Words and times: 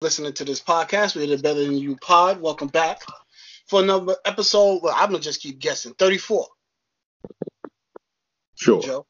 listening 0.00 0.32
to 0.34 0.44
this 0.44 0.60
podcast. 0.60 1.16
We're 1.16 1.26
the 1.26 1.42
Better 1.42 1.64
Than 1.64 1.76
You 1.76 1.96
Pod. 1.96 2.40
Welcome 2.40 2.68
back 2.68 3.02
for 3.66 3.82
another 3.82 4.14
episode. 4.24 4.80
Well, 4.82 4.94
I'm 4.96 5.10
gonna 5.10 5.20
just 5.20 5.40
keep 5.40 5.58
guessing. 5.58 5.94
34. 5.94 6.46
Sure. 8.54 8.80
Joe. 8.82 9.06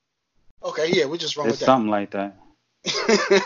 Okay, 0.62 0.88
yeah, 0.90 1.04
we're 1.04 1.16
just 1.16 1.36
run 1.36 1.46
It's 1.48 1.54
with 1.54 1.60
that. 1.60 1.66
something 1.66 1.90
like 1.90 2.10
that. 2.12 2.36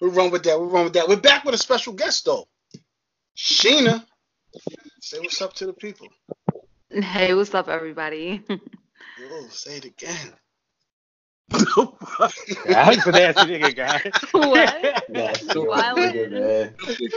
we 0.00 0.08
run 0.08 0.30
with 0.30 0.42
that. 0.44 0.58
We 0.60 0.66
run 0.66 0.84
with 0.84 0.94
that. 0.94 1.08
We're 1.08 1.16
back 1.16 1.44
with 1.44 1.54
a 1.54 1.58
special 1.58 1.92
guest 1.92 2.24
though. 2.24 2.48
Sheena. 3.36 4.04
Say 5.00 5.18
what's 5.20 5.40
up 5.42 5.52
to 5.54 5.66
the 5.66 5.72
people. 5.72 6.08
Hey, 6.90 7.34
what's 7.34 7.54
up, 7.54 7.68
everybody? 7.68 8.42
Oh, 9.20 9.48
say 9.50 9.78
it 9.78 9.84
again. 9.84 10.32
I 11.50 12.94
was 12.96 13.06
a 13.06 13.12
nasty 13.12 13.58
nigga 13.58 13.74
guy. 13.74 14.10
what? 14.32 15.04
Yeah, 15.08 15.32
super 15.32 15.68
Wild. 15.68 15.98
nigga, 15.98 16.30
man. 16.30 16.74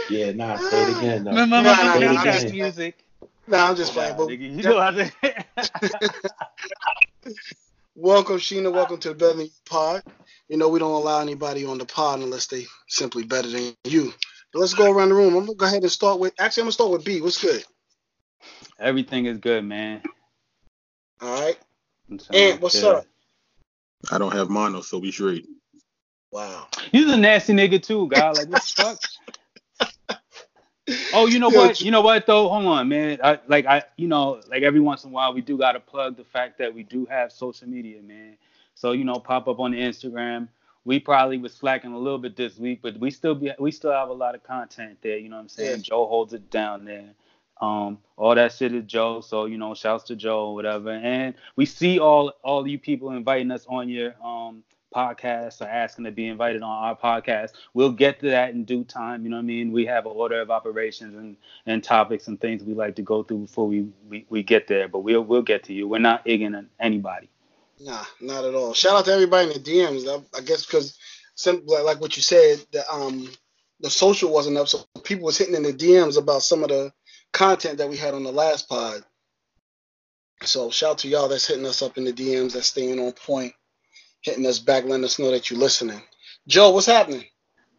Yeah, 0.09 0.31
nah, 0.31 0.55
say 0.57 0.84
it 0.84 0.98
again. 0.98 1.23
though. 1.25 1.31
Remember 1.31 1.61
Nah, 1.61 1.76
my 1.76 1.99
nah, 1.99 2.13
nah, 2.13 2.23
podcast 2.23 2.45
nah. 2.45 2.52
music? 2.52 3.03
Nah, 3.48 3.70
I'm 3.70 3.75
just 3.75 3.91
playing. 3.94 4.12
Nah, 4.12 4.17
But 4.17 4.27
nigga, 4.30 4.55
you 4.55 4.63
know 4.63 4.80
how 4.80 4.91
to. 4.91 5.12
welcome, 7.95 8.38
Sheena. 8.38 8.72
Welcome 8.72 8.99
to 8.99 9.09
the 9.09 9.16
Better 9.16 9.34
Than 9.34 9.45
You 9.48 9.52
Pod. 9.66 10.03
You 10.48 10.58
know 10.58 10.70
we 10.70 10.80
don't 10.80 10.91
allow 10.91 11.20
anybody 11.22 11.66
on 11.66 11.77
the 11.77 11.86
pod 11.86 12.20
unless 12.20 12.48
they 12.48 12.66
simply 12.88 13.23
better 13.23 13.50
than 13.50 13.73
you. 13.84 14.13
But 14.53 14.59
let's 14.59 14.73
go 14.73 14.91
around 14.91 15.09
the 15.09 15.16
room. 15.16 15.36
I'm 15.36 15.45
gonna 15.45 15.55
go 15.55 15.66
ahead 15.66 15.81
and 15.84 15.91
start 15.91 16.20
with. 16.20 16.34
Actually, 16.39 16.61
I'm 16.61 16.66
gonna 16.66 16.72
start 16.73 16.91
with 16.91 17.03
B. 17.05 17.22
What's 17.22 17.41
good? 17.41 17.63
Everything 18.80 19.25
is 19.25 19.38
good, 19.39 19.63
man. 19.66 20.02
All 21.22 21.41
right. 21.41 21.58
And 22.34 22.61
what's 22.61 22.81
yeah. 22.81 22.89
up? 22.89 23.05
I 24.09 24.17
don't 24.17 24.33
have 24.33 24.49
mono, 24.49 24.81
so 24.81 24.97
we 24.97 25.11
straight. 25.11 25.47
Wow. 26.31 26.67
He's 26.91 27.11
a 27.11 27.17
nasty 27.17 27.53
nigga 27.53 27.81
too, 27.81 28.07
guy. 28.07 28.29
Like 28.31 28.49
what 28.49 28.61
the 28.61 28.73
fuck? 28.75 28.99
Oh, 31.13 31.27
you 31.27 31.39
know 31.39 31.51
Yo, 31.51 31.57
what? 31.57 31.81
You 31.81 31.91
know 31.91 32.01
what 32.01 32.25
though? 32.25 32.49
Hold 32.49 32.65
on, 32.65 32.89
man. 32.89 33.19
I 33.23 33.39
like 33.47 33.65
I 33.65 33.83
you 33.97 34.08
know, 34.08 34.41
like 34.49 34.63
every 34.63 34.80
once 34.80 35.03
in 35.03 35.11
a 35.11 35.13
while 35.13 35.33
we 35.33 35.41
do 35.41 35.58
gotta 35.58 35.80
plug 35.80 36.17
the 36.17 36.23
fact 36.23 36.58
that 36.58 36.73
we 36.73 36.83
do 36.83 37.05
have 37.05 37.31
social 37.31 37.67
media, 37.67 38.02
man. 38.02 38.38
So, 38.75 38.93
you 38.93 39.03
know, 39.03 39.16
pop 39.16 39.47
up 39.47 39.59
on 39.59 39.71
the 39.71 39.77
Instagram. 39.77 40.47
We 40.83 40.99
probably 40.99 41.38
was 41.38 41.53
slacking 41.53 41.91
a 41.91 41.97
little 41.97 42.17
bit 42.17 42.36
this 42.36 42.58
week, 42.58 42.80
but 42.81 42.99
we 42.99 43.11
still 43.11 43.36
be 43.36 43.52
we 43.59 43.71
still 43.71 43.91
have 43.91 44.09
a 44.09 44.13
lot 44.13 44.33
of 44.33 44.43
content 44.43 44.97
there, 45.02 45.17
you 45.17 45.30
know 45.30 45.36
what 45.36 45.43
I'm 45.43 45.49
saying? 45.49 45.77
Yeah. 45.77 45.83
Joe 45.83 46.08
holds 46.08 46.33
it 46.33 46.49
down 46.49 46.86
there. 46.86 47.13
Um, 47.62 48.00
all 48.17 48.36
that 48.36 48.54
shit 48.54 48.73
is 48.73 48.86
Joe, 48.86 49.22
so 49.22 49.45
you 49.45 49.58
know, 49.58 49.73
shouts 49.76 50.06
to 50.06 50.16
Joe 50.16 50.48
or 50.48 50.56
whatever. 50.56 50.92
And 50.92 51.36
we 51.56 51.66
see 51.66 52.00
all 52.00 52.34
all 52.44 52.67
you 52.67 52.80
people 52.80 53.12
inviting 53.12 53.52
us 53.52 53.66
on 53.70 53.88
your 53.88 54.16
um 54.23 54.64
podcast 54.94 55.62
or 55.62 55.66
asking 55.66 56.06
to 56.06 56.12
be 56.12 56.28
invited 56.28 56.62
on 56.62 56.70
our 56.70 56.95
podcast. 56.95 57.52
We'll 57.73 57.92
get 57.92 58.20
to 58.22 58.30
that 58.30 58.52
in 58.52 58.66
due 58.66 58.84
time. 58.84 59.23
You 59.23 59.30
know 59.30 59.38
what 59.38 59.44
I 59.44 59.45
mean? 59.45 59.72
We 59.72 59.86
have 59.86 60.06
an 60.06 60.12
order 60.14 60.42
of 60.42 60.52
operations 60.52 61.16
and, 61.16 61.38
and 61.66 61.84
topics 61.84 62.28
and 62.28 62.39
things 62.39 62.64
we 62.64 62.73
like 62.73 62.95
to 62.98 63.02
go 63.02 63.23
through 63.23 63.39
before 63.39 63.67
we, 63.67 63.88
we, 64.09 64.26
we 64.30 64.44
get 64.44 64.67
there. 64.67 64.88
But 64.88 65.00
we'll 65.00 65.22
we'll 65.22 65.42
get 65.42 65.64
to 65.66 65.73
you. 65.73 65.88
We're 65.88 66.00
not 66.00 66.23
ignorant 66.26 66.70
anybody. 66.80 67.30
Nah, 67.80 68.04
not 68.20 68.45
at 68.45 68.54
all. 68.54 68.73
Shout 68.73 68.95
out 68.95 69.06
to 69.06 69.14
everybody 69.14 69.48
in 69.48 69.54
the 69.54 69.59
DMs. 69.59 70.08
I, 70.08 70.38
I 70.38 70.42
guess 70.42 70.66
because 70.66 70.98
like, 71.45 71.84
like 71.84 72.02
what 72.02 72.16
you 72.16 72.22
said, 72.22 72.59
the 72.72 72.84
um 72.92 73.30
the 73.80 73.89
social 73.89 74.32
wasn't 74.32 74.58
up, 74.58 74.67
so 74.67 74.86
people 75.04 75.26
was 75.26 75.38
hitting 75.38 75.56
in 75.56 75.64
the 75.64 75.73
DMs 75.73 76.17
about 76.17 76.44
some 76.44 76.64
of 76.64 76.70
the 76.70 76.94
content 77.33 77.77
that 77.77 77.89
we 77.89 77.97
had 77.97 78.13
on 78.13 78.23
the 78.23 78.31
last 78.31 78.67
pod. 78.69 79.03
So 80.43 80.71
shout 80.71 80.91
out 80.91 80.97
to 80.99 81.07
y'all 81.07 81.27
that's 81.27 81.47
hitting 81.47 81.65
us 81.65 81.81
up 81.81 81.97
in 81.97 82.03
the 82.03 82.13
DMs, 82.13 82.53
that's 82.53 82.67
staying 82.67 82.99
on 82.99 83.11
point, 83.11 83.53
hitting 84.21 84.45
us 84.45 84.59
back, 84.59 84.85
letting 84.85 85.05
us 85.05 85.19
know 85.19 85.31
that 85.31 85.49
you're 85.49 85.59
listening. 85.59 86.02
Joe, 86.47 86.71
what's 86.71 86.87
happening? 86.87 87.25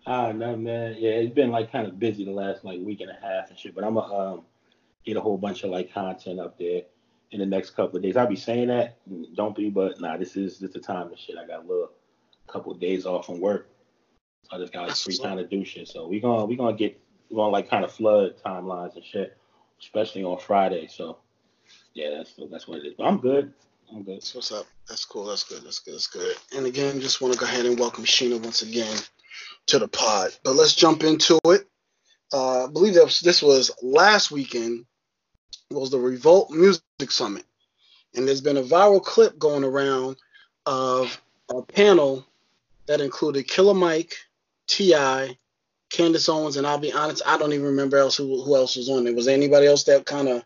Ah, 0.06 0.32
no, 0.32 0.56
man. 0.56 0.96
Yeah, 0.98 1.10
it's 1.10 1.34
been 1.34 1.50
like 1.50 1.70
kind 1.70 1.86
of 1.86 1.98
busy 1.98 2.24
the 2.24 2.30
last 2.30 2.64
like 2.64 2.80
week 2.80 3.00
and 3.00 3.10
a 3.10 3.14
half 3.14 3.50
and 3.50 3.58
shit. 3.58 3.74
But 3.74 3.84
I'm 3.84 3.94
gonna 3.94 4.14
um, 4.14 4.42
get 5.04 5.16
a 5.16 5.20
whole 5.20 5.38
bunch 5.38 5.64
of 5.64 5.70
like 5.70 5.92
content 5.92 6.40
up 6.40 6.58
there 6.58 6.82
in 7.30 7.40
the 7.40 7.46
next 7.46 7.70
couple 7.70 7.96
of 7.96 8.02
days. 8.02 8.16
I'll 8.16 8.26
be 8.26 8.36
saying 8.36 8.68
that, 8.68 8.98
don't 9.34 9.56
be, 9.56 9.70
but 9.70 10.00
nah, 10.00 10.16
this 10.16 10.36
is 10.36 10.58
this 10.58 10.72
the 10.72 10.80
time 10.80 11.08
and 11.08 11.18
shit. 11.18 11.36
I 11.38 11.46
got 11.46 11.64
a 11.64 11.66
little 11.66 11.90
couple 12.46 12.72
of 12.72 12.80
days 12.80 13.06
off 13.06 13.26
from 13.26 13.40
work, 13.40 13.68
so 14.42 14.56
I 14.56 14.60
just 14.60 14.72
got 14.72 14.88
like 14.88 14.96
free 14.96 15.16
time 15.16 15.38
to 15.38 15.46
do 15.46 15.64
shit. 15.64 15.88
So 15.88 16.06
we 16.06 16.20
gonna 16.20 16.44
we 16.44 16.56
gonna 16.56 16.76
get 16.76 17.00
we 17.30 17.36
gonna 17.36 17.50
like 17.50 17.70
kind 17.70 17.84
of 17.84 17.92
flood 17.92 18.34
timelines 18.44 18.94
and 18.96 19.04
shit, 19.04 19.36
especially 19.82 20.24
on 20.24 20.38
Friday. 20.38 20.86
So 20.88 21.18
yeah, 21.94 22.10
that's 22.16 22.34
that's 22.50 22.68
what 22.68 22.78
it 22.78 22.86
is. 22.86 22.94
But 22.96 23.04
I'm 23.04 23.18
good. 23.18 23.52
I'm 23.92 24.02
good. 24.02 24.16
That's 24.16 24.34
what's 24.34 24.52
up. 24.52 24.66
That's 24.88 25.04
cool. 25.04 25.26
That's 25.26 25.44
good. 25.44 25.62
That's 25.64 25.80
good. 25.80 25.94
That's 25.94 26.06
good. 26.06 26.36
And 26.56 26.66
again, 26.66 27.00
just 27.00 27.20
want 27.20 27.34
to 27.34 27.40
go 27.40 27.46
ahead 27.46 27.66
and 27.66 27.78
welcome 27.78 28.04
Sheena 28.04 28.42
once 28.42 28.62
again 28.62 28.96
to 29.66 29.78
the 29.78 29.88
pod. 29.88 30.30
But 30.44 30.54
let's 30.54 30.74
jump 30.74 31.02
into 31.02 31.38
it. 31.46 31.68
Uh, 32.32 32.64
I 32.64 32.70
believe 32.70 32.94
that 32.94 33.04
was, 33.04 33.20
this 33.20 33.42
was 33.42 33.70
last 33.82 34.30
weekend. 34.30 34.86
Was 35.70 35.90
the 35.90 35.98
Revolt 35.98 36.50
Music 36.50 36.82
Summit, 37.08 37.44
and 38.14 38.28
there's 38.28 38.42
been 38.42 38.58
a 38.58 38.62
viral 38.62 39.02
clip 39.02 39.38
going 39.38 39.64
around 39.64 40.16
of 40.66 41.18
a 41.50 41.62
panel 41.62 42.26
that 42.86 43.00
included 43.00 43.48
Killer 43.48 43.72
Mike, 43.72 44.14
T.I., 44.66 45.38
Candace 45.92 46.28
Owens, 46.28 46.56
and 46.56 46.66
I'll 46.66 46.78
be 46.78 46.92
honest, 46.92 47.22
I 47.26 47.36
don't 47.38 47.52
even 47.52 47.66
remember 47.66 47.98
else 47.98 48.16
who, 48.16 48.42
who 48.42 48.56
else 48.56 48.76
was 48.76 48.88
on 48.88 49.04
there. 49.04 49.14
Was 49.14 49.26
there 49.26 49.34
anybody 49.36 49.66
else 49.66 49.84
that 49.84 50.06
kind 50.06 50.28
of 50.28 50.42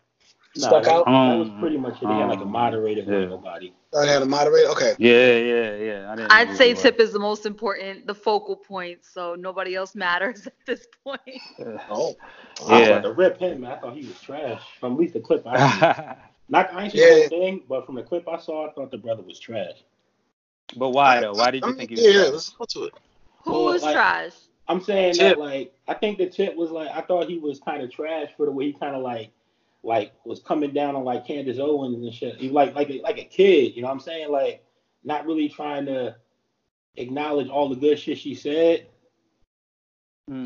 Nah, 0.55 0.67
stuck 0.69 0.83
that, 0.85 0.91
out? 0.91 1.05
that 1.05 1.35
was 1.37 1.49
pretty 1.59 1.77
much 1.77 2.01
it. 2.01 2.07
They 2.07 2.13
had 2.13 2.29
like 2.29 2.39
a 2.39 2.43
Um, 2.43 2.51
moderator 2.51 3.01
yeah. 3.01 3.19
with 3.19 3.29
nobody. 3.29 3.73
I 3.97 4.05
had 4.05 4.21
a 4.23 4.25
moderator. 4.25 4.69
Okay. 4.69 4.95
Yeah, 4.97 5.37
yeah, 5.37 5.75
yeah. 5.75 6.11
I 6.11 6.15
didn't 6.15 6.31
I'd 6.31 6.57
say 6.57 6.71
who 6.73 6.79
it 6.79 6.81
Tip 6.81 6.99
is 6.99 7.11
the 7.13 7.19
most 7.19 7.45
important, 7.45 8.07
the 8.07 8.15
focal 8.15 8.55
point, 8.55 8.99
so 9.05 9.35
nobody 9.35 9.75
else 9.75 9.93
matters 9.95 10.47
at 10.47 10.53
this 10.65 10.87
point. 11.03 11.21
was. 11.59 11.79
Oh. 11.89 12.15
I 12.67 12.79
Yeah. 12.81 12.87
thought 12.95 13.01
to 13.03 13.13
rip 13.13 13.37
him, 13.39 13.61
man. 13.61 13.71
I 13.73 13.77
thought 13.77 13.95
he 13.95 14.07
was 14.07 14.19
trash. 14.19 14.61
From 14.79 14.93
at 14.93 14.99
least 14.99 15.13
the 15.13 15.19
clip 15.19 15.45
I 15.45 15.69
seen. 15.69 16.15
Not 16.49 16.73
I 16.73 16.83
ain't 16.85 16.91
seen 16.93 17.01
Yeah. 17.01 17.07
the 17.07 17.19
whole 17.19 17.29
thing, 17.29 17.63
but 17.69 17.85
from 17.85 17.95
the 17.95 18.03
clip 18.03 18.27
I 18.27 18.37
saw, 18.39 18.67
I 18.67 18.73
thought 18.73 18.89
the 18.91 18.97
brother 18.97 19.21
was 19.21 19.39
trash. 19.39 19.75
but 20.75 20.89
why 20.89 21.21
though? 21.21 21.33
Why 21.33 21.51
did 21.51 21.63
I 21.63 21.67
you 21.67 21.73
mean, 21.73 21.77
think 21.87 21.89
he 21.91 21.95
was? 21.97 22.03
Yeah, 22.05 22.09
yeah, 22.11 22.17
trash? 22.23 22.31
let's 22.33 22.49
go 22.49 22.65
to 22.65 22.83
it. 22.85 22.93
Who 23.43 23.51
Well, 23.51 23.63
was 23.65 23.83
like- 23.83 23.93
trash? 23.93 24.33
I'm 24.67 24.81
saying 24.81 25.13
Tip. 25.13 25.37
that 25.37 25.39
like 25.39 25.71
I 25.87 25.93
think 25.93 26.17
the 26.17 26.27
tip 26.27 26.55
was 26.55 26.71
like 26.71 26.89
I 26.93 27.01
thought 27.01 27.29
he 27.29 27.37
was 27.37 27.59
kind 27.59 27.81
of 27.81 27.91
trash 27.91 28.29
for 28.35 28.45
the 28.45 28.51
way 28.51 28.65
he 28.67 28.73
kind 28.73 28.95
of 28.95 29.01
like 29.01 29.31
like 29.83 30.11
was 30.25 30.39
coming 30.39 30.73
down 30.73 30.95
on 30.95 31.03
like 31.05 31.25
Candace 31.25 31.59
Owens 31.59 32.03
and 32.03 32.13
shit. 32.13 32.39
He 32.39 32.49
like 32.49 32.75
like 32.75 32.89
like 33.03 33.17
a 33.19 33.23
kid, 33.23 33.75
you 33.75 33.81
know 33.81 33.87
what 33.87 33.93
I'm 33.93 33.99
saying? 33.99 34.31
Like 34.31 34.61
not 35.03 35.25
really 35.25 35.47
trying 35.49 35.85
to 35.85 36.15
acknowledge 36.95 37.47
all 37.49 37.69
the 37.69 37.75
good 37.75 37.97
shit 37.97 38.17
she 38.17 38.33
said. 38.33 38.85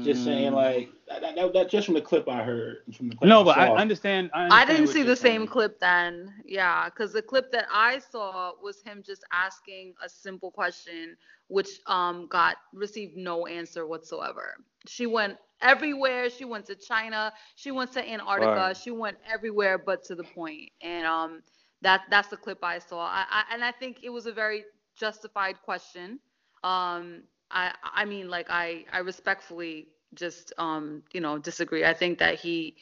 Just 0.04 0.24
saying 0.24 0.52
Mm. 0.52 0.56
like 0.56 0.90
that, 1.08 1.22
that, 1.36 1.54
that 1.54 1.70
just 1.70 1.86
from 1.88 1.96
the 1.96 2.02
clip 2.02 2.30
I 2.30 2.44
heard 2.44 2.78
from 2.96 3.10
the 3.10 3.16
clip 3.16 3.28
No, 3.30 3.44
but 3.44 3.58
I 3.58 3.68
understand. 3.76 4.30
I, 4.34 4.62
I 4.62 4.66
didn't 4.66 4.88
see 4.88 5.02
the 5.02 5.16
same 5.16 5.42
saying. 5.42 5.48
clip 5.48 5.80
then. 5.80 6.34
Yeah, 6.46 6.86
because 6.86 7.14
the 7.14 7.22
clip 7.22 7.52
that 7.52 7.66
I 7.72 7.98
saw 8.00 8.52
was 8.62 8.82
him 8.84 9.02
just 9.04 9.24
asking 9.32 9.96
a 10.04 10.08
simple 10.10 10.52
question, 10.52 11.18
which 11.48 11.80
um 11.88 12.28
got 12.28 12.58
received 12.74 13.18
no 13.18 13.48
answer 13.48 13.88
whatsoever. 13.88 14.56
She 14.88 15.08
went 15.08 15.38
everywhere. 15.62 16.30
She 16.30 16.46
went 16.46 16.66
to 16.68 16.76
China. 16.76 17.34
She 17.56 17.72
went 17.72 17.92
to 17.94 18.08
Antarctica. 18.08 18.54
Right. 18.56 18.78
She 18.78 18.92
went 18.92 19.18
everywhere 19.32 19.80
but 19.80 20.04
to 20.06 20.16
the 20.16 20.24
point. 20.24 20.70
And 20.82 21.08
um 21.08 21.42
that 21.82 22.02
that's 22.12 22.28
the 22.28 22.38
clip 22.38 22.60
I 22.64 22.78
saw. 22.80 23.00
I, 23.00 23.26
I 23.32 23.44
and 23.54 23.64
I 23.64 23.72
think 23.72 23.98
it 24.04 24.10
was 24.10 24.28
a 24.28 24.32
very 24.32 24.64
justified 24.96 25.60
question. 25.64 26.20
Um 26.64 27.24
I 27.52 27.74
I 27.84 28.06
mean 28.06 28.30
like 28.30 28.48
I 28.50 28.86
I 28.94 29.00
respectfully 29.00 29.88
just 30.16 30.54
um 30.58 31.04
you 31.14 31.22
know 31.22 31.38
disagree. 31.38 31.86
I 31.86 31.94
think 31.94 32.20
that 32.20 32.36
he 32.40 32.76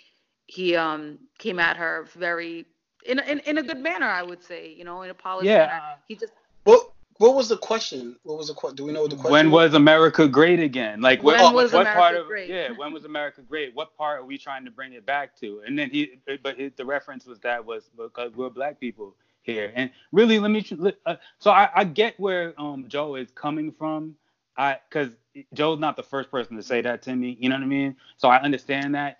he 0.48 0.76
um 0.76 1.20
came 1.40 1.60
at 1.60 1.78
her 1.78 2.08
very 2.16 2.66
in 3.06 3.20
a, 3.20 3.24
in, 3.24 3.40
in 3.40 3.58
a 3.58 3.64
good 3.64 3.80
manner 3.80 4.08
I 4.08 4.24
would 4.24 4.44
say 4.44 4.74
you 4.74 4.86
know 4.86 5.02
in 5.04 5.10
a 5.10 5.16
polished 5.16 5.52
Yeah. 5.52 5.66
manner. 5.68 5.98
He 6.08 6.16
just 6.16 6.34
What 6.64 6.92
What 7.18 7.36
was 7.36 7.50
the 7.50 7.58
question? 7.58 8.18
What 8.24 8.38
was 8.38 8.48
the 8.48 8.54
question? 8.54 8.78
Do 8.78 8.86
we 8.86 8.94
know 8.94 9.02
what 9.04 9.12
the 9.12 9.18
question? 9.18 9.32
When 9.34 9.52
was 9.52 9.74
America 9.74 10.28
great 10.28 10.60
again? 10.60 11.02
Like 11.02 11.24
what, 11.24 11.40
When 11.40 11.54
was 11.54 11.74
what 11.74 11.82
America 11.82 11.98
part 11.98 12.16
of 12.16 12.28
great? 12.28 12.50
yeah? 12.50 12.72
When 12.72 12.94
was 12.94 13.06
America 13.06 13.42
great? 13.42 13.76
What 13.76 13.96
part 13.98 14.20
are 14.22 14.26
we 14.26 14.38
trying 14.38 14.66
to 14.66 14.72
bring 14.72 14.94
it 14.94 15.06
back 15.06 15.36
to? 15.38 15.62
And 15.66 15.78
then 15.78 15.90
he, 15.90 16.20
but 16.44 16.58
his, 16.60 16.74
the 16.78 16.86
reference 16.86 17.26
was 17.26 17.40
that 17.42 17.66
was 17.66 17.90
because 17.98 18.36
we're 18.36 18.50
black 18.50 18.80
people 18.80 19.16
here. 19.42 19.72
And 19.76 19.92
really, 20.12 20.40
let 20.40 20.52
me. 20.52 20.66
Uh, 21.06 21.16
so 21.40 21.52
I, 21.52 21.70
I 21.76 21.84
get 21.86 22.20
where 22.20 22.54
um 22.60 22.86
Joe 22.88 23.16
is 23.16 23.32
coming 23.32 23.72
from. 23.72 24.16
I 24.60 24.80
because 24.90 25.12
Joe's 25.54 25.80
not 25.80 25.98
the 25.98 26.04
first 26.04 26.32
person 26.32 26.58
to 26.58 26.64
say 26.64 26.82
that 26.82 27.04
to 27.04 27.16
me. 27.16 27.38
You 27.40 27.50
know 27.50 27.56
what 27.56 27.64
I 27.64 27.68
mean? 27.68 27.98
So 28.18 28.30
I 28.30 28.42
understand 28.42 28.96
that. 28.96 29.20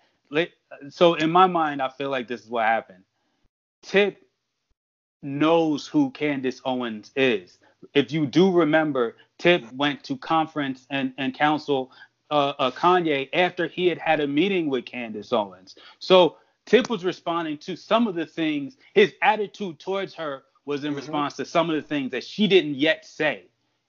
So 0.90 1.14
in 1.14 1.30
my 1.32 1.46
mind, 1.48 1.82
I 1.82 1.88
feel 1.88 2.10
like 2.10 2.28
this 2.28 2.44
is 2.44 2.50
what 2.50 2.66
happened. 2.66 3.04
Tip 3.82 4.22
knows 5.22 5.86
who 5.86 6.10
Candace 6.12 6.60
Owens 6.64 7.12
is. 7.16 7.58
If 7.94 8.12
you 8.12 8.26
do 8.26 8.52
remember, 8.52 9.16
Tip 9.38 9.70
went 9.72 10.04
to 10.04 10.16
conference 10.18 10.86
and, 10.90 11.14
and 11.18 11.34
counsel 11.34 11.92
uh, 12.30 12.54
uh, 12.58 12.70
Kanye 12.70 13.28
after 13.32 13.66
he 13.66 13.88
had 13.88 13.98
had 13.98 14.20
a 14.20 14.26
meeting 14.28 14.68
with 14.70 14.84
Candace 14.86 15.32
Owens. 15.32 15.76
So 15.98 16.36
Tip 16.66 16.90
was 16.90 17.04
responding 17.04 17.58
to 17.58 17.76
some 17.76 18.06
of 18.06 18.14
the 18.14 18.26
things, 18.26 18.76
his 18.94 19.14
attitude 19.22 19.80
towards 19.80 20.14
her 20.14 20.44
was 20.66 20.84
in 20.84 20.92
Mhm. 20.92 20.96
response 20.96 21.36
to 21.36 21.44
some 21.44 21.70
of 21.70 21.76
the 21.76 21.82
things 21.82 22.12
that 22.12 22.24
she 22.24 22.46
didn't 22.46 22.76
yet 22.76 23.04
say 23.06 23.46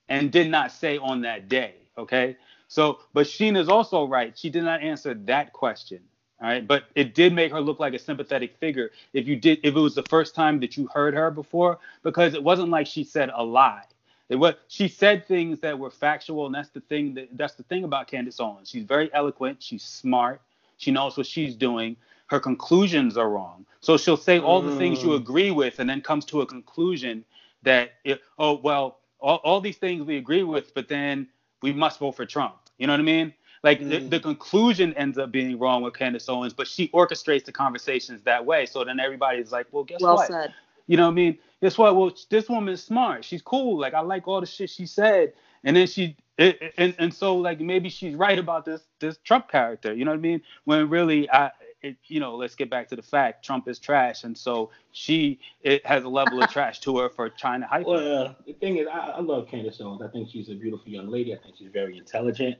and 0.08 0.32
did 0.32 0.50
not 0.50 0.72
say 0.72 0.98
on 0.98 1.22
that 1.22 1.48
day. 1.48 1.76
Okay. 1.98 2.36
So, 2.68 3.00
but 3.14 3.26
Sheena's 3.26 3.68
also 3.68 4.06
right. 4.06 4.36
She 4.38 4.50
did 4.50 4.64
not 4.64 4.82
answer 4.82 5.14
that 5.14 5.52
question. 5.52 6.00
All 6.42 6.48
right, 6.48 6.66
but 6.66 6.84
it 6.96 7.14
did 7.14 7.32
make 7.32 7.52
her 7.52 7.60
look 7.62 7.80
like 7.80 7.94
a 7.94 7.98
sympathetic 8.00 8.56
figure 8.58 8.90
if 9.14 9.28
you 9.28 9.36
did 9.36 9.60
if 9.62 9.76
it 9.76 9.80
was 9.80 9.94
the 9.94 10.04
first 10.04 10.34
time 10.34 10.60
that 10.60 10.76
you 10.76 10.88
heard 10.92 11.14
her 11.14 11.30
before 11.30 11.78
because 12.02 12.34
it 12.34 12.44
wasn't 12.44 12.70
like 12.70 12.86
she 12.88 13.04
said 13.04 13.30
a 13.34 13.44
lie. 13.44 13.84
It 14.28 14.36
was 14.36 14.54
she 14.68 14.88
said 14.88 15.26
things 15.26 15.60
that 15.60 15.78
were 15.78 15.90
factual, 15.90 16.46
and 16.46 16.54
that's 16.54 16.70
the 16.70 16.80
thing 16.82 17.14
that 17.14 17.28
that's 17.38 17.54
the 17.54 17.62
thing 17.64 17.84
about 17.84 18.08
Candace 18.08 18.40
Owens. 18.40 18.70
She's 18.70 18.84
very 18.84 19.12
eloquent, 19.14 19.62
she's 19.62 19.84
smart, 19.84 20.42
she 20.78 20.90
knows 20.92 21.16
what 21.16 21.26
she's 21.26 21.56
doing. 21.56 21.96
Her 22.28 22.40
conclusions 22.40 23.16
are 23.18 23.30
wrong. 23.30 23.66
So 23.80 23.96
she'll 23.96 24.18
say 24.18 24.40
all 24.40 24.62
the 24.62 24.72
things 24.72 25.02
you 25.02 25.10
Mm. 25.10 25.16
agree 25.16 25.52
with 25.52 25.78
and 25.80 25.88
then 25.90 26.02
comes 26.02 26.26
to 26.26 26.42
a 26.42 26.46
conclusion 26.46 27.24
that 27.62 27.92
it, 28.04 28.22
oh 28.38 28.54
well, 28.62 28.98
all, 29.22 29.38
all 29.44 29.60
these 29.62 29.78
things 29.78 30.04
we 30.04 30.18
agree 30.18 30.44
with, 30.44 30.74
but 30.74 30.88
then 30.88 31.28
we 31.62 31.72
must 31.72 32.00
vote 32.00 32.12
for 32.12 32.26
Trump. 32.26 32.56
You 32.78 32.88
know 32.88 32.94
what 32.94 33.00
I 33.00 33.04
mean? 33.04 33.34
Like 33.64 33.80
the, 33.80 34.00
Mm. 34.00 34.10
the 34.10 34.20
conclusion 34.20 34.94
ends 34.94 35.18
up 35.18 35.32
being 35.32 35.58
wrong 35.58 35.82
with 35.82 35.94
Candace 35.94 36.28
Owens, 36.28 36.52
but 36.52 36.68
she 36.68 36.88
orchestrates 36.88 37.44
the 37.46 37.52
conversations 37.52 38.22
that 38.24 38.44
way. 38.44 38.66
So 38.66 38.84
then 38.84 39.00
everybody's 39.00 39.52
like, 39.52 39.68
well, 39.72 39.84
guess 39.84 40.00
Well 40.02 40.16
what? 40.16 40.28
said. 40.28 40.54
You 40.88 40.96
know 40.98 41.04
what 41.04 41.12
I 41.12 41.14
mean? 41.14 41.38
Guess 41.62 41.78
what? 41.78 41.96
Well, 41.96 42.12
this 42.30 42.48
woman's 42.48 42.82
smart. 42.82 43.24
She's 43.24 43.42
cool. 43.42 43.78
Like 43.78 43.94
I 43.94 44.00
like 44.00 44.28
all 44.28 44.40
the 44.40 44.46
shit 44.46 44.70
she 44.70 44.86
said. 44.86 45.32
And 45.64 45.76
then 45.76 45.86
she 45.86 46.16
it- 46.38 46.74
and 46.78 46.94
and 46.98 47.14
so 47.14 47.36
like 47.36 47.60
maybe 47.60 47.88
she's 47.88 48.16
right 48.16 48.38
about 48.38 48.64
this 48.64 48.82
this 49.00 49.18
Trump 49.24 49.48
character. 49.48 49.94
You 49.94 50.04
know 50.04 50.10
what 50.10 50.18
I 50.18 50.22
mean? 50.22 50.42
When 50.64 50.90
really 50.90 51.30
I 51.30 51.52
it, 51.82 51.96
you 52.06 52.20
know 52.20 52.36
let's 52.36 52.54
get 52.54 52.70
back 52.70 52.88
to 52.88 52.96
the 52.96 53.02
fact 53.02 53.44
Trump 53.44 53.68
is 53.68 53.78
trash, 53.78 54.24
and 54.24 54.36
so 54.36 54.70
she 54.92 55.38
it 55.62 55.84
has 55.86 56.04
a 56.04 56.08
level 56.08 56.42
of 56.42 56.50
trash 56.50 56.80
to 56.80 56.98
her 56.98 57.08
for 57.08 57.28
trying 57.28 57.60
to 57.60 57.66
hype. 57.66 57.86
Well, 57.86 58.36
the 58.46 58.52
thing 58.54 58.76
is, 58.78 58.86
I, 58.86 58.98
I 58.98 59.20
love 59.20 59.48
Candace 59.48 59.80
Owens. 59.80 60.02
I 60.02 60.08
think 60.08 60.30
she's 60.30 60.48
a 60.48 60.54
beautiful 60.54 60.90
young 60.90 61.08
lady. 61.08 61.34
I 61.34 61.38
think 61.38 61.56
she's 61.58 61.70
very 61.70 61.98
intelligent. 61.98 62.56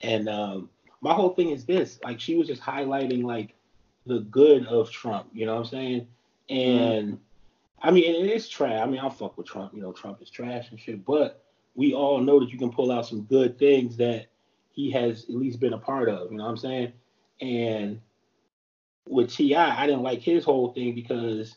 And 0.00 0.28
um, 0.28 0.70
my 1.00 1.12
whole 1.12 1.30
thing 1.30 1.50
is 1.50 1.64
this: 1.64 1.98
like, 2.04 2.20
she 2.20 2.36
was 2.36 2.46
just 2.46 2.62
highlighting 2.62 3.24
like 3.24 3.54
the 4.06 4.20
good 4.20 4.66
of 4.66 4.90
Trump. 4.90 5.28
You 5.32 5.46
know 5.46 5.54
what 5.54 5.60
I'm 5.60 5.66
saying? 5.66 6.06
And 6.48 7.18
I 7.82 7.90
mean, 7.90 8.04
it 8.04 8.30
is 8.30 8.48
trash. 8.48 8.80
I 8.80 8.86
mean, 8.86 9.00
I'll 9.00 9.10
fuck 9.10 9.36
with 9.36 9.46
Trump. 9.46 9.74
You 9.74 9.82
know, 9.82 9.92
Trump 9.92 10.22
is 10.22 10.30
trash 10.30 10.70
and 10.70 10.78
shit. 10.78 11.04
But 11.04 11.42
we 11.74 11.92
all 11.92 12.20
know 12.20 12.40
that 12.40 12.50
you 12.50 12.58
can 12.58 12.70
pull 12.70 12.92
out 12.92 13.06
some 13.06 13.22
good 13.22 13.58
things 13.58 13.96
that 13.96 14.26
he 14.70 14.90
has 14.92 15.24
at 15.24 15.34
least 15.34 15.60
been 15.60 15.72
a 15.72 15.78
part 15.78 16.08
of. 16.08 16.30
You 16.30 16.38
know 16.38 16.44
what 16.44 16.50
I'm 16.50 16.56
saying? 16.56 16.92
And 17.40 18.00
with 19.08 19.30
T.I., 19.32 19.82
I 19.82 19.86
didn't 19.86 20.02
like 20.02 20.20
his 20.20 20.44
whole 20.44 20.72
thing 20.72 20.94
because 20.94 21.56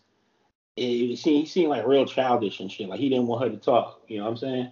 it, 0.75 0.81
it 0.83 1.17
seemed, 1.19 1.41
he 1.41 1.45
seemed 1.45 1.69
like 1.69 1.85
real 1.88 2.05
childish 2.05 2.59
and 2.59 2.71
shit. 2.71 2.89
Like 2.89 2.99
he 2.99 3.09
didn't 3.09 3.27
want 3.27 3.44
her 3.44 3.49
to 3.49 3.57
talk. 3.57 4.01
You 4.07 4.17
know 4.19 4.25
what 4.25 4.31
I'm 4.31 4.38
saying? 4.38 4.71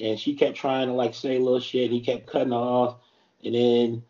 And 0.00 0.18
she 0.18 0.34
kept 0.34 0.56
trying 0.56 0.88
to 0.88 0.94
like 0.94 1.14
say 1.14 1.38
little 1.38 1.60
shit. 1.60 1.84
And 1.86 1.92
he 1.94 2.00
kept 2.00 2.26
cutting 2.26 2.50
her 2.52 2.56
off. 2.56 2.96
And 3.44 3.54
then 3.54 4.02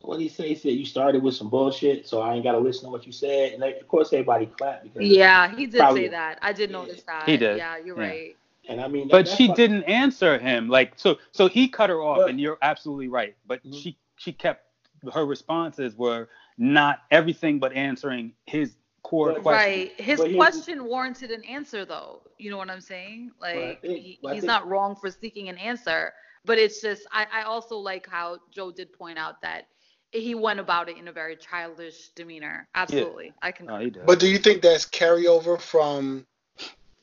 what 0.00 0.16
did 0.18 0.22
he 0.24 0.28
say? 0.28 0.48
He 0.48 0.54
said 0.54 0.72
you 0.72 0.84
started 0.86 1.22
with 1.22 1.34
some 1.34 1.50
bullshit, 1.50 2.06
so 2.08 2.20
I 2.22 2.34
ain't 2.34 2.44
got 2.44 2.52
to 2.52 2.58
listen 2.58 2.84
to 2.84 2.90
what 2.90 3.06
you 3.06 3.12
said. 3.12 3.52
And 3.52 3.60
like, 3.60 3.80
of 3.80 3.88
course, 3.88 4.12
everybody 4.12 4.46
clapped 4.46 4.84
because. 4.84 5.02
Yeah, 5.06 5.54
he 5.54 5.66
did 5.66 5.78
Probably- 5.80 6.04
say 6.04 6.08
that. 6.08 6.38
I 6.42 6.52
did 6.52 6.70
notice 6.70 7.02
that. 7.02 7.28
He 7.28 7.36
did. 7.36 7.58
Yeah, 7.58 7.76
you're 7.78 8.00
Yeah. 8.00 8.08
right. 8.08 8.36
And 8.68 8.80
I 8.80 8.88
mean, 8.88 9.08
that- 9.08 9.12
but 9.12 9.28
she 9.28 9.48
why- 9.48 9.54
didn't 9.54 9.84
answer 9.84 10.38
him. 10.38 10.68
Like 10.68 10.92
so 10.96 11.18
so 11.32 11.48
he 11.48 11.68
cut 11.68 11.90
her 11.90 12.00
off, 12.02 12.18
But- 12.18 12.30
and 12.30 12.40
you're 12.40 12.58
absolutely 12.62 13.08
right. 13.08 13.34
But 13.46 13.64
Mhm. 13.64 13.80
she 13.82 13.96
she 14.16 14.32
kept 14.32 14.64
her 15.12 15.24
responses 15.24 15.96
were 15.96 16.28
not 16.58 17.02
everything 17.10 17.58
but 17.58 17.72
answering 17.72 18.32
his 18.46 18.74
core 19.02 19.32
But- 19.32 19.42
question. 19.42 19.70
Right. 19.70 20.00
His 20.00 20.18
But 20.18 20.30
here's- 20.30 20.36
question 20.36 20.84
warranted 20.84 21.30
an 21.30 21.44
answer, 21.44 21.84
though. 21.84 22.22
You 22.36 22.50
know 22.50 22.58
what 22.58 22.68
I'm 22.68 22.80
saying? 22.80 23.30
Like, 23.40 23.80
think- 23.80 23.96
he, 23.98 24.18
he's 24.20 24.30
think- 24.30 24.44
not 24.44 24.68
wrong 24.68 24.96
for 24.96 25.10
seeking 25.10 25.48
an 25.48 25.56
answer. 25.58 26.12
But 26.44 26.58
it's 26.58 26.80
just, 26.80 27.06
I, 27.12 27.26
I 27.32 27.42
also 27.42 27.76
like 27.76 28.08
how 28.08 28.38
Joe 28.50 28.70
did 28.70 28.92
point 28.92 29.18
out 29.18 29.42
that 29.42 29.66
he 30.12 30.34
went 30.34 30.58
about 30.60 30.88
it 30.88 30.96
in 30.96 31.08
a 31.08 31.12
very 31.12 31.36
childish 31.36 32.08
demeanor. 32.14 32.66
Absolutely. 32.74 33.32
I 33.42 33.52
can. 33.52 33.68
Oh, 33.68 33.78
he 33.78 33.90
did. 33.90 34.06
But 34.06 34.18
do 34.18 34.26
you 34.28 34.38
think 34.38 34.62
that's 34.62 34.86
carryover 34.86 35.60
from, 35.60 36.26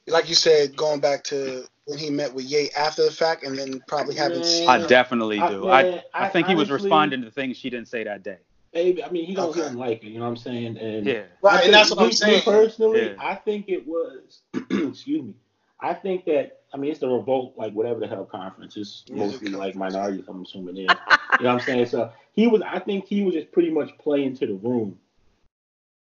like 0.07 0.27
you 0.27 0.35
said, 0.35 0.75
going 0.75 0.99
back 0.99 1.23
to 1.25 1.65
when 1.85 1.99
he 1.99 2.09
met 2.09 2.33
with 2.33 2.45
Ye 2.45 2.71
after 2.75 3.03
the 3.03 3.11
fact, 3.11 3.43
and 3.43 3.57
then 3.57 3.83
probably 3.87 4.15
having 4.15 4.39
Man. 4.39 4.47
seen 4.47 4.69
I 4.69 4.87
definitely 4.87 5.37
do. 5.37 5.67
I, 5.67 5.81
I, 5.81 6.03
I 6.13 6.29
think 6.29 6.47
he 6.47 6.55
was 6.55 6.71
responding 6.71 7.21
to 7.21 7.29
things 7.29 7.57
she 7.57 7.69
didn't 7.69 7.89
say 7.89 8.03
that 8.03 8.23
day. 8.23 8.37
Baby, 8.75 9.05
I 9.05 9.09
mean, 9.09 9.25
he 9.25 9.33
don't, 9.33 9.55
he 9.55 9.61
Okay. 9.61 9.69
don't 9.69 9.77
like 9.79 10.03
it. 10.03 10.09
You 10.09 10.19
know 10.19 10.25
what 10.25 10.31
I'm 10.31 10.35
saying? 10.37 10.77
And 10.77 11.05
Yeah. 11.05 11.23
Right, 11.41 11.61
I 11.61 11.63
and 11.63 11.73
that's 11.73 11.89
what 11.91 11.99
I'm 11.99 12.03
me- 12.03 12.09
me 12.09 12.13
saying. 12.13 12.41
personally, 12.43 13.05
Yeah. 13.07 13.13
I 13.19 13.33
think 13.35 13.69
it 13.69 13.87
was. 13.87 14.41
excuse 14.53 15.23
me. 15.23 15.33
I 15.79 15.93
think 15.93 16.25
that 16.25 16.59
I 16.73 16.77
mean 16.77 16.91
it's 16.91 16.99
the 16.99 17.07
revolt, 17.07 17.53
like 17.57 17.71
whatever 17.71 18.01
the 18.01 18.07
hell 18.07 18.25
conference 18.25 18.75
is 18.75 19.05
Yeah, 19.07 19.15
mostly 19.15 19.49
the 19.51 19.57
like 19.57 19.75
minorities. 19.75 20.25
I'm 20.27 20.41
assuming 20.43 20.75
in. 20.75 20.83
you 20.83 20.89
know 20.89 20.97
what 21.39 21.47
I'm 21.47 21.59
saying? 21.61 21.85
So 21.85 22.11
he 22.33 22.47
was. 22.47 22.61
I 22.63 22.79
think 22.79 23.05
he 23.07 23.23
was 23.23 23.33
just 23.33 23.49
pretty 23.53 23.69
much 23.71 23.97
playing 23.97 24.35
to 24.37 24.45
the 24.47 24.55
room. 24.55 24.99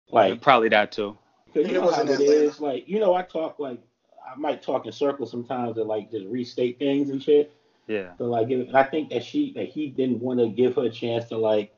Like, 0.10 0.40
Probably 0.42 0.70
that 0.70 0.94
too. 0.94 1.18
cause 1.54 1.66
It 1.66 1.68
you 1.68 1.74
know 1.74 1.92
how 1.92 2.02
in 2.02 2.08
it 2.08 2.14
Atlanta. 2.14 2.32
is. 2.32 2.60
Like, 2.62 2.88
you 2.88 3.00
know, 3.02 3.14
I 3.16 3.24
talk 3.24 3.60
like 3.60 3.82
I 4.26 4.36
might 4.40 4.62
talk 4.62 4.86
in 4.86 4.94
circles 4.94 5.30
sometimes 5.30 5.78
and 5.78 5.88
like 5.90 6.10
just 6.10 6.26
restate 6.28 6.80
things 6.80 7.10
and 7.10 7.22
shit. 7.22 7.52
Yeah. 7.88 8.16
So 8.18 8.26
like, 8.26 8.50
and 8.50 8.76
I 8.78 8.84
think 8.84 9.10
that 9.10 9.26
she 9.26 9.52
that 9.54 9.68
he 9.68 9.88
didn't 9.88 10.22
want 10.22 10.40
to 10.40 10.48
give 10.48 10.76
her 10.76 10.84
a 10.84 10.90
chance 10.90 11.26
to 11.30 11.38
like 11.38 11.74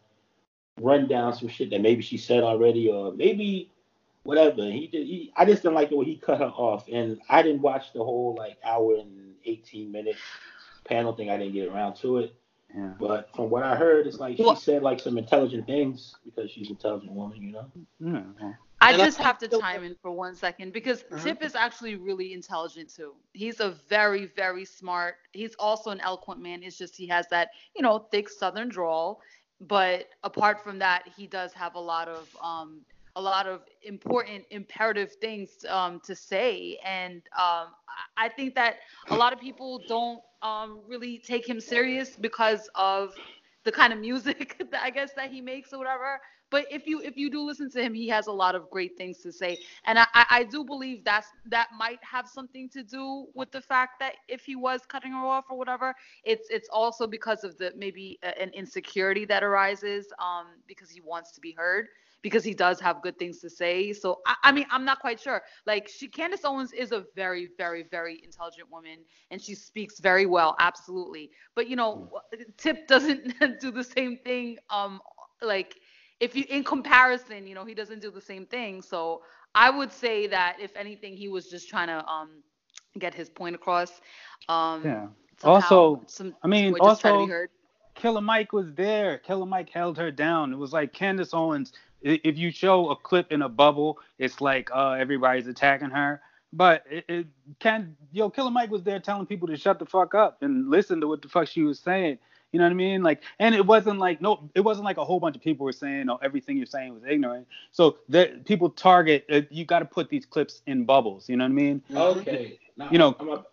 run 0.79 1.07
down 1.07 1.33
some 1.35 1.47
shit 1.47 1.69
that 1.71 1.81
maybe 1.81 2.01
she 2.01 2.18
said 2.18 2.44
already 2.44 2.89
or 2.89 3.13
maybe 3.13 3.71
whatever. 4.24 4.63
He 4.65 4.88
did. 4.88 5.07
He, 5.07 5.31
I 5.35 5.45
just 5.45 5.62
didn't 5.63 5.75
like 5.75 5.89
the 5.89 5.95
way 5.97 6.06
he 6.06 6.18
cut 6.18 6.39
her 6.39 6.45
off, 6.45 6.88
and 6.91 7.19
I 7.29 7.41
didn't 7.41 7.62
watch 7.62 7.94
the 7.94 8.03
whole 8.03 8.35
like 8.38 8.57
hour 8.63 8.95
and 8.95 9.33
eighteen 9.45 9.91
minute 9.91 10.15
panel 10.85 11.13
thing. 11.13 11.29
I 11.29 11.38
didn't 11.38 11.53
get 11.53 11.68
around 11.69 11.95
to 11.97 12.18
it, 12.19 12.35
Yeah. 12.75 12.94
but 13.00 13.29
from 13.35 13.50
what 13.50 13.63
I 13.63 13.75
heard, 13.75 14.07
it's 14.07 14.19
like 14.19 14.38
she 14.38 14.56
said 14.56 14.83
like 14.83 15.00
some 15.00 15.18
intelligent 15.18 15.65
things 15.65 16.15
because 16.25 16.51
she's 16.51 16.68
an 16.68 16.75
intelligent 16.75 17.12
woman, 17.12 17.41
you 17.41 17.51
know. 17.53 17.65
Yeah. 18.00 18.53
I 18.80 18.91
And 18.91 19.01
I 19.01 19.06
just 19.06 19.18
have 19.18 19.39
to 19.39 19.47
think- 19.47 19.63
chime 19.63 19.83
in 19.83 19.95
for 20.03 20.12
one 20.12 20.35
second 20.35 20.71
because 20.71 21.03
Uh-huh. 21.12 21.23
Tip 21.23 21.41
is 21.41 21.56
actually 21.56 21.95
really 21.95 22.33
intelligent 22.33 22.94
too. 22.94 23.15
He's 23.33 23.59
a 23.59 23.71
very, 23.89 24.27
very 24.27 24.65
smart. 24.65 25.15
He's 25.31 25.56
also 25.57 25.89
an 25.89 26.00
eloquent 26.01 26.39
man. 26.41 26.62
It's 26.62 26.77
just 26.77 26.95
he 26.95 27.07
has 27.07 27.27
that, 27.30 27.50
you 27.75 27.81
know, 27.81 27.97
thick 28.12 28.30
Southern 28.30 28.69
drawl. 28.69 29.19
But 29.62 30.06
apart 30.24 30.62
from 30.63 30.80
that, 30.80 31.04
he 31.15 31.27
does 31.27 31.54
have 31.54 31.75
a 31.75 31.80
lot 31.80 32.07
of 32.07 32.27
um, 32.42 32.81
a 33.15 33.21
lot 33.21 33.48
of 33.48 33.62
important, 33.83 34.45
imperative 34.51 35.12
things 35.21 35.65
um, 35.69 36.00
to 36.06 36.15
say. 36.15 36.77
And 36.86 37.21
um, 37.38 37.68
I- 38.18 38.30
think 38.30 38.56
that 38.56 38.77
a 39.09 39.15
lot 39.15 39.33
of 39.33 39.39
people 39.39 39.83
don't 39.88 40.21
um, 40.42 40.80
really 40.88 41.19
take 41.19 41.48
him 41.48 41.59
serious 41.59 42.15
because 42.15 42.69
of 42.75 43.13
the 43.63 43.71
kind 43.71 43.92
of 43.94 44.00
music 44.00 44.56
that 44.71 44.83
I 44.83 44.89
guess 44.92 45.13
that 45.15 45.31
he 45.31 45.42
makes 45.42 45.74
or 45.74 45.80
whatever. 45.80 46.19
But 46.49 46.65
if 46.71 46.88
you 46.88 47.01
if 47.01 47.18
you 47.18 47.30
do 47.30 47.42
listen 47.42 47.69
to 47.71 47.81
him, 47.83 47.94
he 47.94 48.07
has 48.09 48.27
a 48.27 48.31
lot 48.31 48.56
of 48.56 48.69
great 48.69 48.97
things 48.97 49.19
to 49.19 49.31
say, 49.31 49.57
and 49.85 49.99
I, 49.99 50.06
I 50.13 50.44
do 50.44 50.63
believe 50.63 51.04
that's 51.04 51.27
that 51.47 51.68
might 51.77 51.99
have 52.04 52.27
something 52.27 52.69
to 52.69 52.83
do 52.83 53.27
with 53.33 53.51
the 53.51 53.61
fact 53.61 53.99
that 53.99 54.16
if 54.27 54.44
he 54.45 54.56
was 54.56 54.81
cutting 54.87 55.11
her 55.11 55.18
off 55.25 55.45
or 55.49 55.57
whatever, 55.57 55.94
it's 56.23 56.47
it's 56.49 56.69
also 56.69 57.07
because 57.07 57.44
of 57.44 57.57
the 57.57 57.73
maybe 57.75 58.19
an 58.23 58.49
insecurity 58.54 59.25
that 59.25 59.44
arises 59.44 60.07
um 60.19 60.47
because 60.68 60.89
he 60.89 61.01
wants 61.01 61.31
to 61.33 61.42
be 61.42 61.51
heard 61.51 61.87
because 62.21 62.44
he 62.44 62.54
does 62.54 62.80
have 62.80 63.01
good 63.01 63.18
things 63.19 63.39
to 63.39 63.49
say. 63.49 63.94
So 63.94 64.19
I, 64.25 64.35
I 64.44 64.51
mean 64.51 64.66
I'm 64.71 64.85
not 64.85 64.99
quite 64.99 65.19
sure. 65.19 65.42
Like 65.66 65.87
she 65.87 66.07
Candace 66.07 66.45
Owens 66.45 66.73
is 66.73 66.92
a 66.92 67.06
very 67.16 67.49
very 67.57 67.83
very 67.92 68.21
intelligent 68.23 68.71
woman 68.71 68.99
and 69.31 69.42
she 69.42 69.56
speaks 69.56 69.99
very 69.99 70.25
well, 70.25 70.56
absolutely. 70.59 71.30
But 71.56 71.68
you 71.68 71.75
know 71.75 72.09
Tip 72.57 72.87
doesn't 72.87 73.33
do 73.61 73.71
the 73.71 73.83
same 73.83 74.18
thing 74.18 74.57
um 74.69 75.01
like 75.42 75.75
if 76.19 76.36
you 76.36 76.45
in 76.50 76.64
comparison, 76.64 77.47
you 77.47 77.56
know, 77.56 77.66
he 77.66 77.74
doesn't 77.74 78.02
do 78.02 78.12
the 78.12 78.21
same 78.21 78.45
thing. 78.45 78.81
So 78.81 79.24
I 79.56 79.69
would 79.69 79.92
say 79.92 80.28
that 80.28 80.57
if 80.62 80.76
anything, 80.76 81.16
he 81.16 81.28
was 81.28 81.47
just 81.50 81.69
trying 81.69 81.88
to 81.88 82.06
um 82.07 82.44
get 83.00 83.14
his 83.14 83.30
point 83.30 83.56
across. 83.56 84.02
Um 84.50 84.81
Yeah. 84.83 85.07
somehow 85.38 85.92
Also, 85.92 86.02
some 86.07 86.36
I 86.44 86.47
mean, 86.47 86.76
people 86.76 86.80
just 86.80 87.00
try 87.00 87.12
to 87.12 87.18
be 87.18 87.28
also-. 87.28 87.47
Killer 87.95 88.21
Mike 88.21 88.54
was 88.54 88.74
there. 88.74 89.18
Killer 89.19 89.45
Mike 89.45 89.69
held 89.69 89.97
her 89.97 90.12
down. 90.12 90.54
It 90.54 90.57
was 90.57 90.74
like 90.74 90.94
Candace 90.94 91.33
Owens. 91.33 91.74
If 92.02 92.38
you 92.38 92.52
show 92.52 92.90
a 92.90 92.95
clip 92.95 93.31
in 93.31 93.42
a 93.42 93.50
bubble, 93.50 94.00
it's 94.19 94.40
like 94.42 94.69
uh, 94.74 94.92
everybody's 94.92 95.47
attacking 95.47 95.90
her. 95.90 96.21
But 96.54 96.83
it, 96.90 97.06
it 97.09 97.28
can 97.59 97.95
yo 98.12 98.30
Killer 98.30 98.52
Mike 98.52 98.71
was 98.71 98.83
there 98.83 99.00
telling 99.00 99.26
people 99.26 99.47
to 99.47 99.57
shut 99.57 99.80
the 99.80 99.86
fuck 99.86 100.14
up 100.16 100.42
and 100.42 100.69
listen 100.69 101.02
to 101.02 101.07
what 101.07 101.21
the 101.21 101.30
fuck 101.30 101.47
she 101.47 101.64
was 101.64 101.80
saying. 101.80 102.19
You 102.54 102.59
know 102.59 102.66
what 102.66 102.71
I 102.71 102.75
mean? 102.75 103.04
Like, 103.04 103.23
and 103.39 103.54
it 103.54 103.66
wasn't 103.66 103.99
like 103.99 104.21
no, 104.21 104.49
it 104.56 104.61
wasn't 104.61 104.85
like 104.85 104.97
a 104.97 105.04
whole 105.06 105.19
bunch 105.19 105.35
of 105.35 105.42
people 105.42 105.66
were 105.66 105.73
saying, 105.73 106.09
oh, 106.09 106.18
everything 106.23 106.56
you're 106.57 106.66
saying 106.66 106.94
was 106.94 107.04
ignorant. 107.07 107.45
So 107.71 107.97
that 108.09 108.45
people 108.45 108.69
target. 108.69 109.25
Uh, 109.30 109.42
you 109.49 109.66
got 109.66 109.80
to 109.80 109.85
put 109.85 110.09
these 110.09 110.25
clips 110.25 110.61
in 110.66 110.85
bubbles. 110.85 111.27
You 111.27 111.35
know 111.37 111.44
what 111.44 111.49
I 111.51 111.54
mean? 111.54 111.81
Okay. 111.94 112.59
Now, 112.77 112.89
You 112.89 112.99
know, 112.99 113.16
I'm 113.19 113.30
a, 113.30 113.45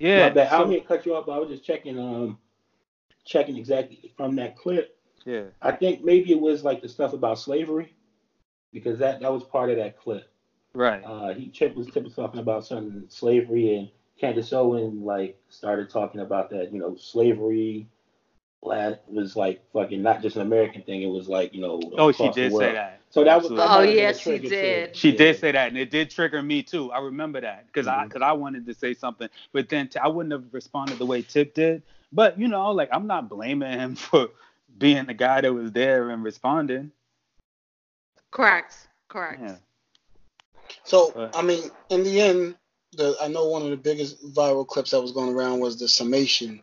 Yeah. 0.00 0.28
my 0.28 0.34
bad. 0.34 0.46
I 0.52 0.58
so- 0.58 0.66
mean 0.66 0.80
to 0.80 0.86
cut 0.86 1.06
you 1.06 1.14
off, 1.14 1.26
but 1.26 1.32
I 1.32 1.38
was 1.38 1.48
just 1.48 1.64
checking 1.64 1.98
um 1.98 2.38
checking 3.24 3.56
exactly 3.56 4.12
from 4.16 4.36
that 4.36 4.56
clip. 4.56 4.98
yeah. 5.24 5.44
I 5.62 5.72
think 5.72 6.04
maybe 6.04 6.32
it 6.32 6.40
was 6.40 6.64
like 6.64 6.82
the 6.82 6.88
stuff 6.88 7.12
about 7.14 7.38
slavery 7.38 7.94
because 8.72 8.98
that 8.98 9.20
that 9.20 9.32
was 9.32 9.44
part 9.44 9.70
of 9.70 9.76
that 9.76 9.96
clip. 9.98 10.28
Right. 10.74 11.02
Uh, 11.04 11.32
he 11.34 11.48
Chip 11.50 11.76
was 11.76 11.86
Chip 11.86 12.02
was 12.02 12.14
talking 12.16 12.40
about 12.40 12.66
some 12.66 13.04
slavery 13.08 13.76
and 13.76 13.88
Candace 14.20 14.52
Owen 14.52 15.04
like 15.04 15.38
started 15.48 15.88
talking 15.88 16.20
about 16.20 16.50
that, 16.50 16.72
you 16.72 16.80
know, 16.80 16.96
slavery 16.96 17.86
last 18.64 19.00
was 19.08 19.36
like 19.36 19.62
fucking 19.72 20.02
not 20.02 20.22
just 20.22 20.36
an 20.36 20.42
American 20.42 20.82
thing. 20.82 21.02
It 21.02 21.06
was 21.10 21.28
like 21.28 21.54
you 21.54 21.60
know. 21.60 21.80
Oh, 21.96 22.12
she 22.12 22.28
did 22.28 22.52
say 22.52 22.72
that. 22.72 23.00
So 23.10 23.24
that 23.24 23.42
was. 23.42 23.52
Absolutely. 23.52 23.64
Oh, 23.66 23.80
might 23.80 23.98
have 23.98 23.98
yeah, 23.98 24.12
she 24.12 24.38
trigger, 24.38 24.50
too. 24.50 24.84
did. 24.86 24.96
She 24.96 25.12
Yeah. 25.12 25.18
did 25.18 25.36
say 25.36 25.52
that, 25.52 25.68
and 25.68 25.76
it 25.78 25.90
did 25.90 26.10
trigger 26.10 26.42
me 26.42 26.62
too. 26.62 26.90
I 26.92 26.98
remember 27.00 27.40
that 27.40 27.66
because 27.66 27.86
I 27.86 28.02
Mhm. 28.02 28.08
because 28.08 28.22
I 28.22 28.32
wanted 28.32 28.66
to 28.66 28.74
say 28.74 28.94
something, 28.94 29.28
but 29.52 29.68
then 29.68 29.88
t- 29.88 29.98
I 29.98 30.08
wouldn't 30.08 30.32
have 30.32 30.52
responded 30.52 30.98
the 30.98 31.06
way 31.06 31.22
Tip 31.22 31.54
did. 31.54 31.82
But 32.12 32.38
you 32.38 32.48
know, 32.48 32.70
like 32.72 32.88
I'm 32.92 33.06
not 33.06 33.28
blaming 33.28 33.72
him 33.78 33.94
for 33.96 34.28
being 34.78 35.06
the 35.06 35.14
guy 35.14 35.40
that 35.40 35.52
was 35.52 35.72
there 35.72 36.10
and 36.10 36.22
responding. 36.24 36.92
Correct. 38.30 38.88
Correct. 39.08 39.40
Yeah. 39.40 39.56
So 40.84 41.14
Right. 41.14 41.34
I 41.34 41.42
mean, 41.42 41.70
in 41.90 42.04
the 42.04 42.20
end, 42.20 42.56
the 42.92 43.16
I 43.20 43.28
know 43.28 43.46
one 43.48 43.62
of 43.62 43.70
the 43.70 43.76
biggest 43.76 44.22
viral 44.34 44.66
clips 44.66 44.90
that 44.90 45.00
was 45.02 45.12
going 45.12 45.34
around 45.34 45.60
was 45.60 45.78
the 45.78 45.88
summation. 45.88 46.62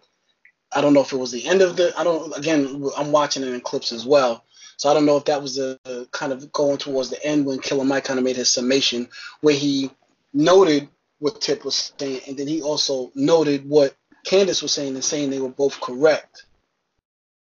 I 0.74 0.82
don't 0.82 0.94
know 0.94 1.02
if 1.02 1.12
it 1.12 1.18
was 1.18 1.32
the 1.32 1.46
end 1.48 1.62
of 1.62 1.76
the. 1.76 1.94
I 1.98 2.04
don't. 2.04 2.36
Again, 2.38 2.90
I'm 2.98 3.12
watching 3.12 3.44
it 3.44 3.50
in 3.54 3.62
clips 3.62 3.92
as 3.92 4.06
well, 4.06 4.44
so 4.78 4.90
I 4.90 4.94
don't 4.94 5.06
know 5.06 5.18
if 5.18 5.26
that 5.26 5.42
was 5.42 5.56
the 5.56 6.08
kind 6.12 6.32
of 6.32 6.52
going 6.52 6.78
towards 6.78 7.10
the 7.10 7.24
end 7.26 7.46
when 7.46 7.60
Killer 7.60 7.84
Mike 7.84 8.06
kind 8.06 8.20
of 8.20 8.26
made 8.26 8.38
his 8.38 8.50
summation 8.50 9.08
where 9.42 9.56
he 9.56 9.92
noted 10.34 10.88
what 11.20 11.42
Tip 11.42 11.66
was 11.66 11.94
saying, 12.00 12.22
and 12.28 12.38
then 12.38 12.48
he 12.48 12.62
also 12.62 13.12
noted 13.16 13.68
what 13.70 13.96
Candace 14.26 14.62
was 14.62 14.72
saying 14.72 14.96
and 14.96 15.04
saying 15.04 15.30
they 15.30 15.40
were 15.40 15.50
both 15.50 15.80
correct. 15.82 16.46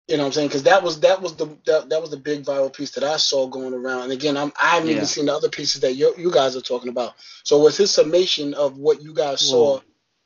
You 0.09 0.17
know 0.17 0.23
what 0.23 0.29
I'm 0.29 0.33
saying? 0.33 0.49
Because 0.49 0.63
that 0.63 0.83
was 0.83 1.01
that 1.01 1.21
was 1.21 1.37
the 1.37 1.47
that, 1.67 1.91
that 1.91 2.01
was 2.01 2.11
the 2.11 2.17
big 2.17 2.43
viral 2.45 2.73
piece 2.73 2.93
that 2.93 3.05
I 3.05 3.19
saw 3.19 3.47
going 3.47 3.75
around. 3.75 4.05
And 4.05 4.13
again, 4.13 4.39
I'm 4.39 4.53
I 4.61 4.69
haven't 4.77 4.89
Yeah. 4.89 4.95
even 4.95 5.07
seen 5.07 5.27
the 5.27 5.35
other 5.35 5.51
pieces 5.51 5.83
that 5.83 5.93
you 5.97 6.15
you 6.17 6.31
guys 6.31 6.57
are 6.57 6.63
talking 6.63 6.89
about. 6.89 7.13
So 7.45 7.59
was 7.59 7.77
his 7.77 7.91
summation 7.91 8.55
of 8.55 8.79
what 8.79 9.03
you 9.03 9.13
guys 9.13 9.43
saw 9.43 9.73
Well- 9.75 9.83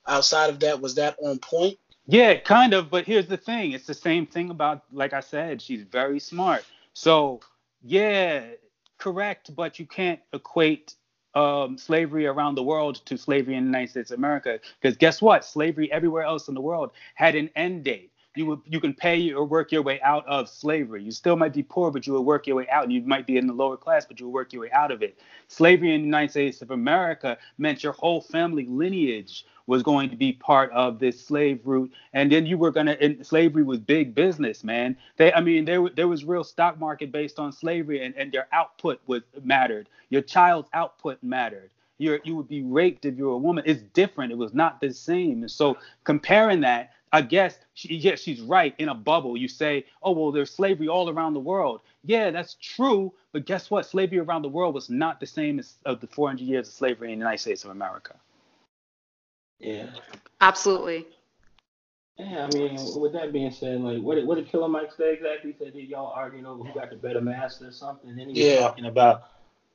outside 0.07 0.51
of 0.51 0.61
that 0.61 0.81
was 0.81 0.95
that 0.97 1.17
on 1.23 1.39
point? 1.41 1.79
Yeah, 2.07 2.35
kind 2.37 2.75
of. 2.75 2.91
But 2.91 3.07
here's 3.07 3.29
the 3.29 3.37
thing: 3.37 3.73
it's 3.73 3.87
the 3.87 3.95
same 3.95 4.27
thing 4.27 4.51
about, 4.51 4.85
like 4.93 5.13
I 5.13 5.21
said, 5.21 5.63
she's 5.63 5.83
very 5.85 6.21
smart. 6.21 6.65
So 6.95 7.41
yeah, 7.83 8.45
correct. 8.99 9.55
But 9.57 9.79
you 9.79 9.87
can't 9.87 10.21
equate 10.33 10.95
um, 11.35 11.79
slavery 11.79 12.27
around 12.27 12.57
the 12.57 12.63
world 12.63 12.97
to 13.07 13.19
slavery 13.19 13.57
in 13.57 13.65
the 13.65 13.69
United 13.69 13.91
States 13.91 14.11
of 14.13 14.19
America, 14.19 14.61
because 14.81 14.97
guess 14.99 15.23
what? 15.23 15.45
Slavery 15.45 15.91
everywhere 15.93 16.25
else 16.25 16.49
in 16.49 16.55
the 16.55 16.61
world 16.61 16.93
had 17.15 17.37
an 17.37 17.51
end 17.57 17.85
date. 17.85 18.12
You 18.35 18.47
would 18.47 18.61
you 18.67 18.81
can 18.81 18.95
pay 18.95 19.33
or 19.33 19.45
work 19.45 19.73
your 19.73 19.83
way 19.83 20.01
out 20.01 20.27
of 20.27 20.49
slavery. 20.49 21.03
You 21.03 21.11
still 21.11 21.37
might 21.37 21.53
be 21.53 21.63
poor, 21.63 21.91
but 21.91 22.07
you 22.07 22.15
will 22.15 22.25
work 22.25 22.47
your 22.47 22.57
way 22.57 22.69
out. 22.71 22.85
And 22.85 22.93
you 22.93 23.03
might 23.03 23.27
be 23.27 23.37
in 23.37 23.47
the 23.47 23.53
lower 23.53 23.77
class, 23.77 24.07
but 24.07 24.19
you 24.21 24.27
will 24.27 24.33
work 24.33 24.53
your 24.55 24.63
way 24.63 24.71
out 24.73 24.91
of 24.91 25.03
it. 25.03 25.19
Slavery 25.49 25.95
in 25.95 26.01
the 26.01 26.07
United 26.07 26.31
States 26.31 26.63
of 26.63 26.71
America 26.71 27.37
meant 27.59 27.83
your 27.83 27.93
whole 27.93 28.23
family 28.23 28.65
lineage 28.67 29.45
was 29.67 29.83
going 29.83 30.11
to 30.11 30.17
be 30.17 30.33
part 30.33 30.71
of 30.73 30.99
this 30.99 31.21
slave 31.25 31.61
route, 31.67 31.93
and 32.15 32.33
then 32.33 32.47
you 32.47 32.57
were 32.57 32.71
gonna. 32.71 32.97
And 33.01 33.25
slavery 33.27 33.65
was 33.65 33.81
big 33.81 34.15
business, 34.15 34.65
man. 34.65 34.97
They, 35.19 35.33
I 35.33 35.41
mean, 35.43 35.67
there 35.67 35.87
there 35.91 36.09
was 36.09 36.25
real 36.25 36.45
stock 36.45 36.79
market 36.81 37.13
based 37.13 37.39
on 37.39 37.53
slavery, 37.53 38.05
and 38.05 38.15
and 38.17 38.33
their 38.33 38.49
output 38.53 39.01
was 39.07 39.23
mattered. 39.43 39.89
Your 40.09 40.23
child's 40.23 40.71
output 40.73 41.19
mattered. 41.23 41.71
You're, 41.99 42.21
you 42.25 42.35
would 42.37 42.49
be 42.49 42.63
raped 42.63 43.05
if 43.05 43.17
you 43.17 43.27
were 43.27 43.35
a 43.35 43.39
woman. 43.39 43.63
It's 43.67 43.83
different. 43.95 44.33
It 44.33 44.39
was 44.39 44.55
not 44.55 44.81
the 44.81 44.93
same. 44.93 45.43
And 45.43 45.51
so 45.51 45.77
comparing 46.05 46.61
that, 46.63 46.91
I 47.13 47.21
guess, 47.21 47.59
she, 47.75 47.97
yeah, 47.97 48.15
she's 48.17 48.41
right. 48.41 48.75
In 48.79 48.89
a 48.89 48.95
bubble, 48.95 49.37
you 49.37 49.47
say, 49.49 49.85
oh 50.03 50.13
well, 50.13 50.33
there's 50.33 50.51
slavery 50.51 50.89
all 50.89 51.11
around 51.11 51.35
the 51.35 51.41
world. 51.41 51.81
Yeah, 52.05 52.31
that's 52.31 52.55
true. 52.55 53.13
But 53.33 53.45
guess 53.47 53.71
what? 53.71 53.87
Slavery 53.87 54.19
around 54.19 54.43
the 54.43 54.49
world 54.49 54.75
was 54.75 54.89
not 54.89 55.21
the 55.21 55.27
same 55.27 55.59
as 55.59 55.75
of 55.85 56.01
the 56.01 56.07
400 56.07 56.43
years 56.43 56.69
of 56.69 56.75
slavery 56.75 57.13
in 57.13 57.19
the 57.19 57.23
United 57.25 57.39
States 57.39 57.65
of 57.65 57.71
America. 57.71 58.15
Yeah. 59.59 59.87
Absolutely. 60.41 61.07
Yeah, 62.19 62.49
I 62.51 62.55
mean, 62.55 62.79
with 63.01 63.13
that 63.15 63.33
being 63.33 63.51
said, 63.51 63.81
like, 63.81 64.03
what 64.03 64.17
did, 64.17 64.27
what 64.27 64.35
did 64.37 64.49
Killer 64.49 64.69
Mike 64.69 64.93
say 64.93 65.15
exactly? 65.15 65.53
He 65.53 65.65
said 65.65 65.73
that 65.73 65.83
y'all 65.83 66.13
arguing 66.15 66.47
over 66.47 66.63
who 66.63 66.75
got 66.79 66.91
the 66.91 66.97
better 66.97 67.21
master 67.21 67.69
or 67.69 67.73
something. 67.73 68.11
And 68.11 68.19
then 68.19 68.29
he 68.29 68.35
was 68.35 68.53
Yeah. 68.53 68.61
talking 68.61 68.85
about, 68.87 69.25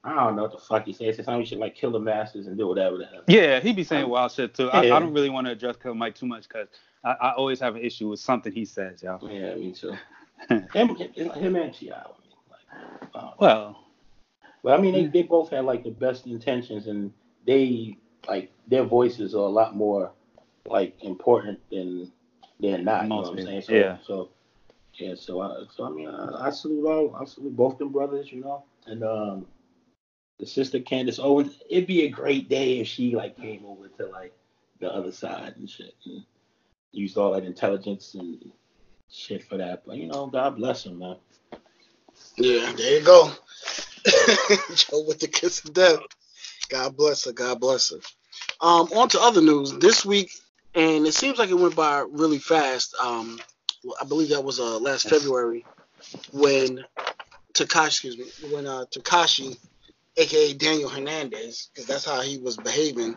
I 0.04 0.14
don't 0.14 0.36
know 0.36 0.44
what 0.44 0.52
the 0.52 0.60
fuck 0.60 0.86
he 0.86 0.94
said. 0.94 1.08
He 1.08 1.14
said 1.14 1.26
something 1.26 1.40
we 1.40 1.46
should 1.46 1.58
like 1.58 1.76
kill 1.76 1.92
the 1.92 2.00
masters 2.00 2.48
and 2.48 2.58
do 2.58 2.68
whatever 2.68 2.98
the 2.98 3.06
hell. 3.06 3.24
Yeah, 3.28 3.60
he 3.60 3.74
be 3.74 3.84
saying 3.84 4.06
um, 4.06 4.12
wild 4.12 4.32
shit 4.32 4.54
too. 4.54 4.70
I, 4.70 4.84
Yeah. 4.84 4.96
I 4.96 5.00
don't 5.00 5.14
really 5.14 5.30
want 5.30 5.48
to 5.48 5.52
address 5.52 5.78
Killer 5.78 5.96
Mike 5.96 6.16
too 6.16 6.28
much 6.28 6.48
because 6.48 6.68
I, 7.04 7.12
I 7.12 7.32
always 7.34 7.60
have 7.60 7.76
an 7.76 7.82
issue 7.82 8.10
with 8.10 8.20
something 8.20 8.52
he 8.52 8.66
says, 8.66 9.04
y'all. 9.04 9.20
Yeah, 9.30 9.56
me 9.56 9.72
too. 9.72 9.96
him, 10.50 10.96
him, 10.96 11.30
him 11.30 11.56
and 11.56 11.74
Ti. 11.74 11.92
I 11.92 12.04
mean, 12.04 12.34
like, 12.50 13.10
uh, 13.16 13.32
Well, 13.40 13.88
but 14.64 14.78
I 14.78 14.82
mean, 14.82 14.94
they, 14.94 15.06
they 15.06 15.24
both 15.24 15.50
had 15.50 15.66
like 15.66 15.84
the 15.84 15.92
best 15.92 16.28
intentions, 16.28 16.88
and 16.88 17.14
they 17.46 17.98
like 18.28 18.52
their 18.68 18.84
voices 18.84 19.34
are 19.34 19.46
a 19.46 19.50
lot 19.50 19.76
more 19.76 20.12
like 20.66 21.02
important 21.04 21.60
than 21.72 22.12
they're 22.60 22.78
not. 22.78 23.04
You 23.04 23.10
know 23.10 23.16
what 23.18 23.40
I'm 23.40 23.46
saying? 23.46 23.62
So, 23.62 23.74
yeah. 23.74 23.98
So 24.06 24.30
yeah. 24.96 25.16
So 25.16 25.42
I 25.42 25.64
so 25.74 25.86
I 25.86 25.90
mean, 25.90 26.10
I, 26.10 26.48
I 26.48 26.50
salute 26.50 26.86
all. 26.86 27.16
I 27.16 27.26
salute 27.26 27.56
both 27.56 27.78
them 27.78 27.92
brothers. 27.92 28.32
You 28.32 28.42
know, 28.42 28.64
and 28.86 29.04
um, 29.04 29.46
the 30.40 30.46
sister 30.46 30.80
Candace 30.80 31.20
Owens. 31.20 31.60
It'd 31.70 31.88
be 31.88 32.04
a 32.04 32.10
great 32.10 32.50
day 32.50 32.80
if 32.80 32.88
she 32.88 33.16
like 33.16 33.38
came 33.38 33.64
over 33.66 33.88
to 33.88 34.08
like 34.08 34.34
the 34.80 34.92
other 34.92 35.12
side 35.12 35.54
and 35.58 35.70
shit, 35.70 35.96
and 36.06 36.24
used 36.92 37.18
all 37.18 37.34
that 37.34 37.44
intelligence 37.44 38.16
and 38.16 38.52
shit 39.10 39.44
for 39.44 39.58
that. 39.58 39.84
But 39.86 39.98
you 39.98 40.08
know, 40.08 40.28
God 40.28 40.56
bless 40.58 40.86
him, 40.86 41.00
man. 41.00 41.18
Yeah, 42.38 42.72
there 42.76 43.00
you 43.00 43.06
go. 43.06 43.32
Joe 44.76 45.04
with 45.08 45.20
the 45.20 45.28
kiss 45.28 45.64
of 45.66 45.74
death. 45.74 46.00
God 46.70 46.96
bless 46.96 47.26
her. 47.26 47.32
God 47.32 47.60
bless 47.60 47.92
her. 47.92 47.98
Um, 48.62 48.88
on 48.94 49.10
to 49.10 49.22
other 49.22 49.42
news. 49.42 49.74
This 49.74 50.06
week, 50.06 50.32
and 50.74 51.08
it 51.08 51.14
seems 51.14 51.38
like 51.38 51.50
it 51.50 51.56
went 51.56 51.76
by 51.76 52.06
really 52.10 52.40
fast. 52.40 52.96
Um, 53.02 53.40
I 54.02 54.06
believe 54.06 54.30
that 54.30 54.44
was 54.44 54.60
uh, 54.60 54.80
last 54.80 55.10
February 55.10 55.66
when 56.32 56.84
Tekashi, 57.54 57.88
excuse 57.88 58.18
me, 58.18 58.26
when 58.52 58.68
uh, 58.68 58.86
Tekashi, 58.92 59.58
aka 60.18 60.54
Daniel 60.54 60.90
Hernandez, 60.90 61.70
because 61.74 61.88
that's 61.88 62.06
how 62.06 62.22
he 62.22 62.38
was 62.38 62.58
behaving, 62.58 63.16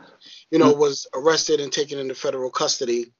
you 0.51 0.59
know, 0.59 0.73
was 0.73 1.07
arrested 1.15 1.61
and 1.61 1.73
taken 1.73 1.99
into 1.99 2.15
federal 2.15 2.51
custody. 2.51 3.13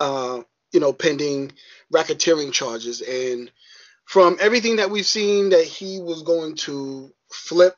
Uh, 0.00 0.42
you 0.72 0.80
know, 0.80 0.92
pending 0.92 1.52
racketeering 1.92 2.52
charges 2.52 3.00
and 3.00 3.50
from 4.04 4.36
everything 4.40 4.76
that 4.76 4.90
we've 4.90 5.06
seen 5.06 5.50
that 5.50 5.64
he 5.64 6.00
was 6.00 6.22
going 6.22 6.54
to 6.54 7.12
flip 7.30 7.74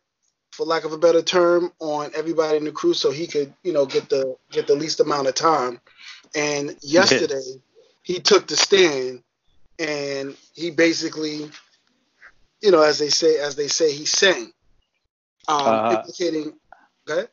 for 0.52 0.66
lack 0.66 0.84
of 0.84 0.92
a 0.92 0.98
better 0.98 1.22
term 1.22 1.72
on 1.78 2.10
everybody 2.14 2.56
in 2.56 2.64
the 2.64 2.72
crew 2.72 2.94
so 2.94 3.10
he 3.10 3.26
could 3.26 3.52
you 3.62 3.72
know 3.72 3.86
get 3.86 4.08
the 4.08 4.36
get 4.50 4.66
the 4.66 4.74
least 4.74 5.00
amount 5.00 5.28
of 5.28 5.34
time 5.34 5.80
and 6.34 6.76
yesterday 6.82 7.60
he 8.02 8.18
took 8.18 8.46
the 8.46 8.56
stand 8.56 9.22
and 9.78 10.36
he 10.54 10.70
basically 10.70 11.48
you 12.60 12.70
know 12.70 12.82
as 12.82 12.98
they 12.98 13.08
say 13.08 13.38
as 13.38 13.54
they 13.54 13.68
say 13.68 13.92
he 13.92 14.04
sang 14.04 14.52
um 15.46 15.66
Uh, 15.66 15.90
implicating 15.92 16.52
go 17.06 17.14
ahead. 17.14 17.28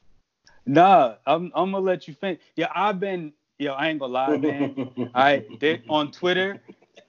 nah, 0.65 1.15
I'm 1.25 1.51
I'm 1.55 1.71
gonna 1.71 1.79
let 1.79 2.07
you 2.07 2.13
finish. 2.13 2.39
Yeah, 2.55 2.67
I've 2.73 2.99
been, 2.99 3.33
yo, 3.59 3.73
I 3.73 3.89
ain't 3.89 3.99
gonna 3.99 4.13
lie, 4.13 4.37
man. 4.37 5.09
I 5.13 5.45
did 5.59 5.83
on 5.89 6.11
Twitter, 6.11 6.61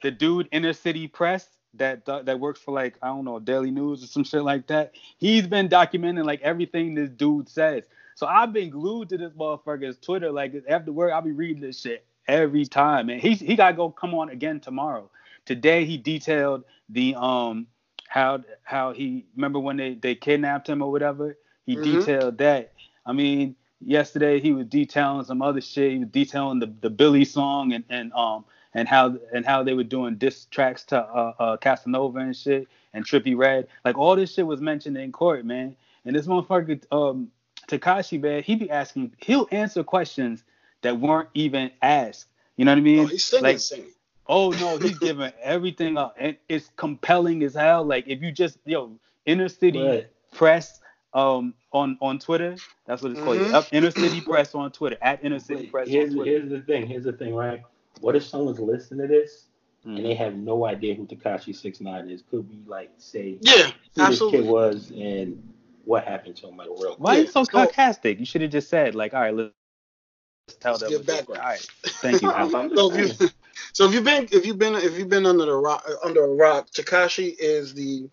the 0.03 0.11
dude 0.11 0.49
Inner 0.53 0.73
City 0.73 1.09
Press 1.09 1.49
that 1.75 2.07
that 2.07 2.41
works 2.41 2.61
for 2.61 2.73
like 2.73 2.97
I 3.03 3.09
don't 3.09 3.25
know 3.25 3.39
Daily 3.39 3.71
News 3.71 4.03
or 4.03 4.07
some 4.07 4.25
shit 4.25 4.43
like 4.43 4.67
that. 4.69 4.93
He's 5.19 5.47
been 5.47 5.69
documenting 5.69 6.25
like 6.25 6.41
everything 6.43 6.95
this 6.95 7.11
dude 7.11 7.49
says. 7.49 7.85
So 8.15 8.27
I've 8.27 8.53
been 8.53 8.71
glued 8.71 9.11
to 9.11 9.19
this 9.19 9.33
motherfucker's 9.33 9.99
Twitter. 9.99 10.33
Like 10.33 10.55
after 10.69 10.91
work, 10.93 11.13
I'll 11.13 11.21
be 11.21 11.33
reading 11.33 11.61
this 11.61 11.81
shit 11.81 12.07
every 12.27 12.65
time. 12.65 13.11
And 13.11 13.21
he's 13.21 13.41
he 13.41 13.57
gotta 13.57 13.77
go 13.77 13.91
come 13.91 14.15
on 14.15 14.31
again 14.31 14.61
tomorrow. 14.61 15.11
Today 15.45 15.85
he 15.85 15.99
detailed 15.99 16.65
the 16.89 17.15
um 17.17 17.67
how 18.09 18.43
how 18.63 18.93
he 18.93 19.27
remember 19.35 19.59
when 19.59 19.77
they 19.77 19.95
they 19.95 20.15
kidnapped 20.15 20.69
him 20.69 20.81
or 20.81 20.91
whatever. 20.91 21.37
He 21.67 21.77
Mhm. 21.77 21.83
detailed 21.83 22.39
that. 22.39 22.73
I 23.05 23.13
mean, 23.13 23.55
yesterday 23.85 24.41
he 24.41 24.53
was 24.53 24.67
detailing 24.67 25.25
some 25.25 25.43
other 25.43 25.61
shit. 25.61 25.93
He 25.93 25.99
was 25.99 26.09
detailing 26.09 26.59
the 26.59 26.73
the 26.81 26.91
Billy 26.91 27.25
song 27.25 27.73
and 27.73 27.85
and 27.89 28.13
um 28.13 28.45
and 28.75 28.89
how 28.89 29.17
and 29.35 29.45
how 29.45 29.63
they 29.63 29.75
were 29.75 29.85
doing 29.85 30.17
diss 30.17 30.47
tracks 30.47 30.85
to 30.87 30.99
uh, 30.99 31.33
uh 31.39 31.57
Casanova 31.57 32.19
and 32.19 32.37
shit 32.37 32.69
and 32.93 33.05
Trippie 33.05 33.37
Redd. 33.37 33.69
Like 33.85 33.99
all 33.99 34.17
this 34.17 34.35
shit 34.35 34.47
was 34.47 34.61
mentioned 34.61 34.97
in 34.97 35.13
court, 35.13 35.45
man. 35.45 35.77
And 36.05 36.15
this 36.15 36.27
motherfucker 36.27 36.83
um 36.93 37.31
Tekashi, 37.69 38.21
man, 38.21 38.43
he 38.43 38.55
be 38.55 38.71
asking, 38.71 39.13
he'll 39.19 39.49
answer 39.51 39.83
questions 39.83 40.45
that 40.83 41.01
weren't 41.01 41.29
even 41.35 41.73
asked. 41.83 42.27
You 42.57 42.65
know 42.65 42.71
what 42.71 42.79
I 42.79 42.83
mean? 42.83 43.01
oh, 43.01 43.07
he's 43.07 43.25
singing 43.25 43.43
like, 43.43 43.59
singing 43.59 43.91
Oh 44.29 44.51
no, 44.51 44.77
he's 44.79 44.99
giving 44.99 45.33
everything 45.43 45.97
up, 45.97 46.17
and 46.19 46.37
it's 46.49 46.71
compelling 46.77 47.43
as 47.43 47.55
hell. 47.55 47.85
Like 47.85 48.07
if 48.07 48.23
you 48.23 48.33
just 48.33 48.59
yo 48.65 48.93
inner 49.25 49.49
city 49.49 49.83
Right. 49.83 50.07
press 50.33 50.81
um 51.17 51.55
on 51.73 51.97
on 52.01 52.19
Twitter, 52.19 52.57
that's 52.87 53.03
what 53.03 53.13
it's 53.13 53.21
called. 53.21 53.39
Mhm. 53.39 53.55
Up 53.55 53.67
inner 53.73 53.91
city 53.91 54.21
press 54.21 54.55
on 54.55 54.71
Twitter 54.71 54.99
at 55.01 55.25
inner 55.25 55.41
city 55.41 55.67
press 55.67 55.89
here's, 55.89 56.15
on 56.15 56.25
here's 56.25 56.51
the 56.51 56.61
thing. 56.61 56.87
Here's 56.87 57.05
the 57.05 57.13
thing, 57.13 57.35
right? 57.35 57.63
What 58.01 58.15
if 58.15 58.23
someone's 58.25 58.61
listening 58.61 59.09
to 59.09 59.15
this 59.15 59.47
Mhm. 59.87 59.97
and 59.97 60.05
they 60.05 60.15
have 60.15 60.35
no 60.37 60.67
idea 60.67 60.95
who 60.95 61.07
Tekashi 61.07 61.57
Six 61.57 61.81
Nine 61.81 62.11
is? 62.11 62.23
Could 62.31 62.49
we 62.51 62.59
like 62.67 62.91
say 62.99 63.39
yeah 63.41 63.73
who 63.97 64.07
this 64.09 64.21
kid 64.21 64.45
was 64.45 64.91
and 64.91 65.43
what 65.87 66.05
happened 66.05 66.37
to 66.37 66.49
him, 66.49 66.57
like 66.59 66.69
real 66.69 66.97
Why 66.99 67.17
are 67.17 67.21
you 67.23 67.27
so 67.29 67.45
so- 67.45 67.51
sarcastic? 67.53 68.19
You 68.21 68.27
should 68.27 68.43
have 68.43 68.51
just 68.51 68.69
said 68.69 68.95
like, 68.95 69.15
all 69.15 69.21
right, 69.21 69.35
let's 69.35 69.53
tell 70.61 70.73
Let's 70.73 70.83
them. 70.83 70.91
give 70.91 71.07
background. 71.07 71.41
All 71.41 71.49
right, 71.49 71.69
thank 71.85 72.21
you. 72.21 72.31
So 72.77 72.93
if 72.93 73.21
you 73.21 73.29
So 73.73 73.87
if 73.87 73.95
you've 73.95 74.05
been 74.05 74.29
if 74.33 74.45
you've 74.45 74.59
been 74.59 74.75
if 74.75 74.99
you've 74.99 75.09
been 75.09 75.25
under 75.25 75.47
the 75.47 75.55
rock 75.55 75.89
under 76.05 76.25
a 76.25 76.29
rock, 76.35 76.71
Tekashi 76.71 77.35
is 77.39 77.73
the 77.73 78.11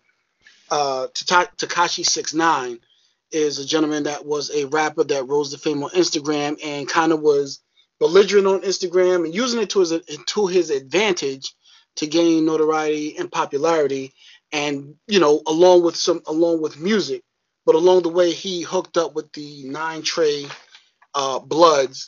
uh 0.70 1.08
Tekashi 1.08 2.06
six 2.06 2.32
nine 2.32 2.78
is 3.34 3.58
a 3.58 3.66
gentleman 3.66 4.04
that 4.04 4.24
was 4.24 4.50
a 4.54 4.66
rapper 4.66 5.04
that 5.04 5.28
rose 5.28 5.50
to 5.50 5.58
fame 5.58 5.82
on 5.82 5.90
Instagram 5.90 6.58
and 6.64 6.88
kind 6.88 7.12
of 7.12 7.20
was 7.20 7.60
belligerent 7.98 8.46
on 8.46 8.60
Instagram 8.60 9.24
and 9.24 9.34
using 9.34 9.60
it 9.60 9.70
to 9.70 9.80
his 9.80 9.92
to 10.26 10.46
his 10.46 10.70
advantage 10.70 11.52
to 11.96 12.06
gain 12.06 12.44
notoriety 12.44 13.16
and 13.18 13.30
popularity 13.30 14.12
and 14.52 14.94
you 15.06 15.20
know 15.20 15.42
along 15.46 15.82
with 15.82 15.96
some 15.96 16.22
along 16.26 16.62
with 16.62 16.78
music. 16.78 17.22
But 17.66 17.76
along 17.76 18.02
the 18.02 18.10
way 18.10 18.30
he 18.30 18.60
hooked 18.60 18.98
up 18.98 19.14
with 19.14 19.32
the 19.32 19.64
nine 19.64 20.02
Trey 20.02 20.46
uh, 21.14 21.38
bloods 21.38 22.06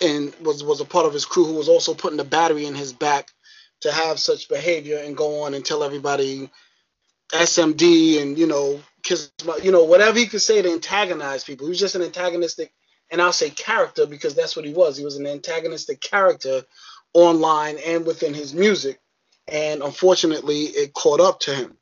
and 0.00 0.34
was 0.40 0.62
was 0.62 0.80
a 0.80 0.84
part 0.84 1.06
of 1.06 1.12
his 1.12 1.24
crew 1.24 1.44
who 1.44 1.54
was 1.54 1.68
also 1.68 1.94
putting 1.94 2.18
the 2.18 2.24
battery 2.24 2.66
in 2.66 2.74
his 2.74 2.92
back 2.92 3.30
to 3.80 3.92
have 3.92 4.18
such 4.18 4.48
behavior 4.48 4.98
and 4.98 5.16
go 5.16 5.42
on 5.42 5.54
and 5.54 5.64
tell 5.64 5.82
everybody 5.82 6.50
SMD 7.32 8.20
and 8.20 8.38
you 8.38 8.46
know 8.46 8.80
kiss 9.04 9.30
my, 9.46 9.56
you 9.62 9.70
know 9.70 9.84
whatever 9.84 10.18
he 10.18 10.26
could 10.26 10.42
say 10.42 10.60
to 10.60 10.72
antagonize 10.72 11.44
people. 11.44 11.66
He 11.66 11.70
was 11.70 11.80
just 11.80 11.94
an 11.94 12.02
antagonistic 12.02 12.72
and 13.10 13.20
I'll 13.22 13.32
say 13.32 13.50
character 13.50 14.06
because 14.06 14.34
that's 14.34 14.56
what 14.56 14.64
he 14.64 14.72
was. 14.72 14.96
He 14.96 15.04
was 15.04 15.16
an 15.16 15.26
antagonistic 15.26 16.00
character 16.00 16.62
online 17.12 17.76
and 17.86 18.04
within 18.04 18.34
his 18.34 18.54
music, 18.54 18.98
and 19.46 19.82
unfortunately, 19.82 20.62
it 20.62 20.92
caught 20.94 21.20
up 21.20 21.40
to 21.40 21.54
him. 21.54 21.76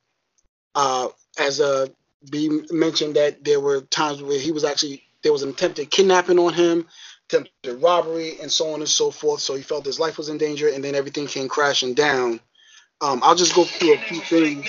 Uh, 0.74 1.08
as 1.38 1.60
a 1.60 1.88
B 2.30 2.62
mentioned 2.70 3.16
that 3.16 3.44
there 3.44 3.60
were 3.60 3.80
times 3.82 4.22
where 4.22 4.38
he 4.38 4.52
was 4.52 4.64
actually 4.64 5.02
there 5.22 5.32
was 5.32 5.42
an 5.42 5.50
attempted 5.50 5.90
kidnapping 5.90 6.38
on 6.38 6.52
him, 6.52 6.86
attempted 7.28 7.80
robbery, 7.80 8.38
and 8.40 8.50
so 8.50 8.74
on 8.74 8.80
and 8.80 8.88
so 8.88 9.10
forth. 9.10 9.40
So 9.40 9.54
he 9.54 9.62
felt 9.62 9.86
his 9.86 10.00
life 10.00 10.18
was 10.18 10.28
in 10.28 10.38
danger, 10.38 10.68
and 10.68 10.82
then 10.82 10.94
everything 10.94 11.26
came 11.26 11.48
crashing 11.48 11.94
down. 11.94 12.40
Um, 13.00 13.20
I'll 13.22 13.34
just 13.34 13.54
go 13.54 13.64
through 13.64 13.94
a 13.94 13.98
few 13.98 14.20
things. 14.20 14.66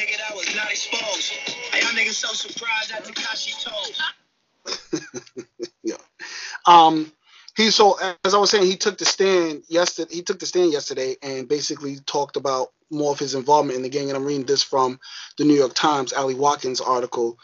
yeah. 5.84 5.96
Um, 6.66 7.12
he 7.56 7.70
so 7.70 7.98
as 8.24 8.34
I 8.34 8.38
was 8.38 8.50
saying, 8.50 8.66
he 8.66 8.78
took 8.78 8.98
the 8.98 9.06
stand 9.06 9.64
yesterday. 9.68 10.16
He 10.16 10.22
took 10.24 10.40
the 10.40 10.46
stand 10.46 10.72
yesterday 10.72 11.16
and 11.22 11.48
basically 11.48 11.98
talked 12.06 12.36
about 12.36 12.70
more 12.90 13.12
of 13.12 13.20
his 13.20 13.36
involvement 13.36 13.78
in 13.78 13.84
the 13.84 13.90
gang. 13.90 14.10
And 14.10 14.18
I'm 14.18 14.26
reading 14.26 14.46
this 14.46 14.64
from 14.64 15.00
the 15.38 15.44
New 15.44 15.56
York 15.56 15.74
Times, 15.74 16.14
Ali 16.14 16.36
Watkins 16.36 16.82
article. 16.82 17.38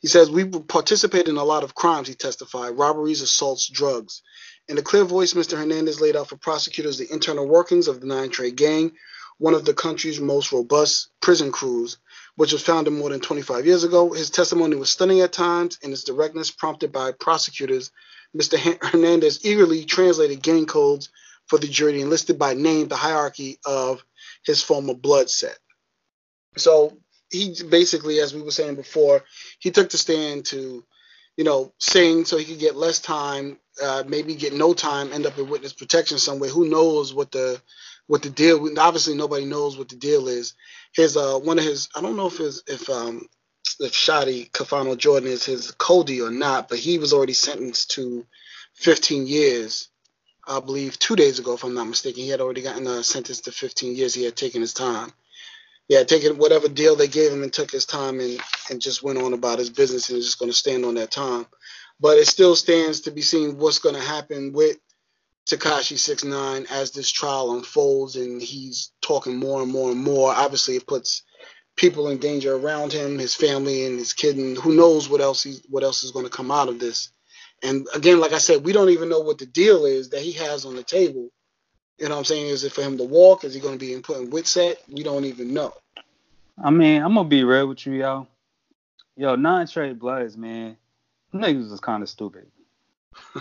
He 0.00 0.08
says 0.08 0.30
we 0.30 0.44
participated 0.44 1.28
in 1.28 1.36
a 1.36 1.44
lot 1.44 1.64
of 1.64 1.74
crimes. 1.74 2.06
He 2.08 2.14
testified: 2.14 2.78
robberies, 2.78 3.22
assaults, 3.22 3.68
drugs. 3.68 4.22
In 4.68 4.78
a 4.78 4.82
clear 4.82 5.04
voice, 5.04 5.34
Mr. 5.34 5.56
Hernandez 5.56 6.00
laid 6.00 6.16
out 6.16 6.28
for 6.28 6.36
prosecutors 6.36 6.98
the 6.98 7.12
internal 7.12 7.46
workings 7.46 7.88
of 7.88 8.00
the 8.00 8.06
Nine 8.06 8.30
Trey 8.30 8.50
Gang, 8.50 8.92
one 9.38 9.54
of 9.54 9.64
the 9.64 9.74
country's 9.74 10.20
most 10.20 10.52
robust 10.52 11.08
prison 11.20 11.52
crews, 11.52 11.98
which 12.36 12.52
was 12.52 12.62
founded 12.62 12.92
more 12.92 13.10
than 13.10 13.20
25 13.20 13.66
years 13.66 13.84
ago. 13.84 14.12
His 14.12 14.30
testimony 14.30 14.76
was 14.76 14.90
stunning 14.90 15.20
at 15.20 15.32
times, 15.32 15.78
and 15.82 15.92
its 15.92 16.04
directness 16.04 16.50
prompted 16.50 16.92
by 16.92 17.12
prosecutors 17.12 17.90
Mr. 18.36 18.58
Hernandez 18.82 19.44
eagerly 19.44 19.84
translated 19.84 20.42
gang 20.42 20.66
codes 20.66 21.08
for 21.46 21.58
the 21.58 21.68
jury 21.68 22.00
and 22.00 22.10
listed 22.10 22.38
by 22.38 22.54
name 22.54 22.88
the 22.88 22.96
hierarchy 22.96 23.58
of 23.64 24.04
his 24.44 24.62
former 24.62 24.94
blood 24.94 25.30
set. 25.30 25.58
So 26.56 26.96
he 27.30 27.54
basically, 27.68 28.20
as 28.20 28.34
we 28.34 28.42
were 28.42 28.50
saying 28.50 28.76
before, 28.76 29.22
he 29.58 29.70
took 29.70 29.90
the 29.90 29.98
stand 29.98 30.46
to, 30.46 30.84
you 31.36 31.44
know, 31.44 31.72
sing 31.78 32.24
so 32.24 32.36
he 32.36 32.44
could 32.44 32.58
get 32.58 32.76
less 32.76 32.98
time, 32.98 33.58
uh, 33.82 34.04
maybe 34.06 34.34
get 34.34 34.54
no 34.54 34.74
time, 34.74 35.12
end 35.12 35.26
up 35.26 35.38
in 35.38 35.48
witness 35.48 35.72
protection 35.72 36.18
somewhere. 36.18 36.50
Who 36.50 36.68
knows 36.68 37.14
what 37.14 37.30
the 37.30 37.60
what 38.08 38.22
the 38.22 38.30
deal? 38.30 38.68
Obviously, 38.78 39.16
nobody 39.16 39.46
knows 39.46 39.78
what 39.78 39.88
the 39.88 39.96
deal 39.96 40.28
is. 40.28 40.54
His 40.94 41.16
uh, 41.16 41.38
one 41.38 41.58
of 41.58 41.64
his, 41.64 41.88
I 41.96 42.02
don't 42.02 42.16
know 42.16 42.28
if 42.28 42.38
his 42.38 42.62
if 42.68 42.88
um 42.90 43.26
if 43.80 43.92
Shotti 43.92 44.50
Kifano 44.50 44.96
Jordan 44.96 45.30
is 45.30 45.44
his 45.44 45.72
Cody 45.72 46.22
or 46.22 46.30
not, 46.30 46.68
but 46.68 46.78
he 46.78 46.98
was 46.98 47.12
already 47.12 47.34
sentenced 47.34 47.92
to 47.92 48.26
15 48.76 49.26
years, 49.26 49.88
I 50.46 50.60
believe, 50.60 50.98
two 50.98 51.16
days 51.16 51.38
ago, 51.38 51.54
if 51.54 51.64
I'm 51.64 51.74
not 51.74 51.86
mistaken. 51.88 52.22
He 52.22 52.30
had 52.30 52.40
already 52.40 52.62
gotten 52.62 52.86
a 52.86 53.02
sentence 53.04 53.42
to 53.42 53.52
15 53.52 53.96
years. 53.96 54.14
He 54.14 54.24
had 54.24 54.36
taken 54.36 54.60
his 54.62 54.74
time. 54.74 55.12
He 55.88 55.94
had 55.94 56.08
taken 56.08 56.38
whatever 56.38 56.68
deal 56.68 56.96
they 56.96 57.08
gave 57.08 57.32
him 57.32 57.42
and 57.42 57.52
took 57.52 57.70
his 57.70 57.86
time 57.86 58.20
and, 58.20 58.40
and 58.70 58.80
just 58.82 59.02
went 59.02 59.18
on 59.18 59.34
about 59.34 59.58
his 59.58 59.70
business 59.70 60.08
and 60.08 60.18
is 60.18 60.26
just 60.26 60.38
going 60.38 60.50
to 60.50 60.56
stand 60.56 60.84
on 60.84 60.94
that 60.94 61.10
time. 61.10 61.46
But 62.00 62.18
it 62.18 62.26
still 62.26 62.56
stands 62.56 63.02
to 63.02 63.10
be 63.12 63.22
seen 63.22 63.58
what's 63.58 63.78
going 63.80 63.94
to 63.94 64.00
happen 64.00 64.52
with 64.52 64.78
Tekashi 65.46 65.98
Six 65.98 66.24
Nine 66.24 66.66
as 66.70 66.90
this 66.90 67.10
trial 67.10 67.52
unfolds 67.52 68.16
and 68.16 68.42
he's 68.42 68.90
talking 69.00 69.36
more 69.36 69.62
and 69.62 69.70
more 69.70 69.90
and 69.90 70.02
more. 70.02 70.32
Obviously, 70.32 70.76
it 70.76 70.86
puts 70.86 71.22
people 71.76 72.08
in 72.08 72.18
danger 72.18 72.54
around 72.54 72.92
him, 72.92 73.18
his 73.18 73.34
family 73.34 73.86
and 73.86 73.98
his 73.98 74.12
kid, 74.12 74.36
and 74.36 74.56
who 74.56 74.74
knows 74.74 75.08
what 75.08 75.20
else 75.20 75.42
he 75.42 75.58
what 75.68 75.84
else 75.84 76.02
is 76.02 76.10
going 76.10 76.24
to 76.24 76.30
come 76.30 76.50
out 76.50 76.68
of 76.68 76.80
this. 76.80 77.10
And 77.62 77.86
again, 77.94 78.20
like 78.20 78.32
I 78.32 78.38
said, 78.38 78.64
we 78.64 78.72
don't 78.72 78.90
even 78.90 79.08
know 79.08 79.20
what 79.20 79.38
the 79.38 79.46
deal 79.46 79.86
is 79.86 80.10
that 80.10 80.20
he 80.20 80.32
has 80.32 80.64
on 80.64 80.74
the 80.76 80.82
table. 80.82 81.30
You 81.98 82.08
know 82.08 82.14
what 82.14 82.18
I'm 82.18 82.24
saying? 82.24 82.48
Is 82.48 82.64
it 82.64 82.72
for 82.72 82.82
him 82.82 82.98
to 82.98 83.04
walk? 83.04 83.44
Is 83.44 83.54
he 83.54 83.60
going 83.60 83.78
to 83.78 83.84
be 83.84 83.98
put 84.00 84.18
in 84.18 84.30
Witsec? 84.30 84.76
We 84.88 85.02
don't 85.02 85.24
even 85.24 85.54
know. 85.54 85.72
I 86.62 86.70
mean, 86.70 87.02
I'm 87.02 87.14
gonna 87.14 87.28
be 87.28 87.44
real 87.44 87.68
with 87.68 87.86
you, 87.86 87.94
yo. 87.94 88.26
Yo, 89.16 89.64
Trey 89.66 89.92
Bloods, 89.92 90.36
man. 90.36 90.76
Niggas 91.34 91.70
was 91.70 91.80
kind 91.80 92.02
of 92.02 92.08
stupid. 92.08 92.46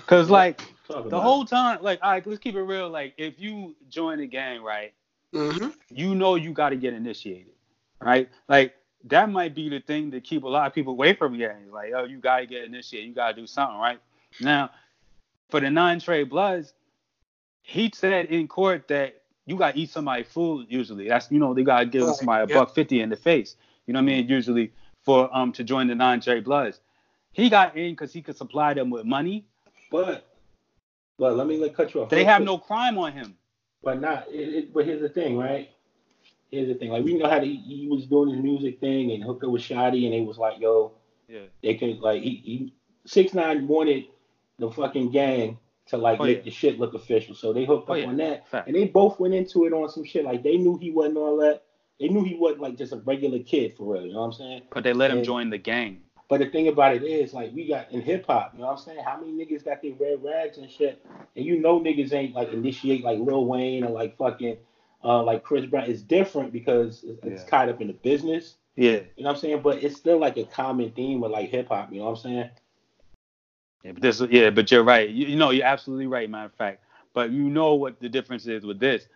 Cause 0.07 0.29
like 0.29 0.61
the 0.87 1.19
whole 1.19 1.45
time, 1.45 1.79
like, 1.81 1.99
all 2.03 2.11
right, 2.11 2.27
let's 2.27 2.39
keep 2.39 2.55
it 2.55 2.61
real. 2.61 2.89
Like, 2.89 3.13
if 3.17 3.39
you 3.39 3.75
join 3.89 4.19
the 4.19 4.27
gang, 4.27 4.61
right, 4.61 4.93
mm-hmm. 5.33 5.69
you 5.89 6.15
know 6.15 6.35
you 6.35 6.51
got 6.51 6.69
to 6.69 6.75
get 6.75 6.93
initiated 6.93 7.55
right? 7.99 8.29
Like 8.47 8.75
that 9.05 9.29
might 9.29 9.53
be 9.53 9.69
the 9.69 9.79
thing 9.79 10.11
to 10.11 10.21
keep 10.21 10.43
a 10.43 10.47
lot 10.47 10.67
of 10.67 10.73
people 10.73 10.93
away 10.93 11.13
from 11.13 11.37
gangs. 11.37 11.71
Like, 11.71 11.91
oh, 11.95 12.05
you 12.05 12.17
gotta 12.17 12.45
get 12.45 12.63
initiated, 12.63 13.09
you 13.09 13.15
gotta 13.15 13.35
do 13.35 13.47
something, 13.47 13.77
right? 13.77 13.99
Now, 14.39 14.71
for 15.49 15.59
the 15.59 15.69
Nine 15.69 15.99
Trey 15.99 16.23
Bloods, 16.23 16.73
he 17.61 17.91
said 17.93 18.27
in 18.27 18.47
court 18.47 18.87
that 18.87 19.21
you 19.45 19.57
gotta 19.57 19.77
eat 19.77 19.89
somebody 19.89 20.23
food 20.23 20.67
usually. 20.69 21.07
That's 21.07 21.31
you 21.31 21.39
know 21.39 21.53
they 21.53 21.63
gotta 21.63 21.85
give 21.85 22.15
somebody 22.15 22.51
a 22.51 22.55
buck 22.55 22.73
fifty 22.73 23.01
in 23.01 23.09
the 23.09 23.15
face. 23.15 23.55
You 23.85 23.93
know 23.93 23.99
what 23.99 24.03
I 24.03 24.15
mean? 24.15 24.29
Usually 24.29 24.71
for 25.03 25.35
um 25.35 25.51
to 25.53 25.63
join 25.63 25.87
the 25.87 25.95
Nine 25.95 26.21
Trey 26.21 26.39
Bloods. 26.39 26.79
He 27.31 27.49
got 27.49 27.75
in 27.75 27.91
because 27.91 28.13
he 28.13 28.21
could 28.21 28.37
supply 28.37 28.73
them 28.73 28.89
with 28.89 29.05
money. 29.05 29.45
But 30.03 30.27
but 31.17 31.37
let 31.37 31.47
me 31.47 31.57
let 31.57 31.75
cut 31.75 31.93
you 31.93 32.01
off. 32.01 32.09
They 32.09 32.23
have 32.23 32.41
no 32.41 32.57
crime 32.57 32.97
on 32.97 33.13
him. 33.13 33.35
But 33.83 34.01
not. 34.01 34.27
It, 34.29 34.55
it, 34.55 34.73
but 34.73 34.85
here's 34.85 35.01
the 35.01 35.09
thing, 35.09 35.37
right? 35.37 35.69
here's 36.55 36.67
the 36.67 36.75
thing. 36.75 36.89
Like 36.89 37.03
we 37.03 37.17
know 37.17 37.29
how 37.29 37.39
he, 37.39 37.57
he 37.57 37.87
was 37.87 38.05
doing 38.05 38.29
his 38.33 38.41
music 38.41 38.79
thing 38.79 39.11
and 39.11 39.23
hooked 39.23 39.43
up 39.43 39.51
with 39.51 39.61
Shotti 39.61 40.05
and 40.05 40.13
it 40.13 40.25
was 40.25 40.37
like, 40.37 40.59
yo, 40.59 40.93
yeah, 41.27 41.41
they 41.61 41.75
can 41.75 41.99
like 41.99 42.21
he, 42.21 42.41
he 42.43 42.73
six 43.05 43.33
nine 43.33 43.67
wanted 43.67 44.05
the 44.59 44.71
fucking 44.71 45.11
gang 45.11 45.57
to 45.87 45.97
like 45.97 46.19
oh, 46.19 46.23
make 46.23 46.37
yeah. 46.37 46.43
the 46.43 46.51
shit 46.51 46.79
look 46.79 46.93
official. 46.93 47.35
So 47.35 47.53
they 47.53 47.65
hooked 47.65 47.89
oh, 47.89 47.93
up 47.93 47.99
yeah. 47.99 48.07
on 48.07 48.17
that. 48.17 48.47
Fact. 48.47 48.67
And 48.67 48.75
they 48.75 48.85
both 48.85 49.19
went 49.19 49.33
into 49.33 49.65
it 49.65 49.73
on 49.73 49.89
some 49.89 50.03
shit. 50.03 50.25
Like 50.25 50.43
they 50.43 50.57
knew 50.57 50.77
he 50.77 50.91
wasn't 50.91 51.17
all 51.17 51.37
that. 51.37 51.63
They 51.99 52.07
knew 52.07 52.23
he 52.23 52.35
wasn't 52.35 52.61
like 52.61 52.77
just 52.77 52.93
a 52.93 52.97
regular 52.97 53.39
kid 53.39 53.75
for 53.75 53.93
real, 53.93 54.05
you 54.05 54.13
know 54.13 54.19
what 54.19 54.25
I'm 54.25 54.33
saying? 54.33 54.61
But 54.71 54.83
they 54.83 54.93
let 54.93 55.11
and, 55.11 55.19
him 55.19 55.25
join 55.25 55.49
the 55.49 55.57
gang. 55.57 56.01
But 56.27 56.39
the 56.39 56.47
thing 56.47 56.67
about 56.67 56.95
it 56.95 57.03
is, 57.03 57.33
like, 57.33 57.53
we 57.53 57.67
got 57.67 57.91
in 57.91 58.01
hip 58.01 58.25
hop, 58.25 58.53
you 58.53 58.61
know 58.61 58.67
what 58.67 58.79
I'm 58.79 58.83
saying? 58.83 58.99
How 59.05 59.19
many 59.19 59.31
niggas 59.33 59.63
got 59.63 59.81
their 59.81 59.93
red 59.93 60.23
rags 60.23 60.57
and 60.57 60.69
shit? 60.71 61.05
And 61.35 61.45
you 61.45 61.59
know 61.59 61.79
niggas 61.79 62.13
ain't 62.13 62.33
like 62.33 62.51
initiate 62.51 63.03
like 63.03 63.19
Lil 63.19 63.45
Wayne 63.45 63.83
or 63.83 63.91
like 63.91 64.17
fucking 64.17 64.57
uh, 65.03 65.21
like 65.21 65.43
Chris 65.43 65.65
Brown 65.65 65.89
It's 65.89 66.01
different 66.01 66.51
because 66.51 67.03
it's, 67.03 67.43
yeah. 67.43 67.47
tied 67.47 67.69
up 67.69 67.79
in 67.79 67.87
the 67.87 67.93
business. 67.93 68.55
Yeah. 68.75 69.01
You 69.15 69.23
know 69.23 69.29
what 69.29 69.35
I'm 69.35 69.37
saying? 69.37 69.61
But 69.61 69.83
it's 69.83 69.95
still 69.95 70.17
like 70.17 70.37
a 70.37 70.45
common 70.45 70.91
theme 70.91 71.21
with 71.21 71.31
like 71.31 71.49
hip 71.49 71.67
hop, 71.67 71.91
you 71.91 71.99
know 71.99 72.05
what 72.05 72.11
I'm 72.11 72.17
saying? 72.17 72.49
Yeah, 73.83 73.91
but 73.91 74.01
this 74.01 74.19
yeah, 74.31 74.49
but 74.49 74.71
you're 74.71 74.83
right. 74.83 75.07
You, 75.07 75.27
you 75.27 75.35
know, 75.35 75.51
you're 75.51 75.65
absolutely 75.65 76.07
right, 76.07 76.27
matter 76.27 76.47
of 76.47 76.53
fact. 76.53 76.83
But 77.13 77.29
you 77.29 77.43
know 77.43 77.75
what 77.75 77.99
the 77.99 78.09
difference 78.09 78.47
is 78.47 78.65
with 78.65 78.79
this. 78.79 79.07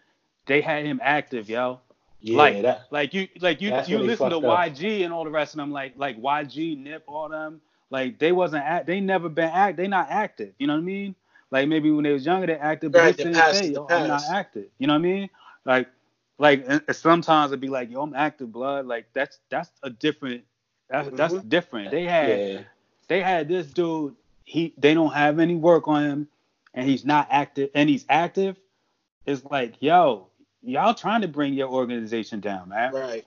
They 0.46 0.62
had 0.62 0.86
him 0.86 1.00
active, 1.04 1.50
yo. 1.50 1.80
Yeah, 2.22 2.38
like, 2.38 2.62
that, 2.64 2.88
like 2.92 3.14
you 3.14 3.30
like 3.40 3.62
you 3.62 3.70
you 3.88 4.00
listen 4.00 4.30
to 4.32 4.40
YG 4.40 5.06
and 5.06 5.14
all 5.14 5.24
the 5.24 5.30
rest 5.30 5.54
of 5.54 5.58
them, 5.58 5.72
like 5.72 5.94
like 5.96 6.22
YG, 6.22 6.78
Nip, 6.78 7.04
all 7.08 7.30
them, 7.30 7.62
like 7.90 8.20
they 8.20 8.34
wasn't 8.34 8.64
act 8.64 8.88
they 8.88 9.00
never 9.00 9.30
been 9.30 9.50
act 9.50 9.78
they 9.78 9.88
not 9.88 10.08
active. 10.10 10.54
You 10.60 10.68
know 10.68 10.74
what 10.74 10.80
I 10.80 10.84
mean? 10.84 11.16
Like 11.52 11.68
maybe 11.68 11.92
when 11.92 12.04
they 12.04 12.12
was 12.12 12.26
younger 12.26 12.48
they 12.48 12.56
active, 12.56 12.92
but 12.92 13.00
right, 13.00 13.18
they 13.18 13.24
didn't 13.24 13.56
say, 13.56 13.70
yo, 13.70 13.88
I'm 13.90 14.08
not 14.08 14.24
active. 14.30 14.66
You 14.78 14.88
know 14.88 14.94
what 14.94 15.00
I 15.00 15.02
mean? 15.02 15.30
Like, 15.66 15.90
like 16.38 16.94
sometimes 16.94 17.52
it'd 17.52 17.62
be 17.62 17.70
like, 17.70 17.90
yo, 17.90 18.02
I'm 18.02 18.14
active 18.14 18.52
blood. 18.52 18.86
Like 18.86 19.08
that's 19.14 19.40
that's 19.50 19.72
a 19.84 19.90
different. 19.90 20.44
That's 20.90 21.08
mm-hmm. 21.08 21.16
that's 21.16 21.34
different. 21.46 21.92
They 21.92 22.04
had 22.04 22.30
yeah. 22.30 22.62
they 23.08 23.22
had 23.22 23.48
this 23.48 23.68
dude. 23.68 24.16
He 24.44 24.74
they 24.78 24.94
don't 24.94 25.14
have 25.14 25.40
any 25.40 25.56
work 25.56 25.88
on 25.88 26.04
him, 26.04 26.28
and 26.74 26.88
he's 26.88 27.06
not 27.06 27.28
active. 27.32 27.70
And 27.74 27.90
he's 27.90 28.06
active. 28.10 28.58
It's 29.26 29.44
like, 29.46 29.76
yo, 29.80 30.29
y'all 30.62 30.94
trying 30.94 31.22
to 31.22 31.28
bring 31.28 31.54
your 31.54 31.70
organization 31.70 32.40
down, 32.40 32.70
man. 32.70 32.94
Right. 32.94 33.26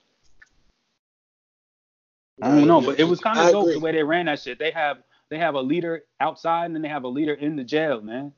I 2.40 2.48
don't 2.48 2.66
know, 2.66 2.80
but 2.80 2.98
it 2.98 3.04
was 3.04 3.20
kind 3.20 3.38
of 3.38 3.52
dope 3.52 3.64
agree. 3.64 3.74
the 3.74 3.80
way 3.80 3.92
they 3.92 4.02
ran 4.02 4.26
that 4.26 4.40
shit. 4.40 4.58
They 4.58 4.70
have 4.72 4.98
they 5.28 5.38
have 5.38 5.54
a 5.54 5.60
leader 5.60 6.04
outside 6.18 6.66
and 6.66 6.74
then 6.74 6.82
they 6.82 6.88
have 6.88 7.04
a 7.04 7.08
leader 7.08 7.34
in 7.34 7.56
the 7.56 7.64
jail, 7.64 8.00
man. 8.00 8.32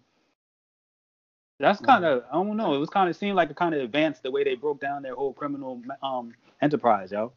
That's 1.61 1.81
kind 1.81 2.05
of 2.05 2.25
I 2.31 2.35
don't 2.35 2.57
know. 2.57 2.75
It 2.75 2.79
was 2.79 2.91
kind 2.91 3.09
of 3.09 3.17
seemed 3.17 3.37
like 3.37 3.51
a 3.51 3.55
kind 3.55 3.75
of 3.75 3.81
advance 3.81 4.19
the 4.19 4.31
way 4.31 4.45
they 4.45 4.57
broke 4.57 4.81
down 4.81 5.03
their 5.03 5.15
whole 5.15 5.33
criminal 5.33 5.81
um 6.03 6.35
enterprise, 6.61 7.13
yo. 7.13 7.33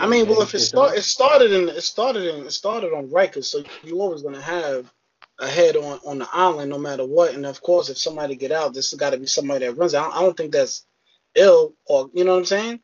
I 0.00 0.06
mean, 0.06 0.28
well, 0.28 0.42
if 0.42 0.54
it 0.54 0.60
start, 0.60 0.96
it 0.96 1.02
started 1.02 1.50
in, 1.52 1.68
it 1.68 1.82
started 1.82 2.32
in, 2.32 2.46
it 2.46 2.52
started 2.52 2.92
on 2.92 3.08
Rikers, 3.08 3.44
so 3.44 3.62
you 3.82 4.00
always 4.00 4.22
gonna 4.22 4.40
have 4.40 4.92
a 5.40 5.46
head 5.48 5.76
on 5.76 6.00
on 6.04 6.18
the 6.18 6.28
island 6.32 6.70
no 6.70 6.78
matter 6.78 7.04
what. 7.06 7.34
And 7.34 7.46
of 7.46 7.60
course, 7.62 7.88
if 7.88 7.98
somebody 7.98 8.34
get 8.36 8.52
out, 8.52 8.74
this 8.74 8.90
has 8.90 8.98
got 8.98 9.10
to 9.10 9.18
be 9.18 9.26
somebody 9.26 9.66
that 9.66 9.74
runs 9.76 9.94
it. 9.94 9.98
I 9.98 10.02
don't, 10.04 10.16
I 10.16 10.20
don't 10.20 10.36
think 10.36 10.52
that's 10.52 10.84
ill 11.34 11.74
or 11.86 12.10
you 12.12 12.24
know 12.24 12.32
what 12.32 12.38
I'm 12.40 12.44
saying. 12.46 12.80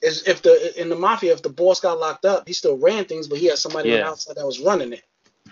Is 0.00 0.28
if 0.28 0.42
the 0.42 0.80
in 0.80 0.88
the 0.90 0.94
mafia, 0.96 1.32
if 1.32 1.42
the 1.42 1.48
boss 1.48 1.80
got 1.80 1.98
locked 1.98 2.24
up, 2.24 2.46
he 2.46 2.52
still 2.52 2.78
ran 2.78 3.04
things, 3.04 3.26
but 3.26 3.38
he 3.38 3.46
had 3.46 3.58
somebody 3.58 3.90
on 3.90 3.96
the 3.98 4.02
Yeah. 4.04 4.10
outside 4.10 4.36
that 4.36 4.46
was 4.46 4.60
running 4.60 4.92
it. 4.92 5.02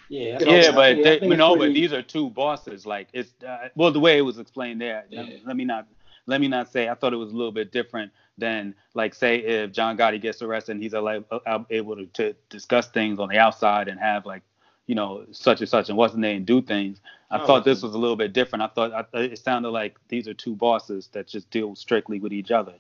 Yeah, 0.08 0.38
You 0.38 0.46
know, 0.46 0.52
Yeah, 0.54 0.70
but 0.72 0.96
yeah, 0.96 1.00
I 1.00 1.02
they, 1.02 1.18
think 1.18 1.32
it's 1.32 1.38
no, 1.38 1.56
but 1.56 1.74
these 1.74 1.92
are 1.92 2.02
two 2.02 2.30
bosses. 2.30 2.86
Like 2.86 3.08
it's 3.12 3.32
uh, 3.44 3.68
well, 3.74 3.90
the 3.90 3.98
way 3.98 4.18
it 4.18 4.22
was 4.22 4.38
explained 4.38 4.80
there. 4.80 5.04
let- 5.10 5.26
Yeah. 5.28 5.38
Let 5.44 5.56
me 5.56 5.64
not 5.64 5.88
let 6.26 6.40
me 6.40 6.46
not 6.48 6.70
say. 6.70 6.88
I 6.88 6.94
thought 6.94 7.12
it 7.12 7.16
was 7.16 7.32
a 7.32 7.36
little 7.36 7.50
bit 7.52 7.72
different 7.72 8.12
than 8.38 8.74
like 8.94 9.14
say 9.14 9.38
if 9.38 9.72
John 9.72 9.96
Gotti 9.96 10.20
gets 10.20 10.42
arrested 10.42 10.72
and 10.72 10.82
he's 10.82 10.92
like 10.92 11.24
uh, 11.30 11.58
able 11.70 11.96
to, 11.96 12.06
to 12.06 12.34
discuss 12.50 12.86
things 12.88 13.18
on 13.18 13.28
the 13.30 13.38
outside 13.38 13.88
and 13.88 13.98
have 13.98 14.26
like 14.26 14.42
you 14.86 14.94
know 14.94 15.24
such 15.32 15.60
and 15.60 15.68
such 15.68 15.88
and 15.88 15.98
what's 15.98 16.14
the 16.14 16.20
name 16.20 16.44
do 16.44 16.62
things. 16.62 17.00
I 17.30 17.40
Oh, 17.40 17.46
thought 17.46 17.64
this 17.64 17.82
was 17.82 17.94
a 17.94 17.98
little 17.98 18.16
bit 18.16 18.32
different. 18.32 18.62
I 18.62 18.68
thought 18.68 18.92
I, 18.92 19.02
thought 19.02 19.22
it 19.22 19.38
sounded 19.38 19.70
like 19.70 19.96
these 20.08 20.28
are 20.28 20.34
two 20.34 20.54
bosses 20.54 21.08
that 21.12 21.26
just 21.26 21.50
deal 21.50 21.74
strictly 21.74 22.20
with 22.20 22.32
each 22.32 22.50
other. 22.50 22.74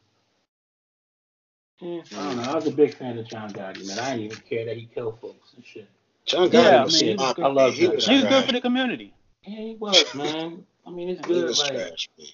Yeah, 1.80 2.00
I 2.12 2.14
don't 2.28 2.36
know. 2.36 2.42
I 2.44 2.54
was 2.54 2.66
a 2.66 2.70
big 2.70 2.94
fan 2.94 3.18
of 3.18 3.26
John 3.28 3.50
Gotti, 3.52 3.86
man. 3.86 3.98
I 3.98 4.10
didn't 4.16 4.24
even 4.32 4.38
care 4.48 4.64
that 4.64 4.76
he 4.76 4.86
killed 4.86 5.18
folks 5.20 5.52
and 5.56 5.64
shit. 5.64 5.88
John 6.24 6.48
Gotti 6.48 6.52
Yeah, 6.54 6.80
I 6.80 6.84
was 6.84 7.02
mean, 7.02 7.18
some- 7.18 7.44
I 7.44 7.48
love 7.48 7.74
he 7.74 7.84
John 7.86 7.94
was 7.96 8.06
He's 8.06 8.22
good 8.24 8.44
for 8.46 8.52
the 8.52 8.60
community. 8.60 9.12
Yeah, 9.46 9.60
he 9.60 9.74
was, 9.78 10.14
man. 10.14 10.64
I 10.86 10.90
mean, 10.90 11.10
it's 11.10 11.20
good. 11.20 11.36
He 11.36 11.42
was 11.44 11.58
Like, 11.58 11.72
trash. 11.72 12.08
man. 12.18 12.26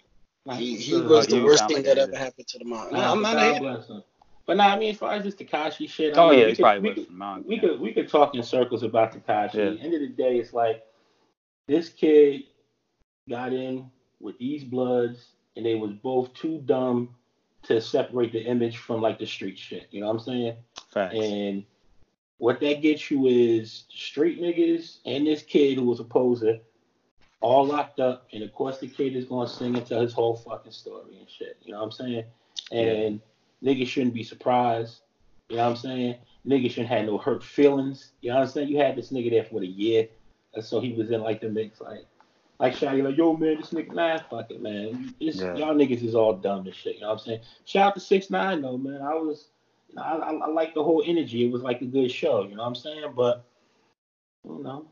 like, 0.45 0.59
He, 0.61 0.77
he 0.77 0.95
was 1.01 1.27
the 1.27 1.43
worst 1.43 1.67
thing 1.67 1.83
that 1.83 1.99
ever 1.99 2.17
happened 2.17 2.47
to 2.49 2.59
the 2.59 2.65
mob. 2.65 2.93
Nah, 2.93 2.99
Nah, 3.01 3.13
I'm 3.13 3.23
not 3.23 3.37
a 3.37 3.95
But 4.47 4.57
nah, 4.57 4.69
I 4.69 4.79
mean, 4.79 4.91
as 4.91 4.99
far 4.99 5.13
as 5.13 5.25
this 5.25 5.35
Tekashi 5.35 5.89
shit, 5.89 6.17
I 6.17 6.21
Oh 6.21 6.31
mean, 6.31 6.41
yeah, 6.41 6.47
we 6.47 6.55
could, 6.55 6.63
probably 6.63 6.81
we 6.81 6.95
could, 6.95 7.47
we 7.47 7.55
yeah. 7.55 7.61
could 7.61 7.81
we 7.81 7.93
could 7.93 8.09
talk 8.09 8.35
in 8.35 8.43
circles 8.43 8.83
about 8.83 9.13
Tekashi. 9.13 9.55
Yeah. 9.55 9.65
At 9.65 9.79
the 9.79 9.81
end 9.81 9.95
of 9.95 10.01
the 10.01 10.09
day, 10.09 10.39
it's 10.39 10.53
like 10.53 10.83
this 11.69 11.89
kid 11.89 12.43
got 13.29 13.53
in 13.53 13.91
with 14.21 14.39
these 14.39 14.65
bloods, 14.65 15.27
and 15.57 15.65
they 15.65 15.77
was 15.77 15.93
both 15.93 16.33
too 16.35 16.61
dumb 16.67 17.15
to 17.65 17.81
separate 17.81 18.33
the 18.33 18.45
image 18.45 18.79
from 18.79 19.01
like 19.01 19.19
the 19.19 19.27
street 19.27 19.59
shit. 19.59 19.87
You 19.91 20.01
know 20.01 20.09
what 20.09 20.15
I'm 20.15 20.21
saying? 20.21 20.57
Facts. 20.93 21.15
And 21.15 21.65
what 22.39 22.61
that 22.61 22.83
gets 22.83 23.11
you 23.11 23.27
is 23.27 23.85
street 23.89 24.41
niggas 24.43 24.99
and 25.07 25.27
this 25.27 25.43
kid 25.43 25.79
who 25.79 25.85
was 25.85 26.01
a 26.01 26.05
poser 26.05 26.59
all 27.41 27.65
locked 27.65 28.01
up. 28.01 28.27
And 28.33 28.43
of 28.43 28.53
course, 28.53 28.79
the 28.79 28.89
kid 28.89 29.15
is 29.15 29.27
going 29.27 29.47
to 29.47 29.53
sing 29.53 29.77
and 29.77 29.87
tell 29.87 30.01
his 30.01 30.13
whole 30.13 30.37
fucking 30.37 30.73
story 30.73 31.19
and 31.19 31.29
shit. 31.29 31.57
You 31.63 31.73
know 31.73 31.79
what 31.79 31.85
I'm 31.85 31.93
saying? 31.93 32.25
And 32.73 33.21
niggas 33.63 33.87
shouldn't 33.87 34.15
be 34.15 34.23
surprised. 34.25 35.01
You 35.49 35.57
know 35.57 35.65
what 35.65 35.71
I'm 35.71 35.77
saying? 35.77 36.17
Niggas 36.47 36.71
shouldn't 36.71 36.89
have 36.89 37.07
no 37.07 37.19
hurt 37.19 37.43
feelings. 37.43 38.13
You 38.21 38.31
know 38.31 38.37
what 38.37 38.43
I'm 38.43 38.49
saying? 38.49 38.69
You 38.69 38.79
had 38.79 38.97
this 38.97 39.11
nigga 39.11 39.31
there 39.31 39.45
for 39.45 39.63
a 39.63 39.67
year. 39.67 40.09
And 40.55 40.65
so 40.65 40.81
he 40.81 40.93
was 40.93 41.11
in 41.11 41.23
like 41.23 41.41
the 41.41 41.49
mix, 41.49 41.81
like, 41.81 42.05
like 42.59 42.75
Shotti, 42.75 43.03
like, 43.03 43.17
yo, 43.17 43.35
man, 43.35 43.57
this 43.57 43.71
nigga, 43.71 43.93
nah, 43.95 44.19
fuck 44.31 44.51
it, 44.51 44.61
man. 44.63 45.15
This, 45.21 45.37
Yeah. 45.37 45.55
Y'all 45.55 45.75
niggas 45.75 46.03
is 46.03 46.15
all 46.15 46.35
dumb 46.35 46.67
and 46.67 46.75
shit. 46.75 46.97
You 46.97 47.03
know 47.03 47.09
what 47.09 47.21
I'm 47.21 47.25
saying? 47.27 47.41
Shout 47.65 47.89
out 47.89 47.95
to 47.95 48.01
6 48.01 48.31
9 48.31 48.63
though, 48.63 48.77
man. 48.77 49.03
I 49.03 49.15
was, 49.15 49.49
I, 49.97 50.17
I, 50.17 50.33
I 50.33 50.49
like 50.49 50.75
the 50.75 50.83
whole 50.83 51.03
energy. 51.07 51.45
It 51.45 51.53
was 51.53 51.63
like 51.63 51.81
a 51.81 51.87
good 51.87 52.11
show. 52.11 52.45
You 52.45 52.57
know 52.57 52.63
what 52.63 52.69
I'm 52.69 52.75
saying? 52.75 53.13
But, 53.15 53.45
you 54.45 54.63
know, 54.63 54.87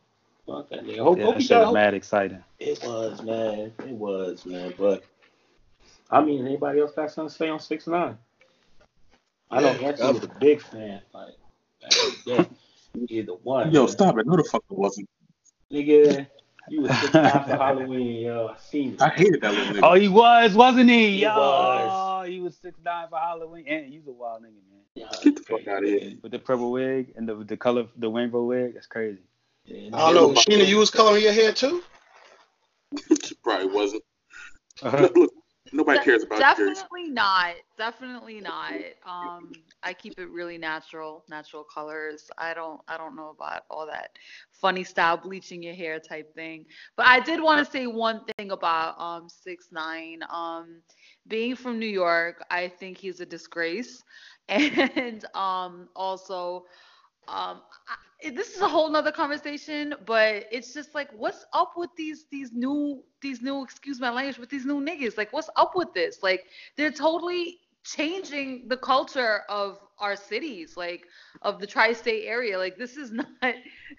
fuck 0.47 0.69
that 0.71 0.85
nigga. 0.85 0.99
Hope, 0.99 1.19
yeah, 1.19 1.25
hope 1.25 1.35
that 1.35 1.43
shit 1.43 1.59
was 1.59 1.75
mad 1.75 1.95
exciting. 1.95 2.43
it 2.59 2.81
was, 2.83 3.23
man. 3.23 3.73
It 3.81 3.89
was, 3.89 4.47
man. 4.47 4.75
But 4.79 5.05
I 6.11 6.23
mean, 6.23 6.47
anybody 6.47 6.81
else 6.81 6.93
got 6.93 7.11
something 7.11 7.31
to 7.31 7.37
say 7.37 7.49
on 7.49 7.61
six 7.61 7.87
nine? 7.87 8.19
I 9.51 9.61
know 9.61 9.73
Yeah, 9.73 9.89
Anthony 9.89 10.13
was 10.13 10.25
a 10.25 10.29
big 10.41 10.63
fan. 10.63 11.01
Like, 11.13 11.35
back 11.83 11.93
in 11.93 12.15
the 12.25 12.45
day. 12.45 12.51
either 13.09 13.33
one. 13.33 13.73
Yo, 13.73 13.81
man. 13.85 13.89
stop 13.89 14.19
it. 14.19 14.27
No, 14.27 14.37
the 14.37 14.45
fuck 14.45 14.63
it 14.71 14.77
wasn't. 14.77 15.09
nigga. 15.73 16.27
You 16.69 16.83
was 16.83 16.91
six 17.01 17.13
nine 17.15 17.45
for 17.45 17.57
Halloween, 17.57 18.21
yo. 18.27 18.49
I 18.55 18.57
seen 18.61 18.93
it. 18.95 19.01
I 19.03 19.09
hated 19.09 19.41
that 19.41 19.53
little 19.53 19.75
nigga. 19.75 19.81
Oh, 19.83 19.95
he 19.95 20.07
was, 20.09 20.55
wasn't 20.55 20.89
he? 20.91 21.15
He 21.17 21.23
Yo, 21.23 21.35
was. 21.35 22.29
he 22.29 22.39
was 22.39 22.57
six 22.57 22.79
nine 22.85 23.09
for 23.09 23.19
Halloween, 23.19 23.65
and 23.67 23.87
he's 23.93 24.07
a 24.07 24.13
wild 24.13 24.43
nigga, 24.43 24.61
man. 24.71 24.81
Yeah, 24.95 25.07
Get 25.23 25.37
the 25.37 25.43
fuck 25.43 25.67
out 25.67 25.83
of 25.83 25.89
here. 25.89 26.13
With 26.23 26.31
the 26.33 26.39
purple 26.39 26.71
wig 26.71 27.13
and 27.17 27.29
the 27.29 27.35
the 27.35 27.57
color, 27.57 27.87
the 27.97 28.09
rainbow 28.09 28.45
wig, 28.45 28.75
that's 28.75 28.87
crazy. 28.87 29.19
yeah, 29.65 29.89
I 29.95 30.13
don't 30.13 30.35
know. 30.35 30.41
Sheena, 30.41 30.67
you 30.67 30.77
was 30.77 30.91
coloring 30.91 31.23
your 31.25 31.33
hair 31.33 31.53
too? 31.53 31.83
Probably 33.43 33.67
wasn't. 33.69 34.03
Uh-huh. 34.83 35.09
Look, 35.15 35.33
nobody 35.73 35.99
cares 36.01 36.23
about 36.25 36.41
yours. 36.59 36.85
Definitely 36.85 37.11
not. 37.11 37.55
Definitely 37.77 38.41
not. 38.41 38.73
Um, 39.07 39.53
I 39.83 39.93
keep 39.93 40.19
it 40.19 40.29
really 40.31 40.59
natural, 40.59 41.25
natural 41.29 41.65
colors. 41.65 42.31
I 42.39 42.55
don't, 42.55 42.81
I 42.89 42.97
don't 42.97 43.17
know 43.17 43.31
about 43.31 43.63
all 43.71 43.87
that 43.87 44.11
funny 44.51 44.85
style 44.85 45.17
bleaching 45.17 45.63
your 45.63 45.75
hair 45.75 45.99
type 45.99 46.35
thing. 46.35 46.67
But 46.97 47.07
I 47.07 47.21
did 47.21 47.41
want 47.41 47.65
to 47.65 47.71
say 47.71 47.87
one 47.87 48.23
thing 48.25 48.51
about 48.51 48.99
um 49.01 49.29
six 49.29 49.69
nine. 49.73 50.21
Um, 50.31 50.83
being 51.27 51.55
from 51.57 51.79
New 51.79 51.87
York, 51.87 52.45
I 52.51 52.69
think 52.69 52.99
he's 52.99 53.21
a 53.21 53.27
disgrace, 53.27 54.03
and 54.49 55.25
um 55.35 55.89
also 55.97 56.65
um 57.29 57.61
I, 57.89 57.97
this 58.23 58.55
is 58.55 58.61
a 58.61 58.69
whole 58.69 58.91
nother 58.91 59.13
conversation 59.13 59.95
but 60.07 60.45
it's 60.51 60.75
just 60.75 60.95
like 60.95 61.09
what's 61.13 61.45
up 61.53 61.73
with 61.77 61.91
these 61.97 62.27
these 62.31 62.53
new 62.53 63.03
these 63.21 63.43
new 63.43 63.63
excuse 63.63 64.01
my 64.01 64.11
language 64.11 64.39
with 64.39 64.51
these 64.51 64.65
new 64.65 64.81
niggas? 64.81 65.17
Like 65.17 65.33
what's 65.33 65.51
up 65.57 65.73
with 65.75 65.93
this? 65.95 66.23
Like 66.23 66.45
they're 66.77 66.91
totally 66.91 67.59
changing 67.85 68.69
the 68.69 68.77
culture 68.77 69.41
of 69.49 69.79
our 69.99 70.15
cities 70.15 70.77
like 70.77 71.07
of 71.43 71.59
the 71.61 71.67
tri-state 71.67 72.25
area. 72.27 72.59
Like 72.59 72.77
this 72.77 72.97
is 72.97 73.11
not 73.13 73.27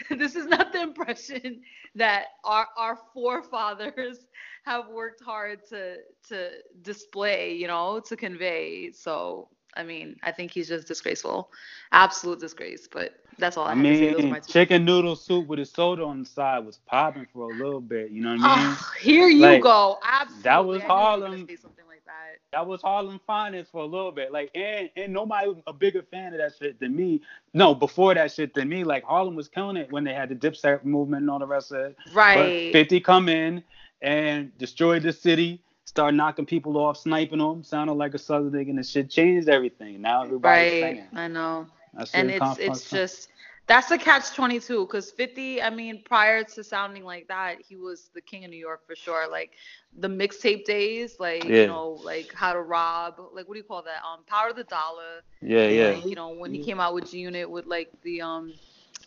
this 0.10 0.36
is 0.36 0.46
not 0.46 0.72
the 0.72 0.82
impression 0.82 1.62
that 1.96 2.26
our 2.44 2.68
our 2.78 2.98
forefathers 3.14 4.28
have 4.66 4.88
worked 4.90 5.24
hard 5.24 5.60
to 5.70 5.98
to 6.30 6.50
display 6.82 7.54
you 7.54 7.68
know 7.68 8.00
to 8.08 8.16
convey. 8.16 8.92
So 8.92 9.50
I 9.76 9.84
mean, 9.84 10.18
I 10.24 10.32
think 10.32 10.52
he's 10.52 10.68
just 10.68 10.88
disgraceful, 10.88 11.50
absolute 11.92 12.40
disgrace. 12.40 12.88
But 12.92 13.14
that's 13.38 13.58
all 13.58 13.66
I, 13.66 13.72
I 13.72 13.76
have 13.76 13.84
to 13.84 13.96
say. 13.96 14.12
Those 14.14 14.24
mean, 14.24 14.42
chicken 14.48 14.86
noodle 14.86 15.16
soup 15.16 15.48
with 15.48 15.60
a 15.60 15.66
soda 15.66 16.04
on 16.04 16.20
the 16.20 16.26
side 16.26 16.66
was 16.66 16.80
popping 16.86 17.28
for 17.34 17.52
a 17.52 17.56
little 17.56 17.82
bit. 17.82 18.12
You 18.12 18.22
know 18.22 18.36
what 18.36 18.42
I 18.42 18.66
mean? 18.66 18.76
Ah, 18.78 18.94
here 19.00 19.28
you 19.28 19.42
Like, 19.42 19.64
go. 19.64 19.98
Absolutely. 20.04 20.44
that 20.44 20.66
was 20.66 20.82
I 20.82 20.82
knew 20.82 20.84
you 20.84 20.84
were 20.84 20.88
gonna 20.88 21.04
Harlem. 21.04 21.48
Something 21.62 21.86
like 21.88 22.06
that. 22.06 22.40
that 22.52 22.68
was 22.68 22.82
Harlem 22.82 23.20
Finance 23.26 23.70
for 23.72 23.82
a 23.82 23.86
little 23.86 24.12
bit. 24.12 24.32
Like, 24.32 24.52
and 24.56 24.90
and 24.96 25.14
nobody 25.14 25.48
was 25.48 25.58
a 25.68 25.74
bigger 25.74 26.04
fan 26.04 26.34
of 26.34 26.40
that 26.40 26.54
shit 26.60 26.80
than 26.80 26.96
me. 26.96 27.22
No, 27.54 27.74
before 27.74 28.14
that 28.14 28.32
shit 28.32 28.54
than 28.54 28.70
me. 28.70 28.84
Like 28.84 29.04
Harlem 29.04 29.36
was 29.36 29.48
killing 29.48 29.78
it 29.78 29.92
when 29.92 30.04
they 30.04 30.14
had 30.14 30.30
the 30.30 30.36
Dipset 30.36 30.84
movement 30.84 31.22
and 31.22 31.30
all 31.30 31.40
the 31.40 31.48
rest 31.48 31.72
of 31.72 31.80
it. 31.80 31.98
Right. 32.14 32.72
But 32.72 32.80
50 32.80 33.00
come 33.02 33.30
in 33.30 33.64
and 34.02 34.58
destroyed 34.58 35.04
the 35.04 35.14
city, 35.14 35.62
start 35.86 36.14
knocking 36.16 36.46
people 36.46 36.78
off, 36.78 36.98
sniping 36.98 37.40
them, 37.40 37.64
sounded 37.64 37.94
like 37.94 38.14
a 38.14 38.18
southern 38.18 38.52
nigga, 38.52 38.70
and 38.70 38.80
the 38.80 38.84
shit 38.84 39.10
changed 39.10 39.50
everything. 39.50 40.02
Now 40.02 40.24
everybody's 40.24 40.82
right. 40.82 40.96
saying. 40.96 41.08
I 41.14 41.28
know. 41.28 41.68
That 41.94 42.10
and 42.14 42.30
it's 42.30 42.58
it's 42.58 42.90
conf- 42.90 42.90
just 42.90 43.30
that's 43.68 43.90
the 43.90 43.98
catch 43.98 44.34
22 44.36 44.86
because 44.86 45.12
50 45.12 45.62
i 45.62 45.70
mean 45.70 46.02
prior 46.04 46.44
to 46.44 46.64
sounding 46.64 47.04
like 47.04 47.28
that 47.28 47.62
he 47.62 47.76
was 47.76 48.10
the 48.14 48.22
king 48.22 48.44
of 48.46 48.52
new 48.52 48.58
york 48.58 48.86
for 48.86 48.96
sure. 48.96 49.30
Like 49.30 49.52
the 49.98 50.08
mixtape 50.08 50.66
days 50.66 51.18
like 51.20 51.44
Yeah. 51.46 51.62
you 51.62 51.66
know 51.66 52.00
like 52.04 52.34
how 52.34 52.54
to 52.54 52.62
rob 52.62 53.20
like 53.34 53.48
what 53.48 53.54
do 53.56 53.60
you 53.60 53.64
call 53.64 53.84
that? 53.84 54.02
Um 54.04 54.24
power 54.26 54.50
of 54.50 54.56
the 54.56 54.64
dollar. 54.64 55.22
Yeah, 55.42 55.68
yeah. 55.68 55.90
like, 55.90 56.06
you 56.06 56.16
know 56.16 56.30
when 56.30 56.54
he 56.54 56.60
came 56.60 56.80
out 56.80 56.94
with 56.94 57.10
g 57.10 57.20
unit 57.20 57.50
with 57.50 57.66
like 57.66 57.90
the 58.04 58.22
um 58.22 58.54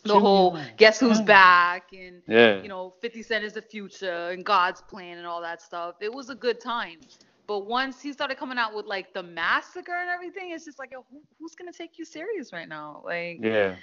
the 0.05 0.19
whole 0.19 0.57
guess 0.77 0.99
who's 1.01 1.21
back 1.21 1.93
and 1.93 2.23
Yeah. 2.27 2.63
you 2.63 2.69
know 2.69 2.95
50 3.01 3.23
cent 3.23 3.45
is 3.45 3.55
the 3.55 3.63
future 3.63 4.31
and 4.31 4.45
god's 4.45 4.83
plan 4.83 5.19
and 5.19 5.27
all 5.27 5.41
that 5.43 5.61
stuff. 5.61 5.97
It 6.01 6.13
was 6.13 6.29
a 6.31 6.35
good 6.35 6.61
time 6.61 6.99
but 7.47 7.67
once 7.67 8.01
he 8.01 8.13
started 8.13 8.37
coming 8.37 8.59
out 8.59 8.75
with 8.75 8.87
like 8.87 9.13
the 9.15 9.23
massacre 9.23 9.95
and 9.95 10.09
everything 10.11 10.51
it's 10.53 10.65
just 10.65 10.79
like 10.79 10.91
yo, 10.93 11.05
who, 11.11 11.21
who's 11.39 11.55
gonna 11.55 11.73
take 11.73 11.99
you 11.99 12.05
serious 12.05 12.53
right 12.53 12.69
now 12.69 13.03
like 13.05 13.39
yeah. 13.43 13.75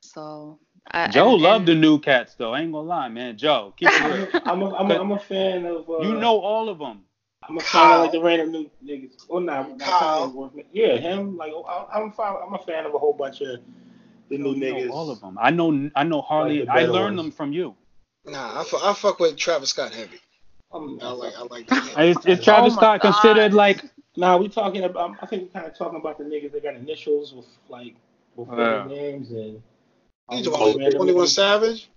so 0.00 0.58
I, 0.90 1.08
Joe 1.08 1.34
and- 1.34 1.42
loved 1.42 1.68
and- 1.68 1.78
the 1.78 1.80
new 1.80 1.98
cats 2.00 2.34
though. 2.34 2.52
I 2.54 2.60
ain't 2.60 2.72
gonna 2.72 2.88
lie, 2.88 3.08
man. 3.08 3.38
Joe, 3.38 3.72
keep 3.76 3.88
it 3.92 4.32
real. 4.32 4.42
I'm 4.44 4.62
a, 4.62 4.74
I'm 4.74 4.90
a, 4.90 4.94
I'm 4.98 5.12
a 5.12 5.18
fan 5.18 5.64
of. 5.64 5.88
Uh, 5.88 6.00
you 6.00 6.14
know 6.14 6.40
all 6.40 6.68
of 6.68 6.78
them. 6.80 7.02
I'm 7.48 7.56
a 7.56 7.60
fan 7.60 7.92
of 7.92 8.00
like 8.02 8.10
the 8.12 8.20
random 8.20 8.50
new 8.50 8.70
niggas. 8.84 9.28
Well, 9.28 9.40
nah, 9.42 9.62
not 9.62 9.78
Kyle. 9.78 10.32
Kyle. 10.32 10.52
Yeah, 10.72 10.96
him. 10.96 11.36
Like 11.36 11.52
I- 11.68 11.86
I'm 11.94 12.08
a 12.08 12.12
fan. 12.12 12.34
I'm 12.44 12.52
a 12.54 12.58
fan 12.58 12.84
of 12.84 12.94
a 12.94 12.98
whole 12.98 13.12
bunch 13.12 13.42
of 13.42 13.60
the 14.28 14.38
new 14.38 14.56
know 14.56 14.66
niggas. 14.74 14.90
all 14.90 15.08
of 15.08 15.20
them. 15.20 15.38
I 15.40 15.50
know. 15.50 15.88
I 15.94 16.02
know 16.02 16.20
hardly. 16.20 16.64
Like 16.64 16.66
the 16.66 16.72
I 16.72 16.86
learned 16.86 17.16
ones. 17.16 17.28
them 17.28 17.30
from 17.30 17.52
you. 17.52 17.76
Nah, 18.26 18.64
I, 18.64 18.90
I 18.90 18.94
fuck 18.94 19.20
with 19.20 19.36
Travis 19.36 19.70
Scott 19.70 19.94
heavy. 19.94 20.18
I'm, 20.74 20.98
I 21.02 21.10
like 21.10 21.36
I 21.36 21.42
like 21.42 21.70
Is, 21.70 22.16
that. 22.16 22.26
is 22.26 22.38
oh 22.40 22.42
Travis 22.42 22.72
Oh 22.72 22.76
my 22.76 22.80
Scott 22.80 23.00
God. 23.00 23.12
considered 23.12 23.54
like? 23.54 23.84
Nah, 24.16 24.36
we 24.36 24.48
talking 24.48 24.84
about. 24.84 25.16
I 25.22 25.26
think 25.26 25.44
we're 25.44 25.60
kind 25.60 25.66
of 25.70 25.76
talking 25.76 25.98
about 25.98 26.18
the 26.18 26.24
niggas 26.24 26.52
that 26.52 26.62
got 26.62 26.74
initials 26.74 27.34
with 27.34 27.46
like 27.68 27.94
before 28.36 28.58
oh, 28.58 28.62
Yeah. 28.62 28.86
names 28.86 29.30
and. 29.30 29.62
You 30.30 30.44
talking 30.44 30.54
about 30.54 30.78
random 30.78 30.98
21. 30.98 31.26
Savage? 31.26 31.90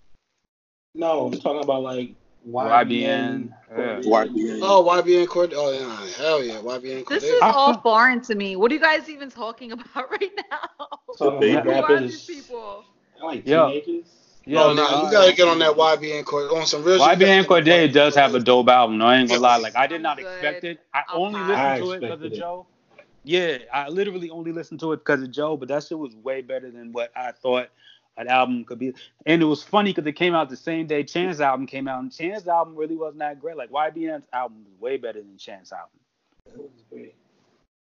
No, 0.93 1.27
I'm 1.27 1.39
talking 1.39 1.63
about 1.63 1.83
like 1.83 2.15
YBN, 2.49 3.49
yeah. 3.69 3.99
YBN. 4.01 4.59
Oh, 4.61 4.83
YBN 4.88 5.25
Cordae. 5.27 5.53
Oh, 5.55 5.71
yeah, 5.71 6.11
hell 6.17 6.43
yeah, 6.43 6.55
YBN 6.55 7.07
This 7.07 7.23
is 7.23 7.41
all 7.41 7.79
foreign 7.79 8.21
to 8.21 8.35
me. 8.35 8.55
What 8.55 8.71
are 8.71 8.75
you 8.75 8.81
guys 8.81 9.09
even 9.09 9.29
talking 9.29 9.71
about 9.73 10.11
right 10.11 10.31
now? 10.51 10.88
So, 11.15 11.39
Who 11.39 11.47
like, 11.47 11.65
are 11.65 11.67
rappers, 11.67 12.27
these 12.27 12.41
people? 12.41 12.85
like 13.21 13.47
Yo. 13.47 13.67
teenagers. 13.69 14.24
Yo, 14.47 14.69
oh, 14.69 14.73
no, 14.73 14.84
you 15.03 15.12
gotta 15.12 15.34
get 15.34 15.47
on 15.47 15.58
that 15.58 15.71
YBN 15.75 16.23
Cordae. 16.23 16.55
On 16.55 16.67
some 16.67 16.84
real 16.84 16.99
YBN 16.99 17.19
you 17.19 17.47
gotta 17.47 17.63
Cordae 17.63 17.91
does 17.91 18.13
have 18.13 18.36
a 18.36 18.39
dope 18.39 18.67
album. 18.67 18.99
No, 18.99 19.08
I 19.08 19.17
ain't 19.17 19.27
gonna 19.27 19.41
lie. 19.41 19.58
Like 19.58 19.75
I 19.75 19.88
did 19.88 20.03
not 20.03 20.17
good. 20.17 20.27
expect 20.27 20.63
it. 20.63 20.79
I 20.93 21.01
I'll 21.10 21.25
only 21.25 21.39
listened 21.39 21.58
I 21.58 21.79
to 21.79 21.91
it 21.91 22.01
because 22.01 22.21
of. 22.21 22.34
Joe. 22.34 22.67
Yeah, 23.23 23.58
I 23.73 23.89
literally 23.89 24.29
only 24.29 24.51
listened 24.51 24.79
to 24.81 24.93
it 24.93 24.97
because 24.97 25.23
of 25.23 25.31
Joe. 25.31 25.58
But 25.58 25.69
that 25.69 25.84
shit 25.84 25.97
was 25.97 26.15
way 26.17 26.41
better 26.41 26.69
than 26.69 26.93
what 26.93 27.12
I 27.15 27.31
thought 27.31 27.69
an 28.17 28.27
album 28.27 28.63
could 28.65 28.77
be. 28.77 28.93
And 29.25 29.41
it 29.41 29.45
was 29.45 29.63
funny 29.63 29.91
because 29.91 30.08
it 30.08 30.13
came 30.13 30.36
out 30.36 30.49
the 30.49 30.58
same 30.58 30.86
day 30.86 31.03
Chance 31.03 31.39
album 31.39 31.65
came 31.65 31.88
out, 31.88 32.01
and 32.01 32.15
Chance 32.15 32.47
album 32.47 32.75
really 32.75 32.95
wasn't 32.95 33.19
that 33.19 33.39
great. 33.39 33.58
Like 33.58 33.71
YBN's 33.71 34.27
album 34.31 34.63
was 34.63 34.79
way 34.79 34.97
better 34.97 35.19
than 35.19 35.38
Chance 35.38 35.71
album. 35.71 35.99
That 36.45 36.58
was 36.58 36.84
great. 36.91 37.15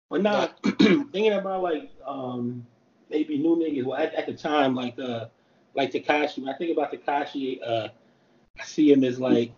But 0.08 0.22
now 0.22 0.46
thinking 0.78 1.32
about 1.32 1.62
like 1.62 1.90
um 2.06 2.66
maybe 3.10 3.36
new 3.36 3.56
niggas. 3.56 3.84
Well, 3.84 4.00
at, 4.00 4.14
at 4.14 4.26
the 4.26 4.34
time, 4.34 4.74
like 4.74 4.98
uh 4.98 5.26
like 5.74 5.92
Tekashi. 5.92 6.38
When 6.38 6.48
I 6.52 6.56
think 6.56 6.76
about 6.76 6.92
Tekashi, 6.92 7.60
uh, 7.66 7.88
I 8.58 8.64
see 8.64 8.92
him 8.92 9.04
as 9.04 9.18
like 9.18 9.52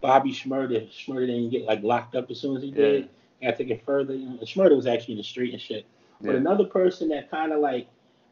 Bobby 0.00 0.32
Shmurda. 0.32 0.88
Shmurda 0.90 1.26
didn't 1.26 1.50
get 1.50 1.64
like 1.64 1.82
locked 1.82 2.14
up 2.14 2.30
as 2.30 2.40
soon 2.40 2.56
as 2.56 2.62
he 2.62 2.70
did. 2.70 3.08
I 3.42 3.50
take 3.52 3.70
it 3.70 3.84
further. 3.84 4.14
You 4.14 4.26
know, 4.26 4.38
and 4.38 4.48
Shmurda 4.48 4.74
was 4.76 4.86
actually 4.86 5.12
in 5.12 5.18
the 5.18 5.24
street 5.24 5.52
and 5.52 5.60
shit. 5.60 5.84
But 6.20 6.30
Yeah. 6.32 6.36
another 6.36 6.64
person 6.64 7.08
that 7.10 7.30
kind 7.30 7.52
of 7.52 7.60
like 7.60 7.88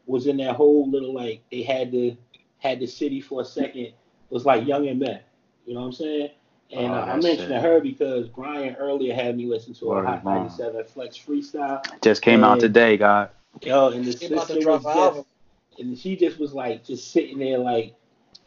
was 0.07 0.27
in 0.27 0.37
that 0.37 0.55
whole 0.55 0.89
little 0.89 1.13
like 1.13 1.41
they 1.51 1.61
had 1.61 1.91
the 1.91 2.17
had 2.57 2.79
the 2.79 2.87
city 2.87 3.21
for 3.21 3.41
a 3.41 3.45
second 3.45 3.93
was 4.29 4.45
like 4.45 4.65
Young 4.65 4.87
M.A. 4.87 5.21
You 5.65 5.73
know 5.75 5.81
what 5.81 5.87
I'm 5.87 5.91
saying? 5.93 6.29
And 6.71 6.91
Oh, 6.91 6.95
uh, 6.95 7.01
I 7.01 7.13
mentioned 7.17 7.49
shit. 7.49 7.61
her 7.61 7.79
because 7.79 8.27
Brian 8.29 8.75
earlier 8.75 9.13
had 9.13 9.37
me 9.37 9.45
listen 9.45 9.73
to 9.75 9.93
a 9.93 10.03
Hot 10.03 10.25
97 10.25 10.83
Flex 10.85 11.17
freestyle. 11.17 11.83
Just 12.01 12.21
came 12.21 12.43
out 12.43 12.59
today, 12.59 12.97
God. 12.97 13.29
Yo, 13.61 13.89
and 13.89 14.03
the 14.03 14.11
He 14.11 14.27
sister 14.27 14.67
was 14.67 14.83
just, 14.83 15.25
and 15.79 15.97
she 15.97 16.15
just 16.15 16.39
was 16.39 16.53
like 16.53 16.83
just 16.83 17.11
sitting 17.11 17.39
there 17.39 17.57
like 17.57 17.95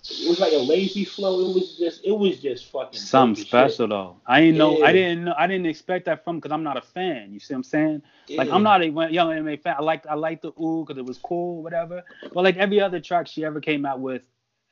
it 0.08 0.28
was 0.28 0.38
like 0.38 0.52
a 0.52 0.56
lazy 0.58 1.04
flow. 1.04 1.40
It 1.50 1.54
was 1.54 1.76
just 1.76 2.04
it 2.04 2.16
was 2.16 2.38
just 2.40 2.70
fucking 2.70 2.98
Something 3.00 3.34
dope 3.34 3.42
as 3.42 3.48
special 3.48 3.88
though. 3.88 4.16
I 4.26 4.40
ain't 4.42 4.56
know. 4.56 4.78
Yeah. 4.78 4.84
I 4.86 4.92
didn't 4.92 5.24
know. 5.24 5.34
I 5.36 5.46
didn't 5.46 5.66
expect 5.66 6.04
that 6.04 6.22
from 6.24 6.36
because 6.36 6.52
I'm 6.52 6.62
not 6.62 6.76
a 6.76 6.80
fan. 6.80 7.32
You 7.32 7.40
see 7.40 7.54
what 7.54 7.58
I'm 7.58 7.64
saying? 7.64 8.02
shit. 8.28 8.38
Like 8.38 8.50
I'm 8.50 8.62
not 8.62 8.82
a 8.82 8.86
young 8.86 9.32
M.A 9.32 9.56
fan. 9.56 9.74
I 9.78 9.82
like 9.82 10.06
I 10.06 10.14
like 10.14 10.42
the 10.42 10.52
ooh 10.60 10.84
because 10.86 10.98
it 10.98 11.04
was 11.04 11.18
cool, 11.18 11.62
whatever. 11.62 12.04
But 12.32 12.44
like 12.44 12.56
every 12.56 12.80
other 12.80 13.00
track 13.00 13.26
she 13.26 13.44
ever 13.44 13.60
came 13.60 13.84
out 13.84 14.00
with, 14.00 14.22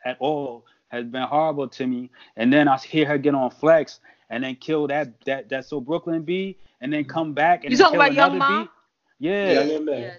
at 0.04 0.16
all 0.20 0.66
has 0.88 1.04
been 1.06 1.22
horrible 1.22 1.66
to 1.68 1.86
me. 1.86 2.10
And 2.36 2.52
then 2.52 2.68
I 2.68 2.78
hear 2.78 3.06
her 3.06 3.18
get 3.18 3.34
on 3.34 3.50
Flex 3.50 3.98
and 4.30 4.44
then 4.44 4.54
kill 4.54 4.86
that 4.88 5.20
that 5.24 5.48
that 5.48 5.64
so 5.66 5.80
Brooklyn 5.80 6.22
B 6.22 6.58
and 6.80 6.92
then 6.92 7.04
come 7.04 7.32
back 7.32 7.64
and 7.64 7.72
You 7.72 7.78
talking 7.78 7.98
kill 7.98 8.02
about 8.02 8.14
Young 8.14 8.36
another 8.36 8.52
M.A? 8.52 8.62
beat. 8.62 8.70
Yeah. 9.18 9.52
Young 9.52 9.70
and 9.70 9.88
Yeah. 9.88 10.10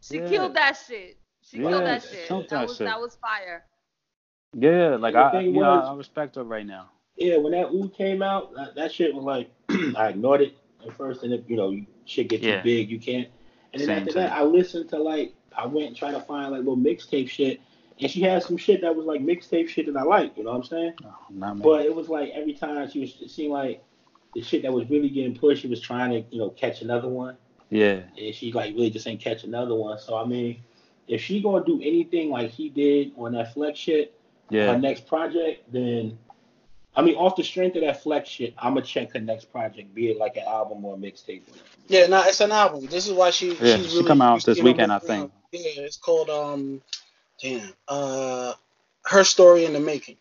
She 0.00 0.18
Yeah. 0.18 0.28
killed 0.28 0.54
that 0.54 0.78
shit. 0.86 1.18
She 1.50 1.58
Yeah, 1.58 1.68
killed 1.68 1.86
that 1.86 2.02
shit. 2.02 2.28
killed 2.28 2.42
That, 2.44 2.50
that 2.50 2.66
was 2.68 2.76
shit. 2.78 2.86
that 2.86 3.00
was 3.00 3.16
fire. 3.16 3.64
Yeah, 4.56 4.96
like 4.96 5.14
I, 5.14 5.30
thing 5.30 5.52
know, 5.52 5.60
was- 5.60 5.88
I 5.88 5.94
respect 5.94 6.36
her 6.36 6.44
right 6.44 6.66
now. 6.66 6.90
Yeah, 7.16 7.36
when 7.36 7.52
that 7.52 7.66
ooh 7.70 7.88
came 7.88 8.22
out, 8.22 8.54
that, 8.54 8.74
that 8.74 8.92
shit 8.92 9.14
was 9.14 9.24
like 9.24 9.50
I 9.96 10.08
ignored 10.08 10.40
it 10.40 10.54
at 10.84 10.92
first, 10.96 11.22
and 11.22 11.32
if 11.32 11.48
you 11.48 11.56
know 11.56 11.70
you, 11.70 11.86
shit 12.06 12.28
get 12.28 12.42
Yeah. 12.42 12.56
too 12.56 12.62
big, 12.64 12.90
you 12.90 12.98
can't. 12.98 13.28
And 13.72 13.80
then 13.80 13.86
Same 13.88 13.98
after 13.98 14.12
thing. 14.12 14.22
that, 14.22 14.32
I 14.32 14.42
listened 14.42 14.88
to 14.90 14.98
like 14.98 15.32
I 15.56 15.66
went 15.66 15.88
and 15.88 15.96
tried 15.96 16.12
to 16.12 16.20
find 16.20 16.50
like 16.50 16.60
little 16.60 16.76
mixtape 16.76 17.28
shit, 17.28 17.60
and 18.00 18.10
she 18.10 18.20
had 18.20 18.42
some 18.42 18.56
shit 18.56 18.80
that 18.80 18.94
was 18.96 19.06
like 19.06 19.20
mixtape 19.20 19.68
shit 19.68 19.86
that 19.86 19.96
I 19.96 20.02
like. 20.02 20.36
You 20.36 20.44
know 20.44 20.50
what 20.50 20.56
I'm 20.58 20.64
saying? 20.64 20.94
Oh, 21.04 21.14
not 21.30 21.56
me. 21.56 21.62
But 21.62 21.86
it 21.86 21.94
was 21.94 22.08
like 22.08 22.30
every 22.30 22.52
time 22.52 22.88
she 22.90 23.00
was, 23.00 23.16
it 23.20 23.30
seemed 23.30 23.52
like 23.52 23.82
the 24.34 24.42
shit 24.42 24.62
that 24.62 24.72
was 24.72 24.88
really 24.90 25.08
getting 25.08 25.36
pushed, 25.36 25.62
she 25.62 25.68
was 25.68 25.80
trying 25.80 26.10
to 26.10 26.28
you 26.34 26.38
know 26.38 26.50
catch 26.50 26.82
another 26.82 27.08
one, 27.08 27.36
yeah, 27.70 28.00
and 28.18 28.34
she 28.34 28.50
like 28.52 28.74
really 28.74 28.90
just 28.90 29.06
ain't 29.06 29.20
catch 29.20 29.44
another 29.44 29.74
one. 29.76 29.98
So 30.00 30.16
I 30.16 30.24
mean, 30.24 30.60
if 31.08 31.20
she 31.20 31.42
gonna 31.42 31.64
do 31.64 31.80
anything 31.82 32.30
like 32.30 32.50
he 32.50 32.68
did 32.68 33.12
on 33.16 33.32
that 33.32 33.54
flex 33.54 33.78
shit, 33.78 34.14
her 34.50 34.56
yeah, 34.56 34.76
next 34.76 35.06
project, 35.06 35.72
then 35.72 36.18
I 36.96 37.02
mean, 37.02 37.16
off 37.16 37.36
the 37.36 37.42
strength 37.42 37.76
of 37.76 37.82
that 37.82 38.02
flex 38.02 38.28
shit, 38.28 38.54
I'm 38.58 38.74
gonna 38.74 38.86
check 38.86 39.12
her 39.12 39.20
next 39.20 39.50
project, 39.50 39.94
be 39.94 40.10
it 40.10 40.18
like 40.18 40.36
an 40.36 40.44
album 40.46 40.84
or 40.84 40.94
a 40.94 40.98
mixtape. 40.98 41.42
Yeah, 41.88 42.06
no, 42.06 42.22
it's 42.24 42.40
an 42.40 42.52
album. 42.52 42.86
This 42.86 43.06
is 43.06 43.12
why 43.12 43.30
she. 43.30 43.54
Yeah, 43.54 43.76
she's 43.76 43.90
she 43.90 43.96
really, 43.96 44.08
come 44.08 44.22
out 44.22 44.44
this 44.44 44.56
seen 44.56 44.64
her 44.64 44.72
weekend, 44.72 44.92
I 44.92 44.96
move 44.96 45.10
around. 45.10 45.30
think. 45.30 45.32
Yeah, 45.52 45.82
it's 45.82 45.96
called 45.96 46.30
um, 46.30 46.80
damn, 47.42 47.72
uh, 47.88 48.54
Herstory 49.06 49.66
in 49.66 49.72
the 49.72 49.80
making. 49.80 50.16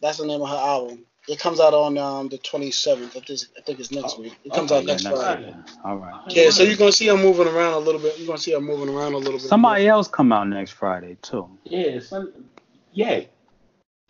That's 0.00 0.18
the 0.18 0.26
name 0.26 0.42
of 0.42 0.48
her 0.48 0.56
album. 0.56 1.04
It 1.28 1.40
comes 1.40 1.58
out 1.58 1.74
on 1.74 1.98
um 1.98 2.28
the 2.28 2.38
27th. 2.38 3.16
I 3.16 3.20
think 3.20 3.40
I 3.58 3.60
think 3.62 3.80
it's 3.80 3.90
next 3.90 4.14
Oh, 4.16 4.22
week. 4.22 4.36
It 4.44 4.52
comes 4.52 4.70
okay, 4.70 4.78
out 4.78 4.84
yeah, 4.86 4.92
next 4.92 5.04
next 5.04 5.16
Friday. 5.20 5.46
weekend. 5.46 5.64
All 5.84 5.96
right. 5.96 6.20
Yeah, 6.28 6.50
so 6.50 6.62
you're 6.62 6.76
gonna 6.76 6.92
see 6.92 7.08
her 7.08 7.16
moving 7.16 7.48
around 7.48 7.72
a 7.74 7.78
little 7.78 8.00
bit. 8.00 8.16
You're 8.18 8.26
gonna 8.28 8.38
see 8.38 8.52
her 8.52 8.60
moving 8.60 8.94
around 8.94 9.14
a 9.14 9.18
little 9.18 9.32
bit. 9.38 9.48
Somebody 9.48 9.88
else 9.88 10.06
come 10.08 10.32
out 10.32 10.46
next 10.48 10.72
Friday 10.72 11.16
too. 11.22 11.48
Yeah, 11.64 11.98
some, 12.00 12.32
yeah. 12.92 13.22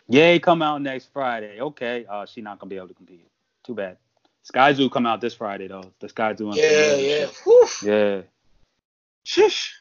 Ye, 0.09 0.39
come 0.39 0.61
out 0.61 0.81
next 0.81 1.09
Friday. 1.11 1.59
Okay. 1.59 2.05
Uh, 2.07 2.25
she 2.25 2.41
not 2.41 2.59
gonna 2.59 2.69
be 2.69 2.77
able 2.77 2.87
to 2.89 2.93
compete. 2.93 3.27
Too 3.65 3.73
bad. 3.73 3.97
Skyzoo 4.53 4.89
come 4.91 5.05
out 5.05 5.19
this 5.19 5.33
Friday 5.33 5.67
though. 5.67 5.91
The 5.99 6.07
Skyzoo. 6.07 6.47
and 6.51 6.55
Yeah, 6.55 6.67
Premiere 6.95 7.19
yeah. 7.19 7.27
Whew. 7.43 7.67
Yeah. 7.83 8.21
Sheesh. 9.25 9.71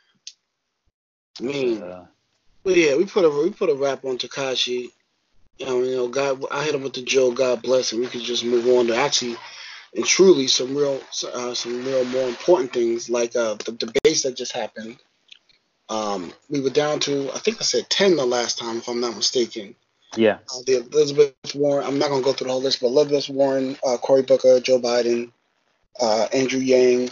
I 1.39 1.43
mean, 1.45 1.83
Uh, 1.83 2.07
but 2.65 2.75
yeah, 2.77 2.97
we 2.97 3.05
put 3.05 3.25
a 3.25 3.31
we 3.31 3.51
put 3.51 3.69
a 3.71 3.75
wrap 3.75 4.05
on 4.05 4.19
Tekashi. 4.19 4.91
You 5.59 5.67
know, 5.67 5.83
you 5.83 5.97
know, 5.97 6.09
God, 6.09 6.45
I 6.51 6.65
hit 6.65 6.75
him 6.75 6.83
with 6.83 6.95
the 6.95 7.03
Joe. 7.03 7.33
God 7.33 7.63
bless 7.63 7.93
him. 7.93 8.01
We 8.01 8.07
could 8.07 8.21
just 8.21 8.45
move 8.45 8.67
on 8.67 8.89
to 8.89 8.97
actually 8.97 9.37
and 9.97 10.05
truly 10.05 10.47
some 10.47 10.77
real 10.77 11.01
uh, 11.33 11.55
some 11.55 11.85
real 11.85 12.05
more 12.05 12.29
important 12.29 12.73
things 12.73 13.09
like 13.09 13.35
uh, 13.35 13.55
the 13.65 13.73
debates 13.73 14.23
that 14.23 14.37
just 14.37 14.53
happened. 14.53 14.99
Um, 15.89 16.33
we 16.51 16.61
were 16.61 16.71
down 16.71 17.01
to 17.01 17.31
I 17.35 17.39
think 17.39 17.59
I 17.61 17.65
said 17.65 17.89
ten 17.89 18.17
the 18.17 18.27
last 18.27 18.59
time 18.59 18.79
if 18.79 18.89
I'm 18.89 19.01
not 19.01 19.17
mistaken. 19.17 19.75
yeah. 20.17 20.39
Uh, 20.53 20.61
the 20.67 20.87
Elizabeth 20.93 21.35
Warren. 21.55 21.87
I'm 21.87 21.99
not 21.99 22.11
gonna 22.11 22.23
go 22.23 22.33
through 22.33 22.49
the 22.49 22.53
whole 22.53 22.63
list, 22.63 22.81
but 22.81 22.89
Elizabeth 22.89 23.29
Warren, 23.31 23.77
uh, 23.87 23.97
Cory 23.97 24.23
Booker, 24.23 24.61
Joe 24.61 24.79
Biden, 24.79 25.33
uh, 26.01 26.29
Andrew 26.33 26.61
Yang, 26.61 27.11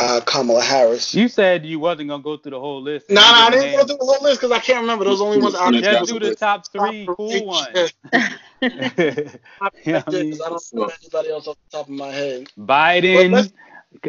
uh, 0.00 0.20
Kamala 0.26 0.62
Harris. 0.62 1.14
You 1.14 1.28
said 1.28 1.64
you 1.66 1.78
wasn't 1.78 2.08
gonna 2.08 2.22
go 2.22 2.36
through 2.36 2.52
the 2.52 2.60
whole 2.60 2.80
list. 2.82 3.10
No, 3.10 3.20
no, 3.20 3.26
I 3.26 3.50
didn't 3.50 3.72
go 3.78 3.84
through 3.84 3.96
the 3.98 4.04
whole 4.04 4.22
list 4.22 4.40
because 4.40 4.52
I 4.52 4.58
can't 4.60 4.80
remember. 4.80 5.04
Those 5.04 5.20
only 5.20 5.38
ones 5.38 5.54
I 5.54 5.70
Just 5.72 6.10
do 6.12 6.18
the 6.18 6.34
top 6.34 6.66
three 6.72 7.06
cool 7.16 7.46
ones. 7.46 7.92
I, 8.12 8.36
Yeah, 9.84 10.02
I 10.06 10.10
mean- 10.10 10.34
I 10.34 10.48
don't 10.48 10.74
know 10.74 10.84
anybody 11.00 11.30
else 11.30 11.46
off 11.48 11.56
the 11.70 11.76
top 11.78 11.86
of 11.86 11.94
my 11.94 12.08
head. 12.08 12.48
Biden. 12.58 13.52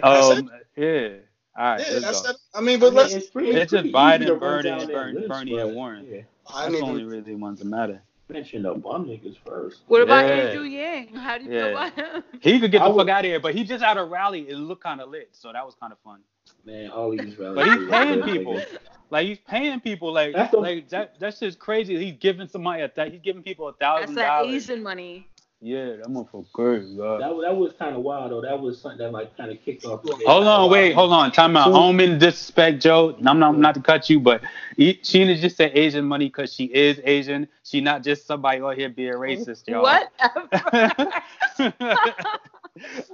Um, 0.04 0.50
yeah. 0.78 1.10
All 1.58 1.66
right, 1.66 1.80
Yeah, 1.80 1.94
let's 1.94 2.02
that's 2.02 2.22
go. 2.22 2.28
that. 2.28 2.36
I 2.56 2.62
mean, 2.62 2.80
but 2.80 2.94
let's. 2.94 3.30
pretty, 3.30 3.50
It's 3.52 3.72
just 3.72 3.88
Biden, 3.88 4.18
easy 4.18 4.26
to 4.28 4.34
run 4.36 4.40
Bernie, 4.40 4.70
and 4.70 4.88
Bernie- 4.92 5.14
list, 5.20 5.28
Bernie 5.28 5.58
and 5.60 5.76
Warren. 5.76 6.06
Yeah. 6.10 6.22
That's 6.48 6.66
the 6.66 6.72
didn't 6.72 6.90
only 6.90 7.04
really 7.04 7.36
ones 7.36 7.60
that 7.60 7.66
matter. 7.66 8.02
Mention 8.32 8.64
the 8.64 8.74
bum 8.74 9.06
niggas 9.08 9.36
first. 9.46 9.82
What 9.88 10.02
about 10.02 10.26
Yeah. 10.26 10.36
Andrew 10.36 10.64
Yang? 10.64 11.16
How 11.16 11.38
do 11.38 11.44
you 11.44 11.50
feel 11.50 11.70
about 11.70 11.94
him? 11.94 12.24
He 12.42 12.60
could 12.60 12.72
get 12.72 12.82
I 12.82 12.86
the 12.88 12.92
would- 12.94 13.08
fuck 13.08 13.10
out 13.14 13.26
of 13.26 13.30
here, 13.30 13.40
but 13.40 13.54
he 13.54 13.64
just 13.64 13.84
had 13.84 13.98
a 13.98 14.04
rally. 14.04 14.48
It 14.50 14.56
looked 14.56 14.84
kind 14.84 15.02
of 15.02 15.10
lit, 15.10 15.30
so 15.34 15.52
that 15.52 15.66
was 15.66 15.76
kind 15.76 15.92
of 15.92 16.00
fun. 16.00 16.22
Man, 16.66 16.90
all 16.92 17.12
these 17.12 17.38
rallies. 17.40 17.56
But 17.56 17.68
he's 17.80 17.90
paying 17.90 18.22
people. 18.24 18.62
Like 19.10 19.28
he's 19.28 19.40
paying 19.40 19.80
people. 19.82 20.14
Like 20.14 20.34
That's 20.34 20.52
the- 20.52 20.58
like 20.60 20.88
that. 20.90 21.20
That's 21.20 21.40
just 21.40 21.60
crazy. 21.60 21.98
He's 22.04 22.18
giving 22.20 22.48
somebody 22.48 22.84
a 22.84 22.88
th- 22.88 23.12
he's 23.12 23.22
giving 23.22 23.44
people 23.44 23.68
a 23.68 23.74
thousand. 23.74 24.16
That's 24.16 24.28
thousand 24.28 24.48
that 24.48 24.50
dollars. 24.50 24.64
Asian 24.70 24.84
money. 24.84 25.28
Yeah, 25.64 25.98
that 25.98 26.08
motherfucker 26.08 26.52
crazy. 26.54 26.96
That, 26.96 27.20
that 27.20 27.56
was 27.56 27.74
kind 27.78 27.96
of 27.96 28.02
wild 28.02 28.32
though. 28.32 28.42
That 28.42 28.60
was 28.60 28.82
something 28.82 28.98
that 28.98 29.12
like 29.12 29.38
kind 29.38 29.52
of 29.52 29.62
kicked 29.62 29.86
off. 29.86 30.02
the. 30.02 30.10
Hold 30.26 30.48
on, 30.48 30.72
wait, 30.72 30.94
hold 30.94 31.14
on. 31.14 31.32
Time 31.32 31.56
out. 31.56 31.68
I 31.68 31.74
don't 31.74 31.96
mean 31.96 32.10
to 32.10 32.18
disrespect 32.18 32.82
Joe. 32.82 33.16
I'm 33.24 33.38
not 33.38 33.56
not 33.56 33.76
to 33.76 33.82
cut 33.82 34.10
you, 34.10 34.20
but 34.20 34.42
he, 34.76 35.00
she 35.04 35.20
didn't 35.20 35.40
just 35.40 35.58
say 35.58 35.72
Asian 35.72 36.06
money 36.06 36.26
because 36.26 36.52
she 36.52 36.66
is 36.66 37.00
Asian. 37.04 37.48
She 37.64 37.80
not 37.80 38.04
just 38.04 38.26
somebody 38.26 38.60
out 38.60 38.76
here 38.76 38.90
being 38.90 39.14
racist, 39.14 39.68
y'all. 39.68 39.84
What? 39.84 40.12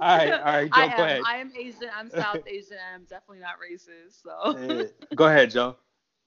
right, 0.00 0.32
all 0.32 0.40
right, 0.40 0.72
Joe, 0.72 0.80
I 0.80 0.86
go 0.86 0.92
am. 0.94 1.04
ahead. 1.04 1.22
I 1.26 1.36
am 1.36 1.52
Asian. 1.54 1.90
I'm 1.94 2.08
South 2.08 2.46
Asian. 2.46 2.78
I'm 2.94 3.04
definitely 3.10 3.40
not 3.40 3.56
racist. 3.60 4.22
So. 4.22 4.58
Yeah. 4.58 4.84
Go 5.14 5.26
ahead, 5.26 5.50
Joe. 5.50 5.76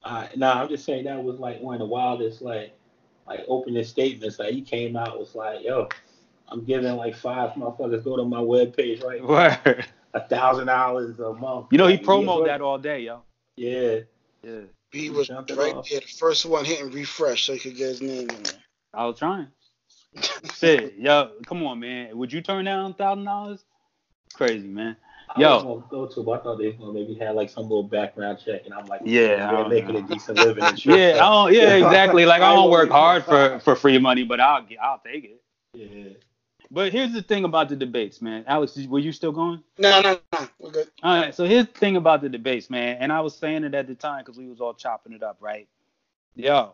Uh, 0.03 0.27
nah, 0.35 0.61
I'm 0.61 0.69
just 0.69 0.85
saying 0.85 1.05
that 1.05 1.23
was 1.23 1.39
like 1.39 1.61
one 1.61 1.73
of 1.75 1.79
the 1.79 1.85
wildest 1.85 2.43
like 2.43 2.75
like 3.27 3.43
opening 3.47 3.83
statements. 3.83 4.39
Like 4.39 4.53
he 4.53 4.61
came 4.61 4.95
out 4.95 5.17
was 5.17 5.35
like, 5.35 5.63
yo, 5.63 5.87
I'm 6.51 6.65
giving 6.65 6.95
like 6.97 7.15
five 7.15 7.51
motherfuckers 7.51 8.03
go 8.03 8.17
to 8.17 8.25
my 8.25 8.39
webpage 8.39 9.03
right 9.03 9.23
Word. 9.25 9.85
a 10.13 10.19
thousand 10.27 10.67
dollars 10.67 11.17
a 11.19 11.33
month. 11.33 11.67
You 11.71 11.77
know 11.77 11.87
he 11.87 11.97
promoted 11.97 12.47
yeah, 12.47 12.53
that 12.57 12.61
all 12.61 12.77
day, 12.77 12.99
yo. 13.01 13.21
Yeah. 13.55 13.99
Yeah, 14.43 14.61
He 14.91 15.09
was 15.09 15.29
right 15.29 15.75
off. 15.75 15.87
there, 15.89 15.99
the 15.99 16.07
first 16.07 16.45
one 16.45 16.65
hitting 16.65 16.89
refresh 16.91 17.45
so 17.45 17.53
he 17.53 17.59
could 17.59 17.75
get 17.75 17.89
his 17.89 18.01
name 18.01 18.29
in 18.29 18.43
there. 18.43 18.53
I 18.93 19.05
was 19.05 19.17
trying. 19.19 19.47
Shit, 20.55 20.95
yo, 20.97 21.31
come 21.45 21.63
on, 21.63 21.79
man. 21.79 22.17
Would 22.17 22.33
you 22.33 22.41
turn 22.41 22.65
down 22.65 22.91
a 22.91 22.93
thousand 22.93 23.25
dollars? 23.25 23.63
Crazy, 24.33 24.67
man. 24.67 24.97
I 25.33 25.39
Yo. 25.39 25.53
was 25.55 25.63
gonna 25.63 25.83
go 25.89 26.07
to, 26.07 26.23
but 26.23 26.31
I 26.31 26.43
thought 26.43 26.57
they 26.57 26.67
was 26.67 26.75
gonna 26.75 26.91
maybe 26.93 27.13
have 27.15 27.35
like 27.35 27.49
some 27.49 27.63
little 27.63 27.83
background 27.83 28.39
check, 28.43 28.65
and 28.65 28.73
I'm 28.73 28.85
like, 28.87 29.01
Yeah, 29.05 29.47
I 29.49 29.55
they're 29.55 29.69
making 29.69 29.93
know. 29.93 29.99
a 29.99 30.01
decent 30.01 30.37
living 30.39 30.63
and 30.65 30.79
shit. 30.79 31.15
Yeah, 31.15 31.25
I 31.25 31.29
don't, 31.29 31.53
yeah, 31.53 31.75
exactly. 31.75 32.25
Like 32.25 32.41
I 32.41 32.47
I 32.51 32.55
don't 32.55 32.69
work 32.71 32.89
hard 32.89 33.23
for 33.23 33.59
for 33.59 33.75
free 33.75 33.97
money, 33.99 34.23
but 34.23 34.41
I'll 34.41 34.63
get- 34.63 34.79
I'll 34.81 34.99
take 35.05 35.23
it. 35.25 35.41
yeah. 35.73 36.09
But 36.71 36.93
here's 36.93 37.13
the 37.13 37.23
thing 37.23 37.45
about 37.45 37.69
the 37.69 37.77
debates, 37.77 38.21
man. 38.21 38.45
Alex, 38.47 38.77
were 38.87 38.99
you 38.99 39.13
still 39.13 39.33
going? 39.33 39.63
No, 39.79 40.01
no, 40.01 40.19
no. 40.33 40.47
We're 40.59 40.71
good. 40.71 40.89
All 41.03 41.17
right. 41.21 41.35
So 41.35 41.45
here's 41.45 41.67
the 41.67 41.73
thing 41.79 41.97
about 41.97 42.21
the 42.21 42.29
debates, 42.29 42.69
man. 42.69 42.97
And 43.01 43.13
I 43.13 43.21
was 43.21 43.35
saying 43.37 43.63
it 43.65 43.75
at 43.75 43.87
the 43.87 43.95
time 43.95 44.21
because 44.25 44.37
we 44.37 44.47
was 44.47 44.61
all 44.61 44.73
chopping 44.75 45.13
it 45.13 45.23
up, 45.23 45.37
right? 45.41 45.67
Yo, 46.35 46.73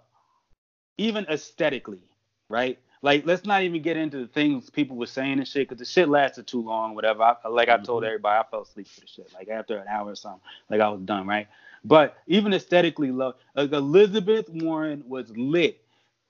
even 0.97 1.25
aesthetically, 1.29 2.01
right? 2.49 2.79
Like, 3.03 3.25
let's 3.27 3.45
not 3.45 3.63
even 3.63 3.83
get 3.83 3.97
into 3.97 4.19
the 4.19 4.27
things 4.27 4.71
people 4.71 4.97
were 4.97 5.07
saying 5.07 5.39
and 5.39 5.47
shit 5.47 5.69
because 5.69 5.79
the 5.79 5.85
shit 5.85 6.09
lasted 6.09 6.47
too 6.47 6.63
long, 6.63 6.95
whatever. 6.95 7.23
I, 7.23 7.49
like 7.49 7.69
I 7.69 7.77
told 7.77 8.03
Mhm. 8.03 8.07
everybody, 8.07 8.39
I 8.39 8.51
fell 8.51 8.63
asleep 8.63 8.87
for 8.89 9.01
the 9.01 9.07
shit. 9.07 9.33
Like 9.35 9.49
after 9.49 9.77
an 9.77 9.87
hour 9.89 10.11
or 10.11 10.15
something, 10.15 10.41
like 10.71 10.81
I 10.81 10.89
was 10.89 11.01
done, 11.01 11.27
right? 11.27 11.47
But 11.85 12.17
even 12.27 12.53
aesthetically, 12.53 13.11
look, 13.11 13.39
like 13.55 13.73
Elizabeth 13.73 14.49
Warren 14.49 15.03
was 15.07 15.29
lit. 15.37 15.81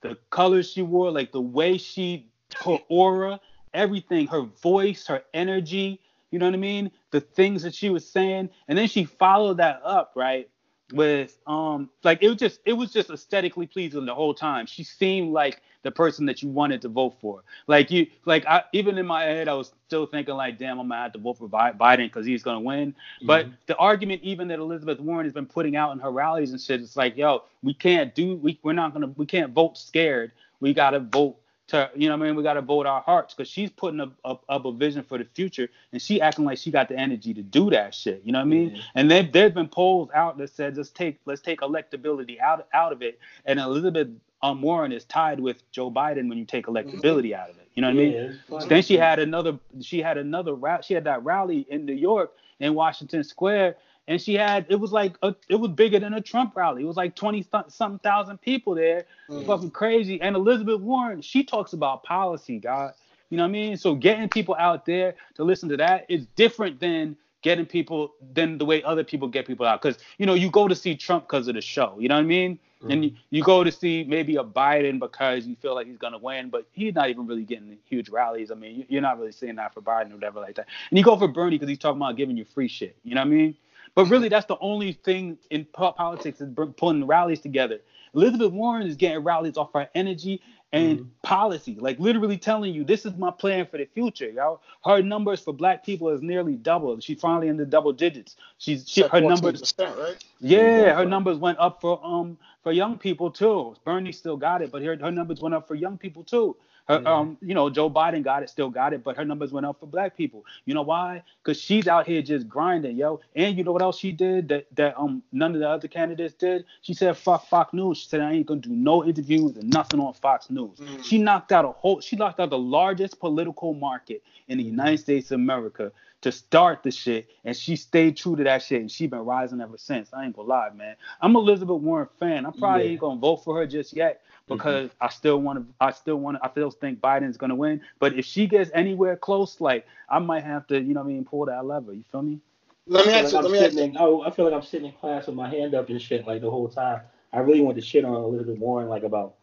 The 0.01 0.17
colors 0.31 0.71
she 0.71 0.83
wore, 0.83 1.11
like 1.11 1.31
the 1.31 1.41
way 1.41 1.77
she, 1.79 2.27
her 2.65 2.79
aura, 2.89 3.39
everything, 3.77 4.27
her 4.27 4.41
voice, 4.41 5.07
her 5.07 5.23
energy, 5.33 6.01
you 6.31 6.39
know 6.39 6.47
what 6.47 6.55
I 6.55 6.59
mean? 6.59 6.91
The 7.11 7.21
things 7.21 7.63
that 7.63 7.75
she 7.75 7.89
was 7.89 8.09
saying, 8.09 8.49
and 8.67 8.77
then 8.77 8.87
she 8.89 9.05
followed 9.05 9.57
that 9.57 9.81
up, 9.85 10.13
right? 10.15 10.49
With 10.93 11.37
um, 11.47 11.89
like 12.03 12.23
it 12.23 12.29
was 12.29 12.37
just 12.37 12.61
it 12.65 12.73
was 12.73 12.91
just 12.93 13.09
aesthetically 13.09 13.67
pleasing 13.67 14.05
the 14.05 14.15
whole 14.15 14.33
time. 14.33 14.65
She 14.65 14.83
seemed 14.83 15.33
like 15.33 15.61
the 15.83 15.91
person 15.91 16.25
that 16.27 16.41
you 16.43 16.49
wanted 16.49 16.81
to 16.83 16.89
vote 16.89 17.15
for. 17.21 17.43
Like 17.67 17.91
you, 17.91 18.07
like 18.25 18.45
I 18.47 18.63
even 18.73 18.97
in 18.97 19.05
my 19.07 19.23
head, 19.23 19.49
I 19.49 19.53
was 19.53 19.73
still 19.87 20.05
thinking 20.07 20.35
like, 20.35 20.57
damn, 20.57 20.79
I'm 20.79 20.89
gonna 20.89 21.01
have 21.03 21.13
to 21.13 21.19
vote 21.19 21.37
for 21.39 21.49
Biden 21.49 22.07
because 22.07 22.25
he's 22.25 22.43
gonna 22.43 22.61
win. 22.61 22.95
But 23.25 23.47
Mhm. 23.47 23.53
the 23.67 23.77
argument 23.77 24.23
even 24.23 24.47
that 24.49 24.59
Elizabeth 24.59 24.99
Warren 24.99 25.25
has 25.25 25.33
been 25.33 25.45
putting 25.45 25.75
out 25.75 25.91
in 25.93 25.99
her 25.99 26.11
rallies 26.11 26.51
and 26.51 26.61
shit, 26.61 26.81
it's 26.81 26.97
like, 26.97 27.17
yo, 27.17 27.43
we 27.63 27.73
can't 27.73 28.15
do, 28.15 28.35
we 28.37 28.59
we're 28.63 28.73
not 28.73 28.93
gonna, 28.93 29.07
we 29.17 29.25
can't 29.25 29.53
vote 29.53 29.77
scared. 29.77 30.31
We 30.61 30.73
gotta 30.73 30.99
vote 31.01 31.37
to, 31.67 31.91
you 31.95 32.07
know 32.07 32.17
what 32.17 32.25
I 32.25 32.27
mean? 32.27 32.35
We 32.35 32.43
gotta 32.43 32.61
vote 32.61 32.85
our 32.85 33.01
hearts 33.01 33.33
because 33.33 33.49
she's 33.49 33.69
putting 33.69 33.99
up, 33.99 34.13
up 34.23 34.43
up 34.47 34.65
a 34.65 34.71
vision 34.71 35.03
for 35.03 35.17
the 35.17 35.25
future 35.25 35.69
and 35.91 36.01
she 36.01 36.21
acting 36.21 36.45
like 36.45 36.57
she 36.57 36.71
got 36.71 36.89
the 36.89 36.97
energy 36.97 37.33
to 37.33 37.41
do 37.41 37.69
that 37.71 37.93
shit. 37.93 38.21
You 38.23 38.31
know 38.31 38.39
what 38.39 38.45
I 38.45 38.49
mean? 38.49 38.75
Yeah. 38.75 38.81
And 38.95 39.11
there 39.11 39.23
there's 39.23 39.53
been 39.53 39.67
polls 39.67 40.09
out 40.13 40.37
that 40.37 40.49
said 40.49 40.77
let's 40.77 40.89
take 40.89 41.19
let's 41.25 41.41
take 41.41 41.61
electability 41.61 42.39
out 42.39 42.67
out 42.73 42.91
of 42.93 43.01
it. 43.01 43.19
And 43.45 43.59
Elizabeth 43.59 44.07
um, 44.41 44.61
Warren 44.61 44.91
is 44.91 45.03
tied 45.05 45.39
with 45.39 45.69
Joe 45.71 45.89
Biden 45.91 46.29
when 46.29 46.37
you 46.37 46.45
take 46.45 46.67
electability 46.67 47.33
out 47.33 47.49
of 47.49 47.57
it. 47.57 47.69
You 47.73 47.81
know 47.81 47.87
what 47.87 47.93
I 47.93 47.97
mean? 47.97 48.39
Yeah. 48.49 48.59
Then 48.67 48.81
she 48.81 48.97
had 48.97 49.19
another. 49.19 49.59
She 49.81 50.01
had 50.01 50.17
another. 50.17 50.55
She 50.81 50.93
had 50.93 51.03
that 51.03 51.23
rally 51.23 51.65
in 51.69 51.85
New 51.85 51.93
York 51.93 52.33
in 52.59 52.73
Washington 52.73 53.23
Square, 53.23 53.77
and 54.07 54.21
she 54.21 54.33
had 54.35 54.65
it 54.69 54.75
was 54.79 54.91
like 54.91 55.17
a, 55.21 55.35
it 55.49 55.55
was 55.55 55.71
bigger 55.71 55.99
than 55.99 56.13
a 56.13 56.21
Trump 56.21 56.55
rally. 56.55 56.83
It 56.83 56.85
was 56.85 56.97
like 56.97 57.15
twenty 57.15 57.43
th- 57.43 57.65
something 57.69 57.99
thousand 57.99 58.39
people 58.41 58.75
there. 58.75 59.05
Mm. 59.29 59.45
Fucking 59.45 59.71
crazy. 59.71 60.21
And 60.21 60.35
Elizabeth 60.35 60.79
Warren, 60.81 61.21
she 61.21 61.43
talks 61.43 61.73
about 61.73 62.03
policy, 62.03 62.59
God. 62.59 62.93
You 63.29 63.37
know 63.37 63.43
what 63.43 63.49
I 63.49 63.51
mean? 63.51 63.77
So 63.77 63.93
getting 63.95 64.29
people 64.29 64.55
out 64.57 64.85
there 64.85 65.15
to 65.35 65.43
listen 65.43 65.67
to 65.69 65.77
that 65.77 66.05
is 66.07 66.25
different 66.35 66.79
than 66.79 67.17
getting 67.41 67.65
people 67.65 68.13
than 68.33 68.57
the 68.57 68.65
way 68.65 68.81
other 68.83 69.03
people 69.03 69.27
get 69.27 69.45
people 69.45 69.65
out. 69.65 69.81
Because 69.81 69.97
you 70.17 70.25
know 70.25 70.33
you 70.33 70.49
go 70.49 70.67
to 70.67 70.75
see 70.75 70.95
Trump 70.95 71.27
because 71.27 71.47
of 71.47 71.55
the 71.55 71.61
show. 71.61 71.95
You 71.99 72.07
know 72.07 72.15
what 72.15 72.21
I 72.21 72.25
mean? 72.25 72.59
And 72.91 73.03
you, 73.05 73.11
you 73.31 73.43
go 73.43 73.63
to 73.63 73.71
see 73.71 74.03
maybe 74.03 74.35
a 74.35 74.43
Biden 74.43 74.99
because 74.99 75.47
you 75.47 75.55
feel 75.55 75.73
like 75.73 75.87
he's 75.87 75.97
gonna 75.97 76.19
win, 76.19 76.49
but 76.49 76.67
he's 76.73 76.93
not 76.93 77.09
even 77.09 77.25
really 77.25 77.43
getting 77.43 77.75
huge 77.89 78.07
rallies. 78.07 78.51
I 78.51 78.53
mean, 78.53 78.75
you- 78.77 78.85
you're 78.87 79.01
not 79.01 79.17
really 79.19 79.31
seeing 79.31 79.55
that 79.55 79.73
for 79.73 79.81
Biden 79.81 80.11
or 80.11 80.15
whatever 80.15 80.39
like 80.39 80.55
that. 80.55 80.67
And 80.91 80.97
you 80.97 81.03
go 81.03 81.17
for 81.17 81.27
Bernie 81.27 81.55
because 81.57 81.69
he's 81.69 81.79
talking 81.79 81.99
about 81.99 82.15
giving 82.17 82.37
you 82.37 82.45
free 82.45 82.67
shit. 82.67 82.95
You 83.03 83.15
know 83.15 83.21
what 83.21 83.27
I 83.27 83.31
mean? 83.31 83.55
But 83.97 84.11
really, 84.11 84.29
that's 84.29 84.45
the 84.45 84.59
only 84.61 84.93
thing 84.93 85.39
in 85.49 85.65
politics 85.65 86.39
is 86.39 86.49
pulling 86.77 87.07
rallies 87.07 87.39
together. 87.39 87.79
Elizabeth 88.13 88.51
Warren 88.51 88.85
is 88.85 88.95
getting 88.95 89.23
rallies 89.23 89.57
off 89.57 89.73
her 89.73 89.89
energy 89.95 90.39
and 90.71 90.99
Mhm. 90.99 91.07
policy, 91.23 91.77
like 91.79 91.99
literally 91.99 92.37
telling 92.37 92.75
you 92.75 92.83
this 92.83 93.07
is 93.07 93.15
my 93.17 93.31
plan 93.31 93.65
for 93.65 93.79
the 93.79 93.85
future, 93.85 94.29
yo. 94.29 94.59
Her 94.85 95.01
numbers 95.01 95.39
for 95.41 95.51
black 95.51 95.83
people 95.83 96.09
is 96.09 96.21
nearly 96.21 96.57
doubled. 96.57 97.01
She's 97.03 97.19
finally 97.19 97.47
in 97.47 97.57
the 97.57 97.65
double 97.65 97.91
digits. 97.91 98.35
She's 98.59 98.87
she, 98.87 99.01
her 99.01 99.19
numbers 99.19 99.61
14%, 99.63 99.97
right? 99.97 100.23
yeah, 100.41 100.93
her 100.93 101.05
numbers 101.05 101.39
went 101.39 101.57
up 101.57 101.81
for 101.81 101.99
um 102.05 102.37
for 102.63 102.71
young 102.73 102.99
people 102.99 103.31
too. 103.31 103.75
Bernie 103.83 104.11
still 104.11 104.37
got 104.37 104.61
it, 104.61 104.71
but 104.71 104.83
her 104.83 104.95
her 104.97 105.11
numbers 105.11 105.41
went 105.41 105.55
up 105.55 105.67
for 105.67 105.73
young 105.73 105.97
people 105.97 106.23
too. 106.23 106.55
Her, 106.87 107.01
Yeah. 107.01 107.13
um, 107.13 107.37
you 107.41 107.53
know, 107.53 107.69
Joe 107.69 107.89
Biden 107.89 108.23
got 108.23 108.43
it, 108.43 108.49
still 108.49 108.69
got 108.69 108.93
it, 108.93 109.03
but 109.03 109.17
her 109.17 109.25
numbers 109.25 109.51
went 109.51 109.65
up 109.65 109.79
for 109.79 109.87
black 109.87 110.15
people. 110.15 110.45
You 110.65 110.73
know 110.73 110.83
why? 110.83 111.23
Because 111.43 111.59
she's 111.59 111.87
out 111.87 112.07
here 112.07 112.21
just 112.21 112.47
grinding, 112.47 112.95
yo. 112.95 113.19
And 113.35 113.57
you 113.57 113.63
know 113.63 113.73
what 113.73 113.81
else 113.81 113.97
she 113.99 114.11
did 114.11 114.47
that 114.49 114.67
that 114.75 114.97
um 114.97 115.21
none 115.31 115.53
of 115.53 115.59
the 115.59 115.69
other 115.69 115.87
candidates 115.87 116.33
did? 116.33 116.65
She 116.81 116.93
said 116.93 117.17
fuck 117.17 117.45
Fox 117.47 117.73
News. 117.73 117.97
She 117.97 118.07
said 118.07 118.21
I 118.21 118.31
ain't 118.31 118.45
gonna 118.45 118.61
do 118.61 118.69
no 118.69 119.03
interviews 119.03 119.57
and 119.57 119.69
nothing 119.73 119.99
on 119.99 120.13
Fox 120.13 120.49
News. 120.49 120.77
Mm. 120.79 121.03
She 121.03 121.17
knocked 121.17 121.51
out 121.51 121.65
a 121.65 121.71
whole. 121.71 121.99
She 121.99 122.15
knocked 122.15 122.39
out 122.39 122.49
the 122.49 122.57
largest 122.57 123.19
political 123.19 123.73
market 123.73 124.23
in 124.47 124.57
the 124.57 124.63
United 124.63 124.99
States 124.99 125.29
of 125.31 125.35
America 125.35 125.91
to 126.21 126.31
start 126.31 126.81
the 126.81 126.89
shit, 126.89 127.27
and 127.45 127.55
she 127.55 127.75
stayed 127.75 128.17
true 128.17 128.35
to 128.35 128.43
that 128.43 128.63
shit, 128.63 128.81
and 128.81 128.89
she 128.89 129.05
been 129.05 129.19
rising 129.19 129.61
ever 129.61 129.77
since. 129.77 130.09
I 130.13 130.25
ain't 130.25 130.35
gonna 130.35 130.47
lie, 130.47 130.69
man. 130.71 130.95
I'm 131.21 131.35
Elizabeth 131.35 131.79
Warren 131.81 132.07
fan. 132.19 132.45
I 132.45 132.51
probably 132.57 132.85
Yeah. 132.85 132.91
ain't 132.91 132.99
gonna 133.01 133.19
vote 133.19 133.43
for 133.43 133.55
her 133.57 133.67
just 133.67 133.93
yet 133.93 134.21
because 134.49 134.89
I 135.01 135.09
still 135.09 135.41
want 135.41 135.59
to. 135.59 135.65
I 135.79 135.91
still 135.91 136.17
want 136.17 136.37
to. 136.37 136.45
I 136.45 136.49
still 136.49 136.71
think 136.71 136.99
Biden's 136.99 137.37
gonna 137.37 137.55
win. 137.55 137.81
But 137.99 138.13
if 138.17 138.25
she 138.25 138.47
gets 138.47 138.71
anywhere 138.73 139.15
close, 139.15 139.59
like 139.61 139.85
I 140.09 140.19
might 140.19 140.43
have 140.43 140.67
to, 140.67 140.79
you 140.79 140.93
know, 140.93 141.01
what 141.01 141.07
I 141.07 141.13
mean, 141.13 141.25
pull 141.25 141.45
that 141.45 141.65
lever. 141.65 141.93
You 141.93 142.03
feel 142.11 142.21
me? 142.21 142.39
Let 142.87 143.05
me 143.05 143.13
I 143.13 143.21
ask 143.21 143.31
feel 143.31 143.41
you. 143.41 143.47
like 143.47 143.51
Let 143.51 143.51
I'm 143.51 143.59
me 143.59 143.65
ask 143.65 143.73
sitting 143.75 143.93
you. 143.93 143.95
in, 143.95 143.97
oh, 143.99 144.21
I 144.21 144.31
feel 144.31 144.45
like 144.45 144.53
I'm 144.53 144.61
sitting 144.63 144.87
in 144.87 144.93
class 144.93 145.27
with 145.27 145.35
my 145.35 145.49
hand 145.49 145.75
up 145.75 145.89
and 145.89 146.01
shit 146.01 146.25
like 146.25 146.41
the 146.41 146.49
whole 146.49 146.69
time. 146.69 147.01
I 147.33 147.39
really 147.39 147.61
wanted 147.61 147.81
to 147.81 147.87
shit 147.87 148.05
on 148.05 148.15
Elizabeth 148.15 148.57
Warren 148.57 148.87
like 148.87 149.03
about 149.03 149.35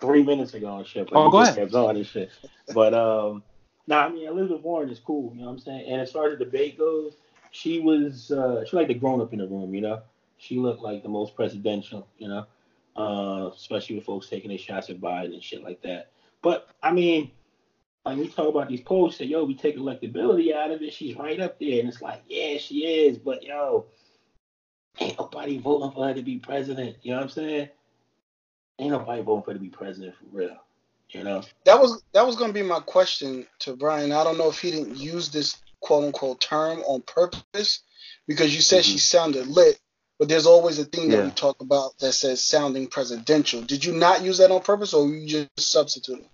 three 0.00 0.22
minutes 0.24 0.54
ago 0.54 0.76
and 0.78 0.86
shit. 0.86 1.08
But 1.08 1.16
Oh, 1.16 1.30
go 1.30 1.38
just 1.38 1.52
ahead. 1.52 1.56
kept 1.56 1.72
going 1.72 1.96
and 1.96 2.06
shit. 2.06 2.30
But 2.74 2.94
um, 2.94 3.42
nah, 3.86 4.06
I 4.06 4.08
mean 4.08 4.26
Elizabeth 4.26 4.62
Warren 4.62 4.90
is 4.90 4.98
cool. 4.98 5.32
You 5.34 5.42
know 5.42 5.46
what 5.46 5.52
I'm 5.52 5.58
saying? 5.60 5.86
And 5.88 6.00
as 6.00 6.10
far 6.10 6.26
as 6.30 6.38
the 6.38 6.44
debate 6.44 6.78
goes, 6.78 7.14
she 7.52 7.80
was 7.80 8.32
uh, 8.32 8.64
she 8.64 8.76
like 8.76 8.88
the 8.88 8.94
grown 8.94 9.20
up 9.20 9.32
in 9.32 9.38
the 9.38 9.46
room. 9.46 9.74
You 9.74 9.80
know, 9.82 10.02
she 10.38 10.56
looked 10.56 10.82
like 10.82 11.02
the 11.02 11.08
most 11.08 11.36
presidential. 11.36 12.08
You 12.18 12.28
know, 12.28 12.46
uh, 12.96 13.50
especially 13.54 13.96
with 13.96 14.04
folks 14.04 14.28
taking 14.28 14.48
their 14.48 14.58
shots 14.58 14.90
at 14.90 15.00
Biden 15.00 15.34
and 15.34 15.42
shit 15.42 15.62
like 15.62 15.82
that. 15.82 16.12
But 16.42 16.68
I 16.82 16.92
mean. 16.92 17.30
Like 18.04 18.18
we 18.18 18.28
talk 18.28 18.48
about 18.48 18.68
these 18.68 18.82
polls, 18.82 19.16
say, 19.16 19.24
yo, 19.24 19.42
we 19.42 19.56
take 19.56 19.76
electability 19.76 20.54
out 20.54 20.70
of 20.70 20.80
it. 20.80 20.92
She's 20.92 21.16
right 21.16 21.40
up 21.40 21.58
there, 21.58 21.80
and 21.80 21.88
it's 21.88 22.00
like, 22.00 22.22
yeah, 22.28 22.56
she 22.56 22.86
is, 22.86 23.18
but 23.18 23.42
yo, 23.42 23.86
ain't 25.00 25.18
nobody 25.18 25.58
voting 25.58 25.90
for 25.90 26.06
her 26.06 26.14
to 26.14 26.22
be 26.22 26.38
president. 26.38 26.96
You 27.02 27.12
know 27.12 27.16
what 27.16 27.24
I'm 27.24 27.30
saying? 27.30 27.68
Ain't 28.78 28.90
nobody 28.90 29.22
voting 29.22 29.42
for 29.42 29.50
her 29.50 29.54
to 29.54 29.60
be 29.60 29.70
president 29.70 30.14
for 30.16 30.36
real. 30.36 30.56
You 31.10 31.24
know? 31.24 31.42
That 31.64 31.80
was 31.80 32.02
that 32.12 32.26
was 32.26 32.36
gonna 32.36 32.52
be 32.52 32.62
my 32.62 32.80
question 32.80 33.46
to 33.60 33.76
Brian. 33.76 34.12
I 34.12 34.24
don't 34.24 34.38
know 34.38 34.48
if 34.48 34.60
he 34.60 34.70
didn't 34.70 34.96
use 34.96 35.30
this 35.30 35.56
quote 35.80 36.04
unquote 36.04 36.40
term 36.40 36.80
on 36.80 37.02
purpose 37.02 37.82
because 38.26 38.54
you 38.54 38.60
said 38.60 38.84
she 38.84 38.98
sounded 38.98 39.46
lit, 39.46 39.78
but 40.18 40.28
there's 40.28 40.46
always 40.46 40.78
a 40.78 40.84
thing 40.84 41.10
that 41.10 41.24
we 41.24 41.30
talk 41.30 41.60
about 41.60 41.98
that 41.98 42.12
says 42.12 42.42
sounding 42.42 42.86
presidential. 42.86 43.62
Did 43.62 43.84
you 43.84 43.92
not 43.92 44.22
use 44.22 44.38
that 44.38 44.50
on 44.50 44.62
purpose 44.62 44.94
or 44.94 45.06
you 45.08 45.26
just 45.26 45.72
substituted? 45.72 46.26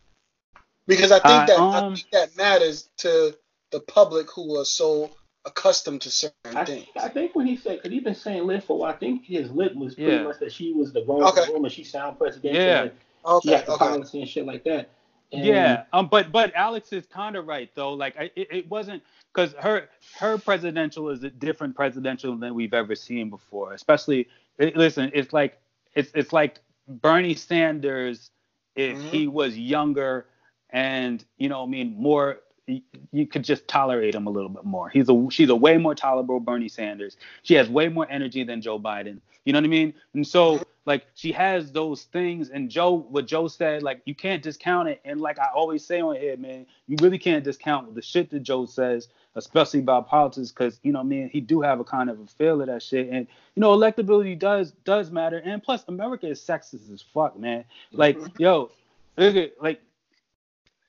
Because 0.87 1.13
I 1.13 1.19
think 1.19 1.27
I, 1.33 1.47
that 1.47 1.59
I 1.59 1.79
um, 1.79 1.95
think 1.97 2.11
that 2.13 2.37
matters 2.37 2.89
to 2.99 3.37
the 3.71 3.81
public 3.81 4.31
who 4.31 4.59
are 4.59 4.65
so 4.65 5.11
accustomed 5.45 6.03
to 6.03 6.11
certain 6.11 6.57
I, 6.57 6.65
things. 6.65 6.87
I 6.97 7.09
think 7.09 7.35
when 7.35 7.47
he 7.47 7.57
said, 7.57 7.77
because 7.77 7.91
he's 7.91 8.05
been 8.05 8.15
saying 8.15 8.47
lit 8.47 8.63
for 8.65 8.75
a 8.75 8.77
while, 8.77 8.93
I 8.93 8.97
think 8.97 9.25
his 9.25 9.51
lit 9.51 9.75
was 9.77 9.95
pretty 9.95 10.13
Yeah. 10.13 10.23
much 10.23 10.39
that 10.39 10.53
she 10.53 10.73
was 10.73 10.93
the 10.93 11.03
grown 11.03 11.23
up 11.25 11.37
Okay. 11.37 11.53
woman. 11.53 11.71
She 11.71 11.85
sound 11.85 12.19
presidential. 12.19 12.63
Yeah. 12.63 12.89
And 13.25 13.43
she 13.43 13.51
had 13.51 13.67
the 13.67 13.73
okay. 13.73 13.85
policy 13.87 14.21
and 14.21 14.29
shit 14.29 14.47
like 14.47 14.65
that. 14.65 14.91
And 15.33 15.45
Yeah, 15.45 15.85
um, 15.93 16.09
but 16.09 16.33
but 16.33 16.55
Alex 16.55 16.93
is 16.93 17.07
kind 17.07 17.37
of 17.37 17.47
right 17.47 17.71
though. 17.75 17.93
Like 17.95 18.17
I, 18.19 18.31
it, 18.37 18.49
it 18.51 18.71
wasn't 18.71 19.03
because 19.33 19.55
her 19.61 19.89
her 20.19 20.39
presidential 20.39 21.09
is 21.11 21.23
a 21.25 21.31
different 21.31 21.75
presidential 21.77 22.37
than 22.37 22.55
we've 22.55 22.75
ever 22.75 22.95
seen 22.95 23.31
before. 23.31 23.73
Especially, 23.73 24.29
it, 24.59 24.77
listen, 24.77 25.11
it's 25.15 25.33
like 25.33 25.59
it's 25.95 26.11
it's 26.15 26.33
like 26.33 26.61
Bernie 26.89 27.35
Sanders 27.35 28.31
if 28.77 28.99
Mhm. 28.99 29.03
he 29.11 29.29
was 29.29 29.59
younger 29.59 30.27
and 30.71 31.25
you 31.39 31.49
know, 31.49 31.63
I 31.63 31.67
mean, 31.67 31.95
more. 31.99 32.41
You, 32.69 32.81
you 33.11 33.27
could 33.27 33.43
just 33.43 33.67
tolerate 33.67 34.15
him 34.15 34.29
a 34.29 34.31
little 34.31 34.49
bit 34.49 34.65
more. 34.65 34.89
He's 34.89 35.09
a 35.09 35.27
she's 35.31 35.49
a 35.49 35.57
way 35.57 35.79
more 35.79 35.97
tolerable 35.97 36.39
Bernie 36.39 36.69
Sanders. 36.69 37.17
She 37.43 37.55
has 37.55 37.69
way 37.69 37.89
more 37.89 38.07
energy 38.09 38.45
than 38.45 38.63
Joe 38.63 38.79
Biden. 38.79 39.19
You 39.45 39.53
know 39.53 39.59
what 39.59 39.65
I 39.65 39.69
mean? 39.69 39.95
And 40.15 40.25
so 40.25 40.63
like 40.85 41.07
she 41.15 41.33
has 41.33 41.71
those 41.73 42.05
things 42.05 42.51
and 42.51 42.71
Joe 42.71 43.07
what 43.09 43.27
Joe 43.27 43.49
said 43.49 43.83
like 43.83 44.03
you 44.05 44.15
can't 44.15 44.43
discount 44.43 44.89
it 44.89 45.01
and 45.05 45.21
like 45.21 45.39
I 45.39 45.49
always 45.55 45.85
say 45.85 46.01
on 46.01 46.17
here 46.17 46.37
man 46.37 46.67
you 46.87 46.97
really 47.01 47.19
can't 47.19 47.45
discount 47.45 47.95
the 47.95 48.03
shit 48.03 48.31
that 48.31 48.41
Joe 48.41 48.67
says 48.67 49.09
especially 49.35 49.81
about 49.81 50.09
politics 50.09 50.51
because 50.51 50.81
you 50.83 50.93
know 50.93 51.03
man, 51.05 51.31
he 51.33 51.41
do 51.41 51.61
have 51.61 51.81
a 51.81 51.85
kind 51.85 52.11
of 52.11 52.21
a 52.21 52.27
feel 52.27 52.61
of 52.61 52.67
that 52.67 52.83
shit 52.83 53.09
and 53.09 53.27
you 53.55 53.61
know 53.61 53.77
electability 53.77 54.39
does 54.39 54.73
does 54.85 55.11
matter 55.11 55.39
and 55.39 55.63
plus 55.63 55.85
America 55.89 56.27
is 56.27 56.41
sexist 56.41 56.93
as 56.93 57.03
fuck 57.03 57.39
man 57.39 57.65
like 57.93 58.19
yo 58.39 58.71
look 59.17 59.37
at 59.37 59.53
like 59.61 59.81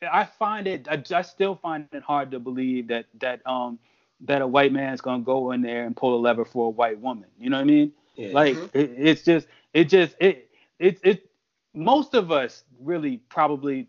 I 0.01 0.25
find 0.25 0.67
it 0.67 0.87
I, 0.89 1.01
I 1.15 1.21
still 1.21 1.55
find 1.55 1.87
it 1.91 2.03
hard 2.03 2.31
to 2.31 2.39
believe 2.39 2.87
that 2.87 3.05
that 3.19 3.45
um 3.45 3.79
that 4.21 4.41
a 4.41 4.47
white 4.47 4.71
man's 4.71 5.01
gonna 5.01 5.23
go 5.23 5.51
in 5.51 5.61
there 5.61 5.85
and 5.85 5.95
pull 5.95 6.15
a 6.15 6.19
lever 6.19 6.45
for 6.45 6.67
a 6.67 6.69
white 6.69 6.99
woman. 6.99 7.25
You 7.37 7.49
know 7.49 7.57
what 7.57 7.63
I 7.63 7.65
mean? 7.65 7.91
Yeah. 8.15 8.29
Like 8.31 8.55
Mhm. 8.55 8.69
it, 8.73 8.91
it's 8.97 9.23
just 9.23 9.47
it 9.73 9.85
just 9.85 10.15
it 10.19 10.49
it 10.79 10.99
it 11.03 11.29
most 11.73 12.13
of 12.13 12.31
us 12.31 12.63
really 12.79 13.17
probably 13.29 13.87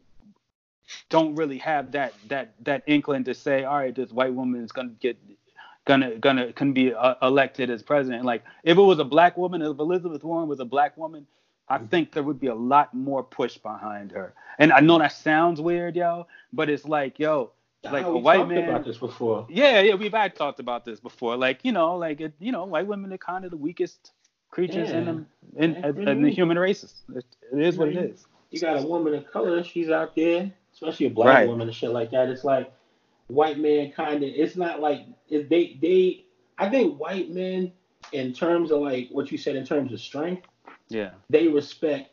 don't 1.11 1.35
really 1.35 1.59
have 1.59 1.93
that 1.93 2.15
that 2.29 2.55
that 2.65 2.83
inkling 2.87 3.25
to 3.25 3.35
say, 3.35 3.65
all 3.65 3.79
right, 3.79 3.95
this 3.95 4.11
white 4.11 4.33
woman 4.33 4.63
is 4.65 4.73
gonna 4.73 4.91
get 5.01 5.17
gonna 5.85 6.17
gonna 6.17 6.53
can 6.53 6.73
be 6.73 6.95
uh, 6.95 7.15
elected 7.23 7.71
as 7.71 7.83
president. 7.83 8.25
Like 8.25 8.45
if 8.63 8.77
it 8.77 8.83
was 8.83 8.99
a 8.99 9.05
black 9.05 9.37
woman, 9.37 9.63
if 9.63 9.79
Elizabeth 9.79 10.25
Warren 10.25 10.49
was 10.49 10.61
a 10.61 10.65
black 10.65 10.97
woman, 10.97 11.27
I 11.69 11.79
think 11.79 12.13
there 12.13 12.23
would 12.23 12.41
be 12.41 12.49
a 12.49 12.55
lot 12.55 12.95
more 12.95 13.23
push 13.23 13.57
behind 13.57 14.13
her. 14.13 14.35
And 14.59 14.73
I 14.73 14.81
know 14.81 14.99
that 14.99 15.13
sounds 15.13 15.61
weird, 15.61 15.97
yo, 15.97 16.27
but 16.53 16.69
it's 16.69 16.85
like, 16.85 17.19
yo, 17.19 17.53
like 17.83 18.05
a 18.05 18.17
white 18.17 18.37
talked 18.37 18.49
man. 18.51 18.69
about 18.69 18.85
this 18.85 18.99
before. 18.99 19.47
Yeah, 19.51 19.81
yeah, 19.81 19.95
we've 19.95 20.13
had 20.13 20.37
talked 20.37 20.61
about 20.61 20.85
this 20.85 21.01
before. 21.01 21.37
Like, 21.37 21.61
you 21.65 21.73
know, 21.73 21.97
like 21.97 22.21
it, 22.21 22.35
you 22.39 22.53
know, 22.53 22.65
white 22.65 22.87
women 22.87 23.13
are 23.13 23.19
kind 23.19 23.45
of 23.45 23.51
the 23.51 23.57
weakest 23.57 24.13
creatures 24.55 24.91
in 24.91 25.05
Yeah. 25.05 25.13
the 25.13 25.65
in, 25.65 25.75
Yeah, 25.75 26.13
in, 26.13 26.23
the 26.23 26.31
human 26.31 26.59
races. 26.59 27.03
It, 27.15 27.25
it 27.53 27.61
is 27.61 27.77
what 27.77 27.89
it 27.89 27.97
is. 27.97 28.27
You 28.51 28.61
got 28.61 28.81
a 28.83 28.87
woman 28.87 29.15
of 29.15 29.27
color, 29.31 29.63
she's 29.65 29.91
out 29.91 30.15
there, 30.15 30.51
especially 30.73 31.07
a 31.07 31.11
black 31.11 31.35
Right. 31.35 31.49
woman 31.49 31.67
and 31.67 31.77
shit 31.77 31.91
like 31.91 32.13
that. 32.13 32.29
It's 32.29 32.45
like 32.45 32.73
white 33.27 33.59
man 33.59 33.91
kind 33.91 34.23
of. 34.23 34.31
It's 34.33 34.57
not 34.57 34.81
like 34.81 35.01
it, 35.29 35.49
they 35.49 35.77
they. 35.83 36.25
I 36.57 36.69
think 36.71 37.01
white 37.01 37.31
men, 37.31 37.73
in 38.13 38.33
terms 38.33 38.71
of 38.71 38.81
like 38.81 39.09
what 39.11 39.33
you 39.33 39.39
said 39.39 39.57
in 39.57 39.67
terms 39.67 39.93
of 39.93 40.01
strength, 40.01 40.47
Yeah. 40.89 41.11
they 41.29 41.49
respect 41.49 42.11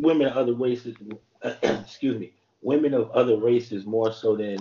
women 0.00 0.28
of 0.28 0.36
other 0.36 0.54
races. 0.54 0.96
Uh, 1.42 1.54
excuse 1.62 2.18
me, 2.20 2.32
women 2.62 2.94
of 2.94 3.10
other 3.10 3.36
races 3.36 3.84
more 3.84 4.12
so 4.12 4.36
than 4.36 4.58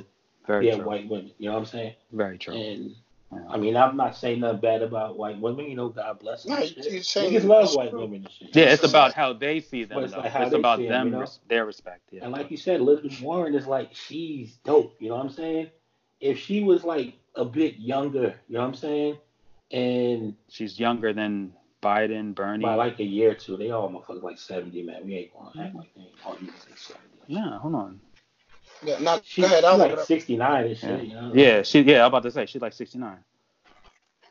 Very 0.48 0.68
yeah 0.70 0.78
white 0.78 1.08
women. 1.08 1.32
You 1.38 1.50
know 1.50 1.54
what 1.54 1.60
I'm 1.60 1.66
saying? 1.66 1.94
Very 2.12 2.40
true. 2.40 2.56
And. 2.56 2.96
I 3.50 3.58
mean, 3.58 3.76
I'm 3.76 3.98
not 3.98 4.16
saying 4.16 4.40
nothing 4.40 4.62
bad 4.62 4.82
about 4.82 5.18
white 5.18 5.40
women. 5.40 5.66
You 5.66 5.76
know, 5.76 5.90
God 5.90 6.20
bless 6.20 6.44
them. 6.44 6.54
No, 6.54 6.62
and 6.62 6.70
you- 6.76 6.84
shit. 6.84 6.92
you're 6.94 7.04
saying 7.04 7.34
Niggas 7.34 7.46
love 7.46 7.64
it's 7.66 7.76
white 7.76 7.94
women 7.94 8.16
and 8.24 8.32
shit. 8.32 8.56
Yeah, 8.56 8.66
it's 8.66 8.84
about 8.84 9.14
how 9.14 9.34
they 9.34 9.60
see 9.60 9.84
them. 9.84 9.96
But 9.98 10.04
it's 10.06 10.14
like 10.16 10.32
it's 10.34 10.54
about 10.54 10.78
see 10.80 10.86
'em, 10.88 10.92
them, 10.92 11.06
you 11.08 11.12
know? 11.14 11.20
res- 11.22 11.40
their 11.48 11.66
respect. 11.66 12.02
Yeah. 12.12 12.24
And 12.24 12.32
like 12.32 12.50
you 12.52 12.58
said, 12.58 12.80
Elizabeth 12.80 13.22
Warren 13.22 13.56
is 13.56 13.68
like 13.68 13.94
she's 13.94 14.56
dope. 14.64 14.96
You 15.00 15.10
know 15.10 15.16
what 15.16 15.26
I'm 15.26 15.32
saying? 15.32 15.70
If 16.22 16.40
she 16.40 16.64
was 16.64 16.84
like 16.84 17.16
a 17.36 17.44
bit 17.46 17.76
younger, 17.78 18.36
you 18.48 18.56
know 18.56 18.62
what 18.62 18.68
I'm 18.68 18.74
saying? 18.76 19.18
And 19.72 20.36
She's 20.48 20.80
younger 20.80 21.12
than 21.12 21.54
Biden, 21.82 22.34
Bernie. 22.36 22.64
by 22.64 22.76
like 22.76 23.00
a 23.00 23.04
year 23.04 23.32
or 23.32 23.36
two, 23.36 23.58
they 23.58 23.72
all 23.72 23.90
motherfuckers 23.90 24.24
like 24.24 24.38
70, 24.38 24.82
man. 24.84 25.06
We 25.06 25.16
ain't 25.16 25.34
gonna 25.34 25.66
act 25.66 25.76
like 25.76 25.94
they 25.96 26.02
ain't 26.02 26.26
all 26.26 26.38
you 26.40 26.48
say 26.48 26.72
70. 26.76 27.04
yeah, 27.28 27.58
hold 27.60 27.76
on. 27.76 28.00
Yeah, 28.86 29.00
not, 29.00 29.26
She, 29.26 29.42
go 29.42 29.48
ahead. 29.48 29.60
she's 29.60 29.66
I'll 29.66 29.78
look 29.78 29.92
it 29.92 29.98
like 29.98 30.06
69 30.06 30.64
and 30.66 30.70
Yeah. 30.70 30.76
shit, 30.76 31.04
you 31.04 31.14
know? 31.16 31.32
Yeah, 31.34 31.62
she. 31.64 31.82
Yeah, 31.82 32.02
I'm 32.02 32.08
about 32.08 32.24
to 32.24 32.32
say 32.32 32.46
she's 32.46 32.62
like 32.62 32.74
69. 32.74 33.18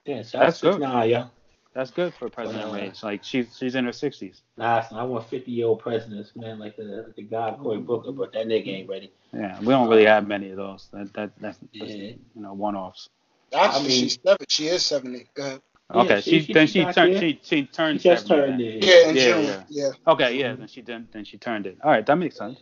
Yeah, 0.05 0.23
so 0.23 0.39
That's 0.39 0.61
that's 0.61 0.61
good. 0.61 0.73
69, 0.75 1.11
yeah. 1.11 1.27
That's 1.73 1.91
good 1.91 2.15
for 2.15 2.29
president 2.31 2.69
Wow. 2.71 2.77
age. 2.77 3.03
Like 3.03 3.25
she's 3.25 3.57
she's 3.59 3.75
in 3.75 3.85
her 3.87 3.91
60s. 3.91 4.43
Nah, 4.57 4.83
son, 4.83 4.97
I 4.99 5.03
want 5.03 5.27
50 5.29 5.51
year 5.51 5.67
old 5.67 5.81
presidents, 5.81 6.31
man, 6.37 6.61
like 6.61 6.77
the 6.77 6.85
like 6.85 7.17
the 7.17 7.23
guy 7.23 7.57
Cory 7.61 7.79
mm-hmm. 7.79 7.87
Booker, 7.87 8.13
but 8.13 8.33
that 8.33 8.47
nigga 8.47 8.69
ain't 8.69 8.89
ready. 8.89 9.11
Yeah, 9.33 9.59
we 9.59 9.67
don't 9.67 9.89
really 9.89 10.05
have 10.05 10.29
many 10.29 10.51
of 10.51 10.57
those. 10.57 10.89
That 10.93 11.13
that 11.15 11.33
that's, 11.41 11.59
that's 11.59 11.91
Yeah. 11.91 12.13
you 12.35 12.43
know 12.43 12.53
one-offs. 12.53 13.09
Actually, 13.53 13.79
I 13.79 13.83
mean- 13.83 13.91
she's 13.91 14.19
seven. 14.25 14.47
She 14.49 14.67
is 14.69 14.87
seventy. 14.87 15.27
Go 15.35 15.43
ahead. 15.43 15.63
Yeah, 15.95 16.01
Okay, 16.03 16.21
she- 16.21 16.31
she, 16.31 16.41
she- 16.47 16.53
then 16.53 16.67
she 16.69 16.73
she 16.85 16.93
turned 16.93 17.19
she 17.19 17.41
she 17.43 17.57
He 17.57 17.67
turned 17.67 18.01
just 18.01 18.27
70 18.29 18.47
turned 18.47 18.61
it. 18.61 18.85
Yeah, 18.85 19.11
Yeah, 19.11 19.39
yeah. 19.41 19.63
Yeah. 19.69 19.91
Okay, 20.13 20.39
yeah, 20.39 20.55
then 20.55 20.69
she 20.69 20.81
did 20.81 21.11
then 21.13 21.25
she 21.25 21.39
turned 21.39 21.67
it. 21.67 21.79
All 21.83 21.91
right, 21.91 22.07
that 22.07 22.17
makes 22.17 22.37
sense. 22.37 22.59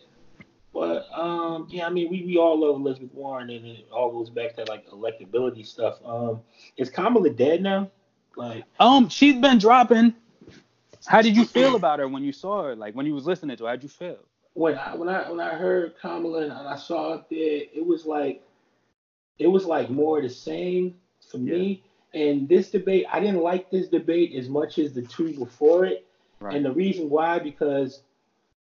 But 0.72 1.06
um, 1.12 1.66
yeah, 1.70 1.86
I 1.86 1.90
mean, 1.90 2.10
we, 2.10 2.24
we 2.24 2.38
all 2.38 2.58
love 2.58 2.80
Elizabeth 2.80 3.12
Warren, 3.12 3.50
and 3.50 3.66
it 3.66 3.86
all 3.92 4.10
goes 4.10 4.30
back 4.30 4.54
to 4.56 4.64
like 4.64 4.88
electability 4.88 5.66
stuff. 5.66 5.98
Um, 6.04 6.40
is 6.76 6.88
Kamala 6.88 7.30
dead 7.30 7.62
now? 7.62 7.90
Like, 8.36 8.64
Um, 8.80 9.08
she's 9.10 9.34
been 9.34 9.58
dropping. 9.58 10.14
How 11.06 11.20
did 11.20 11.36
you 11.36 11.44
feel 11.44 11.74
about 11.76 11.98
her 11.98 12.08
when 12.08 12.22
you 12.22 12.32
saw 12.32 12.62
her? 12.62 12.76
Like 12.76 12.94
when 12.94 13.04
you 13.06 13.14
was 13.14 13.26
listening 13.26 13.56
to 13.58 13.64
her, 13.64 13.70
how'd 13.70 13.82
you 13.82 13.88
feel? 13.88 14.18
when 14.54 14.76
I 14.76 14.94
when 14.94 15.08
I 15.08 15.30
when 15.30 15.40
I 15.40 15.54
heard 15.54 15.94
Kamala 16.00 16.42
and 16.42 16.52
I 16.52 16.76
saw 16.76 17.14
it 17.14 17.24
there, 17.30 17.62
it 17.74 17.84
was 17.84 18.04
like 18.06 18.42
it 19.38 19.46
was 19.46 19.64
like 19.64 19.90
more 19.90 20.20
the 20.20 20.28
same 20.28 20.94
for 21.30 21.38
me. 21.38 21.82
And 22.14 22.46
this 22.48 22.70
debate, 22.70 23.06
I 23.10 23.20
didn't 23.20 23.40
like 23.40 23.70
this 23.70 23.88
debate 23.88 24.34
as 24.36 24.48
much 24.48 24.78
as 24.78 24.92
the 24.92 25.00
two 25.02 25.32
before 25.38 25.86
it. 25.86 26.06
Right. 26.40 26.54
And 26.54 26.64
the 26.64 26.70
reason 26.72 27.08
why, 27.08 27.38
because 27.38 28.02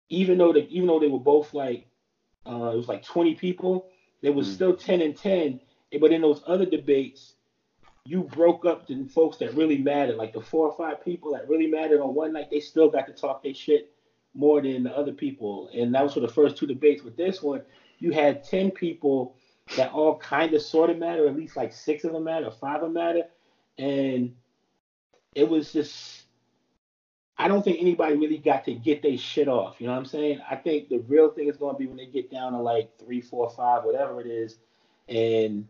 even 0.08 0.38
though 0.38 0.52
they 0.52 0.66
even 0.70 0.86
though 0.88 0.98
they 0.98 1.08
were 1.08 1.18
both 1.18 1.52
like 1.54 1.86
uh, 2.46 2.70
it 2.72 2.76
was 2.76 2.88
like 2.88 3.02
20 3.02 3.34
people, 3.34 3.84
there 4.22 4.32
was 4.32 4.48
Mm. 4.48 4.52
still 4.54 4.74
10 4.74 5.00
and 5.00 5.16
10. 5.16 5.58
But 6.00 6.12
in 6.12 6.20
those 6.20 6.40
other 6.46 6.64
debates, 6.64 7.34
you 8.04 8.22
broke 8.22 8.64
up 8.64 8.86
the 8.86 9.04
folks 9.04 9.36
that 9.38 9.54
really 9.54 9.78
mattered, 9.78 10.16
like 10.16 10.32
the 10.32 10.40
four 10.40 10.64
or 10.66 10.72
five 10.72 11.00
people 11.00 11.32
that 11.32 11.48
really 11.48 11.66
mattered 11.66 12.00
on 12.00 12.14
one 12.14 12.32
night. 12.32 12.48
They 12.50 12.60
still 12.60 12.88
got 12.88 13.06
to 13.06 13.12
talk 13.12 13.42
their 13.42 13.54
shit 13.54 13.88
more 14.34 14.60
than 14.60 14.84
the 14.84 14.96
other 14.96 15.12
people, 15.12 15.68
and 15.74 15.94
that 15.94 16.02
was 16.02 16.12
for 16.12 16.20
the 16.20 16.28
first 16.28 16.56
two 16.56 16.66
debates. 16.66 17.02
With 17.02 17.16
this 17.16 17.42
one, 17.42 17.62
you 17.98 18.12
had 18.12 18.42
10 18.42 18.70
people 18.70 19.30
that 19.76 19.90
all 19.90 20.14
kind 20.14 20.52
of 20.54 20.62
sort 20.62 20.90
of 20.90 20.96
matter, 20.98 21.26
at 21.26 21.34
least 21.34 21.56
like 21.56 21.72
six 21.72 22.04
of 22.04 22.12
them 22.12 22.24
matter, 22.24 22.50
five 22.50 22.76
of 22.76 22.80
them 22.82 22.92
matter, 22.92 23.24
and 23.78 24.30
it 25.34 25.48
was 25.48 25.72
just 25.72 26.25
I 27.38 27.48
don't 27.48 27.62
think 27.64 27.78
anybody 27.80 28.16
really 28.16 28.38
got 28.38 28.64
to 28.66 28.74
get 28.74 29.02
their 29.02 29.18
shit 29.18 29.48
off. 29.48 29.76
You 29.80 29.86
know 29.88 29.94
what 29.94 30.00
I'm 30.00 30.06
saying? 30.06 30.40
I 30.50 30.56
think 30.56 30.88
the 30.88 31.00
real 31.00 31.30
thing 31.30 31.48
is 31.48 31.56
going 31.56 31.74
to 31.74 31.78
be 31.78 31.86
when 31.86 31.96
they 31.96 32.06
get 32.06 32.30
down 32.30 32.52
to 32.52 32.58
like 32.60 32.98
three, 32.98 33.20
four, 33.20 33.50
five, 33.50 33.84
whatever 33.84 34.20
it 34.20 34.26
is, 34.28 34.58
and 35.08 35.68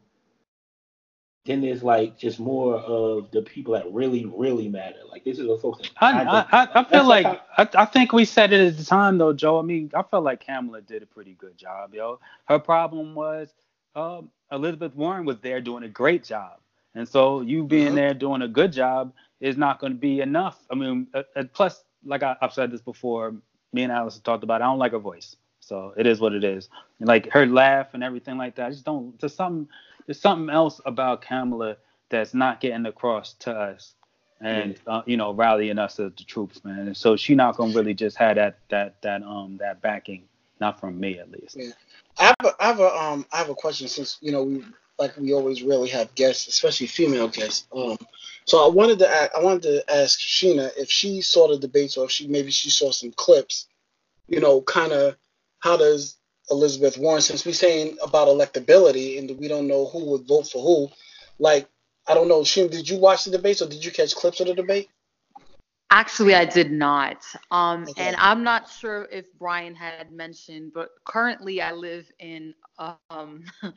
then 1.47 1.61
there's 1.63 1.83
like 1.83 2.19
just 2.19 2.41
more 2.41 2.77
of 2.77 3.31
the 3.33 3.43
people 3.43 3.75
that 3.75 3.93
really, 3.93 4.27
really 4.27 4.69
matter. 4.69 4.99
Like 5.11 5.25
this 5.25 5.39
is 5.39 5.47
the 5.49 5.59
folks 5.59 5.81
I, 6.01 6.25
I, 6.25 6.63
I, 6.63 6.69
I 6.81 6.85
feel 6.85 7.05
like 7.07 7.27
I, 7.27 7.69
I 7.75 7.85
think 7.87 8.13
we 8.13 8.25
said 8.27 8.53
it 8.53 8.67
at 8.69 8.79
the 8.79 8.85
time 8.85 9.19
though, 9.19 9.33
Joe. 9.33 9.59
I 9.59 9.63
mean, 9.63 9.91
I 9.95 10.03
felt 10.05 10.25
like 10.25 10.45
Kamala 10.47 10.83
did 10.83 11.03
a 11.03 11.07
pretty 11.07 11.35
good 11.35 11.57
job, 11.59 11.95
yo. 11.95 12.21
Her 12.47 12.59
problem 12.61 13.15
was 13.15 13.55
um, 13.97 14.31
Elizabeth 14.53 14.95
Warren 14.95 15.25
was 15.25 15.41
there 15.41 15.61
doing 15.61 15.85
a 15.85 15.89
great 15.89 16.25
job, 16.25 16.61
and 16.95 17.09
so 17.09 17.43
you 17.43 17.65
being 17.65 17.93
Mhm. 17.93 17.97
there 17.97 18.15
doing 18.15 18.43
a 18.43 18.49
good 18.49 18.73
job 18.73 19.13
is 19.41 19.57
not 19.57 19.81
going 19.81 19.93
to 19.93 19.99
be 19.99 20.21
enough. 20.21 20.59
I 20.71 20.75
mean, 20.75 21.09
uh, 21.15 21.23
uh, 21.35 21.45
plus, 21.53 21.85
like 22.05 22.23
I, 22.23 22.37
I've 22.41 22.53
said 22.53 22.71
this 22.71 22.81
before, 22.81 23.35
me 23.73 23.83
and 23.83 23.93
Alice 23.93 24.15
have 24.15 24.23
talked 24.23 24.45
about. 24.45 24.61
It, 24.61 24.65
I 24.65 24.67
don't 24.67 24.79
like 24.79 24.93
her 24.93 24.99
voice, 24.99 25.37
so 25.61 25.93
it 25.97 26.07
is 26.07 26.21
what 26.21 26.33
it 26.33 26.45
is. 26.45 26.69
And 27.01 27.09
like 27.09 27.31
her 27.31 27.47
laugh 27.47 27.95
and 27.95 28.03
everything 28.03 28.39
like 28.39 28.57
that. 28.57 28.67
I 28.67 28.71
just 28.71 28.85
don't. 28.85 29.19
There's 29.21 29.35
something. 29.35 29.69
There's 30.07 30.21
something 30.21 30.55
else 30.55 30.81
about 30.87 31.23
Kamala 31.23 31.77
that's 32.09 32.33
not 32.33 32.61
getting 32.61 32.87
across 32.87 33.35
to 33.35 33.51
us 33.51 33.95
and 34.41 34.79
uh, 34.87 35.03
you 35.07 35.17
know 35.17 35.33
rallying 35.33 35.79
us 35.79 35.99
as 35.99 36.13
the 36.17 36.25
troops, 36.25 36.65
man. 36.65 36.81
And 36.81 36.97
so 36.97 37.17
she 37.17 37.35
not 37.35 37.57
gonna 37.57 37.75
really 37.75 37.95
just 37.95 38.17
have 38.17 38.37
that 38.37 38.59
that 38.69 39.01
that 39.03 39.23
um 39.23 39.57
that 39.61 39.81
backing, 39.81 40.25
not 40.61 40.79
from 40.79 40.99
me 40.99 41.19
at 41.19 41.31
least. 41.31 41.57
Yeah. 41.59 41.71
I 42.19 42.25
have 42.25 42.37
a, 42.45 42.63
I 42.63 42.67
have 42.67 42.81
a 42.81 42.97
um 42.97 43.27
I 43.33 43.39
have 43.39 43.51
a 43.51 43.55
question 43.55 43.89
since 43.89 44.19
you 44.21 44.33
know 44.33 44.43
we 44.45 44.65
like 44.99 45.17
we 45.17 45.33
always 45.35 45.63
really 45.63 45.89
have 45.91 46.15
guests, 46.15 46.47
especially 46.49 46.87
female 46.87 47.29
guests. 47.29 47.67
Um, 47.75 47.99
so 48.47 48.65
I 48.65 48.69
wanted 48.73 48.99
to 49.01 49.07
a- 49.09 49.37
I 49.39 49.43
wanted 49.43 49.63
to 49.63 49.91
ask 49.95 50.19
Sheena 50.21 50.71
if 50.77 50.91
she 50.91 51.21
saw 51.21 51.49
the 51.49 51.59
debates 51.59 51.97
or 51.97 52.07
if 52.07 52.11
she 52.11 52.27
maybe 52.27 52.51
she 52.51 52.71
saw 52.71 52.91
some 52.91 53.13
clips. 53.13 53.69
You 54.29 54.41
know, 54.41 54.61
kind 54.63 54.93
of 54.93 55.17
how 55.61 55.77
does 55.77 56.17
Elizabeth 56.51 56.97
Warren, 56.99 57.21
since 57.23 57.45
we're 57.45 57.53
saying 57.53 57.97
about 58.03 58.29
electability 58.29 59.19
and 59.19 59.39
we 59.39 59.49
don't 59.49 59.69
know 59.69 59.87
who 59.87 60.05
would 60.07 60.27
vote 60.27 60.49
for 60.49 60.63
who, 60.63 60.91
like 61.39 61.69
I 62.09 62.15
don't 62.15 62.29
know, 62.29 62.41
Sheena, 62.41 62.71
did 62.71 62.89
you 62.89 62.99
watch 62.99 63.25
the 63.25 63.33
debates 63.33 63.63
or 63.63 63.69
did 63.69 63.85
you 63.85 63.91
catch 63.91 64.15
clips 64.15 64.41
of 64.41 64.47
the 64.47 64.55
debate? 64.55 64.89
Actually, 65.91 66.35
I 66.35 66.45
did 66.45 66.73
not. 66.73 67.25
Um, 67.51 67.85
Okay. 67.89 68.09
and 68.09 68.17
I'm 68.17 68.43
not 68.43 68.69
sure 68.69 69.09
if 69.13 69.33
Brian 69.39 69.75
had 69.75 70.11
mentioned, 70.11 70.73
but 70.75 70.91
currently 71.05 71.63
I 71.63 71.73
live 71.73 72.11
in 72.19 72.55
um, 73.11 73.45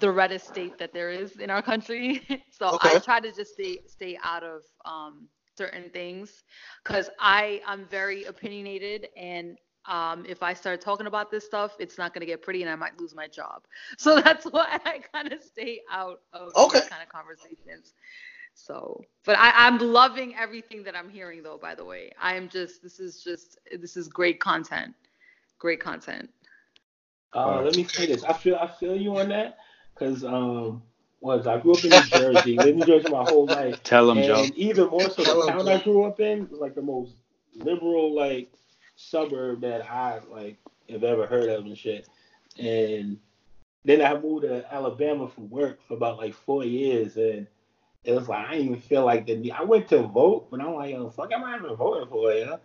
the 0.00 0.10
reddest 0.10 0.46
state 0.48 0.78
that 0.78 0.92
there 0.92 1.10
is 1.10 1.36
in 1.38 1.50
our 1.50 1.62
country. 1.62 2.22
so 2.50 2.76
I 2.80 2.96
try 2.96 3.20
to 3.20 3.32
just 3.32 3.52
stay 3.52 3.80
stay 3.86 4.18
out 4.22 4.42
of 4.42 4.62
um, 4.84 5.28
certain 5.56 5.90
things 5.90 6.44
because 6.84 7.10
I 7.18 7.60
I'm 7.66 7.86
very 7.86 8.24
opinionated 8.24 9.08
and 9.16 9.58
um, 9.86 10.24
if 10.28 10.42
I 10.42 10.54
start 10.54 10.80
talking 10.80 11.06
about 11.06 11.30
this 11.30 11.44
stuff, 11.44 11.76
it's 11.78 11.98
not 11.98 12.12
gonna 12.14 12.26
get 12.26 12.42
pretty 12.42 12.62
and 12.62 12.70
I 12.70 12.76
might 12.76 12.98
lose 13.00 13.14
my 13.14 13.28
job. 13.28 13.64
So 13.98 14.20
that's 14.20 14.44
why 14.46 14.78
I 14.84 15.00
kind 15.12 15.32
of 15.32 15.42
stay 15.42 15.80
out 15.90 16.20
of 16.32 16.54
Okay. 16.56 16.82
these 16.82 16.84
kind 16.84 17.02
of 17.02 17.08
conversations. 17.08 17.94
So, 18.54 19.06
but 19.24 19.36
I, 19.38 19.52
I'm 19.54 19.78
loving 19.78 20.34
everything 20.36 20.82
that 20.84 20.96
I'm 20.96 21.08
hearing, 21.08 21.42
though. 21.42 21.58
By 21.58 21.74
the 21.74 21.84
way, 21.84 22.10
I 22.20 22.34
am 22.34 22.48
just 22.48 22.82
this 22.82 23.00
is 23.00 23.22
just 23.22 23.58
this 23.78 23.96
is 23.96 24.08
great 24.08 24.40
content, 24.40 24.94
great 25.58 25.80
content. 25.80 26.30
Uh, 27.34 27.60
let 27.62 27.76
me 27.76 27.84
say 27.84 28.06
this. 28.06 28.24
I 28.24 28.32
feel 28.32 28.56
I 28.56 28.66
feel 28.66 28.96
you 28.96 29.16
on 29.18 29.28
that 29.30 29.56
because 29.94 30.24
um 30.24 30.82
was 31.20 31.46
I 31.46 31.58
grew 31.58 31.72
up 31.72 31.84
in 31.84 31.90
New 31.90 32.02
Jersey, 32.02 32.56
lived 32.58 32.68
in 32.70 32.76
New 32.80 32.84
Jersey 32.84 33.08
my 33.08 33.24
whole 33.24 33.46
life, 33.46 33.82
Tell 33.82 34.06
them, 34.06 34.18
and 34.18 34.26
Joe. 34.26 34.46
even 34.56 34.88
more 34.88 35.08
so 35.08 35.24
Tell 35.24 35.40
the 35.42 35.48
'em, 35.48 35.54
town 35.54 35.66
Joe. 35.66 35.72
I 35.72 35.82
grew 35.82 36.04
up 36.04 36.20
in 36.20 36.48
was 36.50 36.60
like 36.60 36.74
the 36.74 36.82
most 36.82 37.12
liberal 37.56 38.14
like 38.14 38.50
suburb 38.96 39.60
that 39.62 39.90
I 39.90 40.20
like 40.30 40.58
have 40.90 41.04
ever 41.04 41.26
heard 41.26 41.48
of 41.48 41.64
and 41.64 41.78
shit. 41.78 42.08
And 42.58 43.18
then 43.84 44.02
I 44.02 44.18
moved 44.18 44.42
to 44.44 44.64
Alabama 44.72 45.28
for 45.28 45.42
work 45.42 45.80
for 45.88 45.94
about 45.94 46.18
like 46.18 46.34
four 46.34 46.64
years, 46.64 47.16
and 47.16 47.46
it 48.04 48.12
was 48.12 48.28
like 48.28 48.46
I 48.46 48.50
didn't 48.52 48.66
even 48.66 48.80
feel 48.80 49.04
like 49.04 49.26
the. 49.26 49.52
I 49.52 49.62
went 49.62 49.88
to 49.88 50.02
vote, 50.02 50.48
but 50.50 50.60
I'm 50.60 50.74
like, 50.74 50.94
oh 50.94 51.08
fuck, 51.10 51.32
am 51.32 51.44
I 51.44 51.56
even 51.56 51.74
voting 51.76 52.08
for 52.08 52.32
you? 52.32 52.46
Know? 52.46 52.60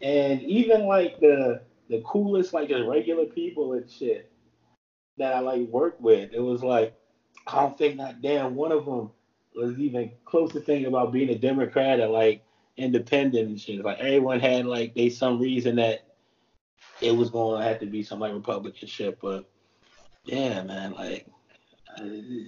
And 0.00 0.40
even 0.42 0.86
like 0.86 1.20
the 1.20 1.60
the 1.90 2.00
coolest 2.06 2.52
like 2.54 2.68
just 2.68 2.86
regular 2.86 3.26
people 3.26 3.74
and 3.74 3.90
shit 3.90 4.30
that 5.18 5.34
I 5.34 5.40
like 5.40 5.68
worked 5.68 6.00
with, 6.00 6.32
it 6.32 6.40
was 6.40 6.62
like 6.62 6.94
I 7.46 7.62
don't 7.62 7.78
think 7.78 7.96
not 7.96 8.22
damn 8.22 8.54
one 8.54 8.72
of 8.72 8.84
them 8.84 9.10
was 9.54 9.78
even 9.78 10.12
close 10.24 10.52
to 10.52 10.60
thinking 10.60 10.86
about 10.86 11.12
being 11.12 11.30
a 11.30 11.38
Democrat 11.38 12.00
or 12.00 12.08
like 12.08 12.44
independent 12.76 13.48
and 13.48 13.60
shit. 13.60 13.84
Like 13.84 13.98
everyone 13.98 14.40
had 14.40 14.66
like 14.66 14.94
they 14.94 15.10
some 15.10 15.40
reason 15.40 15.76
that 15.76 16.06
it 17.00 17.14
was 17.14 17.30
going 17.30 17.60
to 17.60 17.68
have 17.68 17.80
to 17.80 17.86
be 17.86 18.02
some 18.02 18.20
like 18.20 18.32
Republican 18.32 18.88
shit, 18.88 19.18
but 19.20 19.48
yeah, 20.24 20.62
man, 20.62 20.92
like. 20.92 21.26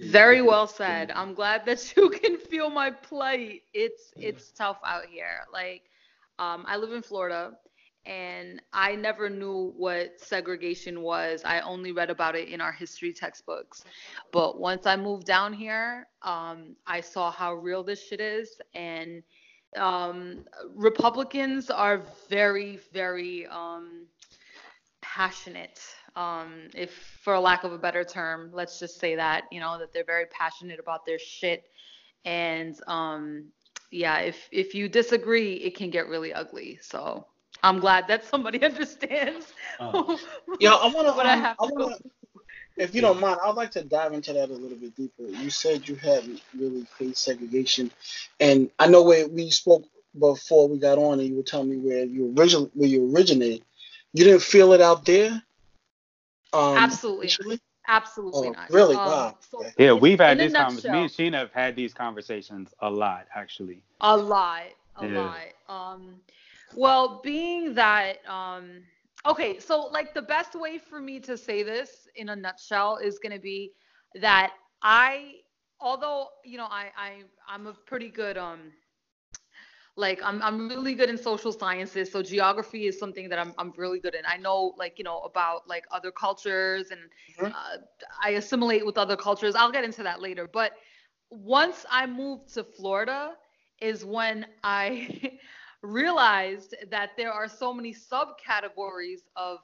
Very 0.03 0.41
well 0.41 0.65
said. 0.65 1.11
I'm 1.11 1.33
glad 1.33 1.65
that 1.65 1.93
you 1.97 2.09
can 2.09 2.37
feel 2.37 2.69
my 2.69 2.89
plight. 2.89 3.63
It's 3.73 4.13
it's 4.15 4.51
tough 4.51 4.77
out 4.85 5.07
here. 5.07 5.41
Like, 5.51 5.83
um, 6.39 6.63
I 6.67 6.77
live 6.77 6.93
in 6.93 7.01
Florida, 7.01 7.57
and 8.05 8.61
I 8.73 8.95
never 8.95 9.29
knew 9.29 9.73
what 9.77 10.19
segregation 10.19 11.01
was. 11.01 11.43
I 11.45 11.59
only 11.61 11.91
read 11.91 12.09
about 12.09 12.35
it 12.35 12.49
in 12.49 12.59
our 12.59 12.71
history 12.71 13.13
textbooks. 13.13 13.83
But 14.31 14.59
once 14.59 14.85
I 14.85 14.95
moved 14.95 15.27
down 15.27 15.53
here, 15.53 16.07
um, 16.23 16.75
I 16.87 17.01
saw 17.01 17.31
how 17.31 17.53
real 17.53 17.83
this 17.83 18.03
shit 18.03 18.19
is, 18.19 18.59
and 18.73 19.21
um, 19.77 20.45
Republicans 20.75 21.69
are 21.69 22.01
very, 22.29 22.79
very 22.91 23.45
um, 23.47 24.07
passionate. 25.01 25.79
Um, 26.15 26.69
if 26.73 26.91
for 27.23 27.37
lack 27.39 27.63
of 27.63 27.71
a 27.71 27.77
better 27.77 28.03
term, 28.03 28.49
let's 28.51 28.79
just 28.79 28.99
say 28.99 29.15
that 29.15 29.45
you 29.51 29.59
know 29.59 29.77
that 29.79 29.93
they're 29.93 30.03
very 30.03 30.25
passionate 30.25 30.79
about 30.79 31.05
their 31.05 31.19
shit, 31.19 31.65
and 32.25 32.75
um, 32.87 33.45
yeah, 33.91 34.19
if 34.19 34.49
if 34.51 34.73
you 34.73 34.89
disagree, 34.89 35.53
it 35.53 35.75
can 35.77 35.89
get 35.89 36.07
really 36.07 36.33
ugly. 36.33 36.79
So 36.81 37.27
I'm 37.63 37.79
glad 37.79 38.07
that 38.07 38.25
somebody 38.25 38.61
understands. 38.63 39.53
Uh, 39.79 40.17
yeah, 40.59 40.73
I 40.73 40.87
want 40.87 41.07
to. 41.07 41.13
I, 41.13 41.33
um, 41.33 41.55
I 41.59 41.65
wanna, 41.65 41.95
if 42.77 42.95
you 42.95 43.01
don't 43.01 43.19
mind, 43.19 43.39
I'd 43.43 43.55
like 43.55 43.71
to 43.71 43.83
dive 43.83 44.13
into 44.13 44.33
that 44.33 44.49
a 44.49 44.53
little 44.53 44.77
bit 44.77 44.95
deeper. 44.95 45.23
You 45.23 45.49
said 45.49 45.87
you 45.87 45.95
hadn't 45.95 46.41
really 46.57 46.85
faced 46.97 47.23
segregation, 47.23 47.91
and 48.39 48.69
I 48.79 48.87
know 48.87 49.03
where 49.03 49.27
we 49.27 49.49
spoke 49.49 49.85
before 50.17 50.67
we 50.67 50.77
got 50.77 50.97
on, 50.97 51.19
and 51.19 51.27
you 51.27 51.35
were 51.35 51.43
telling 51.43 51.69
me 51.69 51.77
where 51.77 52.03
you 52.03 52.33
originally 52.37 52.71
where 52.73 52.89
you 52.89 53.13
originate. 53.13 53.63
You 54.13 54.25
didn't 54.25 54.41
feel 54.41 54.73
it 54.73 54.81
out 54.81 55.05
there. 55.05 55.41
Um, 56.53 56.77
Absolutely. 56.77 57.25
Initially? 57.27 57.59
Absolutely 57.87 58.49
oh, 58.49 58.51
not. 58.51 58.69
Really? 58.69 58.95
Um, 58.95 59.05
wow. 59.05 59.37
So 59.39 59.65
yeah, 59.77 59.93
we've 59.93 60.19
had 60.19 60.37
these 60.37 60.53
conversations. 60.53 60.93
Me 60.93 61.01
and 61.27 61.33
Sheena 61.33 61.39
have 61.39 61.51
had 61.51 61.75
these 61.75 61.93
conversations 61.93 62.73
a 62.79 62.89
lot, 62.89 63.27
actually. 63.35 63.81
A 64.01 64.15
lot. 64.15 64.63
A 64.97 65.07
yeah. 65.07 65.19
lot. 65.67 65.93
Um, 65.93 66.15
well, 66.75 67.21
being 67.23 67.73
that, 67.75 68.17
um, 68.27 68.83
okay, 69.25 69.59
so 69.59 69.87
like 69.87 70.13
the 70.13 70.21
best 70.21 70.55
way 70.55 70.77
for 70.77 70.99
me 70.99 71.19
to 71.21 71.37
say 71.37 71.63
this 71.63 72.07
in 72.15 72.29
a 72.29 72.35
nutshell 72.35 72.97
is 72.97 73.19
going 73.19 73.33
to 73.33 73.41
be 73.41 73.71
that 74.15 74.53
I, 74.81 75.35
although 75.79 76.27
you 76.43 76.57
know, 76.57 76.67
I, 76.69 76.91
I, 76.97 77.11
I'm 77.47 77.67
a 77.67 77.73
pretty 77.73 78.09
good, 78.09 78.37
um, 78.37 78.71
like 79.97 80.21
I'm 80.23 80.41
I'm 80.41 80.69
really 80.69 80.95
good 80.95 81.09
in 81.09 81.17
social 81.17 81.51
sciences, 81.51 82.11
so 82.11 82.23
geography 82.23 82.87
is 82.87 82.97
something 82.97 83.27
that 83.29 83.37
I'm 83.37 83.53
I'm 83.57 83.73
really 83.75 83.99
good 83.99 84.15
in. 84.15 84.21
I 84.25 84.37
know 84.37 84.73
like 84.77 84.97
you 84.97 85.03
know 85.03 85.19
about 85.19 85.67
like 85.67 85.83
other 85.91 86.11
cultures 86.11 86.91
and 86.91 87.01
mm-hmm. 87.37 87.53
uh, 87.53 87.77
I 88.23 88.31
assimilate 88.31 88.85
with 88.85 88.97
other 88.97 89.17
cultures. 89.17 89.53
I'll 89.53 89.71
get 89.71 89.83
into 89.83 90.03
that 90.03 90.21
later. 90.21 90.49
But 90.51 90.71
once 91.29 91.85
I 91.89 92.05
moved 92.05 92.53
to 92.53 92.63
Florida 92.63 93.33
is 93.81 94.05
when 94.05 94.45
I 94.63 95.37
realized 95.81 96.75
that 96.89 97.11
there 97.17 97.31
are 97.31 97.47
so 97.47 97.73
many 97.73 97.93
subcategories 97.93 99.21
of 99.35 99.59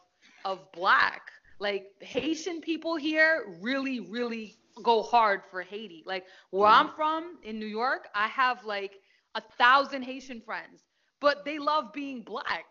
of 0.45 0.72
black. 0.72 1.32
Like 1.59 1.88
Haitian 2.01 2.61
people 2.61 2.95
here 2.95 3.57
really, 3.61 3.99
really 3.99 4.57
go 4.84 5.01
hard 5.01 5.41
for 5.49 5.61
Haiti. 5.61 6.03
Like 6.05 6.26
where 6.51 6.70
I'm 6.70 6.91
from 6.95 7.38
in 7.43 7.59
New 7.59 7.68
York, 7.68 8.07
I 8.13 8.28
have 8.28 8.63
like 8.63 8.99
a 9.36 9.41
thousand 9.57 10.03
Haitian 10.03 10.41
friends, 10.41 10.84
but 11.20 11.45
they 11.45 11.59
love 11.59 11.93
being 11.93 12.22
black. 12.22 12.65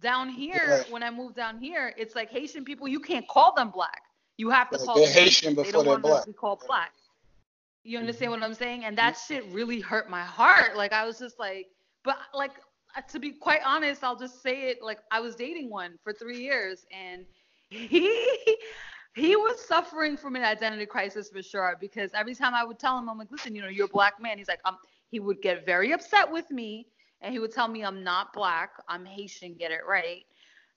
Down 0.00 0.30
here, 0.30 0.82
when 0.88 1.02
I 1.02 1.10
moved 1.10 1.36
down 1.36 1.58
here, 1.58 1.92
it's 1.98 2.14
like 2.14 2.30
Haitian 2.30 2.64
people, 2.64 2.88
you 2.88 3.00
can't 3.00 3.28
call 3.28 3.54
them 3.54 3.70
black. 3.70 4.00
You 4.38 4.48
have 4.48 4.70
to 4.70 4.78
call 4.78 4.94
they're 4.94 5.04
them 5.04 5.12
Haitian 5.12 5.54
before 5.54 5.64
they 5.64 5.72
don't 5.72 5.84
they're 5.84 5.92
want 5.92 6.02
black. 6.02 6.22
to 6.22 6.28
be 6.28 6.32
called 6.32 6.62
black. 6.66 6.92
You 7.84 7.98
understand 7.98 8.32
mm-hmm. 8.32 8.40
what 8.40 8.46
I'm 8.48 8.54
saying? 8.54 8.86
And 8.86 8.96
that 8.96 9.18
shit 9.18 9.44
really 9.52 9.80
hurt 9.80 10.08
my 10.08 10.22
heart. 10.22 10.74
Like 10.74 10.94
I 10.94 11.04
was 11.04 11.18
just 11.18 11.38
like, 11.38 11.66
but 12.02 12.16
like 12.32 12.52
to 13.08 13.18
be 13.18 13.32
quite 13.32 13.60
honest, 13.64 14.04
I'll 14.04 14.18
just 14.18 14.42
say 14.42 14.68
it 14.70 14.82
like 14.82 14.98
I 15.10 15.20
was 15.20 15.36
dating 15.36 15.70
one 15.70 15.98
for 16.02 16.12
three 16.12 16.38
years 16.40 16.84
and 16.92 17.24
he 17.70 18.10
he 19.14 19.36
was 19.36 19.60
suffering 19.64 20.16
from 20.16 20.36
an 20.36 20.42
identity 20.42 20.86
crisis 20.86 21.28
for 21.30 21.42
sure 21.42 21.76
because 21.80 22.10
every 22.14 22.34
time 22.34 22.54
I 22.54 22.64
would 22.64 22.78
tell 22.78 22.98
him, 22.98 23.08
I'm 23.08 23.18
like, 23.18 23.30
listen, 23.30 23.54
you 23.54 23.62
know, 23.62 23.68
you're 23.68 23.86
a 23.86 23.88
black 23.88 24.20
man. 24.20 24.38
He's 24.38 24.48
like, 24.48 24.60
um, 24.64 24.76
he 25.10 25.20
would 25.20 25.42
get 25.42 25.66
very 25.66 25.92
upset 25.92 26.30
with 26.30 26.50
me 26.50 26.86
and 27.20 27.32
he 27.32 27.38
would 27.38 27.52
tell 27.52 27.68
me 27.68 27.82
I'm 27.82 28.02
not 28.02 28.32
black, 28.32 28.72
I'm 28.88 29.04
Haitian, 29.04 29.54
get 29.54 29.70
it 29.72 29.80
right. 29.88 30.24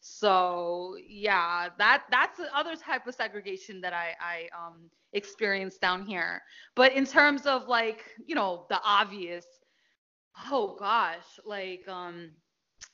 So 0.02 0.98
yeah, 1.08 1.70
that 1.78 2.04
that's 2.12 2.38
the 2.38 2.54
other 2.56 2.76
type 2.76 3.08
of 3.08 3.16
segregation 3.16 3.80
that 3.82 3.94
I 3.94 4.16
I 4.20 4.50
um 4.58 4.90
experienced 5.14 5.80
down 5.80 6.06
here. 6.06 6.42
But 6.76 6.94
in 6.94 7.06
terms 7.06 7.46
of 7.46 7.68
like, 7.68 8.04
you 8.26 8.36
know, 8.36 8.66
the 8.70 8.82
obvious 8.84 9.46
oh 10.52 10.76
gosh, 10.80 11.40
like 11.46 11.88
um 11.88 12.32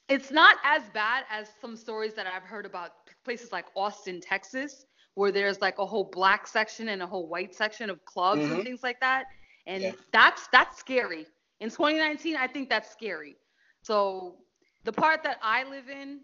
it's 0.08 0.32
not 0.32 0.58
as 0.64 0.84
bad 0.94 1.24
as 1.30 1.50
some 1.62 1.76
stories 1.76 2.14
that 2.16 2.28
I've 2.28 2.44
heard 2.44 2.66
about 2.66 2.92
places 3.24 3.52
like 3.52 3.66
Austin, 3.76 4.22
Texas, 4.22 4.86
where 5.16 5.32
there's 5.32 5.62
like 5.62 5.78
a 5.80 5.86
whole 5.86 6.10
black 6.12 6.48
section 6.48 6.90
and 6.90 7.02
a 7.02 7.08
whole 7.08 7.28
white 7.28 7.54
section 7.54 7.90
of 7.90 8.04
clubs 8.06 8.42
mm-hmm. 8.42 8.56
and 8.56 8.64
things 8.64 8.84
like 8.84 9.00
that. 9.02 9.26
And 9.68 9.84
yeah. 9.84 9.92
that's 10.12 10.48
that's 10.52 10.78
scary. 10.78 11.26
In 11.60 11.70
2019, 11.70 12.36
I 12.36 12.48
think 12.48 12.70
that's 12.70 12.90
scary. 12.92 13.36
So 13.82 14.38
the 14.86 14.94
part 14.94 15.24
that 15.24 15.38
I 15.44 15.64
live 15.64 15.90
in 15.90 16.22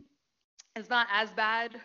is 0.75 0.89
not 0.89 1.07
as 1.11 1.29
bad, 1.31 1.75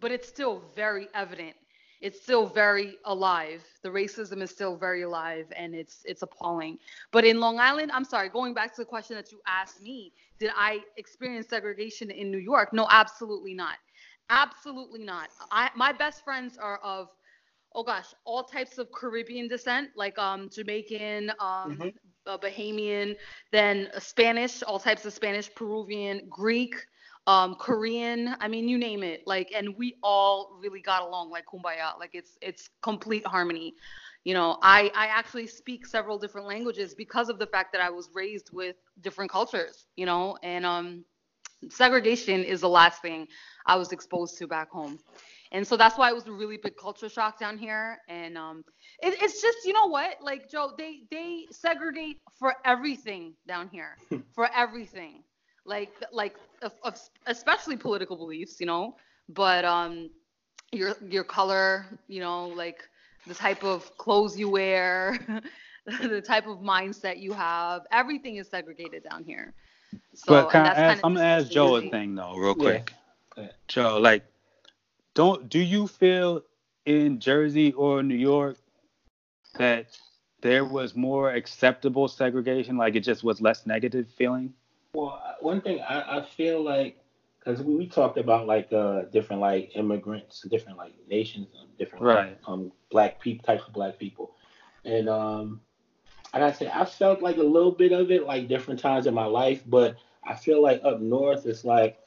but 0.00 0.10
it's 0.10 0.28
still 0.28 0.62
very 0.74 1.08
evident 1.14 1.54
it's 2.00 2.20
still 2.22 2.46
very 2.46 2.96
alive. 3.04 3.62
The 3.82 3.90
racism 3.90 4.42
is 4.42 4.50
still 4.50 4.76
very 4.76 5.02
alive 5.02 5.46
and 5.56 5.74
it's 5.74 6.02
it's 6.04 6.22
appalling. 6.22 6.78
But 7.12 7.24
in 7.24 7.40
Long 7.40 7.58
Island, 7.58 7.90
I'm 7.92 8.04
sorry, 8.04 8.28
going 8.28 8.54
back 8.54 8.74
to 8.74 8.80
the 8.80 8.86
question 8.86 9.16
that 9.16 9.30
you 9.30 9.40
asked 9.46 9.82
me, 9.82 10.12
did 10.38 10.50
I 10.56 10.80
experience 10.96 11.48
segregation 11.48 12.10
in 12.10 12.30
New 12.30 12.38
York? 12.38 12.72
No, 12.72 12.86
absolutely 12.90 13.54
not. 13.54 13.76
Absolutely 14.30 15.04
not. 15.04 15.28
I 15.50 15.70
my 15.76 15.92
best 15.92 16.24
friends 16.24 16.56
are 16.56 16.78
of 16.78 17.08
oh 17.74 17.84
gosh, 17.84 18.06
all 18.24 18.44
types 18.44 18.78
of 18.78 18.90
Caribbean 18.92 19.48
descent, 19.48 19.90
like 19.94 20.18
um 20.18 20.48
Jamaican, 20.48 21.30
um 21.38 21.76
mm-hmm. 21.76 21.88
uh, 22.26 22.38
Bahamian, 22.38 23.16
then 23.52 23.88
Spanish, 23.98 24.62
all 24.62 24.78
types 24.78 25.04
of 25.04 25.12
Spanish, 25.12 25.54
Peruvian, 25.54 26.22
Greek, 26.30 26.76
um, 27.26 27.54
Korean, 27.54 28.34
I 28.40 28.48
mean, 28.48 28.68
you 28.68 28.78
name 28.78 29.02
it. 29.02 29.22
Like, 29.26 29.52
and 29.54 29.76
we 29.76 29.96
all 30.02 30.58
really 30.60 30.80
got 30.80 31.02
along 31.02 31.30
like 31.30 31.44
kumbaya. 31.46 31.98
Like 31.98 32.10
it's 32.14 32.38
it's 32.40 32.70
complete 32.82 33.26
harmony. 33.26 33.74
You 34.24 34.34
know, 34.34 34.58
I 34.62 34.90
I 34.94 35.06
actually 35.06 35.46
speak 35.46 35.86
several 35.86 36.18
different 36.18 36.46
languages 36.46 36.94
because 36.94 37.28
of 37.28 37.38
the 37.38 37.46
fact 37.46 37.72
that 37.72 37.82
I 37.82 37.90
was 37.90 38.10
raised 38.14 38.50
with 38.52 38.76
different 39.00 39.30
cultures. 39.30 39.86
You 39.96 40.06
know, 40.06 40.38
and 40.42 40.64
um, 40.66 41.04
segregation 41.68 42.42
is 42.42 42.62
the 42.62 42.68
last 42.68 43.02
thing 43.02 43.26
I 43.66 43.76
was 43.76 43.92
exposed 43.92 44.38
to 44.38 44.46
back 44.46 44.70
home. 44.70 44.98
And 45.52 45.66
so 45.66 45.76
that's 45.76 45.98
why 45.98 46.10
it 46.10 46.14
was 46.14 46.26
a 46.28 46.32
really 46.32 46.58
big 46.62 46.76
culture 46.76 47.08
shock 47.08 47.38
down 47.38 47.58
here. 47.58 47.98
And 48.08 48.38
um, 48.38 48.64
it, 49.02 49.20
it's 49.20 49.42
just, 49.42 49.58
you 49.64 49.72
know 49.72 49.86
what, 49.86 50.16
like 50.22 50.48
Joe, 50.48 50.72
they 50.78 51.00
they 51.10 51.46
segregate 51.50 52.18
for 52.38 52.54
everything 52.64 53.34
down 53.48 53.68
here, 53.68 53.96
for 54.34 54.48
everything 54.54 55.24
like 55.64 55.92
like 56.12 56.36
especially 57.26 57.76
political 57.76 58.16
beliefs, 58.16 58.60
you 58.60 58.66
know, 58.66 58.96
but 59.28 59.64
um 59.64 60.10
your 60.72 60.94
your 61.08 61.24
color, 61.24 61.86
you 62.08 62.20
know, 62.20 62.48
like 62.48 62.88
the 63.26 63.34
type 63.34 63.64
of 63.64 63.96
clothes 63.98 64.38
you 64.38 64.48
wear, 64.48 65.18
the 65.86 66.20
type 66.20 66.46
of 66.46 66.58
mindset 66.58 67.20
you 67.20 67.32
have, 67.32 67.82
everything 67.90 68.36
is 68.36 68.48
segregated 68.48 69.04
down 69.04 69.24
here. 69.24 69.52
So, 70.14 70.32
but 70.32 70.50
can 70.50 70.66
I 70.66 70.70
ask, 70.70 71.04
I'm 71.04 71.14
gonna 71.14 71.26
ask 71.26 71.50
Joe 71.50 71.76
a 71.76 71.80
thing 71.82 72.14
though, 72.14 72.34
real 72.36 72.54
quick. 72.54 72.92
Yeah. 73.36 73.48
Joe, 73.68 73.98
like, 73.98 74.24
don't 75.14 75.48
do 75.48 75.58
you 75.58 75.86
feel 75.86 76.42
in 76.86 77.20
Jersey 77.20 77.72
or 77.72 78.02
New 78.02 78.16
York 78.16 78.56
that 79.58 79.86
there 80.40 80.64
was 80.64 80.94
more 80.94 81.32
acceptable 81.32 82.08
segregation, 82.08 82.76
like 82.76 82.94
it 82.94 83.00
just 83.00 83.22
was 83.22 83.40
less 83.40 83.66
negative 83.66 84.08
feeling? 84.16 84.54
Well, 84.94 85.29
one 85.50 85.60
thing 85.60 85.80
I, 85.80 86.18
I 86.18 86.22
feel 86.22 86.62
like 86.62 86.96
because 87.38 87.62
we, 87.62 87.74
we 87.74 87.86
talked 87.86 88.18
about 88.18 88.46
like 88.46 88.72
uh 88.72 89.02
different 89.16 89.40
like 89.42 89.72
immigrants, 89.74 90.42
different 90.54 90.78
like 90.78 90.94
nations, 91.08 91.48
um, 91.60 91.68
different 91.78 92.04
Right. 92.04 92.36
um 92.46 92.72
black 92.90 93.20
people 93.20 93.44
types 93.44 93.64
of 93.66 93.72
black 93.72 93.98
people, 93.98 94.26
and 94.84 95.08
um 95.08 95.60
I 96.32 96.38
gotta 96.40 96.54
say 96.54 96.70
I 96.72 96.84
felt 96.84 97.22
like 97.22 97.38
a 97.38 97.42
little 97.56 97.72
bit 97.72 97.92
of 97.92 98.10
it 98.10 98.26
like 98.26 98.48
different 98.48 98.80
times 98.80 99.06
in 99.06 99.14
my 99.14 99.26
life, 99.26 99.62
but 99.66 99.96
I 100.24 100.34
feel 100.34 100.62
like 100.62 100.80
up 100.84 101.00
north 101.00 101.46
it's 101.46 101.64
like 101.64 101.98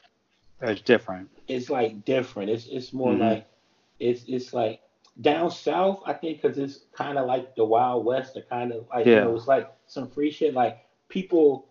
It's 0.61 0.81
different. 0.81 1.29
it's 1.47 1.69
like 1.69 2.05
different. 2.05 2.49
It's 2.49 2.67
it's 2.67 2.93
more 2.93 3.13
Mhm. 3.13 3.19
like 3.27 3.47
it's 3.99 4.23
it's 4.27 4.53
like 4.53 4.81
down 5.21 5.51
south. 5.51 6.01
I 6.05 6.13
think 6.13 6.41
because 6.41 6.57
it's 6.57 6.85
kind 6.93 7.17
of 7.17 7.27
like 7.27 7.55
the 7.55 7.65
Wild 7.65 8.05
West. 8.05 8.37
Or 8.37 8.41
kind 8.41 8.71
of 8.71 8.87
like 8.93 9.05
you 9.05 9.11
Yeah. 9.11 9.23
know 9.25 9.35
it's 9.35 9.47
like 9.47 9.67
some 9.87 10.07
free 10.07 10.31
shit. 10.31 10.53
Like 10.53 10.75
people 11.09 11.67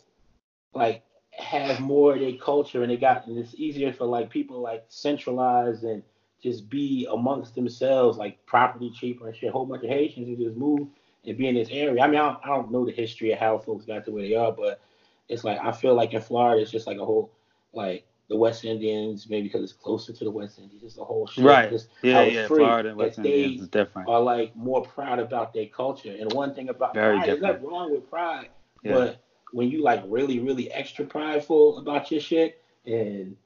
like 0.74 1.02
have 1.32 1.80
more 1.80 2.14
of 2.14 2.20
their 2.20 2.34
culture 2.34 2.82
and 2.82 2.90
they 2.90 2.96
got 2.96 3.26
and 3.26 3.38
it's 3.38 3.54
easier 3.54 3.92
for 3.92 4.04
like 4.04 4.28
people 4.30 4.60
like 4.60 4.84
centralize 4.88 5.82
and 5.82 6.02
just 6.42 6.68
be 6.68 7.06
amongst 7.10 7.54
themselves 7.54 8.18
like 8.18 8.44
property 8.46 8.90
cheaper 8.90 9.28
and 9.28 9.36
shit. 9.36 9.48
A 9.48 9.52
whole 9.52 9.64
bunch 9.66 9.82
of 9.84 9.90
Haitians 9.90 10.26
who 10.26 10.36
just 10.44 10.56
move 10.56 10.88
and 11.24 11.38
be 11.38 11.48
in 11.48 11.54
this 11.54 11.68
area. 11.70 12.02
I 12.02 12.06
mean 12.06 12.20
I 12.20 12.24
don't, 12.30 12.38
I 12.44 12.48
don't 12.48 12.70
know 12.70 12.84
the 12.84 12.92
history 12.92 13.32
of 13.32 13.38
how 13.38 13.58
folks 13.58 13.84
got 13.86 14.04
to 14.04 14.10
where 14.10 14.22
they 14.22 14.34
are, 14.34 14.52
but 14.52 14.80
it's 15.28 15.44
like 15.44 15.58
I 15.62 15.72
feel 15.72 15.94
like 15.94 16.12
in 16.12 16.20
Florida 16.20 16.60
it's 16.60 16.70
just 16.70 16.86
like 16.86 16.98
a 16.98 17.04
whole 17.04 17.30
like 17.72 18.04
the 18.28 18.36
West 18.36 18.64
Indians, 18.64 19.28
maybe 19.28 19.48
because 19.48 19.62
it's 19.62 19.72
closer 19.72 20.12
to 20.12 20.24
the 20.24 20.30
West 20.30 20.58
Indies, 20.58 20.80
just 20.80 20.96
the 20.96 21.04
whole 21.04 21.26
shit. 21.26 21.44
Right. 21.44 21.70
Just 21.70 21.88
Yeah, 22.02 22.22
yeah. 22.22 22.46
free, 22.46 22.58
Florida 22.64 22.88
and 22.90 22.98
West 22.98 23.18
Indians 23.18 23.62
is 23.62 23.68
different. 23.68 24.08
are 24.08 24.20
like 24.20 24.54
more 24.56 24.82
proud 24.82 25.18
about 25.18 25.52
their 25.52 25.66
culture. 25.66 26.14
And 26.18 26.32
one 26.32 26.54
thing 26.54 26.68
about 26.68 26.94
Very 26.94 27.16
pride, 27.16 27.28
there's 27.28 27.40
nothing 27.42 27.66
wrong 27.66 27.92
with 27.92 28.08
pride, 28.08 28.48
Yeah. 28.82 28.92
but 28.94 29.22
when 29.52 29.70
you 29.70 29.82
like 29.82 30.02
really, 30.06 30.38
really 30.40 30.70
extra 30.72 31.04
prideful 31.04 31.78
about 31.78 32.10
your 32.10 32.20
shit 32.20 32.60
and 32.86 33.36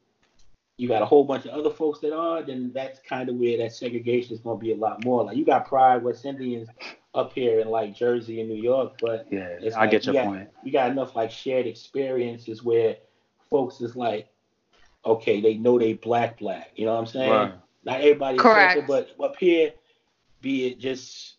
you 0.78 0.88
got 0.88 1.02
a 1.02 1.06
whole 1.06 1.24
bunch 1.24 1.46
of 1.46 1.52
other 1.52 1.70
folks 1.70 2.00
that 2.00 2.14
are, 2.14 2.42
then 2.42 2.70
that's 2.74 3.00
kind 3.08 3.28
of 3.28 3.36
where 3.36 3.56
that 3.58 3.72
segregation 3.72 4.34
is 4.34 4.40
gonna 4.40 4.58
be 4.58 4.72
a 4.72 4.76
lot 4.76 5.04
more. 5.04 5.24
Like 5.24 5.36
you 5.36 5.44
got 5.44 5.66
pride 5.66 6.02
West 6.02 6.24
Indians 6.24 6.68
up 7.14 7.32
here 7.32 7.60
in 7.60 7.68
like 7.68 7.94
Jersey 7.96 8.40
and 8.40 8.48
New 8.48 8.60
York, 8.62 8.94
but 9.00 9.26
Yeah, 9.30 9.56
it's 9.60 9.74
I 9.74 9.80
like 9.82 9.90
get 9.90 10.06
you 10.06 10.12
your 10.12 10.22
got- 10.22 10.28
point. 10.28 10.48
you 10.64 10.72
got 10.72 10.90
enough 10.90 11.16
like 11.16 11.30
shared 11.30 11.66
experiences 11.66 12.62
where 12.62 12.96
folks 13.50 13.80
is 13.80 13.96
like, 13.96 14.28
okay, 15.04 15.40
they 15.40 15.54
know 15.54 15.78
they 15.78 15.94
black 15.94 16.38
black. 16.38 16.72
You 16.76 16.84
know 16.86 16.92
what 16.94 17.00
I'm 17.00 17.06
saying? 17.06 17.30
Right. 17.30 17.54
Not 17.84 18.00
everybody 18.00 18.36
Correct. 18.38 18.86
but 18.86 19.10
up 19.22 19.36
here, 19.38 19.72
be 20.42 20.66
it 20.66 20.78
just 20.78 21.36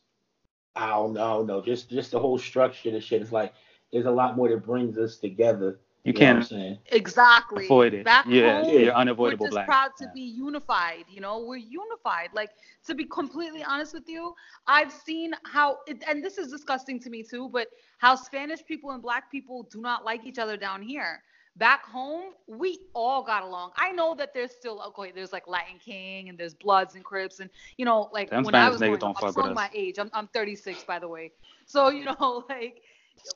I 0.76 0.90
don't 0.90 1.14
know, 1.14 1.24
I 1.24 1.34
don't 1.38 1.48
know, 1.48 1.62
just 1.62 1.90
just 1.90 2.12
the 2.12 2.20
whole 2.20 2.38
structure 2.40 2.90
of 2.90 2.94
the 2.96 3.02
shit. 3.02 3.22
It's 3.22 3.32
like 3.32 3.54
there's 3.92 4.06
a 4.06 4.12
lot 4.12 4.36
more 4.36 4.50
that 4.50 4.66
brings 4.66 4.98
us 4.98 5.18
together. 5.18 5.80
You 6.04 6.14
know 6.14 6.22
what 6.22 6.30
I'm 6.30 6.36
can't 6.36 6.46
saying? 6.46 6.78
Exactly. 6.92 7.66
avoid 7.66 7.94
it. 7.94 8.06
Back 8.06 8.26
yeah, 8.28 8.64
home, 8.64 8.70
Yeah. 8.70 8.80
you're 8.80 8.94
we're 8.94 8.94
unavoidable 8.94 9.46
just 9.48 9.52
black. 9.52 9.66
proud 9.66 9.92
to 9.98 10.06
Yeah. 10.06 10.12
be 10.14 10.22
unified. 10.22 11.06
You 11.10 11.20
know, 11.22 11.40
we're 11.40 11.58
unified. 11.58 12.30
Like 12.34 12.52
to 12.86 12.96
be 12.96 13.06
completely 13.06 13.64
honest 13.64 13.94
with 13.94 14.08
you, 14.08 14.34
I've 14.68 14.92
seen 14.92 15.34
how, 15.46 15.80
it, 15.88 16.04
and 16.08 16.24
this 16.24 16.38
is 16.38 16.50
disgusting 16.50 17.00
to 17.02 17.10
me 17.10 17.24
too, 17.24 17.50
but 17.50 17.68
how 17.98 18.16
Spanish 18.16 18.64
people 18.66 18.92
and 18.92 19.02
Black 19.02 19.30
people 19.32 19.64
do 19.64 19.82
not 19.82 20.06
like 20.06 20.26
each 20.26 20.38
other 20.40 20.56
down 20.58 20.82
here. 20.82 21.24
Back 21.58 21.86
home, 21.86 22.34
we 22.48 22.80
all 22.94 23.24
got 23.24 23.44
along. 23.44 23.72
I 23.78 23.92
know 23.92 24.14
that 24.16 24.34
there's 24.34 24.52
still 24.52 24.82
okay. 24.90 25.12
There's 25.12 25.34
like 25.34 25.48
Latin 25.48 25.80
King 25.84 26.30
and 26.30 26.38
there's 26.38 26.54
Bloods 26.54 26.96
and 26.96 27.04
Crips 27.04 27.40
and 27.40 27.50
you 27.78 27.86
know 27.86 28.10
like 28.14 28.30
Them 28.30 28.44
when 28.44 28.54
I 28.56 28.70
was 28.70 28.80
niggas 28.80 29.00
growing 29.00 29.04
up, 29.04 29.10
I'm 29.10 29.16
fuck 29.16 29.36
with 29.36 29.46
showing 29.46 29.56
my 29.56 29.70
age. 29.74 29.98
I'm 29.98 30.10
I'm 30.14 30.28
36 30.28 30.84
by 30.84 31.00
the 31.00 31.08
way. 31.08 31.32
So 31.66 31.90
you 31.90 32.06
know 32.06 32.46
like 32.50 32.82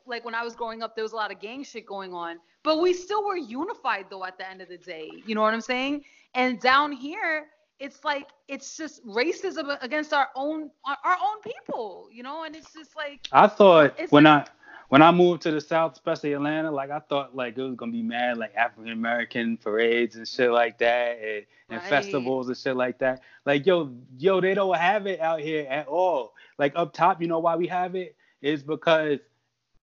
like 0.05 0.25
when 0.25 0.35
I 0.35 0.43
was 0.43 0.55
growing 0.55 0.83
up, 0.83 0.95
there 0.95 1.03
was 1.03 1.13
a 1.13 1.15
lot 1.15 1.31
of 1.31 1.39
gang 1.39 1.63
shit 1.63 1.85
going 1.85 2.13
on, 2.13 2.37
but 2.63 2.81
we 2.81 2.93
still 2.93 3.25
were 3.25 3.37
unified 3.37 4.05
though 4.09 4.25
at 4.25 4.37
the 4.37 4.49
end 4.49 4.61
of 4.61 4.69
the 4.69 4.77
day. 4.77 5.21
You 5.25 5.35
know 5.35 5.41
what 5.41 5.53
I'm 5.53 5.61
saying? 5.61 6.03
And 6.33 6.59
down 6.59 6.91
here, 6.91 7.47
it's 7.79 8.03
like 8.03 8.29
it's 8.47 8.77
just 8.77 9.05
racism 9.05 9.77
against 9.81 10.13
our 10.13 10.29
own 10.35 10.69
our, 10.85 10.97
own 11.13 11.41
people. 11.43 12.09
You 12.11 12.23
know, 12.23 12.43
and 12.43 12.55
it's 12.55 12.73
just 12.73 12.95
like 12.95 13.27
I 13.31 13.47
thought 13.47 13.99
when 14.09 14.25
like- 14.25 14.47
I 14.47 14.51
when 14.89 15.01
I 15.01 15.11
moved 15.11 15.41
to 15.43 15.51
the 15.51 15.61
South, 15.61 15.93
especially 15.93 16.33
Atlanta, 16.33 16.69
like 16.69 16.91
I 16.91 16.99
thought 16.99 17.35
like 17.35 17.57
it 17.57 17.61
was 17.63 17.75
gonna 17.75 17.91
be 17.93 18.03
mad 18.03 18.37
like 18.37 18.53
African 18.55 18.91
American 18.91 19.57
parades 19.57 20.17
and 20.17 20.27
shit 20.27 20.51
like 20.51 20.77
that, 20.79 21.17
and, 21.19 21.45
and 21.69 21.81
Right. 21.81 21.89
festivals 21.89 22.49
and 22.49 22.57
shit 22.57 22.75
like 22.75 22.99
that. 22.99 23.21
Like 23.45 23.65
yo, 23.65 23.91
yo, 24.17 24.41
they 24.41 24.53
don't 24.53 24.75
have 24.77 25.07
it 25.07 25.19
out 25.21 25.39
here 25.39 25.65
at 25.69 25.87
all. 25.87 26.33
Like 26.57 26.73
up 26.75 26.93
top, 26.93 27.21
you 27.21 27.27
know 27.27 27.39
why 27.39 27.55
we 27.55 27.67
have 27.67 27.95
it? 27.95 28.15
Is 28.41 28.63
because 28.63 29.19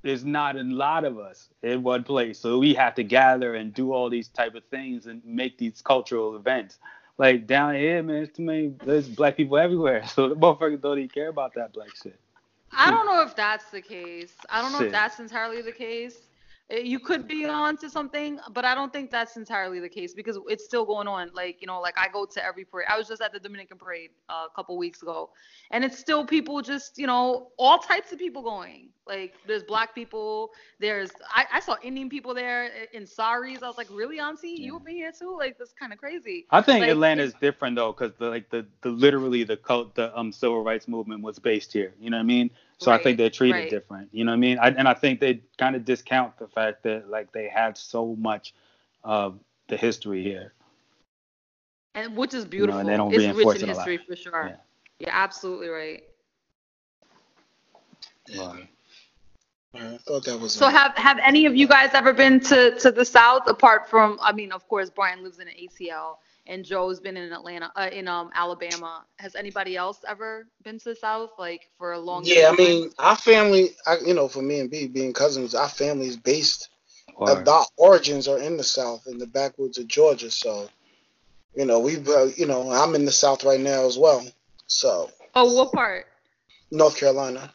there's 0.02 0.26
not 0.26 0.56
a 0.56 0.64
lot 0.64 1.06
of 1.06 1.20
us 1.20 1.49
in 1.64 1.84
one 1.84 2.04
place, 2.04 2.39
so 2.39 2.58
we 2.58 2.74
have 2.74 2.95
to 2.95 3.04
gather 3.04 3.56
and 3.56 3.74
do 3.74 3.93
all 3.93 4.10
these 4.10 4.28
type 4.30 4.56
of 4.56 4.64
things 4.66 5.06
and 5.06 5.24
make 5.24 5.58
these 5.58 5.82
cultural 5.82 6.36
events. 6.36 6.80
Like 7.18 7.45
down 7.45 7.76
here, 7.76 8.02
man, 8.02 8.16
there's 8.16 8.30
too 8.30 8.43
many. 8.43 8.74
There's 8.84 9.08
black 9.08 9.38
people 9.38 9.58
everywhere, 9.58 10.06
so 10.08 10.30
the 10.30 10.36
motherfuckers 10.36 10.82
don't 10.82 10.97
even 10.97 11.10
care 11.10 11.30
about 11.30 11.54
that 11.56 11.74
black 11.74 11.89
shit. 12.02 12.20
I 12.74 12.89
don't 12.89 13.06
know 13.06 13.22
if 13.22 13.36
that's 13.36 13.70
the 13.72 13.82
case. 13.82 14.34
I 14.49 14.62
don't 14.62 14.72
know 14.72 14.80
Shit. 14.80 14.88
if 14.88 14.93
that's 14.93 15.20
entirely 15.20 15.62
the 15.62 15.74
case. 15.74 16.18
Uh, 16.72 16.76
You 16.78 16.99
could 16.99 17.28
be 17.28 17.45
on 17.45 17.78
to 17.78 17.89
something, 17.89 18.39
but 18.53 18.65
I 18.65 18.74
don't 18.76 18.91
think 18.93 19.11
that's 19.11 19.38
entirely 19.38 19.80
the 19.80 19.89
case 19.89 20.13
because 20.13 20.38
it's 20.47 20.63
still 20.65 20.86
going 20.86 21.07
on. 21.07 21.32
Like, 21.34 21.61
you 21.61 21.67
know, 21.67 21.80
like 21.82 21.97
I 21.97 22.07
go 22.07 22.26
to 22.26 22.45
every 22.45 22.65
parade. 22.65 22.88
I 22.89 22.97
was 22.97 23.07
just 23.07 23.22
at 23.22 23.34
the 23.34 23.39
Dominican 23.39 23.78
parade 23.78 24.11
uh, 24.30 24.45
a 24.51 24.55
couple 24.55 24.78
weeks 24.78 25.01
ago, 25.01 25.30
and 25.72 25.84
it's 25.84 25.97
still 25.97 26.26
people 26.26 26.61
just, 26.61 26.97
you 26.97 27.07
know, 27.07 27.49
all 27.57 27.78
types 27.80 28.11
of 28.11 28.19
people 28.19 28.41
going. 28.41 28.89
Like, 29.07 29.34
there's 29.47 29.63
black 29.63 29.93
people, 29.95 30.51
there's, 30.80 31.09
I, 31.34 31.45
I 31.53 31.59
saw 31.59 31.76
Indian 31.84 32.07
people 32.07 32.34
there 32.34 32.69
in 32.93 33.05
saris. 33.05 33.63
I 33.63 33.67
was 33.67 33.78
like, 33.78 33.89
really, 33.91 34.19
Auntie? 34.19 34.55
You 34.59 34.78
up 34.78 34.88
in 34.88 34.95
here 34.95 35.11
too? 35.11 35.36
Like, 35.38 35.57
that's 35.57 35.74
kind 35.74 35.91
of 35.91 35.99
crazy. 35.99 36.45
I 36.51 36.61
think 36.61 36.82
Like, 36.82 36.91
Atlanta 36.91 37.24
is 37.24 37.34
different 37.41 37.76
though, 37.76 37.91
because 37.91 38.13
the 38.19 38.30
like 38.30 38.49
the, 38.51 38.65
the 38.84 38.89
literally 38.89 39.43
the 39.43 39.57
cult 39.57 39.95
the 39.95 40.17
um 40.17 40.32
civil 40.32 40.63
rights 40.63 40.88
movement 40.88 41.24
was 41.24 41.39
based 41.39 41.74
here. 41.74 41.93
You 41.99 42.11
know 42.11 42.17
what 42.17 42.22
I 42.22 42.26
mean? 42.26 42.51
So 42.82 42.92
I 42.92 42.98
think 42.98 43.20
they're 43.20 43.30
treated 43.30 43.56
right. 43.56 43.70
different. 43.70 44.10
You 44.12 44.26
know 44.26 44.32
what 44.32 44.38
I 44.38 44.40
mean? 44.40 44.58
I, 44.58 44.70
and 44.70 44.88
I 44.88 44.96
think 44.96 45.20
they 45.20 45.42
kind 45.60 45.76
of 45.76 45.86
discount 45.86 46.36
the 46.40 46.48
fact 46.48 46.82
that 46.82 47.12
like 47.12 47.32
they 47.32 47.48
have 47.48 47.78
so 47.78 48.16
much 48.16 48.56
of 49.04 49.40
the 49.68 49.78
history 49.78 50.24
here. 50.24 50.54
And 51.94 52.18
which 52.18 52.34
is 52.34 52.46
know, 52.46 52.50
beautiful. 52.50 52.80
and 52.80 52.90
they 52.90 52.98
don't 52.98 53.14
it's 53.14 53.20
reinforce 53.20 53.56
rich 53.56 53.64
in 53.64 53.70
it 53.70 53.74
a 53.74 53.76
lot. 53.76 53.88
history 53.88 54.06
for 54.08 54.16
sure. 54.16 54.48
Yeah. 54.48 54.56
You're 55.00 55.16
absolutely 55.16 55.68
right. 55.68 56.04
Right. 58.36 58.68
I 59.76 59.98
thought 59.98 60.26
that 60.26 60.40
was. 60.40 60.52
So 60.52 60.68
have 60.68 60.96
have 60.96 61.20
any 61.24 61.46
of 61.46 61.56
you 61.56 61.68
guys 61.68 61.92
ever 61.94 62.14
been 62.14 62.40
to 62.42 62.80
to 62.80 62.92
the 62.92 63.06
South 63.06 63.44
apart 63.46 63.88
from 63.88 64.18
I 64.24 64.34
mean 64.34 64.52
of 64.52 64.68
course 64.68 64.90
Brian 64.90 65.24
lives 65.24 65.38
in 65.38 65.48
an 65.48 65.54
ATL 65.54 66.18
and 66.48 66.66
Joe's 66.66 67.00
been 67.00 67.18
in 67.18 67.32
Atlanta 67.32 67.72
uh, 67.76 67.89
in 67.92 68.08
um 68.08 68.30
Alabama. 68.34 69.06
Has 69.20 69.36
anybody 69.36 69.76
else 69.78 70.00
ever 70.08 70.48
been 70.64 70.78
to 70.80 70.86
the 70.89 70.96
South 70.96 71.32
like 71.38 71.70
for 71.78 71.94
a 71.94 72.00
long 72.00 72.24
time. 72.24 72.34
yeah, 72.36 72.50
I 72.50 72.56
mean, 72.56 72.92
our 73.00 73.16
family, 73.16 73.72
I, 73.86 73.98
you 74.06 74.14
know, 74.14 74.28
for 74.28 74.42
me 74.42 74.60
and 74.60 74.70
B 74.70 74.88
being 74.88 75.14
cousins, 75.14 75.56
our 75.56 75.70
family 75.70 76.08
is 76.08 76.18
based. 76.18 76.70
Or, 77.16 77.48
Our 77.48 77.66
origins 77.78 78.28
are 78.28 78.39
in 78.39 78.58
the 78.58 78.64
South, 78.64 79.06
in 79.06 79.18
the 79.20 79.28
backwoods 79.28 79.78
of 79.78 79.88
Georgia. 79.88 80.32
So, 80.32 80.70
you 81.56 81.66
know, 81.66 81.80
we've, 81.80 82.08
uh, 82.08 82.26
you 82.36 82.48
know, 82.48 82.72
I'm 82.72 82.96
in 82.96 83.06
the 83.06 83.12
South 83.12 83.44
right 83.44 83.60
now 83.60 83.86
as 83.86 83.98
well. 83.98 84.26
So, 84.68 85.10
Oh, 85.36 85.54
what 85.54 85.72
part? 85.72 86.08
North 86.72 86.98
Carolina. 86.98 87.54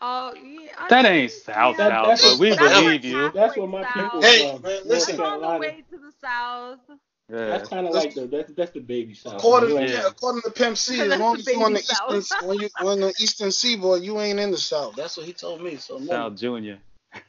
Oh, 0.00 0.32
yeah. 0.34 0.70
I 0.78 0.88
that 0.88 1.04
mean, 1.04 1.12
ain't 1.22 1.30
South 1.30 1.78
yeah, 1.78 1.88
South, 1.88 2.06
that's- 2.08 2.22
but 2.22 2.38
we 2.38 2.56
believe 2.56 3.04
you. 3.04 3.30
That's 3.32 3.56
what 3.56 3.68
my 3.68 3.82
South. 3.82 3.92
people 3.92 4.22
Hey, 4.22 4.38
from 4.38 4.62
man, 4.62 4.72
North 4.76 4.86
listen. 4.86 5.20
I'm 5.20 5.44
on 5.44 5.54
the 5.54 5.58
way 5.60 5.84
to 5.90 5.98
the 5.98 6.12
South. 6.20 6.78
Yeah. 7.30 7.46
That's 7.46 7.68
kind 7.68 7.86
of 7.86 7.94
like 7.94 8.14
the 8.14 8.26
that's 8.26 8.52
that's 8.54 8.70
the 8.72 8.80
baby 8.80 9.14
South. 9.14 9.34
According, 9.34 9.70
You 9.70 9.78
Yeah. 9.78 10.06
according 10.08 10.42
to 10.42 10.50
Pimp 10.50 10.76
C, 10.76 11.00
as 11.00 11.18
long 11.20 11.34
the 11.34 11.40
as 11.40 11.46
you 11.46 11.62
on 11.62 11.72
the 11.72 11.78
baby 11.78 11.84
South. 11.86 12.14
eastern, 12.16 12.48
when 12.48 12.58
you 12.58 12.68
on 12.80 13.00
the 13.00 13.14
eastern 13.20 13.52
seaboard, 13.52 14.02
you 14.02 14.18
ain't 14.20 14.40
in 14.40 14.50
the 14.50 14.58
South. 14.58 14.96
That's 14.96 15.16
what 15.16 15.26
he 15.26 15.32
told 15.32 15.62
me. 15.62 15.76
So, 15.76 15.98
no. 15.98 16.06
South 16.06 16.36
Junior. 16.36 16.78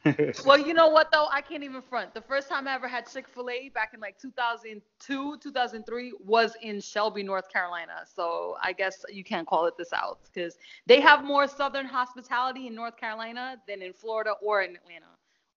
Well, 0.44 0.58
you 0.58 0.74
know 0.74 0.88
what 0.88 1.10
though? 1.12 1.26
I 1.30 1.40
can't 1.40 1.62
even 1.64 1.82
front. 1.82 2.14
The 2.14 2.20
first 2.20 2.48
time 2.48 2.68
I 2.68 2.74
ever 2.74 2.86
had 2.88 3.10
Chick 3.10 3.26
Fil 3.28 3.50
A 3.50 3.68
back 3.70 3.94
in 3.94 4.00
like 4.00 4.16
2002, 4.20 5.38
2003 5.38 6.12
was 6.24 6.54
in 6.62 6.80
Shelby, 6.80 7.22
North 7.22 7.48
Carolina. 7.52 8.04
So 8.12 8.56
I 8.62 8.72
guess 8.72 9.04
you 9.10 9.24
can't 9.24 9.46
call 9.46 9.66
it 9.66 9.76
the 9.76 9.84
South 9.84 10.18
because 10.32 10.56
they 10.86 11.00
have 11.00 11.24
more 11.24 11.46
Southern 11.48 11.86
hospitality 11.86 12.66
in 12.68 12.74
North 12.76 12.96
Carolina 12.96 13.56
than 13.68 13.82
in 13.82 13.92
Florida 13.92 14.34
or 14.40 14.62
in 14.62 14.76
Atlanta. 14.76 15.06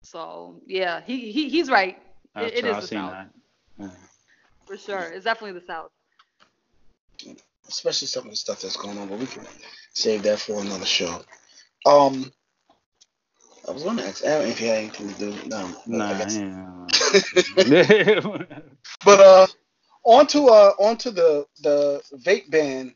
So 0.01 0.59
yeah, 0.65 1.01
he, 1.05 1.31
he 1.31 1.49
he's 1.49 1.69
right. 1.69 1.97
It- 2.35 2.53
it 2.55 2.59
true, 2.61 2.69
is 2.71 2.75
I've 2.75 2.81
the 2.81 2.87
seen 2.87 2.97
South 2.99 3.11
that. 3.79 3.91
Yeah. 4.69 4.75
for 4.75 4.77
sure. 4.81 5.11
It's 5.13 5.25
definitely 5.25 5.59
the 5.59 5.65
South. 5.65 5.91
especially 7.67 8.07
some 8.07 8.25
of 8.25 8.29
the 8.29 8.35
stuff 8.35 8.61
that's 8.61 8.77
going 8.77 8.97
on, 8.97 9.07
but 9.07 9.17
we 9.19 9.25
can 9.25 9.45
save 9.93 10.23
that 10.23 10.39
for 10.39 10.61
another 10.61 10.85
show. 10.85 11.21
Um, 11.85 12.31
I 13.67 13.71
was 13.71 13.83
going 13.83 13.97
to 13.97 14.05
ask 14.07 14.23
Aaron 14.23 14.49
if 14.49 14.59
he 14.59 14.67
had 14.67 14.77
anything 14.77 15.09
to 15.13 15.19
do. 15.19 15.31
No, 15.49 15.67
but 15.87 16.01
I 16.01 16.13
Nah, 16.13 16.17
guess- 16.19 16.37
yeah. 17.65 18.45
But 19.03 19.19
uh, 19.19 19.47
onto 20.03 20.45
uh, 20.45 20.73
onto 20.79 21.09
the 21.11 21.47
the 21.63 22.01
vape 22.23 22.49
ban 22.51 22.95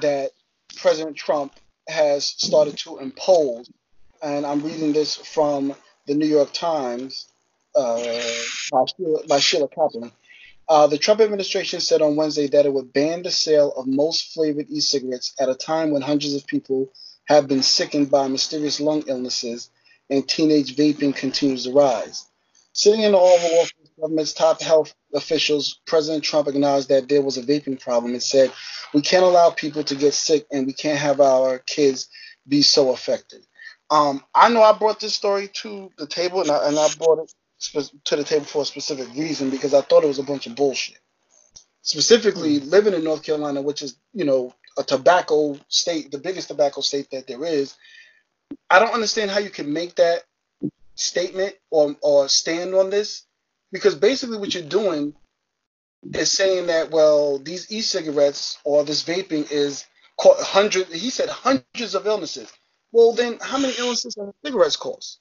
that 0.00 0.30
President 0.76 1.16
Trump 1.16 1.52
has 1.88 2.26
started 2.26 2.76
to 2.78 2.98
impose, 2.98 3.70
and 4.22 4.46
I'm 4.46 4.62
reading 4.62 4.92
this 4.94 5.14
from 5.16 5.74
the 6.06 6.14
New 6.14 6.26
York 6.26 6.52
Times 6.54 7.28
uh, 7.74 7.96
by 8.70 8.84
Sheila, 8.96 9.26
by 9.28 9.38
Sheila 9.38 9.68
Kaplan. 9.68 10.10
Uh, 10.68 10.86
the 10.86 10.98
Trump 10.98 11.20
administration 11.20 11.80
said 11.80 12.02
on 12.02 12.16
Wednesday 12.16 12.48
that 12.48 12.66
it 12.66 12.72
would 12.72 12.92
ban 12.92 13.22
the 13.22 13.30
sale 13.30 13.72
of 13.76 13.86
most 13.86 14.32
flavored 14.34 14.66
e-cigarettes 14.68 15.32
at 15.38 15.48
a 15.48 15.54
time 15.54 15.92
when 15.92 16.02
hundreds 16.02 16.34
of 16.34 16.46
people 16.46 16.92
have 17.26 17.46
been 17.46 17.62
sickened 17.62 18.10
by 18.10 18.26
mysterious 18.26 18.80
lung 18.80 19.04
illnesses 19.06 19.70
and 20.10 20.28
teenage 20.28 20.74
vaping 20.76 21.14
continues 21.14 21.64
to 21.64 21.72
rise. 21.72 22.26
Sitting 22.72 23.02
in 23.02 23.12
the 23.12 23.18
Oval 23.18 23.60
Office, 23.60 23.72
government's 23.98 24.32
top 24.32 24.60
health 24.60 24.94
officials, 25.14 25.80
President 25.86 26.24
Trump 26.24 26.48
acknowledged 26.48 26.88
that 26.88 27.08
there 27.08 27.22
was 27.22 27.38
a 27.38 27.42
vaping 27.42 27.80
problem 27.80 28.12
and 28.12 28.22
said, 28.22 28.52
"We 28.92 29.00
can't 29.00 29.24
allow 29.24 29.50
people 29.50 29.84
to 29.84 29.94
get 29.94 30.14
sick, 30.14 30.46
and 30.50 30.66
we 30.66 30.72
can't 30.72 30.98
have 30.98 31.20
our 31.20 31.58
kids 31.60 32.08
be 32.46 32.62
so 32.62 32.90
affected." 32.92 33.46
Um, 33.88 34.22
I 34.34 34.48
know 34.50 34.62
I 34.62 34.72
brought 34.72 35.00
this 35.00 35.14
story 35.14 35.48
to 35.62 35.90
the 35.96 36.06
table, 36.06 36.42
and 36.42 36.50
I, 36.50 36.68
and 36.68 36.78
I 36.78 36.88
brought 36.98 37.20
it 37.20 37.32
to 37.72 38.16
the 38.16 38.24
table 38.24 38.44
for 38.44 38.62
a 38.62 38.66
specific 38.66 39.08
reason 39.14 39.50
because 39.50 39.74
I 39.74 39.80
thought 39.80 40.04
it 40.04 40.08
was 40.08 40.18
a 40.18 40.24
bunch 40.24 40.46
of 40.46 40.54
bullshit. 40.54 40.98
Specifically, 41.82 42.58
hmm. 42.58 42.68
living 42.68 42.94
in 42.94 43.04
North 43.04 43.22
Carolina, 43.22 43.62
which 43.62 43.82
is 43.82 43.96
you 44.12 44.24
know 44.24 44.54
a 44.78 44.82
tobacco 44.82 45.58
state, 45.68 46.10
the 46.10 46.18
biggest 46.18 46.48
tobacco 46.48 46.80
state 46.80 47.10
that 47.10 47.26
there 47.26 47.44
is, 47.44 47.74
I 48.68 48.78
don't 48.78 48.94
understand 48.94 49.30
how 49.30 49.38
you 49.38 49.50
can 49.50 49.72
make 49.72 49.96
that 49.96 50.22
statement 50.94 51.54
or 51.70 51.96
or 52.02 52.28
stand 52.28 52.74
on 52.74 52.90
this 52.90 53.24
because 53.70 53.94
basically 53.94 54.38
what 54.38 54.54
you're 54.54 54.62
doing 54.62 55.14
is 56.14 56.32
saying 56.32 56.66
that 56.68 56.90
well 56.90 57.38
these 57.38 57.70
e-cigarettes 57.70 58.58
or 58.64 58.84
this 58.84 59.02
vaping 59.04 59.50
is 59.50 59.84
caught 60.18 60.40
hundred 60.40 60.86
he 60.88 61.10
said 61.10 61.28
hundreds 61.28 61.94
of 61.94 62.06
illnesses. 62.06 62.50
Well 62.92 63.12
then 63.12 63.38
how 63.40 63.58
many 63.58 63.74
illnesses 63.78 64.16
are 64.16 64.32
cigarettes 64.44 64.76
cause 64.76 65.18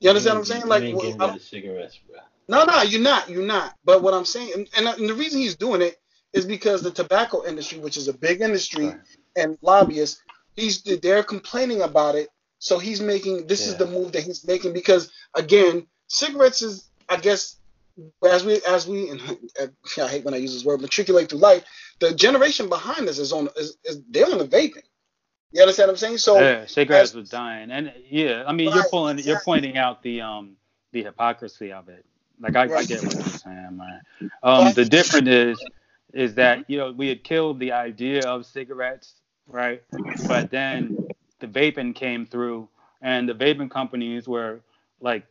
you 0.00 0.08
understand 0.10 0.34
what 0.34 0.40
i'm 0.40 0.44
saying 0.46 0.66
like 0.66 0.82
you 0.82 0.88
ain't 0.88 0.96
well, 0.96 1.06
getting 1.06 1.20
I'm- 1.22 1.32
rid 1.34 1.42
cigarettes, 1.42 1.98
bro. 2.08 2.18
no, 2.48 2.64
no, 2.64 2.82
you're 2.82 3.00
not. 3.00 3.28
You're 3.30 3.46
not. 3.46 3.76
But 3.84 4.02
what 4.02 4.14
I'm 4.14 4.24
saying, 4.24 4.52
and, 4.54 4.68
and, 4.76 4.86
and 4.98 5.08
the 5.08 5.14
reason 5.14 5.40
he's 5.40 5.56
doing 5.56 5.82
it 5.82 6.00
is 6.32 6.44
because 6.46 6.82
the 6.82 6.90
tobacco 6.90 7.44
industry, 7.46 7.78
which 7.78 7.96
is 7.96 8.08
a 8.08 8.12
big 8.12 8.40
industry, 8.40 8.86
Right. 8.86 9.00
and 9.36 9.58
lobbyists, 9.62 10.22
he's 10.56 10.82
they're 10.82 11.22
complaining 11.22 11.82
about 11.82 12.14
it. 12.16 12.28
So 12.58 12.78
he's 12.78 13.00
making 13.00 13.46
this 13.46 13.66
is 13.66 13.76
the 13.76 13.86
move 13.86 14.12
that 14.12 14.22
he's 14.22 14.46
making 14.46 14.72
because 14.72 15.10
again, 15.34 15.86
cigarettes 16.08 16.62
is 16.62 16.88
I 17.08 17.16
guess 17.16 17.56
as 18.24 18.44
we 18.44 18.60
as 18.68 18.86
we 18.86 19.10
and 19.10 19.20
I 19.98 20.06
hate 20.08 20.24
when 20.24 20.34
I 20.34 20.38
use 20.38 20.52
this 20.54 20.64
word 20.64 20.80
matriculate 20.80 21.28
through 21.30 21.38
life, 21.40 21.64
the 22.00 22.14
generation 22.14 22.68
behind 22.68 23.08
us 23.08 23.18
is 23.18 23.32
on 23.32 23.48
is, 23.56 23.76
is 23.84 24.02
they're 24.10 24.26
on 24.30 24.38
the 24.38 24.46
vaping. 24.46 24.82
You 25.52 25.62
understand 25.62 25.88
what 25.88 25.92
I'm 25.94 25.96
saying? 25.98 26.18
So 26.18 26.50
yeah, 26.50 26.66
cigarettes 26.66 27.12
as- 27.12 27.14
was 27.14 27.28
dying, 27.28 27.70
and 27.70 27.92
yeah, 28.08 28.44
I 28.46 28.52
mean, 28.52 28.72
you're 28.72 28.84
Right, 28.84 28.90
pulling, 28.90 29.18
you're 29.18 29.36
pointing 29.36 29.76
out 29.76 30.02
the 30.02 30.20
um 30.22 30.56
the 30.92 31.02
hypocrisy 31.04 31.72
of 31.72 31.88
it. 31.88 32.04
Like 32.40 32.56
I, 32.56 32.70
I 32.76 32.84
get 32.84 33.04
what 33.04 33.24
you're 33.24 33.32
saying, 33.34 33.76
man. 33.76 34.02
Um, 34.42 34.72
the 34.74 34.84
difference 34.84 35.28
is 35.28 35.66
is 36.12 36.34
that 36.36 36.64
you 36.68 36.78
know 36.78 36.92
we 36.92 37.08
had 37.08 37.24
killed 37.24 37.58
the 37.60 37.72
idea 37.72 38.26
of 38.26 38.46
cigarettes, 38.46 39.14
right? 39.46 39.82
But 40.26 40.50
then 40.50 40.96
the 41.40 41.46
vaping 41.48 41.94
came 41.94 42.26
through, 42.26 42.68
and 43.02 43.28
the 43.28 43.34
vaping 43.34 43.70
companies 43.70 44.28
were 44.28 44.60
like 45.00 45.26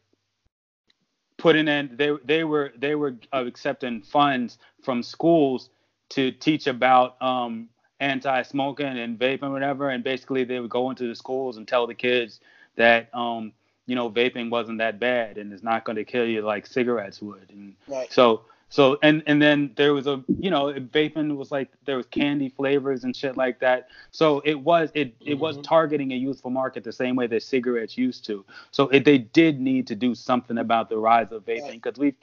putting 1.38 1.68
in 1.68 1.96
they 1.96 2.12
they 2.26 2.44
were 2.44 2.72
they 2.78 2.96
were 2.96 3.16
uh, 3.34 3.46
accepting 3.46 4.02
funds 4.02 4.58
from 4.84 5.04
schools 5.04 5.70
to 6.10 6.32
teach 6.32 6.68
about 6.68 7.22
um 7.22 7.70
anti-smoking 8.00 8.86
and 8.98 9.20
vaping 9.20 9.44
and 9.44 9.54
whatever 9.54 9.90
and 9.90 10.04
basically 10.04 10.44
they 10.44 10.60
would 10.60 10.70
go 10.70 10.90
into 10.90 11.08
the 11.08 11.16
schools 11.16 11.58
and 11.58 11.68
tell 11.68 11.86
the 11.86 11.94
kids 11.94 12.40
that 12.76 13.14
um 13.14 13.52
you 13.88 13.96
know 13.96 14.10
vaping 14.10 14.50
wasn't 14.50 14.78
that 14.78 15.00
bad 15.00 15.38
and 15.38 15.52
it's 15.52 15.64
not 15.64 15.84
going 15.84 15.96
to 15.96 16.06
kill 16.06 16.26
you 16.26 16.42
like 16.42 16.66
cigarettes 16.66 17.22
would 17.22 17.50
and 17.50 17.76
right. 17.88 18.12
so 18.12 18.42
so 18.70 18.98
and 19.02 19.24
and 19.26 19.42
then 19.42 19.72
there 19.76 19.94
was 19.94 20.06
a 20.08 20.24
you 20.40 20.52
know 20.52 20.72
vaping 20.72 21.36
was 21.36 21.52
like 21.52 21.70
there 21.86 21.98
was 21.98 22.06
candy 22.06 22.50
flavors 22.50 23.04
and 23.04 23.16
shit 23.16 23.36
like 23.36 23.60
that. 23.60 23.88
So 24.12 24.42
it 24.46 24.54
was 24.54 24.92
it 24.94 25.16
it 25.26 25.34
was 25.34 25.58
Mhm. 25.58 25.64
targeting 25.64 26.12
a 26.14 26.16
youthful 26.16 26.52
market 26.52 26.84
the 26.84 26.94
same 26.94 27.16
way 27.16 27.26
that 27.28 27.42
cigarettes 27.42 27.98
used 27.98 28.26
to. 28.26 28.46
So 28.70 28.88
it, 28.90 29.06
they 29.06 29.18
did 29.18 29.60
need 29.60 29.88
to 29.88 29.96
do 29.96 30.14
something 30.14 30.60
about 30.60 30.88
the 30.90 30.98
rise 30.98 31.32
of 31.32 31.46
vaping 31.46 31.82
because 31.82 31.98
we've 31.98 32.16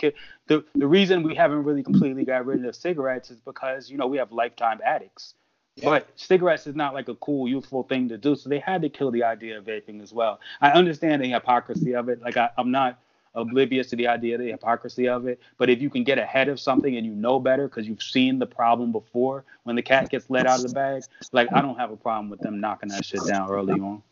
the 0.46 0.64
the 0.76 0.86
reason 0.86 1.24
we 1.24 1.34
haven't 1.34 1.64
really 1.64 1.82
completely 1.82 2.24
got 2.24 2.46
rid 2.46 2.64
of 2.64 2.76
cigarettes 2.76 3.30
is 3.30 3.40
because 3.40 3.90
you 3.90 3.96
know 3.98 4.06
we 4.06 4.18
have 4.18 4.30
lifetime 4.30 4.80
addicts. 4.84 5.34
Yeah. 5.76 5.90
But 5.90 6.08
cigarettes 6.16 6.66
is 6.66 6.74
not 6.74 6.94
like 6.94 7.08
a 7.08 7.14
cool, 7.16 7.46
youthful 7.46 7.82
thing 7.82 8.08
to 8.08 8.16
do. 8.16 8.34
So 8.34 8.48
they 8.48 8.58
had 8.58 8.80
to 8.82 8.88
kill 8.88 9.10
the 9.10 9.24
idea 9.24 9.58
of 9.58 9.64
vaping 9.64 10.02
as 10.02 10.12
well. 10.12 10.40
I 10.60 10.70
understand 10.70 11.22
the 11.22 11.28
hypocrisy 11.28 11.94
of 11.94 12.08
it. 12.08 12.22
Like 12.22 12.38
I, 12.38 12.48
I'm 12.56 12.70
not 12.70 12.98
oblivious 13.34 13.88
to 13.88 13.96
the 13.96 14.08
idea, 14.08 14.36
of 14.36 14.40
the 14.40 14.50
hypocrisy 14.50 15.06
of 15.06 15.26
it. 15.26 15.38
But 15.58 15.68
if 15.68 15.82
you 15.82 15.90
can 15.90 16.02
get 16.02 16.18
ahead 16.18 16.48
of 16.48 16.58
something 16.58 16.96
and 16.96 17.04
you 17.04 17.12
know 17.12 17.38
better 17.38 17.68
because 17.68 17.86
you've 17.86 18.02
seen 18.02 18.38
the 18.38 18.46
problem 18.46 18.90
before 18.90 19.44
when 19.64 19.76
the 19.76 19.82
cat 19.82 20.08
gets 20.08 20.30
let 20.30 20.46
out 20.46 20.64
of 20.64 20.68
the 20.68 20.74
bag, 20.74 21.02
like 21.32 21.52
I 21.52 21.60
don't 21.60 21.78
have 21.78 21.90
a 21.90 21.96
problem 21.96 22.30
with 22.30 22.40
them 22.40 22.58
knocking 22.58 22.88
that 22.88 23.04
shit 23.04 23.20
down 23.26 23.50
early 23.50 23.74
on. 23.74 24.02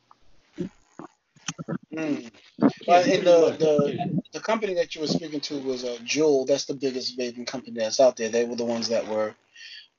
Mm. 1.95 2.31
Yeah, 2.59 2.69
But 2.87 3.07
in 3.07 3.25
the, 3.25 3.57
the 3.59 4.23
the 4.33 4.41
company 4.41 4.75
that 4.75 4.95
you 4.95 5.01
were 5.01 5.07
speaking 5.07 5.41
to 5.41 5.59
was 5.61 5.85
uh, 5.85 5.97
Juul. 6.05 6.47
That's 6.47 6.65
the 6.65 6.75
biggest 6.75 7.19
vaping 7.19 7.47
company 7.47 7.79
that's 7.79 8.01
out 8.01 8.17
there. 8.17 8.29
They 8.29 8.45
were 8.45 8.57
the 8.57 8.65
ones 8.65 8.89
that 8.89 9.07
were 9.07 9.35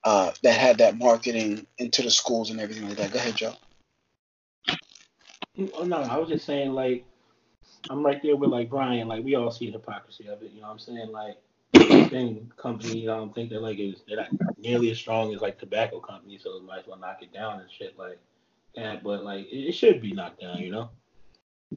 uh, 0.05 0.31
that 0.43 0.57
had 0.57 0.77
that 0.77 0.97
marketing 0.97 1.65
into 1.79 2.03
the 2.03 2.11
schools 2.11 2.51
and 2.51 2.61
everything 2.61 2.87
like 2.87 2.97
that. 2.97 3.11
Go 3.11 3.17
ahead, 3.17 3.35
Joe. 3.35 3.53
Oh, 5.73 5.83
no, 5.83 5.97
I 5.97 6.17
was 6.17 6.29
just 6.29 6.45
saying, 6.45 6.73
like, 6.73 7.05
I'm 7.89 8.05
right 8.05 8.21
there 8.21 8.35
with, 8.35 8.51
like, 8.51 8.69
Brian. 8.69 9.07
Like, 9.07 9.23
we 9.23 9.35
all 9.35 9.49
see 9.49 9.65
the 9.65 9.73
hypocrisy 9.73 10.27
of 10.27 10.43
it. 10.43 10.51
You 10.51 10.61
know 10.61 10.67
what 10.67 10.73
I'm 10.73 10.79
saying? 10.79 11.11
Like, 11.11 11.37
thing 12.09 12.51
company, 12.55 13.09
I 13.09 13.15
don't 13.15 13.33
think 13.33 13.49
they're, 13.49 13.59
like, 13.59 13.79
is, 13.79 14.03
they're 14.07 14.17
not 14.17 14.29
nearly 14.59 14.91
as 14.91 14.99
strong 14.99 15.33
as, 15.33 15.41
like, 15.41 15.57
tobacco 15.57 15.99
companies, 15.99 16.41
so 16.43 16.59
they 16.59 16.65
might 16.65 16.79
as 16.79 16.87
well 16.87 16.99
knock 16.99 17.23
it 17.23 17.33
down 17.33 17.61
and 17.61 17.71
shit 17.71 17.97
like 17.97 18.19
that. 18.75 19.03
But, 19.03 19.23
like, 19.23 19.47
it, 19.47 19.69
it 19.69 19.71
should 19.71 20.01
be 20.01 20.13
knocked 20.13 20.41
down, 20.41 20.59
you 20.59 20.69
know? 20.69 20.89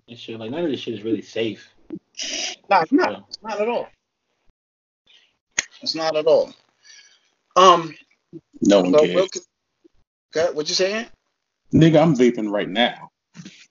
It 0.07 0.18
should, 0.18 0.39
like, 0.39 0.51
none 0.51 0.64
of 0.64 0.70
this 0.70 0.81
shit 0.81 0.95
is 0.95 1.03
really 1.03 1.22
safe. 1.22 1.66
No, 2.68 2.81
it's 2.81 2.93
not. 2.93 3.09
So, 3.09 3.24
It's 3.29 3.43
not 3.43 3.61
at 3.61 3.68
all. 3.68 3.89
It's 5.81 5.95
not 5.95 6.14
at 6.16 6.26
all. 6.26 6.53
Um, 7.57 7.95
No 8.61 8.81
one 8.83 8.93
but 8.93 9.03
cares. 9.03 9.15
we'll, 9.15 9.29
okay, 10.45 10.53
what 10.55 10.69
you 10.69 10.75
saying? 10.75 11.07
Nigga, 11.75 12.03
I'm 12.03 12.15
vaping 12.17 12.51
right 12.51 12.69
now. 12.69 13.11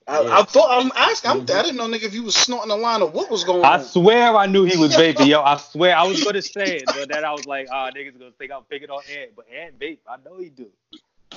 I, 0.06 0.22
Yeah. 0.22 0.38
I 0.38 0.42
thought 0.44 0.82
I'm 0.82 0.90
asking. 0.96 1.30
I'm, 1.30 1.46
Mhm. 1.46 1.54
I 1.54 1.62
didn't 1.62 1.76
know, 1.76 1.86
nigga, 1.88 2.04
if 2.04 2.14
you 2.14 2.22
was 2.22 2.34
snorting 2.34 2.70
a 2.70 2.76
line 2.76 3.02
of 3.02 3.12
what 3.12 3.30
was 3.30 3.44
going 3.44 3.64
I 3.64 3.74
on. 3.74 3.80
I 3.80 3.82
swear 3.82 4.34
I 4.36 4.46
knew 4.46 4.64
he 4.64 4.76
was 4.76 4.92
vaping, 4.96 5.28
yo. 5.28 5.42
I 5.42 5.56
swear 5.58 5.94
I 5.96 6.04
was 6.04 6.24
gonna 6.24 6.40
say 6.40 6.76
it, 6.78 6.86
but 6.86 7.08
then 7.08 7.24
I 7.24 7.32
was 7.32 7.46
like, 7.46 7.68
ah, 7.70 7.90
niggas 7.90 8.18
gonna 8.18 8.30
think 8.38 8.52
I'm 8.52 8.64
picking 8.64 8.90
on 8.90 9.02
Ed, 9.10 9.32
but 9.36 9.46
Ed 9.52 9.78
vape, 9.78 9.98
I 10.08 10.16
know 10.24 10.38
he 10.38 10.48
do. 10.48 10.68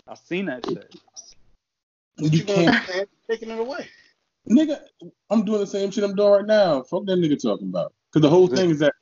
I 0.08 0.16
seen 0.16 0.46
that 0.46 0.66
shit. 0.66 0.96
You 2.18 2.30
you 2.30 2.44
can't, 2.44 2.76
taking 3.30 3.50
it 3.50 3.60
away? 3.60 3.88
nigga. 4.50 4.80
I'm 5.30 5.44
doing 5.44 5.60
the 5.60 5.68
same 5.68 5.92
shit 5.92 6.04
I'm 6.04 6.16
doing 6.16 6.32
right 6.32 6.46
now. 6.46 6.84
Fuck 6.84 7.06
that 7.06 7.18
nigga 7.18 7.42
talking 7.42 7.70
about. 7.70 7.94
Because 8.12 8.24
the 8.24 8.30
whole 8.30 8.48
thing 8.48 8.72
is 8.72 8.80
that 8.80 8.94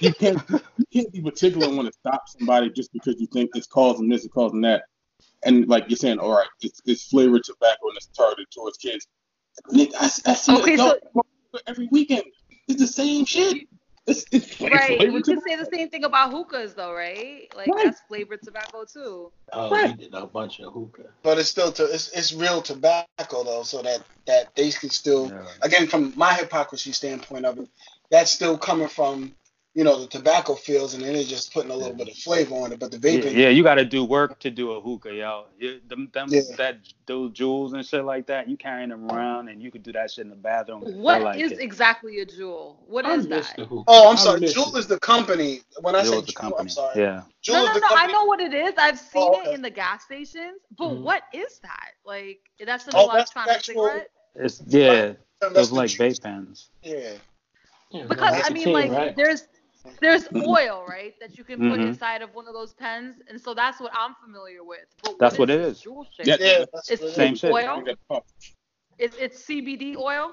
you 0.00 0.12
can't 0.14 0.42
you 0.76 0.84
can't 0.92 1.12
be 1.12 1.20
particular 1.20 1.68
and 1.68 1.76
want 1.76 1.88
to 1.88 1.92
stop 1.92 2.22
somebody 2.28 2.70
just 2.70 2.92
because 2.92 3.14
you 3.18 3.26
think 3.32 3.50
it's 3.54 3.66
causing 3.66 4.08
this 4.08 4.22
and 4.22 4.32
causing 4.32 4.60
that. 4.62 4.84
And 5.44 5.68
like 5.68 5.84
you're 5.88 5.96
saying, 5.96 6.18
all 6.18 6.32
right, 6.32 6.48
it's, 6.60 6.80
it's 6.84 7.04
flavored 7.04 7.44
tobacco 7.44 7.88
and 7.88 7.96
it's 7.96 8.06
targeted 8.06 8.46
towards 8.50 8.78
kids. 8.78 9.06
Nigga, 9.72 9.94
I, 9.98 10.30
I 10.30 10.34
see 10.34 10.56
Okay, 10.56 10.74
adult 10.74 10.98
every 11.66 11.88
weekend. 11.90 12.24
It's 12.68 12.80
the 12.80 12.86
same 12.86 13.24
shit. 13.24 13.68
It's, 14.06 14.24
it's 14.32 14.60
Right. 14.60 14.90
You 14.90 14.96
flavored 14.98 15.24
can 15.24 15.36
tobacco. 15.36 15.48
say 15.48 15.56
the 15.56 15.68
same 15.72 15.88
thing 15.90 16.04
about 16.04 16.30
hookahs 16.30 16.74
though, 16.74 16.92
right? 16.92 17.48
Like 17.56 17.68
Right. 17.72 17.84
that's 17.86 18.00
flavored 18.08 18.42
tobacco 18.42 18.84
too. 18.84 19.32
oh, 19.52 19.70
Right. 19.70 19.96
we 19.96 20.04
did 20.04 20.14
a 20.14 20.26
bunch 20.26 20.60
of 20.60 20.72
hookah. 20.72 21.10
But 21.22 21.38
it's 21.38 21.48
still 21.48 21.72
to, 21.72 21.84
it's 21.84 22.08
it's 22.10 22.32
real 22.32 22.62
tobacco 22.62 23.44
though, 23.44 23.62
so 23.62 23.82
that 23.82 24.02
that 24.26 24.54
they 24.54 24.70
can 24.70 24.90
still 24.90 25.30
Yeah. 25.30 25.44
again 25.62 25.86
from 25.86 26.12
my 26.16 26.34
hypocrisy 26.34 26.92
standpoint 26.92 27.44
of 27.44 27.58
it, 27.58 27.68
that's 28.10 28.30
still 28.30 28.56
coming 28.58 28.88
from 28.88 29.32
you 29.74 29.84
know 29.84 30.00
the 30.00 30.06
tobacco 30.06 30.54
fields, 30.54 30.94
and 30.94 31.02
then 31.04 31.12
they're 31.12 31.22
just 31.22 31.52
putting 31.52 31.70
a 31.70 31.74
little 31.76 31.92
bit 31.94 32.08
of 32.08 32.14
flavor 32.16 32.54
on 32.54 32.72
it. 32.72 32.78
But 32.78 32.90
the 32.92 32.96
Yeah, 32.98 33.20
vaping, 33.20 33.34
yeah, 33.34 33.48
you 33.50 33.62
got 33.62 33.74
to 33.74 33.84
do 33.84 34.04
work 34.06 34.38
to 34.40 34.50
do 34.50 34.72
a 34.72 34.80
hookah, 34.80 35.12
yo. 35.12 35.44
You, 35.58 35.80
them, 35.86 36.08
them, 36.14 36.28
Yeah. 36.30 36.40
that 36.56 36.78
those 37.04 37.32
Juuls 37.32 37.74
and 37.74 37.84
shit 37.84 38.02
like 38.02 38.26
that, 38.28 38.48
you 38.48 38.56
carrying 38.56 38.88
them 38.88 39.10
around, 39.10 39.48
and 39.48 39.60
you 39.62 39.70
could 39.70 39.82
do 39.82 39.92
that 39.92 40.10
shit 40.10 40.24
in 40.24 40.30
the 40.30 40.36
bathroom. 40.36 40.82
and 40.86 40.96
What 41.02 41.34
feel 41.34 41.44
is 41.44 41.52
it. 41.52 41.60
exactly 41.60 42.20
a 42.20 42.26
Juul? 42.26 42.76
What 42.86 43.04
I 43.04 43.16
is 43.16 43.28
that? 43.28 43.54
oh, 43.58 44.10
I'm 44.10 44.16
sorry, 44.16 44.40
miss 44.40 44.54
Juul 44.54 44.74
it. 44.74 44.78
is 44.78 44.86
the 44.86 44.98
company. 44.98 45.60
When 45.82 45.94
I 45.94 46.04
say 46.04 46.10
Juul's 46.12 46.26
the 46.26 46.32
company. 46.32 46.60
I'm 46.62 46.68
sorry, 46.70 46.98
Yeah. 46.98 47.22
Juul 47.46 47.52
No, 47.52 47.60
is 47.60 47.66
no, 47.66 47.74
the 47.74 47.80
no. 47.80 47.86
I 47.90 48.06
know 48.06 48.24
what 48.24 48.40
it 48.40 48.54
is. 48.54 48.72
I've 48.78 48.98
seen 48.98 49.22
Oh, 49.22 49.40
okay. 49.40 49.50
it 49.50 49.54
in 49.56 49.60
the 49.60 49.68
gas 49.68 50.04
stations. 50.04 50.58
But 50.78 50.88
Mhm. 50.88 51.02
what 51.02 51.24
is 51.34 51.58
that? 51.58 51.90
Like 52.02 52.40
that's 52.64 52.86
an 52.86 52.94
Oh, 52.96 53.08
that's 53.12 53.30
electronic 53.34 53.56
actual- 53.56 53.84
cigarette? 53.84 54.10
It's 54.36 54.62
yeah, 54.66 55.12
That's 55.42 55.54
those 55.54 55.72
like 55.72 55.90
vape 55.90 56.22
pens. 56.22 56.70
Yeah. 56.82 57.12
Yeah, 57.90 58.04
Because 58.08 58.42
I 58.44 58.52
mean, 58.52 58.64
team, 58.64 58.72
like 58.74 58.90
right? 58.90 59.16
there's 59.16 59.48
there's 60.00 60.26
Mhm. 60.28 60.44
oil, 60.48 60.84
right, 60.88 61.14
that 61.20 61.38
you 61.38 61.44
can 61.44 61.70
put 61.70 61.78
Mhm. 61.78 61.86
inside 61.86 62.20
of 62.20 62.34
one 62.34 62.48
of 62.48 62.54
those 62.54 62.72
pens, 62.74 63.22
and 63.28 63.40
so 63.40 63.54
that's 63.54 63.78
what 63.80 63.92
I'm 63.94 64.16
familiar 64.16 64.64
with. 64.64 64.86
But 65.02 65.16
That's 65.20 65.38
what 65.38 65.48
it 65.48 65.58
this 65.58 65.78
is. 65.78 65.84
Juul 65.84 66.04
shit? 66.12 66.26
Yeah. 66.26 66.36
Yeah, 66.40 66.64
that's 66.72 66.90
It's 66.90 67.02
what 67.02 67.12
Same 67.12 67.36
shit. 67.36 67.52
oil. 67.52 67.84
It's 68.98 69.16
it's 69.16 69.44
CBD 69.46 69.94
oil. 69.96 70.32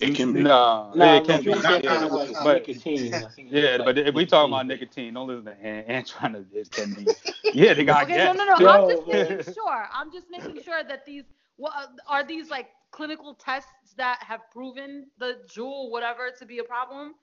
It 0.00 0.14
can 0.16 0.32
be. 0.34 0.42
No, 0.42 0.92
Nah, 0.94 1.16
it 1.16 1.24
can 1.24 1.42
be. 1.42 1.50
Not, 1.54 1.62
said 1.62 1.84
Yeah, 1.84 1.94
not- 2.00 2.10
not- 2.10 2.44
but 2.44 2.66
nicotine. 2.66 3.14
I 3.14 3.28
think 3.30 3.52
yeah, 3.52 3.60
it's 3.76 3.84
but 3.84 3.96
if 3.96 4.14
we 4.14 4.26
talking 4.26 4.52
about 4.52 4.66
nicotine, 4.66 5.14
don't 5.14 5.28
listen 5.28 5.44
to 5.46 5.52
Ant. 5.64 5.88
Ant 5.88 6.06
trying 6.06 6.32
to 6.34 6.44
it 6.52 6.70
can 6.70 6.92
be. 6.92 7.06
Yeah, 7.54 7.72
they 7.74 7.84
got 7.84 8.02
Okay, 8.04 8.16
gas. 8.16 8.36
no, 8.36 8.44
no, 8.44 8.56
no. 8.58 8.68
I'm 8.68 8.88
just 8.90 9.06
making 9.06 9.54
sure. 9.54 9.88
I'm 9.92 10.12
just 10.12 10.26
making 10.30 10.62
sure 10.62 10.82
that 10.84 11.06
these 11.06 11.24
what 11.56 11.72
are 12.08 12.24
these 12.24 12.50
like 12.50 12.68
clinical 12.94 13.34
tests 13.34 13.94
that 13.96 14.18
have 14.22 14.40
proven 14.52 15.06
the 15.18 15.38
Juul 15.52 15.90
whatever 15.90 16.30
to 16.38 16.46
be 16.46 16.58
a 16.58 16.64
problem. 16.64 17.14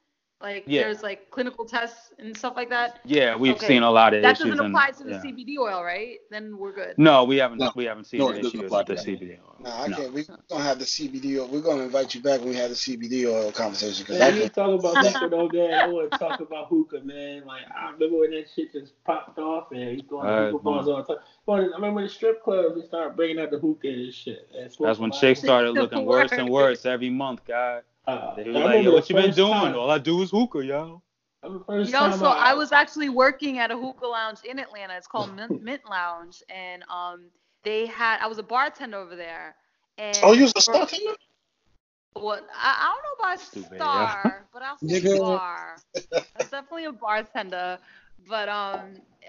Like 0.41 0.63
Yeah. 0.67 0.83
there's 0.83 1.03
like 1.03 1.29
clinical 1.29 1.65
tests 1.65 2.11
and 2.17 2.35
stuff 2.35 2.55
like 2.55 2.69
that. 2.69 2.99
Yeah, 3.05 3.35
we've 3.35 3.55
Okay. 3.55 3.67
seen 3.67 3.83
a 3.83 3.91
lot 3.91 4.13
of 4.13 4.21
That 4.21 4.31
issues. 4.33 4.43
That 4.43 4.49
doesn't 4.49 4.65
in- 4.65 4.71
apply 4.71 4.91
to 4.91 5.03
the 5.03 5.11
yeah. 5.11 5.21
CBD 5.21 5.57
oil, 5.59 5.83
right? 5.83 6.17
Then 6.29 6.57
we're 6.57 6.71
good. 6.71 6.97
No, 6.97 7.23
we 7.23 7.37
haven't. 7.37 7.59
No. 7.59 7.71
We 7.75 7.85
haven't 7.85 8.05
seen 8.05 8.19
No, 8.19 8.31
the 8.31 8.39
it 8.39 8.45
issues 8.45 8.61
apply 8.61 8.79
with 8.79 8.87
the. 8.87 8.95
CBD. 8.95 9.37
oil. 9.39 9.55
Nah, 9.59 9.83
I 9.83 9.87
No. 9.87 9.95
can't. 9.97 10.13
We're 10.13 10.25
gonna 10.49 10.63
have 10.63 10.79
the 10.79 10.85
CBD 10.85 11.39
oil. 11.39 11.47
We're 11.47 11.61
gonna 11.61 11.83
invite 11.83 12.15
you 12.15 12.21
back 12.21 12.39
when 12.39 12.49
we 12.49 12.55
have 12.55 12.69
the 12.69 12.75
CBD 12.75 13.27
oil 13.27 13.51
conversation 13.51 14.03
because 14.03 14.19
Man, 14.19 14.33
I 14.33 14.35
you 14.35 14.41
can't. 14.41 14.53
talk 14.55 14.79
about 14.79 14.97
hookah 15.05 15.29
though, 15.29 15.49
man. 15.49 15.73
I 15.73 15.87
want 15.87 16.11
to 16.11 16.17
talk 16.17 16.39
about 16.39 16.67
hookah, 16.67 17.01
man. 17.03 17.45
Like 17.45 17.61
I 17.75 17.91
remember 17.91 18.17
when 18.19 18.31
that 18.31 18.45
shit 18.55 18.71
just 18.71 18.93
popped 19.03 19.37
off, 19.37 19.71
and 19.71 19.97
you 19.97 20.03
going 20.03 20.25
to 20.25 20.31
Alright, 20.33 20.51
hookah 20.51 20.63
bars 20.63 20.87
all 20.87 20.97
the 21.03 21.13
time. 21.15 21.23
But 21.45 21.53
I 21.53 21.57
remember 21.75 22.01
the 22.01 22.09
strip 22.09 22.43
clubs, 22.43 22.75
they 22.81 22.87
started 22.87 23.15
bringing 23.15 23.39
out 23.39 23.51
the 23.51 23.59
hookah 23.59 23.87
and 23.87 24.13
shit. 24.13 24.47
And 24.57 24.71
That's 24.79 24.97
when 24.99 25.11
a 25.11 25.13
chicks 25.13 25.41
started 25.41 25.71
looking 25.71 26.05
worse 26.05 26.31
and 26.31 26.49
worse 26.49 26.85
every 26.85 27.09
month, 27.09 27.45
God. 27.45 27.83
Uh, 28.11 28.35
They 28.35 28.43
I 28.43 28.45
were 28.47 28.53
like, 28.53 28.63
remember 28.63 28.89
yo, 28.89 28.93
what 28.93 29.09
you 29.09 29.15
been 29.15 29.31
doing? 29.31 29.53
time- 29.53 29.75
All 29.75 29.89
I 29.89 29.97
do 29.97 30.21
is 30.21 30.31
hookah, 30.31 30.65
yo. 30.65 31.01
I 31.43 31.47
remember 31.47 31.59
the 31.59 31.65
first 31.65 31.91
Yo, 31.91 32.11
so 32.11 32.27
I 32.27 32.53
was 32.53 32.71
actually 32.71 33.09
working 33.09 33.57
at 33.59 33.71
a 33.71 33.77
hookah 33.77 34.05
lounge 34.07 34.39
in 34.43 34.59
Atlanta. 34.59 34.95
It's 34.95 35.07
called 35.07 35.35
Mint, 35.35 35.61
Mint 35.63 35.81
Lounge, 35.89 36.43
and 36.49 36.83
um, 36.89 37.25
they 37.63 37.85
had 37.87 38.19
I 38.21 38.27
was 38.27 38.37
a 38.37 38.43
bartender 38.43 38.97
over 38.97 39.15
there. 39.15 39.55
And 39.97 40.17
Oh, 40.23 40.33
you 40.33 40.43
was 40.43 40.53
a 40.55 40.61
for- 40.61 40.73
bartender? 40.73 41.15
What 42.13 42.45
I, 42.53 42.75
I 42.77 42.93
don't 42.93 43.03
know 43.03 43.25
about 43.25 43.39
Stupid, 43.39 43.75
star, 43.75 44.47
but 44.53 44.61
I'll 44.61 44.77
say 44.77 44.99
Nigga. 44.99 45.17
bar. 45.17 45.81
That's 46.35 46.49
definitely 46.51 46.85
a 46.85 46.91
bartender. 46.91 47.79
But 48.27 48.49
um 48.49 48.81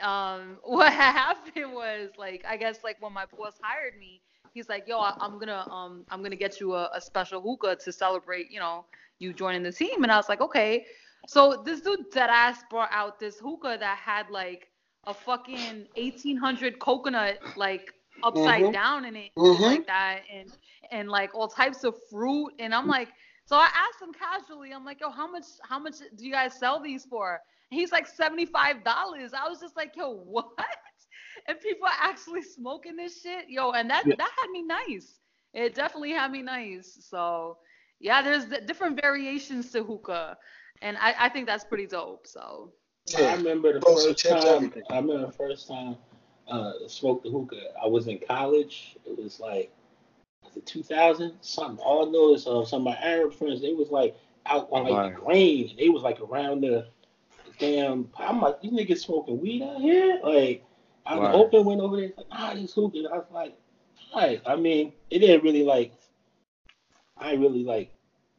um 0.02 0.58
what 0.64 0.92
happened 0.92 1.72
was 1.72 2.10
like 2.18 2.44
I 2.46 2.56
guess 2.56 2.82
like 2.84 2.96
when 3.00 3.12
my 3.12 3.24
boss 3.26 3.54
hired 3.62 3.98
me, 3.98 4.20
he's 4.52 4.68
like, 4.68 4.86
yo, 4.88 4.98
I, 4.98 5.14
I'm 5.20 5.38
gonna 5.38 5.66
um 5.70 6.04
I'm 6.10 6.22
gonna 6.22 6.36
get 6.36 6.60
you 6.60 6.74
a, 6.74 6.90
a 6.94 7.00
special 7.00 7.40
hookah 7.40 7.76
to 7.84 7.92
celebrate, 7.92 8.50
you 8.50 8.60
know, 8.60 8.84
you 9.18 9.32
joining 9.32 9.62
the 9.62 9.72
team. 9.72 10.02
And 10.02 10.12
I 10.12 10.16
was 10.16 10.28
like, 10.28 10.40
okay. 10.40 10.86
So 11.26 11.62
this 11.64 11.80
dude 11.80 12.10
dead 12.12 12.30
ass 12.30 12.62
brought 12.70 12.90
out 12.92 13.18
this 13.20 13.38
hookah 13.38 13.78
that 13.80 13.98
had 13.98 14.30
like 14.30 14.68
a 15.06 15.14
fucking 15.14 15.86
1800 15.96 16.78
coconut 16.78 17.38
like 17.56 17.92
upside 18.22 18.64
Mhm. 18.64 18.72
down 18.72 19.04
in 19.04 19.16
it, 19.16 19.32
Mhm. 19.36 19.60
like 19.64 19.86
that, 19.86 20.22
and 20.32 20.50
and 20.90 21.08
like 21.08 21.34
all 21.34 21.48
types 21.48 21.84
of 21.84 21.94
fruit. 22.10 22.52
And 22.58 22.74
I'm 22.74 22.86
like, 22.88 23.08
so 23.44 23.56
I 23.56 23.68
asked 23.74 24.00
him 24.02 24.12
casually, 24.12 24.72
I'm 24.72 24.84
like, 24.84 25.00
yo, 25.00 25.10
how 25.10 25.30
much 25.30 25.44
how 25.68 25.78
much 25.78 25.96
do 26.16 26.24
you 26.26 26.32
guys 26.32 26.54
sell 26.58 26.80
these 26.80 27.04
for? 27.04 27.40
And 27.70 27.80
he's 27.80 27.92
like 27.92 28.06
$75. 28.08 29.32
I 29.32 29.48
was 29.48 29.60
just 29.60 29.76
like, 29.76 29.96
yo, 29.96 30.10
what? 30.24 30.46
And 31.48 31.58
people 31.60 31.86
are 31.86 31.98
actually 32.00 32.42
smoking 32.42 32.96
this 32.96 33.20
shit, 33.22 33.48
yo, 33.48 33.72
and 33.72 33.90
that 33.90 34.04
Yeah. 34.06 34.14
that 34.16 34.30
had 34.40 34.50
me 34.50 34.62
nice. 34.62 35.18
It 35.54 35.74
definitely 35.74 36.12
had 36.12 36.30
me 36.30 36.42
nice. 36.42 36.98
So 37.00 37.58
yeah, 38.00 38.22
there's 38.22 38.46
the 38.46 38.60
different 38.60 39.00
variations 39.00 39.70
to 39.72 39.82
hookah, 39.82 40.36
and 40.82 40.96
I, 40.98 41.14
I 41.18 41.28
think 41.28 41.46
that's 41.46 41.64
pretty 41.64 41.86
dope. 41.86 42.26
So 42.26 42.72
I 43.18 43.34
remember 43.34 43.72
the 43.72 43.80
Pros 43.80 44.06
first 44.06 44.26
time. 44.28 44.46
everything. 44.46 44.82
I 44.90 44.96
remember 44.96 45.26
the 45.26 45.32
first 45.32 45.68
time 45.68 45.96
uh, 46.48 46.72
smoked 46.86 47.24
the 47.24 47.30
hookah. 47.30 47.74
I 47.82 47.86
was 47.86 48.06
in 48.06 48.18
college. 48.18 48.96
It 49.04 49.18
was 49.18 49.40
like 49.40 49.70
was 50.44 50.56
it 50.56 50.66
2000 50.66 51.32
something. 51.40 51.84
All 51.84 52.08
I 52.08 52.10
know 52.10 52.34
is 52.34 52.46
uh, 52.46 52.64
some 52.64 52.86
of 52.86 52.94
my 52.94 52.96
Arab 53.02 53.34
friends. 53.34 53.60
They 53.60 53.72
was 53.72 53.90
like 53.90 54.16
out 54.46 54.68
on 54.70 54.84
like 54.84 54.92
Right. 54.92 55.14
the 55.14 55.20
grain. 55.20 55.74
They 55.78 55.88
was 55.88 56.02
like 56.02 56.20
around 56.20 56.62
the 56.62 56.86
damn. 57.58 58.08
I'm 58.16 58.40
like, 58.40 58.60
these 58.60 58.72
niggas 58.72 58.98
smoking 58.98 59.40
weed 59.40 59.62
out 59.62 59.80
here. 59.80 60.18
Like 60.22 60.64
out 61.06 61.18
in 61.18 61.22
Right. 61.24 61.32
the 61.32 61.38
open. 61.38 61.64
Went 61.64 61.80
over 61.80 61.96
there. 61.96 62.12
Like, 62.16 62.26
ah, 62.30 62.52
this 62.54 62.72
hookah. 62.74 63.08
I 63.12 63.18
was 63.18 63.26
like, 63.32 63.58
alright. 64.14 64.42
I 64.46 64.56
mean, 64.56 64.92
it 65.10 65.18
didn't 65.20 65.42
really 65.44 65.64
like. 65.64 65.92
I 67.16 67.34
really 67.34 67.62
like 67.64 67.92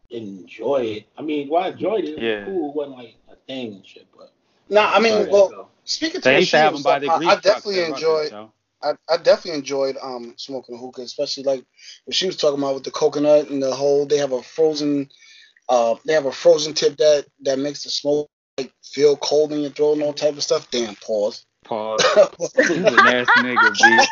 enjoy 0.10 0.82
it. 0.98 1.08
I 1.18 1.22
mean, 1.22 1.50
well, 1.50 1.64
I 1.64 1.70
enjoyed 1.70 2.04
it. 2.04 2.10
It 2.10 2.16
was 2.16 2.24
Yeah. 2.24 2.46
cool. 2.46 2.70
It 2.70 2.76
wasn't 2.76 2.98
like 2.98 3.16
a 3.30 3.36
thing 3.48 3.74
and 3.74 3.86
shit, 3.86 4.08
but. 4.16 4.32
Nah, 4.70 4.92
I 4.94 5.00
mean, 5.00 5.14
Sorry, 5.14 5.30
well, 5.32 5.50
go. 5.50 5.68
speaking 5.84 6.22
to 6.22 6.30
They 6.30 6.34
the 6.36 6.40
used 6.40 6.52
to 6.52 6.58
have 6.58 6.74
them 6.74 6.84
by 6.84 7.00
the 7.00 7.08
stuff, 7.08 7.22
I, 7.22 7.34
I 7.34 7.36
definitely 7.36 7.80
at 7.82 7.92
Rutgers, 7.92 7.96
enjoyed. 7.98 8.32
yo. 8.32 8.52
I, 8.82 8.94
I 9.10 9.18
definitely 9.18 9.60
enjoyed 9.60 9.98
um 10.02 10.34
smoking 10.38 10.78
hookah, 10.78 11.02
especially 11.02 11.44
like 11.44 11.64
what 12.06 12.16
she 12.16 12.26
was 12.26 12.36
talking 12.36 12.60
about 12.60 12.76
with 12.76 12.84
the 12.84 12.92
coconut 12.92 13.50
and 13.50 13.64
the 13.64 13.74
whole. 13.74 14.06
They 14.06 14.18
have 14.18 14.34
a 14.34 14.42
frozen, 14.44 15.10
uh, 15.70 15.96
they 16.06 16.14
have 16.14 16.26
a 16.26 16.32
frozen 16.32 16.74
tip 16.74 16.98
that 16.98 17.26
that 17.44 17.60
makes 17.60 17.84
the 17.84 17.90
smoke 17.90 18.30
like 18.58 18.74
feel 18.84 19.16
cold 19.18 19.54
in 19.54 19.62
your 19.62 19.72
throat 19.72 19.94
and 19.94 20.04
all 20.04 20.14
type 20.14 20.36
of 20.36 20.44
stuff. 20.44 20.70
Damn, 20.70 20.96
pause. 20.96 21.46
Pause. 21.64 22.04
He's 22.68 22.92
a 22.92 23.02
nasty 23.02 23.40
nigga, 23.42 23.82
B. 23.84 24.08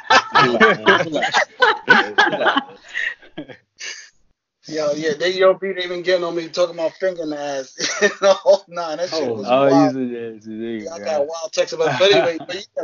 Yo, 4.68 4.94
yeah, 4.94 5.14
they 5.20 5.34
yo 5.34 5.56
B 5.56 5.74
they 5.74 5.84
even 5.84 6.04
getting 6.04 6.24
on 6.24 6.36
me 6.36 6.48
talking 6.48 6.76
about 6.76 6.94
finger 6.94 7.24
in 7.24 7.32
the 7.32 7.40
ass. 7.40 7.76
no, 8.22 8.36
nah, 8.68 8.96
that 8.96 9.10
shit 9.10 9.24
Oh, 9.24 9.34
was 9.34 9.48
oh, 9.48 9.68
wild. 9.68 9.74
he's 9.74 9.96
a 9.96 10.00
nasty 10.00 10.50
nigga. 10.52 10.92
I 10.92 11.00
got 11.00 11.22
a 11.22 11.24
wild 11.24 11.52
text 11.52 11.74
about 11.74 11.94
it. 11.94 12.00
But 12.00 12.12
anyway, 12.12 12.38
but 12.46 12.56
yeah, 12.56 12.84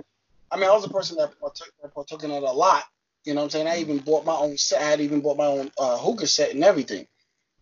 I 0.51 0.57
mean, 0.57 0.69
I 0.69 0.73
was 0.73 0.85
a 0.85 0.89
person 0.89 1.17
that 1.17 1.39
partook, 1.39 1.69
that 1.83 1.93
partook 1.93 2.23
in 2.23 2.31
it 2.31 2.43
a 2.43 2.51
lot. 2.51 2.83
You 3.25 3.33
know 3.33 3.41
what 3.41 3.45
I'm 3.45 3.49
saying? 3.51 3.67
I 3.67 3.77
even 3.79 3.99
bought 3.99 4.25
my 4.25 4.35
own 4.35 4.57
set. 4.57 4.81
I 4.81 4.85
had 4.85 5.01
even 5.01 5.21
bought 5.21 5.37
my 5.37 5.45
own 5.45 5.71
uh, 5.77 5.97
hookah 5.97 6.27
set 6.27 6.53
and 6.53 6.63
everything. 6.63 7.05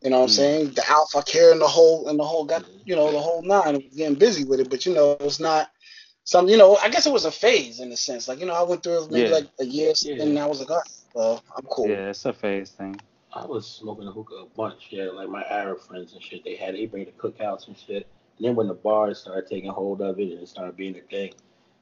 You 0.01 0.11
know 0.11 0.17
what 0.19 0.23
I'm 0.23 0.29
Mm. 0.29 0.33
saying? 0.35 0.71
The 0.71 0.89
Al 0.89 1.07
Fakher 1.13 1.51
and 1.51 1.61
the 1.61 1.67
whole 1.67 2.07
and 2.07 2.19
the 2.19 2.23
whole 2.23 2.45
got 2.45 2.63
you 2.85 2.95
know 2.95 3.11
the 3.11 3.19
whole 3.19 3.41
nine. 3.41 3.81
Getting 3.95 4.15
busy 4.15 4.45
with 4.45 4.59
it, 4.59 4.69
but 4.69 4.85
you 4.85 4.93
know 4.93 5.17
it's 5.19 5.39
not 5.39 5.69
some. 6.25 6.47
You 6.49 6.57
know, 6.57 6.75
I 6.77 6.89
guess 6.89 7.05
it 7.07 7.13
was 7.13 7.23
a 7.25 7.31
phase 7.31 7.79
in 7.79 7.91
a 7.91 7.97
sense. 7.97 8.27
Like 8.27 8.39
you 8.39 8.45
know, 8.45 8.53
I 8.53 8.63
went 8.63 8.83
through 8.83 9.07
maybe 9.09 9.29
Yeah. 9.29 9.35
like 9.35 9.47
a 9.59 9.65
year, 9.65 9.93
Yeah. 10.01 10.21
and 10.23 10.37
I 10.37 10.45
was 10.45 10.59
like, 10.59 10.69
all 10.69 10.77
right, 10.77 10.91
well, 11.13 11.43
I'm 11.57 11.65
cool. 11.69 11.87
Yeah, 11.89 12.09
it's 12.09 12.25
a 12.25 12.33
phase 12.33 12.71
thing. 12.71 12.99
I 13.33 13.45
was 13.45 13.67
smoking 13.67 14.07
a 14.07 14.11
hookah 14.11 14.35
a 14.35 14.45
bunch, 14.45 14.87
yeah. 14.91 15.05
Like 15.11 15.27
my 15.29 15.43
Arab 15.43 15.79
friends 15.81 16.13
and 16.13 16.21
shit, 16.23 16.43
they 16.43 16.55
had 16.55 16.75
they 16.75 16.85
bring 16.85 17.05
the 17.05 17.11
cookouts 17.11 17.67
and 17.67 17.77
shit. 17.77 18.07
And 18.37 18.47
then 18.47 18.55
when 18.55 18.67
the 18.67 18.73
bars 18.73 19.19
started 19.19 19.47
taking 19.49 19.69
hold 19.69 20.01
of 20.01 20.19
it 20.19 20.31
and 20.31 20.41
it 20.41 20.47
started 20.47 20.75
being 20.77 20.95
a 20.97 21.01
thing, 21.01 21.33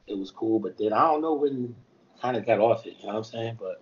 it 0.08 0.18
was 0.18 0.32
cool. 0.32 0.60
But 0.60 0.78
then 0.78 0.94
I 0.94 1.02
don't 1.08 1.22
know 1.22 1.34
when 1.34 1.76
kind 2.22 2.38
of 2.38 2.46
got 2.46 2.60
off 2.60 2.86
it. 2.88 2.96
You 3.00 3.08
know 3.08 3.14
what 3.14 3.18
I'm 3.18 3.24
saying? 3.24 3.58
But 3.60 3.82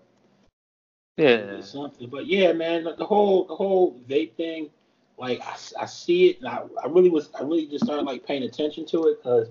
Yeah. 1.17 1.61
something. 1.61 2.09
But 2.09 2.25
yeah, 2.27 2.51
man, 2.53 2.83
the, 2.83 2.95
the 2.95 3.05
whole 3.05 3.45
the 3.45 3.55
whole 3.55 3.99
vape 4.09 4.33
thing, 4.35 4.69
like 5.17 5.39
I, 5.41 5.55
I 5.79 5.85
see 5.85 6.29
it, 6.31 6.39
and 6.39 6.49
I, 6.49 6.63
I 6.83 6.87
really 6.87 7.09
was 7.09 7.29
I 7.39 7.43
really 7.43 7.67
just 7.67 7.85
started 7.85 8.03
like 8.05 8.25
paying 8.25 8.43
attention 8.43 8.85
to 8.87 9.07
it 9.07 9.23
because 9.23 9.47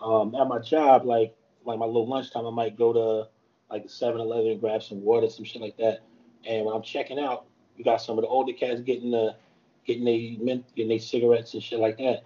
um 0.00 0.34
at 0.34 0.46
my 0.46 0.58
job, 0.58 1.04
like 1.04 1.34
like 1.64 1.78
my 1.78 1.86
little 1.86 2.08
lunchtime, 2.08 2.46
I 2.46 2.50
might 2.50 2.76
go 2.76 2.92
to 2.92 3.28
like 3.70 3.82
the 3.82 3.88
7-Eleven 3.88 4.52
and 4.52 4.60
grab 4.60 4.82
some 4.82 5.02
water, 5.02 5.28
some 5.28 5.44
shit 5.44 5.60
like 5.60 5.76
that. 5.76 6.00
And 6.46 6.64
when 6.64 6.74
I'm 6.74 6.82
checking 6.82 7.18
out, 7.18 7.44
you 7.76 7.84
got 7.84 8.00
some 8.00 8.16
of 8.18 8.22
the 8.22 8.28
older 8.28 8.52
cats 8.52 8.80
getting 8.80 9.10
the 9.10 9.36
getting 9.86 10.04
they 10.04 10.38
mint 10.40 10.64
getting 10.74 10.88
they 10.88 10.98
cigarettes 10.98 11.54
and 11.54 11.62
shit 11.62 11.78
like 11.78 11.98
that. 11.98 12.24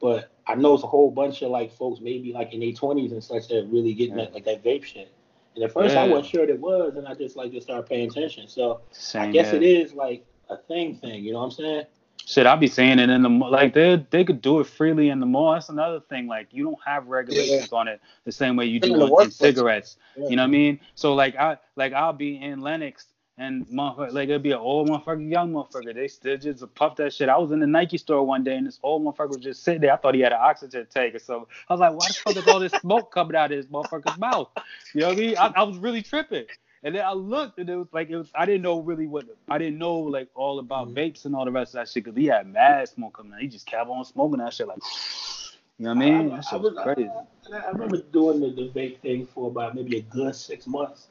But 0.00 0.30
I 0.46 0.54
know 0.54 0.74
it's 0.74 0.82
a 0.82 0.88
whole 0.88 1.10
bunch 1.10 1.42
of 1.42 1.50
like 1.50 1.72
folks 1.72 2.00
maybe 2.00 2.32
like 2.32 2.52
in 2.52 2.60
their 2.60 2.72
twenties 2.72 3.12
and 3.12 3.22
such 3.22 3.48
that 3.48 3.58
are 3.58 3.66
really 3.66 3.94
getting 3.94 4.16
that 4.16 4.34
like 4.34 4.44
that 4.44 4.64
vape 4.64 4.84
shit. 4.84 5.12
And 5.54 5.64
at 5.64 5.72
first 5.72 5.96
I 5.96 6.08
wasn't 6.08 6.26
sure 6.26 6.40
what 6.40 6.50
it 6.50 6.60
was 6.60 6.96
and 6.96 7.06
I 7.06 7.14
just 7.14 7.36
like 7.36 7.52
just 7.52 7.66
started 7.66 7.88
paying 7.88 8.10
attention. 8.10 8.48
So 8.48 8.80
Same 8.90 9.30
I 9.30 9.32
guess 9.32 9.52
it 9.52 9.62
is 9.62 9.94
like 9.94 10.24
a 10.50 10.56
thing 10.56 10.96
thing, 10.96 11.24
you 11.24 11.32
know 11.32 11.38
what 11.38 11.46
I'm 11.46 11.50
saying? 11.52 11.84
Shit, 12.26 12.46
I'll 12.46 12.56
be 12.56 12.68
saying 12.68 12.98
it 13.00 13.10
in 13.10 13.22
the 13.22 13.28
like 13.28 13.74
they 13.74 14.04
they 14.10 14.24
could 14.24 14.40
do 14.40 14.60
it 14.60 14.66
freely 14.66 15.10
in 15.10 15.20
the 15.20 15.26
mall. 15.26 15.52
That's 15.52 15.68
another 15.68 16.00
thing. 16.00 16.26
Like 16.26 16.48
you 16.52 16.64
don't 16.64 16.78
have 16.84 17.06
regulations 17.06 17.72
on 17.72 17.86
it 17.86 18.00
the 18.24 18.32
same 18.32 18.56
way 18.56 18.64
you 18.64 18.80
do 18.80 18.94
on, 18.94 19.30
cigarettes. 19.30 19.98
Yeah. 20.16 20.28
You 20.28 20.36
know 20.36 20.42
what 20.42 20.48
I 20.48 20.50
mean? 20.50 20.80
So 20.94 21.14
like 21.14 21.36
I 21.36 21.58
like 21.76 21.92
I'll 21.92 22.14
be 22.14 22.42
in 22.42 22.60
Lenox 22.60 23.06
and 23.36 23.66
motherfucker 23.66 24.12
like 24.12 24.28
it'll 24.28 24.38
be 24.38 24.52
an 24.52 24.58
old 24.58 24.88
motherfucker, 24.88 25.30
young 25.30 25.52
motherfucker. 25.52 25.94
They 25.94 26.08
still 26.08 26.38
just 26.38 26.74
puff 26.74 26.96
that 26.96 27.12
shit. 27.12 27.28
I 27.28 27.36
was 27.36 27.52
in 27.52 27.60
the 27.60 27.66
Nike 27.66 27.98
store 27.98 28.24
one 28.24 28.42
day 28.42 28.56
and 28.56 28.66
this 28.66 28.78
old 28.82 29.04
motherfucker 29.04 29.28
was 29.28 29.36
just 29.38 29.62
sitting 29.62 29.82
there. 29.82 29.92
I 29.92 29.96
thought 29.96 30.14
he 30.14 30.20
had 30.20 30.32
an 30.32 30.38
oxygen 30.40 30.86
tank 30.88 31.14
or 31.14 31.18
something. 31.18 31.46
I 31.68 31.74
was 31.74 31.80
like, 31.80 31.92
why 31.92 32.08
the 32.08 32.14
fuck 32.14 32.36
is 32.36 32.48
all 32.48 32.60
this 32.60 32.72
smoke 32.80 33.12
coming 33.12 33.36
out 33.36 33.52
of 33.52 33.58
this 33.58 33.66
motherfucker's 33.66 34.18
mouth? 34.18 34.48
You 34.94 35.02
know 35.02 35.08
what 35.08 35.16
I 35.16 35.20
mean? 35.20 35.36
I, 35.36 35.52
I 35.56 35.62
was 35.64 35.76
really 35.76 36.02
tripping. 36.02 36.46
And 36.84 36.94
then 36.94 37.02
I 37.04 37.12
looked 37.14 37.58
and 37.58 37.68
it 37.70 37.76
was 37.76 37.88
like 37.92 38.10
it 38.10 38.16
was 38.16 38.30
I 38.34 38.44
didn't 38.44 38.60
know 38.62 38.78
really 38.80 39.06
what 39.06 39.24
I 39.48 39.56
didn't 39.58 39.78
know 39.78 39.96
like 39.98 40.28
all 40.34 40.58
about 40.58 40.88
Mhm. 40.88 40.94
vapes 40.94 41.24
and 41.24 41.34
all 41.34 41.46
the 41.46 41.50
rest 41.50 41.74
of 41.74 41.78
that 41.80 41.88
shit 41.88 42.04
because 42.04 42.16
he 42.16 42.26
had 42.26 42.46
mad 42.46 42.88
smoke 42.90 43.16
coming 43.16 43.32
out. 43.32 43.40
He 43.40 43.48
just 43.48 43.66
kept 43.66 43.88
on 43.88 44.04
smoking 44.04 44.38
that 44.38 44.52
shit 44.52 44.68
like 44.68 44.78
you 45.78 45.86
know 45.86 45.94
what 45.94 45.96
I 46.04 46.10
mean? 46.10 46.32
I, 46.32 46.36
That 46.36 46.44
shit 46.44 46.60
was 46.60 46.78
crazy. 46.82 47.10
I, 47.52 47.56
I 47.56 47.70
remember 47.70 47.96
doing 47.96 48.40
the, 48.40 48.50
the 48.50 48.68
vape 48.68 49.00
thing 49.00 49.26
for 49.26 49.48
about 49.50 49.74
maybe 49.74 49.96
a 49.96 50.02
good 50.02 50.36
six 50.36 50.66
months, 50.66 51.08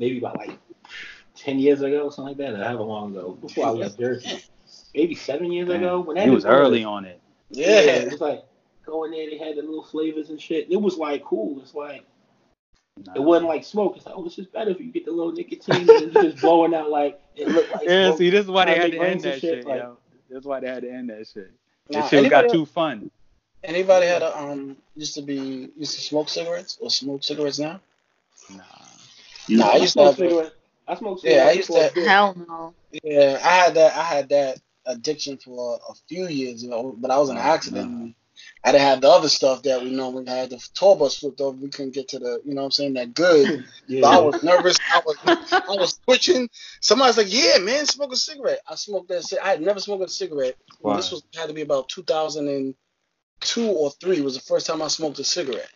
maybe 0.00 0.18
about 0.18 0.36
like 0.36 0.58
ten 1.36 1.60
years 1.60 1.82
ago, 1.82 2.10
something 2.10 2.36
like 2.36 2.38
that, 2.38 2.60
or 2.60 2.64
however 2.64 2.82
long 2.82 3.12
ago, 3.12 3.38
before 3.40 3.66
I 3.66 3.70
left 3.70 3.98
Jersey. 3.98 4.42
Maybe 4.94 5.14
seven 5.14 5.52
years 5.52 5.70
ago. 5.70 6.00
When 6.00 6.16
that 6.16 6.24
He 6.24 6.30
was 6.30 6.44
early 6.44 6.82
on 6.84 7.04
it. 7.04 7.20
Yeah. 7.50 7.80
it 7.80 8.10
was 8.10 8.20
like 8.20 8.44
going 8.84 9.12
there, 9.12 9.30
they 9.30 9.38
had 9.38 9.56
the 9.56 9.62
little 9.62 9.84
flavors 9.84 10.30
and 10.30 10.40
shit. 10.40 10.70
It 10.70 10.80
was 10.80 10.96
like 10.96 11.22
cool. 11.24 11.60
It's 11.60 11.74
like 11.74 12.04
Nah. 12.98 13.14
it 13.16 13.22
wasn't 13.22 13.48
like 13.48 13.64
smoke. 13.64 13.96
It's 13.96 14.06
like, 14.06 14.14
oh, 14.16 14.22
this 14.24 14.38
is 14.38 14.46
better 14.46 14.70
if 14.70 14.80
you 14.80 14.92
get 14.92 15.04
the 15.06 15.12
little 15.12 15.32
nicotine 15.32 15.88
and 15.88 15.90
it's 15.90 16.12
just 16.14 16.40
blowing 16.42 16.74
out 16.74 16.90
like 16.90 17.20
it 17.36 17.48
looked 17.48 17.72
like 17.72 17.82
Yeah, 17.88 18.08
smoke. 18.08 18.18
see, 18.18 18.30
this 18.30 18.44
is 18.44 18.50
why 18.50 18.66
they 18.66 18.74
had 18.76 18.90
to 18.92 18.98
end 18.98 19.02
rings 19.08 19.24
and 19.24 19.32
that 19.34 19.40
shit, 19.40 19.54
shit, 19.60 19.66
like- 19.66 19.80
yo. 19.80 19.96
That's 20.30 20.46
why 20.46 20.60
they 20.60 20.68
had 20.68 20.82
to 20.82 20.90
end 20.90 21.10
that 21.10 21.26
shit. 21.26 21.50
Nah, 21.90 22.00
That 22.02 22.10
shit 22.10 22.30
got 22.30 22.44
anybody- 22.44 22.58
too 22.58 22.66
fun. 22.66 23.10
Anybody 23.64 24.06
had 24.06 24.22
a 24.22 24.36
um 24.38 24.76
used 24.96 25.14
to 25.14 25.22
be 25.22 25.70
used 25.76 25.94
to 25.94 26.00
smoke 26.00 26.28
cigarettes 26.28 26.78
or 26.80 26.90
smoke 26.90 27.22
cigarettes 27.22 27.58
now? 27.58 27.80
Nah. 28.50 28.62
Nah, 29.48 29.66
I 29.66 29.72
I 29.72 29.76
used 29.76 29.84
to 29.84 29.88
smoke 29.92 30.06
have. 30.06 30.16
cigarettes. 30.16 30.54
I 30.88 30.94
smoke 30.96 31.20
Yeah, 31.22 31.46
I 31.48 31.52
used 31.52 31.68
for 31.68 31.82
a 31.82 31.88
to- 31.88 31.94
bit. 31.94 32.06
Hell 32.08 32.34
no. 32.48 32.74
Yeah, 33.04 33.38
I 33.42 33.48
had 33.56 33.74
that. 33.74 33.96
I 33.96 34.02
had 34.02 34.28
that 34.30 34.58
addiction 34.86 35.36
for 35.38 35.74
a, 35.88 35.92
a 35.92 35.94
few 36.08 36.26
years, 36.28 36.62
you 36.64 36.96
but 36.98 37.10
I 37.10 37.18
was 37.18 37.30
in 37.30 37.36
an 37.36 37.42
accident. 37.42 37.90
and 37.90 38.14
I 38.64 38.72
didn't 38.72 38.86
have 38.86 39.00
the 39.00 39.08
other 39.08 39.28
stuff 39.28 39.62
that 39.64 39.82
we 39.82 39.90
normally 39.90 40.26
had. 40.26 40.50
The 40.50 40.68
tour 40.74 40.96
bus 40.96 41.18
flipped 41.18 41.40
over. 41.40 41.56
We 41.56 41.68
couldn't 41.68 41.94
get 41.94 42.08
to 42.08 42.18
the, 42.18 42.40
you 42.44 42.54
know, 42.54 42.62
what 42.62 42.66
I'm 42.66 42.70
saying 42.72 42.94
that 42.94 43.14
good. 43.14 43.64
Yeah. 43.88 44.02
So 44.02 44.08
I 44.08 44.18
was 44.20 44.42
nervous. 44.42 44.78
I 44.94 45.02
was, 45.04 45.16
I 45.52 45.76
was 45.76 45.98
twitching. 46.06 46.48
Somebody's 46.80 47.18
like, 47.18 47.26
"Yeah, 47.32 47.58
man, 47.58 47.84
smoke 47.84 48.12
a 48.12 48.16
cigarette." 48.16 48.60
I 48.66 48.76
smoked 48.76 49.08
that. 49.08 49.24
ci- 49.24 49.38
I 49.38 49.48
had 49.48 49.60
never 49.60 49.80
smoked 49.80 50.04
a 50.04 50.08
cigarette. 50.08 50.56
Wow. 50.80 50.96
This 50.96 51.10
was 51.10 51.24
had 51.34 51.48
to 51.48 51.54
be 51.54 51.62
about 51.62 51.88
2002 51.88 53.66
or 53.68 53.90
three. 54.00 54.20
Was 54.20 54.34
the 54.34 54.40
first 54.40 54.66
time 54.66 54.80
I 54.80 54.88
smoked 54.88 55.18
a 55.18 55.24
cigarette. 55.24 55.68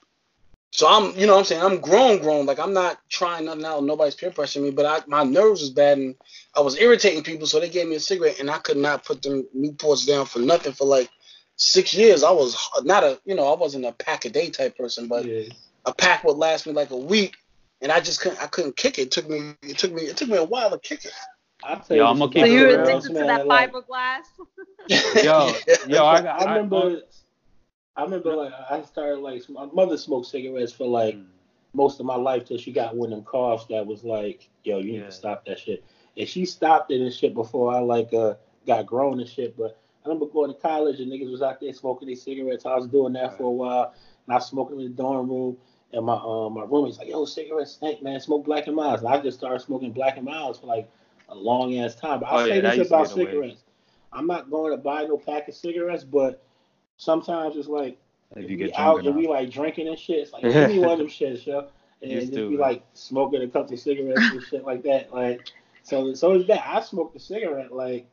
So 0.72 0.86
I'm, 0.86 1.18
you 1.18 1.26
know, 1.26 1.32
what 1.32 1.38
I'm 1.40 1.44
saying 1.46 1.62
I'm 1.62 1.80
grown, 1.80 2.18
grown. 2.18 2.46
Like 2.46 2.58
I'm 2.58 2.72
not 2.72 2.98
trying 3.08 3.46
nothing 3.46 3.64
out. 3.64 3.82
Nobody's 3.82 4.14
peer 4.14 4.30
pressuring 4.30 4.62
me, 4.64 4.70
but 4.70 4.86
I, 4.86 5.00
my 5.06 5.24
nerves 5.24 5.60
was 5.62 5.70
bad 5.70 5.98
and 5.98 6.14
I 6.54 6.60
was 6.60 6.78
irritating 6.78 7.22
people. 7.22 7.46
So 7.46 7.60
they 7.60 7.68
gave 7.68 7.88
me 7.88 7.96
a 7.96 8.00
cigarette, 8.00 8.40
and 8.40 8.50
I 8.50 8.58
could 8.58 8.76
not 8.76 9.04
put 9.04 9.22
them 9.22 9.46
Newports 9.56 10.06
down 10.06 10.26
for 10.26 10.38
nothing 10.38 10.72
for 10.72 10.86
like 10.86 11.10
six 11.56 11.92
years. 11.94 12.22
I 12.22 12.30
was 12.30 12.56
not 12.84 13.02
a, 13.04 13.20
you 13.24 13.34
know, 13.34 13.52
I 13.52 13.56
wasn't 13.56 13.84
a 13.84 13.92
pack 13.92 14.24
a 14.24 14.30
day 14.30 14.50
type 14.50 14.76
person, 14.76 15.08
but 15.08 15.24
Yeah. 15.24 15.44
a 15.84 15.92
pack 15.94 16.24
would 16.24 16.36
last 16.36 16.66
me 16.66 16.72
like 16.72 16.90
a 16.90 16.96
week, 16.96 17.36
and 17.80 17.90
I 17.92 18.00
just 18.00 18.20
couldn't, 18.20 18.42
I 18.42 18.46
couldn't 18.46 18.76
kick 18.76 18.98
it. 18.98 19.02
It 19.02 19.10
took 19.10 19.28
me, 19.28 19.54
it 19.62 19.78
took 19.78 19.92
me, 19.92 20.02
it 20.02 20.16
took 20.16 20.28
me 20.28 20.36
a 20.36 20.44
while 20.44 20.70
to 20.70 20.78
kick 20.78 21.04
it. 21.04 21.12
I'll 21.64 21.80
tell 21.80 21.96
Yo, 21.96 22.04
you 22.04 22.10
I'm 22.10 22.18
gonna 22.18 22.32
keep 22.32 22.42
So 22.42 22.46
it 22.46 22.52
you're 22.52 22.82
addicted 22.82 23.08
to 23.08 23.14
man, 23.14 23.26
that 23.28 23.46
like- 23.46 23.72
fiberglass? 23.72 24.24
Yo, 25.24 25.52
yo, 25.88 26.04
I 26.04 26.22
got. 26.22 26.42
I 26.42 26.54
remember. 26.54 27.00
I, 27.96 28.00
I 28.00 28.04
remember 28.04 28.36
like 28.36 28.52
I 28.70 28.82
started 28.82 29.20
like 29.20 29.48
my 29.48 29.64
mother 29.72 29.96
smoked 29.96 30.26
cigarettes 30.26 30.70
for 30.72 30.86
like 30.86 31.16
most 31.72 31.98
of 31.98 32.06
my 32.06 32.14
life 32.14 32.44
till 32.44 32.58
she 32.58 32.70
got 32.72 32.94
one 32.94 33.10
of 33.12 33.16
them 33.18 33.24
coughs 33.24 33.64
that 33.70 33.84
was 33.86 34.04
like, 34.04 34.48
yo, 34.64 34.78
you 34.78 34.92
need 34.92 34.98
Yeah. 35.00 35.06
to 35.06 35.12
stop 35.12 35.44
that 35.46 35.58
shit. 35.58 35.82
And 36.16 36.28
she 36.28 36.44
stopped 36.44 36.90
it 36.92 37.00
and 37.00 37.12
shit 37.12 37.34
before 37.34 37.74
I 37.74 37.80
like 37.80 38.12
uh 38.12 38.34
got 38.66 38.86
grown 38.86 39.18
and 39.18 39.28
shit. 39.28 39.56
But 39.56 39.78
I 40.06 40.08
remember 40.08 40.26
going 40.32 40.52
to 40.54 40.60
college 40.60 41.00
and 41.00 41.10
niggas 41.10 41.30
was 41.30 41.42
out 41.42 41.60
there 41.60 41.72
smoking 41.72 42.06
these 42.08 42.22
cigarettes. 42.22 42.64
I 42.64 42.76
was 42.76 42.86
doing 42.86 43.12
that 43.14 43.36
for 43.36 43.44
a 43.44 43.50
while, 43.50 43.92
and 44.26 44.32
I 44.32 44.36
was 44.36 44.46
smoking 44.46 44.78
in 44.78 44.84
the 44.84 44.90
dorm 44.90 45.28
room. 45.28 45.56
And 45.92 46.04
my 46.06 46.14
um 46.14 46.54
my 46.54 46.64
roommate's 46.64 46.98
like, 46.98 47.08
yo, 47.08 47.24
cigarettes 47.24 47.72
stink, 47.72 48.02
man. 48.02 48.20
Smoke 48.20 48.44
Black 48.44 48.66
and 48.66 48.76
Milds. 48.76 49.02
And 49.02 49.12
I 49.12 49.20
just 49.20 49.38
started 49.38 49.60
smoking 49.60 49.92
Black 49.92 50.16
and 50.16 50.24
Milds 50.26 50.58
for 50.58 50.66
like 50.66 50.88
a 51.28 51.34
long 51.34 51.76
ass 51.78 51.94
time. 51.94 52.20
But 52.20 52.26
I'll 52.26 52.40
Oh, 52.40 52.46
say 52.46 52.60
that 52.60 52.76
this 52.76 52.88
about 52.88 53.08
be 53.14 53.22
the 53.24 53.30
cigarettes. 53.30 53.62
I'm 54.12 54.26
not 54.26 54.50
going 54.50 54.72
to 54.72 54.76
buy 54.76 55.04
no 55.04 55.16
pack 55.16 55.48
of 55.48 55.54
cigarettes, 55.54 56.04
but 56.04 56.42
sometimes 56.96 57.56
it's 57.56 57.68
like 57.68 57.98
if 58.36 58.44
if 58.44 58.50
you 58.50 58.56
we 58.56 58.64
get 58.66 58.78
out 58.78 59.04
and 59.04 59.14
we 59.16 59.26
like 59.26 59.50
drinking 59.50 59.88
and 59.88 59.98
shit, 59.98 60.18
it's 60.18 60.32
like 60.32 60.42
give 60.52 60.68
me 60.68 60.78
one 60.78 60.92
of 60.92 60.98
them 60.98 61.08
shits, 61.08 61.46
yo. 61.46 61.66
And 62.02 62.12
Used 62.12 62.32
just 62.32 62.48
be 62.50 62.56
like 62.56 62.82
smoking 62.92 63.42
a 63.42 63.48
couple 63.48 63.72
of 63.74 63.80
cigarettes 63.80 64.20
and 64.30 64.42
shit 64.42 64.64
like 64.64 64.82
that. 64.82 65.12
Like 65.12 65.52
so 65.82 66.12
so 66.14 66.32
is 66.32 66.46
that. 66.46 66.62
I 66.66 66.80
smoked 66.80 67.16
a 67.16 67.20
cigarette 67.20 67.72
like 67.72 68.06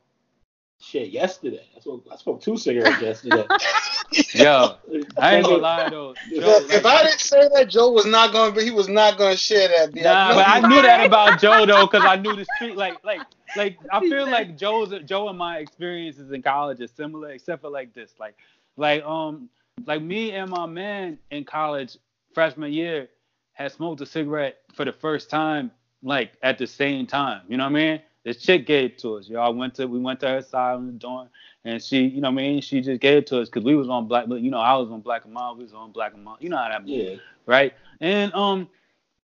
shit 0.84 1.10
yesterday. 1.10 1.66
I 1.76 1.80
smoked 1.80 2.08
I 2.12 2.16
smoked 2.18 2.44
two 2.44 2.58
cigarettes 2.58 3.02
yesterday. 3.02 3.48
Yo, 4.34 4.76
I 5.18 5.36
ain't 5.36 5.46
gonna 5.46 5.58
lie 5.58 5.90
though. 5.90 6.14
Joe, 6.30 6.58
If, 6.58 6.72
if 6.72 6.86
I 6.86 7.04
didn't 7.04 7.20
say 7.20 7.48
that, 7.56 7.70
Joe 7.70 7.92
was 7.92 8.06
not 8.06 8.32
going, 8.32 8.54
to 8.54 8.60
be. 8.60 8.66
he 8.66 8.72
was 8.72 8.88
not 8.88 9.18
going 9.18 9.32
to 9.32 9.38
share 9.38 9.68
that. 9.70 9.94
B. 9.94 10.02
Nah, 10.02 10.30
know 10.30 10.36
but 10.36 10.48
I 10.48 10.62
he- 10.62 10.68
knew 10.68 10.82
that 10.82 11.06
about 11.06 11.40
Joe 11.40 11.66
though, 11.66 11.88
cause 11.88 12.04
I 12.06 12.16
knew 12.18 12.36
the 12.36 12.46
street. 12.56 12.76
Like, 12.76 13.04
like, 13.04 13.22
like 13.56 13.78
I 13.92 14.02
feel 14.02 14.28
like 14.30 14.58
Joe's 14.58 14.94
Joe 15.06 15.30
and 15.30 15.38
my 15.38 15.58
experiences 15.58 16.32
in 16.32 16.42
college 16.42 16.80
is 16.80 16.92
similar, 16.92 17.30
except 17.30 17.62
for 17.62 17.70
like 17.70 17.94
this, 17.94 18.14
like, 18.20 18.36
like 18.78 19.04
um, 19.04 19.50
like 19.86 20.02
me 20.02 20.32
and 20.32 20.50
my 20.50 20.66
man 20.66 21.18
in 21.32 21.44
college 21.46 21.98
freshman 22.34 22.72
year 22.74 23.10
had 23.54 23.72
smoked 23.72 24.02
a 24.02 24.06
cigarette 24.06 24.58
for 24.74 24.86
the 24.86 24.92
first 24.94 25.30
time, 25.30 25.72
like 26.04 26.34
at 26.44 26.58
the 26.58 26.68
same 26.68 27.08
time. 27.08 27.42
You 27.48 27.58
know 27.58 27.64
what 27.64 27.70
I 27.72 27.74
mean? 27.74 28.02
This 28.24 28.38
chick 28.38 28.66
gave 28.66 28.92
it 28.92 28.98
to 29.00 29.16
us. 29.18 29.30
I 29.38 29.50
went 29.50 29.76
to 29.76 29.86
we 29.86 30.00
went 30.00 30.20
to 30.22 30.28
her 30.30 30.42
side 30.42 30.76
on 30.76 30.88
the 30.88 30.94
dorm, 30.94 31.28
and 31.66 31.82
she, 31.84 32.04
you 32.04 32.22
know 32.22 32.30
what 32.32 32.40
I 32.42 32.44
mean? 32.44 32.62
She 32.62 32.80
just 32.82 33.02
gave 33.02 33.18
it 33.18 33.28
to 33.28 33.42
us 33.42 33.50
because 33.50 33.64
we 33.66 33.76
was 33.76 33.90
on 33.90 34.08
black. 34.08 34.28
You 34.30 34.50
know, 34.50 34.60
I 34.60 34.76
was 34.76 34.90
on 34.90 35.02
black 35.02 35.26
and 35.26 35.34
mild. 35.34 35.58
We 35.58 35.64
was 35.64 35.74
on 35.74 35.92
black 35.92 36.14
and 36.14 36.24
mild. 36.24 36.38
You 36.40 36.50
know 36.50 36.58
how 36.58 36.70
that 36.70 36.88
Yeah. 36.88 37.16
right? 37.46 37.74
And 38.00 38.34
um, 38.34 38.70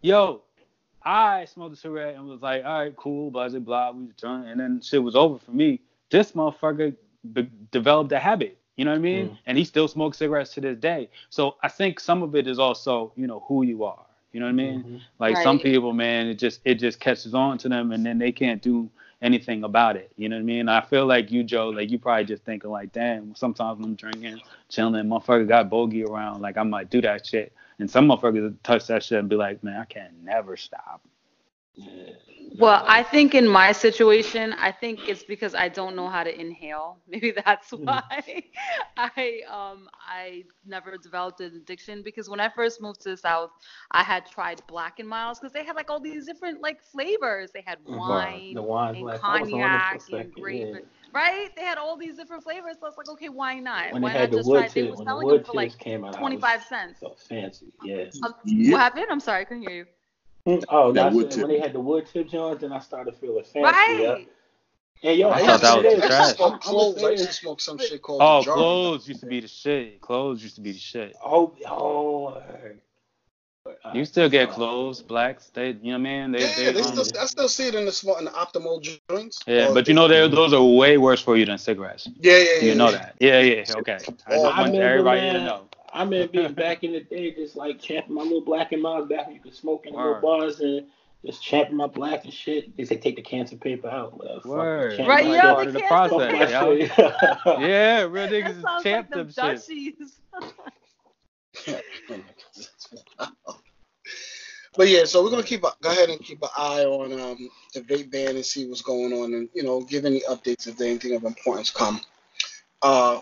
yo, 0.02 0.42
I 1.04 1.46
smoked 1.46 1.76
a 1.76 1.78
cigarette 1.78 2.16
and 2.16 2.28
was 2.28 2.42
like, 2.42 2.66
all 2.66 2.80
right, 2.80 2.96
cool, 2.96 3.30
blah 3.30 3.50
blah 3.50 3.60
blah. 3.60 3.92
We 3.92 4.06
was 4.06 4.16
done, 4.16 4.46
and 4.46 4.60
then 4.60 4.82
shit 4.82 5.04
was 5.04 5.16
over 5.16 5.38
for 5.38 5.52
me. 5.52 5.82
This 6.10 6.32
motherfucker 6.32 6.96
be- 7.34 7.50
developed 7.72 8.12
a 8.14 8.20
habit. 8.20 8.58
You 8.78 8.86
know 8.86 8.92
what 8.92 8.98
I 8.98 9.02
mean? 9.02 9.30
Mm. 9.30 9.38
And 9.48 9.58
he 9.58 9.64
still 9.64 9.88
smokes 9.88 10.18
cigarettes 10.18 10.54
to 10.54 10.62
this 10.62 10.78
day. 10.78 11.10
So 11.30 11.56
I 11.64 11.68
think 11.68 12.00
some 12.00 12.22
of 12.24 12.36
it 12.36 12.48
is 12.48 12.60
also, 12.60 13.12
you 13.16 13.26
know, 13.28 13.44
who 13.48 13.64
you 13.64 13.84
are. 13.84 14.06
You 14.38 14.42
know 14.42 14.46
what 14.46 14.52
I 14.52 14.54
mean? 14.54 14.84
Mhm. 14.84 15.02
Like 15.18 15.38
some 15.38 15.58
people, 15.58 15.94
man, 15.94 16.28
it 16.28 16.36
just 16.36 16.62
it 16.64 16.76
just 16.76 17.00
catches 17.00 17.34
on 17.34 17.58
to 17.58 17.70
them, 17.70 17.92
and 17.92 18.06
then 18.06 18.20
they 18.20 18.32
can't 18.32 18.62
do 18.62 18.88
anything 19.20 19.64
about 19.64 19.96
it. 19.96 20.12
You 20.16 20.30
know 20.30 20.36
what 20.36 20.42
I 20.42 20.46
mean? 20.46 20.70
I 20.70 20.80
feel 20.82 21.08
like 21.08 21.32
you, 21.32 21.44
Joe, 21.44 21.70
like 21.70 21.90
you 21.90 21.98
probably 21.98 22.26
just 22.26 22.44
thinking 22.44 22.70
like, 22.70 22.92
damn. 22.92 23.34
Sometimes 23.34 23.80
when 23.80 23.90
I'm 23.90 23.96
drinking, 23.96 24.40
chilling, 24.70 25.08
motherfucker 25.08 25.48
got 25.48 25.72
bogey 25.72 26.04
around, 26.04 26.44
like 26.44 26.56
I 26.56 26.62
might 26.62 26.92
do 26.92 27.02
that 27.02 27.26
shit. 27.26 27.52
And 27.80 27.90
some 27.90 28.08
motherfuckers 28.08 28.54
touch 28.62 28.86
that 28.86 29.02
shit 29.02 29.18
and 29.18 29.28
be 29.28 29.36
like, 29.36 29.64
man, 29.64 29.82
I 29.82 29.86
can 29.86 30.12
never 30.24 30.56
stop. 30.56 31.02
Yeah. 31.74 32.12
Well, 32.56 32.84
I 32.88 33.04
think 33.04 33.34
in 33.34 33.48
my 33.48 33.72
situation, 33.72 34.54
I 34.54 34.72
think 34.72 35.08
it's 35.08 35.24
because 35.24 35.54
I 35.54 35.68
don't 35.70 35.96
know 35.96 36.08
how 36.08 36.24
to 36.24 36.40
inhale. 36.40 37.00
Maybe 37.08 37.32
that's 37.32 37.72
Mhm. 37.76 37.86
why 37.86 38.44
I 38.98 39.42
um 39.50 39.90
I 40.08 40.44
never 40.66 40.98
developed 40.98 41.40
an 41.42 41.56
addiction 41.56 42.02
because 42.04 42.30
when 42.30 42.40
I 42.40 42.50
first 42.50 42.82
moved 42.82 43.02
to 43.02 43.10
the 43.10 43.18
south, 43.18 43.50
I 43.92 44.04
had 44.04 44.26
tried 44.26 44.62
Black 44.68 45.00
and 45.00 45.08
Milds 45.08 45.40
because 45.40 45.54
they 45.54 45.64
had 45.66 45.76
like 45.76 45.90
all 45.90 46.00
these 46.00 46.26
different 46.26 46.62
like 46.62 46.82
flavors. 46.82 47.52
They 47.54 47.62
had 47.62 47.80
wine, 47.86 48.56
The 48.56 48.62
wine 48.62 48.96
and 48.96 49.10
like, 49.10 49.22
I 49.28 49.38
was 49.38 49.54
on 49.54 49.74
it 49.74 49.84
for 49.84 49.98
a 49.98 50.00
cognac 50.00 50.28
and 50.28 50.32
grape, 50.32 50.70
yeah. 50.74 50.74
right? 51.14 51.50
They 51.56 51.64
had 51.64 51.78
all 51.78 51.98
these 51.98 52.16
different 52.18 52.44
flavors. 52.44 52.78
So 52.80 52.86
I 52.86 52.90
was 52.90 52.98
like, 52.98 53.10
okay, 53.10 53.30
why 53.30 53.60
not? 53.60 54.00
When 54.00 54.02
why 54.02 54.14
they 54.14 54.20
had 54.20 54.30
not 54.30 54.32
the 54.32 54.38
just 54.38 54.50
wood 54.50 54.66
try? 54.66 54.68
it? 54.68 54.74
They 54.74 54.84
were 54.84 54.96
when 54.96 55.08
the 55.08 55.16
selling 55.16 55.28
them 55.28 55.40
for 55.42 55.54
like 55.54 55.78
came 55.80 56.04
out, 56.06 56.16
25 56.18 56.64
cents. 56.64 57.00
So 57.00 57.16
fancy, 57.30 57.72
yeah. 57.82 58.06
Um, 58.24 58.34
Yep. 58.46 58.74
What 58.74 58.80
happened? 58.80 59.06
I'm 59.10 59.20
sorry, 59.20 59.42
I 59.42 59.46
couldn't 59.46 59.64
hear 59.64 59.74
you. 59.74 59.86
Mm, 60.48 60.64
oh, 60.70 60.92
That 60.94 61.04
that's 61.04 61.16
wood 61.16 61.26
it. 61.26 61.32
tip. 61.32 61.42
when 61.42 61.52
they 61.52 61.60
had 61.60 61.74
the 61.74 61.80
wood 61.80 62.06
tip 62.08 62.30
joints, 62.30 62.62
then 62.62 62.72
I 62.72 62.80
started 62.80 63.16
feeling 63.16 63.44
fancy. 63.44 63.60
Yeah. 64.02 64.08
Right. 64.14 64.28
And 65.04 65.18
yo, 65.20 65.30
I 65.30 65.36
I 65.36 65.46
thought 65.46 65.62
that 65.62 65.76
was 65.78 65.84
say 65.84 65.90
I 65.90 65.96
this. 65.96 65.96
used 65.96 66.08
trash. 66.08 66.30
to 66.32 66.36
smoke 66.38 66.54
I'm 66.54 66.60
gonna 66.60 66.62
cloves. 66.62 67.02
say 67.02 67.06
I 67.06 67.10
used 67.12 67.26
to 67.28 67.34
smoke 67.34 67.62
some 67.62 67.78
shit 67.78 68.02
called 68.02 68.22
Oh, 68.24 68.42
Jarvis. 68.44 68.54
cloves 68.62 69.08
used 69.10 69.20
to 69.20 69.26
be 69.28 69.40
the 69.42 69.48
shit. 69.48 70.02
Cloves 70.02 70.42
used 70.44 70.56
to 70.56 70.62
be 70.62 70.72
the 70.72 70.80
shit. 70.80 71.16
Oh, 71.24 71.54
oh. 71.68 72.42
You 73.94 74.06
still 74.06 74.30
get 74.30 74.50
uh, 74.50 74.54
cloves, 74.54 75.02
blacks. 75.02 75.52
They, 75.54 75.68
you 75.70 75.74
know 75.74 75.90
what 75.92 75.96
I 75.96 75.98
mean? 75.98 76.32
They, 76.32 76.40
Yeah, 76.40 76.56
they, 76.56 76.72
they 76.72 76.84
still, 76.84 77.22
I 77.22 77.26
still 77.26 77.50
see 77.50 77.68
it 77.68 77.76
in 77.76 77.86
the 77.86 77.92
small, 77.92 78.18
in 78.18 78.26
the 78.26 78.32
optimal 78.32 78.82
joints. 79.10 79.40
yeah, 79.46 79.74
but 79.74 79.88
you 79.90 79.94
know, 79.94 80.08
they 80.08 80.26
those 80.30 80.54
are 80.54 80.64
way 80.64 80.98
worse 80.98 81.22
for 81.22 81.36
you 81.36 81.46
than 81.46 81.58
cigarettes. 81.58 82.08
yeah, 82.22 82.38
yeah, 82.38 82.44
yeah. 82.62 82.66
You 82.70 82.76
know 82.76 82.90
yeah. 82.90 82.98
that? 82.98 83.16
Yeah, 83.20 83.40
yeah. 83.42 83.66
Okay. 83.80 83.94
I 83.94 83.98
just 83.98 84.26
I 84.30 84.38
want 84.38 84.58
remember, 84.72 84.82
everybody 84.82 85.20
to 85.20 85.44
know. 85.44 85.68
I 85.94 86.04
remember 86.04 86.28
being 86.28 86.54
back 86.54 86.84
in 86.84 86.92
the 86.94 87.02
day, 87.02 87.32
just 87.32 87.56
like 87.56 87.80
champing 87.80 88.14
my 88.14 88.22
little 88.22 88.42
black 88.42 88.72
and 88.72 88.82
milds 88.82 89.10
back 89.10 89.28
when 89.28 89.36
you 89.36 89.42
could 89.42 89.56
smoke 89.56 89.86
in 89.86 89.94
the 89.94 90.00
little 90.00 90.22
bars 90.22 90.60
and 90.60 90.86
just 91.26 91.42
champing 91.44 91.76
my 91.76 91.88
black 91.88 92.26
and 92.26 92.34
shit. 92.34 92.76
They 92.78 92.86
say 92.86 92.98
take 92.98 93.16
the 93.16 93.22
cancer 93.22 93.56
paper 93.56 93.90
out. 93.90 94.18
Well, 94.18 94.42
Word. 94.46 95.00
Right, 95.00 95.26
my 95.26 95.34
yeah, 95.34 95.42
shit. 95.42 95.56
part 95.56 95.64
they 95.64 95.68
of 95.68 95.74
the 95.74 95.80
process, 95.82 96.34
my 96.34 96.50
yo. 96.50 97.60
Yeah, 97.68 98.02
real 98.02 98.12
That 98.12 98.32
niggas 98.32 98.58
is 98.58 98.84
champ 98.84 99.10
like 99.10 99.34
them 99.34 99.34
the 99.36 99.94
shit. 101.66 101.86
But 104.78 104.90
yeah, 104.90 105.06
so 105.06 105.24
we're 105.24 105.32
gonna 105.32 105.42
keep 105.42 105.64
a, 105.64 105.74
go 105.82 105.90
ahead 105.90 106.10
and 106.10 106.20
keep 106.20 106.42
an 106.44 106.50
eye 106.56 106.86
on 106.86 107.12
um, 107.20 107.50
the 107.74 107.82
vape 107.82 108.12
ban 108.12 108.36
and 108.36 108.46
see 108.46 108.68
what's 108.68 108.84
going 108.84 109.12
on, 109.12 109.34
and 109.34 109.50
you 109.56 109.64
know, 109.64 109.82
give 109.82 110.06
any 110.06 110.22
updates 110.30 110.68
if 110.68 110.80
anything 110.80 111.16
of 111.16 111.24
importance 111.24 111.72
come. 111.72 112.00
Uh, 112.84 113.22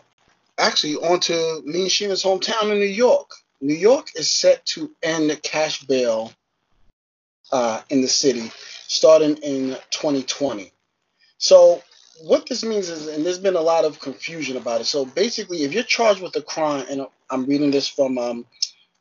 actually, 0.58 0.95
on 0.95 1.20
to 1.22 1.62
me 1.66 1.82
and 1.82 1.89
Sheena's 1.89 2.24
hometown 2.24 2.72
in 2.72 2.80
New 2.80 2.86
York. 2.86 3.32
New 3.62 3.74
York 3.74 4.10
is 4.16 4.30
set 4.30 4.66
to 4.68 4.91
end 5.01 5.30
the 5.30 5.36
cash 5.36 5.84
bail 5.84 6.32
uh, 7.51 7.82
in 7.89 8.01
the 8.01 8.08
city 8.08 8.51
starting 8.88 9.38
in 9.38 9.78
2020. 9.91 10.72
So 11.38 11.82
what 12.22 12.47
this 12.47 12.64
means 12.64 12.89
is, 12.89 13.08
and 13.08 13.26
there's 13.26 13.39
been 13.39 13.56
a 13.56 13.62
lot 13.62 13.86
of 13.86 13.99
confusion 13.99 14.58
about 14.58 14.82
it. 14.82 14.86
So 14.86 15.06
basically, 15.06 15.64
if 15.64 15.74
you're 15.74 15.84
charged 15.84 16.22
with 16.22 16.36
a 16.36 16.41
crime, 16.41 16.86
and 16.89 17.08
I'm 17.30 17.45
reading 17.45 17.72
this 17.72 17.88
from 17.88 18.18
um, 18.18 18.45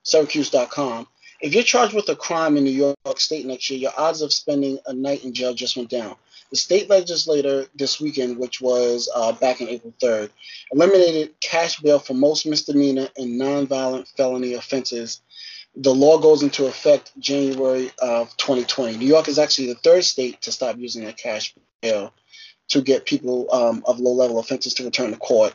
Syracuse.com. 0.02 1.06
If 1.40 1.54
you're 1.54 1.62
charged 1.62 1.94
with 1.94 2.08
a 2.08 2.16
crime 2.16 2.56
in 2.56 2.64
New 2.64 2.70
York 3.04 3.20
State 3.20 3.44
next 3.46 3.68
year, 3.70 3.78
your 3.78 3.92
odds 3.96 4.22
of 4.22 4.32
spending 4.32 4.78
a 4.86 4.92
night 4.92 5.24
in 5.24 5.32
jail 5.32 5.52
just 5.52 5.76
went 5.76 5.90
down. 5.90 6.16
The 6.50 6.56
state 6.56 6.88
legislature 6.88 7.66
this 7.74 8.00
weekend, 8.00 8.38
which 8.38 8.60
was 8.60 9.10
uh, 9.14 9.32
back 9.32 9.60
in 9.60 9.68
April 9.68 9.94
3rd, 10.00 10.30
eliminated 10.72 11.38
cash 11.40 11.80
bail 11.80 11.98
for 11.98 12.14
most 12.14 12.46
misdemeanor 12.46 13.08
and 13.16 13.40
nonviolent 13.40 14.08
felony 14.16 14.54
offenses. 14.54 15.20
The 15.76 15.94
law 15.94 16.18
goes 16.18 16.42
into 16.42 16.66
effect 16.66 17.12
January 17.18 17.90
of 17.98 18.36
2020. 18.36 18.96
New 18.96 19.06
York 19.06 19.26
is 19.28 19.38
actually 19.38 19.68
the 19.68 19.80
third 19.80 20.04
state 20.04 20.42
to 20.42 20.52
stop 20.52 20.76
using 20.78 21.06
a 21.06 21.12
cash 21.12 21.54
bail 21.80 22.14
to 22.68 22.80
get 22.80 23.04
people 23.04 23.52
um, 23.52 23.82
of 23.86 23.98
low 23.98 24.12
level 24.12 24.38
offenses 24.38 24.74
to 24.74 24.84
return 24.84 25.10
to 25.10 25.16
court. 25.16 25.54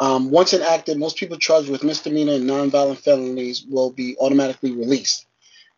Um, 0.00 0.30
once 0.30 0.54
enacted, 0.54 0.96
most 0.96 1.16
people 1.16 1.36
charged 1.38 1.68
with 1.68 1.82
misdemeanor 1.82 2.34
and 2.34 2.48
nonviolent 2.48 2.98
felonies 2.98 3.64
will 3.68 3.90
be 3.90 4.16
automatically 4.18 4.72
released. 4.72 5.26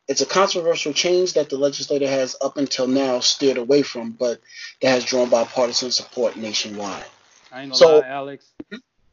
It's 0.08 0.20
a 0.20 0.26
controversial 0.26 0.92
change 0.92 1.34
that 1.34 1.50
the 1.50 1.56
legislature 1.56 2.08
has 2.08 2.34
up 2.40 2.56
until 2.56 2.86
now 2.88 3.20
steered 3.20 3.58
away 3.58 3.82
from, 3.82 4.10
but 4.12 4.40
that 4.82 4.88
has 4.90 5.04
drawn 5.04 5.28
bipartisan 5.28 5.90
support 5.92 6.36
nationwide. 6.36 7.04
I 7.52 7.62
ain't 7.62 7.70
gonna 7.72 7.74
So- 7.78 7.98
lie, 8.00 8.08
Alex. 8.08 8.52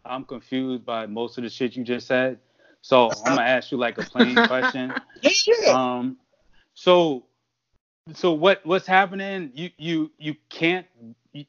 I'm 0.06 0.24
confused 0.24 0.86
by 0.86 1.06
most 1.06 1.38
of 1.38 1.44
the 1.44 1.50
shit 1.50 1.76
you 1.76 1.84
just 1.84 2.08
said. 2.08 2.40
So 2.82 3.12
I'm 3.26 3.36
gonna 3.36 3.42
ask 3.42 3.72
you 3.72 3.78
like 3.78 3.98
a 3.98 4.04
plain 4.04 4.36
question. 4.48 4.94
Yeah. 5.22 5.72
Um, 5.74 6.18
so, 6.74 7.26
so 8.14 8.32
what 8.32 8.66
what's 8.66 8.88
happening? 8.88 9.52
You 9.54 9.72
you 9.78 10.12
you 10.18 10.36
can't. 10.50 10.88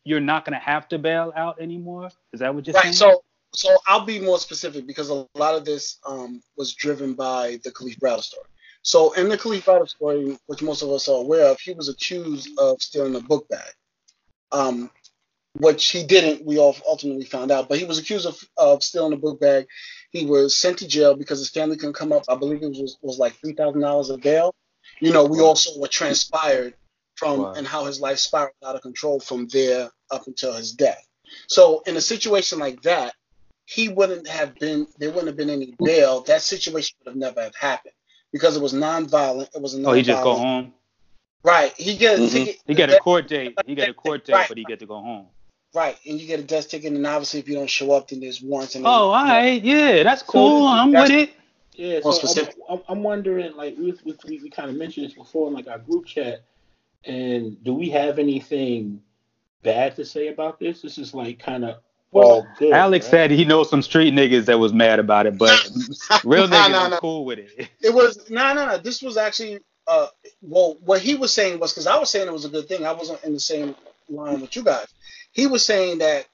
You're 0.04 0.20
not 0.20 0.44
gonna 0.44 0.58
have 0.58 0.88
to 0.88 0.98
bail 0.98 1.32
out 1.36 1.60
anymore. 1.60 2.10
Is 2.32 2.40
that 2.40 2.52
what 2.54 2.66
you're 2.66 2.74
right. 2.74 2.82
saying? 2.82 2.94
So, 2.94 3.22
so 3.54 3.76
I'll 3.86 4.04
be 4.04 4.18
more 4.18 4.38
specific 4.38 4.86
because 4.86 5.10
a 5.10 5.26
lot 5.34 5.54
of 5.54 5.64
this 5.64 5.98
um, 6.04 6.42
was 6.56 6.74
driven 6.74 7.14
by 7.14 7.60
the 7.62 7.70
Kalief 7.70 7.98
Browder 8.00 8.22
story. 8.22 8.44
So, 8.88 9.12
in 9.12 9.28
the 9.28 9.36
Kalief 9.36 9.64
Browder 9.64 9.86
story, 9.86 10.38
which 10.46 10.62
most 10.62 10.80
of 10.80 10.88
us 10.88 11.08
are 11.08 11.20
aware 11.20 11.48
of, 11.50 11.60
he 11.60 11.74
was 11.74 11.90
accused 11.90 12.48
of 12.58 12.80
stealing 12.80 13.16
a 13.16 13.20
book 13.20 13.46
bag. 13.50 13.70
Um, 14.50 14.90
which 15.58 15.88
he 15.90 16.04
didn't. 16.04 16.46
We 16.46 16.56
all 16.58 16.74
ultimately 16.88 17.26
found 17.26 17.50
out, 17.50 17.68
but 17.68 17.78
he 17.78 17.84
was 17.84 17.98
accused 17.98 18.24
of, 18.24 18.42
of 18.56 18.82
stealing 18.82 19.12
a 19.12 19.18
book 19.18 19.40
bag. 19.40 19.66
He 20.10 20.24
was 20.24 20.56
sent 20.56 20.78
to 20.78 20.88
jail 20.88 21.14
because 21.14 21.38
his 21.38 21.50
family 21.50 21.76
couldn't 21.76 21.96
come 21.96 22.12
up. 22.12 22.24
I 22.30 22.36
believe 22.36 22.62
it 22.62 22.70
was 22.70 22.96
was 23.02 23.18
like 23.18 23.34
three 23.34 23.52
thousand 23.52 23.82
dollars 23.82 24.08
of 24.08 24.22
bail. 24.22 24.54
You 25.00 25.12
know, 25.12 25.26
we 25.26 25.40
also 25.40 25.78
were 25.78 25.88
transpired 25.88 26.72
from 27.16 27.40
Wow. 27.40 27.52
and 27.52 27.66
how 27.66 27.84
his 27.84 28.00
life 28.00 28.18
spiraled 28.18 28.54
out 28.64 28.74
of 28.74 28.80
control 28.80 29.20
from 29.20 29.48
there 29.48 29.90
up 30.10 30.26
until 30.26 30.54
his 30.54 30.72
death. 30.72 31.06
So 31.46 31.82
in 31.86 31.94
a 31.98 32.00
situation 32.00 32.58
like 32.58 32.80
that, 32.82 33.12
he 33.66 33.90
wouldn't 33.90 34.26
have 34.28 34.54
been 34.54 34.86
there 34.98 35.10
wouldn't 35.10 35.26
have 35.26 35.36
been 35.36 35.50
any 35.50 35.74
bail. 35.78 36.22
That 36.22 36.40
situation 36.40 36.96
would 37.00 37.10
have 37.10 37.18
never 37.18 37.42
have 37.42 37.54
happened 37.54 37.92
because 38.32 38.56
it 38.56 38.62
was 38.62 38.72
nonviolent. 38.74 39.54
It 39.54 39.60
was 39.62 39.74
a 39.74 39.78
nonviolent. 39.78 39.86
oh, 39.88 39.92
he 39.92 40.02
just 40.02 40.22
go 40.22 40.34
home. 40.34 40.72
Right. 41.44 41.72
He 41.76 41.96
get 41.96 42.18
a 42.18 42.22
Mhm. 42.22 42.30
ticket. 42.30 42.56
He 42.66 42.74
get 42.74 42.90
a 42.90 42.98
court 42.98 43.28
date. 43.28 43.56
He 43.66 43.74
get 43.74 43.88
a 43.88 43.94
court 43.94 44.24
date, 44.24 44.32
Right. 44.34 44.48
but 44.48 44.58
he 44.58 44.64
get 44.64 44.80
to 44.80 44.86
go 44.86 45.00
home. 45.00 45.26
Right, 45.74 45.98
and 46.08 46.18
you 46.18 46.26
get 46.26 46.40
a 46.40 46.42
death 46.42 46.70
ticket, 46.70 46.94
and 46.94 47.06
obviously 47.06 47.40
if 47.40 47.48
you 47.48 47.54
don't 47.54 47.68
show 47.68 47.92
up, 47.92 48.08
then 48.08 48.20
there's 48.20 48.40
warrants. 48.40 48.74
And 48.74 48.86
Oh, 48.86 48.88
all 48.90 49.10
right, 49.12 49.62
yeah, 49.62 50.02
that's 50.02 50.22
cool. 50.22 50.66
I'm 50.66 50.90
that's- 50.92 51.10
with 51.10 51.28
it. 51.28 51.34
Yeah, 51.74 52.00
More 52.02 52.12
so 52.14 52.18
specific. 52.26 52.56
I'm, 52.68 52.78
I'm, 52.78 52.82
I'm 52.88 53.02
wondering, 53.04 53.54
like 53.54 53.76
we, 53.78 53.92
we, 54.04 54.14
we, 54.26 54.38
we 54.44 54.50
kind 54.50 54.68
of 54.70 54.76
mentioned 54.76 55.06
this 55.06 55.12
before 55.14 55.46
in 55.48 55.54
like 55.54 55.68
our 55.68 55.78
group 55.78 56.06
chat, 56.06 56.42
and 57.04 57.62
do 57.62 57.72
we 57.74 57.90
have 57.90 58.18
anything 58.18 59.00
bad 59.62 59.94
to 59.96 60.04
say 60.04 60.28
about 60.28 60.58
this? 60.58 60.80
This 60.82 60.96
is 60.98 61.14
like 61.14 61.38
kind 61.38 61.64
of 61.64 61.76
all 62.12 62.46
good. 62.58 62.72
Alex 62.72 63.06
right? 63.06 63.10
said 63.10 63.30
he 63.30 63.44
knows 63.44 63.70
some 63.70 63.82
street 63.82 64.14
niggas 64.14 64.46
that 64.46 64.58
was 64.58 64.72
mad 64.72 64.98
about 64.98 65.26
it, 65.26 65.38
but 65.38 65.68
real 66.24 66.48
Nah, 66.48 66.68
niggas 66.68 66.70
nah, 66.70 66.82
was 66.82 66.90
nah. 66.90 67.00
cool 67.00 67.24
with 67.24 67.38
it. 67.38 67.68
It 67.82 67.94
was 67.94 68.30
no, 68.30 68.54
no, 68.54 68.66
no. 68.66 68.78
This 68.78 69.02
was 69.02 69.16
actually, 69.16 69.60
uh, 69.86 70.08
well, 70.42 70.76
what 70.80 71.00
he 71.00 71.14
was 71.14 71.32
saying 71.32 71.58
was 71.58 71.72
because 71.72 71.86
I 71.86 71.98
was 71.98 72.10
saying 72.10 72.26
it 72.28 72.32
was 72.32 72.44
a 72.44 72.50
good 72.50 72.68
thing. 72.68 72.86
I 72.86 72.92
wasn't 72.92 73.24
in 73.24 73.34
the 73.34 73.40
same 73.40 73.74
line 74.08 74.40
with 74.40 74.56
you 74.56 74.62
guys. 74.62 74.86
He 75.32 75.46
was 75.46 75.64
saying 75.64 75.98
that 75.98 76.26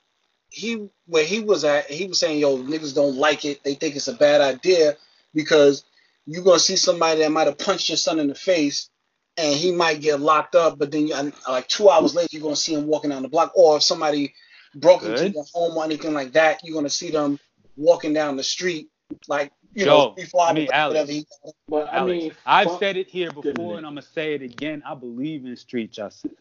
he, 0.51 0.89
where 1.07 1.25
he 1.25 1.41
was 1.41 1.65
at, 1.65 1.91
he 1.91 2.07
was 2.07 2.21
saying, 2.21 2.39
yo, 2.39 2.59
niggas 2.59 2.95
don't 2.95 3.17
like 3.17 3.45
it. 3.45 3.63
They 3.65 3.75
think 3.75 3.97
it's 3.97 4.09
a 4.09 4.15
bad 4.15 4.41
idea 4.41 4.97
because 5.35 5.85
you're 6.27 6.45
gonna 6.45 6.59
see 6.59 6.77
somebody 6.77 7.21
that 7.21 7.33
might 7.33 7.47
have 7.47 7.59
punched 7.59 7.89
your 7.89 7.99
son 7.99 8.19
in 8.21 8.29
the 8.29 8.35
face, 8.35 8.89
and 9.37 9.55
he 9.55 9.73
might 9.73 10.01
get 10.01 10.21
locked 10.21 10.55
up. 10.55 10.79
But 10.79 10.93
then, 10.93 11.09
you, 11.09 11.33
like 11.49 11.69
two 11.69 11.91
hours 11.91 12.15
later, 12.15 12.29
you're 12.33 12.43
gonna 12.43 12.57
see 12.57 12.75
him 12.75 12.87
walking 12.87 13.11
down 13.11 13.23
the 13.23 13.29
block. 13.29 13.53
Or 13.57 13.77
if 13.77 13.83
somebody 13.83 14.35
broke 14.77 15.03
into 15.03 15.25
Good. 15.25 15.35
your 15.35 15.45
home 15.53 15.77
or 15.77 15.85
anything 15.85 16.15
like 16.15 16.33
that, 16.33 16.61
you're 16.65 16.75
gonna 16.75 16.91
see 16.91 17.11
them 17.11 17.39
walking 17.77 18.13
down 18.13 18.37
the 18.37 18.43
street, 18.45 18.89
like 19.29 19.53
you 19.75 19.85
Joe, 19.85 19.99
know, 20.09 20.11
before 20.17 20.43
I 20.43 20.53
mean, 20.53 20.67
whatever 20.67 20.95
Alex. 20.97 21.11
he 21.11 21.27
But 21.69 21.89
I 21.93 21.97
Alex, 21.99 22.23
mean, 22.23 22.33
I've 22.47 22.69
fuck- 22.69 22.79
said 22.81 22.97
it 22.97 23.09
here 23.09 23.29
before, 23.31 23.43
goodness. 23.43 23.77
and 23.79 23.87
I'm 23.87 23.93
gonna 23.93 24.03
say 24.03 24.35
it 24.35 24.43
again. 24.43 24.83
I 24.87 24.95
believe 24.95 25.45
in 25.45 25.57
street 25.57 25.91
justice 25.93 26.33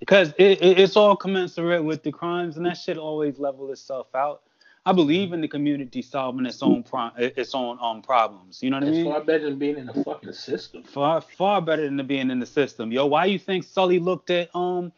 because 0.00 0.32
it, 0.38 0.62
it, 0.62 0.78
it's 0.78 0.96
all 0.96 1.16
commensurate 1.16 1.82
with 1.82 2.02
the 2.02 2.12
crimes, 2.12 2.56
and 2.56 2.66
that 2.66 2.74
shit 2.76 2.98
always 2.98 3.38
level 3.38 3.70
itself 3.72 4.14
out. 4.14 4.42
I 4.86 4.92
believe 4.92 5.32
in 5.34 5.40
the 5.42 5.48
community 5.48 6.00
solving 6.00 6.46
its 6.46 6.62
own 6.62 6.82
pro- 6.82 7.10
its 7.18 7.54
own 7.54 7.78
um 7.80 8.00
problems. 8.00 8.62
You 8.62 8.70
know 8.70 8.76
what 8.78 8.84
I 8.84 8.88
it's 8.88 8.96
mean? 8.98 9.04
far 9.06 9.20
better 9.22 9.44
than 9.44 9.58
being 9.58 9.76
in 9.76 9.86
the 9.86 9.92
fucking 10.04 10.32
system. 10.32 10.82
Far 10.84 11.20
far 11.20 11.60
better 11.60 11.82
than 11.84 12.06
being 12.06 12.30
in 12.30 12.38
the 12.38 12.46
system, 12.46 12.92
yo. 12.92 13.04
Why 13.06 13.26
you 13.26 13.38
think 13.38 13.64
Sully 13.64 13.98
looked 13.98 14.30
at 14.30 14.54
um 14.54 14.92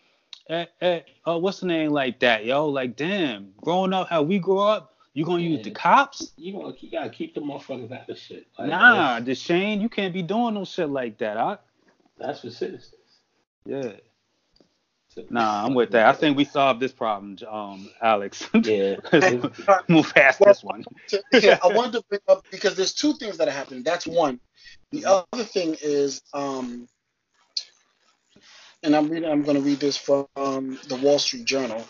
at, 0.48 0.70
at 0.80 1.06
uh, 1.26 1.38
what's 1.38 1.60
the 1.60 1.66
name 1.66 1.90
like 1.90 2.20
that, 2.20 2.44
yo? 2.44 2.66
Like 2.68 2.96
damn, 2.96 3.52
growing 3.60 3.92
up 3.92 4.08
how 4.08 4.22
we 4.22 4.38
grew 4.38 4.60
up, 4.60 4.94
you 5.14 5.24
gonna 5.24 5.42
use 5.42 5.64
the 5.64 5.70
cops? 5.70 6.32
You 6.36 6.52
gonna 6.52 6.74
you 6.80 6.90
gotta 6.90 7.10
keep 7.10 7.34
the 7.34 7.40
motherfuckers 7.40 7.90
out 7.92 8.08
of 8.08 8.18
shit. 8.18 8.46
Like, 8.58 8.68
Nah, 8.68 9.20
that's, 9.20 9.40
Deshane, 9.40 9.80
you 9.80 9.88
can't 9.88 10.12
be 10.14 10.22
doing 10.22 10.54
no 10.54 10.64
shit 10.64 10.88
like 10.88 11.18
that. 11.18 11.36
I, 11.36 11.58
that's 12.18 12.40
for 12.40 12.50
citizens. 12.50 12.94
yeah. 13.66 13.92
Nah, 15.28 15.66
I'm 15.66 15.74
with 15.74 15.90
that. 15.90 16.06
I 16.06 16.12
think 16.12 16.36
we 16.36 16.44
solved 16.44 16.78
this 16.78 16.92
problem, 16.92 17.36
um, 17.48 17.90
Alex. 18.00 18.48
Yeah. 18.62 18.96
Move 19.88 20.14
past 20.14 20.38
this 20.38 20.62
one. 20.62 20.84
to- 21.08 21.22
yeah, 21.32 21.58
I 21.64 21.68
wanted 21.68 21.94
to 21.94 22.04
bring 22.08 22.20
up 22.28 22.44
because 22.50 22.76
there's 22.76 22.94
two 22.94 23.14
things 23.14 23.36
that 23.38 23.48
are 23.48 23.52
happening. 23.52 23.82
That's 23.82 24.06
one. 24.06 24.38
The 24.92 25.04
other 25.32 25.44
thing 25.44 25.76
is, 25.82 26.22
um, 26.32 26.88
and 28.82 28.96
I'm 28.96 29.08
reading. 29.08 29.30
I'm 29.30 29.42
going 29.42 29.56
to 29.56 29.62
read 29.62 29.80
this 29.80 29.96
from 29.96 30.26
the 30.34 30.98
Wall 31.02 31.18
Street 31.18 31.44
Journal. 31.44 31.84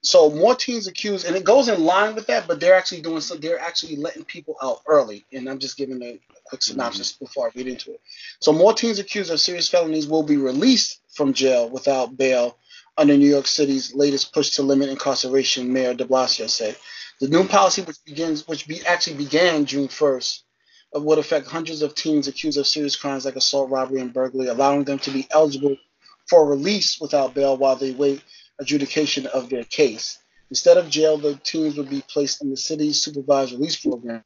So 0.00 0.30
more 0.30 0.54
teens 0.54 0.86
accused, 0.86 1.26
and 1.26 1.34
it 1.34 1.42
goes 1.42 1.68
in 1.68 1.84
line 1.84 2.14
with 2.14 2.28
that, 2.28 2.46
but 2.46 2.60
they're 2.60 2.76
actually 2.76 3.00
doing 3.00 3.20
so. 3.20 3.34
They're 3.34 3.58
actually 3.58 3.96
letting 3.96 4.24
people 4.24 4.56
out 4.62 4.80
early, 4.86 5.26
and 5.32 5.48
I'm 5.48 5.58
just 5.58 5.76
giving 5.76 6.00
a 6.02 6.20
quick 6.44 6.62
synopsis 6.62 7.12
before 7.12 7.48
I 7.48 7.50
read 7.56 7.66
into 7.66 7.92
it. 7.92 8.00
So 8.38 8.52
more 8.52 8.72
teens 8.72 9.00
accused 9.00 9.32
of 9.32 9.40
serious 9.40 9.68
felonies 9.68 10.06
will 10.06 10.22
be 10.22 10.36
released 10.36 11.00
from 11.12 11.32
jail 11.32 11.68
without 11.68 12.16
bail 12.16 12.58
under 12.96 13.16
New 13.16 13.28
York 13.28 13.48
City's 13.48 13.92
latest 13.92 14.32
push 14.32 14.50
to 14.50 14.62
limit 14.62 14.88
incarceration. 14.88 15.72
Mayor 15.72 15.94
De 15.94 16.04
Blasio 16.04 16.48
said. 16.48 16.76
The 17.20 17.28
new 17.28 17.44
policy, 17.48 17.82
which 17.82 18.04
begins, 18.04 18.46
which 18.46 18.68
be, 18.68 18.86
actually 18.86 19.16
began 19.16 19.64
June 19.64 19.88
1st, 19.88 20.42
uh, 20.94 21.00
would 21.00 21.18
affect 21.18 21.48
hundreds 21.48 21.82
of 21.82 21.96
teens 21.96 22.28
accused 22.28 22.56
of 22.56 22.66
serious 22.68 22.94
crimes 22.94 23.24
like 23.24 23.34
assault, 23.34 23.70
robbery, 23.70 24.00
and 24.00 24.12
burglary, 24.12 24.46
allowing 24.46 24.84
them 24.84 25.00
to 25.00 25.10
be 25.10 25.26
eligible 25.32 25.76
for 26.28 26.46
release 26.46 27.00
without 27.00 27.34
bail 27.34 27.56
while 27.56 27.76
they 27.76 27.92
wait 27.92 28.22
adjudication 28.60 29.26
of 29.26 29.48
their 29.48 29.64
case. 29.64 30.18
Instead 30.50 30.76
of 30.76 30.88
jail, 30.88 31.18
the 31.18 31.34
teens 31.44 31.76
would 31.76 31.90
be 31.90 32.02
placed 32.08 32.42
in 32.42 32.50
the 32.50 32.56
city's 32.56 33.00
supervised 33.00 33.52
release 33.52 33.76
program. 33.76 34.22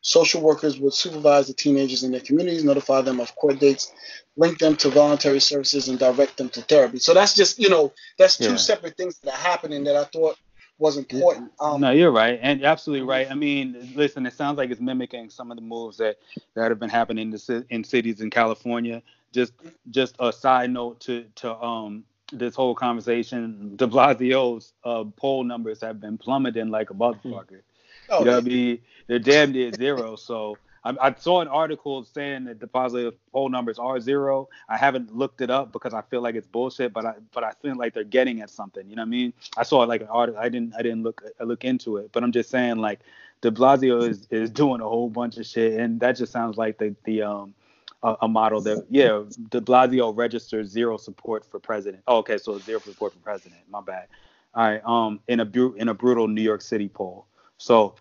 Social 0.00 0.40
workers 0.40 0.80
would 0.80 0.94
supervise 0.94 1.46
the 1.46 1.54
teenagers 1.54 2.02
in 2.02 2.10
their 2.10 2.20
communities, 2.20 2.64
notify 2.64 3.02
them 3.02 3.20
of 3.20 3.34
court 3.36 3.60
dates, 3.60 3.92
link 4.36 4.58
them 4.58 4.74
to 4.76 4.90
voluntary 4.90 5.40
services, 5.40 5.88
and 5.88 5.98
direct 5.98 6.36
them 6.38 6.48
to 6.50 6.62
therapy. 6.62 6.98
So 6.98 7.14
that's 7.14 7.34
just, 7.34 7.58
you 7.58 7.68
know, 7.68 7.92
that's 8.18 8.36
two 8.36 8.44
Yeah. 8.50 8.56
separate 8.56 8.96
things 8.96 9.20
that 9.20 9.34
are 9.34 9.36
happening 9.36 9.84
that 9.84 9.94
I 9.94 10.04
thought 10.04 10.36
was 10.78 10.96
important. 10.96 11.52
Um, 11.60 11.80
No, 11.80 11.92
you're 11.92 12.10
right, 12.10 12.40
and 12.42 12.60
you're 12.60 12.68
absolutely 12.68 13.06
right. 13.06 13.30
I 13.30 13.34
mean, 13.34 13.92
listen, 13.94 14.26
it 14.26 14.32
sounds 14.32 14.58
like 14.58 14.70
it's 14.70 14.80
mimicking 14.80 15.30
some 15.30 15.52
of 15.52 15.56
the 15.56 15.62
moves 15.62 15.98
that 15.98 16.16
that 16.54 16.70
have 16.70 16.80
been 16.80 16.90
happening 16.90 17.30
in, 17.30 17.30
the, 17.30 17.64
in 17.70 17.84
cities 17.84 18.20
in 18.20 18.30
California. 18.30 19.02
Just, 19.32 19.52
just 19.90 20.16
a 20.18 20.32
side 20.32 20.70
note 20.70 21.00
to 21.00 21.24
to 21.36 21.54
um 21.54 22.04
this 22.32 22.54
whole 22.54 22.74
conversation. 22.74 23.76
De 23.76 23.86
Blasio's 23.86 24.72
uh, 24.84 25.04
poll 25.16 25.44
numbers 25.44 25.80
have 25.80 26.00
been 26.00 26.18
plummeting 26.18 26.70
like 26.70 26.90
a 26.90 26.94
motherfucker. 26.94 27.60
oh, 28.08 28.20
you 28.20 28.24
know 28.24 28.32
what 28.32 28.38
I 28.38 28.40
mean? 28.40 28.78
They're 29.06 29.18
damn 29.18 29.52
near 29.52 29.72
zero. 29.72 30.16
So 30.16 30.58
I, 30.84 30.94
I 31.00 31.14
saw 31.14 31.40
an 31.40 31.48
article 31.48 32.04
saying 32.04 32.44
that 32.44 32.58
the 32.58 32.66
positive 32.66 33.14
poll 33.32 33.48
numbers 33.48 33.78
are 33.78 34.00
zero. 34.00 34.48
I 34.68 34.76
haven't 34.76 35.14
looked 35.14 35.40
it 35.40 35.50
up 35.50 35.72
because 35.72 35.94
I 35.94 36.02
feel 36.02 36.22
like 36.22 36.34
it's 36.34 36.46
bullshit, 36.46 36.92
but 36.92 37.04
I 37.06 37.14
but 37.32 37.44
I 37.44 37.52
feel 37.62 37.76
like 37.76 37.94
they're 37.94 38.04
getting 38.04 38.40
at 38.40 38.50
something. 38.50 38.88
You 38.88 38.96
know 38.96 39.02
what 39.02 39.06
I 39.06 39.10
mean? 39.10 39.32
I 39.56 39.62
saw 39.62 39.80
like 39.80 40.00
an 40.00 40.08
article. 40.08 40.40
I 40.40 40.48
didn't 40.48 40.74
I 40.74 40.82
didn't 40.82 41.02
look 41.02 41.22
I 41.40 41.44
look 41.44 41.64
into 41.64 41.98
it, 41.98 42.10
but 42.12 42.24
I'm 42.24 42.32
just 42.32 42.50
saying 42.50 42.76
like 42.76 43.00
De 43.42 43.50
Blasio 43.50 44.08
is 44.08 44.26
is 44.30 44.50
doing 44.50 44.80
a 44.80 44.88
whole 44.88 45.10
bunch 45.10 45.36
of 45.36 45.46
shit, 45.46 45.78
and 45.78 46.00
that 46.00 46.16
just 46.16 46.32
sounds 46.32 46.56
like 46.56 46.78
the 46.78 46.94
the 47.04 47.22
um 47.22 47.54
a, 48.02 48.16
a 48.22 48.28
model 48.28 48.60
that 48.62 48.86
yeah 48.90 49.22
De 49.50 49.60
Blasio 49.60 50.16
registers 50.16 50.68
zero 50.68 50.96
support 50.96 51.44
for 51.44 51.58
president. 51.58 52.02
Oh, 52.06 52.18
okay, 52.18 52.38
so 52.38 52.58
zero 52.58 52.80
support 52.80 53.12
for 53.12 53.18
president. 53.20 53.60
My 53.70 53.80
bad. 53.80 54.08
All 54.54 54.64
right. 54.64 54.82
Um, 54.84 55.20
in 55.28 55.40
a 55.40 55.44
bu- 55.44 55.74
in 55.74 55.88
a 55.88 55.94
brutal 55.94 56.28
New 56.28 56.42
York 56.42 56.62
City 56.62 56.88
poll. 56.88 57.26
So 57.58 57.94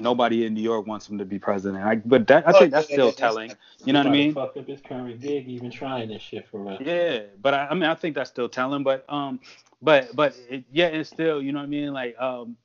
nobody 0.00 0.46
in 0.46 0.54
New 0.54 0.62
York 0.62 0.86
wants 0.86 1.08
him 1.08 1.18
to 1.18 1.24
be 1.24 1.38
president. 1.38 1.84
I, 1.84 1.96
but 1.96 2.26
that 2.28 2.48
I 2.48 2.52
think 2.58 2.72
that's 2.72 2.86
still 2.86 3.12
telling. 3.12 3.52
You 3.84 3.92
know 3.92 4.00
what 4.00 4.08
I 4.08 4.10
mean? 4.10 4.34
Fuck 4.34 4.56
up 4.56 4.66
his 4.66 4.80
current 4.80 5.20
gig, 5.20 5.46
even 5.48 5.70
trying 5.70 6.08
this 6.08 6.22
shit 6.22 6.48
for 6.48 6.60
real. 6.60 6.78
Yeah, 6.80 7.20
but 7.40 7.54
I, 7.54 7.66
I 7.68 7.74
mean 7.74 7.84
I 7.84 7.94
think 7.94 8.14
that's 8.14 8.30
still 8.30 8.48
telling. 8.48 8.82
But 8.82 9.04
um, 9.08 9.40
but 9.82 10.14
but 10.14 10.36
it, 10.48 10.64
yeah, 10.72 10.86
it's 10.86 11.10
still 11.10 11.42
you 11.42 11.52
know 11.52 11.58
what 11.58 11.66
I 11.66 11.68
mean. 11.68 11.92
Like 11.92 12.18
um, 12.18 12.56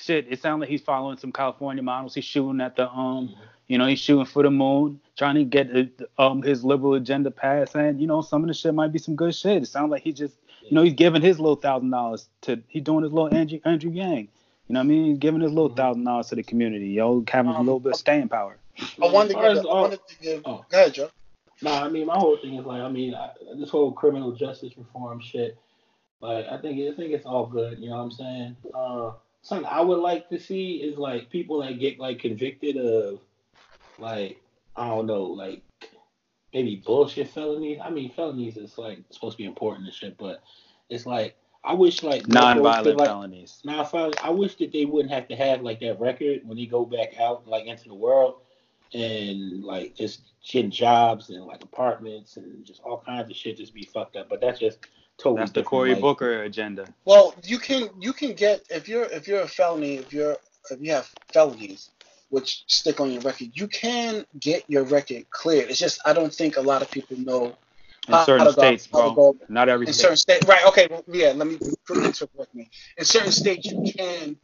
shit. 0.00 0.26
It 0.30 0.40
sounds 0.40 0.60
like 0.60 0.68
he's 0.68 0.82
following 0.82 1.16
some 1.18 1.32
California 1.32 1.82
models. 1.82 2.14
He's 2.14 2.24
shooting 2.24 2.60
at 2.60 2.76
the 2.76 2.90
um, 2.90 3.34
you 3.68 3.78
know, 3.78 3.86
he's 3.86 3.98
shooting 3.98 4.24
for 4.26 4.42
the 4.42 4.50
moon, 4.50 5.00
trying 5.16 5.34
to 5.36 5.44
get 5.44 5.68
uh, 5.74 6.22
um 6.22 6.42
his 6.42 6.64
liberal 6.64 6.94
agenda 6.94 7.30
passed. 7.30 7.74
And 7.74 8.00
you 8.00 8.06
know, 8.06 8.22
some 8.22 8.42
of 8.42 8.48
the 8.48 8.54
shit 8.54 8.74
might 8.74 8.92
be 8.92 8.98
some 8.98 9.16
good 9.16 9.34
shit. 9.34 9.62
It 9.62 9.66
sounds 9.66 9.90
like 9.90 10.02
he 10.02 10.12
just 10.12 10.36
You 10.68 10.74
know, 10.76 10.82
he's 10.82 10.94
giving 10.94 11.22
his 11.22 11.38
little 11.38 11.56
thousand 11.56 11.90
dollars 11.90 12.28
to 12.42 12.62
he's 12.68 12.82
doing 12.82 13.02
his 13.02 13.12
little 13.12 13.32
Andrew 13.34 13.58
Andrew 13.64 13.90
Yang. 13.90 14.28
You 14.68 14.74
know 14.74 14.80
what 14.80 14.84
I 14.84 14.88
mean? 14.88 15.04
He's 15.06 15.18
giving 15.18 15.40
his 15.40 15.52
little 15.52 15.70
Mhm. 15.70 15.76
thousand 15.76 16.04
dollars 16.04 16.26
to 16.28 16.34
the 16.34 16.42
community, 16.42 16.88
yo, 16.88 17.24
having 17.28 17.52
a 17.52 17.58
Um, 17.58 17.66
little 17.66 17.78
bit 17.80 17.92
of 17.92 17.98
staying 17.98 18.28
power. 18.28 18.56
I 19.02 19.06
wanted 19.06 19.34
to 19.34 19.38
As 19.38 19.42
far 19.42 19.42
give. 19.42 19.58
as 19.58 19.64
I 19.64 19.68
all- 19.68 19.80
wanted 19.82 20.00
to 20.08 20.18
give. 20.20 20.42
oh. 20.44 20.64
Go 20.68 20.78
ahead, 20.78 20.94
Joe. 20.94 21.08
Nah, 21.62 21.84
I 21.84 21.88
mean, 21.88 22.06
my 22.06 22.18
whole 22.18 22.36
thing 22.36 22.54
is 22.54 22.66
like, 22.66 22.82
I 22.82 22.88
mean, 22.90 23.14
I, 23.14 23.30
this 23.56 23.70
whole 23.70 23.90
criminal 23.92 24.32
justice 24.32 24.76
reform 24.76 25.20
shit. 25.20 25.56
Like, 26.20 26.46
I 26.48 26.58
think 26.58 26.78
I 26.80 26.94
think 26.96 27.12
it's 27.12 27.24
all 27.26 27.46
good. 27.46 27.78
You 27.78 27.90
know 27.90 27.96
what 27.96 28.02
I'm 28.02 28.10
saying? 28.10 28.56
Uh, 28.74 29.12
something 29.46 29.68
I 29.70 29.80
would 29.80 30.00
like 30.00 30.28
to 30.30 30.40
see 30.40 30.78
is 30.78 30.98
like 30.98 31.30
people 31.30 31.62
that 31.62 31.78
get 31.78 32.00
like 32.00 32.18
convicted 32.18 32.76
of, 32.76 33.20
like, 33.96 34.42
I 34.74 34.88
don't 34.88 35.06
know, 35.06 35.22
like 35.22 35.62
maybe 36.52 36.82
bullshit 36.84 37.28
felonies. 37.28 37.78
I 37.82 37.90
mean, 37.90 38.10
felonies 38.10 38.56
is 38.56 38.76
like 38.76 38.98
supposed 39.10 39.36
to 39.36 39.42
be 39.42 39.46
important 39.46 39.86
and 39.86 39.94
shit, 39.94 40.18
but 40.18 40.42
it's 40.90 41.06
like 41.06 41.36
I 41.62 41.74
wish 41.74 42.02
like 42.02 42.26
Non-violent 42.26 42.98
like, 42.98 43.08
felonies. 43.08 43.62
I, 43.68 44.12
I 44.22 44.30
wish 44.30 44.56
that 44.56 44.72
they 44.72 44.84
wouldn't 44.84 45.14
have 45.14 45.28
to 45.28 45.36
have 45.36 45.62
like 45.62 45.78
that 45.80 46.00
record 46.00 46.40
when 46.44 46.56
they 46.56 46.66
go 46.66 46.84
back 46.84 47.20
out 47.20 47.46
like 47.46 47.66
into 47.66 47.88
the 47.88 47.94
world 47.94 48.40
and 48.94 49.62
like 49.62 49.94
just 49.94 50.22
getting 50.44 50.72
jobs 50.72 51.30
and 51.30 51.44
like 51.44 51.62
apartments 51.62 52.36
and 52.36 52.64
just 52.64 52.80
all 52.82 53.00
kinds 53.06 53.30
of 53.30 53.36
shit 53.36 53.58
just 53.58 53.74
be 53.74 53.84
fucked 53.84 54.16
up. 54.16 54.28
But 54.28 54.40
that's 54.40 54.58
just 54.58 54.78
totally 55.18 55.40
That's 55.40 55.50
the 55.50 55.60
different, 55.60 55.68
Cory 55.68 55.92
like- 55.92 56.00
Booker 56.00 56.42
agenda. 56.42 56.86
Well, 57.04 57.34
you 57.44 57.58
can 57.58 57.88
you 58.00 58.12
can 58.12 58.32
get 58.34 58.62
if 58.70 58.88
you're 58.88 59.04
if 59.04 59.26
you're 59.28 59.42
a 59.42 59.48
felony 59.48 59.96
if 59.96 60.12
you're 60.12 60.36
if 60.70 60.80
you 60.80 60.92
have 60.92 61.08
felonies 61.32 61.90
which 62.30 62.64
stick 62.66 63.00
on 63.00 63.12
your 63.12 63.22
record, 63.22 63.50
you 63.54 63.68
can 63.68 64.26
get 64.40 64.64
your 64.68 64.82
record 64.84 65.30
cleared. 65.30 65.70
It's 65.70 65.78
just 65.78 66.00
I 66.04 66.12
don't 66.12 66.34
think 66.34 66.56
a 66.56 66.60
lot 66.60 66.82
of 66.82 66.90
people 66.90 67.16
know 67.18 67.56
In 68.08 68.14
how 68.14 68.24
certain 68.24 68.46
to 68.46 68.52
go- 68.52 68.60
states, 68.60 68.88
how 68.92 69.12
bro. 69.14 69.32
go- 69.32 69.38
Not 69.48 69.68
every 69.68 69.86
in 69.86 69.92
state. 69.92 70.02
certain 70.02 70.16
states, 70.16 70.46
right? 70.46 70.64
Okay, 70.66 70.88
well, 70.90 71.04
yeah. 71.08 71.32
Let 71.36 71.46
me 71.46 71.58
correct 71.86 72.54
me. 72.54 72.68
In 72.98 73.04
certain 73.04 73.32
states, 73.32 73.66
you 73.66 73.92
can 73.96 74.36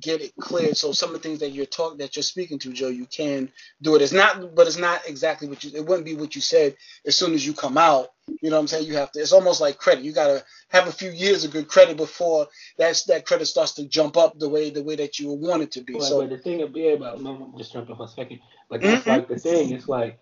get 0.00 0.20
it 0.20 0.36
cleared. 0.38 0.76
So 0.76 0.92
some 0.92 1.10
of 1.10 1.14
the 1.14 1.28
things 1.28 1.40
that 1.40 1.50
you're 1.50 1.66
talking 1.66 1.98
that 1.98 2.16
you're 2.16 2.22
speaking 2.22 2.58
to, 2.60 2.72
Joe, 2.72 2.88
you 2.88 3.06
can 3.06 3.50
do 3.82 3.94
it. 3.96 4.02
It's 4.02 4.12
not, 4.12 4.54
but 4.54 4.66
it's 4.66 4.78
not 4.78 5.08
exactly 5.08 5.48
what 5.48 5.64
you. 5.64 5.70
It 5.74 5.86
wouldn't 5.86 6.04
be 6.06 6.14
what 6.14 6.34
you 6.34 6.40
said 6.40 6.76
as 7.06 7.16
soon 7.16 7.34
as 7.34 7.46
you 7.46 7.52
come 7.52 7.78
out. 7.78 8.08
You 8.40 8.50
know 8.50 8.56
what 8.56 8.60
I'm 8.62 8.68
saying? 8.68 8.86
You 8.86 8.96
have 8.96 9.12
to. 9.12 9.20
It's 9.20 9.32
almost 9.32 9.60
like 9.60 9.78
credit. 9.78 10.04
You 10.04 10.12
gotta 10.12 10.44
have 10.68 10.86
a 10.88 10.92
few 10.92 11.10
years 11.10 11.44
of 11.44 11.52
good 11.52 11.68
credit 11.68 11.96
before 11.96 12.48
that's 12.76 13.04
that 13.04 13.26
credit 13.26 13.46
starts 13.46 13.72
to 13.74 13.86
jump 13.86 14.16
up 14.16 14.38
the 14.38 14.48
way 14.48 14.70
the 14.70 14.82
way 14.82 14.96
that 14.96 15.18
you 15.18 15.30
want 15.30 15.62
it 15.62 15.72
to 15.72 15.80
be. 15.80 15.94
But, 15.94 16.02
So 16.02 16.20
but 16.20 16.30
the 16.30 16.38
thing 16.38 16.60
about 16.62 16.76
yeah, 16.76 16.92
about 16.92 17.22
no, 17.22 17.30
I'm 17.52 17.58
just 17.58 17.72
jumping 17.72 17.96
for 17.96 18.04
a 18.04 18.08
second. 18.08 18.40
But 18.68 18.82
that's 18.82 19.04
Mhm. 19.04 19.06
like 19.06 19.28
the 19.28 19.38
thing. 19.38 19.70
It's 19.70 19.88
like 19.88 20.18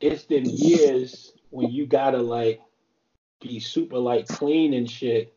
it's 0.00 0.24
them 0.24 0.44
years 0.44 1.32
when 1.50 1.70
you 1.70 1.86
gotta 1.86 2.18
like 2.18 2.60
be 3.40 3.60
super 3.60 3.98
like 3.98 4.26
clean 4.28 4.74
and 4.74 4.90
shit. 4.90 5.34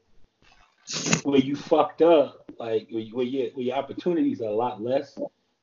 Where 1.23 1.39
you 1.39 1.55
fucked 1.55 2.01
up, 2.01 2.44
like 2.59 2.87
where, 2.89 3.01
your, 3.01 3.49
where 3.51 3.65
your 3.65 3.75
opportunities 3.75 4.41
are 4.41 4.45
a 4.49 4.55
lot 4.55 4.81
less. 4.81 5.17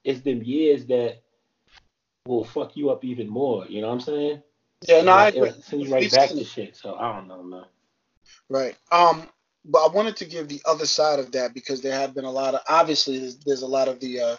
It's 0.05 0.21
them 0.21 0.43
years 0.43 0.87
that 0.87 1.23
will 2.27 2.45
fuck 2.45 2.77
you 2.77 2.91
up 2.91 3.05
even 3.05 3.29
more. 3.29 3.67
You 3.67 3.81
know 3.81 3.89
what 3.89 3.95
I'm 3.95 4.01
saying? 4.01 4.43
yeah, 4.87 5.03
no, 5.03 5.13
I 5.13 5.29
agree. 5.29 5.53
Send 5.61 5.83
you 5.83 5.93
right 5.93 6.01
We've 6.01 6.13
back 6.13 6.31
to 6.31 6.45
shit. 6.45 6.77
So 6.77 6.95
I 6.95 7.15
don't 7.15 7.29
know, 7.29 7.43
man. 7.43 7.65
Right. 8.49 8.77
Um, 8.91 9.29
but 9.65 9.79
I 9.79 9.89
wanted 9.89 10.17
to 10.17 10.25
give 10.25 10.49
the 10.49 10.61
other 10.65 10.87
side 10.87 11.19
of 11.21 11.33
that 11.33 11.55
because 11.55 11.81
there 11.81 11.95
have 11.95 12.15
been 12.15 12.25
a 12.25 12.31
lot 12.31 12.55
of 12.55 12.61
obviously 12.69 13.19
there's, 13.19 13.37
there's 13.39 13.63
a 13.63 13.67
lot 13.67 13.89
of 13.89 14.01
the 14.01 14.21
uh, 14.21 14.37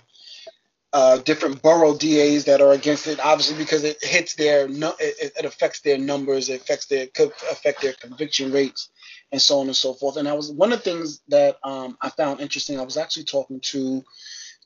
uh, 0.92 1.18
different 1.20 1.62
borough 1.62 1.98
DAs 1.98 2.46
that 2.46 2.62
are 2.62 2.74
against 2.74 3.08
it. 3.08 3.20
Obviously 3.24 3.58
because 3.58 3.84
it 3.84 4.04
hits 4.04 4.36
their 4.36 4.68
no, 4.68 4.94
it, 5.00 5.32
it 5.38 5.46
affects 5.46 5.80
their 5.82 5.98
numbers, 5.98 6.50
it 6.50 6.62
affects 6.62 6.88
their 6.88 7.08
could 7.08 7.32
affect 7.52 7.82
their 7.82 7.94
conviction 7.94 8.52
rates, 8.52 8.90
and 9.34 9.42
so 9.42 9.60
on 9.60 9.66
and 9.66 9.76
so 9.76 9.94
forth. 9.94 10.16
And 10.16 10.30
I 10.30 10.34
was 10.34 10.52
one 10.52 10.72
of 10.72 10.78
the 10.78 10.84
things 10.84 11.22
that 11.28 11.58
um, 11.64 11.98
I 12.00 12.10
found 12.12 12.40
interesting. 12.40 12.80
I 12.80 12.84
was 12.84 12.98
actually 12.98 13.26
talking 13.26 13.60
to 13.62 14.04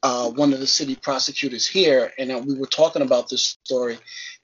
uh, 0.04 0.30
one 0.30 0.54
of 0.54 0.60
the 0.60 0.68
city 0.68 0.96
prosecutors 0.96 1.66
here, 1.66 2.12
and 2.20 2.46
we 2.46 2.54
were 2.54 2.68
talking 2.68 3.02
about 3.02 3.30
this 3.30 3.58
story, 3.64 3.98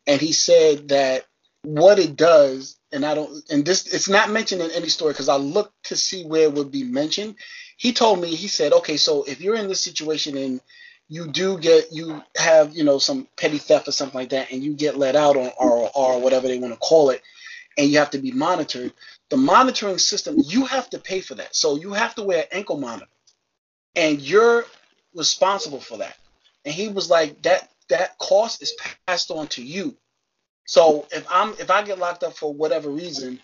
and 0.07 0.19
he 0.19 0.31
said 0.31 0.87
that 0.87 1.25
what 1.63 1.99
it 1.99 2.15
does, 2.15 2.79
and 2.91 3.05
I 3.05 3.13
don't, 3.13 3.43
and 3.51 3.65
this, 3.65 3.93
it's 3.93 4.09
not 4.09 4.31
mentioned 4.31 4.61
in 4.61 4.71
any 4.71 4.87
story 4.87 5.11
because 5.11 5.29
I 5.29 5.35
looked 5.35 5.73
to 5.85 5.95
see 5.97 6.25
where 6.25 6.43
it 6.43 6.53
would 6.53 6.71
be 6.71 6.83
mentioned. 6.83 7.35
He 7.77 7.91
told 7.91 8.21
me, 8.21 8.33
he 8.33 8.47
said, 8.47 8.71
okay, 8.73 8.97
so 8.97 9.23
if 9.23 9.41
you're 9.41 9.55
in 9.55 9.67
this 9.67 9.83
situation 9.83 10.37
and 10.37 10.61
you 11.09 11.27
do 11.27 11.57
get, 11.57 11.91
you 11.91 12.23
have, 12.37 12.73
you 12.73 12.83
know, 12.83 12.97
some 12.97 13.27
petty 13.37 13.57
theft 13.57 13.87
or 13.87 13.91
something 13.91 14.19
like 14.19 14.29
that, 14.29 14.51
and 14.51 14.63
you 14.63 14.73
get 14.73 14.97
let 14.97 15.15
out 15.15 15.35
on 15.35 15.51
R 15.59 15.91
or 15.93 16.21
whatever 16.21 16.47
they 16.47 16.59
want 16.59 16.73
to 16.73 16.79
call 16.79 17.09
it, 17.09 17.21
and 17.77 17.89
you 17.89 17.97
have 17.99 18.11
to 18.11 18.19
be 18.19 18.31
monitored, 18.31 18.93
the 19.29 19.37
monitoring 19.37 19.97
system, 19.97 20.35
you 20.37 20.65
have 20.65 20.89
to 20.91 20.99
pay 20.99 21.21
for 21.21 21.35
that. 21.35 21.55
So 21.55 21.75
you 21.75 21.93
have 21.93 22.15
to 22.15 22.23
wear 22.23 22.39
an 22.39 22.47
ankle 22.51 22.77
monitor, 22.77 23.11
and 23.95 24.21
you're 24.21 24.65
responsible 25.15 25.79
for 25.79 25.97
that. 25.97 26.17
And 26.65 26.73
he 26.73 26.87
was 26.87 27.09
like, 27.09 27.41
that 27.43 27.69
that 27.89 28.17
cost 28.17 28.61
is 28.61 28.73
passed 29.07 29.31
on 29.31 29.47
to 29.47 29.63
you. 29.63 29.95
So 30.65 31.07
if 31.11 31.25
I'm 31.29 31.49
if 31.59 31.69
I 31.69 31.83
get 31.83 31.99
locked 31.99 32.23
up 32.23 32.35
for 32.35 32.53
whatever 32.53 32.89
reason, 32.89 33.39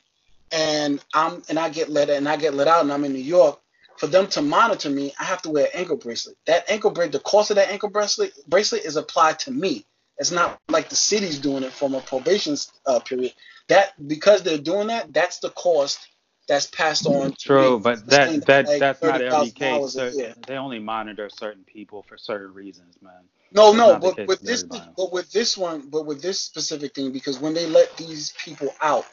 and 0.52 1.04
I'm 1.14 1.44
and 1.50 1.60
I 1.60 1.70
get 1.70 1.90
let 1.90 2.10
and 2.10 2.28
I 2.28 2.38
get 2.38 2.54
let 2.54 2.68
out 2.68 2.82
and 2.82 2.92
I'm 2.92 3.04
in 3.04 3.14
New 3.14 3.20
York, 3.20 3.60
for 3.98 4.08
them 4.08 4.28
to 4.28 4.42
monitor 4.42 4.90
me, 4.90 5.14
I 5.20 5.26
have 5.26 5.42
to 5.44 5.50
wear 5.50 5.66
an 5.66 5.72
ankle 5.74 5.98
bracelet. 5.98 6.38
That 6.46 6.70
ankle 6.70 6.92
bracelet, 6.92 7.14
the 7.14 7.20
cost 7.20 7.52
of 7.52 7.58
that 7.58 7.70
ankle 7.70 7.90
bracelet 7.90 8.34
bracelet 8.48 8.86
is 8.86 8.96
applied 8.96 9.40
to 9.40 9.52
me. 9.52 9.86
It's 10.18 10.32
not 10.32 10.60
like 10.70 10.90
the 10.90 10.96
city's 10.96 11.40
doing 11.40 11.64
it 11.64 11.72
from 11.72 11.94
a 11.96 12.02
probation 12.02 12.56
uh, 12.86 13.00
period. 13.00 13.34
That 13.70 13.94
because 14.08 14.44
they're 14.44 14.58
doing 14.58 14.88
that, 14.88 15.14
that's 15.14 15.40
the 15.40 15.50
cost 15.52 16.00
that's 16.48 16.68
passed 16.68 17.06
on. 17.06 17.32
To 17.32 17.50
True, 17.50 17.78
me. 17.78 17.84
but 17.84 18.08
that 18.08 18.46
that 18.48 18.66
like 18.68 18.80
that's 18.80 19.02
not 19.02 19.22
every 19.22 19.52
case. 19.52 19.94
So 19.94 20.12
they 20.48 20.56
only 20.58 20.80
monitor 20.80 21.30
certain 21.30 21.64
people 21.64 22.04
for 22.04 22.18
certain 22.18 22.54
reasons, 22.54 22.96
man. 23.02 23.14
No, 23.52 23.72
That's 23.72 23.78
no, 23.78 24.00
but 24.00 24.28
with 24.28 24.42
this, 24.42 24.64
everybody. 24.64 24.92
but 24.98 25.14
with 25.14 25.32
this 25.32 25.58
one, 25.58 25.90
but 25.90 26.06
with 26.06 26.22
this 26.22 26.40
specific 26.40 26.94
thing, 26.96 27.12
because 27.12 27.40
when 27.40 27.54
they 27.54 27.68
let 27.68 27.96
these 27.98 28.34
people 28.44 28.74
out, 28.82 29.06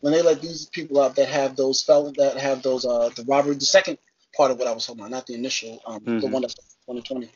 when 0.00 0.12
they 0.12 0.22
let 0.22 0.40
these 0.40 0.66
people 0.66 1.00
out 1.00 1.16
that 1.16 1.28
have 1.28 1.56
those 1.56 1.82
felon 1.82 2.14
that 2.18 2.36
have 2.38 2.62
those 2.62 2.84
uh 2.84 3.10
the 3.16 3.24
robbery, 3.24 3.54
the 3.56 3.64
second 3.64 3.98
part 4.36 4.50
of 4.52 4.58
what 4.58 4.68
I 4.68 4.72
was 4.72 4.86
talking 4.86 5.00
about, 5.00 5.10
not 5.10 5.26
the 5.26 5.34
initial, 5.34 5.80
um, 5.86 6.08
the 6.20 6.26
Mhm. 6.26 6.32
one 6.32 6.42
that's 6.42 6.54
2020, 6.54 7.30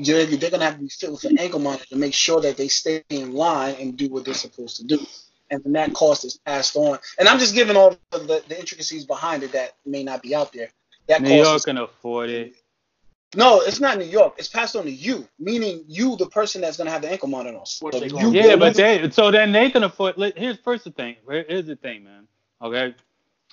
they're, 0.00 0.26
they're 0.26 0.50
gonna 0.50 0.64
have 0.64 0.76
to 0.76 0.80
be 0.80 0.88
fit 0.88 1.12
with 1.12 1.24
an 1.24 1.38
ankle 1.38 1.60
monitor 1.60 1.86
to 1.86 1.96
make 1.96 2.14
sure 2.14 2.40
that 2.40 2.56
they 2.56 2.68
stay 2.68 3.04
in 3.10 3.34
line 3.34 3.76
and 3.80 3.96
do 3.98 4.08
what 4.08 4.24
they're 4.24 4.34
supposed 4.34 4.78
to 4.78 4.84
do, 4.84 5.04
and 5.50 5.62
then 5.64 5.72
that 5.72 5.94
cost 5.94 6.24
is 6.24 6.38
passed 6.38 6.76
on. 6.76 6.98
And 7.18 7.28
I'm 7.28 7.38
just 7.38 7.54
giving 7.54 7.76
all 7.76 7.96
the, 8.10 8.18
the, 8.18 8.44
the 8.48 8.58
intricacies 8.58 9.04
behind 9.04 9.42
it 9.42 9.52
that 9.52 9.74
may 9.84 10.02
not 10.02 10.22
be 10.22 10.34
out 10.34 10.52
there. 10.52 10.68
That 11.08 11.22
New 11.22 11.28
cost 11.28 11.44
York 11.44 11.56
is 11.56 11.64
can 11.64 11.78
afford 11.78 12.30
it. 12.30 12.54
no, 13.36 13.60
it's 13.60 13.80
not 13.80 13.98
New 13.98 14.04
York. 14.06 14.34
It's 14.38 14.48
passed 14.48 14.74
on 14.76 14.84
to 14.84 14.90
you, 14.90 15.28
meaning 15.38 15.84
you, 15.86 16.16
the 16.16 16.26
person 16.26 16.60
that's 16.60 16.76
gonna 16.76 16.90
have 16.90 17.02
the 17.02 17.10
ankle 17.10 17.28
monitor 17.28 17.56
on. 17.58 17.64
What 17.80 17.94
So 17.94 18.04
you 18.04 18.32
Yeah, 18.32 18.56
but 18.56 18.74
they 18.74 19.08
so 19.10 19.30
then 19.30 19.52
they 19.52 19.70
can 19.70 19.84
afford. 19.84 20.16
li- 20.18 20.32
Here's 20.36 20.58
first 20.58 20.84
the 20.84 20.90
thing. 20.90 21.16
Here- 21.28 21.44
Here's 21.48 21.66
the 21.66 21.76
thing, 21.76 22.04
man. 22.04 22.26
Okay, 22.62 22.94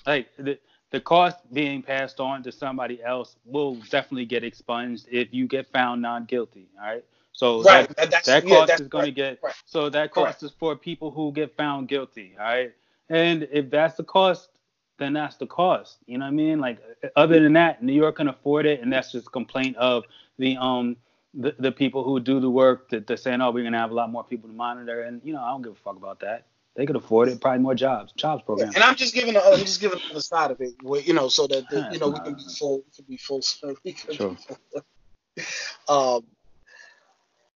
like 0.06 0.28
the 0.36 0.58
the 0.90 1.00
cost 1.00 1.38
being 1.52 1.82
passed 1.82 2.20
on 2.20 2.42
to 2.44 2.52
somebody 2.52 3.02
else 3.02 3.36
will 3.44 3.74
definitely 3.90 4.26
get 4.26 4.44
expunged 4.44 5.06
if 5.10 5.34
you 5.34 5.46
get 5.48 5.66
found 5.72 6.00
not 6.02 6.28
guilty. 6.28 6.68
All 6.80 6.86
right. 6.86 7.04
So 7.34 7.62
right. 7.62 7.88
that, 7.96 8.10
that- 8.24 8.26
yeah, 8.26 8.40
cost 8.56 8.68
that's 8.68 8.80
is 8.80 8.88
going 8.88 9.04
to 9.06 9.10
get 9.12 9.38
right. 9.42 9.54
so 9.66 9.90
that 9.90 10.10
cost 10.12 10.42
is 10.42 10.52
for 10.58 10.76
people 10.76 11.10
who 11.10 11.32
get 11.32 11.56
found 11.56 11.88
guilty. 11.88 12.34
All 12.38 12.44
right. 12.46 12.72
And 13.10 13.46
if 13.52 13.70
that's 13.70 13.96
the 13.96 14.04
cost, 14.04 14.48
then 14.98 15.12
that's 15.12 15.36
the 15.36 15.46
cost. 15.46 15.98
You 16.06 16.18
know 16.18 16.24
what 16.24 16.30
I 16.30 16.34
mean? 16.34 16.60
Like 16.60 16.78
other 17.16 17.40
than 17.40 17.52
that, 17.54 17.82
New 17.82 17.92
York 17.92 18.16
can 18.16 18.28
afford 18.28 18.66
it, 18.66 18.80
and 18.80 18.92
that's 18.92 19.12
just 19.12 19.26
a 19.26 19.30
complaint 19.30 19.76
of 19.76 20.04
the 20.38 20.56
um 20.56 20.96
the, 21.34 21.54
the 21.58 21.72
people 21.72 22.04
who 22.04 22.20
do 22.20 22.38
the 22.38 22.48
work 22.48 22.88
that 22.90 23.08
they're 23.08 23.16
saying, 23.16 23.40
oh, 23.40 23.50
we're 23.50 23.64
gonna 23.64 23.78
have 23.78 23.90
a 23.90 23.94
lot 23.94 24.10
more 24.10 24.22
people 24.24 24.48
to 24.48 24.54
monitor, 24.54 25.02
and 25.02 25.20
you 25.24 25.32
know 25.32 25.42
I 25.42 25.50
don't 25.50 25.62
give 25.62 25.72
a 25.72 25.76
fuck 25.76 25.96
about 25.96 26.20
that. 26.20 26.46
They 26.76 26.86
could 26.86 26.96
afford 26.96 27.28
it, 27.28 27.40
probably 27.40 27.60
more 27.62 27.74
jobs, 27.74 28.12
jobs 28.12 28.42
program. 28.42 28.72
And 28.74 28.82
I'm 28.82 28.96
just 28.96 29.14
giving, 29.14 29.34
the, 29.34 29.44
I'm 29.44 29.58
just 29.60 29.80
giving 29.80 30.00
the 30.00 30.10
other 30.10 30.20
side 30.20 30.50
of 30.50 30.60
it, 30.60 30.74
where, 30.82 31.00
you 31.00 31.12
know, 31.12 31.28
so 31.28 31.46
that 31.46 31.68
the, 31.70 31.88
you 31.92 32.00
know 32.00 32.08
we 32.08 32.18
can 32.18 32.34
be 32.34 32.42
full, 32.58 32.78
we 32.78 32.92
can 32.96 33.04
be 33.08 33.16
full, 33.16 33.42
we 33.84 33.92
can 33.92 34.14
Sure. 34.14 34.30
be 34.30 34.36
full. 34.36 36.16
Um, 36.16 36.24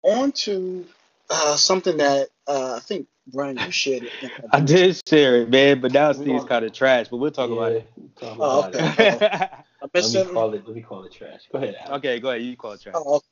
on 0.07 0.33
to 0.33 0.87
uh, 1.31 1.57
something 1.57 1.97
that 1.99 2.29
uh, 2.47 2.75
I 2.77 2.81
think 2.81 3.09
Brian 3.27 3.57
you 3.59 3.71
shared 3.71 4.05
it. 4.05 4.31
I 4.53 4.61
did 4.61 5.01
share 5.09 5.43
it, 5.43 5.51
man, 5.51 5.81
but 5.81 5.93
now 5.93 6.11
it 6.11 6.19
We 6.19 6.27
seems 6.27 6.45
kind 6.45 6.65
of 6.65 6.73
trash. 6.73 7.09
But 7.09 7.17
we'll 7.19 7.31
talk 7.31 7.51
about 7.51 7.73
it. 7.73 7.89
Talk 8.21 8.39
Oh, 8.39 8.61
about 8.61 8.75
okay. 8.75 9.19
it. 9.19 9.23
Let 9.95 10.13
me 10.13 10.25
call 10.25 10.55
it. 10.55 10.67
Let 10.67 10.77
me 10.77 10.83
call 10.83 11.05
it 11.05 11.13
trash. 11.13 11.43
Go 11.53 11.59
ahead. 11.59 11.77
Alex. 11.81 11.91
okay, 11.99 12.21
go 12.21 12.31
ahead. 12.31 12.43
You 12.43 12.57
call 12.57 12.73
it 12.73 12.81
trash. 12.81 12.95
Oh, 12.97 13.17
okay. 13.17 13.27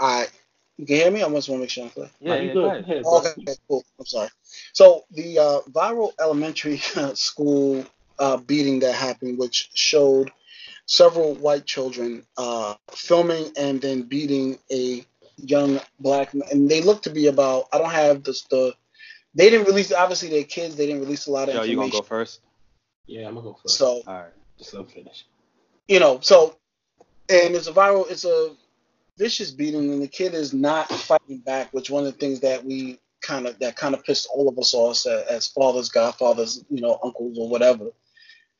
all 0.00 0.20
right. 0.20 0.32
You 0.76 0.86
can 0.86 0.96
hear 0.96 1.10
me? 1.10 1.22
I 1.22 1.28
just 1.30 1.48
want 1.48 1.58
to 1.58 1.62
make 1.62 1.70
sure 1.70 1.84
I'm 1.84 1.90
clear. 1.90 2.10
Yeah, 2.20 2.28
No, 2.28 2.40
you 2.40 2.46
yeah, 2.48 2.52
good. 2.52 2.62
go 2.62 2.68
ahead. 2.68 2.84
Go 2.86 2.92
ahead, 2.92 3.02
bro. 3.04 3.18
okay, 3.18 3.58
cool. 3.68 3.84
I'm 3.98 4.06
sorry. 4.06 4.28
So 4.72 5.04
the 5.10 5.38
uh, 5.38 5.60
viral 5.70 6.12
elementary 6.20 6.76
school 7.14 7.84
uh, 8.18 8.36
beating 8.36 8.80
that 8.80 8.94
happened, 8.94 9.38
which 9.38 9.70
showed 9.74 10.30
several 10.86 11.34
white 11.34 11.66
children 11.66 12.24
uh, 12.36 12.74
filming 12.92 13.52
and 13.56 13.80
then 13.80 14.02
beating 14.02 14.58
a 14.70 15.04
young 15.38 15.80
black 15.98 16.34
man, 16.34 16.48
and 16.50 16.70
they 16.70 16.80
look 16.80 17.02
to 17.02 17.10
be 17.10 17.26
about. 17.26 17.68
I 17.72 17.78
don't 17.78 17.90
have 17.90 18.22
the 18.22 18.40
the. 18.50 18.74
They 19.34 19.50
didn't 19.50 19.66
release. 19.66 19.92
Obviously, 19.92 20.30
they're 20.30 20.44
kids. 20.44 20.76
They 20.76 20.86
didn't 20.86 21.02
release 21.02 21.26
a 21.26 21.30
lot 21.30 21.48
of 21.48 21.54
Joe, 21.54 21.62
you 21.62 21.76
gonna 21.76 21.90
go 21.90 22.02
first? 22.02 22.40
Yeah, 23.06 23.28
I'm 23.28 23.34
gonna 23.34 23.46
go 23.46 23.58
first. 23.62 23.76
So 23.76 24.02
All 24.06 24.14
right. 24.14 24.32
just 24.58 24.74
let 24.74 24.80
him 24.80 24.88
finish. 24.88 25.26
you 25.86 26.00
know, 26.00 26.20
so 26.20 26.56
and 27.28 27.54
it's 27.54 27.66
a 27.66 27.72
viral, 27.72 28.10
it's 28.10 28.24
a 28.24 28.54
vicious 29.16 29.50
beating, 29.50 29.92
and 29.92 30.02
the 30.02 30.08
kid 30.08 30.34
is 30.34 30.54
not 30.54 30.88
fighting 30.88 31.38
back, 31.38 31.72
which 31.72 31.90
one 31.90 32.06
of 32.06 32.12
the 32.12 32.18
things 32.18 32.40
that 32.40 32.64
we 32.64 32.98
kind 33.20 33.46
of 33.46 33.58
that 33.58 33.76
kind 33.76 33.94
of 33.94 34.04
pissed 34.04 34.28
all 34.32 34.48
of 34.48 34.58
us 34.58 34.74
off 34.74 34.92
as, 34.92 35.06
as 35.06 35.46
fathers, 35.48 35.88
godfathers, 35.88 36.64
you 36.70 36.80
know, 36.80 36.98
uncles 37.02 37.38
or 37.38 37.48
whatever. 37.48 37.90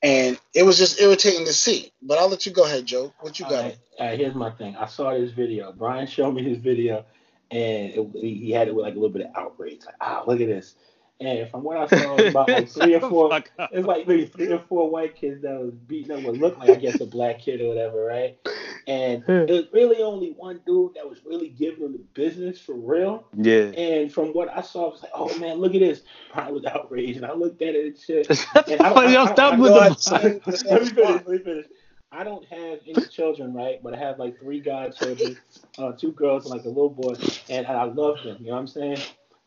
And 0.02 0.38
it 0.54 0.62
was 0.62 0.78
just 0.78 1.00
irritating 1.00 1.44
to 1.46 1.52
see. 1.52 1.92
But 2.00 2.18
I'll 2.18 2.28
let 2.28 2.46
you 2.46 2.52
go 2.52 2.64
ahead, 2.64 2.86
Joe. 2.86 3.12
What 3.20 3.38
you 3.38 3.46
got? 3.46 3.64
right, 3.64 3.78
all 3.98 4.06
right, 4.06 4.18
here's 4.18 4.34
my 4.34 4.50
thing. 4.50 4.76
I 4.76 4.86
saw 4.86 5.12
this 5.12 5.32
video. 5.32 5.72
Brian 5.72 6.06
showed 6.06 6.32
me 6.32 6.42
his 6.42 6.58
video, 6.58 7.04
and 7.50 7.92
it, 7.92 8.08
he 8.14 8.34
he 8.34 8.50
had 8.52 8.68
it 8.68 8.74
with 8.74 8.84
like 8.84 8.94
a 8.94 8.98
little 8.98 9.16
bit 9.16 9.26
of 9.26 9.32
outrage. 9.34 9.80
Like, 9.84 9.96
ah, 10.00 10.22
look 10.26 10.40
at 10.40 10.46
this. 10.46 10.74
And 11.20 11.50
from 11.50 11.64
what 11.64 11.76
I 11.76 11.86
saw, 11.88 12.14
it 12.16 12.24
was 12.24 12.30
about 12.32 12.48
like 12.48 12.68
three 12.70 12.94
or 12.94 13.00
four. 13.00 13.30
It's 13.72 13.86
like 13.86 14.06
maybe 14.06 14.26
three 14.26 14.52
or 14.52 14.60
four 14.68 14.88
white 14.88 15.16
kids 15.16 15.42
that 15.42 15.58
was 15.58 15.72
beating 15.74 16.12
up 16.12 16.22
what 16.22 16.36
looked 16.36 16.60
like 16.60 16.70
I 16.70 16.74
guess 16.76 17.00
a 17.00 17.06
black 17.06 17.40
kid 17.40 17.60
or 17.60 17.68
whatever, 17.68 18.04
right? 18.04 18.38
And 18.86 19.24
it 19.28 19.50
was 19.50 19.64
really 19.72 20.00
only 20.00 20.30
one 20.30 20.60
dude 20.64 20.94
that 20.94 21.08
was 21.10 21.18
really 21.24 21.48
giving 21.48 21.80
them 21.82 21.92
the 21.92 21.98
business 22.14 22.60
for 22.60 22.74
real. 22.74 23.24
Yeah. 23.36 23.72
And 23.76 24.12
from 24.12 24.28
what 24.28 24.48
I 24.48 24.62
saw, 24.62 24.86
I 24.86 24.92
was 24.92 25.02
like, 25.02 25.12
oh 25.14 25.38
man, 25.38 25.56
look 25.56 25.74
at 25.74 25.80
this. 25.80 26.02
Brian 26.32 26.54
was 26.54 26.64
outraged, 26.64 27.16
and 27.16 27.26
I 27.26 27.32
looked 27.34 27.60
at 27.62 27.74
it 27.74 27.84
and 27.86 27.98
shit. 27.98 28.28
And 28.54 28.66
the 28.66 28.84
I 28.84 28.88
don't- 28.88 28.94
fuck 28.94 28.96
I- 28.96 29.16
I- 29.22 29.32
Stop 29.32 29.52
I 29.54 29.56
with 29.58 29.70
know 29.70 29.74
the 29.74 29.80
I've 29.80 30.22
let 30.22 30.82
me 30.82 30.88
finish. 30.88 30.94
Let 30.94 31.28
me 31.28 31.38
finish. 31.38 31.66
I 32.10 32.24
don't 32.24 32.44
have 32.46 32.78
any 32.86 33.06
children, 33.08 33.52
right? 33.52 33.82
But 33.82 33.94
I 33.94 33.98
have 33.98 34.18
like 34.18 34.38
three 34.40 34.60
godchildren, 34.60 35.36
uh, 35.76 35.92
two 35.92 36.12
girls 36.12 36.44
and 36.46 36.54
like 36.54 36.64
a 36.64 36.68
little 36.68 36.88
boy, 36.88 37.14
and, 37.50 37.66
and 37.66 37.76
I 37.76 37.82
love 37.82 38.16
them. 38.24 38.36
You 38.40 38.46
know 38.46 38.52
what 38.52 38.58
I'm 38.60 38.66
saying? 38.68 38.98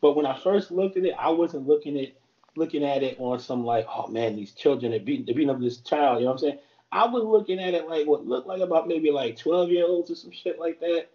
But 0.02 0.16
when 0.16 0.26
I 0.26 0.38
first 0.38 0.70
looked 0.72 0.98
at 0.98 1.06
it, 1.06 1.14
I 1.18 1.30
wasn't 1.30 1.68
looking 1.68 1.98
at 1.98 2.12
looking 2.56 2.84
at 2.84 3.02
it 3.02 3.16
on 3.18 3.38
some 3.40 3.64
like, 3.64 3.86
oh 3.88 4.08
man, 4.08 4.36
these 4.36 4.52
children 4.52 4.92
are 4.92 5.00
beating 5.00 5.24
they're 5.24 5.34
beating 5.34 5.50
up 5.50 5.60
this 5.60 5.78
child. 5.78 6.18
You 6.18 6.26
know 6.26 6.32
what 6.32 6.42
I'm 6.42 6.48
saying? 6.50 6.58
I 6.92 7.06
was 7.06 7.24
looking 7.24 7.58
at 7.60 7.72
it 7.72 7.88
like 7.88 8.06
what 8.06 8.26
looked 8.26 8.46
like 8.48 8.60
about 8.60 8.88
maybe 8.88 9.10
like 9.10 9.38
12 9.38 9.70
year 9.70 9.86
olds 9.86 10.10
or 10.10 10.16
some 10.16 10.32
shit 10.32 10.58
like 10.60 10.80
that. 10.80 11.08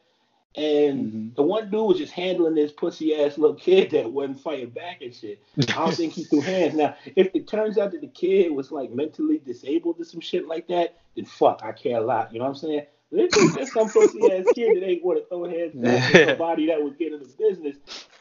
And 0.56 1.14
Mhm. 1.14 1.36
the 1.36 1.44
one 1.44 1.70
dude 1.70 1.86
was 1.88 1.98
just 2.00 2.14
handling 2.14 2.56
this 2.56 2.72
pussy 2.72 3.14
ass 3.16 3.38
little 3.38 3.56
kid 3.58 3.92
that 3.92 4.12
wasn't 4.12 4.40
fighting 4.40 4.72
back 4.72 5.02
and 5.04 5.14
shit. 5.14 5.40
I 5.58 5.86
don't 5.86 5.94
think 5.94 6.14
he 6.14 6.24
threw 6.24 6.42
hands. 6.42 6.74
Now, 6.76 6.96
if 7.16 7.30
it 7.36 7.48
turns 7.48 7.78
out 7.78 7.92
that 7.92 8.02
the 8.02 8.08
kid 8.08 8.52
was 8.54 8.72
like 8.72 8.92
mentally 8.92 9.38
disabled 9.40 10.00
or 10.00 10.06
some 10.06 10.22
shit 10.22 10.48
like 10.48 10.68
that, 10.70 10.96
then 11.16 11.26
fuck, 11.26 11.62
I 11.64 11.74
care 11.74 12.00
a 12.00 12.02
lot. 12.02 12.34
You 12.34 12.40
know 12.40 12.46
what 12.46 12.52
I'm 12.52 12.56
saying? 12.56 12.86
But 13.12 13.20
if 13.20 13.36
it's 13.36 13.54
just 13.54 13.74
some 13.74 13.90
pussy 13.92 14.32
ass 14.32 14.48
kid 14.50 14.74
that 14.74 14.84
ain't 14.84 15.06
want 15.06 15.20
to 15.20 15.26
throw 15.26 15.44
hands 15.44 15.76
back 15.76 16.10
at 16.16 16.26
somebody 16.30 16.68
that 16.68 16.82
was 16.84 16.96
getting 16.96 17.20
the 17.20 17.26
business, 17.38 17.76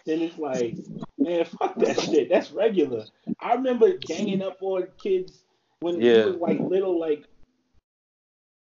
then 0.06 0.20
it's 0.22 0.38
like, 0.38 0.76
man, 1.18 1.44
fuck 1.44 1.74
that 1.80 2.00
shit. 2.00 2.28
That's 2.30 2.52
regular. 2.52 3.04
I 3.40 3.54
remember 3.54 3.92
ganging 3.98 4.42
up 4.42 4.58
on 4.60 4.86
kids 4.96 5.44
when 5.80 6.00
Yeah. 6.00 6.24
he 6.24 6.30
was 6.30 6.36
like 6.40 6.60
little, 6.60 6.98
like 6.98 7.24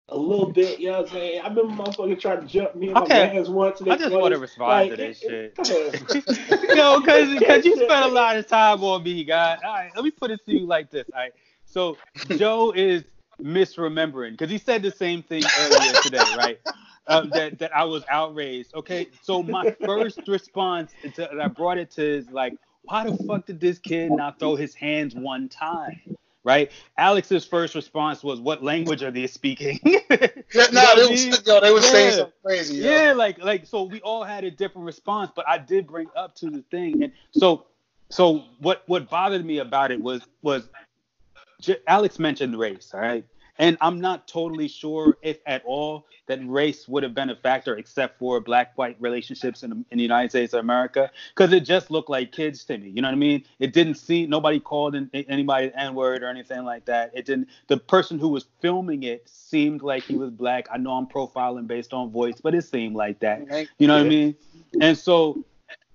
a 0.10 0.18
little 0.18 0.52
bit. 0.52 0.80
You 0.80 0.88
know 0.91 0.99
what 1.02 1.08
I'm 1.08 1.14
saying? 1.14 1.41
I 1.41 1.48
remember 1.48 1.84
motherfucker 1.84 2.20
trying 2.20 2.41
to 2.41 2.48
jump 2.48 2.76
me 2.76 2.88
and 2.88 2.95
my 2.95 3.06
Okay. 3.06 3.34
man's 3.34 3.49
once. 3.49 3.80
and 3.80 3.90
I 3.91 3.95
they 3.95 3.99
just 4.03 4.10
funny. 4.12 4.22
want 4.22 4.34
to 4.34 4.40
respond 4.40 4.70
Like, 4.70 4.90
to 4.91 4.98
this 4.98 5.20
shit. 5.20 5.53
it- 5.58 6.72
Go. 6.76 6.95
Yo, 6.98 7.02
cause, 7.06 7.40
cause 7.41 7.66
you 7.66 7.76
spent 7.86 8.06
a 8.06 8.08
lot 8.08 8.36
of 8.38 8.48
time 8.48 8.84
on 8.84 9.03
me, 9.03 9.24
guy. 9.24 9.58
All 9.64 9.74
right, 9.74 9.91
let 9.95 10.03
me 10.03 10.12
put 10.12 10.32
it 10.32 10.44
to 10.45 10.52
you 10.52 10.66
like 10.66 10.91
this. 10.91 11.06
All 11.14 11.20
right, 11.20 11.34
so 11.66 11.98
Joe 12.38 12.72
is 12.76 13.03
misremembering 13.41 14.32
because 14.32 14.49
he 14.52 14.58
said 14.58 14.82
the 14.84 14.91
same 14.91 15.24
thing 15.24 15.44
earlier 15.58 15.95
today, 15.98 16.30
right? 16.36 16.60
Um, 17.07 17.32
that 17.32 17.57
that 17.60 17.76
I 17.76 17.84
was 17.84 18.03
outraged. 18.10 18.73
Okay, 18.76 19.07
so 19.22 19.41
my 19.41 19.72
first 19.86 20.28
response 20.28 20.94
to, 21.02 21.10
that 21.10 21.41
I 21.41 21.48
brought 21.48 21.78
it 21.78 21.90
to 21.91 22.03
is 22.03 22.30
like, 22.30 22.56
why 22.86 23.06
the 23.06 23.14
fuck 23.14 23.45
did 23.48 23.60
this 23.60 23.80
kid 23.80 24.11
not 24.11 24.40
throw 24.40 24.56
his 24.56 24.76
hands 24.76 25.15
one 25.15 25.49
time? 25.49 25.99
Right? 26.44 26.72
Alex's 26.98 27.45
first 27.45 27.76
response 27.76 28.23
was, 28.23 28.40
"What 28.40 28.64
language 28.64 29.03
are 29.03 29.11
they 29.11 29.28
speaking?" 29.28 29.80
Yeah, 30.53 30.68
no, 30.73 30.82
know 30.82 30.95
they 30.95 31.30
was, 31.30 31.48
yo, 31.48 31.60
they 31.61 31.72
was 31.72 31.86
saying 31.90 32.06
Yeah. 32.06 32.11
something 32.11 32.34
crazy. 32.45 32.76
yo. 32.76 32.90
Yeah, 32.91 33.14
like 33.14 33.38
like 33.40 33.65
so 33.65 33.84
we 33.84 34.02
all 34.02 34.23
had 34.23 34.44
a 34.44 34.52
different 34.52 34.86
response, 34.86 35.32
but 35.36 35.48
I 35.48 35.57
did 35.57 35.88
bring 35.88 36.07
up 36.15 36.36
to 36.36 36.49
the 36.49 36.64
thing, 36.72 37.03
and 37.03 37.14
so 37.32 37.68
so 38.10 38.44
what 38.60 38.84
what 38.88 39.10
bothered 39.10 39.45
me 39.45 39.60
about 39.60 39.91
it 39.91 40.02
was 40.02 40.22
was 40.41 40.69
J- 41.61 41.78
Alex 41.88 42.19
mentioned 42.19 42.57
race, 42.57 42.91
all 42.94 42.99
right, 42.99 43.23
and 43.62 43.78
I'm 43.80 44.02
not 44.02 44.28
totally 44.28 44.68
sure 44.68 45.18
if 45.22 45.38
at 45.46 45.62
all 45.66 46.08
that 46.26 46.40
race 46.48 46.88
would 46.88 47.04
have 47.04 47.14
been 47.14 47.30
a 47.30 47.36
factor 47.36 47.76
except 47.78 48.18
for 48.18 48.40
black 48.40 48.76
white 48.76 48.98
relationships 49.00 49.62
in, 49.62 49.86
in 49.92 49.98
the 49.98 50.02
United 50.02 50.32
States 50.32 50.54
of 50.54 50.62
America, 50.62 51.12
because 51.36 51.54
it 51.54 51.62
just 51.62 51.92
looked 51.92 52.10
like 52.10 52.32
kids 52.32 52.64
to 52.66 52.78
me. 52.78 52.90
You 52.90 53.04
know 53.04 53.08
what 53.08 53.14
I 53.14 53.18
mean? 53.18 53.46
It 53.60 53.72
didn't 53.72 53.96
seem 53.96 54.32
nobody 54.32 54.60
called 54.60 54.96
in, 54.96 55.12
anybody 55.14 55.72
N 55.76 55.94
word 55.94 56.24
or 56.24 56.28
anything 56.28 56.66
like 56.66 56.86
that. 56.86 57.12
It 57.14 57.26
didn't. 57.26 57.50
The 57.68 57.78
person 57.78 58.18
who 58.18 58.30
was 58.30 58.48
filming 58.62 59.04
it 59.04 59.30
seemed 59.30 59.84
like 59.84 60.04
he 60.04 60.16
was 60.16 60.32
black. 60.32 60.68
I 60.72 60.78
know 60.78 60.94
I'm 60.94 61.06
profiling 61.06 61.68
based 61.68 61.94
on 61.94 62.10
voice, 62.10 62.42
but 62.42 62.56
it 62.56 62.64
seemed 62.64 62.96
like 62.96 63.20
that. 63.20 63.68
You 63.78 63.88
know 63.88 63.96
what 63.96 64.06
I 64.06 64.10
mean? 64.10 64.36
And 64.82 64.98
so 64.98 65.46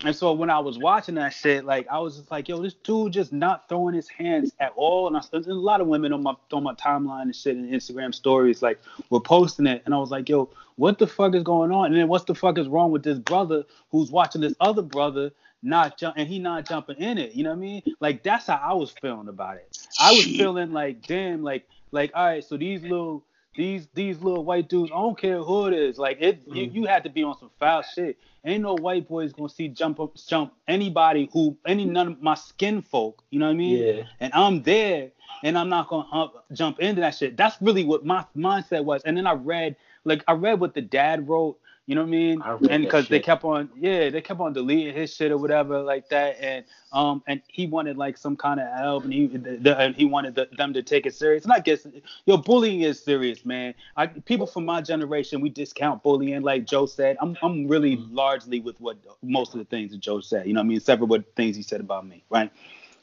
and 0.05 0.15
so 0.15 0.33
when 0.33 0.51
I 0.51 0.59
was 0.59 0.79
watching 0.79 1.15
that 1.15 1.31
shit, 1.31 1.65
like 1.65 1.87
I 1.89 1.99
was 1.99 2.17
just 2.17 2.31
like, 2.31 2.49
yo, 2.49 2.61
this 2.61 2.75
dude 2.75 3.13
just 3.13 3.33
not 3.33 3.69
throwing 3.69 3.95
his 3.95 4.09
hands 4.09 4.53
at 4.61 4.73
all. 4.77 5.07
And 5.07 5.17
I, 5.17 5.23
there's 5.31 5.47
a 5.47 5.55
lot 5.55 5.81
of 5.81 5.87
women 5.87 6.13
on 6.13 6.23
my 6.23 6.35
on 6.53 6.63
my 6.63 6.75
timeline 6.75 7.23
and 7.23 7.37
shit 7.37 7.57
and 7.57 7.73
Instagram 7.73 8.15
stories 8.15 8.61
like 8.61 8.79
were 9.09 9.21
posting 9.21 9.67
it, 9.67 9.83
and 9.87 9.95
I 9.95 9.99
was 9.99 10.11
like, 10.11 10.29
yo, 10.29 10.51
what 10.77 10.99
the 10.99 11.07
fuck 11.07 11.35
is 11.35 11.43
going 11.43 11.73
on? 11.73 11.87
And 11.87 11.97
then 11.97 12.09
what's 12.09 12.25
the 12.25 12.35
fuck 12.35 12.59
is 12.59 12.69
wrong 12.69 12.91
with 12.91 13.05
this 13.05 13.19
brother 13.19 13.65
who's 13.91 14.11
watching 14.11 14.43
this 14.43 14.55
other 14.61 14.83
brother 14.83 15.33
not 15.63 15.97
jump 15.99 16.17
and 16.19 16.29
he 16.29 16.39
not 16.39 16.69
jumping 16.69 16.97
in 16.97 17.17
it? 17.17 17.35
You 17.35 17.45
know 17.45 17.51
what 17.51 17.57
I 17.57 17.61
mean? 17.61 17.83
Like 17.99 18.23
that's 18.23 18.49
how 18.49 18.61
I 18.63 18.75
was 18.75 18.91
feeling 18.91 19.29
about 19.29 19.57
it. 19.57 19.79
I 19.99 20.13
was 20.13 20.25
feeling 20.25 20.73
like, 20.73 21.07
damn, 21.07 21.43
like 21.43 21.67
like 21.91 22.11
all 22.15 22.27
right, 22.27 22.45
so 22.45 22.59
these 22.59 22.83
little 22.83 23.25
these 23.57 23.89
these 23.95 24.21
little 24.21 24.45
white 24.45 24.69
dudes, 24.69 24.91
I 24.93 24.97
don't 24.97 25.19
care 25.19 25.39
who 25.43 25.67
it 25.67 25.75
is. 25.75 25.99
Like 25.99 26.19
it, 26.21 26.41
you, 26.47 26.67
Mhm. 26.67 26.75
you 26.75 26.85
had 26.87 27.05
to 27.05 27.11
be 27.11 27.23
on 27.23 27.37
some 27.39 27.51
foul 27.59 27.83
shit. 27.83 28.19
Ain't 28.45 28.63
no 28.63 28.75
white 28.75 29.09
boys 29.09 29.33
gonna 29.33 29.49
see 29.49 29.69
jump 29.69 29.99
up, 29.99 30.15
jump 30.29 30.53
anybody 30.69 31.29
who 31.33 31.57
any 31.67 31.85
none 31.85 32.09
of 32.09 32.23
my 32.23 32.35
skin 32.35 32.83
folk. 32.83 33.23
You 33.31 33.41
know 33.41 33.47
what 33.47 33.53
I 33.53 33.57
mean? 33.57 33.79
Yeah. 33.79 34.03
And 34.21 34.33
I'm 34.35 34.63
there, 34.63 35.11
and 35.43 35.59
I'm 35.59 35.69
not 35.69 35.89
gonna 35.89 36.09
uh, 36.13 36.29
jump 36.53 36.79
into 36.81 37.01
that 37.01 37.15
shit. 37.15 37.37
That's 37.37 37.61
really 37.61 37.85
what 37.85 38.05
my 38.05 38.25
mindset 38.37 38.85
was. 38.85 39.03
And 39.05 39.17
then 39.17 39.27
I 39.27 39.33
read, 39.33 39.77
like 40.05 40.23
I 40.29 40.33
read 40.33 40.61
what 40.61 40.75
the 40.75 40.83
dad 40.83 41.29
wrote. 41.29 41.59
You 41.87 41.95
know 41.95 42.01
what 42.01 42.09
I 42.09 42.11
mean? 42.11 42.43
I 42.43 42.59
and 42.69 42.83
because 42.83 43.09
they 43.09 43.21
kept 43.21 43.45
on, 43.45 43.71
yeah, 43.79 44.11
they 44.11 44.21
kept 44.21 44.41
on 44.41 44.53
deleting 44.53 44.93
his 44.93 45.15
shit 45.15 45.31
or 45.31 45.39
whatever 45.39 45.81
like 45.83 46.09
that. 46.09 46.37
And 46.41 46.65
um, 46.93 47.23
and 47.29 47.41
he 47.47 47.69
wanted 47.69 47.97
like 47.97 48.19
some 48.19 48.37
kind 48.37 48.59
of 48.59 48.67
help, 48.77 49.05
and 49.05 49.13
he 49.13 49.29
the, 49.29 49.57
the, 49.57 49.79
and 49.79 49.95
he 49.95 50.05
wanted 50.05 50.35
the, 50.35 50.49
them 50.57 50.75
to 50.75 50.83
take 50.83 51.07
it 51.07 51.15
serious. 51.15 51.45
And 51.45 51.53
I 51.53 51.61
guess 51.61 51.87
yo, 52.25 52.39
bullying 52.39 52.81
is 52.81 52.99
serious, 52.99 53.45
man. 53.45 53.73
I 53.97 54.09
people 54.09 54.49
from 54.49 54.65
my 54.65 54.81
generation 54.81 55.41
we 55.41 55.49
discount 55.49 56.03
bullying, 56.03 56.43
like 56.43 56.67
Joe 56.67 56.87
said. 56.87 57.19
I'm 57.21 57.39
I'm 57.41 57.69
really 57.69 57.97
largely 58.11 58.59
with 58.59 58.81
what 58.81 58.97
most 59.23 59.55
of 59.55 59.59
the 59.59 59.65
things 59.65 59.93
that 59.93 60.01
Joe 60.01 60.19
said. 60.19 60.49
You 60.49 60.55
know 60.55 60.61
what 60.61 60.67
I 60.67 60.69
mean? 60.69 60.81
Several 60.81 61.07
what 61.07 61.37
things 61.37 61.55
he 61.55 61.63
said 61.63 61.81
about 61.81 62.05
me, 62.05 62.25
right? 62.31 62.51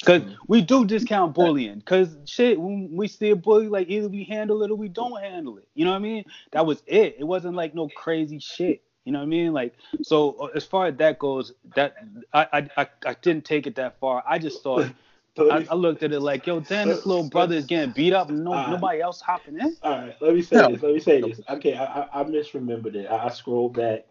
Because 0.06 0.24
we 0.48 0.62
do 0.62 0.86
discount 0.86 1.34
bullying. 1.34 1.76
Because 1.80 2.16
shit, 2.26 2.60
when 2.60 2.90
we 2.96 3.08
see 3.08 3.30
a 3.30 3.36
bully, 3.36 3.68
like 3.68 3.90
either 3.90 4.10
we 4.10 4.24
handle 4.26 4.62
it 4.64 4.72
or 4.72 4.76
we 4.76 4.90
don't 4.90 5.22
handle 5.22 5.58
it. 5.58 5.68
You 5.76 5.86
know 5.86 5.92
what 5.92 5.98
I 5.98 6.00
mean? 6.02 6.26
That 6.52 6.66
was 6.66 6.84
it. 6.88 7.16
It 7.20 7.24
wasn't 7.24 7.56
like 7.56 7.74
no 7.74 7.88
crazy 7.90 8.40
shit. 8.40 8.84
You 9.06 9.12
know 9.12 9.20
what 9.20 9.24
I 9.26 9.28
mean? 9.28 9.54
Like 9.54 9.74
so, 10.02 10.32
uh, 10.34 10.46
as 10.56 10.66
far 10.66 10.88
as 10.88 10.96
that 10.98 11.20
goes, 11.20 11.54
that 11.76 11.96
I 12.34 12.48
I 12.54 12.70
I, 12.78 12.88
I 13.06 13.14
didn't 13.22 13.46
take 13.46 13.68
it 13.68 13.76
that 13.76 14.00
far. 14.00 14.24
I 14.28 14.40
just 14.40 14.62
thought 14.64 14.90
I, 15.40 15.66
I 15.72 15.74
looked 15.76 16.04
at 16.04 16.12
it 16.12 16.20
like, 16.20 16.46
yo, 16.48 16.60
damn, 16.60 16.88
this 16.90 17.06
little 17.06 17.24
brother 17.30 17.56
is 17.56 17.66
getting 17.66 17.92
beat 17.92 18.14
up, 18.14 18.30
and 18.30 18.44
no 18.44 18.54
Uh, 18.54 18.70
nobody 18.72 19.02
else 19.02 19.20
hopping 19.20 19.58
in. 19.60 19.76
All 19.84 19.92
right, 19.92 20.16
let 20.22 20.34
me 20.36 20.42
say 20.42 20.58
No. 20.58 20.72
this. 20.72 20.82
Let 20.84 20.94
me 20.94 21.00
say 21.00 21.22
this. 21.22 21.42
Okay, 21.50 21.74
I, 21.76 21.86
I, 22.02 22.22
I 22.22 22.24
misremembered 22.24 22.96
it. 22.96 23.08
I, 23.10 23.26
I 23.26 23.30
scrolled 23.30 23.74
back. 23.74 24.06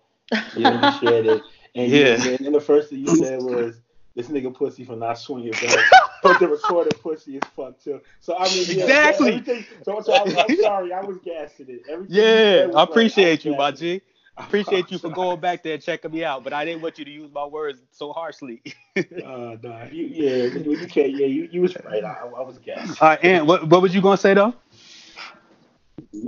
You 0.57 0.69
know, 0.69 0.91
shared 0.91 1.27
it, 1.27 1.45
and 1.75 1.91
you- 1.91 2.05
and 2.07 2.45
then 2.45 2.53
the 2.53 2.61
first 2.61 2.91
thing 2.91 3.01
you 3.01 3.15
said 3.17 3.41
was 3.43 3.81
this 4.15 4.29
nigga 4.29 4.55
pussy 4.55 4.85
for 4.85 4.97
not 4.97 5.19
swinging 5.19 5.53
back. 5.53 5.79
but 6.23 6.39
the 6.39 6.49
recorded 6.49 6.99
pussy 7.01 7.37
is 7.37 7.43
fucked 7.57 7.85
too. 7.85 8.01
So 8.21 8.37
I 8.37 8.45
mean, 8.49 8.65
yeah, 8.69 8.85
Exactly. 8.85 9.45
So, 9.85 10.01
so 10.01 10.13
I 10.13 10.23
was, 10.23 10.37
I'm 10.37 10.57
sorry, 10.61 10.93
I 10.93 11.01
was 11.01 11.19
gassing 11.25 11.67
it. 11.69 11.83
Everything 11.89 12.17
Yeah, 12.17 12.69
I 12.75 12.83
appreciate 12.83 13.39
was 13.41 13.45
you, 13.45 13.57
my 13.57 13.71
gassing. 13.71 13.99
G. 13.99 14.03
I 14.37 14.45
appreciate 14.47 14.91
you 14.91 14.99
for 14.99 15.11
going 15.11 15.41
back 15.41 15.63
there 15.63 15.75
and 15.75 15.83
checking 15.83 16.11
me 16.11 16.25
out, 16.25 16.43
but 16.43 16.53
I 16.53 16.65
didn't 16.65 16.81
want 16.83 16.99
you 16.99 17.05
to 17.05 17.11
use 17.11 17.31
my 17.33 17.45
words 17.45 17.81
so 17.91 18.13
harshly. 18.13 18.63
Uh, 18.95 19.57
nah, 19.63 19.85
you, 19.91 20.05
yeah, 20.05 20.45
you, 20.45 20.77
you 20.77 20.87
can't. 20.87 21.13
Yeah, 21.13 21.25
you, 21.25 21.49
you 21.51 21.63
was 21.63 21.75
right. 21.83 22.05
I, 22.05 22.27
I 22.37 22.43
was 22.43 22.59
gassing. 22.59 22.95
All 23.01 23.09
right, 23.09 23.19
and 23.23 23.49
what 23.49 23.67
what 23.67 23.81
was 23.81 23.95
you 23.95 24.03
gonna 24.03 24.19
say 24.19 24.35
though? 24.35 24.55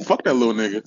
Fuck 0.04 0.24
that 0.24 0.32
little 0.32 0.54
nigga. 0.54 0.82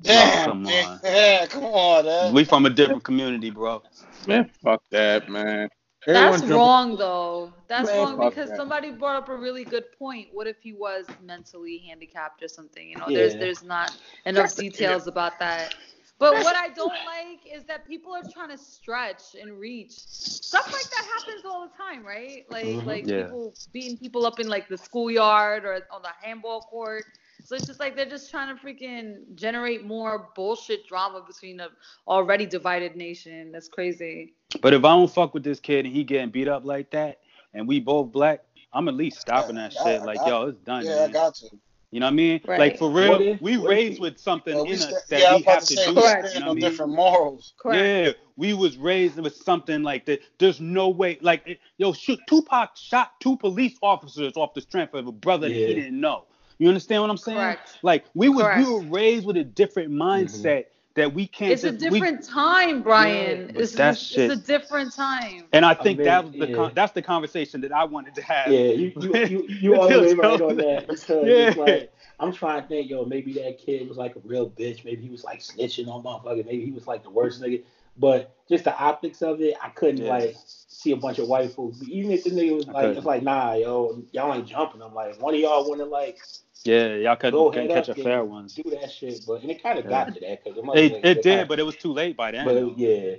Damn, 0.00 0.44
come 0.46 0.66
on. 0.66 1.00
Yeah, 1.04 1.46
come 1.46 1.64
on, 1.64 2.04
man. 2.04 2.32
We 2.32 2.44
from 2.44 2.66
a 2.66 2.70
different 2.70 3.04
community, 3.04 3.50
bro. 3.50 3.82
Man, 4.26 4.50
fuck 4.64 4.82
that, 4.90 5.28
man. 5.28 5.68
Everyone 6.06 6.40
That's 6.40 6.42
wrong 6.44 6.96
though. 6.96 7.52
That's 7.68 7.92
Man, 7.92 7.94
wrong 7.94 8.18
because 8.18 8.48
that. 8.48 8.56
somebody 8.56 8.90
brought 8.90 9.16
up 9.16 9.28
a 9.28 9.36
really 9.36 9.64
good 9.64 9.84
point. 9.98 10.28
What 10.32 10.46
if 10.46 10.60
he 10.60 10.72
was 10.72 11.06
mentally 11.22 11.78
handicapped 11.88 12.42
or 12.42 12.48
something? 12.48 12.88
You 12.88 12.96
know, 12.96 13.10
Yeah. 13.10 13.18
there's 13.18 13.36
there's 13.36 13.62
not 13.62 13.92
enough 14.26 14.54
details 14.56 15.06
about 15.06 15.38
that. 15.40 15.74
But 16.18 16.40
what 16.40 16.56
I 16.56 16.68
don't 16.68 17.04
like 17.04 17.40
is 17.52 17.64
that 17.66 17.86
people 17.86 18.14
are 18.14 18.24
trying 18.32 18.50
to 18.50 18.58
stretch 18.58 19.34
and 19.40 19.58
reach. 19.58 19.92
Stuff 20.40 20.66
like 20.72 20.90
that 20.90 21.04
happens 21.14 21.44
all 21.44 21.66
the 21.68 21.74
time, 21.76 22.04
right? 22.04 22.44
Like 22.50 22.82
Mhm. 22.82 22.86
like 22.86 23.10
Yeah. 23.10 23.14
people 23.14 23.54
beating 23.72 23.96
people 23.96 24.26
up 24.26 24.38
in 24.40 24.48
like 24.48 24.68
the 24.68 24.76
schoolyard 24.78 25.64
or 25.64 25.80
on 25.90 26.02
the 26.02 26.12
handball 26.22 26.62
court. 26.62 27.04
So 27.44 27.56
it's 27.56 27.66
just 27.66 27.80
like 27.80 27.96
they're 27.96 28.06
just 28.08 28.30
trying 28.30 28.56
to 28.56 28.62
freaking 28.62 29.34
generate 29.34 29.84
more 29.84 30.30
bullshit 30.34 30.86
drama 30.86 31.22
between 31.26 31.60
a 31.60 31.68
already 32.06 32.46
divided 32.46 32.96
nation. 32.96 33.50
That's 33.52 33.68
crazy. 33.68 34.34
But 34.60 34.74
if 34.74 34.84
I 34.84 34.88
don't 34.90 35.10
fuck 35.10 35.34
with 35.34 35.42
this 35.42 35.60
kid 35.60 35.84
and 35.86 35.94
he 35.94 36.04
getting 36.04 36.30
beat 36.30 36.48
up 36.48 36.64
like 36.64 36.90
that, 36.92 37.18
and 37.54 37.66
we 37.66 37.80
both 37.80 38.12
black, 38.12 38.40
I'm 38.72 38.88
at 38.88 38.94
least 38.94 39.20
stopping 39.20 39.56
that 39.56 39.74
Yeah, 39.74 39.84
shit. 39.84 40.00
I- 40.02 40.04
Like, 40.04 40.20
I- 40.20 40.28
yo, 40.28 40.42
it's 40.46 40.60
done. 40.60 40.86
Yeah, 40.86 41.04
I 41.04 41.08
got 41.08 41.34
to. 41.36 41.48
You 41.90 42.00
know 42.00 42.06
what 42.06 42.12
I 42.12 42.14
mean? 42.14 42.40
Right. 42.46 42.58
Like 42.58 42.78
for 42.78 42.90
real, 42.90 43.10
What 43.12 43.20
if- 43.20 43.42
we 43.42 43.58
what 43.58 43.64
if 43.64 43.70
raised 43.70 43.94
he- 43.96 44.00
with 44.00 44.18
something 44.18 44.54
Well, 44.54 44.64
we 44.64 44.72
in 44.72 44.78
sta- 44.78 44.96
us 44.96 45.04
that 45.08 45.20
yeah, 45.20 45.30
we 45.30 45.34
was 45.34 45.42
about 45.42 45.54
have 45.54 45.62
to 45.64 45.66
to 45.66 45.76
say, 45.76 45.86
do. 45.94 46.00
Correct. 46.00 46.34
You 46.34 46.40
know 46.40 46.46
on 46.46 46.48
what 46.48 46.50
I 46.50 46.54
mean? 46.54 46.70
different 46.70 46.92
morals. 46.94 47.52
Correct. 47.58 48.16
Yeah, 48.16 48.22
we 48.36 48.54
was 48.54 48.78
raised 48.78 49.20
with 49.20 49.36
something 49.36 49.82
like 49.82 50.06
that. 50.06 50.20
There's 50.38 50.58
no 50.58 50.88
way, 50.88 51.18
like, 51.20 51.42
it- 51.46 51.60
yo, 51.76 51.92
shoot, 51.92 52.18
Tupac 52.28 52.76
shot 52.78 53.20
two 53.20 53.36
police 53.36 53.76
officers 53.82 54.38
off 54.38 54.54
the 54.54 54.62
strength 54.62 54.94
of 54.94 55.06
a 55.06 55.12
brother 55.12 55.48
that 55.48 55.54
he 55.54 55.74
didn't 55.74 56.00
know. 56.00 56.24
You 56.62 56.68
understand 56.68 57.02
what 57.02 57.10
I'm 57.10 57.16
saying? 57.16 57.38
Correct. 57.38 57.78
Like, 57.82 58.04
we 58.14 58.28
was 58.28 58.44
Correct. 58.44 58.64
we 58.68 58.72
were 58.72 58.82
raised 58.82 59.26
with 59.26 59.36
a 59.36 59.42
different 59.42 59.90
mm-hmm. 59.90 60.00
mindset 60.00 60.66
that 60.94 61.12
we 61.12 61.26
can't. 61.26 61.50
It's 61.50 61.64
a 61.64 61.72
just- 61.72 61.90
we- 61.90 61.98
different 61.98 62.24
time, 62.24 62.82
Brian. 62.82 63.48
but 63.48 63.62
it's, 63.62 63.72
that 63.72 63.94
it's 63.94 64.16
a 64.16 64.36
different 64.36 64.94
time. 64.94 65.46
and 65.52 65.66
I 65.66 65.74
think 65.74 65.98
I 65.98 66.04
that 66.04 66.24
was 66.24 66.32
the 66.34 66.48
yeah. 66.50 66.54
con- 66.54 66.72
that's 66.72 66.92
the 66.92 67.02
conversation 67.02 67.62
that 67.62 67.72
I 67.72 67.82
wanted 67.82 68.14
to 68.14 68.22
have. 68.22 68.52
Yeah, 68.52 68.60
you 68.60 68.92
you 68.96 69.16
you, 69.26 69.46
you 69.48 69.74
all 69.80 69.88
the 69.88 70.00
way 70.02 70.14
right 70.14 70.40
on 70.40 70.56
that 70.58 70.86
because 70.88 71.04
it's 71.10 71.56
Yeah. 71.56 71.62
like 71.64 71.92
I'm 72.20 72.32
trying 72.32 72.62
to 72.62 72.68
think, 72.68 72.88
yo, 72.88 73.06
maybe 73.06 73.32
that 73.32 73.58
kid 73.58 73.88
was 73.88 73.98
like 73.98 74.14
a 74.14 74.20
real 74.20 74.48
bitch. 74.48 74.84
Maybe 74.84 75.02
he 75.02 75.08
was 75.08 75.24
like 75.24 75.40
snitching 75.40 75.88
on 75.88 76.04
motherfuckers. 76.04 76.46
Maybe 76.46 76.64
he 76.64 76.70
was 76.70 76.86
like 76.86 77.02
the 77.02 77.10
worst 77.10 77.42
nigga. 77.42 77.64
But 77.96 78.36
just 78.48 78.64
the 78.64 78.76
optics 78.78 79.20
of 79.20 79.40
it, 79.40 79.56
I 79.60 79.70
couldn't 79.70 80.04
Yeah. 80.04 80.10
like 80.10 80.36
see 80.46 80.92
a 80.92 80.96
bunch 80.96 81.18
of 81.18 81.28
white 81.28 81.52
folks. 81.52 81.82
Even 81.88 82.10
if 82.12 82.24
the 82.24 82.30
nigga 82.30 82.54
was 82.54 82.66
like, 82.66 82.96
it's 82.96 83.06
like, 83.06 83.22
nah, 83.22 83.54
yo, 83.54 84.02
y'all 84.12 84.32
ain't 84.34 84.46
jumping. 84.46 84.80
I'm 84.82 84.94
like, 84.94 85.20
one 85.20 85.34
of 85.34 85.40
y'all 85.40 85.68
want 85.68 85.80
to 85.80 85.86
like 85.86 86.18
Yeah, 86.64 86.94
y'all 86.94 87.16
could 87.16 87.32
go 87.32 87.50
couldn't 87.50 87.68
catch 87.68 87.88
a 87.88 87.94
fair 87.94 88.20
and 88.20 88.30
one. 88.30 88.46
do 88.46 88.62
that 88.70 88.90
shit. 88.90 89.20
But 89.26 89.42
and 89.42 89.50
it 89.50 89.62
kind 89.62 89.78
of 89.78 89.84
Yeah. 89.84 89.90
got 89.90 90.14
to 90.14 90.20
that 90.20 90.44
because 90.44 90.58
It, 90.74 91.04
it 91.04 91.22
did, 91.22 91.48
but 91.48 91.58
it 91.58 91.64
was 91.64 91.76
too 91.76 91.92
late 91.92 92.16
by 92.16 92.30
then. 92.30 92.44
but 92.44 92.56
it- 92.56 92.76
yeah, 92.78 93.14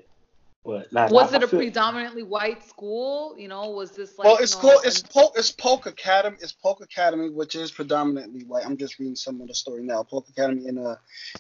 but 0.65 0.93
nah, 0.93 1.09
Was 1.09 1.31
nah, 1.31 1.37
it 1.37 1.43
a 1.43 1.47
feel- 1.49 1.59
predominantly 1.59 2.23
white 2.23 2.63
school? 2.63 3.35
You 3.37 3.49
know, 3.49 3.71
was 3.71 3.91
this 3.91 4.17
like 4.17 4.25
well, 4.25 4.37
you 4.37 4.43
it's 4.43 4.55
know, 4.55 4.61
called 4.61 4.85
it's 4.85 5.01
Polk 5.01 5.33
it's 5.35 5.51
Polk 5.51 5.85
Academy. 5.87 6.37
It's 6.39 6.53
Polk 6.53 6.79
Academy, 6.81 7.29
which 7.31 7.55
is 7.55 7.69
predominantly 7.69 8.43
white. 8.45 8.65
I'm 8.65 8.77
just 8.77 8.97
reading 8.97 9.17
some 9.17 9.41
of 9.41 9.49
the 9.49 9.53
story 9.53 9.83
now. 9.83 10.03
Polk 10.03 10.29
Academy 10.29 10.65
in 10.67 10.77
uh 10.77 10.95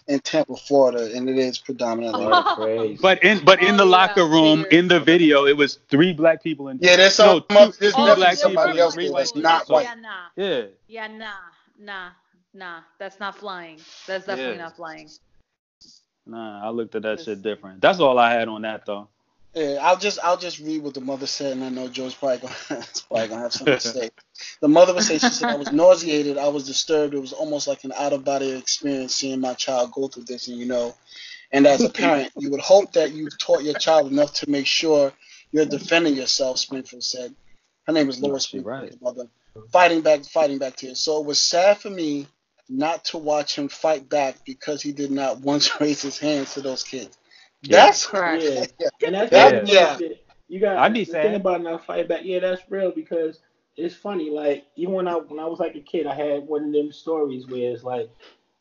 in 0.09 0.19
Tampa, 0.19 0.57
Florida, 0.57 1.09
and 1.15 1.29
it 1.29 1.37
is 1.37 1.57
predominantly. 1.57 2.25
white. 2.25 2.43
Oh. 2.57 2.95
But 3.01 3.23
in 3.23 3.45
but 3.45 3.61
in 3.63 3.75
Oh, 3.75 3.77
the 3.77 3.85
yeah, 3.85 3.89
locker 3.97 4.25
room, 4.25 4.63
figures. 4.63 4.79
in 4.79 4.87
the 4.89 4.99
video, 4.99 5.45
it 5.45 5.55
was 5.55 5.79
three 5.89 6.11
black 6.11 6.43
people 6.43 6.67
in. 6.67 6.79
Yeah, 6.81 6.97
there's 6.97 7.17
No, 7.17 7.39
some. 7.49 7.71
two- 7.71 7.77
there's 7.79 7.93
two 7.95 8.15
black 8.15 8.35
people, 8.41 8.77
else 8.77 8.93
three 8.95 9.09
white 9.09 9.27
people. 9.27 9.41
not 9.41 9.69
white. 9.69 9.83
Yeah, 9.85 9.93
nah. 9.95 10.09
Yeah. 10.35 10.63
Yeah, 10.89 11.07
nah, 11.07 11.31
nah, 11.83 12.09
nah. 12.53 12.81
That's 12.99 13.19
not 13.19 13.37
flying. 13.37 13.79
That's 14.07 14.25
definitely 14.25 14.57
Yeah. 14.57 14.63
not 14.63 14.75
flying. 14.75 15.09
Nah, 16.25 16.65
I 16.65 16.69
looked 16.69 16.95
at 16.95 17.01
that 17.03 17.19
shit 17.21 17.41
different. 17.41 17.81
That's 17.81 17.99
all 17.99 18.17
I 18.17 18.31
had 18.31 18.47
on 18.47 18.61
that 18.61 18.85
though. 18.85 19.09
Yeah, 19.53 19.77
I'll 19.81 19.97
just 19.97 20.17
I'll 20.23 20.37
just 20.37 20.59
read 20.59 20.81
what 20.81 20.95
the 20.95 21.01
mother 21.01 21.27
said, 21.27 21.51
and 21.51 21.63
I 21.63 21.69
know 21.69 21.87
Joe's 21.87 22.15
probably 22.15 22.37
gonna, 22.39 22.55
probably 23.07 23.27
gonna 23.27 23.41
have 23.41 23.53
something 23.53 23.75
to 23.75 23.79
say. 23.79 24.09
The 24.61 24.67
mother 24.67 24.93
would 24.93 25.03
say 25.03 25.19
she 25.19 25.29
said 25.29 25.49
I 25.49 25.55
was 25.55 25.71
nauseated, 25.71 26.37
I 26.37 26.47
was 26.47 26.65
disturbed. 26.65 27.13
It 27.13 27.19
was 27.19 27.33
almost 27.33 27.67
like 27.67 27.83
an 27.83 27.93
out 27.95 28.13
of 28.13 28.25
body 28.25 28.51
experience 28.51 29.13
seeing 29.13 29.39
my 29.39 29.53
child 29.53 29.91
go 29.91 30.07
through 30.07 30.23
this, 30.23 30.47
and 30.47 30.57
you 30.57 30.65
know, 30.65 30.95
and 31.51 31.67
as 31.67 31.83
a 31.83 31.89
parent, 31.89 32.31
you 32.35 32.49
would 32.49 32.61
hope 32.61 32.93
that 32.93 33.11
you've 33.11 33.37
taught 33.37 33.63
your 33.63 33.75
child 33.75 34.11
enough 34.11 34.33
to 34.35 34.49
make 34.49 34.65
sure 34.65 35.13
you're 35.51 35.65
defending 35.65 36.15
yourself. 36.15 36.57
Springfield 36.57 37.03
said. 37.03 37.35
Her 37.85 37.93
name 37.93 38.09
is 38.09 38.21
No, 38.21 38.29
Laura 38.29 38.39
she 38.39 38.59
Springfield, 38.59 38.65
right. 38.65 38.91
the 38.91 38.97
mother, 39.03 39.27
fighting 39.71 40.01
back, 40.01 40.23
fighting 40.25 40.57
back 40.57 40.75
to 40.77 40.87
it. 40.87 40.97
So 40.97 41.19
it 41.19 41.25
was 41.25 41.39
sad 41.39 41.77
for 41.79 41.89
me 41.89 42.27
not 42.69 43.05
to 43.05 43.17
watch 43.17 43.57
him 43.57 43.67
fight 43.69 44.09
back 44.09 44.37
because 44.45 44.81
he 44.81 44.91
did 44.91 45.11
not 45.11 45.41
once 45.41 45.79
raise 45.79 46.01
his 46.01 46.17
hands 46.17 46.53
to 46.53 46.61
those 46.61 46.83
kids. 46.83 47.17
Yeah. 47.61 47.85
That's 47.85 48.05
Correct. 48.05 48.43
Yeah. 48.79 48.89
And 49.05 49.15
that's 49.15 49.31
That- 49.31 49.67
yeah. 49.67 49.97
You 50.49 50.59
got 50.59 50.77
I'd 50.77 50.93
be 50.93 51.03
the 51.05 51.11
sad. 51.11 51.23
thing 51.23 51.35
about 51.35 51.63
not 51.63 51.85
fight 51.85 52.07
back. 52.07 52.21
Yeah, 52.23 52.39
that's 52.39 52.61
real 52.69 52.91
because 52.91 53.39
it's 53.75 53.95
funny. 53.95 54.29
Like 54.29 54.65
even 54.75 54.93
when 54.93 55.07
I 55.07 55.15
when 55.15 55.39
I 55.39 55.45
was 55.45 55.59
like 55.59 55.75
a 55.75 55.79
kid, 55.79 56.05
I 56.05 56.13
had 56.13 56.45
one 56.47 56.65
of 56.65 56.73
them 56.73 56.91
stories 56.91 57.47
where 57.47 57.71
it's 57.71 57.83
like 57.83 58.09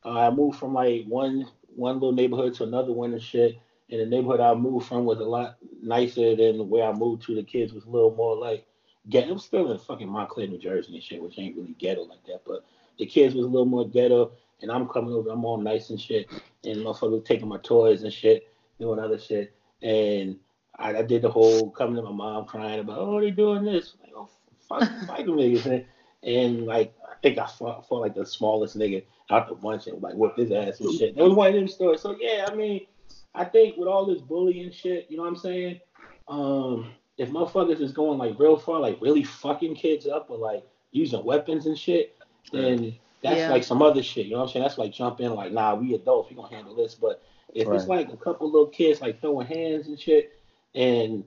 uh, 0.04 0.18
I 0.18 0.30
moved 0.30 0.58
from 0.58 0.72
like 0.72 1.04
one 1.06 1.46
one 1.74 1.94
little 1.94 2.12
neighborhood 2.12 2.54
to 2.54 2.64
another 2.64 2.92
one 2.92 3.12
and 3.12 3.22
shit. 3.22 3.58
And 3.90 4.00
the 4.00 4.06
neighborhood 4.06 4.40
I 4.40 4.54
moved 4.54 4.86
from 4.86 5.04
was 5.04 5.18
a 5.18 5.24
lot 5.24 5.56
nicer 5.82 6.34
than 6.34 6.56
the 6.58 6.64
where 6.64 6.84
I 6.88 6.92
moved 6.92 7.24
to. 7.24 7.34
The 7.34 7.42
kids 7.42 7.74
was 7.74 7.84
a 7.84 7.90
little 7.90 8.14
more 8.14 8.36
like 8.36 8.64
ghetto. 9.08 9.30
It 9.30 9.32
was 9.34 9.44
still 9.44 9.70
in 9.70 9.78
fucking 9.78 10.08
Montclair, 10.08 10.46
New 10.46 10.58
Jersey 10.58 10.94
and 10.94 11.02
shit, 11.02 11.22
which 11.22 11.38
ain't 11.38 11.56
really 11.56 11.74
ghetto 11.78 12.02
like 12.02 12.24
that. 12.26 12.42
But 12.46 12.64
the 12.98 13.06
kids 13.06 13.34
was 13.34 13.44
a 13.44 13.48
little 13.48 13.66
more 13.66 13.88
ghetto. 13.88 14.32
And 14.60 14.70
I'm 14.70 14.88
coming 14.88 15.12
over, 15.12 15.30
I'm 15.30 15.44
all 15.44 15.60
nice 15.60 15.90
and 15.90 16.00
shit. 16.00 16.30
And 16.64 16.78
motherfuckers 16.78 17.24
taking 17.24 17.48
my 17.48 17.58
toys 17.58 18.04
and 18.04 18.12
shit, 18.12 18.52
doing 18.78 19.00
other 19.00 19.18
shit. 19.18 19.52
And 19.82 20.38
I, 20.78 20.98
I 20.98 21.02
did 21.02 21.22
the 21.22 21.30
whole 21.30 21.70
coming 21.70 21.96
to 21.96 22.02
my 22.02 22.12
mom 22.12 22.44
crying 22.44 22.78
about, 22.78 22.98
oh, 22.98 23.20
they 23.20 23.32
doing 23.32 23.64
this. 23.64 23.94
Like, 24.00 24.12
oh, 24.16 24.28
fuck, 24.68 24.88
fight 25.06 25.26
them 25.26 25.36
niggas. 25.36 25.66
And, 25.66 25.84
and 26.22 26.66
like, 26.66 26.94
I 27.04 27.14
think 27.22 27.38
I 27.38 27.46
fought, 27.46 27.88
fought 27.88 28.02
like 28.02 28.14
the 28.14 28.24
smallest 28.24 28.78
nigga 28.78 29.04
out 29.30 29.48
the 29.48 29.54
bunch 29.54 29.88
and 29.88 30.00
like 30.00 30.14
whipped 30.14 30.38
his 30.38 30.52
ass 30.52 30.78
and 30.80 30.96
shit. 30.96 31.16
That 31.16 31.24
was 31.24 31.34
one 31.34 31.48
of 31.48 31.54
them 31.54 31.66
stories. 31.66 32.00
So 32.00 32.16
yeah, 32.20 32.46
I 32.48 32.54
mean, 32.54 32.86
I 33.34 33.44
think 33.44 33.76
with 33.76 33.88
all 33.88 34.06
this 34.06 34.20
bullying 34.20 34.70
shit, 34.70 35.06
you 35.08 35.16
know 35.16 35.24
what 35.24 35.30
I'm 35.30 35.36
saying? 35.36 35.80
Um, 36.28 36.92
if 37.18 37.30
motherfuckers 37.30 37.80
is 37.80 37.92
going 37.92 38.18
like 38.18 38.38
real 38.38 38.56
far, 38.56 38.80
like 38.80 39.00
really 39.00 39.22
fucking 39.22 39.74
kids 39.74 40.06
up 40.06 40.30
or 40.30 40.38
like 40.38 40.64
using 40.92 41.24
weapons 41.24 41.66
and 41.66 41.78
shit, 41.78 42.16
then 42.52 42.94
that's 43.22 43.38
Yeah. 43.38 43.50
like 43.50 43.64
some 43.64 43.82
other 43.82 44.02
shit. 44.02 44.26
You 44.26 44.32
know 44.32 44.38
what 44.38 44.44
I'm 44.44 44.52
saying? 44.52 44.62
That's 44.64 44.78
like 44.78 44.92
jumping 44.92 45.30
like, 45.30 45.52
nah, 45.52 45.74
we 45.74 45.94
adults, 45.94 46.30
we 46.30 46.36
gonna 46.36 46.54
handle 46.54 46.74
this. 46.74 46.94
But 46.94 47.22
if 47.54 47.68
it's 47.68 47.86
like 47.88 48.12
a 48.12 48.16
couple 48.16 48.50
little 48.50 48.66
kids 48.66 49.00
like 49.00 49.20
throwing 49.20 49.46
hands 49.46 49.86
and 49.88 49.98
shit, 49.98 50.32
and 50.74 51.24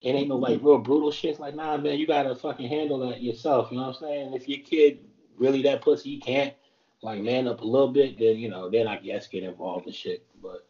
it 0.00 0.14
ain't 0.14 0.28
no 0.28 0.36
like 0.36 0.62
real 0.62 0.78
brutal 0.78 1.10
shit, 1.10 1.32
it's 1.32 1.40
like, 1.40 1.54
nah, 1.54 1.76
man, 1.76 1.98
you 1.98 2.06
gotta 2.06 2.34
fucking 2.34 2.68
handle 2.68 2.98
that 3.00 3.22
yourself. 3.22 3.70
You 3.70 3.76
know 3.76 3.88
what 3.88 3.96
I'm 3.96 4.00
saying? 4.00 4.34
If 4.34 4.48
your 4.48 4.60
kid 4.60 5.00
really 5.36 5.62
that 5.62 5.82
pussy, 5.82 6.10
he 6.10 6.18
can't 6.18 6.54
like 7.02 7.20
man 7.20 7.46
up 7.46 7.60
a 7.60 7.64
little 7.64 7.88
bit, 7.88 8.18
then 8.18 8.36
you 8.36 8.48
know, 8.48 8.70
then 8.70 8.86
I 8.86 8.96
guess 8.96 9.26
get 9.26 9.42
involved 9.42 9.86
and 9.86 9.94
shit. 9.94 10.24
But 10.42 10.66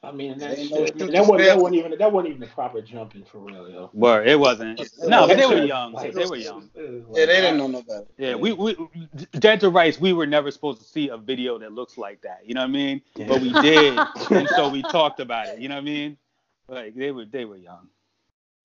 I 0.05 0.11
mean, 0.11 0.37
that, 0.39 0.59
Ain't 0.59 0.71
no 0.73 0.79
man, 0.79 0.87
that, 0.87 1.21
wasn't, 1.21 1.39
that 1.39 1.59
wasn't 1.59 1.75
even 1.77 1.99
that 1.99 2.13
wasn't 2.13 2.35
even 2.35 2.43
a 2.43 2.47
proper 2.53 2.83
jumping 2.83 3.25
for 3.25 3.39
real, 3.39 3.71
yo. 3.71 3.91
Word, 3.93 4.27
it 4.27 4.39
wasn't. 4.39 4.81
Yeah. 4.81 4.87
No, 5.07 5.29
but 5.29 5.37
they 5.37 5.47
were 5.47 5.63
young. 5.63 5.97
shit, 6.01 6.15
They 6.15 6.27
were 6.27 6.37
young. 6.37 6.69
Yeah, 6.75 7.27
they 7.27 7.27
didn't 7.27 7.59
know 7.59 7.69
no 7.69 7.83
better. 7.83 8.07
Yeah, 8.19 8.35
we 8.35 8.53
we 8.53 8.77
dead 9.39 9.61
to 9.61 9.71
rights. 9.71 10.01
We 10.01 10.13
were 10.13 10.27
never 10.27 10.51
supposed 10.51 10.81
to 10.81 10.89
see 10.89 11.09
a 11.09 11.17
video 11.17 11.57
that 11.59 11.73
looks 11.73 11.97
like 11.97 12.23
that. 12.23 12.41
You 12.45 12.55
know 12.55 12.63
what 12.63 12.71
I 12.71 12.73
mean? 12.73 13.03
Yeah. 13.15 13.29
But 13.29 13.43
we 13.43 13.53
did, 13.53 13.97
and 14.31 14.49
so 14.49 14.69
we 14.69 14.83
talked 14.83 15.21
about 15.21 15.47
it. 15.47 15.61
You 15.61 15.69
know 15.69 15.77
what 15.77 15.83
I 15.83 15.85
mean? 15.85 16.17
Like 16.67 16.97
they 16.97 17.13
were 17.13 17.25
they 17.25 17.45
were 17.45 17.57
young. 17.57 17.89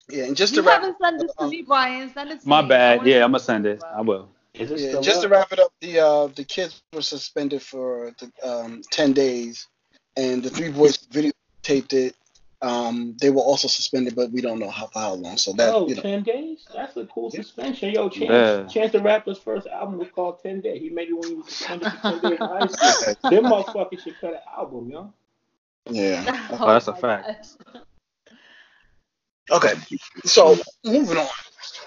Yeah, 0.10 0.24
and 0.24 0.36
just 0.36 0.56
You 0.56 0.64
to 0.64 0.68
wrap, 0.68 0.82
haven't 0.82 0.98
sent 1.00 1.20
this 1.20 1.36
to 1.36 1.48
me, 1.48 1.62
Brian. 1.62 2.12
Send 2.14 2.32
it 2.32 2.42
to 2.42 2.48
My 2.48 2.64
me. 2.64 2.70
Bad. 2.70 3.06
Yeah, 3.06 3.24
I'm 3.24 3.32
gonna 3.32 3.40
send 3.42 3.68
it. 3.68 3.84
I 3.84 4.02
will. 4.02 4.30
Yeah, 4.56 4.66
still 4.66 5.02
just 5.04 5.22
to 5.22 5.30
wrap 5.30 5.52
it 5.52 5.60
up, 5.60 5.72
the 5.82 6.00
uh, 6.00 6.28
the 6.28 6.44
kids 6.44 6.82
were 6.94 7.04
suspended 7.04 7.62
for 7.62 8.12
the, 8.20 8.50
um, 8.50 8.82
ten 8.90 9.14
days, 9.14 9.68
and 10.18 10.44
the 10.44 10.50
three 10.50 10.72
boys 10.72 10.98
videotaped 10.98 11.94
it. 11.94 12.16
Um, 12.60 13.16
they 13.22 13.30
were 13.30 13.42
also 13.42 13.68
suspended, 13.68 14.16
but 14.16 14.32
we 14.32 14.42
don't 14.42 14.58
know 14.58 14.70
how 14.72 14.88
for 14.88 15.00
how 15.00 15.14
long. 15.14 15.38
So 15.38 15.54
that 15.54 15.76
Oh, 15.76 15.88
you 15.88 15.94
know, 15.94 16.02
10 16.02 16.24
days? 16.24 16.66
That's 16.74 16.98
a 16.98 17.06
cool 17.06 17.30
suspension. 17.30 17.92
Yo, 17.92 18.10
Chance, 18.10 18.30
Yeah. 18.30 18.66
Chance 18.66 18.94
the 18.94 19.00
Rapper's 19.00 19.38
first 19.38 19.68
album 19.68 20.00
was 20.00 20.10
called 20.10 20.42
10 20.42 20.62
Days. 20.62 20.82
He 20.82 20.90
made 20.90 21.10
it 21.10 21.14
when 21.14 21.30
he 21.30 21.36
was 21.36 21.46
suspended 21.50 21.92
for 21.92 22.20
10 22.20 22.20
days 22.20 22.40
in 22.40 22.48
high 22.48 22.68
school. 22.68 23.30
Them 23.30 23.44
motherfuckers 23.46 24.00
should 24.04 24.20
cut 24.20 24.34
an 24.34 24.40
album, 24.58 24.90
yo. 24.90 25.14
yeah. 25.90 26.48
Oh, 26.60 26.68
that's 26.68 26.88
a 26.88 26.96
fact. 26.96 27.28
gosh. 27.64 27.84
Okay, 29.50 29.74
so 30.26 30.58
moving 30.84 31.18
on, 31.18 31.28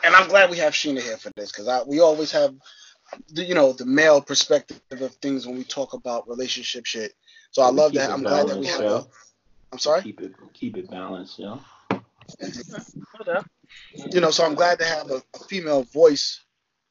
and 0.02 0.14
I'm 0.14 0.28
glad 0.28 0.48
we 0.50 0.56
have 0.58 0.72
Sheena 0.72 1.02
here 1.02 1.18
for 1.18 1.30
this 1.36 1.52
because 1.52 1.86
we 1.86 2.00
always 2.00 2.32
have, 2.32 2.54
the, 3.28 3.44
you 3.44 3.54
know, 3.54 3.72
the 3.72 3.84
male 3.84 4.22
perspective 4.22 4.80
of 4.92 5.14
things 5.16 5.46
when 5.46 5.56
we 5.56 5.64
talk 5.64 5.92
about 5.92 6.26
relationship 6.26 6.86
shit. 6.86 7.12
So 7.50 7.62
I 7.62 7.70
love 7.70 7.92
that. 7.94 8.10
I'm 8.10 8.22
glad 8.22 8.48
that 8.48 8.58
we 8.58 8.66
have. 8.66 8.80
her. 8.80 9.04
I'm 9.72 9.78
sorry. 9.78 10.02
Keep 10.02 10.20
it 10.20 10.32
keep 10.52 10.76
it 10.76 10.90
balanced, 10.90 11.38
yo. 11.38 11.60
you 14.12 14.20
know, 14.20 14.30
so 14.30 14.44
I'm 14.44 14.54
glad 14.54 14.78
to 14.78 14.84
have 14.84 15.10
a, 15.10 15.22
a 15.34 15.38
female 15.48 15.84
voice 15.84 16.40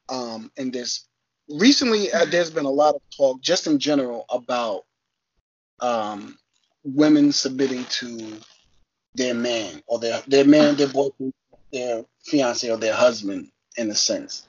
um, 0.08 0.50
in 0.56 0.70
this. 0.70 1.06
Recently, 1.48 2.12
uh, 2.12 2.26
there's 2.26 2.50
been 2.50 2.64
a 2.64 2.70
lot 2.70 2.94
of 2.94 3.02
talk, 3.16 3.40
just 3.40 3.66
in 3.66 3.78
general, 3.78 4.24
about 4.30 4.84
um, 5.80 6.38
women 6.84 7.32
submitting 7.32 7.84
to 7.86 8.38
their 9.14 9.34
man 9.34 9.82
or 9.86 9.98
their 9.98 10.22
their 10.26 10.44
man, 10.44 10.76
their 10.76 10.88
boyfriend, 10.88 11.34
their 11.72 12.04
fiance 12.24 12.70
or 12.70 12.76
their 12.76 12.94
husband, 12.94 13.50
in 13.76 13.90
a 13.90 13.94
sense. 13.94 14.46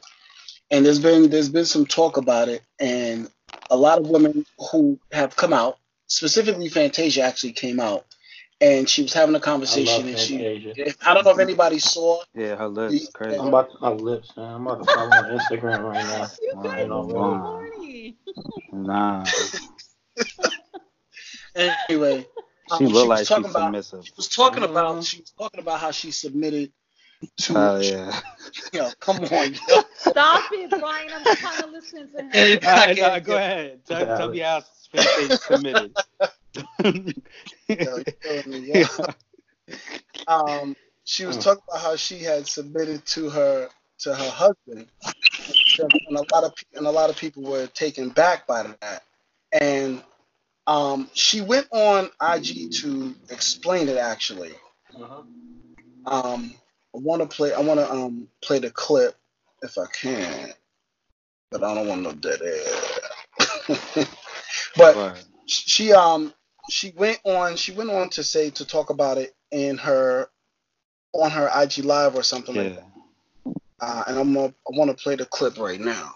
And 0.70 0.86
there's 0.86 1.00
been 1.00 1.30
there's 1.30 1.50
been 1.50 1.66
some 1.66 1.86
talk 1.86 2.18
about 2.18 2.50
it, 2.50 2.62
and 2.80 3.30
a 3.70 3.76
lot 3.76 4.00
of 4.00 4.08
women 4.08 4.46
who 4.72 5.00
have 5.12 5.36
come 5.36 5.54
out, 5.54 5.78
specifically 6.12 6.70
Fantasia 6.70 7.22
actually 7.22 7.54
came 7.54 7.80
out, 7.80 8.06
and 8.60 8.88
she 8.88 9.02
was 9.02 9.14
having 9.14 9.34
a 9.36 9.40
conversation, 9.40 10.10
and 10.10 10.20
she 10.20 10.36
I 11.06 11.14
don't 11.14 11.26
know 11.26 11.32
if 11.32 11.40
anybody 11.40 11.80
saw. 11.80 12.22
Yeah, 12.36 12.56
her 12.56 12.68
lips 12.68 13.10
crazy. 13.14 13.40
I'm 13.40 13.48
about 13.48 13.72
to, 13.72 13.78
my 13.82 13.90
lips, 13.90 14.36
man. 14.36 14.54
I'm 14.56 14.68
about 14.68 14.86
to 14.86 14.94
follow 14.94 15.12
on 15.12 15.40
Instagram 15.40 15.84
right 15.84 16.06
now. 16.06 16.30
You 16.42 16.52
Wow. 16.54 16.64
guys 16.64 16.82
You 16.84 16.88
know, 16.90 17.00
are 17.00 17.10
so 17.10 17.14
wow. 17.14 17.44
horny. 17.44 18.18
Nah, 18.74 19.24
Anyway, 21.90 22.26
um, 22.70 22.80
she 22.80 22.86
like 22.86 22.94
was 22.94 23.20
she's 23.20 23.28
talking 23.28 23.46
about 23.50 23.66
submissive. 23.66 24.06
she 24.06 24.12
was 24.18 24.28
talking 24.30 24.64
about 24.64 24.96
Mhm. 24.98 25.08
she 25.08 25.20
was 25.20 25.32
talking 25.38 25.60
about 25.60 25.80
how 25.80 25.92
she 25.92 26.12
submitted 26.12 26.72
to 27.38 27.54
Oh 27.56 27.78
yeah. 27.80 28.20
you 28.74 28.80
know, 28.80 28.92
come 29.00 29.18
on, 29.26 29.54
yo. 29.54 29.82
Stop 29.96 30.46
it, 30.52 30.80
Brian. 30.80 31.12
I'm 31.14 31.24
trying 31.40 31.60
to 31.60 31.68
listen 31.68 32.10
to 32.12 32.22
him. 32.22 32.60
I 32.64 32.68
Alright, 32.68 32.98
no, 32.98 33.20
go 33.20 33.36
ahead. 33.36 33.86
Tell, 33.86 34.16
tell 34.16 34.30
me 34.30 34.40
how 34.40 34.64
Fantasia 34.92 35.38
submitted. 35.38 35.96
yo, 36.84 36.94
you're 37.70 38.04
killing 38.24 38.52
me, 38.52 38.60
yo. 38.74 38.84
um, 40.28 40.76
she 41.06 41.26
was 41.26 41.38
Mm. 41.38 41.44
talking 41.44 41.64
about 41.70 41.82
how 41.82 41.96
she 41.96 42.20
had 42.20 42.48
submitted 42.48 43.06
to 43.08 43.30
her 43.30 43.70
to 44.00 44.16
her 44.16 44.30
husband, 44.32 44.88
and 45.80 46.18
a 46.18 46.26
lot 46.34 46.44
of 46.44 46.54
and 46.76 46.88
a 46.88 46.92
lot 46.92 47.10
of 47.10 47.18
people 47.18 47.44
were 47.44 47.68
taken 47.68 48.10
back 48.10 48.48
by 48.48 48.64
that. 48.82 49.04
And 49.52 50.04
um, 50.68 51.10
she 51.14 51.42
went 51.42 51.68
on 51.72 52.10
IG 52.22 52.72
to 52.82 53.16
explain 53.30 53.90
it. 53.90 53.98
Actually, 53.98 54.54
Uh-huh. 54.96 55.24
um, 56.06 56.54
I 56.96 57.00
want 57.00 57.22
to 57.22 57.28
play. 57.28 57.54
I 57.54 57.60
want 57.62 57.80
to 57.80 57.92
um 57.92 58.28
play 58.42 58.60
the 58.60 58.72
clip 58.72 59.16
if 59.64 59.78
I 59.78 59.86
can, 59.94 60.52
but 61.52 61.64
I 61.64 61.74
don't 61.76 61.88
want 61.88 62.02
no 62.04 62.14
dead 62.14 62.42
air. 62.42 64.06
But 64.78 64.96
Right. 64.96 65.26
she 65.46 65.92
um 65.94 66.34
she 66.70 66.92
went 66.96 67.20
on 67.26 67.56
she 67.56 67.72
went 67.72 67.90
on 67.90 68.10
to 68.10 68.24
say 68.24 68.50
to 68.52 68.66
talk 68.66 68.90
about 68.90 69.18
it 69.18 69.36
in 69.52 69.78
her 69.78 70.30
on 71.14 71.30
her 71.32 71.50
IG 71.62 71.80
live 71.84 72.16
or 72.16 72.24
something 72.24 72.56
like 72.56 72.76
that. 72.76 72.88
Uh, 73.82 74.04
and 74.08 74.20
I'm 74.20 74.34
gonna, 74.34 74.54
I 74.72 74.78
want 74.78 74.96
to 74.96 75.04
play 75.04 75.16
the 75.16 75.26
clip 75.26 75.58
right 75.58 75.80
now. 75.80 76.14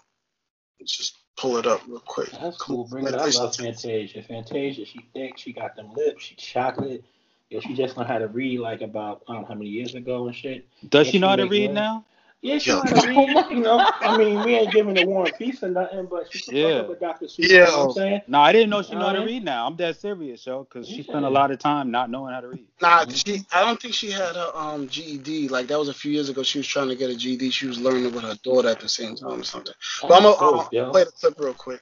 Let's 0.79 0.95
just 0.95 1.17
pull 1.37 1.57
it 1.57 1.65
up 1.65 1.81
real 1.87 1.99
quick. 1.99 2.29
That's 2.31 2.57
cool. 2.57 2.87
Bring 2.87 3.07
it 3.07 3.15
up. 3.15 3.21
I 3.21 3.29
love 3.31 3.55
Fantasia. 3.55 4.21
Fantasia, 4.23 4.85
she 4.85 5.05
thick. 5.13 5.37
She 5.37 5.51
got 5.51 5.75
them 5.75 5.91
lips. 5.93 6.23
She 6.23 6.35
chocolate. 6.35 7.03
Yeah, 7.49 7.59
she 7.61 7.73
just 7.73 7.97
learned 7.97 8.09
how 8.09 8.19
to 8.19 8.27
read 8.27 8.59
like 8.59 8.81
about 8.81 9.23
I 9.27 9.33
don't 9.33 9.41
know 9.41 9.47
how 9.47 9.53
many 9.55 9.69
years 9.69 9.95
ago 9.95 10.27
and 10.27 10.35
shit. 10.35 10.67
Does 10.89 11.07
Yeah, 11.07 11.11
she 11.11 11.19
know 11.19 11.29
how 11.29 11.35
to 11.37 11.45
read 11.47 11.67
love. 11.67 11.73
now? 11.73 12.05
Yeah, 12.45 12.59
she 12.59 12.69
Yo. 12.69 12.75
know 12.77 12.83
how 12.83 13.01
to 13.01 13.07
read. 13.07 13.45
You 13.49 13.61
know, 13.61 13.87
I 14.01 14.15
mean, 14.15 14.43
we 14.43 14.53
ain't 14.53 14.71
giving 14.71 14.93
the 14.93 15.01
war 15.01 15.25
and 15.25 15.35
peace 15.35 15.63
or 15.63 15.69
nothing, 15.69 16.05
but 16.05 16.31
she 16.31 16.39
can 16.39 16.53
Yeah. 16.55 16.69
fuck 16.73 16.81
up 16.81 16.89
with 16.89 16.99
Dr. 16.99 17.25
Seuss. 17.25 17.39
You 17.39 17.57
know 17.57 17.63
what 17.63 17.79
I'm 17.79 17.91
saying? 17.91 18.21
No, 18.27 18.39
I 18.39 18.51
didn't 18.51 18.69
know 18.69 18.81
she 18.83 18.93
know 18.93 19.07
how 19.07 19.13
to 19.13 19.25
read 19.25 19.43
now. 19.43 19.65
I'm 19.65 19.75
dead 19.75 19.95
serious, 19.95 20.45
yo, 20.45 20.63
because 20.63 20.87
she 20.87 21.01
spent 21.01 21.25
a 21.25 21.29
lot 21.29 21.49
of 21.51 21.57
time 21.59 21.89
not 21.89 22.11
knowing 22.11 22.33
how 22.33 22.41
to 22.41 22.47
read. 22.47 22.67
Nah, 22.81 23.05
she 23.09 23.43
I 23.51 23.61
don't 23.61 23.81
think 23.81 23.93
she 23.93 24.11
had 24.11 24.35
her 24.35 24.51
um 24.53 24.87
GED. 24.87 25.47
Like 25.47 25.67
that 25.67 25.79
was 25.79 25.89
a 25.89 25.93
few 25.93 26.11
years 26.11 26.29
ago. 26.29 26.43
She 26.43 26.59
was 26.59 26.67
trying 26.67 26.89
to 26.89 26.95
get 26.95 27.09
a 27.09 27.15
GED. 27.15 27.49
She 27.49 27.65
was 27.65 27.79
learning 27.79 28.13
with 28.13 28.23
her 28.23 28.35
daughter 28.43 28.69
at 28.69 28.79
the 28.79 28.89
same 28.89 29.15
time 29.15 29.41
or 29.41 29.43
something. 29.43 29.73
But 30.01 30.11
I'm 30.11 30.23
gonna 30.23 30.35
Dope, 30.37 30.41
I'll 30.41 30.69
yo. 30.71 30.91
play 30.91 31.03
the 31.05 31.11
clip 31.11 31.39
real 31.39 31.53
quick. 31.53 31.81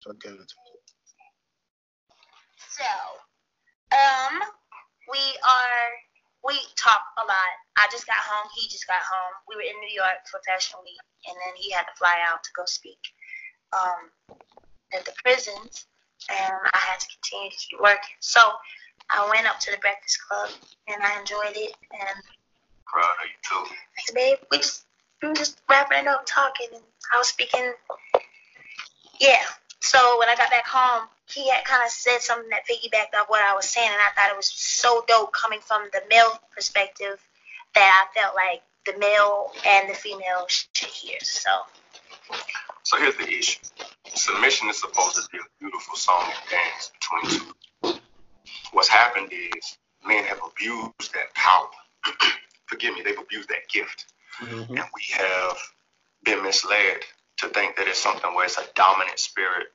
So 0.00 0.10
I 0.10 0.14
get 0.22 0.32
it. 0.32 0.52
So, 2.70 2.84
um, 3.92 4.40
we 5.10 5.18
are 5.18 5.90
we 6.44 6.58
talk 6.76 7.02
a 7.18 7.24
lot. 7.26 7.52
I 7.76 7.86
just 7.90 8.06
got 8.06 8.18
home. 8.18 8.50
He 8.54 8.68
just 8.68 8.86
got 8.86 9.00
home. 9.02 9.34
We 9.48 9.56
were 9.56 9.62
in 9.62 9.78
New 9.80 9.94
York 9.94 10.26
for 10.30 10.40
Fashion 10.46 10.78
Week, 10.82 10.98
and 11.28 11.36
then 11.36 11.54
he 11.56 11.70
had 11.70 11.82
to 11.86 11.94
fly 11.98 12.16
out 12.26 12.42
to 12.42 12.50
go 12.56 12.64
speak 12.66 12.98
um, 13.72 14.10
at 14.92 15.04
the 15.04 15.12
prisons, 15.22 15.86
and 16.30 16.54
I 16.72 16.78
had 16.78 17.00
to 17.00 17.06
continue 17.14 17.50
to 17.50 17.56
keep 17.56 17.80
working. 17.80 18.16
So, 18.20 18.40
I 19.10 19.28
went 19.30 19.46
up 19.46 19.58
to 19.60 19.70
the 19.70 19.78
Breakfast 19.78 20.18
Club, 20.28 20.50
and 20.88 21.02
I 21.02 21.18
enjoyed 21.20 21.56
it. 21.56 21.74
And 21.92 22.18
Proud 22.86 23.04
of 23.04 23.26
you 23.28 23.38
too. 23.42 23.74
thanks, 23.96 24.10
babe. 24.14 24.38
We 24.50 24.58
just 24.58 24.84
we 25.22 25.28
were 25.28 25.34
just 25.34 25.60
wrapping 25.68 25.98
it 25.98 26.06
up, 26.06 26.24
talking, 26.26 26.68
and 26.72 26.82
I 27.12 27.18
was 27.18 27.28
speaking. 27.28 27.72
Yeah. 29.20 29.42
So 29.80 30.18
when 30.18 30.28
I 30.28 30.36
got 30.36 30.50
back 30.50 30.66
home, 30.66 31.08
he 31.28 31.48
had 31.48 31.64
kind 31.64 31.82
of 31.84 31.90
said 31.90 32.20
something 32.20 32.50
that 32.50 32.62
piggybacked 32.68 33.18
off 33.18 33.28
what 33.28 33.42
I 33.42 33.54
was 33.54 33.68
saying, 33.68 33.88
and 33.88 34.00
I 34.00 34.10
thought 34.14 34.30
it 34.30 34.36
was 34.36 34.46
so 34.46 35.04
dope 35.08 35.32
coming 35.32 35.60
from 35.60 35.88
the 35.92 36.02
male 36.10 36.38
perspective 36.54 37.18
that 37.74 38.06
I 38.14 38.20
felt 38.20 38.34
like 38.34 38.62
the 38.84 38.98
male 38.98 39.52
and 39.66 39.88
the 39.88 39.94
female 39.94 40.46
should 40.48 40.88
hear. 40.88 41.18
So 41.22 41.50
So 42.82 42.98
here's 42.98 43.16
the 43.16 43.28
issue. 43.30 43.60
Submission 44.14 44.68
is 44.68 44.80
supposed 44.80 45.16
to 45.16 45.22
be 45.30 45.38
a 45.38 45.48
beautiful 45.60 45.96
song 45.96 46.24
and 46.24 46.50
dance 46.50 46.90
between 47.00 47.40
two. 47.40 48.00
What's 48.72 48.88
happened 48.88 49.32
is 49.32 49.78
men 50.04 50.24
have 50.24 50.40
abused 50.44 51.14
that 51.14 51.32
power. 51.34 51.68
Forgive 52.66 52.94
me, 52.94 53.02
they've 53.02 53.18
abused 53.18 53.48
that 53.48 53.68
gift. 53.72 54.06
Mhm. 54.40 54.68
And 54.70 54.84
we 54.94 55.02
have 55.12 55.56
been 56.24 56.42
misled 56.42 57.02
to 57.38 57.48
think 57.48 57.76
that 57.76 57.86
it's 57.88 58.00
something 58.02 58.34
where 58.34 58.44
it's 58.46 58.58
a 58.58 58.66
dominant 58.74 59.18
spirit. 59.18 59.68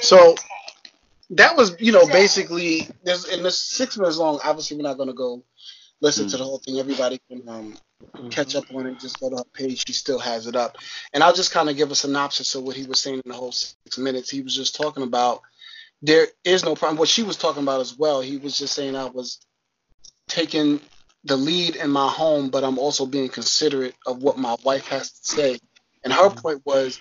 So 0.00 0.34
that 1.30 1.56
was, 1.56 1.76
you 1.80 1.92
know, 1.92 2.06
basically 2.06 2.88
there's 3.02 3.24
and 3.26 3.44
this 3.44 3.60
six 3.60 3.96
minutes 3.96 4.18
long. 4.18 4.40
Obviously, 4.44 4.76
we're 4.76 4.82
not 4.82 4.98
gonna 4.98 5.14
go 5.14 5.42
listen 6.00 6.28
to 6.28 6.36
the 6.36 6.44
whole 6.44 6.58
thing. 6.58 6.78
Everybody 6.78 7.20
can 7.28 7.48
um, 7.48 7.74
catch 8.30 8.54
up 8.54 8.64
on 8.74 8.86
it. 8.86 9.00
Just 9.00 9.20
go 9.20 9.30
to 9.30 9.36
her 9.36 9.44
page. 9.52 9.84
She 9.86 9.92
still 9.92 10.18
has 10.18 10.46
it 10.46 10.56
up. 10.56 10.76
And 11.12 11.22
I'll 11.22 11.32
just 11.32 11.52
kind 11.52 11.68
of 11.70 11.76
give 11.76 11.90
a 11.90 11.94
synopsis 11.94 12.54
of 12.54 12.62
what 12.62 12.76
he 12.76 12.86
was 12.86 13.00
saying 13.00 13.22
in 13.24 13.30
the 13.30 13.36
whole 13.36 13.52
six 13.52 13.98
minutes. 13.98 14.30
He 14.30 14.42
was 14.42 14.54
just 14.54 14.76
talking 14.76 15.02
about 15.02 15.40
there 16.02 16.28
is 16.44 16.64
no 16.64 16.74
problem. 16.74 16.98
What 16.98 17.08
she 17.08 17.22
was 17.22 17.36
talking 17.36 17.62
about 17.62 17.80
as 17.80 17.96
well. 17.96 18.20
He 18.20 18.36
was 18.36 18.58
just 18.58 18.74
saying 18.74 18.94
I 18.94 19.06
was 19.06 19.40
taking 20.28 20.80
the 21.24 21.36
lead 21.36 21.76
in 21.76 21.90
my 21.90 22.08
home, 22.08 22.50
but 22.50 22.64
I'm 22.64 22.78
also 22.78 23.06
being 23.06 23.28
considerate 23.28 23.94
of 24.06 24.22
what 24.22 24.38
my 24.38 24.56
wife 24.62 24.88
has 24.88 25.10
to 25.10 25.24
say. 25.24 25.58
And 26.02 26.12
her 26.12 26.28
point 26.28 26.60
was, 26.66 27.00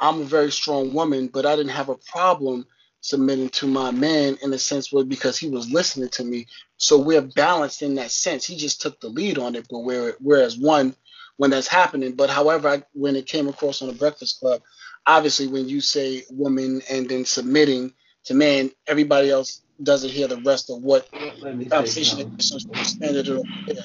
I'm 0.00 0.20
a 0.20 0.24
very 0.24 0.52
strong 0.52 0.92
woman, 0.92 1.28
but 1.28 1.46
I 1.46 1.56
didn't 1.56 1.72
have 1.72 1.88
a 1.88 1.96
problem 1.96 2.66
submitting 3.00 3.48
to 3.50 3.66
my 3.66 3.90
man 3.90 4.36
in 4.42 4.52
a 4.52 4.58
sense 4.58 4.92
where 4.92 5.04
because 5.04 5.38
he 5.38 5.48
was 5.48 5.70
listening 5.70 6.08
to 6.10 6.24
me. 6.24 6.46
So 6.76 6.98
we're 6.98 7.22
balanced 7.22 7.82
in 7.82 7.94
that 7.94 8.10
sense. 8.10 8.44
He 8.44 8.56
just 8.56 8.80
took 8.80 9.00
the 9.00 9.08
lead 9.08 9.38
on 9.38 9.54
it, 9.54 9.66
but 9.70 9.80
where, 9.80 10.14
whereas 10.20 10.58
one, 10.58 10.94
when 11.36 11.50
that's 11.50 11.68
happening, 11.68 12.12
but 12.12 12.30
however, 12.30 12.68
I, 12.68 12.82
when 12.94 13.14
it 13.14 13.26
came 13.26 13.46
across 13.46 13.82
on 13.82 13.88
the 13.88 13.94
Breakfast 13.94 14.40
Club, 14.40 14.62
obviously 15.06 15.46
when 15.46 15.68
you 15.68 15.80
say 15.80 16.24
woman 16.30 16.82
and 16.90 17.08
then 17.08 17.24
submitting 17.24 17.92
to 18.24 18.34
man, 18.34 18.70
everybody 18.86 19.30
else 19.30 19.62
doesn't 19.82 20.10
hear 20.10 20.26
the 20.26 20.38
rest 20.38 20.70
of 20.70 20.82
what 20.82 21.08
Let 21.40 21.56
me 21.56 21.64
say 21.64 21.70
conversation 21.70 22.34
is. 22.38 22.66
Standard 22.88 23.28
or 23.28 23.42
yeah. 23.66 23.80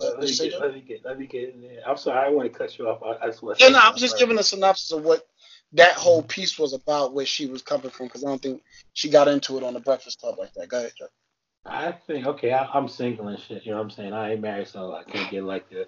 Let 0.00 0.20
me, 0.20 0.34
get, 0.34 0.60
let 0.60 0.74
me 0.74 0.80
get 0.80 1.04
let 1.04 1.18
me 1.18 1.26
get 1.26 1.54
in 1.54 1.60
there. 1.60 1.82
I'm 1.86 1.96
sorry, 1.98 2.26
I 2.26 2.30
want 2.30 2.50
to 2.50 2.58
cut 2.58 2.78
you 2.78 2.88
off. 2.88 3.02
I, 3.02 3.24
I 3.24 3.28
just 3.28 3.42
want 3.42 3.58
to 3.58 3.64
Yeah, 3.64 3.70
no, 3.70 3.78
I 3.78 3.90
was 3.90 4.00
something 4.00 4.00
just 4.00 4.18
giving 4.18 4.38
a 4.38 4.42
synopsis 4.42 4.92
of 4.92 5.02
what 5.04 5.28
that 5.72 5.92
whole 5.92 6.20
mm-hmm. 6.20 6.28
piece 6.28 6.58
was 6.58 6.72
about, 6.72 7.14
where 7.14 7.26
she 7.26 7.46
was 7.46 7.62
coming 7.62 7.90
from, 7.90 8.06
because 8.06 8.24
I 8.24 8.28
don't 8.28 8.42
think 8.42 8.62
she 8.92 9.08
got 9.08 9.28
into 9.28 9.56
it 9.56 9.64
on 9.64 9.74
the 9.74 9.80
Breakfast 9.80 10.20
Club 10.20 10.38
like 10.38 10.52
that. 10.54 10.68
Go 10.68 10.78
ahead, 10.78 10.92
Joe. 10.98 11.06
I 11.66 11.92
think 11.92 12.26
okay, 12.26 12.52
I, 12.52 12.64
I'm 12.66 12.88
single 12.88 13.28
and 13.28 13.38
shit. 13.38 13.64
You 13.64 13.72
know 13.72 13.78
what 13.78 13.84
I'm 13.84 13.90
saying? 13.90 14.12
I 14.12 14.32
ain't 14.32 14.40
married, 14.40 14.68
so 14.68 14.94
I 14.94 15.04
can't 15.04 15.30
get 15.30 15.44
like 15.44 15.68
the 15.68 15.86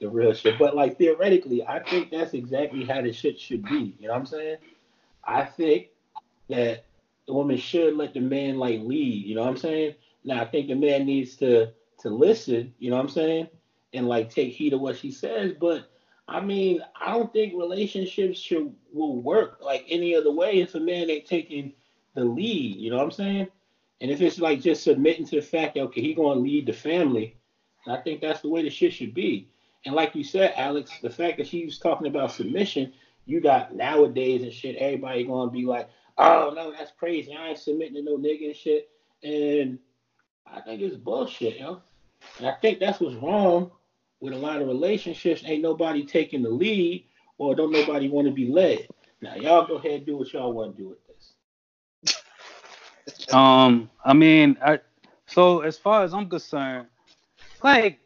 the 0.00 0.08
real 0.08 0.32
shit. 0.34 0.58
But 0.58 0.76
like 0.76 0.98
theoretically, 0.98 1.66
I 1.66 1.82
think 1.82 2.10
that's 2.10 2.34
exactly 2.34 2.84
how 2.84 3.00
the 3.00 3.12
shit 3.12 3.40
should 3.40 3.64
be. 3.64 3.96
You 3.98 4.08
know 4.08 4.14
what 4.14 4.20
I'm 4.20 4.26
saying? 4.26 4.56
I 5.24 5.44
think 5.44 5.88
that 6.48 6.84
the 7.26 7.32
woman 7.32 7.56
should 7.56 7.96
let 7.96 8.12
the 8.12 8.20
man 8.20 8.58
like 8.58 8.80
lead. 8.80 9.24
You 9.24 9.34
know 9.34 9.42
what 9.42 9.50
I'm 9.50 9.56
saying? 9.56 9.94
Now 10.24 10.42
I 10.42 10.44
think 10.44 10.68
the 10.68 10.74
man 10.74 11.06
needs 11.06 11.36
to 11.36 11.72
to 12.00 12.10
listen. 12.10 12.74
You 12.78 12.90
know 12.90 12.96
what 12.96 13.04
I'm 13.04 13.10
saying? 13.10 13.48
And 13.94 14.06
like 14.06 14.30
take 14.30 14.52
heed 14.52 14.74
of 14.74 14.80
what 14.80 14.98
she 14.98 15.10
says. 15.10 15.52
But 15.58 15.90
I 16.26 16.40
mean, 16.40 16.80
I 16.98 17.10
don't 17.10 17.32
think 17.32 17.54
relationships 17.54 18.38
should 18.38 18.74
will 18.92 19.20
work 19.20 19.58
like 19.60 19.84
any 19.88 20.14
other 20.14 20.30
way 20.30 20.60
if 20.60 20.74
a 20.74 20.80
man 20.80 21.10
ain't 21.10 21.26
taking 21.26 21.72
the 22.14 22.24
lead. 22.24 22.76
You 22.76 22.90
know 22.90 22.96
what 22.96 23.04
I'm 23.04 23.10
saying? 23.10 23.48
And 24.00 24.10
if 24.10 24.20
it's 24.20 24.38
like 24.38 24.60
just 24.60 24.82
submitting 24.82 25.26
to 25.26 25.36
the 25.36 25.42
fact 25.42 25.74
that 25.74 25.82
okay, 25.82 26.00
he 26.00 26.14
gonna 26.14 26.40
lead 26.40 26.66
the 26.66 26.72
family, 26.72 27.36
I 27.86 27.96
think 27.98 28.20
that's 28.20 28.40
the 28.40 28.48
way 28.48 28.62
the 28.62 28.70
shit 28.70 28.92
should 28.92 29.12
be. 29.12 29.46
And 29.84 29.94
like 29.94 30.14
you 30.14 30.24
said, 30.24 30.54
Alex, 30.56 30.98
the 31.02 31.10
fact 31.10 31.36
that 31.36 31.46
she 31.46 31.64
was 31.64 31.78
talking 31.78 32.06
about 32.06 32.32
submission, 32.32 32.90
you 33.26 33.40
got 33.40 33.74
nowadays 33.74 34.42
and 34.42 34.52
shit, 34.52 34.76
everybody 34.76 35.24
gonna 35.24 35.50
be 35.50 35.66
like, 35.66 35.88
oh 36.16 36.52
no, 36.54 36.72
that's 36.72 36.92
crazy. 36.92 37.34
I 37.34 37.50
ain't 37.50 37.58
submitting 37.58 37.94
to 37.96 38.02
no 38.02 38.16
nigga 38.16 38.46
and 38.46 38.56
shit. 38.56 38.88
And 39.22 39.78
I 40.46 40.60
think 40.60 40.80
it's 40.80 40.96
bullshit, 40.96 41.58
yo. 41.58 41.80
And 42.38 42.46
I 42.46 42.52
think 42.52 42.78
that's 42.78 43.00
what's 43.00 43.16
wrong 43.16 43.70
with 44.24 44.32
a 44.32 44.38
lot 44.38 44.62
of 44.62 44.66
relationships. 44.66 45.42
Ain't 45.44 45.62
nobody 45.62 46.02
taking 46.02 46.42
the 46.42 46.48
lead, 46.48 47.04
or 47.36 47.54
don't 47.54 47.70
nobody 47.70 48.08
want 48.08 48.26
to 48.26 48.32
be 48.32 48.48
led. 48.48 48.88
Now 49.20 49.34
y'all 49.34 49.66
go 49.66 49.74
ahead 49.74 49.92
and 49.92 50.06
do 50.06 50.16
what 50.16 50.32
y'all 50.32 50.54
want 50.54 50.74
to 50.74 50.82
do 50.82 50.88
with 50.88 50.98
this. 53.06 53.34
Um, 53.34 53.90
I 54.02 54.14
mean, 54.14 54.56
I 54.64 54.80
so 55.26 55.60
as 55.60 55.76
far 55.76 56.04
as 56.04 56.14
I'm 56.14 56.30
concerned, 56.30 56.86
like 57.62 58.00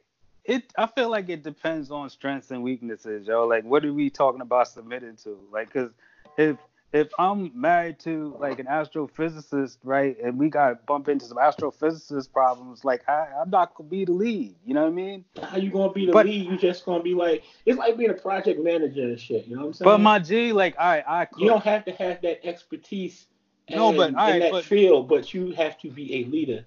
it, 0.45 0.65
I 0.77 0.87
feel 0.87 1.09
like 1.09 1.29
it 1.29 1.45
depends 1.45 1.93
on 1.93 2.11
strengths 2.11 2.51
and 2.51 2.65
weaknesses, 2.65 3.29
yo. 3.29 3.47
Like, 3.47 3.63
what 3.63 3.85
are 3.85 3.93
we 3.93 4.11
talking 4.11 4.41
about 4.41 4.67
submitting 4.67 5.15
to? 5.23 5.39
Like, 5.53 5.73
cause 5.73 5.91
if 6.37 6.57
if 6.93 7.09
I'm 7.19 7.51
married 7.55 7.99
to 8.01 8.35
like 8.41 8.59
an 8.59 8.67
astrophysicist, 8.67 9.79
right, 9.85 10.17
and 10.23 10.39
we 10.39 10.49
got 10.49 10.87
bump 10.87 11.09
into 11.09 11.27
some 11.27 11.37
astrophysicist 11.37 12.33
problems, 12.33 12.85
like 12.85 13.07
I, 13.09 13.27
I'm 13.41 13.51
not 13.51 13.75
gonna 13.75 13.89
be 13.91 14.05
the 14.05 14.13
lead. 14.13 14.55
You 14.65 14.75
know 14.75 14.83
what 14.83 14.89
I 14.89 14.93
mean? 14.93 15.25
How 15.43 15.57
you 15.59 15.71
gonna 15.71 15.93
be 15.93 16.07
the 16.07 16.13
But- 16.13 16.27
lead? 16.27 16.47
You 16.47 16.57
just 16.57 16.85
gonna 16.87 17.03
be 17.03 17.15
like 17.15 17.45
it's 17.67 17.79
like 17.79 17.97
being 17.99 18.11
a 18.11 18.15
project 18.15 18.63
manager 18.63 19.03
and 19.03 19.21
shit. 19.21 19.47
You 19.47 19.57
know 19.57 19.63
what 19.63 19.67
I'm 19.69 19.73
saying? 19.75 19.87
But 19.87 19.99
my 19.99 20.19
G, 20.19 20.53
like, 20.53 20.79
I, 20.79 21.03
I 21.07 21.25
cook. 21.27 21.41
you 21.41 21.49
don't 21.49 21.63
have 21.65 21.85
to 21.85 21.93
have 21.93 22.23
that 22.23 22.47
expertise 22.47 23.27
No, 23.71 23.91
in, 23.91 23.97
but, 23.97 24.09
in 24.09 24.41
that 24.41 24.51
but- 24.53 24.65
field, 24.65 25.09
but 25.09 25.35
you 25.35 25.53
have 25.53 25.79
to 25.81 25.91
be 25.91 26.17
a 26.17 26.25
leader. 26.25 26.65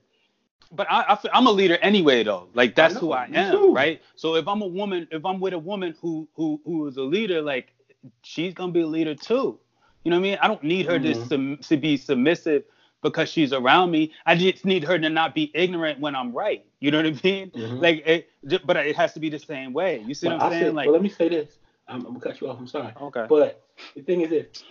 But 0.73 0.87
I, 0.89 1.03
I 1.09 1.15
feel, 1.17 1.31
I'm 1.33 1.47
a 1.47 1.51
leader 1.51 1.77
anyway, 1.81 2.23
though. 2.23 2.47
Like 2.53 2.75
that's 2.75 2.95
I 2.95 2.99
who 2.99 3.11
I 3.11 3.25
am, 3.33 3.51
too. 3.51 3.73
right? 3.73 4.01
So 4.15 4.35
if 4.35 4.47
I'm 4.47 4.61
a 4.61 4.67
woman, 4.67 5.05
if 5.11 5.25
I'm 5.25 5.39
with 5.41 5.53
a 5.53 5.59
woman 5.59 5.95
who 5.99 6.29
who 6.35 6.61
who 6.63 6.87
is 6.87 6.95
a 6.95 7.01
leader, 7.01 7.41
like 7.41 7.73
she's 8.21 8.53
gonna 8.53 8.71
be 8.71 8.81
a 8.81 8.87
leader 8.87 9.13
too. 9.15 9.59
You 10.03 10.11
know 10.11 10.17
what 10.17 10.25
I 10.25 10.29
mean? 10.29 10.37
I 10.41 10.47
don't 10.47 10.63
need 10.63 10.85
her 10.87 10.99
to 10.99 11.13
Mhm. 11.13 11.27
sum, 11.27 11.57
to 11.57 11.77
be 11.77 11.97
submissive 11.97 12.63
because 13.03 13.29
she's 13.29 13.53
around 13.53 13.91
me. 13.91 14.11
I 14.25 14.35
just 14.35 14.65
need 14.65 14.83
her 14.83 14.97
to 14.97 15.09
not 15.09 15.33
be 15.35 15.51
ignorant 15.53 15.99
when 15.99 16.15
I'm 16.15 16.31
right. 16.31 16.65
You 16.79 16.91
know 16.91 16.97
what 16.97 17.05
I 17.07 17.19
mean? 17.23 17.51
Mhm. 17.51 17.81
Like, 17.81 18.03
it, 18.07 18.29
but 18.65 18.77
it 18.77 18.95
has 18.95 19.13
to 19.13 19.19
be 19.19 19.29
the 19.29 19.39
same 19.39 19.73
way. 19.73 20.03
You 20.05 20.13
see 20.13 20.27
what 20.27 20.35
I'm 20.35 20.41
I 20.41 20.49
saying? 20.49 20.63
said, 20.65 20.73
like, 20.73 20.85
but 20.87 20.91
let 20.93 21.01
me 21.01 21.09
say 21.09 21.29
this. 21.29 21.57
I'm, 21.87 21.99
I'm 22.05 22.13
gonna 22.13 22.19
cut 22.19 22.41
you 22.41 22.49
off. 22.49 22.57
I'm 22.59 22.67
sorry. 22.67 22.93
okay, 22.99 23.25
But 23.27 23.63
the 23.95 24.01
thing 24.01 24.21
is 24.21 24.29
this. 24.29 24.63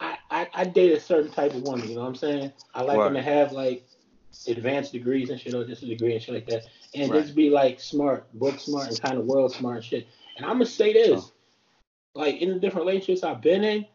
I, 0.00 0.18
I, 0.30 0.48
I 0.52 0.64
date 0.64 0.92
a 0.92 1.00
certain 1.00 1.30
type 1.30 1.54
of 1.54 1.62
woman, 1.62 1.88
you 1.88 1.94
know 1.94 2.02
what 2.02 2.08
I'm 2.08 2.14
saying? 2.14 2.52
I 2.74 2.82
like 2.82 2.98
them 2.98 3.14
to 3.14 3.22
have 3.22 3.52
like 3.52 3.86
advanced 4.46 4.92
degrees 4.92 5.30
and 5.30 5.40
shit, 5.40 5.54
or 5.54 5.64
just 5.64 5.82
a 5.82 5.86
degree 5.86 6.12
and 6.14 6.22
shit 6.22 6.34
like 6.34 6.46
that. 6.46 6.64
And 6.94 7.10
Right. 7.10 7.22
just 7.22 7.34
be 7.34 7.48
like 7.50 7.80
smart, 7.80 8.30
book 8.34 8.58
smart, 8.58 8.88
and 8.88 9.00
kind 9.00 9.16
of 9.18 9.24
world 9.24 9.52
smart 9.52 9.76
and 9.76 9.84
shit. 9.84 10.06
And 10.36 10.44
I'm 10.44 10.52
gonna 10.54 10.66
say 10.66 10.92
this. 10.92 11.08
Sure. 11.22 11.32
Like 12.14 12.36
in 12.40 12.48
the 12.50 12.58
different 12.58 12.86
relationships 12.86 13.22
I've 13.22 13.40
been 13.42 13.62
in, 13.64 13.86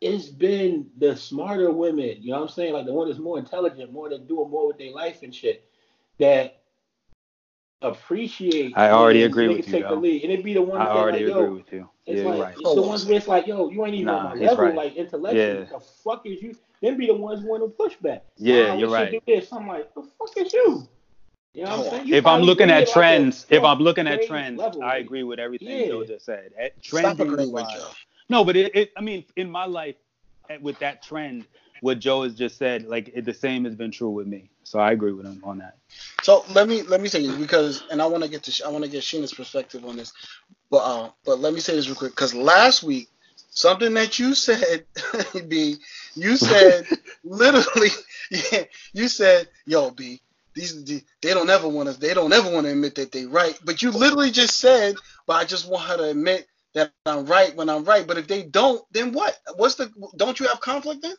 it's 0.00 0.26
been 0.26 0.86
the 0.98 1.14
smarter 1.16 1.70
women, 1.70 2.16
you 2.20 2.30
know 2.30 2.40
what 2.40 2.48
I'm 2.50 2.54
saying? 2.54 2.72
Like 2.72 2.86
the 2.86 2.92
one 2.92 3.08
that's 3.08 3.20
more 3.20 3.38
intelligent, 3.38 3.92
more 3.92 4.08
that 4.08 4.26
doing 4.26 4.50
more 4.50 4.66
with 4.66 4.78
their 4.78 4.92
life 4.92 5.22
and 5.22 5.34
shit, 5.34 5.68
that 6.18 6.60
appreciate 7.82 8.72
I 8.76 8.90
already 8.90 9.22
agree 9.22 9.48
with 9.48 9.66
you, 9.66 9.72
take 9.72 9.88
the 9.88 9.94
lead. 9.94 10.22
And 10.22 10.32
it'd 10.32 10.44
be 10.44 10.54
the 10.54 10.62
one 10.62 10.80
I 10.80 10.86
that 10.86 10.96
already 10.96 11.24
like, 11.26 11.34
yo, 11.34 11.44
agree 11.44 11.56
with 11.58 11.72
you. 11.72 11.88
it's 12.06 12.22
Yeah, 12.22 12.28
like 12.28 12.40
right. 12.40 12.56
the 12.56 12.82
ones 12.82 13.06
where 13.06 13.16
it's 13.16 13.28
like, 13.28 13.46
yo, 13.46 13.70
you 13.70 13.84
ain't 13.84 13.94
even 13.94 14.06
Nah, 14.06 14.18
on 14.30 14.38
my 14.38 14.44
level, 14.46 14.64
right. 14.66 14.74
like 14.74 14.96
intellectually. 14.96 15.60
Yeah. 15.60 15.64
The 15.78 15.80
fuck 15.80 16.26
is 16.26 16.42
you? 16.42 16.54
Then 16.82 16.96
be 16.96 17.06
the 17.06 17.14
ones 17.14 17.42
who 17.42 17.48
want 17.48 17.62
to 17.62 17.68
push 17.68 17.94
back. 17.96 18.24
Yeah, 18.36 18.68
Nah, 18.68 18.74
you're 18.76 18.90
right. 18.90 19.10
Do 19.10 19.20
this. 19.26 19.52
I'm 19.52 19.66
like, 19.66 19.94
the 19.94 20.02
fuck 20.18 20.36
is 20.36 20.52
you? 20.52 20.88
You 21.52 21.64
know 21.64 21.70
what 21.70 21.78
I'm 21.86 21.90
saying? 21.90 22.06
You 22.08 22.14
if 22.14 22.26
I'm 22.26 22.42
looking 22.42 22.70
at 22.70 22.82
it 22.82 22.86
like 22.86 22.94
trends, 22.94 23.46
if 23.50 23.62
I'm 23.64 23.80
looking 23.80 24.06
at 24.06 24.26
trends, 24.26 24.58
level, 24.58 24.82
I 24.82 24.98
agree 24.98 25.24
with 25.24 25.38
everything 25.40 25.68
Yeah. 25.68 25.86
Joe 25.88 26.04
just 26.04 26.24
said. 26.24 26.52
Eh, 26.56 26.68
Stop 26.80 27.18
agreeing 27.20 27.50
with 27.52 27.64
Joe. 27.64 27.88
No, 28.30 28.44
but 28.44 28.56
it, 28.56 28.76
it, 28.76 28.92
I 28.98 29.02
mean, 29.02 29.26
in 29.36 29.50
my 29.50 29.66
life, 29.66 29.96
eh, 30.50 30.58
with 30.62 30.80
that 30.80 31.02
trend, 31.04 31.46
what 31.82 32.00
Joe 32.00 32.24
has 32.24 32.36
just 32.36 32.58
said, 32.58 32.84
like 32.86 33.10
it, 33.14 33.26
the 33.26 33.34
same 33.34 33.66
has 33.66 33.76
been 33.76 33.92
true 33.92 34.10
with 34.10 34.28
me. 34.28 34.50
So 34.64 34.80
I 34.80 34.92
agree 34.92 35.12
with 35.12 35.26
him 35.26 35.42
on 35.44 35.58
that. 35.60 35.78
So 36.22 36.44
let 36.50 36.68
me 36.68 36.82
let 36.82 37.02
me 37.02 37.08
say 37.08 37.26
this 37.26 37.36
because, 37.36 37.84
and 37.92 38.02
I 38.02 38.06
want 38.06 38.24
to 38.24 38.30
get 38.30 38.44
to 38.44 38.66
I 38.66 38.70
want 38.70 38.84
to 38.84 38.90
get 38.90 39.02
Sheena's 39.04 39.34
perspective 39.34 39.86
on 39.86 39.96
this, 39.96 40.14
but 40.70 40.78
uh, 40.78 41.10
but 41.26 41.40
let 41.40 41.54
me 41.54 41.60
say 41.60 41.76
this 41.76 41.88
real 41.88 41.96
quick 41.96 42.12
because 42.12 42.34
last 42.34 42.84
week 42.84 43.08
something 43.50 43.94
that 43.94 44.18
you 44.20 44.34
said, 44.34 44.86
B, 45.48 45.76
you 46.16 46.36
said 46.36 46.86
literally, 47.24 47.90
yeah, 48.30 48.64
you 48.94 49.08
said, 49.08 49.48
yo, 49.66 49.92
B, 49.92 50.22
these 50.56 50.84
the- 50.84 51.04
they 51.22 51.34
don't 51.34 51.50
ever 51.50 51.68
want 51.68 51.90
to 51.92 52.00
they 52.00 52.14
don't 52.14 52.34
ever 52.34 52.50
want 52.52 52.66
to 52.66 52.72
admit 52.72 52.96
that 52.96 53.12
they're 53.12 53.28
right, 53.28 53.58
but 53.64 53.82
you 53.82 53.92
literally 53.92 54.32
just 54.32 54.58
said, 54.58 54.96
but 55.26 55.34
I 55.34 55.44
just 55.46 55.68
want 55.70 55.84
her 55.88 55.98
to 55.98 56.10
admit 56.10 56.46
that 56.74 56.92
I'm 57.06 57.26
right 57.26 57.54
when 57.56 57.68
I'm 57.68 57.84
right, 57.84 58.06
but 58.06 58.18
if 58.18 58.26
they 58.28 58.42
don't, 58.42 58.82
then 58.92 59.12
what? 59.12 59.38
What's 59.56 59.76
the 59.76 59.90
don't 60.16 60.38
you 60.38 60.48
have 60.48 60.60
conflict 60.60 61.02
then? 61.02 61.16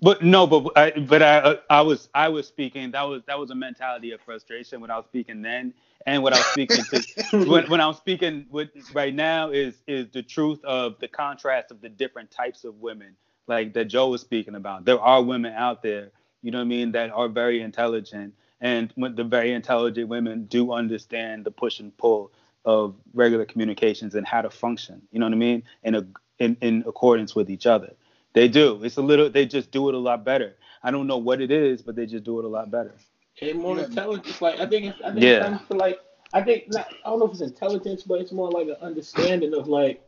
But 0.00 0.22
no, 0.22 0.46
but 0.46 0.72
I, 0.76 0.90
but 0.90 1.22
I, 1.22 1.56
I 1.70 1.80
was, 1.80 2.08
I 2.14 2.28
was 2.28 2.46
speaking. 2.46 2.90
That 2.90 3.02
was, 3.02 3.22
that 3.26 3.38
was 3.38 3.50
a 3.50 3.54
mentality 3.54 4.12
of 4.12 4.20
frustration 4.20 4.80
when 4.80 4.90
I 4.90 4.96
was 4.96 5.06
speaking 5.06 5.42
then, 5.42 5.74
and 6.06 6.22
what 6.22 6.32
I 6.32 6.38
was 6.38 6.46
speaking 6.46 6.84
to, 6.84 7.02
when, 7.48 7.68
when 7.68 7.80
I'm 7.80 7.94
speaking 7.94 8.46
with 8.50 8.70
right 8.92 9.14
now 9.14 9.50
is, 9.50 9.82
is 9.86 10.08
the 10.10 10.22
truth 10.22 10.62
of 10.64 10.98
the 11.00 11.08
contrast 11.08 11.70
of 11.70 11.80
the 11.80 11.88
different 11.88 12.30
types 12.30 12.64
of 12.64 12.76
women, 12.80 13.16
like 13.46 13.72
that 13.74 13.86
Joe 13.86 14.08
was 14.08 14.20
speaking 14.20 14.54
about. 14.54 14.84
There 14.84 15.00
are 15.00 15.22
women 15.22 15.52
out 15.54 15.82
there, 15.82 16.10
you 16.42 16.50
know 16.50 16.58
what 16.58 16.64
I 16.64 16.68
mean, 16.68 16.92
that 16.92 17.10
are 17.10 17.28
very 17.28 17.62
intelligent, 17.62 18.34
and 18.60 18.92
when 18.96 19.14
the 19.14 19.24
very 19.24 19.52
intelligent 19.52 20.08
women 20.08 20.44
do 20.46 20.72
understand 20.72 21.44
the 21.44 21.50
push 21.50 21.80
and 21.80 21.96
pull 21.96 22.32
of 22.66 22.94
regular 23.14 23.46
communications 23.46 24.14
and 24.14 24.26
how 24.26 24.42
to 24.42 24.50
function. 24.50 25.00
You 25.12 25.20
know 25.20 25.26
what 25.26 25.32
I 25.32 25.36
mean, 25.36 25.62
in 25.84 25.94
a, 25.94 26.06
in, 26.38 26.56
in 26.60 26.84
accordance 26.86 27.34
with 27.34 27.48
each 27.48 27.64
other. 27.66 27.94
They 28.34 28.48
do. 28.48 28.82
It's 28.84 28.96
a 28.98 29.02
little. 29.02 29.30
They 29.30 29.46
just 29.46 29.70
do 29.70 29.88
it 29.88 29.94
a 29.94 29.98
lot 29.98 30.24
better. 30.24 30.56
I 30.82 30.90
don't 30.90 31.06
know 31.06 31.16
what 31.16 31.40
it 31.40 31.50
is, 31.50 31.80
but 31.80 31.96
they 31.96 32.04
just 32.04 32.24
do 32.24 32.38
it 32.38 32.44
a 32.44 32.48
lot 32.48 32.70
better. 32.70 32.94
and 33.40 33.58
more 33.58 33.76
Yeah. 33.76 33.84
intelligence. 33.84 34.42
Like 34.42 34.60
I 34.60 34.66
think, 34.66 34.86
it's, 34.86 35.00
I 35.02 35.10
think 35.12 35.22
Yeah. 35.22 35.30
it 35.38 35.42
comes 35.42 35.60
to 35.70 35.76
like, 35.76 36.00
I 36.32 36.42
think 36.42 36.64
not, 36.72 36.88
I 37.04 37.10
don't 37.10 37.18
know 37.20 37.26
if 37.26 37.32
it's 37.32 37.40
intelligence, 37.40 38.02
but 38.02 38.20
it's 38.20 38.32
more 38.32 38.50
like 38.50 38.66
an 38.68 38.76
understanding 38.82 39.54
of 39.54 39.68
like, 39.68 40.02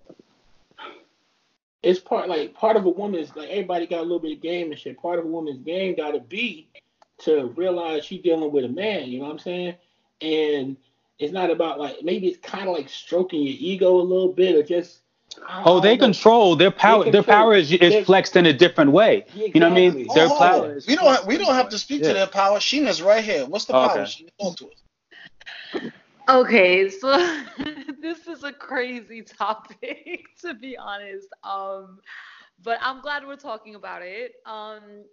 it's 1.83 2.01
part 2.01 2.29
like 2.29 2.55
part 2.55 2.77
of 2.77 2.85
a 2.87 2.91
woman's 2.91 3.35
like 3.37 3.49
everybody 3.51 3.87
got 3.87 4.01
a 4.01 4.03
little 4.03 4.19
bit 4.19 4.33
of 4.33 4.43
game 4.43 4.71
and 4.73 4.79
shit. 4.81 4.99
Part 5.01 5.19
of 5.19 5.25
a 5.25 5.29
woman's 5.29 5.61
game 5.61 5.95
got 5.95 6.11
to 6.13 6.21
be 6.21 6.69
to 7.19 7.47
realize 7.57 8.05
she's 8.05 8.23
dealing 8.23 8.51
with 8.51 8.65
a 8.65 8.69
man. 8.69 9.09
You 9.09 9.21
know 9.21 9.27
what 9.27 9.33
I'm 9.33 9.39
saying? 9.39 9.75
And 10.21 10.77
it's 11.19 11.33
not 11.33 11.51
about 11.51 11.79
like 11.79 11.97
maybe 12.03 12.29
it's 12.29 12.39
kind 12.39 12.69
of 12.69 12.75
like 12.75 12.89
stroking 12.89 13.43
your 13.43 13.57
ego 13.59 13.97
a 13.97 14.03
little 14.03 14.33
bit 14.33 14.55
or 14.55 14.63
just. 14.63 15.01
I- 15.47 15.61
I 15.61 15.63
Oh, 15.67 15.81
they 15.81 15.97
know. 15.97 16.07
control 16.07 16.57
their 16.57 16.71
power. 16.71 17.11
Their 17.11 17.23
power 17.23 17.55
is, 17.55 17.71
is 17.71 18.07
flexed 18.07 18.35
in 18.37 18.47
a 18.47 18.53
different 18.53 18.91
way. 18.93 19.25
Yeah, 19.35 19.49
You 19.55 19.61
know 19.61 19.69
what 19.69 19.73
I 19.73 19.81
mean? 19.81 19.91
exactly. 19.99 20.15
Their 20.15 20.27
Oh, 20.31 20.39
power. 20.39 20.75
is 20.77 20.87
we 20.87 20.97
don't 20.97 21.05
flexed 21.05 21.27
we 21.27 21.37
don't 21.39 21.55
have 21.55 21.69
to 21.69 21.79
speak 21.79 22.01
Yeah. 22.03 22.09
to 22.09 22.15
their 22.15 22.27
power. 22.27 22.59
Sheena's 22.59 23.03
right 23.03 23.23
here. 23.23 23.45
What's 23.47 23.67
the 23.67 23.75
Okay. 23.77 23.95
power? 23.95 24.05
Sheena, 24.05 24.29
talk 24.41 24.57
to 24.57 24.67
us. 24.71 25.93
Okay, 26.29 26.91
so 26.91 27.17
this 28.01 28.27
is 28.27 28.45
a 28.45 28.53
crazy 28.53 29.23
topic 29.23 30.25
to 30.43 30.55
be 30.55 30.77
honest. 30.77 31.29
Um, 31.43 32.01
but 32.63 32.79
I'm 32.83 33.01
glad 33.01 33.27
we're 33.27 33.37
talking 33.37 33.75
about 33.77 34.03
it. 34.03 34.33
Um, 34.45 35.05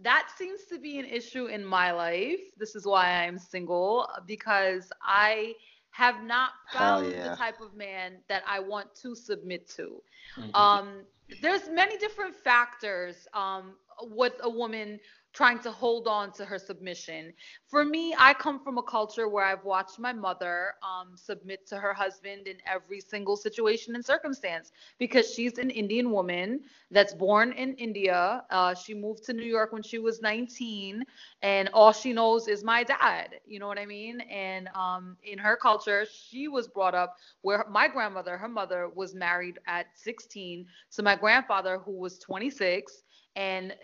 that 0.00 0.28
seems 0.36 0.64
to 0.66 0.78
be 0.78 0.98
an 0.98 1.04
issue 1.04 1.46
in 1.46 1.64
my 1.64 1.92
life. 1.92 2.40
This 2.58 2.74
is 2.74 2.86
why 2.86 3.24
I'm 3.24 3.38
single 3.38 4.08
because 4.26 4.90
I 5.02 5.54
have 5.90 6.22
not 6.24 6.50
found 6.72 7.12
yeah. 7.12 7.30
the 7.30 7.36
type 7.36 7.60
of 7.60 7.74
man 7.74 8.16
that 8.28 8.42
I 8.46 8.60
want 8.60 8.94
to 9.02 9.14
submit 9.14 9.68
to. 9.76 10.02
Mhm. 10.36 10.54
Um, 10.54 11.04
there's 11.40 11.68
many 11.68 11.98
different 11.98 12.34
factors 12.34 13.28
um, 13.34 13.76
with 14.02 14.34
a 14.40 14.48
woman 14.48 14.98
trying 15.32 15.58
to 15.60 15.70
hold 15.70 16.06
on 16.06 16.32
to 16.32 16.44
her 16.44 16.58
submission. 16.58 17.32
For 17.66 17.84
me, 17.84 18.14
I 18.18 18.34
come 18.34 18.60
from 18.62 18.78
a 18.78 18.82
culture 18.82 19.28
where 19.28 19.44
I've 19.44 19.64
watched 19.64 19.98
my 19.98 20.12
mother 20.12 20.74
um, 20.82 21.16
submit 21.16 21.66
to 21.68 21.76
her 21.78 21.94
husband 21.94 22.46
in 22.46 22.56
every 22.66 23.00
single 23.00 23.36
situation 23.36 23.94
and 23.94 24.04
circumstance 24.04 24.72
because 24.98 25.32
she's 25.32 25.58
an 25.58 25.70
Indian 25.70 26.10
woman 26.10 26.60
that's 26.90 27.14
born 27.14 27.52
in 27.52 27.74
India. 27.74 28.44
Uh, 28.50 28.74
she 28.74 28.94
moved 28.94 29.24
to 29.24 29.32
New 29.32 29.44
York 29.44 29.72
when 29.72 29.82
she 29.82 29.98
was 29.98 30.20
19, 30.20 31.02
and 31.42 31.68
all 31.72 31.92
she 31.92 32.12
knows 32.12 32.48
is 32.48 32.62
my 32.62 32.82
dad. 32.84 33.36
You 33.46 33.58
know 33.58 33.66
what 33.66 33.78
I 33.78 33.86
mean? 33.86 34.20
And 34.22 34.68
um, 34.74 35.16
in 35.22 35.38
her 35.38 35.56
culture, 35.56 36.06
she 36.12 36.48
was 36.48 36.68
brought 36.68 36.94
up 36.94 37.16
where 37.42 37.64
my 37.70 37.88
grandmother, 37.88 38.36
her 38.36 38.48
mother, 38.48 38.88
was 38.94 39.14
married 39.14 39.58
at 39.66 39.86
16 39.94 40.66
to 40.92 41.02
my 41.02 41.16
grandfather, 41.16 41.78
who 41.78 41.92
was 41.92 42.18
26, 42.18 43.02
and 43.36 43.74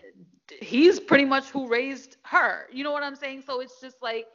he's 0.61 0.99
pretty 0.99 1.25
much 1.25 1.49
who 1.49 1.67
raised 1.67 2.17
her. 2.23 2.67
You 2.71 2.83
know 2.83 2.91
what 2.91 3.03
I'm 3.03 3.15
saying? 3.15 3.43
So 3.45 3.61
it's 3.61 3.79
just 3.81 3.97
like 4.01 4.27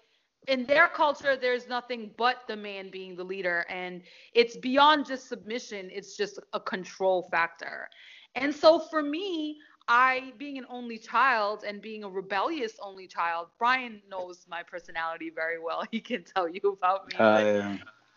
in 0.48 0.66
their 0.66 0.88
culture, 0.88 1.36
there's 1.36 1.68
nothing 1.68 2.10
but 2.16 2.38
the 2.48 2.56
man 2.56 2.90
being 2.90 3.16
the 3.16 3.24
leader, 3.24 3.64
and 3.68 4.02
it's 4.34 4.56
beyond 4.56 5.06
just 5.06 5.28
submission, 5.28 5.90
it's 5.92 6.16
just 6.16 6.38
a 6.52 6.60
control 6.60 7.28
factor. 7.30 7.88
And 8.34 8.54
so 8.54 8.78
for 8.78 9.02
me, 9.02 9.58
I, 9.88 10.32
being 10.38 10.58
an 10.58 10.66
only 10.68 10.98
child 10.98 11.64
and 11.66 11.80
being 11.82 12.04
a 12.04 12.08
rebellious 12.08 12.78
only 12.82 13.06
child, 13.06 13.48
Brian 13.58 14.02
knows 14.08 14.46
my 14.48 14.62
personality 14.62 15.30
very 15.34 15.58
well. 15.60 15.84
He 15.90 16.00
can 16.00 16.24
tell 16.24 16.48
you 16.48 16.60
about 16.64 17.08
me. 17.08 17.26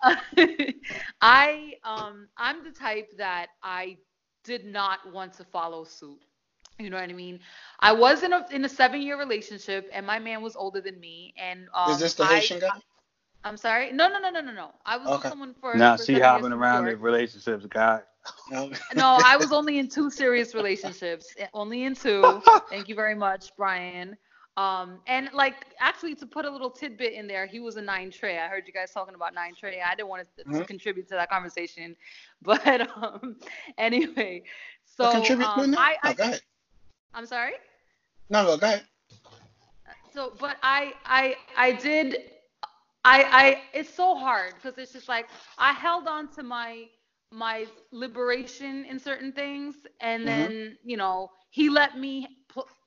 Uh, 0.02 0.16
I 1.22 1.74
um 1.84 2.28
I'm 2.38 2.64
the 2.64 2.72
type 2.72 3.10
that 3.18 3.48
I 3.64 3.98
did 4.44 4.66
not 4.66 5.00
want 5.12 5.34
to 5.36 5.46
follow 5.46 5.84
suit. 5.84 6.27
You 6.80 6.90
know 6.90 6.98
what 6.98 7.10
I 7.10 7.14
mean? 7.14 7.40
I 7.80 7.94
was 7.94 8.24
in 8.24 8.34
a 8.34 8.46
in 8.52 8.64
a 8.66 8.70
seven 8.70 9.02
year 9.02 9.18
relationship 9.18 9.90
and 9.94 10.06
my 10.06 10.20
man 10.20 10.42
was 10.42 10.56
older 10.56 10.82
than 10.82 11.00
me 11.00 11.34
and 11.38 11.68
um 11.74 11.94
Is 11.94 12.00
this 12.00 12.14
the 12.16 12.26
I- 12.26 12.42
Haitian 12.42 12.60
guy? 12.60 12.82
I'm 13.44 13.58
sorry. 13.58 13.92
No, 13.94 14.08
no, 14.10 14.20
no, 14.20 14.30
no, 14.30 14.42
no, 14.42 14.52
no. 14.52 14.72
I 14.86 14.98
was 14.98 15.12
Okay. 15.12 15.24
with 15.24 15.26
someone 15.26 15.54
for. 15.54 15.78
Now 15.80 15.96
for 15.96 16.04
she 16.04 16.20
hopping 16.20 16.52
years 16.52 16.52
in 16.52 16.70
New 16.70 16.84
around 16.84 16.88
in 16.88 17.00
relationships, 17.02 17.66
God. 17.66 18.04
No. 18.50 18.72
No, 18.94 19.20
I 19.24 19.38
was 19.38 19.52
only 19.54 19.80
in 19.80 19.90
two 19.90 20.10
serious 20.10 20.54
relationships. 20.56 21.36
eh, 21.38 21.48
Only 21.54 21.84
in 21.84 21.96
two. 21.96 22.44
Thank 22.70 22.90
you 22.90 22.96
very 22.96 23.16
much, 23.16 23.56
Brian. 23.58 24.10
Um, 24.58 25.02
and 25.08 25.30
like 25.34 25.66
actually 25.80 26.16
to 26.16 26.26
put 26.28 26.46
a 26.46 26.50
little 26.50 26.70
tidbit 26.70 27.14
in 27.14 27.28
there, 27.28 27.46
he 27.46 27.60
was 27.60 27.76
a 27.78 27.82
Nine 27.82 28.12
Trey. 28.12 28.38
I 28.38 28.48
heard 28.48 28.64
you 28.68 28.74
guys 28.74 28.92
talking 28.92 29.16
about 29.16 29.34
Nine 29.34 29.54
Trey. 29.56 29.82
I 29.82 29.96
didn't 29.96 30.10
want 30.10 30.28
to, 30.38 30.44
to 30.54 30.64
Mhm. 30.64 30.66
contribute 30.66 31.08
to 31.10 31.16
that 31.16 31.30
conversation, 31.30 31.96
but 32.42 32.82
um, 32.98 33.38
anyway. 33.78 34.44
So 34.86 35.06
contribute 35.10 35.52
to 35.56 35.62
it 35.64 35.68
um, 35.68 35.72
now. 35.72 35.78
I, 35.78 35.96
No, 36.04 36.12
I 36.12 36.14
go 36.14 36.24
ahead. 36.24 36.42
I'm 37.14 37.26
sorry. 37.26 37.54
No, 38.30 38.44
no, 38.44 38.58
go 38.58 38.66
ahead. 38.68 38.88
So, 40.14 40.34
but 40.40 40.58
I, 40.64 40.94
I, 41.06 41.36
I 41.56 41.72
did, 41.74 42.18
I, 43.04 43.26
I. 43.32 43.58
It's 43.74 43.94
so 43.94 44.16
hard 44.16 44.56
because 44.56 44.78
it's 44.78 44.94
just 44.94 45.08
like 45.08 45.28
I 45.58 45.74
held 45.74 46.08
on 46.08 46.30
to 46.34 46.44
my, 46.44 46.86
my 47.32 47.68
liberation 47.92 48.86
in 48.86 49.00
certain 49.00 49.32
things, 49.32 49.76
and 50.02 50.26
Mhm. 50.26 50.28
then 50.28 50.78
you 50.84 50.98
know 50.98 51.30
he 51.52 51.70
let 51.70 51.98
me, 51.98 52.28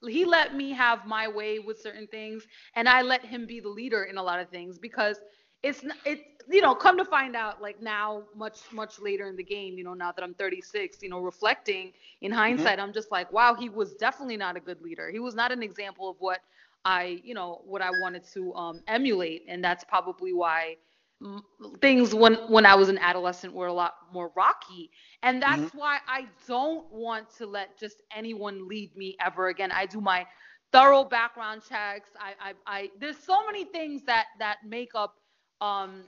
he 0.08 0.24
let 0.24 0.56
me 0.56 0.70
have 0.72 1.06
my 1.06 1.28
way 1.28 1.58
with 1.58 1.80
certain 1.80 2.06
things, 2.08 2.44
and 2.74 2.88
I 2.88 3.02
let 3.02 3.24
him 3.24 3.46
be 3.46 3.60
the 3.60 3.68
leader 3.68 4.04
in 4.04 4.16
a 4.18 4.22
lot 4.22 4.40
of 4.40 4.48
things 4.50 4.78
because 4.78 5.18
it's 5.62 5.82
it. 6.04 6.20
You 6.48 6.60
know, 6.62 6.74
come 6.74 6.98
to 6.98 7.04
find 7.04 7.36
out, 7.36 7.62
like 7.62 7.80
now, 7.82 8.24
much 8.34 8.60
much 8.72 9.00
later 9.00 9.28
in 9.28 9.36
the 9.36 9.44
game, 9.44 9.78
you 9.78 9.84
know, 9.84 9.94
now 9.94 10.12
that 10.12 10.22
I'm 10.22 10.34
36, 10.34 11.02
you 11.02 11.08
know, 11.08 11.20
reflecting 11.20 11.92
in 12.22 12.32
hindsight, 12.32 12.78
I'm 12.80 12.92
just 12.92 13.10
like, 13.10 13.32
wow, 13.32 13.54
he 13.54 13.68
was 13.68 13.94
definitely 13.94 14.36
not 14.36 14.56
a 14.56 14.60
good 14.60 14.80
leader. 14.80 15.10
He 15.10 15.18
was 15.20 15.34
not 15.34 15.52
an 15.52 15.62
example 15.62 16.08
of 16.10 16.16
what 16.18 16.40
I, 16.84 17.20
you 17.24 17.34
know, 17.34 17.62
what 17.64 17.82
I 17.82 17.90
wanted 17.90 18.24
to 18.34 18.54
um, 18.54 18.80
emulate, 18.88 19.44
and 19.48 19.62
that's 19.62 19.84
probably 19.84 20.32
why 20.32 20.76
mm, 21.22 21.40
things 21.80 22.14
when 22.14 22.34
when 22.48 22.66
I 22.66 22.74
was 22.74 22.88
an 22.88 22.98
adolescent 22.98 23.52
were 23.54 23.66
a 23.66 23.72
lot 23.72 23.94
more 24.12 24.32
rocky, 24.36 24.90
and 25.22 25.42
that's 25.42 25.72
why 25.74 25.98
I 26.08 26.26
don't 26.46 26.90
want 26.92 27.30
to 27.38 27.46
let 27.46 27.78
just 27.78 28.02
anyone 28.16 28.68
lead 28.68 28.96
me 28.96 29.16
ever 29.20 29.48
again. 29.48 29.70
I 29.72 29.86
do 29.86 30.00
my 30.00 30.26
thorough 30.72 31.04
background 31.04 31.62
checks. 31.68 32.10
I, 32.18 32.50
I, 32.50 32.54
I 32.66 32.90
there's 33.00 33.18
so 33.18 33.46
many 33.46 33.64
things 33.64 34.04
that 34.06 34.26
that 34.38 34.58
make 34.66 34.90
up 34.94 35.14
um, 35.60 36.04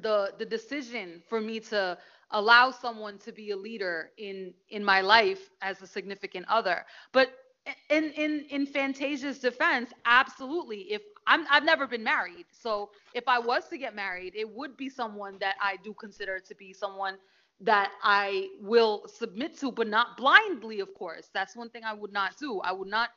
the 0.00 0.32
the 0.38 0.44
decision 0.44 1.22
for 1.28 1.40
me 1.40 1.60
to 1.60 1.98
allow 2.32 2.70
someone 2.70 3.18
to 3.18 3.32
be 3.32 3.50
a 3.50 3.56
leader 3.56 4.10
in 4.18 4.52
in 4.70 4.84
my 4.84 5.00
life 5.00 5.50
as 5.62 5.82
a 5.82 5.86
significant 5.86 6.46
other. 6.48 6.84
But 7.12 7.30
in 7.88 8.10
in 8.12 8.46
in 8.50 8.66
Fantasia's 8.66 9.38
defense, 9.38 9.90
absolutely. 10.04 10.92
If 10.92 11.02
I'm 11.26 11.46
I've 11.50 11.64
never 11.64 11.86
been 11.86 12.04
married, 12.04 12.46
so 12.50 12.90
if 13.14 13.26
I 13.28 13.38
was 13.38 13.68
to 13.68 13.78
get 13.78 13.94
married, 13.94 14.34
it 14.36 14.48
would 14.48 14.76
be 14.76 14.88
someone 14.88 15.36
that 15.40 15.56
I 15.60 15.76
do 15.82 15.94
consider 15.94 16.40
to 16.40 16.54
be 16.54 16.72
someone 16.72 17.16
that 17.60 17.92
I 18.02 18.48
will 18.60 19.06
submit 19.06 19.58
to, 19.60 19.70
but 19.70 19.86
not 19.86 20.16
blindly, 20.16 20.80
of 20.80 20.94
course. 20.94 21.30
That's 21.34 21.54
one 21.56 21.68
thing 21.70 21.84
I 21.84 21.92
would 21.92 22.12
not 22.12 22.38
do. 22.38 22.60
I 22.60 22.72
would 22.72 22.88
not 22.88 23.10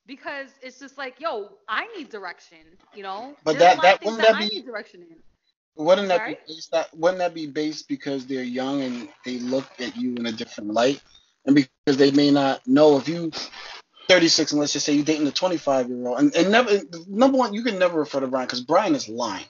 because 0.05 0.49
it's 0.61 0.80
just 0.80 0.97
like, 0.97 1.19
yo, 1.19 1.49
I 1.67 1.88
need 1.97 2.09
direction. 2.09 2.57
You 2.95 3.03
know, 3.03 3.35
But 3.43 3.57
There's 3.57 3.59
that- 3.59 3.73
a 3.73 3.75
lot 3.75 3.84
that- 3.84 4.05
wouldn't 4.05 4.21
that 4.27 4.35
I 4.35 4.39
be- 4.47 4.55
need 4.55 4.65
direction 4.65 5.01
in. 5.03 5.15
Wouldn't 5.75 6.07
that 6.09 6.17
Sorry? 6.17 6.34
be 6.35 6.53
based 6.53 6.71
that 6.71 6.95
wouldn't 6.95 7.17
that 7.19 7.34
be 7.34 7.47
based 7.47 7.88
because 7.88 8.27
they're 8.27 8.43
young 8.43 8.81
and 8.84 9.09
they 9.25 9.39
look 9.39 9.65
at 9.80 9.95
you 9.95 10.13
in 10.15 10.27
a 10.27 10.31
different 10.31 10.71
light, 10.71 11.01
and 11.45 11.55
because 11.55 11.97
they 11.97 12.11
may 12.11 12.30
not 12.30 12.65
know 12.67 12.97
if 12.97 13.07
you 13.07 13.31
36 14.07 14.51
and 14.51 14.59
let's 14.61 14.73
just 14.73 14.85
say 14.85 14.93
you're 14.93 15.03
dating 15.05 15.25
a 15.27 15.31
25 15.31 15.89
year 15.89 16.07
old 16.07 16.19
and, 16.19 16.35
and 16.35 16.51
never 16.51 16.80
number 17.07 17.38
one 17.38 17.53
you 17.55 17.63
can 17.63 17.80
never 17.80 17.97
refer 17.99 18.19
to 18.19 18.27
Brian 18.27 18.45
because 18.45 18.61
Brian 18.61 18.93
is 18.93 19.09
lying. 19.09 19.45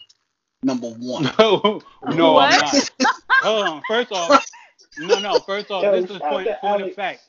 Number 0.62 0.88
one. 0.92 1.24
No, 1.40 1.82
no, 2.06 2.38
I'm 2.38 2.52
What? 2.52 2.62
not. 3.02 3.16
Hold 3.42 3.68
on. 3.68 3.82
First 3.86 4.12
off, 4.14 4.46
no, 5.00 5.20
no. 5.20 5.40
First 5.40 5.72
off, 5.72 5.84
Yo, 5.84 5.92
this 6.02 6.10
is 6.10 6.18
shout 6.20 6.32
point, 6.32 6.48
out 6.48 6.54
to 6.54 6.60
point 6.62 6.82
of 6.84 6.94
fact. 6.94 7.22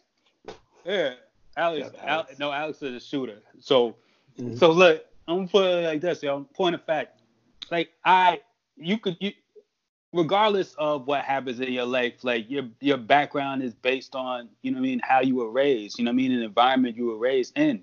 Yeah, 0.84 1.14
Alex, 1.56 1.90
to 1.90 2.08
Al, 2.10 2.26
no, 2.38 2.52
Alex 2.52 2.82
is 2.82 3.02
a 3.02 3.06
shooter. 3.06 3.42
So, 3.60 3.96
Mhm. 4.38 4.58
so 4.58 4.70
look, 4.72 5.04
I'm 5.28 5.36
gonna 5.36 5.48
put 5.48 5.64
it 5.66 5.84
like 5.86 6.00
this, 6.00 6.22
yo. 6.22 6.44
Point 6.54 6.74
of 6.74 6.82
fact, 6.84 7.20
like 7.70 7.90
I, 8.04 8.40
you 8.76 8.98
could, 8.98 9.16
you, 9.20 9.32
regardless 10.12 10.74
of 10.74 11.06
what 11.06 11.24
happens 11.24 11.60
in 11.60 11.72
your 11.72 11.86
life, 11.86 12.24
like 12.24 12.50
your 12.50 12.68
your 12.80 12.98
background 12.98 13.62
is 13.62 13.74
based 13.74 14.14
on, 14.14 14.48
you 14.62 14.70
know, 14.70 14.76
what 14.76 14.86
I 14.86 14.88
mean, 14.88 15.00
how 15.02 15.20
you 15.20 15.36
were 15.36 15.50
raised. 15.50 15.98
You 15.98 16.04
know, 16.04 16.10
what 16.10 16.14
I 16.14 16.16
mean, 16.16 16.38
the 16.38 16.44
environment 16.44 16.96
you 16.96 17.06
were 17.06 17.18
raised 17.18 17.56
in 17.58 17.82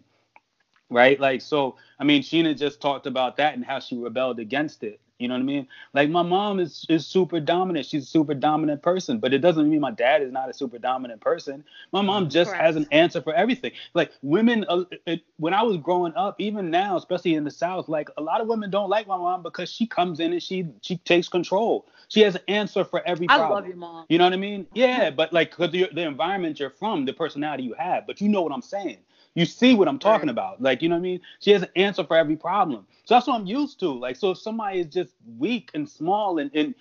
right? 0.92 1.20
Like, 1.20 1.42
so, 1.42 1.78
I 2.00 2.04
mean, 2.04 2.22
Sheena 2.22 2.58
just 2.58 2.82
talked 2.82 3.08
about 3.08 3.38
that 3.38 3.56
and 3.56 3.66
how 3.66 3.80
she 3.80 3.98
rebelled 3.98 4.40
against 4.40 4.84
it. 4.84 5.00
You 5.22 5.28
know 5.28 5.36
what 5.36 5.42
I 5.42 5.44
mean? 5.44 5.68
Like, 5.94 6.10
my 6.10 6.24
mom 6.24 6.60
is 6.60 6.86
is 6.90 7.06
super 7.06 7.40
dominant. 7.40 7.86
She's 7.86 8.04
a 8.04 8.08
super 8.08 8.34
dominant 8.34 8.82
person, 8.82 9.20
but 9.20 9.34
it 9.34 9.40
doesn't 9.40 9.70
mean 9.70 9.80
my 9.80 9.92
dad 9.92 10.24
is 10.24 10.32
not 10.32 10.50
a 10.50 10.54
super 10.54 10.80
dominant 10.80 11.22
person. 11.22 11.64
My 11.92 12.02
mom 12.02 12.28
just 12.28 12.50
Correct. 12.50 12.64
has 12.64 12.76
an 12.76 12.88
answer 12.92 13.22
for 13.22 13.34
everything. 13.34 13.72
Like, 13.94 14.12
women, 14.24 14.66
uh, 14.68 14.86
it, 15.06 15.22
when 15.38 15.54
I 15.54 15.62
was 15.62 15.78
growing 15.78 16.14
up, 16.16 16.42
even 16.42 16.72
now, 16.72 16.98
especially 16.98 17.36
in 17.36 17.44
the 17.44 17.52
South, 17.52 17.88
like 17.88 18.10
a 18.18 18.22
lot 18.22 18.42
of 18.42 18.48
women 18.48 18.72
don't 18.72 18.90
like 18.90 19.08
my 19.08 19.18
mom 19.18 19.44
because 19.44 19.72
she 19.72 19.86
comes 19.86 20.20
in 20.20 20.34
and 20.34 20.42
she 20.42 20.68
she 20.82 20.98
takes 20.98 21.30
control. 21.30 21.86
She 22.08 22.22
has 22.22 22.36
an 22.36 22.42
answer 22.48 22.84
for 22.84 23.02
every 23.06 23.28
problem. 23.28 23.52
I 23.52 23.54
love 23.54 23.68
your 23.68 23.78
mom. 23.78 24.06
You 24.10 24.18
know 24.18 24.24
what 24.24 24.34
I 24.34 24.38
mean? 24.38 24.68
Yeah, 24.74 25.12
but 25.12 25.32
like, 25.32 25.52
cause 25.52 25.72
the, 25.72 25.90
the 25.94 26.02
environment 26.02 26.60
you're 26.60 26.72
from, 26.72 27.06
the 27.06 27.14
personality 27.14 27.64
you 27.64 27.74
have, 27.74 28.08
but 28.08 28.20
you 28.20 28.30
know 28.30 28.42
what 28.42 28.52
I'm 28.52 28.62
saying. 28.62 28.98
You 29.34 29.46
see 29.46 29.76
what 29.76 29.88
I'm 29.88 30.00
talking 30.00 30.28
Right. 30.28 30.34
about. 30.34 30.62
Like, 30.62 30.82
you 30.82 30.90
know 30.90 30.96
what 30.96 31.00
I 31.00 31.04
mean? 31.04 31.22
She 31.40 31.52
has 31.52 31.64
an 31.64 31.70
answer 31.76 32.04
for 32.04 32.18
every 32.18 32.36
problem. 32.36 32.86
So 33.06 33.16
that's 33.16 33.28
what 33.28 33.40
I'm 33.40 33.46
used 33.46 33.80
to. 33.80 33.90
Like, 33.90 34.18
so 34.18 34.32
if 34.32 34.38
somebody 34.40 34.80
is 34.80 34.88
just 34.88 35.14
weak 35.38 35.72
and 35.74 35.88
small 35.90 36.40
and 36.40 36.52
and, 36.54 36.76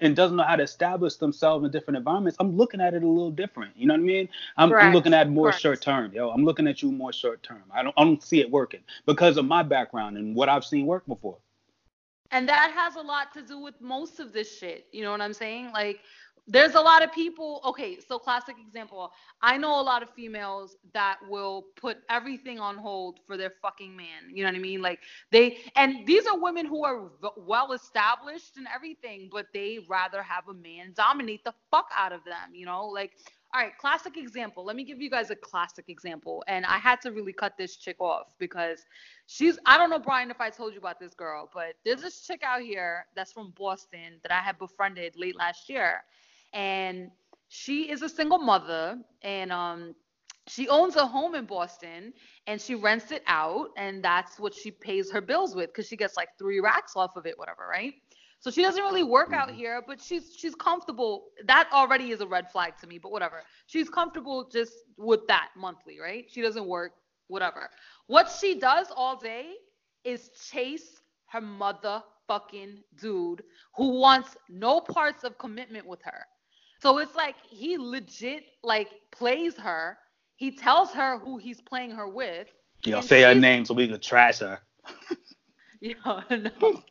and, 0.00 0.14
doesn't 0.14 0.36
know 0.36 0.44
how 0.44 0.54
to 0.54 0.62
establish 0.62 1.16
themselves 1.16 1.64
in 1.64 1.72
different 1.72 1.96
environments, 1.96 2.36
I'm 2.38 2.56
looking 2.56 2.80
at 2.80 2.94
it 2.94 3.02
a 3.02 3.06
little 3.06 3.32
different. 3.32 3.76
You 3.76 3.86
know 3.86 3.94
what 3.94 4.00
I 4.00 4.04
mean? 4.04 4.28
I'm, 4.56 4.72
I'm 4.74 4.92
looking 4.92 5.12
at 5.12 5.28
more 5.28 5.48
Correct. 5.48 5.60
short 5.60 5.82
term. 5.82 6.12
Yo, 6.12 6.30
I'm 6.30 6.44
looking 6.44 6.68
at 6.68 6.82
you 6.82 6.92
more 6.92 7.12
short 7.12 7.42
term. 7.42 7.64
I 7.72 7.82
don't 7.82 7.94
I 7.96 8.04
don't 8.04 8.22
see 8.22 8.40
it 8.40 8.50
working 8.50 8.80
because 9.06 9.36
of 9.38 9.44
my 9.46 9.62
background 9.62 10.18
and 10.18 10.36
what 10.36 10.48
I've 10.48 10.64
seen 10.64 10.86
work 10.86 11.04
before. 11.06 11.38
And 12.30 12.48
that 12.48 12.72
has 12.72 12.96
a 12.96 13.00
lot 13.00 13.32
to 13.34 13.42
do 13.42 13.58
with 13.58 13.80
most 13.80 14.20
of 14.20 14.32
this 14.32 14.58
shit. 14.58 14.86
You 14.92 15.02
know 15.02 15.10
what 15.12 15.20
I'm 15.20 15.32
saying? 15.32 15.70
Like, 15.72 16.00
there's 16.46 16.74
a 16.74 16.80
lot 16.80 17.02
of 17.02 17.12
people. 17.12 17.60
Okay, 17.64 17.98
so 18.06 18.18
classic 18.18 18.56
example. 18.64 19.12
I 19.42 19.56
know 19.56 19.80
a 19.80 19.82
lot 19.82 20.02
of 20.02 20.10
females 20.10 20.76
that 20.92 21.18
will 21.28 21.66
put 21.76 21.98
everything 22.08 22.58
on 22.60 22.76
hold 22.76 23.20
for 23.26 23.36
their 23.36 23.52
fucking 23.62 23.96
man. 23.96 24.30
You 24.32 24.44
know 24.44 24.50
what 24.50 24.56
I 24.56 24.60
mean? 24.60 24.82
Like 24.82 25.00
they, 25.30 25.58
and 25.76 26.06
these 26.06 26.26
are 26.26 26.38
women 26.38 26.66
who 26.66 26.84
are 26.84 27.08
v- 27.20 27.28
well 27.36 27.72
established 27.72 28.56
and 28.56 28.66
everything, 28.74 29.28
but 29.32 29.46
they 29.52 29.80
rather 29.88 30.22
have 30.22 30.48
a 30.48 30.54
man 30.54 30.92
dominate 30.96 31.44
the 31.44 31.54
fuck 31.70 31.88
out 31.96 32.12
of 32.12 32.24
them. 32.24 32.54
You 32.54 32.66
know, 32.66 32.86
like. 32.86 33.12
All 33.54 33.62
right, 33.62 33.76
classic 33.78 34.18
example. 34.18 34.64
Let 34.64 34.76
me 34.76 34.84
give 34.84 35.00
you 35.00 35.08
guys 35.08 35.30
a 35.30 35.36
classic 35.36 35.86
example. 35.88 36.44
And 36.46 36.66
I 36.66 36.76
had 36.78 37.00
to 37.02 37.10
really 37.12 37.32
cut 37.32 37.56
this 37.56 37.76
chick 37.76 37.96
off 38.00 38.34
because 38.38 38.84
she's 39.26 39.58
I 39.64 39.78
don't 39.78 39.88
know 39.88 39.98
Brian 39.98 40.30
if 40.30 40.40
I 40.40 40.50
told 40.50 40.74
you 40.74 40.78
about 40.78 40.98
this 41.00 41.14
girl, 41.14 41.48
but 41.54 41.74
there's 41.84 42.02
this 42.02 42.26
chick 42.26 42.42
out 42.44 42.60
here 42.60 43.06
that's 43.14 43.32
from 43.32 43.52
Boston 43.56 44.20
that 44.22 44.32
I 44.32 44.40
had 44.40 44.58
befriended 44.58 45.14
late 45.16 45.36
last 45.36 45.70
year. 45.70 46.02
And 46.56 47.12
she 47.48 47.90
is 47.90 48.02
a 48.02 48.08
single 48.08 48.38
mother 48.38 48.98
and 49.22 49.52
um 49.52 49.94
she 50.48 50.68
owns 50.68 50.96
a 50.96 51.06
home 51.06 51.34
in 51.34 51.44
Boston 51.44 52.12
and 52.46 52.60
she 52.60 52.74
rents 52.74 53.12
it 53.12 53.22
out 53.26 53.68
and 53.76 54.02
that's 54.02 54.40
what 54.40 54.54
she 54.54 54.70
pays 54.70 55.10
her 55.12 55.20
bills 55.20 55.54
with 55.54 55.72
cuz 55.74 55.86
she 55.88 55.96
gets 55.96 56.16
like 56.16 56.30
3 56.38 56.60
racks 56.60 56.96
off 56.96 57.16
of 57.16 57.26
it 57.26 57.38
whatever, 57.38 57.66
right? 57.68 57.94
So 58.40 58.50
she 58.50 58.62
doesn't 58.62 58.82
really 58.82 59.02
work 59.04 59.32
out 59.32 59.50
here, 59.50 59.82
but 59.86 60.00
she's 60.00 60.34
she's 60.36 60.54
comfortable. 60.54 61.26
That 61.46 61.68
already 61.72 62.12
is 62.12 62.20
a 62.20 62.26
red 62.26 62.50
flag 62.50 62.78
to 62.80 62.86
me, 62.86 62.98
but 62.98 63.12
whatever. 63.12 63.42
She's 63.66 63.88
comfortable 63.88 64.48
just 64.48 64.72
with 64.96 65.26
that 65.28 65.50
monthly, 65.56 65.98
right? 66.00 66.26
She 66.30 66.42
doesn't 66.42 66.66
work, 66.66 66.92
whatever. 67.28 67.70
What 68.06 68.30
she 68.30 68.58
does 68.58 68.88
all 68.94 69.16
day 69.16 69.54
is 70.04 70.30
chase 70.50 71.00
her 71.32 71.40
motherfucking 71.40 72.84
dude 73.00 73.42
who 73.74 74.00
wants 74.00 74.36
no 74.48 74.80
parts 74.80 75.24
of 75.24 75.38
commitment 75.38 75.86
with 75.86 76.02
her. 76.04 76.26
So 76.86 76.98
it's 76.98 77.16
like 77.16 77.34
he 77.50 77.78
legit 77.78 78.44
like 78.62 78.88
plays 79.10 79.56
her. 79.56 79.98
He 80.36 80.52
tells 80.52 80.92
her 80.92 81.18
who 81.18 81.36
he's 81.36 81.60
playing 81.60 81.90
her 81.90 82.06
with. 82.06 82.46
Yo, 82.84 83.00
say 83.00 83.22
her 83.22 83.34
name 83.34 83.64
so 83.64 83.74
we 83.74 83.88
can 83.88 83.98
trash 83.98 84.38
her. 84.38 84.60
You 85.78 85.94
know, 86.06 86.22
no, 86.30 86.38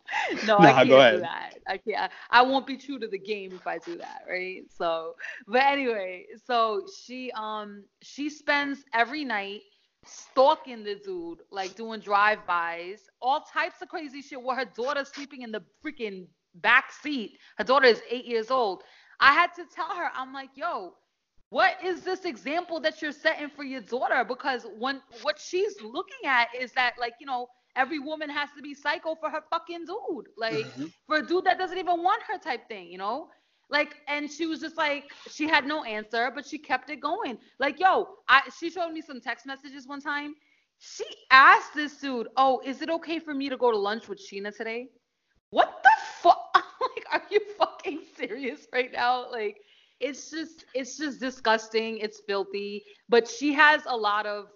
no, 0.45 0.57
I 0.59 0.85
can't 0.85 1.15
do 1.15 1.19
that. 1.21 1.55
I 1.67 1.77
can't. 1.77 2.11
I 2.29 2.43
won't 2.43 2.67
be 2.67 2.77
true 2.77 2.99
to 2.99 3.07
the 3.07 3.17
game 3.17 3.51
if 3.53 3.65
I 3.65 3.79
do 3.79 3.97
that, 3.97 4.21
right? 4.29 4.61
So, 4.77 5.15
but 5.47 5.63
anyway, 5.63 6.27
so 6.45 6.85
she 7.03 7.31
um 7.31 7.83
she 8.03 8.29
spends 8.29 8.85
every 8.93 9.25
night 9.25 9.61
stalking 10.05 10.83
the 10.83 11.01
dude, 11.03 11.39
like 11.49 11.75
doing 11.75 11.99
drive-bys, 11.99 13.09
all 13.23 13.41
types 13.41 13.81
of 13.81 13.87
crazy 13.89 14.21
shit. 14.21 14.39
With 14.39 14.55
her 14.55 14.65
daughter 14.65 15.03
sleeping 15.03 15.41
in 15.41 15.51
the 15.51 15.63
freaking 15.83 16.27
back 16.55 16.91
seat. 16.91 17.37
Her 17.57 17.63
daughter 17.63 17.87
is 17.87 18.01
eight 18.09 18.25
years 18.25 18.51
old. 18.51 18.83
I 19.19 19.33
had 19.33 19.53
to 19.55 19.65
tell 19.65 19.89
her, 19.95 20.09
I'm 20.15 20.33
like, 20.33 20.49
yo, 20.55 20.93
what 21.49 21.75
is 21.83 22.01
this 22.03 22.25
example 22.25 22.79
that 22.81 23.01
you're 23.01 23.11
setting 23.11 23.49
for 23.49 23.63
your 23.63 23.81
daughter? 23.81 24.23
Because 24.25 24.65
when 24.77 25.01
what 25.21 25.39
she's 25.39 25.75
looking 25.81 26.27
at 26.27 26.47
is 26.59 26.73
that 26.73 26.93
like, 26.99 27.13
you 27.19 27.25
know, 27.25 27.47
every 27.75 27.99
woman 27.99 28.29
has 28.29 28.49
to 28.55 28.61
be 28.61 28.73
psycho 28.73 29.15
for 29.15 29.29
her 29.29 29.41
fucking 29.49 29.85
dude. 29.85 30.27
Like 30.37 30.69
Mhm. 30.77 30.93
for 31.07 31.17
a 31.17 31.25
dude 31.25 31.45
that 31.45 31.57
doesn't 31.57 31.77
even 31.77 32.03
want 32.03 32.21
her 32.23 32.37
type 32.37 32.67
thing, 32.67 32.87
you 32.91 32.97
know? 32.97 33.29
Like, 33.69 33.95
and 34.07 34.29
she 34.31 34.45
was 34.45 34.59
just 34.59 34.77
like, 34.77 35.05
she 35.27 35.47
had 35.47 35.65
no 35.65 35.83
answer, 35.83 36.31
but 36.33 36.45
she 36.45 36.57
kept 36.57 36.89
it 36.89 36.99
going. 36.99 37.37
Like, 37.59 37.79
yo, 37.79 38.07
I 38.27 38.41
she 38.57 38.69
showed 38.69 38.91
me 38.91 39.01
some 39.01 39.19
text 39.21 39.45
messages 39.45 39.87
one 39.87 40.01
time. 40.01 40.35
She 40.79 41.05
asked 41.31 41.73
this 41.73 41.97
dude, 41.99 42.27
Oh, 42.37 42.61
is 42.65 42.81
it 42.81 42.89
okay 42.89 43.19
for 43.19 43.33
me 43.33 43.49
to 43.49 43.57
go 43.57 43.71
to 43.71 43.77
lunch 43.77 44.07
with 44.07 44.19
Sheena 44.19 44.55
today? 44.55 44.89
What 45.49 45.81
the 45.83 45.89
fuck? 46.21 46.49
like, 46.81 47.05
are 47.11 47.21
you 47.29 47.39
fucking 47.57 47.74
serious 48.25 48.67
right 48.73 48.91
now? 48.91 49.31
Like, 49.31 49.57
it's 49.99 50.29
just 50.31 50.65
it's 50.73 50.97
just 50.97 51.19
disgusting. 51.19 51.97
It's 51.99 52.21
filthy. 52.27 52.83
But 53.09 53.27
she 53.27 53.53
has 53.53 53.83
a 53.87 53.95
lot 53.97 54.25
of 54.25 54.47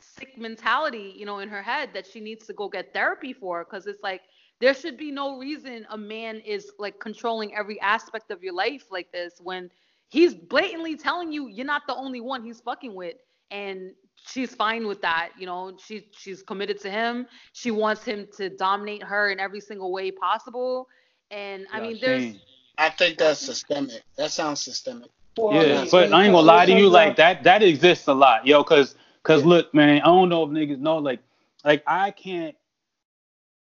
sick 0.00 0.36
mentality, 0.38 1.14
you 1.16 1.26
know, 1.26 1.38
in 1.38 1.48
her 1.48 1.62
head 1.62 1.90
that 1.94 2.06
she 2.06 2.20
needs 2.20 2.46
to 2.46 2.54
go 2.54 2.68
get 2.68 2.92
therapy 2.94 3.32
for 3.32 3.64
because 3.64 3.86
it's 3.86 4.02
like 4.02 4.22
there 4.60 4.74
should 4.74 4.96
be 4.96 5.10
no 5.12 5.38
reason 5.38 5.86
a 5.90 5.98
man 5.98 6.38
is 6.40 6.72
like 6.78 6.98
controlling 7.00 7.54
every 7.54 7.80
aspect 7.80 8.30
of 8.30 8.42
your 8.42 8.54
life 8.54 8.86
like 8.90 9.12
this 9.12 9.40
when 9.42 9.70
he's 10.08 10.34
blatantly 10.34 10.96
telling 10.96 11.32
you 11.32 11.48
you're 11.48 11.66
not 11.66 11.82
the 11.86 11.94
only 11.94 12.20
one 12.20 12.42
he's 12.44 12.60
fucking 12.60 12.94
with 12.94 13.14
and 13.50 13.92
she's 14.14 14.54
fine 14.54 14.86
with 14.86 15.00
that 15.02 15.30
you 15.38 15.46
know 15.46 15.76
she 15.84 16.08
she's 16.16 16.42
committed 16.42 16.80
to 16.80 16.90
him 16.90 17.26
she 17.52 17.70
wants 17.70 18.04
him 18.04 18.26
to 18.36 18.48
dominate 18.50 19.02
her 19.02 19.30
in 19.30 19.40
every 19.40 19.60
single 19.60 19.92
way 19.92 20.10
possible 20.10 20.86
and 21.30 21.66
i 21.72 21.80
Yeah, 21.80 21.90
mean 21.90 21.98
there's. 22.00 22.36
I 22.78 22.90
think 22.90 23.18
that's 23.18 23.40
systemic. 23.40 24.02
That 24.16 24.30
sounds 24.30 24.60
systemic. 24.60 25.10
Well, 25.36 25.54
Yeah, 25.54 25.80
mean, 25.82 25.90
but 25.90 26.12
I 26.12 26.24
ain't 26.24 26.32
gonna 26.32 26.40
lie 26.46 26.66
to 26.66 26.72
you, 26.72 26.88
like 26.88 27.16
that 27.16 27.42
that 27.44 27.62
exists 27.62 28.06
a 28.08 28.14
lot, 28.14 28.46
yo. 28.46 28.62
Cause 28.64 28.94
cause 29.24 29.42
Yeah. 29.42 29.48
look, 29.48 29.74
man, 29.74 30.00
I 30.00 30.06
don't 30.06 30.28
know 30.28 30.44
if 30.44 30.50
niggas 30.50 30.78
know, 30.78 30.98
like 30.98 31.20
like 31.64 31.82
I 31.86 32.12
can't 32.12 32.56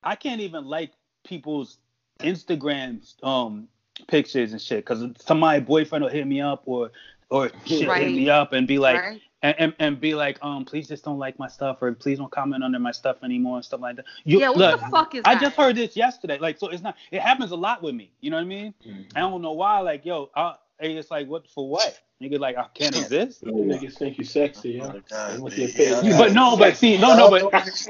I 0.03 0.17
can't 0.17 0.41
even 0.41 0.65
like 0.67 0.93
people's 1.25 1.79
Instagrams 2.21 3.23
um 3.25 3.69
pictures 4.09 4.53
and 4.53 4.61
shit. 4.61 4.85
Cause 4.85 5.05
somebody 5.21 5.61
boyfriend 5.61 6.05
will 6.05 6.11
hit 6.11 6.27
me 6.27 6.41
up 6.41 6.63
or 6.67 6.91
or 7.31 7.51
shit 7.67 7.89
Right. 7.89 8.03
hit 8.03 8.13
me 8.17 8.29
up 8.29 8.53
and 8.53 8.67
be 8.67 8.79
like 8.79 9.01
right? 9.01 9.21
And, 9.45 9.55
and, 9.59 9.75
and 9.79 10.01
be 10.01 10.15
like, 10.15 10.39
um, 10.43 10.65
please 10.65 10.89
just 10.89 11.05
don't 11.05 11.19
like 11.19 11.39
my 11.39 11.47
stuff 11.49 11.83
or 11.83 11.93
please 11.93 12.17
don't 12.19 12.31
comment 12.33 12.65
under 12.65 12.79
my 12.79 12.93
stuff 12.93 13.19
anymore 13.23 13.57
and 13.57 13.65
stuff 13.65 13.81
like 13.83 13.97
that. 13.97 14.07
You, 14.25 14.41
yeah 14.41 14.49
what 14.49 14.57
look, 14.59 14.81
the 14.81 14.87
fuck 14.87 15.15
is 15.15 15.21
I 15.27 15.35
that? 15.35 15.41
just 15.43 15.57
heard 15.57 15.77
this 15.77 15.95
yesterday. 15.97 16.39
Like, 16.39 16.59
so 16.59 16.69
it's 16.69 16.83
not. 16.83 16.97
It 17.11 17.21
happens 17.21 17.51
a 17.51 17.57
lot 17.57 17.83
with 17.83 17.95
me. 17.95 18.11
You 18.23 18.31
know 18.31 18.39
what 18.39 18.43
I 18.43 18.47
mean? 18.47 18.75
I 19.15 19.21
don't 19.21 19.43
know 19.43 19.53
why. 19.53 19.81
Like, 19.81 20.07
yo, 20.07 20.31
I, 20.35 20.55
it's 20.81 21.11
like, 21.11 21.29
what 21.29 21.47
for 21.51 21.69
what? 21.69 22.01
Nigga, 22.23 22.39
like, 22.39 22.57
I 22.57 22.65
can't 22.73 22.97
exist. 22.97 23.43
You 23.45 23.53
niggas 23.53 23.99
think 23.99 24.17
you 24.17 24.25
sexy, 24.25 24.71
yeah. 24.71 24.93
Oh, 24.95 25.03
God, 25.11 25.35
They 25.35 25.39
want 25.41 25.59
man. 25.59 25.67
you 25.67 25.73
to 25.73 25.75
pay 25.75 26.17
But 26.17 26.33
no, 26.33 26.57
but 26.57 26.77
see, 26.77 26.97
no, 26.97 27.15
no, 27.15 27.29
but 27.29 27.43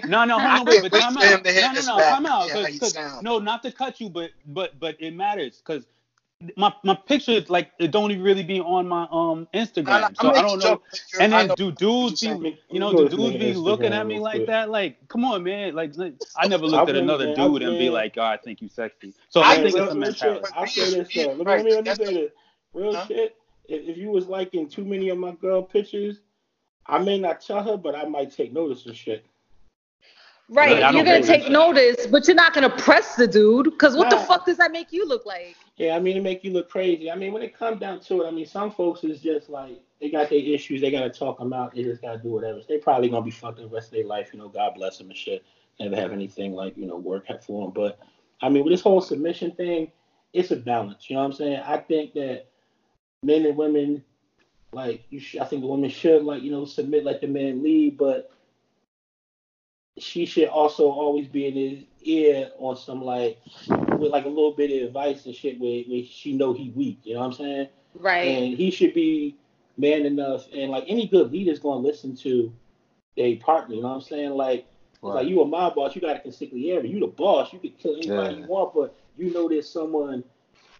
no, 0.08 0.24
no, 0.24 0.38
hold 0.40 0.42
I 0.50 0.58
on, 0.58 0.66
wait, 0.66 0.82
but 0.82 0.92
time 0.98 1.16
out. 1.16 1.22
No, 1.22 1.28
no, 1.36 1.80
no, 1.82 1.96
back 1.98 2.14
time 2.14 2.26
out. 2.26 2.50
and 2.50 2.50
hear 2.50 2.56
how 2.56 2.62
'cause- 2.64 2.66
he 2.72 2.78
'cause- 2.80 2.92
sound. 2.94 3.22
no, 3.22 3.38
not 3.38 3.62
to 3.62 3.70
cut 3.70 4.00
you, 4.00 4.08
but 4.08 4.30
but 4.46 4.80
but 4.80 4.96
it 5.00 5.12
matters 5.14 5.58
because 5.64 5.86
my 6.56 6.72
my 6.82 6.94
pictures 6.94 7.48
like 7.48 7.70
it 7.78 7.90
don't 7.90 8.10
even 8.10 8.22
really 8.22 8.42
be 8.42 8.60
on 8.60 8.86
my 8.86 9.06
um 9.10 9.48
Instagram, 9.54 10.16
so 10.16 10.30
I 10.30 10.42
don't 10.42 10.58
know. 10.58 10.80
And 11.20 11.32
then 11.32 11.48
do 11.56 11.70
dudes 11.72 12.20
be, 12.20 12.28
what 12.28 12.42
you're 12.70 12.80
know, 12.80 12.90
You 12.92 13.08
do 13.08 13.16
dudes 13.16 13.36
be 13.38 13.52
looking 13.54 13.86
Instagram 13.86 13.92
at 13.92 14.06
me 14.06 14.18
like 14.18 14.34
quick. 14.36 14.46
that? 14.48 14.70
Like, 14.70 15.08
come 15.08 15.24
on, 15.24 15.42
man. 15.42 15.74
Like, 15.74 15.96
like, 15.96 16.14
I 16.36 16.46
never 16.48 16.66
looked 16.66 16.88
at 16.88 16.96
another 16.96 17.26
man, 17.26 17.34
dude 17.34 17.62
I've 17.62 17.68
and 17.68 17.78
be 17.78 17.88
like, 17.88 18.14
oh, 18.18 18.22
I 18.22 18.36
think 18.36 18.60
you 18.60 18.68
sexy. 18.68 19.14
So 19.30 19.40
I 19.40 19.52
I 19.52 19.54
think 19.56 19.68
it's 19.68 19.76
a 19.76 19.82
real 19.84 19.94
mentality. 19.94 20.46
I'll 20.54 20.66
say 20.66 20.90
this 20.90 21.14
though. 21.14 21.32
Let 21.32 21.38
me, 21.38 21.44
let 21.44 21.64
me, 21.64 21.74
let 21.74 21.84
me 21.84 21.94
say 21.94 22.14
this. 22.14 22.32
Real 22.74 22.94
Huh? 22.94 23.06
shit. 23.06 23.36
If, 23.66 23.88
if 23.88 23.96
you 23.96 24.10
was 24.10 24.26
liking 24.26 24.68
too 24.68 24.84
many 24.84 25.08
of 25.08 25.18
my 25.18 25.32
girl 25.32 25.62
pictures, 25.62 26.20
I 26.86 26.98
may 26.98 27.18
not 27.18 27.40
tell 27.40 27.62
her, 27.62 27.76
but 27.78 27.94
I 27.94 28.04
might 28.04 28.32
take 28.32 28.52
notice 28.52 28.84
of 28.84 28.96
shit. 28.96 29.24
Right, 30.50 30.76
Really, 30.76 30.94
you're 30.94 31.04
gonna 31.04 31.22
take 31.22 31.50
notice, 31.50 32.06
but 32.06 32.26
you're 32.26 32.36
not 32.36 32.52
gonna 32.52 32.68
press 32.68 33.14
the 33.14 33.26
dude, 33.26 33.64
because 33.64 33.96
what 33.96 34.10
the 34.10 34.18
fuck 34.18 34.44
does 34.44 34.58
that 34.58 34.72
make 34.72 34.92
you 34.92 35.08
look 35.08 35.24
like? 35.24 35.56
Yeah, 35.76 35.96
I 35.96 35.98
mean, 35.98 36.16
it 36.16 36.22
make 36.22 36.44
you 36.44 36.52
look 36.52 36.68
crazy. 36.70 37.10
I 37.10 37.16
mean, 37.16 37.32
when 37.32 37.42
it 37.42 37.56
comes 37.56 37.80
down 37.80 38.00
to 38.00 38.22
it, 38.22 38.26
I 38.26 38.30
mean, 38.30 38.46
some 38.46 38.70
folks 38.70 39.02
is 39.02 39.20
just 39.20 39.48
like 39.48 39.80
they 40.00 40.08
got 40.08 40.28
their 40.30 40.38
issues, 40.38 40.80
they 40.80 40.90
gotta 40.90 41.10
talk 41.10 41.38
them 41.38 41.52
out, 41.52 41.74
they 41.74 41.82
just 41.82 42.00
gotta 42.00 42.18
do 42.18 42.30
whatever. 42.30 42.60
They 42.68 42.78
probably 42.78 43.08
gonna 43.08 43.24
be 43.24 43.30
fucked 43.32 43.58
the 43.58 43.66
rest 43.66 43.88
of 43.88 43.92
their 43.94 44.04
life, 44.04 44.30
you 44.32 44.38
know. 44.38 44.48
God 44.48 44.74
bless 44.74 44.98
them 44.98 45.08
and 45.08 45.16
shit. 45.16 45.42
Never 45.80 45.96
have 45.96 46.12
anything 46.12 46.52
like 46.52 46.76
you 46.76 46.86
know 46.86 46.96
work 46.96 47.26
for 47.42 47.64
them. 47.64 47.72
But 47.74 47.98
I 48.40 48.48
mean, 48.48 48.62
with 48.62 48.72
this 48.72 48.82
whole 48.82 49.00
submission 49.00 49.50
thing, 49.52 49.90
it's 50.32 50.52
a 50.52 50.56
balance. 50.56 51.10
You 51.10 51.16
know 51.16 51.22
what 51.22 51.26
I'm 51.26 51.32
saying? 51.32 51.60
I 51.64 51.78
think 51.78 52.12
that 52.14 52.46
men 53.24 53.44
and 53.44 53.56
women, 53.56 54.04
like 54.72 55.02
you, 55.10 55.18
sh- 55.18 55.36
I 55.40 55.44
think 55.44 55.62
the 55.62 55.68
women 55.68 55.90
should 55.90 56.22
like 56.22 56.42
you 56.42 56.52
know 56.52 56.64
submit, 56.66 57.04
let 57.04 57.20
the 57.20 57.26
man 57.26 57.64
lead, 57.64 57.96
but 57.96 58.30
she 59.98 60.26
should 60.26 60.48
also 60.48 60.90
always 60.90 61.28
be 61.28 61.46
in 61.46 61.54
his 61.54 61.84
ear 62.02 62.50
on 62.58 62.76
some 62.76 63.02
like 63.02 63.38
with 63.98 64.10
like 64.10 64.24
a 64.24 64.28
little 64.28 64.52
bit 64.52 64.82
of 64.82 64.88
advice 64.88 65.24
and 65.26 65.34
shit 65.34 65.60
where, 65.60 65.82
where 65.84 66.02
she 66.04 66.32
know 66.32 66.52
he 66.52 66.70
weak. 66.70 66.98
You 67.04 67.14
know 67.14 67.20
what 67.20 67.26
I'm 67.26 67.32
saying? 67.34 67.68
Right. 67.94 68.22
And 68.22 68.56
he 68.56 68.70
should 68.70 68.92
be 68.94 69.36
man 69.76 70.04
enough 70.06 70.46
and 70.54 70.70
like 70.70 70.84
any 70.88 71.06
good 71.06 71.30
leader's 71.32 71.58
gonna 71.60 71.80
listen 71.80 72.16
to 72.16 72.52
their 73.16 73.36
partner. 73.36 73.76
You 73.76 73.82
know 73.82 73.88
what 73.88 73.94
I'm 73.94 74.00
saying? 74.00 74.30
Like 74.30 74.66
it's 74.94 75.02
like 75.02 75.28
you 75.28 75.40
a 75.42 75.46
my 75.46 75.70
boss, 75.70 75.94
you 75.94 76.00
got 76.00 76.16
a 76.16 76.28
consigliere. 76.28 76.88
You 76.88 76.98
the 77.00 77.06
boss, 77.06 77.52
you 77.52 77.58
can 77.60 77.70
kill 77.70 77.96
anybody 77.96 78.34
Yeah. 78.34 78.40
you 78.40 78.46
want, 78.46 78.74
but 78.74 78.96
you 79.16 79.32
know 79.32 79.48
there's 79.48 79.68
someone 79.68 80.24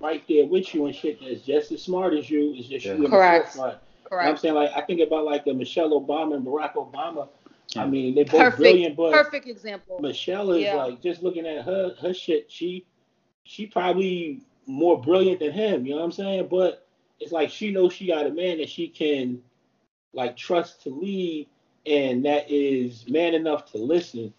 right 0.01 0.25
there 0.29 0.47
with 0.47 0.75
you 0.75 0.87
and 0.87 0.95
shit 0.95 1.21
that's 1.21 1.43
just 1.43 1.71
as 1.71 1.83
smart 1.83 2.15
as 2.15 2.29
you. 2.29 2.53
It's 2.57 2.67
just 2.69 2.85
Yeah. 2.85 2.95
you 2.95 3.05
in 3.05 3.11
Correct. 3.11 3.55
the. 3.55 3.59
You 3.61 3.65
know 3.67 3.77
what 4.11 4.27
I'm 4.27 4.37
saying? 4.37 4.55
Like 4.55 4.71
I 4.75 4.81
think 4.81 5.01
about 5.01 5.25
like 5.25 5.45
the 5.45 5.55
Michelle 5.55 5.91
Obama 5.91 6.35
and 6.35 6.45
Barack 6.45 6.75
Obama. 6.75 7.29
I 7.77 7.87
mean, 7.87 8.15
they're 8.15 8.25
both 8.25 8.41
Perfect. 8.41 8.59
brilliant, 8.59 8.97
but 8.97 9.13
Perfect 9.13 9.49
example. 9.49 9.99
Michelle 10.01 10.53
is 10.53 10.63
Yeah. 10.65 10.75
like 10.77 11.03
just 11.03 11.23
looking 11.23 11.47
at 11.47 11.65
her 11.65 11.95
her 12.01 12.15
shit. 12.15 12.51
She 12.51 12.87
she 13.45 13.67
probably 13.67 14.41
more 14.67 15.01
brilliant 15.01 15.41
than 15.41 15.53
him. 15.53 15.87
You 15.87 15.93
know 15.93 15.99
what 15.99 16.05
I'm 16.05 16.13
saying? 16.13 16.49
But 16.51 16.87
it's 17.21 17.33
like 17.33 17.51
she 17.51 17.71
knows 17.71 17.93
she 17.93 18.07
got 18.07 18.27
a 18.27 18.31
man 18.31 18.59
that 18.59 18.69
she 18.69 18.89
can 18.89 19.43
like 20.13 20.37
trust 20.37 20.83
to 20.85 20.91
lead, 20.91 21.49
and 21.87 22.25
that 22.25 22.51
is 22.51 23.09
man 23.09 23.35
enough 23.35 23.71
to 23.73 23.79
listen. 23.79 24.33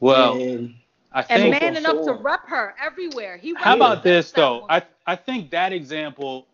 Well, 0.00 0.40
and 0.40 0.74
I 1.12 1.22
think. 1.22 1.54
so 1.54 1.66
man 1.66 1.76
enough 1.76 2.04
to 2.04 2.12
on. 2.12 2.22
rep 2.22 2.46
her 2.46 2.74
everywhere. 2.82 3.36
He 3.36 3.54
How 3.54 3.74
about 3.76 4.02
this 4.02 4.30
though? 4.30 4.66
I. 4.68 4.82
I 5.08 5.14
think 5.14 5.50
that 5.50 5.72
example, 5.72 6.48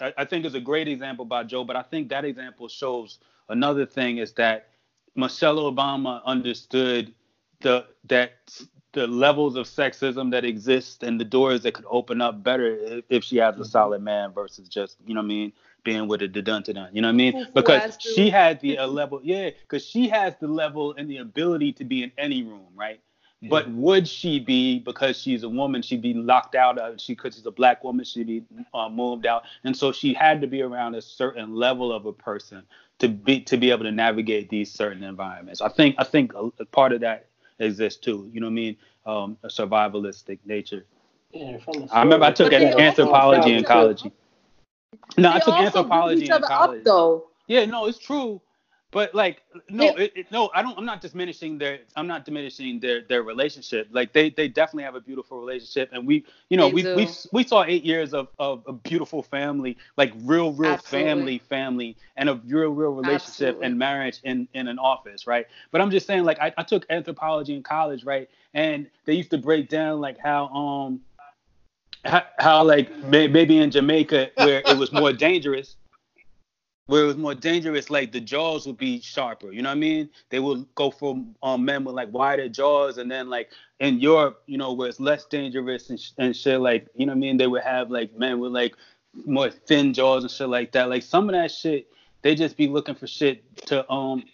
I, 0.00 0.14
I 0.16 0.24
think 0.24 0.46
is 0.46 0.54
a 0.54 0.60
great 0.60 0.88
example 0.88 1.26
by 1.26 1.44
Joe, 1.44 1.62
but 1.62 1.76
I 1.76 1.82
think 1.82 2.08
that 2.08 2.24
example 2.24 2.66
shows 2.68 3.18
another 3.50 3.84
thing 3.84 4.16
is 4.16 4.32
that 4.32 4.68
Michelle 5.18 5.56
Obama 5.56 6.24
understood 6.24 7.12
the 7.60 7.84
that 8.04 8.32
the 8.92 9.06
levels 9.06 9.56
of 9.56 9.66
sexism 9.66 10.30
that 10.30 10.44
exist 10.44 11.02
and 11.02 11.20
the 11.20 11.24
doors 11.24 11.62
that 11.62 11.74
could 11.74 11.84
open 11.90 12.22
up 12.22 12.42
better 12.42 12.76
if, 12.76 13.04
if 13.10 13.24
she 13.24 13.36
has 13.36 13.58
a 13.58 13.64
solid 13.64 14.00
man 14.00 14.32
versus 14.32 14.68
just 14.68 14.96
you 15.06 15.14
know 15.14 15.20
what 15.20 15.26
I 15.26 15.28
mean 15.28 15.52
being 15.82 16.06
with 16.06 16.22
a 16.22 16.28
dun 16.28 16.62
dun 16.62 16.88
you 16.92 17.02
know 17.02 17.08
what 17.08 17.12
I 17.12 17.16
mean 17.16 17.46
because 17.52 17.98
she 18.00 18.30
had 18.30 18.60
the 18.60 18.78
uh, 18.78 18.86
level 19.00 19.20
yeah 19.24 19.50
because 19.50 19.84
she 19.84 20.08
has 20.08 20.34
the 20.40 20.48
level 20.48 20.94
and 20.96 21.10
the 21.10 21.18
ability 21.18 21.72
to 21.74 21.84
be 21.84 22.04
in 22.04 22.12
any 22.16 22.44
room 22.44 22.68
right 22.76 23.00
but 23.42 23.70
would 23.70 24.08
she 24.08 24.40
be 24.40 24.80
because 24.80 25.16
she's 25.16 25.44
a 25.44 25.48
woman? 25.48 25.80
She'd 25.80 26.02
be 26.02 26.12
locked 26.12 26.56
out. 26.56 26.76
of 26.76 27.00
she 27.00 27.14
because 27.14 27.36
she's 27.36 27.46
a 27.46 27.52
black 27.52 27.84
woman, 27.84 28.04
she'd 28.04 28.26
be 28.26 28.42
uh, 28.74 28.88
moved 28.88 29.26
out, 29.26 29.44
and 29.62 29.76
so 29.76 29.92
she 29.92 30.12
had 30.12 30.40
to 30.40 30.48
be 30.48 30.60
around 30.60 30.96
a 30.96 31.02
certain 31.02 31.54
level 31.54 31.92
of 31.92 32.06
a 32.06 32.12
person 32.12 32.64
to 32.98 33.08
be 33.08 33.40
to 33.42 33.56
be 33.56 33.70
able 33.70 33.84
to 33.84 33.92
navigate 33.92 34.48
these 34.48 34.72
certain 34.72 35.02
environments. 35.02 35.60
I 35.60 35.68
think 35.68 35.96
I 35.98 36.04
think 36.04 36.34
a, 36.34 36.50
a 36.60 36.64
part 36.64 36.92
of 36.92 37.00
that 37.00 37.26
exists 37.58 38.00
too. 38.00 38.30
You 38.32 38.40
know 38.40 38.46
what 38.46 38.52
I 38.52 38.54
mean? 38.54 38.76
Um, 39.06 39.38
a 39.42 39.48
survivalistic 39.48 40.38
nature. 40.44 40.84
yeah, 41.32 41.58
I 41.92 42.02
remember 42.02 42.26
I 42.26 42.32
took 42.32 42.52
an 42.52 42.78
anthropology 42.78 43.54
in 43.54 43.64
college. 43.64 44.04
No, 45.16 45.30
I 45.32 45.38
took 45.38 45.54
anthropology 45.54 46.24
in 46.24 46.42
college. 46.42 46.78
up 46.78 46.84
though. 46.84 47.28
Yeah, 47.46 47.64
no, 47.64 47.86
it's 47.86 47.98
true. 47.98 48.40
But 48.90 49.14
like, 49.14 49.42
no, 49.68 49.96
Yeah. 49.96 50.02
it, 50.04 50.12
it, 50.16 50.32
no, 50.32 50.50
I 50.54 50.62
don't. 50.62 50.76
I'm 50.78 50.86
not 50.86 51.02
diminishing 51.02 51.58
their. 51.58 51.80
I'm 51.94 52.06
not 52.06 52.24
diminishing 52.24 52.80
their 52.80 53.02
their 53.02 53.22
relationship. 53.22 53.88
Like 53.90 54.12
they 54.14 54.30
they 54.30 54.48
definitely 54.48 54.84
have 54.84 54.94
a 54.94 55.00
beautiful 55.00 55.38
relationship, 55.38 55.90
and 55.92 56.06
we, 56.06 56.24
you 56.48 56.56
know, 56.56 56.68
They 56.68 56.72
we 56.72 56.84
we 56.94 57.08
we 57.32 57.44
saw 57.44 57.64
eight 57.64 57.84
years 57.84 58.14
of 58.14 58.28
of 58.38 58.62
a 58.66 58.72
beautiful 58.72 59.22
family, 59.22 59.76
like 59.98 60.12
real 60.24 60.52
real 60.52 60.72
Absolutely. 60.72 61.02
family 61.02 61.38
family, 61.38 61.96
and 62.16 62.30
a 62.30 62.34
real 62.46 62.70
real 62.70 62.92
relationship 62.92 63.58
Absolutely. 63.58 63.66
and 63.66 63.78
marriage 63.78 64.20
in 64.24 64.48
in 64.54 64.68
an 64.68 64.78
office, 64.78 65.26
right? 65.26 65.46
But 65.70 65.82
I'm 65.82 65.90
just 65.90 66.06
saying, 66.06 66.24
like, 66.24 66.40
I, 66.40 66.52
I 66.56 66.62
took 66.62 66.86
anthropology 66.88 67.54
in 67.54 67.62
college, 67.62 68.04
right? 68.04 68.28
And 68.54 68.88
they 69.04 69.12
used 69.14 69.30
to 69.30 69.38
break 69.38 69.68
down 69.68 70.00
like 70.00 70.18
how 70.18 70.46
um 70.48 71.00
how, 72.04 72.22
how 72.38 72.64
like 72.64 72.90
may, 73.04 73.26
maybe 73.26 73.58
in 73.58 73.70
Jamaica 73.70 74.30
where 74.36 74.62
it 74.66 74.74
was 74.76 74.92
more 74.92 75.12
dangerous 75.12 75.76
where 76.88 77.02
it 77.02 77.06
was 77.06 77.18
more 77.18 77.34
dangerous, 77.34 77.90
like 77.90 78.12
the 78.12 78.20
jaws 78.20 78.66
would 78.66 78.78
be 78.78 78.98
sharper. 79.02 79.52
You 79.52 79.60
know 79.60 79.68
what 79.68 79.76
I 79.76 79.80
mean? 79.80 80.08
They 80.30 80.40
would 80.40 80.66
go 80.74 80.90
for 80.90 81.22
um, 81.42 81.64
men 81.64 81.84
with 81.84 81.94
like 81.94 82.10
wider 82.10 82.48
jaws, 82.48 82.96
and 82.96 83.10
then 83.10 83.28
like 83.28 83.50
in 83.78 84.00
Europe, 84.00 84.42
you 84.46 84.56
know, 84.56 84.72
where 84.72 84.88
it's 84.88 84.98
less 84.98 85.26
dangerous 85.26 85.90
and, 85.90 86.00
sh- 86.00 86.12
and 86.16 86.34
shit, 86.34 86.60
like 86.60 86.88
you 86.96 87.04
know 87.04 87.12
what 87.12 87.18
I 87.18 87.20
mean? 87.20 87.36
They 87.36 87.46
would 87.46 87.62
have 87.62 87.90
like 87.90 88.16
men 88.16 88.40
with 88.40 88.52
like 88.52 88.74
more 89.26 89.50
thin 89.50 89.92
jaws 89.92 90.24
and 90.24 90.30
shit 90.30 90.48
like 90.48 90.72
that. 90.72 90.88
Like 90.88 91.02
some 91.02 91.28
of 91.28 91.34
that 91.34 91.50
shit, 91.50 91.88
they 92.22 92.34
just 92.34 92.56
be 92.56 92.68
looking 92.68 92.94
for 92.94 93.06
shit 93.06 93.44
to 93.66 93.88
um 93.92 94.24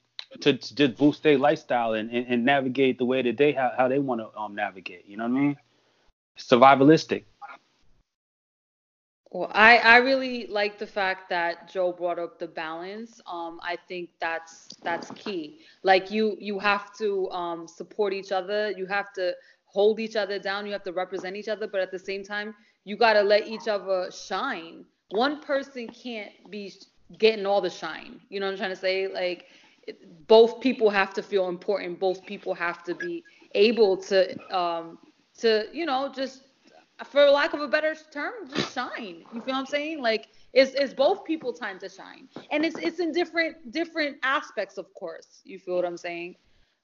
to, 0.43 0.57
to 0.57 0.75
just 0.77 0.97
boost 0.97 1.25
their 1.25 1.39
lifestyle 1.39 1.95
and, 1.95 2.09
and, 2.11 2.27
and 2.29 2.45
navigate 2.45 2.99
the 2.99 3.05
way 3.05 3.23
that 3.23 3.37
they 3.37 3.51
how, 3.51 3.73
how 3.77 3.89
they 3.89 3.99
want 3.99 4.21
to 4.21 4.39
um 4.39 4.55
navigate. 4.55 5.07
You 5.09 5.17
know 5.17 5.25
what 5.25 5.37
I 5.37 5.41
mean? 5.41 5.57
Survivalistic. 6.39 7.25
Well, 9.35 9.52
I, 9.55 9.78
I 9.78 9.98
really 9.98 10.47
like 10.48 10.78
the 10.78 10.86
fact 10.86 11.31
that 11.31 11.70
Joe 11.70 11.93
brought 11.93 12.20
up 12.20 12.39
the 12.40 12.48
balance. 12.48 13.20
Um, 13.27 13.61
I 13.65 13.77
think 13.89 14.11
that's 14.20 14.78
that's 14.85 15.11
key. 15.12 15.61
Like 15.85 16.11
you 16.12 16.36
you 16.40 16.61
have 16.61 16.97
to 16.98 17.31
um, 17.31 17.69
support 17.69 18.15
each 18.15 18.32
other. 18.32 18.73
You 18.73 18.86
have 18.86 19.12
to 19.15 19.35
hold 19.66 20.01
each 20.01 20.16
other 20.16 20.39
down. 20.39 20.66
You 20.66 20.73
have 20.73 20.85
to 20.85 20.93
represent 20.93 21.36
each 21.36 21.48
other, 21.48 21.69
but 21.69 21.81
at 21.82 21.93
the 21.93 21.98
same 22.01 22.24
time, 22.24 22.55
you 22.85 22.97
gotta 22.97 23.23
let 23.23 23.48
each 23.48 23.69
other 23.69 24.11
shine. 24.12 24.86
One 25.11 25.40
person 25.43 25.90
can't 25.90 26.32
be 26.51 26.73
getting 27.19 27.47
all 27.47 27.62
the 27.62 27.70
shine. 27.70 28.20
You 28.31 28.40
know 28.40 28.47
what 28.47 28.52
I'm 28.52 28.59
trying 28.59 28.70
to 28.70 28.77
say? 28.77 29.09
Like 29.09 29.47
it- 29.86 30.27
both 30.28 30.61
people 30.61 30.90
have 30.90 31.15
to 31.15 31.23
feel 31.23 31.48
important. 31.48 32.01
Both 32.01 32.27
people 32.27 32.55
have 32.55 32.85
to 32.85 32.94
be 32.94 33.24
able 33.55 33.98
to 34.11 34.56
um, 34.56 34.98
to 35.39 35.66
you 35.73 35.86
know 35.86 36.12
just 36.15 36.44
for 37.07 37.29
lack 37.31 37.53
of 37.55 37.61
a 37.61 37.69
better 37.69 37.95
term, 38.11 38.33
just 38.55 38.75
shine. 38.75 39.25
You 39.33 39.41
feel 39.41 39.55
what 39.55 39.61
I'm 39.61 39.67
saying? 39.67 40.03
Like 40.03 40.29
it's 40.53 40.73
it's 40.75 40.95
both 40.95 41.25
people 41.25 41.53
time 41.53 41.79
to 41.81 41.89
shine, 41.89 42.29
and 42.51 42.65
it's 42.65 42.77
it's 42.79 43.01
in 43.01 43.13
different 43.13 43.73
different 43.73 44.17
aspects, 44.23 44.79
of 44.79 44.93
course. 44.95 45.41
You 45.45 45.59
feel 45.59 45.77
what 45.77 45.85
I'm 45.85 45.97
saying? 45.97 46.37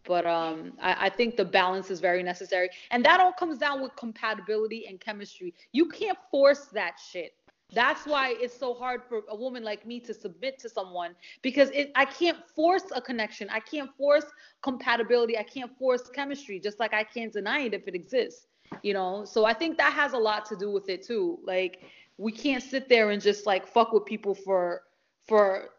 But 0.05 0.27
um, 0.27 0.73
I, 0.81 1.07
I 1.07 1.09
think 1.11 1.37
the 1.37 1.45
balance 1.45 1.91
is 1.91 2.01
very 2.01 2.23
necessary, 2.23 2.71
and 2.91 3.05
that 3.05 3.21
all 3.21 3.33
comes 3.33 3.59
down 3.59 3.83
with 3.83 3.95
compatibility 3.97 4.87
and 4.87 5.01
chemistry. 5.01 5.55
You 5.73 5.89
can't 5.89 6.19
force 6.31 6.67
that 6.73 6.97
shit. 7.13 7.35
That's 7.73 8.05
why 8.05 8.35
it's 8.41 8.59
so 8.59 8.75
hard 8.75 9.03
for 9.09 9.23
a 9.29 9.37
woman 9.37 9.63
like 9.63 9.87
me 9.87 10.01
to 10.01 10.13
submit 10.13 10.59
to 10.59 10.69
someone 10.69 11.15
because 11.41 11.71
it, 11.71 11.93
I 11.95 12.05
can't 12.05 12.39
force 12.57 12.83
a 12.93 13.01
connection. 13.01 13.49
I 13.49 13.61
can't 13.61 13.91
force 13.97 14.25
compatibility. 14.63 15.39
I 15.39 15.45
can't 15.45 15.71
force 15.79 16.09
chemistry, 16.13 16.59
just 16.59 16.81
like 16.81 16.93
I 16.93 17.05
can't 17.05 17.33
deny 17.33 17.61
it 17.61 17.75
if 17.75 17.87
it 17.87 17.95
exists 17.95 18.47
you 18.83 18.93
know 18.93 19.25
so 19.25 19.45
i 19.45 19.53
think 19.53 19.77
that 19.77 19.93
has 19.93 20.13
a 20.13 20.19
lot 20.19 20.45
to 20.47 20.57
do 20.57 20.71
with 20.71 20.89
it 20.89 21.03
too 21.03 21.39
like 21.45 21.81
we 22.19 22.33
can't 22.33 22.63
sit 22.63 22.89
there 22.89 23.11
and 23.11 23.21
just 23.21 23.47
like 23.47 23.67
fuck 23.67 23.93
with 23.93 24.05
people 24.05 24.35
for 24.35 24.83
for 25.27 25.71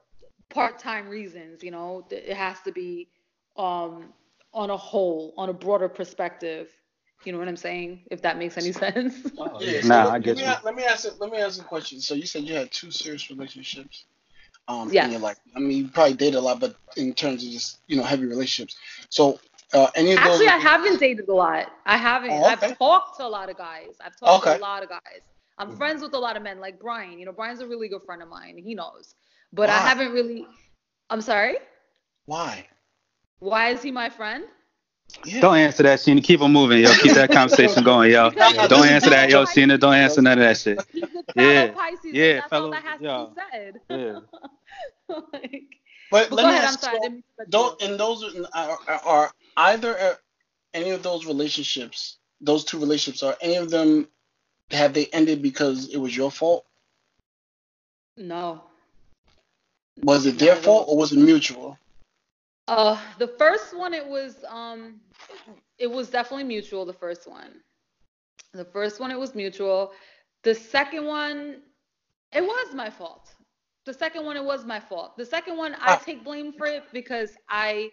part-time 0.49 1.07
reasons 1.07 1.63
you 1.63 1.71
know 1.71 2.05
it 2.11 2.35
has 2.35 2.59
to 2.61 2.71
be 2.71 3.07
um 3.57 4.13
on 4.53 4.69
a 4.69 4.77
whole 4.77 5.33
on 5.37 5.49
a 5.49 5.53
broader 5.53 5.87
perspective 5.89 6.69
you 7.23 7.31
know 7.31 7.37
what 7.39 7.47
i'm 7.47 7.55
saying 7.57 8.01
if 8.11 8.21
that 8.21 8.37
makes 8.37 8.57
any 8.57 8.71
sense 8.71 9.31
Oh, 9.37 9.61
Yeah, 9.61 9.81
yeah. 9.81 9.81
so 9.81 9.95
let, 10.03 10.13
I 10.13 10.19
get 10.19 10.37
let 10.37 10.37
me, 10.37 10.43
you. 10.43 10.49
a- 10.49 10.61
let 10.63 10.75
me 10.75 10.83
ask 10.83 11.07
let 11.19 11.31
me 11.31 11.37
ask 11.39 11.61
a 11.61 11.65
question. 11.65 11.99
So 12.01 12.13
you 12.15 12.25
said 12.25 12.43
you 12.43 12.55
had 12.55 12.71
two 12.71 12.91
serious 12.91 13.29
relationships 13.29 14.05
um 14.67 14.91
Yes. 14.91 15.05
in 15.05 15.11
your 15.11 15.19
life. 15.19 15.37
I 15.55 15.59
mean, 15.59 15.77
you 15.77 15.87
probably 15.89 16.13
dated 16.13 16.35
a 16.35 16.41
lot, 16.41 16.59
but 16.59 16.75
in 16.97 17.13
terms 17.13 17.43
of 17.45 17.51
just 17.51 17.79
you 17.87 17.97
know 17.97 18.03
heavy 18.03 18.25
relationships. 18.25 18.77
So 19.09 19.39
uh, 19.73 19.87
any 19.95 20.11
of 20.11 20.17
those? 20.17 20.27
actually 20.27 20.47
i 20.47 20.57
haven't 20.57 20.99
dated 20.99 21.27
a 21.29 21.33
lot 21.33 21.71
i 21.85 21.97
haven't 21.97 22.31
Oh, 22.31 22.51
okay. 22.53 22.67
i've 22.67 22.77
talked 22.77 23.17
to 23.17 23.25
a 23.25 23.27
lot 23.27 23.49
of 23.49 23.57
guys 23.57 23.95
i've 24.03 24.17
talked 24.19 24.45
Okay. 24.47 24.57
to 24.57 24.61
a 24.61 24.67
lot 24.69 24.83
of 24.83 24.89
guys 24.89 25.21
i'm 25.57 25.71
Mhm. 25.71 25.77
friends 25.77 26.01
with 26.01 26.13
a 26.13 26.19
lot 26.19 26.35
of 26.37 26.43
men 26.43 26.59
like 26.59 26.79
brian 26.79 27.17
you 27.19 27.25
know 27.25 27.31
brian's 27.31 27.61
a 27.61 27.67
really 27.67 27.87
good 27.89 28.01
friend 28.05 28.21
of 28.21 28.29
mine 28.29 28.57
he 28.57 28.75
knows 28.75 29.15
but 29.53 29.69
i 29.69 29.77
haven't 29.77 30.11
really 30.11 30.45
i'm 31.09 31.21
sorry 31.21 31.55
Why? 32.25 32.67
why 33.39 33.69
is 33.69 33.81
he 33.81 33.91
my 33.91 34.09
friend 34.09 34.43
Yeah. 35.25 35.41
Don't 35.41 35.57
answer 35.57 35.83
that, 35.83 35.99
Sheena. 35.99 36.23
Keep 36.23 36.39
on 36.41 36.53
moving, 36.53 36.79
yo. 36.79 36.93
Keep 37.03 37.15
that 37.15 37.29
conversation 37.39 37.83
going, 37.83 38.11
yo. 38.11 38.29
Because 38.29 38.69
Don't 38.69 38.87
answer 38.87 39.09
that, 39.09 39.29
yo. 39.29 39.43
Pisces. 39.43 39.55
Sheena, 39.57 39.77
don't 39.77 39.93
answer 39.93 40.21
none 40.21 40.37
of 40.39 40.43
that 40.47 40.55
shit. 40.57 40.79
He's 40.93 41.03
a 41.03 41.07
fellow 41.09 41.51
Yeah. 41.51 41.71
Pisces. 41.71 42.13
Yeah, 42.13 42.33
that's 42.35 42.49
fellow- 42.49 42.65
all 42.67 42.71
that 42.71 42.83
has 42.85 43.01
yeah. 43.01 43.17
to 43.17 43.25
be 43.27 43.41
said. 43.51 43.73
Yeah. 43.89 44.19
like, 45.33 45.63
But 46.11 46.29
but 46.29 46.31
let 46.37 46.43
go 46.43 46.47
me 46.47 46.53
ahead. 46.55 46.63
I'm 46.63 46.73
ask. 46.75 46.79
sorry. 46.79 46.95
So 46.95 47.01
didn't 47.01 47.13
mean 47.15 47.23
to 47.23 47.35
cut 47.37 47.47
you 47.47 47.51
don't 47.51 47.81
and 47.81 47.99
those 47.99 48.47
are, 48.53 48.77
are, 48.87 48.99
are 49.15 49.31
either 49.57 50.17
any 50.73 50.91
of 50.91 51.03
those 51.03 51.25
relationships, 51.25 52.17
those 52.39 52.63
two 52.63 52.79
relationships, 52.79 53.23
are 53.23 53.37
any 53.41 53.55
of 53.55 53.69
them 53.69 54.07
have 54.71 54.93
they 54.93 55.07
ended 55.07 55.41
because 55.41 55.89
it 55.89 55.97
was 55.97 56.15
your 56.15 56.31
fault? 56.31 56.65
No. 58.17 58.63
Was 60.03 60.25
it 60.25 60.39
their 60.39 60.55
fault 60.55 60.85
or 60.87 60.97
was 60.97 61.11
it 61.11 61.17
mutual? 61.19 61.77
Uh, 62.67 62.97
the 63.17 63.27
first 63.27 63.75
one, 63.77 63.93
it 63.93 64.05
was 64.05 64.43
um, 64.47 65.01
it 65.77 65.87
was 65.87 66.09
definitely 66.09 66.45
mutual. 66.45 66.85
The 66.85 66.93
first 66.93 67.27
one, 67.27 67.61
the 68.53 68.65
first 68.65 68.99
one, 68.99 69.11
it 69.11 69.19
was 69.19 69.35
mutual. 69.35 69.91
The 70.43 70.55
second 70.55 71.05
one, 71.05 71.61
it 72.31 72.41
was 72.41 72.73
my 72.73 72.89
fault. 72.89 73.33
The 73.85 73.93
second 73.93 74.25
one, 74.25 74.37
it 74.37 74.43
was 74.43 74.65
my 74.65 74.79
fault. 74.79 75.17
The 75.17 75.25
second 75.25 75.57
one, 75.57 75.73
I 75.73 75.95
Ah. 75.95 76.01
take 76.03 76.23
blame 76.23 76.53
for 76.53 76.67
it 76.67 76.83
because 76.93 77.31
I 77.49 77.91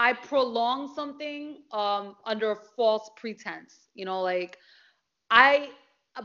I 0.00 0.14
prolonged 0.14 0.90
something 0.96 1.64
um 1.72 2.16
under 2.26 2.52
a 2.52 2.56
false 2.76 3.10
pretense. 3.16 3.90
You 3.94 4.06
know, 4.06 4.22
like 4.22 4.58
I 5.30 5.70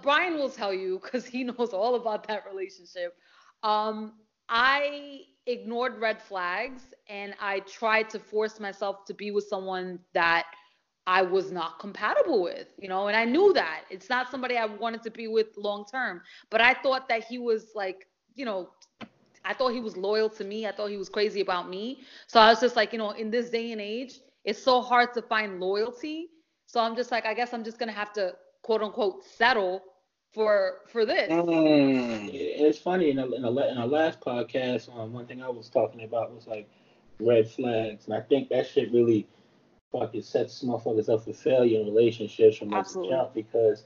Brian 0.02 0.36
will 0.36 0.50
tell 0.50 0.74
you 0.74 1.00
because 1.04 1.26
he 1.28 1.44
knows 1.50 1.74
all 1.74 1.96
about 1.96 2.28
that 2.28 2.46
relationship. 2.52 3.16
Um, 3.64 4.14
I 4.50 5.22
ignored 5.48 6.00
red 6.00 6.22
flags 6.22 6.84
and 7.10 7.36
I 7.42 7.62
tried 7.62 8.10
to 8.12 8.20
force 8.20 8.60
myself 8.60 9.06
to 9.08 9.14
be 9.14 9.32
with 9.32 9.46
someone 9.46 10.00
that 10.14 10.46
I 11.08 11.22
was 11.24 11.52
not 11.52 11.80
compatible 11.80 12.44
with, 12.44 12.68
you 12.80 12.90
know, 12.90 13.08
and 13.08 13.18
I 13.18 13.26
knew 13.26 13.54
that 13.54 13.84
it's 13.92 14.10
not 14.10 14.30
somebody 14.32 14.58
I 14.58 14.66
wanted 14.66 15.04
to 15.04 15.12
be 15.12 15.28
with 15.28 15.48
long 15.58 15.86
term. 15.92 16.22
But 16.52 16.62
I 16.62 16.74
thought 16.74 17.10
that 17.10 17.26
he 17.26 17.40
was 17.40 17.72
like, 17.76 18.08
you 18.36 18.46
know, 18.46 18.70
I 19.46 19.54
thought 19.54 19.74
he 19.74 19.80
was 19.80 19.96
loyal 19.96 20.30
to 20.30 20.44
me. 20.44 20.66
I 20.66 20.72
thought 20.72 20.90
he 20.90 20.98
was 20.98 21.10
crazy 21.10 21.42
about 21.42 21.70
me. 21.70 22.02
So 22.28 22.40
I 22.40 22.50
was 22.50 22.60
just 22.60 22.76
like, 22.76 22.92
you 22.92 23.00
know, 23.00 23.12
in 23.12 23.30
this 23.30 23.50
day 23.50 23.72
and 23.72 23.80
age, 23.80 24.20
it's 24.44 24.62
so 24.62 24.82
hard 24.82 25.14
to 25.14 25.22
find 25.22 25.60
loyalty. 25.60 26.30
So 26.66 26.80
I'm 26.80 26.96
just 26.96 27.12
like, 27.12 27.26
I 27.26 27.34
guess 27.34 27.54
I'm 27.54 27.64
just 27.64 27.78
gonna 27.78 27.92
have 27.92 28.12
to 28.14 28.34
quote 28.64 28.82
unquote 28.82 29.24
settle 29.24 29.84
for 30.34 30.80
for 30.88 31.06
this. 31.06 31.32
Mm. 31.32 32.30
It's 32.34 32.80
funny 32.80 33.12
in 33.12 33.20
a, 33.20 33.26
in 33.32 33.44
la- 33.44 33.68
in 33.68 33.78
our 33.78 33.88
last 33.88 34.20
podcast, 34.20 34.96
um, 34.96 35.14
one 35.14 35.28
thing 35.28 35.42
I 35.42 35.50
was 35.50 35.70
talking 35.70 36.04
about 36.04 36.34
was 36.34 36.48
like 36.48 36.68
red 37.20 37.50
flags, 37.50 38.06
and 38.06 38.16
I 38.16 38.22
think 38.22 38.50
that 38.50 38.68
shit 38.68 38.92
really 38.92 39.28
fucking 39.92 40.24
sets 40.24 40.64
motherfuckers 40.64 41.08
up 41.08 41.24
for 41.24 41.34
failure 41.34 41.80
in 41.80 41.86
relationships 41.86 42.58
from 42.58 42.70
like 42.70 42.86
the 42.88 43.08
jump 43.10 43.34
because 43.34 43.86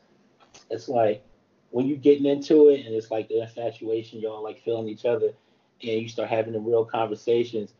it's 0.72 0.90
like 0.90 1.23
when 1.72 1.86
you're 1.86 1.98
getting 1.98 2.26
into 2.26 2.69
it 2.69 2.86
and 2.86 2.95
it's 2.95 3.11
like 3.11 3.27
the 3.27 3.41
infatuation, 3.41 4.19
y'all 4.19 4.44
like 4.44 4.60
feeling 4.64 4.88
each 4.88 5.06
other, 5.06 5.31
and 5.81 6.01
you 6.01 6.10
start 6.10 6.30
having 6.30 6.53
the 6.53 6.60
real 6.60 6.85
conversations. 6.85 7.73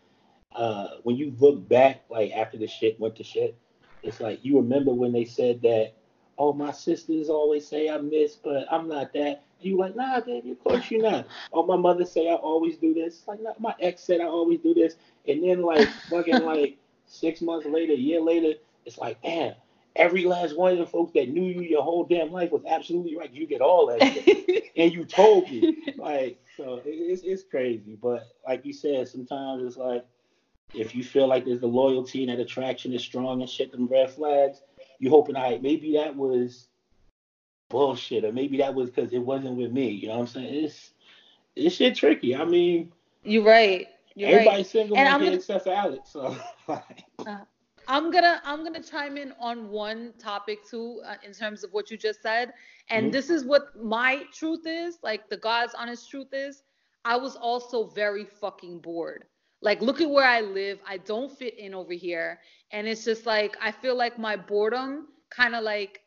Uh, 0.54 0.88
when 1.04 1.16
you 1.16 1.34
look 1.40 1.68
back, 1.68 2.04
like 2.10 2.32
after 2.32 2.58
the 2.58 2.68
shit 2.68 3.00
went 3.00 3.16
to 3.16 3.24
shit, 3.24 3.56
it's 4.02 4.20
like 4.20 4.44
you 4.44 4.58
remember 4.58 4.92
when 4.92 5.12
they 5.12 5.26
said 5.26 5.62
that 5.62 5.94
oh, 6.40 6.54
my 6.54 6.72
sisters 6.72 7.30
always 7.30 7.68
say 7.68 7.90
I 7.90 7.98
miss, 7.98 8.36
but 8.36 8.66
I'm 8.72 8.88
not 8.88 9.14
that. 9.14 9.44
You 9.60 9.78
like, 9.78 9.96
nah, 9.96 10.22
baby, 10.22 10.52
of 10.52 10.64
course 10.64 10.90
you're 10.90 11.02
not. 11.02 11.28
Oh, 11.52 11.66
my 11.66 11.76
mother 11.76 12.06
say 12.06 12.30
I 12.30 12.36
always 12.36 12.78
do 12.78 12.94
this. 12.94 13.24
Like, 13.28 13.42
nah, 13.42 13.54
my 13.60 13.76
ex 13.82 14.02
said 14.02 14.22
I 14.22 14.26
always 14.26 14.62
do 14.62 14.74
this. 14.74 14.96
And 15.28 15.44
then, 15.44 15.62
like, 15.62 15.88
fucking, 16.10 16.44
like, 16.44 16.78
six 17.06 17.42
months 17.42 17.68
later, 17.68 17.92
a 17.92 17.98
year 17.98 18.22
later, 18.22 18.54
it's 18.86 18.98
like, 18.98 19.22
damn, 19.22 19.54
every 19.98 20.24
last 20.24 20.58
one 20.58 20.72
of 20.72 20.78
the 20.78 20.86
folks 20.86 21.12
that 21.14 21.28
knew 21.28 21.44
you 21.44 21.62
your 21.62 21.84
whole 21.84 22.06
damn 22.06 22.32
life 22.32 22.52
was 22.52 22.64
absolutely 22.66 23.18
right. 23.18 23.34
You 23.34 23.46
get 23.46 23.60
all 23.60 23.88
that 23.88 24.02
shit. 24.02 24.72
and 24.78 24.94
you 24.94 25.04
told 25.04 25.52
me. 25.52 25.76
Like, 25.98 26.42
so 26.60 26.82
it's, 26.86 27.22
it's 27.24 27.44
crazy. 27.44 27.98
But, 28.02 28.28
like 28.48 28.66
you 28.66 28.74
said, 28.74 29.08
sometimes 29.08 29.64
it's 29.64 29.78
like, 29.78 30.04
if 30.74 30.94
you 30.94 31.04
feel 31.04 31.28
like 31.28 31.46
there's 31.46 31.62
the 31.62 31.68
loyalty 31.68 32.22
and 32.22 32.30
that 32.32 32.40
attraction 32.42 32.94
is 32.94 33.02
strong 33.02 33.42
and 33.42 33.50
shit, 33.50 33.72
them 33.72 33.88
red 33.88 34.12
flags, 34.12 34.62
you 35.00 35.10
hoping, 35.10 35.36
all 35.36 35.50
right, 35.50 35.62
maybe 35.62 35.94
that 35.94 36.16
was 36.16 36.68
bullshit, 37.70 38.26
or 38.26 38.32
maybe 38.32 38.58
that 38.58 38.74
was 38.76 38.90
because 38.90 39.14
it 39.14 39.20
wasn't 39.20 39.56
with 39.56 39.72
me. 39.72 39.90
You 39.90 40.08
know 40.10 40.16
what 40.16 40.22
I'm 40.22 40.28
saying? 40.28 40.66
It's 40.66 40.92
it's 41.56 41.76
shit 41.76 41.96
tricky. 41.96 42.36
I 42.36 42.44
mean, 42.46 42.92
You're 43.24 43.44
right. 43.44 43.88
You're 44.16 44.30
Everybody's 44.30 44.58
right. 44.58 44.66
single 44.68 44.98
And 44.98 45.08
here 45.08 45.18
gonna- 45.20 45.36
except 45.38 45.64
for 45.64 45.74
Alex. 45.74 46.10
So 46.12 46.36
like, 46.68 47.04
uh, 47.26 47.38
I'm 47.90 48.12
gonna 48.12 48.42
I'm 48.46 48.64
gonna 48.64 48.84
chime 48.84 49.18
in 49.18 49.34
on 49.40 49.70
one 49.70 50.14
topic 50.20 50.60
too 50.70 51.02
uh, 51.06 51.16
in 51.26 51.34
terms 51.34 51.64
of 51.64 51.74
what 51.74 51.92
you 51.92 51.98
just 51.98 52.22
said, 52.22 52.54
and 52.90 53.12
Mhm. 53.12 53.14
this 53.14 53.30
is 53.30 53.46
what 53.46 53.64
my 53.84 54.24
truth 54.34 54.68
is, 54.68 55.00
like 55.04 55.30
the 55.30 55.38
God's 55.38 55.76
honest 55.76 56.10
truth 56.10 56.30
is. 56.34 56.64
I 57.06 57.18
was 57.18 57.36
also 57.36 57.88
very 57.90 58.26
fucking 58.26 58.80
bored. 58.82 59.26
Like, 59.62 59.82
look 59.82 60.02
at 60.02 60.10
where 60.10 60.26
I 60.26 60.42
live. 60.42 60.80
I 60.88 60.98
don't 60.98 61.32
fit 61.32 61.58
in 61.60 61.74
over 61.76 61.94
here, 61.94 62.40
and 62.72 62.88
it's 62.88 63.06
just 63.06 63.26
like 63.26 63.58
I 63.62 63.72
feel 63.72 63.96
like 63.98 64.20
my 64.20 64.38
boredom 64.38 65.08
kind 65.32 65.56
of 65.56 65.64
like 65.64 66.02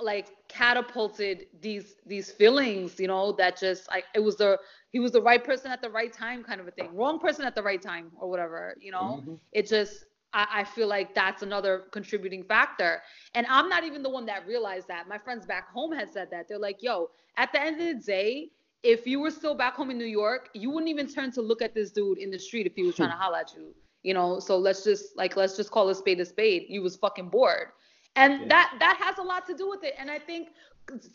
like 0.00 0.28
catapulted 0.48 1.46
these 1.60 1.96
these 2.06 2.30
feelings, 2.32 2.98
you 3.00 3.08
know, 3.08 3.32
that 3.32 3.58
just 3.58 3.88
like 3.90 4.04
it 4.14 4.20
was 4.20 4.36
the 4.36 4.58
he 4.92 5.00
was 5.00 5.12
the 5.12 5.22
right 5.22 5.44
person 5.44 5.70
at 5.70 5.82
the 5.82 5.90
right 5.90 6.12
time 6.12 6.42
kind 6.44 6.60
of 6.60 6.68
a 6.68 6.72
thing, 6.72 6.94
wrong 6.94 7.18
person 7.18 7.44
at 7.44 7.54
the 7.54 7.62
right 7.62 7.82
time 7.82 8.12
or 8.18 8.28
whatever, 8.30 8.76
you 8.80 8.92
know 8.92 9.22
mhm. 9.24 9.40
it 9.52 9.66
just 9.68 10.04
I, 10.36 10.46
I 10.60 10.64
feel 10.64 10.88
like 10.96 11.14
that's 11.14 11.42
another 11.42 11.84
contributing 11.96 12.42
factor. 12.44 12.92
And 13.34 13.46
i'm 13.56 13.68
not 13.74 13.82
even 13.88 14.02
the 14.02 14.10
one 14.18 14.26
that 14.26 14.46
realized 14.46 14.88
that. 14.88 15.08
My 15.14 15.18
friends 15.26 15.44
back 15.54 15.66
home 15.76 15.92
had 16.00 16.08
said 16.16 16.28
that. 16.32 16.42
They're 16.48 16.58
like 16.68 16.82
yo 16.82 17.10
at 17.36 17.48
the 17.52 17.60
end 17.60 17.80
of 17.80 17.86
the 17.88 18.02
day 18.16 18.50
if 18.82 19.06
you 19.10 19.18
were 19.24 19.30
still 19.40 19.54
back 19.62 19.74
home 19.74 19.90
in 19.90 19.98
new 19.98 20.12
york 20.22 20.42
you 20.62 20.68
wouldn't 20.70 20.90
even 20.94 21.06
turn 21.16 21.28
to 21.32 21.42
look 21.50 21.60
at 21.66 21.74
this 21.74 21.90
dude 21.98 22.18
in 22.18 22.30
the 22.30 22.38
street 22.38 22.66
if 22.66 22.74
he 22.76 22.84
was 22.84 22.94
trying 22.94 23.10
to 23.10 23.16
holler 23.24 23.38
at 23.38 23.52
you 23.56 23.74
you 24.06 24.14
know? 24.14 24.38
So 24.38 24.56
let's 24.56 24.84
just 24.84 25.16
like 25.16 25.36
let's 25.36 25.56
just 25.56 25.70
call 25.72 25.88
a 25.88 25.94
spade 25.94 26.20
a 26.20 26.24
spade. 26.24 26.66
You 26.68 26.80
was 26.80 26.96
fucking 26.96 27.28
bored. 27.28 27.68
And 28.14 28.42
Yeah. 28.42 28.48
that 28.48 28.76
that 28.78 28.96
has 29.02 29.18
a 29.18 29.22
lot 29.22 29.46
to 29.48 29.54
do 29.54 29.68
with 29.68 29.82
it. 29.82 29.94
And 29.98 30.10
i 30.10 30.18
think 30.18 30.50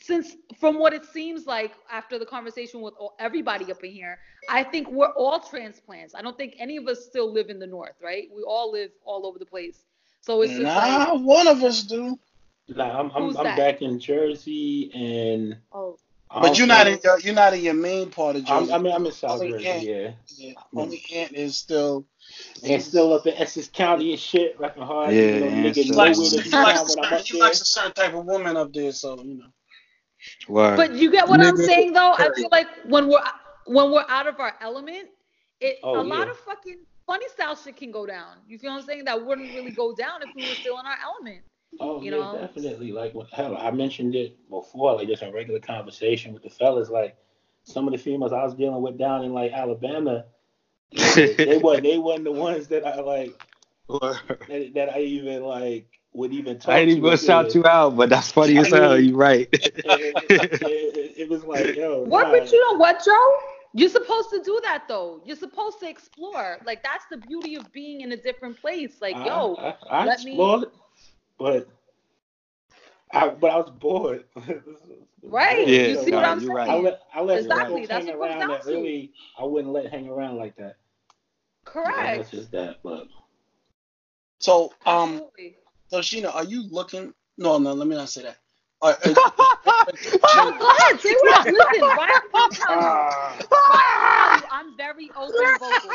since 0.01 0.35
from 0.59 0.79
what 0.79 0.93
it 0.93 1.05
seems 1.05 1.45
like 1.45 1.71
after 1.89 2.19
the 2.19 2.25
conversation 2.25 2.81
with 2.81 2.93
all, 2.99 3.15
everybody 3.19 3.71
up 3.71 3.83
in 3.83 3.91
here 3.91 4.19
I 4.49 4.63
think 4.63 4.89
we're 4.89 5.11
all 5.13 5.39
transplants. 5.39 6.15
I 6.15 6.21
don't 6.21 6.37
think 6.37 6.55
any 6.59 6.77
of 6.77 6.87
us 6.87 7.05
still 7.05 7.31
live 7.31 7.49
in 7.49 7.59
the 7.59 7.67
north, 7.67 7.95
right? 8.03 8.27
We 8.35 8.41
all 8.43 8.71
live 8.71 8.89
all 9.05 9.25
over 9.25 9.37
the 9.39 9.45
place. 9.45 9.83
So 10.21 10.41
it's 10.41 10.51
just 10.51 10.63
Nah, 10.63 11.13
like, 11.13 11.21
one 11.21 11.47
of 11.47 11.63
us 11.63 11.83
do. 11.83 12.19
Like 12.67 12.91
I'm 12.93 13.11
I'm, 13.11 13.35
I'm 13.37 13.55
back 13.55 13.81
in 13.81 13.99
Jersey 13.99 14.91
and 14.93 15.57
oh, 15.73 15.97
But 16.31 16.57
you're 16.57 16.67
not 16.67 16.87
in 16.87 16.93
think- 16.93 17.03
your, 17.03 17.19
you're 17.19 17.35
not 17.35 17.53
in 17.53 17.61
your 17.61 17.73
main 17.73 18.09
part 18.09 18.35
of 18.35 18.43
I'm, 18.49 18.63
Jersey. 18.63 18.73
I 18.73 18.77
mean 18.79 18.93
I'm 18.93 19.05
in 19.05 19.11
South 19.11 19.41
Only 19.41 19.51
Jersey, 19.63 19.67
Ant- 19.67 19.83
yeah. 19.83 20.11
yeah, 20.37 20.53
only 20.75 21.03
Ant 21.13 21.33
is 21.33 21.57
still. 21.57 22.05
And 22.63 22.81
still 22.81 23.13
up 23.13 23.25
in 23.27 23.33
Essex 23.33 23.67
County 23.67 24.11
and 24.11 24.19
shit, 24.19 24.57
rapping 24.57 24.83
hard. 24.83 25.13
Yeah, 25.13 25.21
you 25.21 25.39
know, 25.41 25.47
and 25.47 25.65
nigga 25.65 25.71
still- 25.73 25.83
He 25.83 25.91
likes, 25.91 26.17
to 26.29 26.41
he, 26.41 26.49
likes 26.51 26.81
a 26.81 26.87
certain, 26.87 27.13
up 27.13 27.21
he 27.21 27.39
likes 27.39 27.61
a 27.61 27.65
certain 27.65 27.91
type 27.91 28.13
of 28.13 28.25
woman 28.25 28.55
up 28.55 28.71
there, 28.73 28.91
so 28.93 29.21
you 29.21 29.35
know. 29.39 29.45
Word. 30.47 30.77
but 30.77 30.93
you 30.93 31.11
get 31.11 31.27
what 31.27 31.41
I'm 31.41 31.57
saying 31.57 31.93
though. 31.93 32.13
I 32.13 32.29
feel 32.35 32.49
like 32.51 32.67
when 32.85 33.07
we're 33.07 33.21
when 33.65 33.91
we're 33.91 34.05
out 34.09 34.27
of 34.27 34.39
our 34.39 34.53
element, 34.61 35.09
it 35.59 35.77
Oh, 35.83 35.99
a 35.99 36.03
lot 36.03 36.27
of 36.27 36.37
fucking 36.37 36.79
funny 37.07 37.27
style 37.29 37.55
shit 37.55 37.77
can 37.77 37.91
go 37.91 38.05
down. 38.05 38.37
You 38.47 38.57
feel 38.57 38.71
what 38.71 38.81
I'm 38.81 38.85
saying? 38.85 39.05
That 39.05 39.25
wouldn't 39.25 39.53
really 39.55 39.71
go 39.71 39.93
down 39.93 40.21
if 40.21 40.29
we 40.35 40.47
were 40.47 40.55
still 40.55 40.79
in 40.79 40.85
our 40.85 40.97
element. 41.03 41.41
Oh 41.79 42.01
you 42.01 42.11
yeah, 42.11 42.17
know? 42.17 42.37
definitely. 42.39 42.91
Like 42.91 43.13
what 43.13 43.29
hell, 43.31 43.57
I 43.57 43.71
mentioned 43.71 44.15
it 44.15 44.37
before, 44.49 44.95
like 44.95 45.07
just 45.07 45.23
in 45.23 45.33
regular 45.33 45.59
conversation 45.59 46.33
with 46.33 46.43
the 46.43 46.49
fellas. 46.49 46.89
Like 46.89 47.15
some 47.63 47.87
of 47.87 47.93
the 47.93 47.97
females 47.97 48.33
I 48.33 48.43
was 48.43 48.55
dealing 48.55 48.81
with 48.81 48.97
down 48.97 49.23
in 49.23 49.33
like 49.33 49.51
Alabama, 49.51 50.25
they, 50.91 51.33
they 51.35 51.57
wasn't 51.63 51.83
they 51.83 51.97
wasn't 51.97 52.25
the 52.25 52.31
ones 52.31 52.67
that 52.67 52.85
I 52.85 52.99
like 52.99 53.41
that, 53.87 54.71
that 54.75 54.93
I 54.93 54.99
even 55.01 55.43
like 55.43 55.87
would 56.13 56.33
even 56.33 56.59
talk 56.59 56.73
I 56.75 56.79
ain't 56.79 56.87
to. 56.87 56.91
even 56.91 57.03
gonna 57.03 57.17
shout 57.17 57.55
you 57.55 57.65
out, 57.65 57.95
but 57.95 58.09
that's 58.09 58.31
funny 58.31 58.57
as 58.57 58.71
I 58.73 58.77
hell. 58.79 58.97
mean- 58.97 59.09
You 59.09 59.15
right. 59.17 59.47
it, 59.51 59.81
it- 59.85 60.61
it- 60.61 61.13
it 61.21 61.29
was 61.29 61.43
like, 61.43 61.75
yo, 61.75 62.03
What? 62.03 62.25
nah. 62.25 62.31
But 62.31 62.51
you 62.51 62.59
know 62.71 62.77
what, 62.77 63.03
Joe? 63.05 63.37
You're 63.73 63.89
supposed 63.89 64.29
to 64.31 64.41
do 64.43 64.59
that 64.63 64.83
though. 64.89 65.21
You're 65.25 65.37
supposed 65.37 65.79
to 65.79 65.87
explore. 65.89 66.57
Like 66.65 66.83
that's 66.83 67.05
the 67.09 67.17
beauty 67.17 67.55
of 67.55 67.71
being 67.71 68.01
in 68.01 68.11
a 68.11 68.17
different 68.17 68.59
place. 68.59 68.95
Like, 69.01 69.15
I, 69.15 69.25
yo, 69.25 69.55
I, 69.55 69.75
I 69.89 70.05
let 70.05 70.21
me- 70.23 70.31
explored, 70.31 70.65
but 71.39 71.69
I 73.13 73.29
but 73.29 73.51
I 73.51 73.57
was 73.57 73.71
bored. 73.79 74.25
Right, 75.23 75.67
Yeah, 75.67 75.87
you 75.89 76.03
see 76.03 76.11
what 76.11 76.25
I'm 76.25 76.39
you're 76.39 76.47
saying? 76.47 76.55
right. 76.57 76.69
I 76.69 76.75
let 76.77 77.01
I 77.13 77.21
let 77.21 77.39
Exactly, 77.41 77.75
folks 77.81 77.89
that's 77.89 78.05
hang 78.07 78.17
what 78.17 78.31
comes 78.31 78.31
around 78.31 78.39
down 78.39 78.49
that 78.49 78.63
to. 78.63 78.69
really 78.71 79.13
I 79.37 79.43
wouldn't 79.43 79.71
let 79.71 79.91
hang 79.91 80.09
around 80.09 80.37
like 80.37 80.55
that. 80.57 80.77
Yeah, 81.65 81.71
Correct. 81.71 82.17
that's 82.17 82.31
just 82.31 82.51
that, 82.53 82.77
but 82.83 83.07
So, 84.39 84.73
um, 84.87 85.13
Absolutely. 85.13 85.57
So 85.91 85.99
Sheena, 85.99 86.33
are 86.33 86.45
you 86.45 86.63
looking? 86.69 87.13
No, 87.37 87.57
no, 87.57 87.73
let 87.73 87.87
me 87.87 87.95
not 87.97 88.07
say 88.09 88.23
that. 88.23 88.37
Uh, 88.81 88.93
uh, 89.05 89.09
are, 89.09 89.15
are- 89.67 89.89
uh, 89.91 89.97
Oh, 90.23 90.55
go 90.57 90.69
ahead. 90.69 91.01
Say 91.01 91.13
what? 91.21 91.45
Listen, 91.45 91.81
Ryan 91.81 92.21
will 92.33 92.49
you. 92.51 92.57
Ah, 92.69 93.37
Ryan 93.51 94.01
will 94.01 94.09
tell 94.09 94.37
you. 94.37 94.43
I'm 94.51 94.77
very 94.77 95.09
open 95.17 95.59
vocal. 95.59 95.89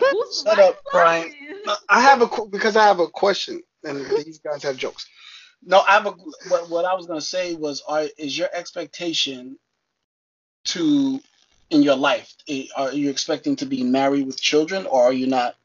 Who's 0.00 0.42
Shut 0.42 0.58
up, 0.58 0.82
Brian. 0.90 1.30
lying? 1.66 1.76
I 1.90 2.00
have 2.00 2.22
a 2.22 2.46
because 2.46 2.76
I 2.76 2.86
have 2.86 3.00
a 3.00 3.08
question, 3.08 3.62
and 3.84 4.06
these 4.16 4.38
guys 4.38 4.62
have 4.62 4.76
jokes. 4.76 5.06
No, 5.62 5.80
I 5.80 5.92
have 5.92 6.06
a. 6.06 6.10
What, 6.48 6.70
what 6.70 6.84
I 6.86 6.94
was 6.94 7.06
gonna 7.06 7.20
say 7.20 7.54
was, 7.54 7.82
are 7.86 8.06
is 8.16 8.38
your 8.38 8.48
expectation 8.54 9.58
to 10.66 11.20
in 11.70 11.82
your 11.82 11.96
life? 11.96 12.32
Are 12.76 12.92
you 12.92 13.10
expecting 13.10 13.56
to 13.56 13.66
be 13.66 13.82
married 13.82 14.26
with 14.26 14.40
children, 14.40 14.86
or 14.86 15.02
are 15.02 15.12
you 15.12 15.26
not? 15.26 15.56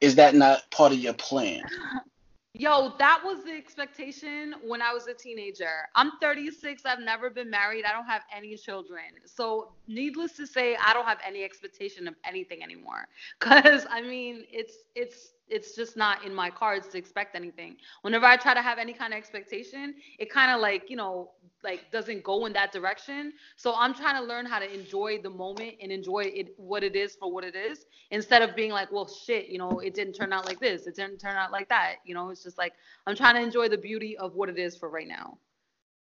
Is 0.00 0.14
that 0.16 0.34
not 0.34 0.62
part 0.70 0.92
of 0.92 0.98
your 0.98 1.14
plan? 1.14 1.62
Yo, 2.54 2.92
that 2.98 3.22
was 3.24 3.44
the 3.44 3.52
expectation 3.52 4.54
when 4.62 4.82
I 4.82 4.92
was 4.92 5.06
a 5.06 5.14
teenager. 5.14 5.88
I'm 5.94 6.12
36. 6.20 6.82
I've 6.84 7.00
never 7.00 7.30
been 7.30 7.48
married. 7.48 7.86
I 7.86 7.92
don't 7.92 8.04
have 8.06 8.22
any 8.34 8.56
children. 8.56 9.04
So, 9.24 9.72
needless 9.88 10.32
to 10.36 10.46
say, 10.46 10.76
I 10.76 10.92
don't 10.92 11.06
have 11.06 11.18
any 11.26 11.44
expectation 11.44 12.06
of 12.06 12.14
anything 12.26 12.62
anymore. 12.62 13.08
Cause 13.38 13.86
I 13.90 14.02
mean, 14.02 14.44
it's 14.50 14.74
it's 14.94 15.32
it's 15.52 15.76
just 15.76 15.96
not 15.96 16.24
in 16.24 16.34
my 16.34 16.50
cards 16.50 16.88
to 16.88 16.98
expect 16.98 17.36
anything. 17.36 17.76
Whenever 18.00 18.26
I 18.26 18.36
try 18.36 18.54
to 18.54 18.62
have 18.62 18.78
any 18.78 18.92
kind 18.92 19.12
of 19.12 19.18
expectation, 19.18 19.94
it 20.18 20.30
kind 20.30 20.50
of 20.50 20.60
like 20.60 20.88
you 20.88 20.96
know 20.96 21.30
like 21.62 21.90
doesn't 21.92 22.24
go 22.24 22.46
in 22.46 22.52
that 22.54 22.72
direction. 22.72 23.32
So 23.56 23.74
I'm 23.76 23.94
trying 23.94 24.20
to 24.20 24.26
learn 24.26 24.46
how 24.46 24.58
to 24.58 24.72
enjoy 24.72 25.20
the 25.22 25.30
moment 25.30 25.74
and 25.80 25.92
enjoy 25.92 26.24
it 26.24 26.54
what 26.56 26.82
it 26.82 26.96
is 26.96 27.14
for 27.14 27.30
what 27.30 27.44
it 27.44 27.54
is 27.54 27.86
instead 28.10 28.42
of 28.42 28.56
being 28.56 28.72
like, 28.72 28.90
well, 28.90 29.08
shit, 29.08 29.48
you 29.48 29.58
know, 29.58 29.78
it 29.80 29.94
didn't 29.94 30.14
turn 30.14 30.32
out 30.32 30.46
like 30.46 30.58
this, 30.58 30.86
it 30.86 30.96
didn't 30.96 31.18
turn 31.18 31.36
out 31.36 31.52
like 31.52 31.68
that. 31.68 31.96
You 32.04 32.14
know, 32.14 32.30
it's 32.30 32.42
just 32.42 32.58
like 32.58 32.72
I'm 33.06 33.14
trying 33.14 33.34
to 33.36 33.42
enjoy 33.42 33.68
the 33.68 33.78
beauty 33.78 34.16
of 34.16 34.34
what 34.34 34.48
it 34.48 34.58
is 34.58 34.76
for 34.76 34.88
right 34.88 35.08
now. 35.08 35.38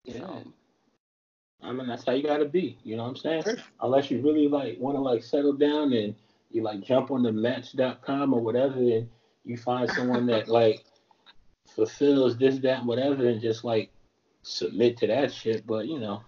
yeah. 0.05 0.41
I 1.63 1.73
mean 1.73 1.89
that's 1.89 2.05
how 2.05 2.13
you 2.13 2.23
gotta 2.23 2.45
be, 2.45 2.79
you 2.85 2.97
know 2.97 3.05
what 3.05 3.11
I'm 3.11 3.17
saying? 3.17 3.45
Unless 3.81 4.11
you 4.11 4.21
really 4.21 4.47
like 4.47 4.77
wanna 4.79 5.01
like 5.01 5.23
settle 5.23 5.55
down 5.55 5.93
and 5.95 6.15
you 6.51 6.63
like 6.63 6.83
jump 6.83 7.11
on 7.11 7.23
the 7.23 7.33
match.com 7.33 8.35
or 8.35 8.41
whatever 8.41 8.79
and 8.79 9.09
you 9.47 9.57
find 9.57 9.91
someone 9.91 10.27
that 10.27 10.49
like 10.49 10.85
fulfills 11.75 12.37
this, 12.37 12.59
that, 12.59 12.85
whatever 12.85 13.29
and 13.29 13.41
just 13.41 13.65
like 13.65 13.91
submit 14.43 14.99
to 14.99 15.07
that 15.07 15.33
shit. 15.33 15.67
But 15.67 15.87
you 15.87 15.99
know, 15.99 16.23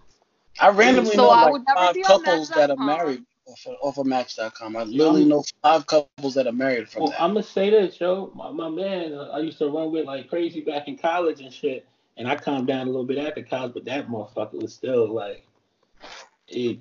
I 0.59 0.69
randomly 0.69 1.11
So 1.11 1.23
know 1.23 1.29
I 1.29 1.43
like 1.43 1.53
would 1.53 1.63
five 1.75 1.95
couples 2.05 2.49
that 2.49 2.71
are 2.71 2.77
married 2.77 3.23
off 3.45 3.65
of, 3.67 3.75
off 3.81 3.97
of 3.97 4.05
Match.com. 4.05 4.75
I 4.75 4.83
literally 4.83 5.25
know 5.25 5.43
five 5.61 5.85
couples 5.85 6.33
that 6.35 6.47
are 6.47 6.53
married 6.53 6.89
from 6.89 7.03
Well, 7.03 7.11
that. 7.11 7.21
I'm 7.21 7.31
gonna 7.31 7.43
say 7.43 7.69
this, 7.69 7.99
yo. 7.99 8.31
My, 8.33 8.51
my 8.51 8.69
man, 8.69 9.13
uh, 9.13 9.31
I 9.33 9.39
used 9.39 9.57
to 9.59 9.69
run 9.69 9.91
with 9.91 10.05
like 10.05 10.29
crazy 10.29 10.61
back 10.61 10.87
in 10.87 10.97
college 10.97 11.41
and 11.41 11.51
shit, 11.51 11.85
and 12.17 12.27
I 12.27 12.35
calmed 12.35 12.67
down 12.67 12.87
a 12.87 12.89
little 12.89 13.05
bit 13.05 13.17
after 13.17 13.43
college, 13.43 13.73
but 13.73 13.85
that 13.85 14.07
motherfucker 14.07 14.61
was 14.61 14.73
still 14.73 15.13
like, 15.13 15.45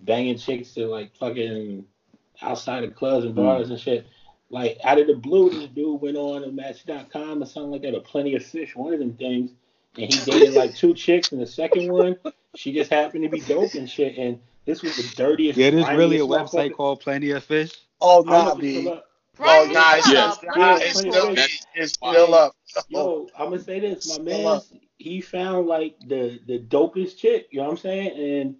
banging 0.03 0.39
chicks 0.39 0.73
to 0.75 0.87
like 0.87 1.15
fucking 1.17 1.85
outside 2.41 2.85
of 2.85 2.95
clubs 2.95 3.25
and 3.25 3.35
bars 3.35 3.71
and 3.71 3.81
shit. 3.81 4.07
Like 4.51 4.79
out 4.83 4.99
of 4.99 5.07
the 5.07 5.15
blue, 5.15 5.51
this 5.51 5.69
dude 5.69 6.01
went 6.01 6.17
on 6.17 6.43
to 6.43 6.51
Match.com 6.51 7.43
or 7.43 7.47
something 7.47 7.73
like 7.73 7.83
that, 7.83 7.95
or 7.95 8.01
Plenty 8.01 8.35
of 8.35 8.45
Fish, 8.45 8.75
one 8.75 8.95
of 8.95 8.99
them 8.99 9.15
things, 9.15 9.51
and 9.97 10.11
he 10.11 10.19
dated 10.25 10.55
like 10.55 10.75
two 10.75 10.95
chicks, 10.95 11.33
and 11.33 11.41
the 11.41 11.47
second 11.47 11.93
one, 11.93 12.17
she 12.55 12.73
just 12.73 12.91
happened 12.91 13.25
to 13.25 13.29
be 13.29 13.41
dope 13.41 13.75
and 13.75 13.89
shit, 13.89 14.17
and 14.17 14.41
this 14.65 14.83
was 14.83 14.97
the 14.97 15.03
dirtiest. 15.17 15.59
Yeah, 15.59 15.71
there's 15.71 15.89
really 15.89 16.19
a 16.19 16.27
website 16.27 16.75
called 16.75 17.01
Plenty 17.01 17.31
of 17.33 17.45
Fish. 17.45 17.73
Oh, 18.01 18.25
I 18.27 18.31
nah, 18.31 18.49
if 18.49 18.53
it's 18.55 18.61
B. 18.61 18.81
still 18.81 18.93
up. 18.93 19.05
Uh, 19.41 19.45
oh, 19.45 19.45
Brian, 19.45 19.73
nah, 19.73 19.95
it's, 19.97 20.13
Yeah. 20.13 20.33
it's, 20.33 20.43
Let 20.57 20.83
it's 20.83 20.99
still, 20.99 21.35
it's 21.75 21.93
still 21.93 22.35
up. 22.35 22.57
Yo, 22.89 23.29
I'm 23.39 23.51
gonna 23.51 23.63
say 23.63 23.81
this, 23.81 24.19
my 24.19 24.25
man. 24.25 24.61
He 24.99 25.21
found 25.21 25.69
like 25.69 25.97
the 26.07 26.41
the 26.47 26.59
dopest 26.59 27.19
chick. 27.19 27.49
You 27.51 27.61
know 27.61 27.67
what 27.67 27.71
I'm 27.73 27.77
saying? 27.77 28.41
And 28.43 28.57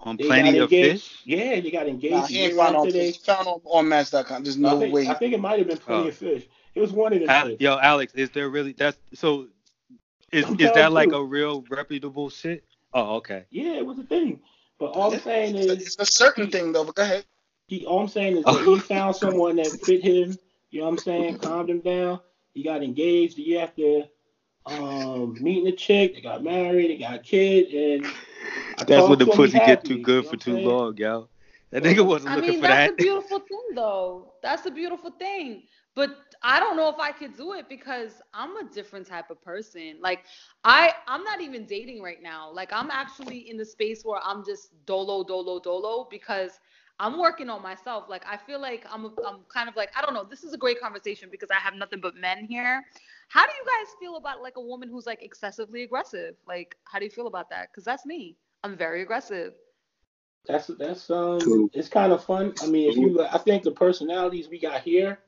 On 0.00 0.16
They 0.16 0.24
Plenty 0.24 0.52
got 0.52 0.58
of 0.62 0.72
engaged. 0.72 1.02
Fish. 1.02 1.22
yeah, 1.24 1.60
they 1.60 1.70
got 1.70 1.88
engaged. 1.88 2.14
Nah, 2.14 2.24
a 2.24 2.26
he 2.28 2.38
ain't 2.44 2.56
found 2.56 2.76
on, 2.76 2.86
after 2.86 2.92
they- 2.98 3.12
found 3.12 3.48
on, 3.48 3.60
on 3.64 3.88
Match.com. 3.88 4.44
There's 4.44 4.56
I 4.56 4.60
no 4.60 4.78
think, 4.78 4.94
way. 4.94 5.08
I 5.08 5.14
think 5.14 5.34
it 5.34 5.40
might 5.40 5.58
have 5.58 5.66
been 5.68 5.78
Plenty 5.78 6.04
Oh. 6.04 6.08
of 6.08 6.14
Fish. 6.16 6.46
It 6.74 6.80
was 6.80 6.92
one 6.92 7.12
of 7.12 7.18
them. 7.20 7.28
Al- 7.28 7.50
Yo, 7.52 7.76
Alex, 7.78 8.14
is 8.14 8.30
there 8.30 8.48
really 8.48 8.72
that's 8.72 8.96
so? 9.14 9.48
Is 10.30 10.44
I'm 10.44 10.60
is 10.60 10.70
that 10.72 10.92
like 10.92 11.08
you. 11.08 11.16
a 11.16 11.24
real 11.24 11.64
reputable 11.68 12.30
shit? 12.30 12.62
Oh, 12.94 13.16
okay. 13.16 13.44
Yeah, 13.50 13.72
it 13.72 13.86
was 13.86 13.98
a 13.98 14.04
thing. 14.04 14.40
But 14.78 14.92
all 14.92 15.12
I'm 15.12 15.18
saying 15.20 15.56
it's, 15.56 15.66
a, 15.66 15.72
is, 15.72 15.82
it's 15.86 15.98
a 15.98 16.06
certain 16.06 16.50
thing 16.50 16.70
though. 16.72 16.84
But 16.84 16.94
go 16.94 17.02
ahead. 17.02 17.24
he, 17.66 17.84
all 17.84 18.00
I'm 18.00 18.08
saying 18.08 18.36
is 18.36 18.44
that 18.44 18.64
he 18.64 18.78
found 18.78 19.16
someone 19.16 19.56
that 19.56 19.66
fit 19.66 20.02
him. 20.04 20.38
You 20.70 20.80
know 20.80 20.86
what 20.86 20.92
I'm 20.92 20.98
saying? 20.98 21.38
Calmed 21.38 21.70
him 21.70 21.80
down. 21.80 22.20
He 22.54 22.62
got 22.62 22.84
engaged 22.84 23.36
the 23.36 23.42
year 23.42 23.62
after 23.62 24.04
um, 24.68 25.36
meeting 25.40 25.66
a 25.68 25.72
chick. 25.72 26.14
They 26.14 26.20
got 26.20 26.42
married. 26.42 26.90
They 26.90 26.98
got 26.98 27.16
a 27.16 27.18
kid, 27.18 27.72
and 27.72 28.06
I 28.78 28.84
That's 28.84 29.06
when 29.08 29.18
the 29.18 29.26
pussy 29.26 29.58
he 29.58 29.60
get 29.60 29.84
happy, 29.84 29.88
too 29.88 29.98
you 29.98 29.98
good 29.98 30.24
know 30.24 30.30
for 30.30 30.36
too 30.36 30.56
long, 30.56 30.96
y'all. 30.96 31.28
That 31.70 31.82
nigga 31.82 32.04
wasn't 32.04 32.32
I 32.32 32.36
looking 32.36 32.52
mean, 32.52 32.60
for 32.60 32.66
that's 32.66 32.86
a 32.86 32.92
beautiful 32.92 33.38
thing, 33.40 33.74
though. 33.74 34.34
That's 34.42 34.66
a 34.66 34.70
beautiful 34.70 35.10
thing. 35.10 35.62
But 35.94 36.10
I 36.42 36.60
don't 36.60 36.76
know 36.76 36.88
if 36.88 36.98
I 36.98 37.12
could 37.12 37.36
do 37.36 37.52
it 37.54 37.68
because 37.68 38.22
I'm 38.32 38.56
a 38.56 38.64
different 38.70 39.06
type 39.06 39.30
of 39.30 39.42
person. 39.42 39.98
Like 40.00 40.24
I, 40.64 40.92
I'm 41.06 41.24
not 41.24 41.40
even 41.40 41.66
dating 41.66 42.02
right 42.02 42.22
now. 42.22 42.50
Like 42.52 42.72
I'm 42.72 42.90
actually 42.90 43.48
in 43.50 43.56
the 43.56 43.64
space 43.64 44.02
where 44.04 44.20
I'm 44.22 44.44
just 44.44 44.84
dolo, 44.86 45.24
dolo, 45.24 45.58
dolo 45.60 46.06
because 46.10 46.60
I'm 47.00 47.18
working 47.18 47.48
on 47.48 47.62
myself. 47.62 48.04
Like 48.08 48.24
I 48.26 48.36
feel 48.36 48.60
like 48.60 48.84
I'm, 48.90 49.06
I'm 49.26 49.40
kind 49.52 49.68
of 49.68 49.76
like 49.76 49.90
I 49.96 50.02
don't 50.02 50.14
know. 50.14 50.24
This 50.24 50.44
is 50.44 50.52
a 50.52 50.58
great 50.58 50.80
conversation 50.80 51.28
because 51.30 51.50
I 51.50 51.56
have 51.60 51.74
nothing 51.74 52.00
but 52.00 52.14
men 52.16 52.44
here. 52.44 52.84
How 53.28 53.44
do 53.44 53.52
you 53.52 53.64
guys 53.64 53.94
feel 54.00 54.16
about 54.16 54.42
like 54.42 54.56
a 54.56 54.60
woman 54.60 54.88
who's 54.88 55.06
like 55.06 55.22
excessively 55.22 55.82
aggressive? 55.82 56.34
Like 56.46 56.76
how 56.84 56.98
do 56.98 57.04
you 57.04 57.10
feel 57.10 57.26
about 57.26 57.50
that? 57.50 57.68
Because 57.70 57.84
that's 57.84 58.04
me. 58.06 58.36
I'm 58.64 58.76
very 58.76 59.02
aggressive. 59.02 59.54
That's 60.46 60.68
that's 60.78 61.10
um, 61.10 61.40
Cool. 61.40 61.68
it's 61.74 61.88
kind 61.88 62.12
of 62.12 62.24
fun. 62.24 62.54
I 62.62 62.66
mean, 62.66 62.90
if 62.90 62.96
you, 62.96 63.22
I 63.22 63.38
think 63.38 63.62
the 63.62 63.70
personalities 63.70 64.48
we 64.48 64.58
got 64.58 64.80
here, 64.80 65.18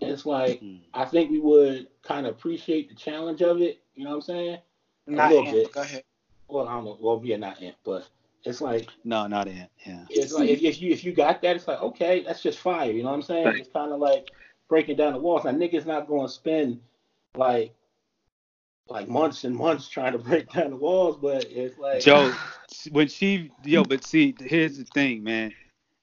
it's 0.00 0.24
like 0.24 0.60
Hmm. 0.60 0.76
I 0.94 1.04
think 1.04 1.30
we 1.30 1.38
would 1.38 1.88
kind 2.02 2.26
of 2.26 2.34
appreciate 2.34 2.88
the 2.88 2.94
challenge 2.94 3.42
of 3.42 3.60
it. 3.60 3.80
You 3.94 4.04
know 4.04 4.10
what 4.10 4.16
I'm 4.16 4.22
saying? 4.22 4.58
Not 5.06 5.30
little 5.30 5.46
Ant, 5.46 5.54
bit. 5.54 5.72
Go 5.72 5.82
ahead. 5.82 6.04
Well, 6.48 6.66
I 6.66 6.74
don't 6.74 6.84
know. 6.84 6.98
Well, 7.00 7.20
yeah, 7.24 7.36
not 7.36 7.60
it, 7.62 7.74
but 7.84 8.08
it's 8.44 8.62
like 8.62 8.88
No, 9.04 9.26
not 9.26 9.48
Ant. 9.48 9.70
Yeah. 9.84 10.04
it's 10.08 10.32
like 10.32 10.48
if, 10.48 10.62
if 10.62 10.80
you 10.80 10.92
if 10.92 11.04
you 11.04 11.12
got 11.12 11.42
that, 11.42 11.56
it's 11.56 11.68
like 11.68 11.82
okay, 11.82 12.22
that's 12.22 12.42
just 12.42 12.58
fire. 12.58 12.90
You 12.90 13.02
know 13.02 13.10
what 13.10 13.16
I'm 13.16 13.22
saying? 13.22 13.44
Right. 13.44 13.60
It's 13.60 13.68
kind 13.70 13.92
of 13.92 14.00
like 14.00 14.30
breaking 14.68 14.96
down 14.96 15.12
the 15.12 15.18
walls. 15.18 15.44
Now 15.44 15.50
niggas 15.50 15.84
not 15.84 16.08
going 16.08 16.26
to 16.26 16.32
spend 16.32 16.80
like 17.38 17.74
like 18.88 19.08
months 19.08 19.44
and 19.44 19.54
months 19.56 19.88
trying 19.88 20.12
to 20.12 20.18
break 20.18 20.50
down 20.52 20.70
the 20.70 20.76
walls, 20.76 21.18
but 21.18 21.46
it's 21.50 21.78
like 21.78 22.04
Joe, 22.04 22.38
when 22.90 23.08
she 23.08 23.52
yo, 23.64 23.84
but 23.84 24.04
see, 24.04 24.34
here's 24.40 24.78
the 24.78 24.84
thing, 24.84 25.22
man. 25.24 25.54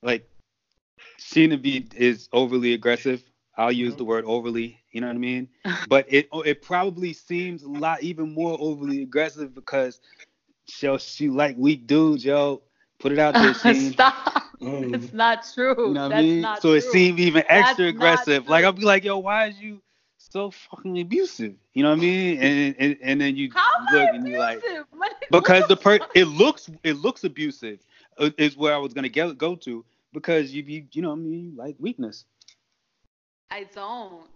Like, 0.03 0.27
Sheena 1.19 1.61
B 1.61 1.87
is 1.95 2.29
overly 2.33 2.73
aggressive. 2.73 3.23
I'll 3.57 3.71
use 3.71 3.95
the 3.95 4.05
word 4.05 4.25
overly. 4.25 4.79
You 4.91 5.01
know 5.01 5.07
what 5.07 5.15
I 5.15 5.19
mean? 5.19 5.49
But 5.87 6.05
it 6.09 6.27
it 6.45 6.61
probably 6.61 7.13
seems 7.13 7.63
a 7.63 7.69
lot 7.69 8.03
even 8.03 8.33
more 8.33 8.57
overly 8.59 9.01
aggressive 9.03 9.53
because 9.53 9.99
she 10.67 10.97
she 10.99 11.29
like 11.29 11.55
weak 11.57 11.87
dudes, 11.87 12.25
yo. 12.25 12.63
Put 12.99 13.11
it 13.13 13.19
out 13.19 13.37
there, 13.37 13.53
Sheen. 13.53 13.93
Stop. 13.93 14.43
Mm. 14.61 14.93
It's 14.93 15.13
not 15.13 15.45
true. 15.53 15.75
You 15.83 15.93
know 15.93 16.01
what 16.01 16.07
That's 16.07 16.15
I 16.15 16.17
mean? 16.17 16.41
not 16.41 16.59
So 16.59 16.73
it 16.73 16.81
true. 16.81 16.91
seemed 16.91 17.19
even 17.19 17.43
extra 17.47 17.87
not 17.87 17.87
aggressive. 17.87 18.47
Like. 18.47 18.65
I'll 18.65 18.73
be 18.73 18.83
like, 18.85 19.03
yo, 19.03 19.17
why 19.19 19.47
is 19.47 19.59
you 19.59 19.81
so 20.35 20.51
fucking 20.51 20.99
abusive? 20.99 21.55
You 21.73 21.83
know 21.83 21.89
what 21.91 21.99
I 21.99 22.01
mean? 22.01 22.37
And 22.39 22.75
and, 22.79 22.97
and 23.01 23.21
then 23.21 23.35
you 23.37 23.53
How 23.53 23.69
look 23.77 24.11
I 24.11 24.13
and 24.13 24.27
you're 24.27 24.39
like, 24.39 24.65
because 25.29 25.67
the 25.67 25.77
per 25.77 25.99
it 26.13 26.25
looks 26.25 26.69
it 26.83 26.93
looks 26.97 27.23
abusive 27.23 27.79
uh, 28.17 28.31
is 28.37 28.57
where 28.57 28.73
I 28.75 28.77
was 28.77 28.93
gonna 28.93 29.09
get 29.09 29.37
go 29.37 29.55
to 29.55 29.85
because 30.13 30.53
you 30.53 30.63
you 30.63 30.87
you 30.91 31.01
know 31.01 31.09
what 31.09 31.15
I 31.17 31.19
mean 31.19 31.45
you 31.45 31.55
like 31.57 31.75
weakness. 31.79 32.25
I 33.51 33.63
don't. 33.63 34.27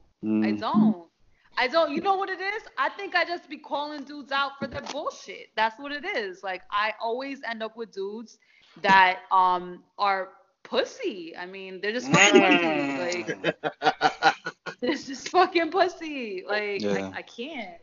I 0.41 0.51
Mm. 0.51 0.53
don't. 0.53 1.09
I 1.57 1.67
don't. 1.67 1.91
You 1.93 2.01
know 2.01 2.15
what 2.15 2.29
it 2.29 2.39
is? 2.39 2.63
I 2.77 2.89
think 2.89 3.15
I 3.15 3.25
just 3.25 3.49
be 3.49 3.57
calling 3.57 4.03
dudes 4.03 4.31
out 4.31 4.57
for 4.59 4.67
their 4.67 4.81
bullshit. 4.81 5.47
That's 5.55 5.79
what 5.79 5.91
it 5.91 6.05
is. 6.05 6.43
Like 6.43 6.63
I 6.71 6.93
always 7.01 7.41
end 7.43 7.63
up 7.63 7.77
with 7.77 7.91
dudes 7.91 8.39
that 8.77 9.21
um 9.31 9.83
are 9.97 10.29
pussy. 10.63 11.35
I 11.37 11.45
mean, 11.45 11.81
they're 11.81 11.91
just 11.93 12.11
fucking 12.11 12.37
pussy. 12.37 12.93
Like 12.95 13.35
they're 14.81 14.91
just 14.95 15.29
fucking 15.29 15.71
pussy. 15.71 16.43
Like 16.47 16.81
Yeah. 16.81 17.11
I, 17.13 17.17
I 17.19 17.21
can't. 17.21 17.77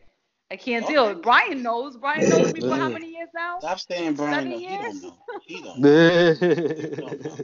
I 0.49 0.55
can't 0.55 0.87
deal. 0.87 1.09
it. 1.09 1.21
Brian 1.21 1.61
knows. 1.61 1.97
Brian 1.97 2.29
knows 2.29 2.53
me 2.53 2.61
for 2.61 2.75
how 2.75 2.87
many 2.89 3.09
years 3.11 3.27
now? 3.35 3.59
Stop 3.59 3.79
saying 3.81 4.13
Brian. 4.13 4.33
Seven 4.33 4.59
years? 4.59 5.05
He 5.45 5.61
don't. 5.61 5.79
know. 5.81 6.33
He 6.33 6.95
don't 6.95 7.25
know. 7.25 7.35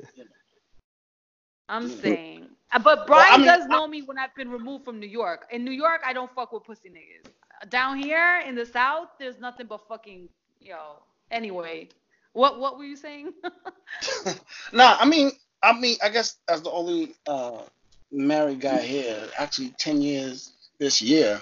I'm 1.70 1.90
saying. 1.90 2.48
Uh, 2.72 2.80
But 2.80 2.98
Well, 3.00 3.06
Brian 3.08 3.34
I 3.34 3.38
mean, 3.38 3.46
does 3.46 3.64
I- 3.64 3.68
know 3.68 3.88
me 3.88 4.02
when 4.04 4.18
I've 4.18 4.34
been 4.36 4.50
removed 4.50 4.86
from 4.86 5.00
New 5.00 5.08
York. 5.08 5.48
In 5.52 5.64
New 5.66 5.72
York, 5.72 6.02
I 6.06 6.14
don't 6.14 6.34
fuck 6.34 6.52
with 6.54 6.64
pussy 6.64 6.90
niggas. 6.90 7.30
Down 7.70 7.98
here 7.98 8.42
in 8.46 8.56
the 8.56 8.66
South, 8.66 9.10
there's 9.20 9.40
nothing 9.40 9.68
but 9.68 9.82
fucking 9.88 10.28
yo. 10.60 11.02
Anyway, 11.32 11.88
what 12.34 12.60
what 12.60 12.78
were 12.78 12.84
you 12.84 12.96
saying? 12.98 13.34
nah, 14.74 14.98
I 15.00 15.06
mean, 15.06 15.32
I 15.62 15.78
mean, 15.80 15.98
I 16.04 16.10
guess 16.10 16.38
as 16.50 16.62
the 16.62 16.72
only 16.72 17.14
uh, 17.26 17.60
married 18.14 18.62
guy 18.62 18.82
here, 18.82 19.28
actually 19.38 19.74
ten 19.78 20.02
years 20.02 20.54
this 20.80 21.02
year, 21.02 21.42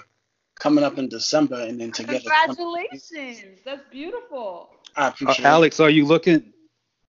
coming 0.58 0.84
up 0.84 0.98
in 0.98 1.08
December, 1.08 1.60
and 1.62 1.80
then 1.80 1.92
together. 1.92 2.20
Congratulations. 2.20 3.60
That's 3.64 3.82
beautiful. 3.90 4.70
I 4.96 5.06
Uh, 5.06 5.08
appreciate 5.10 5.44
Alex, 5.46 5.80
are 5.80 5.90
you 5.90 6.04
looking? 6.04 6.52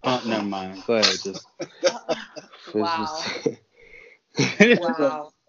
Oh, 0.04 0.22
never 0.26 0.44
mind. 0.44 0.84
Go 0.86 0.96
ahead. 0.96 1.18
Just. 1.24 1.46
Wow. 2.74 3.06
just- 3.06 4.82
Wow. 4.82 5.32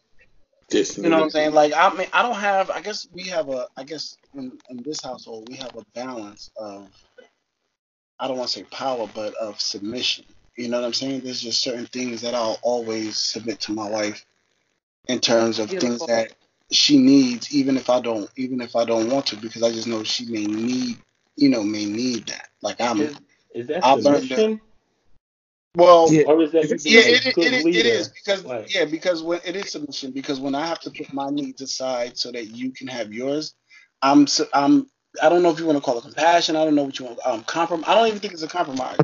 This. 0.71 0.97
You 0.97 1.11
know 1.11 1.19
what 1.19 1.25
I'm 1.25 1.31
saying? 1.31 1.53
Like, 1.53 1.73
I 1.75 1.93
mean, 1.95 2.09
I 2.15 2.23
don't 2.23 2.35
have. 2.37 2.71
I 2.71 2.81
guess 2.81 3.07
we 3.13 3.25
have 3.25 3.51
a. 3.51 3.69
I 3.77 3.85
guess 3.85 4.17
in, 4.35 4.59
in 4.71 4.83
this 4.83 5.03
household 5.03 5.49
we 5.51 5.57
have 5.57 5.77
a 5.77 5.85
balance 5.95 6.51
of. 6.57 6.89
I 8.19 8.27
don't 8.27 8.39
want 8.39 8.49
to 8.51 8.59
say 8.61 8.65
power, 8.65 9.07
but 9.15 9.35
of 9.35 9.61
submission. 9.61 10.25
You 10.57 10.69
know 10.69 10.81
what 10.81 10.87
I'm 10.87 10.93
saying? 10.93 11.21
There's 11.21 11.41
just 11.41 11.63
certain 11.63 11.87
things 11.87 12.21
that 12.23 12.35
I'll 12.35 12.59
always 12.63 13.17
submit 13.17 13.61
to 13.61 13.73
my 13.73 13.89
wife, 13.89 14.25
in 15.09 15.21
terms 15.21 15.59
of 15.59 15.71
things 15.71 16.05
that 16.07 16.35
she 16.71 16.99
needs, 16.99 17.55
even 17.55 17.77
if 17.77 17.91
I 17.91 18.01
don't, 18.01 18.31
even 18.37 18.61
if 18.61 18.77
I 18.77 18.85
don't 18.85 19.11
want 19.11 19.27
to, 19.27 19.37
because 19.37 19.63
I 19.63 19.73
just 19.73 19.87
know 19.87 20.03
she 20.05 20.27
may 20.27 20.45
need, 20.45 20.99
you 21.37 21.49
know, 21.49 21.63
may 21.63 21.85
need 21.87 22.27
that. 22.27 22.49
Like 22.61 22.81
I'm. 22.81 23.01
is, 23.01 23.17
is 23.55 23.67
that 23.69 23.85
I've 23.85 24.01
learned 24.01 24.23
submission 24.23 24.61
Well, 25.77 26.13
Yeah. 26.13 26.25
or 26.25 26.43
is 26.43 26.53
that 26.53 26.65
Yeah, 26.85 27.01
being 27.03 27.15
it, 27.15 27.27
it, 27.27 27.39
it, 27.39 27.53
is, 27.55 27.65
leader? 27.65 27.79
it 27.79 27.87
is 27.87 28.09
because 28.09 28.45
Like- 28.45 28.75
yeah, 28.75 28.85
because 28.85 29.23
when 29.23 29.41
it 29.45 29.57
is 29.57 29.73
submission 29.73 30.13
because 30.13 30.39
when 30.41 30.55
I 30.55 30.67
have 30.67 30.81
to 30.81 30.91
put 30.91 31.13
my 31.13 31.31
needs 31.31 31.63
aside 31.63 32.19
so 32.19 32.31
that 32.33 32.47
you 32.49 32.73
can 32.73 32.89
have 32.89 33.13
yours, 33.13 33.55
I'm 34.03 34.27
I'm 34.53 34.89
I 35.23 35.29
don't 35.29 35.43
know 35.43 35.51
if 35.51 35.59
you 35.59 35.67
want 35.67 35.79
to 35.79 35.83
call 35.85 35.99
it 35.99 36.03
compassion. 36.03 36.57
I 36.57 36.65
don't 36.65 36.75
know 36.75 36.85
what 36.85 36.99
you 36.99 37.07
want. 37.07 37.19
Um, 37.25 37.43
comprom. 37.45 37.85
I 37.87 37.95
don't 37.95 38.07
even 38.07 38.19
think 38.21 38.33
it's 38.33 38.43
a 38.43 38.49
compromise 38.49 38.99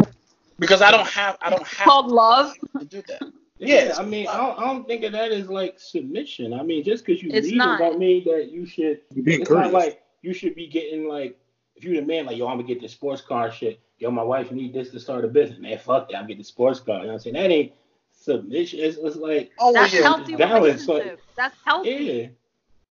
because 0.59 0.83
I 0.83 0.91
don't 0.91 1.07
have 1.09 1.37
I 1.43 1.51
don't 1.51 1.67
have 1.67 1.85
Called 1.89 2.09
love. 2.11 2.55
to 2.79 2.85
do 2.85 3.03
that. 3.09 3.21
Yeah, 3.59 3.67
Yes. 3.67 3.99
I 3.99 4.05
mean, 4.05 4.29
I 4.29 4.37
don't, 4.37 4.59
I 4.59 4.65
don't 4.67 4.87
think 4.87 5.03
of 5.05 5.13
that 5.13 5.33
as 5.33 5.49
like 5.49 5.81
submission. 5.81 6.53
I 6.55 6.63
mean, 6.63 6.85
just 6.85 7.05
because 7.05 7.23
you 7.23 7.31
It's 7.33 7.49
lead 7.49 7.57
not. 7.57 7.79
don't 7.81 7.99
mean 7.99 8.23
that 8.25 8.51
you 8.53 8.67
should. 8.67 9.01
You 9.15 9.23
being 9.23 9.41
It's 9.43 9.51
not 9.51 9.73
like 9.73 10.03
you 10.23 10.33
should 10.33 10.55
be 10.55 10.67
getting 10.69 11.09
like 11.09 11.37
if 11.75 11.85
you're 11.85 12.01
the 12.01 12.07
man, 12.07 12.27
like 12.27 12.37
yo, 12.37 12.47
I'm 12.47 12.57
gonna 12.57 12.69
get 12.69 12.81
this 12.81 12.93
sports 12.93 13.21
car 13.23 13.51
shit. 13.51 13.81
Yo, 13.99 14.11
my 14.13 14.23
wife 14.23 14.53
need 14.53 14.73
this 14.73 14.91
to 14.91 15.01
start 15.01 15.25
a 15.25 15.29
business. 15.29 15.59
Man, 15.59 15.77
fuck 15.79 16.09
that, 16.11 16.17
I'm 16.19 16.27
getting 16.27 16.39
the 16.39 16.45
sports 16.45 16.79
car. 16.81 16.99
You 16.99 17.03
know 17.03 17.09
what 17.09 17.13
I'm 17.15 17.19
saying? 17.21 17.35
That 17.35 17.51
ain't 17.51 17.73
submission. 18.13 18.79
It's, 18.81 18.97
it's 18.97 19.17
like 19.17 19.51
Oh 19.59 19.73
That's 19.73 19.93
yeah, 19.93 20.03
healthy 20.03 20.37
balance, 20.37 20.87
relationship. 20.87 21.21
That's 21.37 21.57
healthy. 21.65 21.91
yeah, 21.91 22.27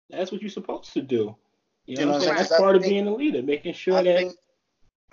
that's 0.09 0.31
what 0.31 0.41
you're 0.41 0.49
supposed 0.49 0.93
to 0.93 1.01
do. 1.03 1.35
You 1.85 1.97
know, 1.97 2.07
what 2.07 2.15
I'm 2.15 2.21
saying? 2.21 2.35
That's 2.37 2.49
saying? 2.49 2.61
part 2.61 2.75
of 2.75 2.81
think- 2.81 2.91
being 2.91 3.07
a 3.07 3.13
leader, 3.13 3.43
making 3.43 3.73
sure 3.75 3.97
I 3.97 4.03
that. 4.03 4.33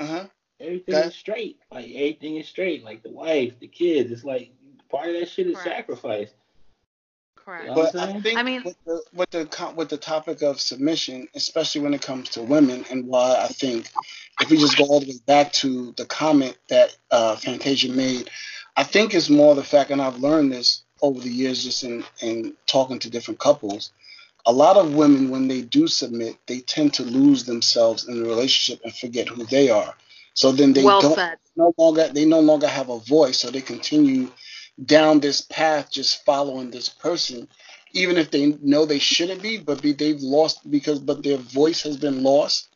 Uh 0.00 0.06
huh. 0.06 0.24
Everything 0.62 0.94
Okay. 0.94 1.08
is 1.08 1.14
straight. 1.14 1.58
Like 1.70 1.86
everything 1.86 2.36
is 2.36 2.48
straight. 2.48 2.84
Like 2.84 3.02
the 3.02 3.10
wife, 3.10 3.58
the 3.60 3.66
kids. 3.68 4.10
It's 4.10 4.24
like 4.24 4.52
part 4.90 5.08
of 5.08 5.14
that 5.14 5.28
shit 5.28 5.46
is 5.48 5.54
Correct. 5.56 5.68
sacrifice. 5.68 6.30
Correct. 7.36 7.64
You 7.64 7.70
know 7.70 7.74
But 7.92 7.96
I'm 8.00 8.16
I 8.16 8.20
think 8.20 8.38
I 8.38 8.42
mean- 8.42 8.62
with 8.64 8.76
the 8.86 9.02
with 9.14 9.30
the 9.30 9.72
with 9.76 9.88
the 9.88 9.96
topic 9.96 10.42
of 10.42 10.60
submission, 10.60 11.28
especially 11.34 11.80
when 11.80 11.94
it 11.94 12.02
comes 12.02 12.28
to 12.30 12.42
women, 12.42 12.84
and 12.90 13.06
why 13.06 13.36
I 13.40 13.48
think 13.48 13.90
if 14.40 14.50
we 14.50 14.56
just 14.56 14.78
go 14.78 14.84
all 14.84 15.00
the 15.00 15.06
way 15.06 15.18
back 15.26 15.52
to 15.54 15.92
the 15.96 16.04
comment 16.06 16.56
that 16.68 16.96
uh, 17.10 17.36
Fantasia 17.36 17.88
made, 17.90 18.30
I 18.76 18.84
think 18.84 19.14
it's 19.14 19.28
more 19.28 19.54
the 19.54 19.62
fact, 19.64 19.90
and 19.90 20.00
I've 20.00 20.18
learned 20.18 20.52
this 20.52 20.82
over 21.02 21.20
the 21.20 21.28
years 21.28 21.64
just 21.64 21.82
in, 21.84 22.04
in 22.20 22.54
talking 22.66 22.98
to 23.00 23.10
different 23.10 23.40
couples. 23.40 23.90
A 24.46 24.52
lot 24.52 24.76
of 24.76 24.94
women, 24.94 25.30
when 25.30 25.46
they 25.48 25.62
do 25.62 25.86
submit, 25.86 26.36
they 26.46 26.60
tend 26.60 26.94
to 26.94 27.02
lose 27.02 27.44
themselves 27.44 28.08
in 28.08 28.22
the 28.22 28.28
relationship 28.28 28.80
and 28.84 28.94
forget 28.94 29.28
who 29.28 29.44
they 29.44 29.68
are. 29.68 29.94
So 30.34 30.52
then 30.52 30.72
they 30.72 30.84
well 30.84 31.00
don't 31.00 31.14
said. 31.14 31.38
no 31.56 31.74
longer 31.78 32.08
they 32.08 32.24
no 32.24 32.40
longer 32.40 32.68
have 32.68 32.88
a 32.90 32.98
voice, 33.00 33.40
so 33.40 33.50
they 33.50 33.60
continue 33.62 34.30
down 34.84 35.20
this 35.20 35.42
path 35.42 35.90
just 35.90 36.24
following 36.24 36.70
this 36.70 36.88
person, 36.88 37.48
even 37.92 38.16
if 38.16 38.30
they 38.30 38.56
know 38.62 38.86
they 38.86 38.98
shouldn't 38.98 39.42
be, 39.42 39.58
but 39.58 39.82
be, 39.82 39.92
they've 39.92 40.20
lost 40.20 40.68
because 40.70 40.98
but 41.00 41.22
their 41.22 41.38
voice 41.38 41.82
has 41.82 41.96
been 41.96 42.22
lost 42.22 42.68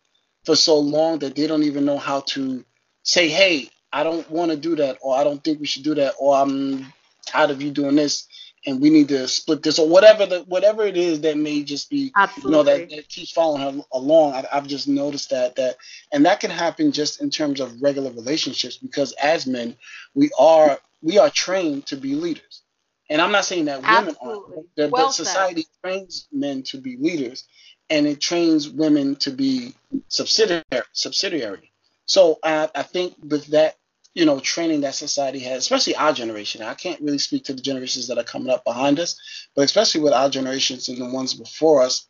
for 0.44 0.56
so 0.56 0.78
long 0.78 1.18
that 1.20 1.36
they 1.36 1.46
don't 1.46 1.64
even 1.64 1.84
know 1.84 1.98
how 1.98 2.20
to 2.20 2.64
say, 3.04 3.28
"Hey, 3.28 3.70
I 3.92 4.02
don't 4.04 4.28
want 4.30 4.50
to 4.50 4.56
do 4.56 4.76
that," 4.76 4.98
or 5.02 5.16
"I 5.16 5.24
don't 5.24 5.42
think 5.42 5.60
we 5.60 5.66
should 5.66 5.84
do 5.84 5.94
that," 5.96 6.14
or 6.18 6.36
"I'm 6.36 6.92
tired 7.26 7.50
of 7.50 7.62
you 7.62 7.70
doing 7.70 7.96
this." 7.96 8.26
And 8.66 8.80
we 8.80 8.90
need 8.90 9.08
to 9.08 9.28
split 9.28 9.62
this, 9.62 9.78
or 9.78 9.88
whatever 9.88 10.26
the 10.26 10.40
whatever 10.40 10.84
it 10.84 10.96
is 10.96 11.20
that 11.20 11.36
may 11.36 11.62
just 11.62 11.88
be 11.88 12.12
you 12.44 12.50
know 12.50 12.62
that, 12.62 12.90
that 12.90 13.08
keeps 13.08 13.30
following 13.32 13.62
her 13.62 13.82
along 13.92 14.34
I, 14.34 14.44
i've 14.52 14.66
just 14.66 14.88
noticed 14.88 15.30
that 15.30 15.56
that 15.56 15.76
and 16.12 16.26
that 16.26 16.40
can 16.40 16.50
happen 16.50 16.92
just 16.92 17.20
in 17.20 17.30
terms 17.30 17.60
of 17.60 17.80
regular 17.82 18.10
relationships 18.10 18.76
because 18.76 19.12
as 19.12 19.46
men 19.46 19.76
we 20.14 20.30
are 20.38 20.78
we 21.02 21.18
are 21.18 21.30
trained 21.30 21.86
to 21.86 21.96
be 21.96 22.14
leaders 22.14 22.62
and 23.10 23.20
i'm 23.20 23.32
not 23.32 23.44
saying 23.44 23.66
that 23.66 23.78
women 23.82 24.08
Absolutely. 24.08 24.56
aren't 24.56 24.68
but, 24.76 24.90
Well 24.90 25.06
but 25.06 25.12
said. 25.12 25.26
society 25.26 25.66
trains 25.82 26.28
men 26.32 26.62
to 26.64 26.78
be 26.78 26.96
leaders 26.96 27.44
and 27.90 28.06
it 28.06 28.20
trains 28.20 28.68
women 28.68 29.16
to 29.16 29.30
be 29.30 29.74
subsidiary 30.08 30.64
subsidiary 30.92 31.72
so 32.06 32.38
i, 32.42 32.68
I 32.74 32.82
think 32.82 33.14
with 33.28 33.46
that 33.48 33.76
you 34.16 34.24
know, 34.24 34.40
training 34.40 34.80
that 34.80 34.94
society 34.94 35.40
has, 35.40 35.58
especially 35.58 35.94
our 35.94 36.10
generation. 36.10 36.62
I 36.62 36.72
can't 36.72 37.02
really 37.02 37.18
speak 37.18 37.44
to 37.44 37.52
the 37.52 37.60
generations 37.60 38.08
that 38.08 38.16
are 38.16 38.24
coming 38.24 38.48
up 38.48 38.64
behind 38.64 38.98
us, 38.98 39.20
but 39.54 39.66
especially 39.66 40.00
with 40.00 40.14
our 40.14 40.30
generations 40.30 40.88
and 40.88 40.96
the 40.96 41.04
ones 41.04 41.34
before 41.34 41.82
us, 41.82 42.08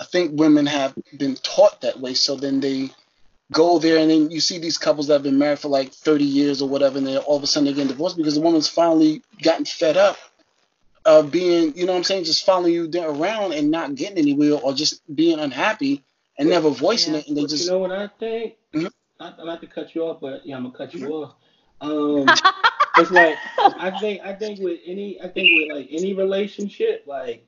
I 0.00 0.04
think 0.04 0.32
women 0.36 0.66
have 0.66 0.98
been 1.16 1.36
taught 1.36 1.82
that 1.82 2.00
way. 2.00 2.14
So 2.14 2.34
then 2.34 2.58
they 2.58 2.90
go 3.52 3.78
there 3.78 3.98
and 3.98 4.10
then 4.10 4.32
you 4.32 4.40
see 4.40 4.58
these 4.58 4.78
couples 4.78 5.06
that 5.06 5.12
have 5.12 5.22
been 5.22 5.38
married 5.38 5.60
for 5.60 5.68
like 5.68 5.92
30 5.92 6.24
years 6.24 6.60
or 6.60 6.68
whatever, 6.68 6.98
and 6.98 7.06
then 7.06 7.18
all 7.18 7.36
of 7.36 7.44
a 7.44 7.46
sudden 7.46 7.68
they 7.68 7.72
get 7.72 7.86
divorced 7.86 8.16
because 8.16 8.34
the 8.34 8.40
woman's 8.40 8.68
finally 8.68 9.22
gotten 9.40 9.64
fed 9.64 9.96
up 9.96 10.16
of 11.04 11.30
being, 11.30 11.76
you 11.76 11.86
know 11.86 11.92
what 11.92 11.98
I'm 11.98 12.04
saying, 12.04 12.24
just 12.24 12.44
following 12.44 12.72
you 12.72 12.88
there 12.88 13.08
around 13.08 13.52
and 13.52 13.70
not 13.70 13.94
getting 13.94 14.18
anywhere 14.18 14.54
or 14.54 14.72
just 14.72 15.02
being 15.14 15.38
unhappy 15.38 16.02
and 16.36 16.48
never 16.48 16.70
voicing 16.70 17.12
Yeah. 17.14 17.20
it. 17.20 17.28
And 17.28 17.36
they 17.36 17.44
just, 17.44 17.66
you 17.66 17.70
know 17.70 17.78
what 17.78 17.92
I 17.92 18.08
think? 18.08 18.54
Not, 19.20 19.38
not 19.44 19.60
to 19.60 19.66
cut 19.66 19.94
you 19.94 20.02
off, 20.02 20.20
but 20.20 20.44
yeah, 20.44 20.56
I'm 20.56 20.64
gonna 20.64 20.76
cut 20.76 20.94
you 20.94 21.08
off. 21.12 21.34
Um, 21.80 22.28
it's 22.96 23.10
like 23.10 23.36
I 23.78 23.90
think 24.00 24.22
I 24.24 24.32
think 24.32 24.60
with 24.60 24.78
any 24.86 25.20
I 25.20 25.28
think 25.28 25.50
with 25.58 25.76
like 25.76 25.88
any 25.90 26.14
relationship, 26.14 27.04
like 27.06 27.44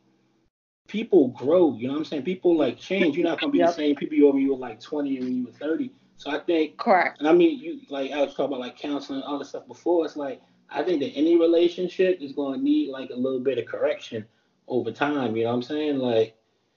people 0.88 1.28
grow. 1.28 1.76
You 1.76 1.86
know 1.86 1.94
what 1.94 2.01
I'm 2.01 2.05
saying? 2.05 2.24
People 2.24 2.56
like 2.56 2.78
change. 2.78 3.16
You're 3.16 3.24
not 3.26 3.40
gonna 3.40 3.52
be 3.52 3.59
Yep. 3.59 3.68
the 3.68 3.72
same 3.72 3.94
people 3.97 4.16
you 4.16 4.26
were 4.26 4.32
when 4.32 4.43
you 4.43 4.52
were 4.52 4.59
like 4.59 4.80
20 4.80 5.16
and 5.16 5.24
when 5.24 5.36
you 5.36 5.47
were 5.47 5.52
30. 5.52 5.93
So 6.16 6.30
I 6.30 6.40
think, 6.40 6.76
Correct. 6.76 7.20
and 7.20 7.28
I 7.28 7.32
mean, 7.32 7.59
you 7.59 7.80
like 7.88 8.10
I 8.10 8.20
was 8.22 8.30
talking 8.34 8.47
about 8.47 8.60
like 8.60 8.76
counseling 8.76 9.20
and 9.20 9.24
all 9.28 9.38
this 9.38 9.51
stuff 9.51 9.66
before. 9.68 10.05
It's 10.05 10.16
like 10.16 10.43
I 10.68 10.82
think 10.82 11.01
that 11.01 11.10
any 11.10 11.36
relationship 11.38 12.18
is 12.20 12.32
gonna 12.32 12.59
need 12.59 12.90
like 12.90 13.10
a 13.10 13.16
little 13.16 13.40
bit 13.40 13.59
of 13.59 13.66
correction 13.66 14.24
over 14.68 14.90
time. 14.90 15.36
You 15.36 15.44
know 15.44 15.51
what 15.51 15.56
I'm 15.56 15.62
saying? 15.62 15.98
Like 15.98 16.34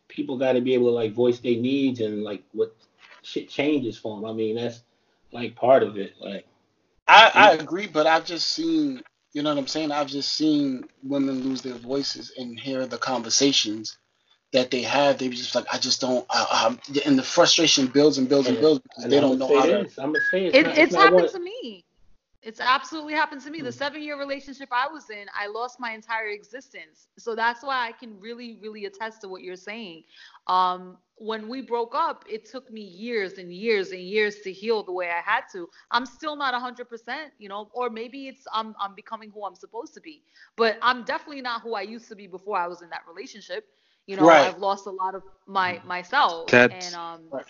people 0.08 0.38
got 0.38 0.54
to 0.54 0.62
be 0.62 0.74
able 0.74 0.88
to 0.88 0.92
like 0.92 1.14
voice 1.14 1.40
their 1.40 1.56
needs 1.56 2.00
and 2.02 2.24
like 2.24 2.44
what 2.52 2.76
shit 3.30 3.50
changes 3.50 3.98
for 3.98 4.16
them. 4.20 4.26
I 4.30 4.34
mean, 4.34 4.56
that's 4.56 4.82
like 5.32 5.56
part 5.56 5.84
of 5.84 5.98
it. 5.98 6.14
Like 6.20 6.46
I, 7.08 7.32
I 7.34 7.52
agree, 7.54 7.88
but 7.88 8.08
I've 8.08 8.26
just 8.26 8.52
seen, 8.52 9.02
you 9.34 9.42
know 9.44 9.50
what 9.50 9.60
I'm 9.60 9.68
saying? 9.68 9.92
I've 9.92 10.08
just 10.08 10.32
seen 10.34 10.86
women 11.04 11.44
lose 11.44 11.62
their 11.62 11.74
voices 11.76 12.34
and 12.38 12.60
hear 12.60 12.86
the 12.86 12.98
conversations 12.98 13.98
that 14.54 14.72
they 14.72 14.82
have. 14.82 15.18
They 15.18 15.30
just 15.30 15.54
like, 15.56 15.66
I 15.74 15.78
just 15.78 16.02
don't, 16.02 16.26
I, 16.30 16.78
I, 16.96 17.00
and 17.06 17.18
the 17.18 17.24
frustration 17.24 17.88
builds 17.88 18.18
and 18.18 18.28
builds 18.30 18.48
and 18.48 18.58
And- 18.58 18.62
builds 18.64 18.82
because 18.82 19.04
and 19.04 19.14
they 19.14 19.18
I'm 19.18 19.24
don't 19.24 19.40
know 19.40 19.60
how 19.60 19.66
to. 19.66 19.80
I'm 19.80 20.14
gonna 20.14 20.20
say 20.32 20.46
it's, 20.46 20.58
It, 20.58 20.66
not, 20.66 20.78
it's 20.78 20.94
not 20.94 21.02
happened 21.04 21.22
what- 21.22 21.32
to 21.34 21.40
me. 21.40 21.84
It's 22.42 22.62
absolutely 22.62 23.14
happened 23.14 23.42
to 23.42 23.50
me. 23.52 23.62
The 23.62 23.70
Mm. 23.70 23.74
seven 23.74 24.02
year 24.02 24.18
relationship 24.18 24.70
I 24.72 24.88
was 24.88 25.10
in, 25.10 25.26
I 25.38 25.48
lost 25.48 25.78
my 25.78 25.92
entire 25.92 26.30
existence. 26.30 27.10
So 27.18 27.36
that's 27.36 27.64
why 27.64 27.86
I 27.86 27.92
can 27.92 28.18
really, 28.22 28.58
really 28.62 28.86
attest 28.86 29.20
to 29.22 29.28
what 29.28 29.42
you're 29.44 29.58
saying. 29.58 30.04
Um, 30.48 30.98
when 31.20 31.48
we 31.50 31.62
broke 31.62 31.96
up, 31.96 32.26
it 32.30 32.46
took 32.46 32.72
me 32.72 32.82
years 32.82 33.38
and 33.38 33.54
years 33.54 33.92
and 33.92 34.02
years 34.02 34.40
to 34.42 34.52
heal 34.52 34.84
the 34.84 34.92
way 34.94 35.10
I 35.10 35.22
had 35.22 35.44
to. 35.54 35.70
I'm 35.92 36.06
still 36.06 36.36
not 36.36 36.54
100%, 36.54 37.34
you 37.40 37.50
know, 37.50 37.70
or 37.74 37.90
maybe 37.90 38.28
it's 38.28 38.48
I'm 38.54 38.76
I'm 38.80 38.96
becoming 38.96 39.32
who 39.32 39.46
I'm 39.46 39.56
supposed 39.56 39.94
to 39.96 40.02
be. 40.02 40.24
But 40.58 40.78
I'm 40.82 41.04
definitely 41.04 41.42
not 41.42 41.62
who 41.62 41.76
I 41.76 41.82
used 41.82 42.10
to 42.10 42.16
be 42.16 42.28
before 42.28 42.58
I 42.58 42.68
was 42.68 42.82
in 42.82 42.90
that 42.90 43.02
relationship. 43.08 43.66
You 44.08 44.18
know, 44.18 44.28
Right. 44.28 44.40
I've 44.40 44.60
lost 44.60 44.88
a 44.88 44.92
lot 44.92 45.16
of 45.16 45.24
my 45.48 45.82
myself 45.86 46.48
That's- 46.48 46.70
and 46.70 46.96
um 46.96 47.32
Right. 47.32 47.46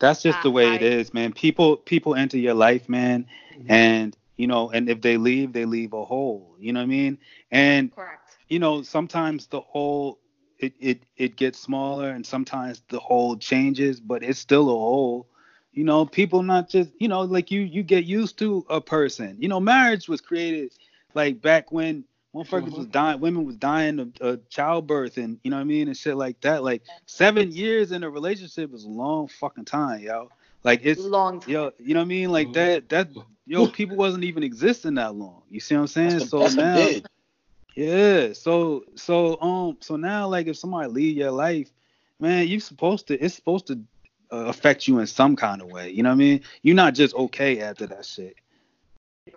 That's 0.00 0.22
just 0.22 0.42
the 0.42 0.50
way 0.50 0.74
it 0.74 0.82
I- 0.82 0.82
is, 0.82 1.12
man. 1.14 1.32
People 1.32 1.76
people 1.76 2.14
enter 2.14 2.38
your 2.38 2.54
life, 2.54 2.88
man, 2.88 3.26
Mhm. 3.50 3.68
and 3.68 4.16
you 4.36 4.46
know, 4.46 4.70
and 4.70 4.88
if 4.88 5.00
they 5.02 5.16
leave, 5.18 5.52
they 5.52 5.64
leave 5.64 5.92
a 5.92 6.04
hole. 6.04 6.56
You 6.58 6.72
know 6.72 6.80
what 6.80 6.84
I 6.84 6.88
mean? 6.88 7.18
And 7.50 7.92
correct. 7.94 8.38
you 8.48 8.58
know, 8.58 8.82
sometimes 8.82 9.46
the 9.48 9.60
hole 9.60 10.18
it 10.62 10.74
it 10.80 11.02
it 11.16 11.36
gets 11.36 11.58
smaller, 11.58 12.10
and 12.10 12.24
sometimes 12.24 12.82
the 12.88 12.98
hole 13.00 13.36
changes, 13.36 14.00
but 14.00 14.22
it's 14.22 14.38
still 14.38 14.68
a 14.68 14.72
hole. 14.72 15.26
You 15.72 15.84
know, 15.84 16.04
people 16.06 16.42
not 16.42 16.68
just 16.68 16.90
you 16.98 17.08
know 17.08 17.22
like 17.22 17.50
you 17.50 17.60
you 17.60 17.82
get 17.82 18.04
used 18.04 18.38
to 18.38 18.64
a 18.70 18.80
person. 18.80 19.36
You 19.40 19.48
know, 19.48 19.60
marriage 19.60 20.08
was 20.08 20.20
created 20.20 20.72
like 21.14 21.40
back 21.42 21.72
when 21.72 22.04
motherfuckers 22.34 22.76
was 22.76 22.86
dying, 22.86 23.20
women 23.20 23.44
was 23.44 23.56
dying 23.56 23.98
of, 23.98 24.12
of 24.20 24.48
childbirth, 24.48 25.16
and 25.18 25.38
you 25.42 25.50
know 25.50 25.56
what 25.56 25.62
I 25.62 25.64
mean, 25.64 25.88
and 25.88 25.96
shit 25.96 26.16
like 26.16 26.40
that. 26.42 26.62
Like 26.62 26.82
seven 27.06 27.50
years 27.52 27.92
in 27.92 28.04
a 28.04 28.10
relationship 28.10 28.72
is 28.72 28.84
a 28.84 28.88
long 28.88 29.28
fucking 29.28 29.64
time, 29.64 30.00
yo. 30.00 30.30
Like 30.64 30.80
it's 30.84 31.00
Long 31.02 31.40
time. 31.40 31.50
yo, 31.50 31.72
you 31.78 31.94
know 31.94 32.00
what 32.00 32.04
I 32.04 32.08
mean? 32.08 32.30
Like 32.30 32.48
Mhm. 32.48 32.54
that 32.54 32.88
that 32.90 33.08
yo, 33.46 33.66
people 33.66 33.96
wasn't 33.96 34.24
even 34.24 34.42
existing 34.42 34.94
that 34.94 35.14
long. 35.14 35.42
You 35.50 35.58
see 35.60 35.74
what 35.74 35.82
I'm 35.82 35.86
saying? 35.88 36.08
That's, 36.18 36.24
the, 36.24 36.30
so 36.30 36.38
that's 36.40 36.54
now 36.54 36.82
a 36.82 36.86
bid. 36.86 37.06
Yeah. 37.74 38.32
So 38.32 38.84
so 38.94 39.40
um 39.40 39.76
so 39.80 39.96
now 39.96 40.28
like 40.28 40.46
if 40.46 40.56
somebody 40.56 40.88
leave 40.88 41.16
your 41.16 41.30
life, 41.30 41.70
man, 42.20 42.48
you 42.48 42.60
supposed 42.60 43.06
to 43.08 43.18
it's 43.18 43.34
supposed 43.34 43.66
to 43.68 43.80
uh, 44.32 44.46
affect 44.46 44.88
you 44.88 44.98
in 44.98 45.06
some 45.06 45.36
kind 45.36 45.60
of 45.60 45.68
way. 45.70 45.90
You 45.90 46.02
know 46.02 46.10
what 46.10 46.14
I 46.14 46.18
mean? 46.18 46.40
You're 46.62 46.76
not 46.76 46.94
just 46.94 47.14
okay 47.14 47.60
after 47.60 47.86
that 47.86 48.04
shit. 48.04 48.36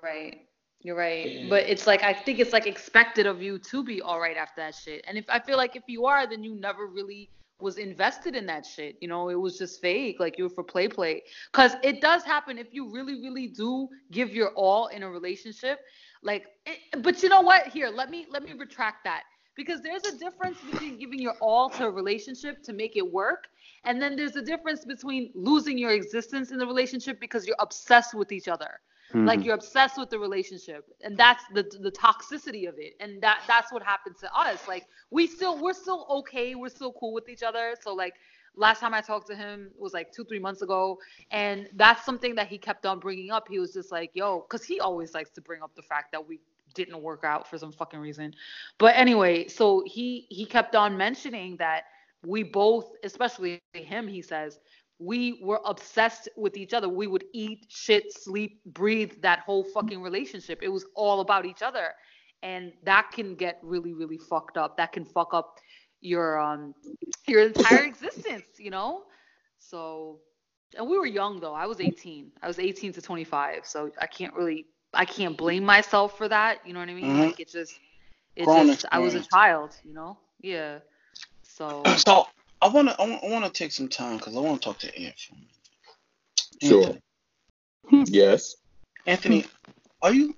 Right. 0.01 0.41
You're 0.81 0.95
right. 0.95 1.31
Yeah. 1.31 1.49
But 1.49 1.63
it's 1.63 1.87
like 1.87 2.03
I 2.03 2.13
think 2.13 2.39
it's 2.39 2.53
like 2.53 2.67
expected 2.67 3.25
of 3.25 3.41
you 3.41 3.57
to 3.59 3.83
be 3.83 4.01
all 4.01 4.19
right 4.19 4.37
after 4.37 4.61
that 4.61 4.75
shit. 4.75 5.03
And 5.07 5.17
if 5.17 5.25
I 5.29 5.39
feel 5.39 5.57
like 5.57 5.75
if 5.75 5.83
you 5.87 6.05
are, 6.05 6.27
then 6.27 6.43
you 6.43 6.55
never 6.55 6.87
really 6.87 7.29
was 7.59 7.77
invested 7.77 8.35
in 8.35 8.45
that 8.47 8.65
shit. 8.65 8.97
You 9.01 9.07
know, 9.07 9.29
it 9.29 9.39
was 9.39 9.57
just 9.57 9.81
fake. 9.81 10.19
Like 10.19 10.37
you 10.37 10.43
were 10.43 10.49
for 10.49 10.63
play 10.63 10.87
play. 10.87 11.23
Cause 11.53 11.73
it 11.83 12.01
does 12.01 12.23
happen 12.23 12.57
if 12.57 12.67
you 12.71 12.91
really, 12.91 13.21
really 13.21 13.47
do 13.47 13.87
give 14.11 14.33
your 14.33 14.49
all 14.49 14.87
in 14.87 15.03
a 15.03 15.09
relationship. 15.09 15.79
Like 16.25 16.47
it, 16.67 17.03
but 17.03 17.23
you 17.23 17.29
know 17.29 17.41
what? 17.41 17.69
Here, 17.69 17.89
let 17.89 18.11
me 18.11 18.27
let 18.31 18.43
me 18.43 18.53
retract 18.53 19.05
that. 19.05 19.23
Because 19.55 19.81
there's 19.83 20.05
a 20.05 20.17
difference 20.17 20.59
between 20.61 20.99
giving 20.99 21.21
your 21.21 21.35
all 21.41 21.69
to 21.71 21.85
a 21.85 21.91
relationship 21.91 22.63
to 22.63 22.73
make 22.73 22.97
it 22.97 23.13
work. 23.13 23.47
And 23.85 24.01
then 24.01 24.17
there's 24.17 24.35
a 24.37 24.43
difference 24.43 24.85
between 24.85 25.31
losing 25.35 25.77
your 25.79 25.91
existence 25.91 26.51
in 26.51 26.59
the 26.59 26.67
relationship 26.67 27.19
because 27.21 27.47
you're 27.47 27.57
obsessed 27.59 28.15
with 28.15 28.31
each 28.33 28.49
other 28.49 28.81
like 29.23 29.41
Mhm. 29.41 29.45
you're 29.45 29.55
obsessed 29.55 29.97
with 29.97 30.09
the 30.09 30.19
relationship 30.19 30.85
and 31.03 31.17
that's 31.17 31.43
the 31.53 31.63
the 31.81 31.91
toxicity 31.91 32.67
of 32.67 32.75
it 32.79 32.93
and 32.99 33.21
that 33.21 33.41
that's 33.47 33.71
what 33.71 33.83
happened 33.83 34.15
to 34.19 34.33
us 34.35 34.67
like 34.67 34.85
we 35.11 35.27
still 35.27 35.61
we're 35.61 35.73
still 35.73 36.05
okay 36.09 36.55
we're 36.55 36.69
still 36.69 36.93
cool 36.93 37.13
with 37.13 37.29
each 37.29 37.43
other 37.43 37.75
so 37.81 37.93
like 37.93 38.15
last 38.57 38.79
time 38.79 38.93
i 38.93 39.01
talked 39.01 39.27
to 39.27 39.35
him 39.35 39.69
was 39.77 39.93
like 39.93 40.11
two 40.11 40.23
three 40.25 40.39
months 40.39 40.61
ago 40.61 40.97
and 41.31 41.69
that's 41.75 42.05
something 42.05 42.35
that 42.35 42.47
he 42.47 42.57
kept 42.57 42.85
on 42.85 42.99
bringing 42.99 43.31
up 43.31 43.47
he 43.49 43.59
was 43.59 43.73
just 43.73 43.91
like 43.91 44.11
yo 44.13 44.45
because 44.49 44.65
he 44.65 44.79
always 44.79 45.13
likes 45.13 45.29
to 45.29 45.41
bring 45.41 45.61
up 45.61 45.73
the 45.75 45.81
fact 45.81 46.11
that 46.11 46.25
we 46.25 46.39
didn't 46.73 47.01
work 47.01 47.23
out 47.23 47.47
for 47.49 47.57
some 47.57 47.71
fucking 47.71 47.99
reason 47.99 48.33
but 48.77 48.95
anyway 48.95 49.47
so 49.47 49.83
he 49.85 50.27
he 50.29 50.45
kept 50.45 50.75
on 50.75 50.97
mentioning 50.97 51.55
that 51.57 51.83
we 52.25 52.43
both 52.43 52.91
especially 53.03 53.61
him 53.73 54.07
he 54.07 54.21
says 54.21 54.59
we 54.99 55.39
were 55.41 55.59
obsessed 55.65 56.29
with 56.37 56.55
each 56.55 56.73
other. 56.73 56.87
We 56.87 57.07
would 57.07 57.25
eat, 57.33 57.65
shit, 57.67 58.13
sleep, 58.13 58.61
breathe 58.65 59.13
that 59.21 59.39
whole 59.39 59.63
fucking 59.63 60.01
relationship. 60.01 60.59
It 60.61 60.69
was 60.69 60.85
all 60.95 61.19
about 61.19 61.45
each 61.45 61.61
other. 61.61 61.89
And 62.43 62.71
that 62.83 63.11
can 63.11 63.35
get 63.35 63.59
really, 63.61 63.93
really 63.93 64.17
fucked 64.17 64.57
up. 64.57 64.77
That 64.77 64.93
can 64.93 65.03
fuck 65.03 65.33
up 65.33 65.59
your 66.05 66.39
um 66.39 66.75
your 67.27 67.41
entire 67.45 67.83
existence, 67.85 68.45
you 68.59 68.71
know? 68.71 69.03
So 69.59 70.19
and 70.77 70.87
we 70.89 70.97
were 70.97 71.05
young 71.05 71.39
though. 71.39 71.53
I 71.53 71.65
was 71.67 71.79
18. 71.81 72.31
I 72.41 72.47
was 72.47 72.59
18 72.59 72.93
to 72.93 73.01
25. 73.01 73.65
So 73.65 73.91
I 73.99 74.07
can't 74.07 74.33
really 74.35 74.65
I 74.93 75.05
can't 75.05 75.37
blame 75.37 75.63
myself 75.65 76.17
for 76.17 76.27
that. 76.29 76.59
You 76.65 76.73
know 76.73 76.79
what 76.79 76.89
I 76.89 76.93
mean? 76.93 77.17
Mhm. 77.17 77.17
Like 77.17 77.39
it 77.39 77.49
just 77.51 77.79
it 78.35 78.45
Grown 78.45 78.67
just 78.67 78.85
I 78.91 78.99
was 78.99 79.15
a 79.15 79.21
child, 79.21 79.75
you 79.83 79.93
know? 79.93 80.17
Yeah. 80.41 80.79
So 81.43 81.83
So 81.97 82.27
I 82.61 82.67
want 82.69 82.89
to 82.89 83.01
I 83.01 83.29
want 83.29 83.45
to 83.45 83.51
take 83.51 83.71
some 83.71 83.89
time 83.89 84.17
because 84.17 84.35
I 84.35 84.39
want 84.39 84.61
to 84.61 84.65
talk 84.65 84.79
to 84.79 84.99
Ant 84.99 85.19
for 85.19 85.33
a 85.33 85.37
minute. 85.37 85.51
Sure. 86.61 86.83
Anthony, 87.91 88.05
Yes. 88.05 88.55
Anthony, 89.05 89.45
are 90.01 90.13
you 90.13 90.35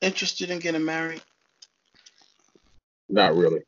interested 0.00 0.50
in 0.50 0.58
getting 0.58 0.84
married? 0.84 1.22
Not 3.08 3.36
really. 3.36 3.62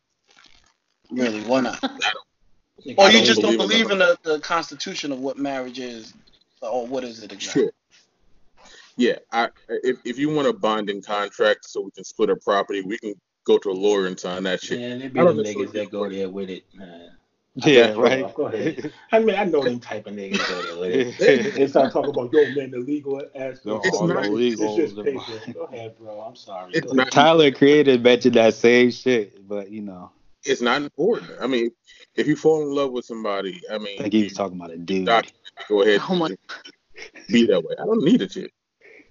Really? 1.10 1.40
Why 1.42 1.60
not? 1.60 1.82
Like, 1.82 2.98
Or 2.98 3.10
you 3.10 3.24
just 3.24 3.40
don't 3.40 3.56
believe 3.56 3.86
believe 3.86 3.86
in 3.86 3.92
in 3.92 3.98
the, 3.98 4.18
the 4.22 4.40
constitution 4.40 5.10
of 5.12 5.18
what 5.20 5.36
marriage 5.38 5.78
is, 5.78 6.14
or 6.62 6.86
what 6.86 7.04
is 7.04 7.22
it 7.22 7.32
exactly? 7.32 7.62
Sure. 7.64 7.70
Yeah. 8.96 9.18
I 9.32 9.48
if 9.68 9.98
if 10.04 10.18
you 10.18 10.28
want 10.30 10.48
a 10.48 10.52
binding 10.52 11.02
contract 11.02 11.64
so 11.68 11.80
we 11.80 11.90
can 11.92 12.04
split 12.04 12.30
our 12.30 12.36
property, 12.36 12.82
we 12.82 12.98
can 12.98 13.14
go 13.44 13.58
to 13.58 13.70
a 13.70 13.72
lawyer 13.72 14.06
and 14.06 14.18
sign 14.18 14.42
that 14.44 14.62
shit. 14.62 14.78
Man, 14.80 14.98
there 14.98 15.08
be 15.10 15.20
I 15.20 15.24
don't 15.24 15.36
them 15.36 15.44
necessarily 15.44 15.68
niggas 15.68 15.72
that 15.72 15.90
go 15.90 16.08
there 16.08 16.28
with 16.28 16.50
it. 16.50 16.64
Man. 16.74 17.10
Yeah, 17.54 17.92
right. 17.96 18.22
off, 18.22 18.34
Go 18.34 18.46
ahead. 18.46 18.92
I 19.10 19.18
mean, 19.18 19.34
I 19.34 19.42
know 19.44 19.64
them 19.64 19.80
type 19.80 20.06
of 20.06 20.14
niggas 20.14 20.38
go 20.48 20.62
there 20.62 20.78
with 20.78 21.20
it. 21.20 21.54
They 21.56 21.66
start 21.66 21.92
talking 21.92 22.10
about 22.10 22.32
yo 22.32 22.44
man, 22.54 22.70
the 22.70 22.78
legal 22.78 23.20
aspect. 23.34 23.64
The 23.64 23.80
It's 23.84 24.00
not- 24.00 24.26
illegal- 24.26 24.78
It's 24.78 24.94
just 24.94 25.04
paper. 25.04 25.52
Go 25.54 25.62
ahead, 25.64 25.98
bro. 25.98 26.20
I'm 26.20 26.36
sorry. 26.36 26.70
It's 26.74 26.86
Go 26.86 26.92
not- 26.92 27.02
ahead. 27.04 27.12
Tyler 27.12 27.50
created 27.50 28.02
mentioned 28.04 28.34
that 28.34 28.54
same 28.54 28.90
shit, 28.92 29.48
but 29.48 29.70
you 29.72 29.80
know, 29.80 30.10
It's 30.44 30.60
not 30.62 30.82
important. 30.82 31.30
I 31.40 31.46
mean, 31.46 31.70
if 32.14 32.26
you 32.26 32.36
fall 32.36 32.62
in 32.62 32.74
love 32.74 32.92
with 32.92 33.04
somebody, 33.04 33.60
I 33.70 33.78
mean, 33.78 33.96
I 33.98 34.02
think 34.02 34.12
he 34.14 34.22
was 34.24 34.32
you 34.32 34.36
talking 34.36 34.56
about 34.58 34.70
a 34.70 34.78
dude. 34.78 35.06
doc- 35.06 35.26
go 35.68 35.82
ahead 35.82 36.00
Oh 36.08 36.14
my- 36.14 36.36
be 37.28 37.46
that 37.46 37.62
way. 37.62 37.74
I 37.80 37.84
don't 37.84 38.02
need 38.04 38.22
a 38.22 38.26
chick. 38.28 38.52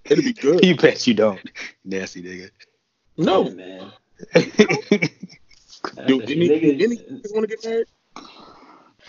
It'll 0.06 0.24
be 0.24 0.34
good. 0.34 0.64
You 0.66 0.76
bet 0.76 1.06
you 1.06 1.14
don't, 1.14 1.40
nasty 1.84 2.24
nigga. 2.24 2.50
No. 3.18 3.50
man. 3.52 3.92
Do 6.08 6.20
That's 6.20 6.32
any, 6.32 6.84
any 6.84 6.98
want 7.32 7.48
to 7.50 7.56
get 7.56 7.64
married? 7.66 7.88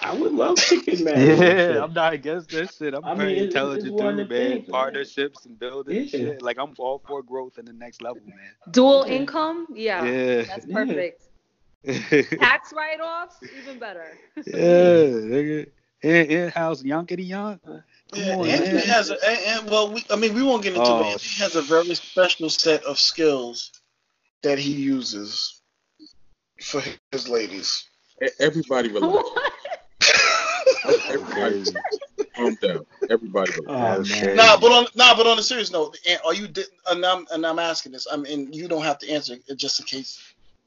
I 0.01 0.15
would 0.15 0.33
love 0.33 0.57
to 0.57 0.81
get 0.83 1.01
married. 1.05 1.39
Yeah, 1.39 1.83
I'm 1.83 1.93
not 1.93 2.13
against 2.13 2.51
that 2.51 2.73
shit. 2.73 2.95
I'm 2.95 3.05
I 3.05 3.15
very 3.15 3.33
it's- 3.33 3.47
it's 3.47 3.55
intelligent 3.55 3.95
one 3.95 4.17
dude, 4.17 4.23
of 4.25 4.29
the 4.29 4.35
man. 4.35 4.49
things, 4.53 4.69
man. 4.69 4.73
Partnerships 4.73 5.47
and 5.47 5.59
building 5.59 6.03
Yeah. 6.03 6.07
shit. 6.07 6.43
Like 6.43 6.59
I'm 6.59 6.75
all 6.79 7.03
for 7.07 7.23
growth 7.23 7.59
in 7.59 7.65
the 7.65 7.73
next 7.73 8.03
level, 8.03 8.23
man. 8.27 8.37
Dual 8.71 9.05
Yeah. 9.07 9.15
income, 9.15 9.67
yeah, 9.75 10.05
Yeah. 10.05 10.43
that's 10.43 10.67
Yeah. 10.67 10.75
perfect. 10.75 11.28
Yeah, 11.83 12.23
Tax 12.23 12.73
write-offs, 12.77 13.37
even 13.63 13.79
better. 13.79 14.07
yeah, 14.37 14.43
nigga. 14.55 15.67
In 16.01 16.15
in 16.31 16.49
house 16.51 16.83
yonkety 16.85 17.29
yonk. 17.29 17.59
Yeah, 18.15 18.37
on, 18.37 18.47
Anthony 18.47 18.75
man. 18.75 18.83
has 18.87 19.11
a, 19.11 19.17
and, 19.29 19.39
and 19.63 19.71
well, 19.71 19.93
we, 19.93 20.05
I 20.11 20.17
mean, 20.17 20.33
we 20.33 20.43
won't 20.45 20.63
get 20.63 20.75
into 20.75 20.87
Oh, 20.87 21.01
it. 21.01 21.07
Anthony 21.13 21.35
has 21.45 21.57
a 21.57 21.63
very 21.63 21.95
special 21.97 22.49
set 22.51 22.85
of 22.85 22.99
skills 22.99 23.73
that 24.43 24.59
he 24.59 24.73
uses 24.73 25.61
for 26.63 26.81
his 27.11 27.29
ladies. 27.29 27.85
Everybody 28.39 28.89
relax. 28.93 29.13
What? 29.13 29.53
Everybody 31.09 31.65
calm 32.35 32.57
down. 32.63 32.87
Everybody 33.11 33.53
relax. 33.61 34.11
Oh 34.11 34.25
man. 34.27 34.37
Nah, 34.37 34.57
but 34.59 34.71
on 34.73 34.87
nah, 34.95 35.17
but 35.17 35.27
on 35.27 35.39
a 35.39 35.43
serious 35.43 35.71
note, 35.73 35.99
and 36.09 36.21
are 36.25 36.35
you? 36.35 36.49
And 36.91 37.05
I'm 37.05 37.27
and 37.33 37.45
I'm 37.45 37.59
asking 37.59 37.93
this. 37.93 38.07
I 38.11 38.17
mean, 38.17 38.53
you 38.53 38.69
don't 38.69 38.83
have 38.85 38.99
to 39.01 39.11
answer 39.11 39.37
just 39.57 39.81
in 39.81 39.87
case 39.87 40.21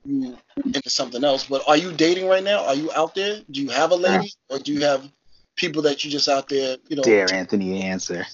you 0.06 0.38
into 0.66 0.90
something 0.90 1.24
else. 1.24 1.46
But 1.46 1.64
are 1.68 1.78
you 1.78 1.92
dating 1.92 2.28
right 2.28 2.44
now? 2.44 2.66
Are 2.66 2.76
you 2.76 2.92
out 2.94 3.16
there? 3.16 3.42
Do 3.50 3.62
you 3.62 3.70
have 3.70 3.92
a 3.92 3.96
lady, 3.96 4.32
or 4.50 4.60
do 4.60 4.74
you 4.74 4.82
have 4.84 5.10
people 5.56 5.82
that 5.84 6.04
you 6.04 6.12
just 6.12 6.28
out 6.28 6.50
there? 6.50 6.78
You 6.88 6.98
know, 6.98 7.04
Dare 7.04 7.34
Anthony 7.34 7.82
answer. 7.84 8.26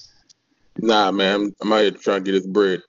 Nah, 0.78 1.10
man, 1.10 1.52
I'm 1.60 1.72
out 1.72 1.80
here 1.80 1.90
trying 1.90 2.24
to 2.24 2.24
get 2.24 2.34
his 2.34 2.46
bread. 2.46 2.82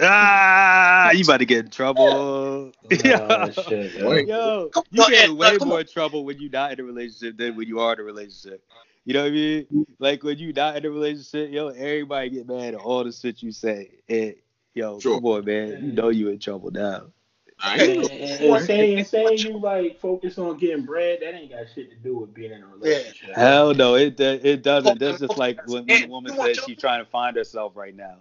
Ah, 0.00 1.10
you 1.10 1.24
about 1.24 1.38
to 1.38 1.44
get 1.44 1.64
in 1.64 1.70
trouble. 1.70 2.72
Oh, 2.90 3.50
shit, 3.50 3.94
yo. 3.94 4.08
Wait. 4.08 4.28
Yo, 4.28 4.70
you 4.90 5.06
get 5.08 5.30
way 5.34 5.58
come 5.58 5.68
more 5.68 5.80
on. 5.80 5.84
trouble 5.86 6.24
when 6.24 6.38
you're 6.40 6.50
not 6.50 6.72
in 6.72 6.80
a 6.80 6.84
relationship 6.84 7.36
than 7.36 7.54
when 7.56 7.68
you 7.68 7.80
are 7.80 7.92
in 7.92 8.00
a 8.00 8.02
relationship. 8.02 8.62
You 9.04 9.14
know 9.14 9.22
what 9.22 9.28
I 9.28 9.32
mean? 9.32 9.86
Like 9.98 10.22
when 10.22 10.38
you 10.38 10.52
not 10.52 10.76
in 10.76 10.86
a 10.86 10.90
relationship, 10.90 11.50
yo, 11.50 11.68
everybody 11.68 12.30
get 12.30 12.48
mad 12.48 12.74
at 12.74 12.80
all 12.80 13.04
the 13.04 13.12
shit 13.12 13.42
you 13.42 13.52
say. 13.52 13.90
And 14.08 14.34
yo, 14.74 15.00
Sure. 15.00 15.16
come 15.16 15.26
on, 15.26 15.44
man. 15.44 15.84
You 15.84 15.92
know 15.92 16.08
you 16.08 16.28
in 16.28 16.38
trouble 16.38 16.70
now. 16.70 17.08
I 17.60 17.76
And, 17.76 18.10
and, 18.10 18.40
and 18.40 18.64
saying, 18.64 19.04
saying 19.04 19.38
you 19.38 19.58
like 19.58 19.98
focus 20.00 20.38
on 20.38 20.58
getting 20.58 20.84
bread, 20.84 21.18
that 21.22 21.34
ain't 21.34 21.50
got 21.50 21.66
shit 21.74 21.90
to 21.90 21.96
do 21.96 22.18
with 22.18 22.32
being 22.32 22.52
in 22.52 22.62
a 22.62 22.66
relationship. 22.66 23.34
Hell 23.34 23.74
no, 23.74 23.96
it 23.96 24.18
it 24.20 24.62
doesn't. 24.62 25.00
That's 25.00 25.18
just 25.18 25.36
like 25.36 25.66
when, 25.66 25.86
when 25.86 26.02
the 26.02 26.08
woman 26.08 26.34
you 26.34 26.42
says 26.42 26.58
she's 26.64 26.78
trying 26.78 27.04
to 27.04 27.10
find 27.10 27.36
herself 27.36 27.72
right 27.74 27.96
now. 27.96 28.18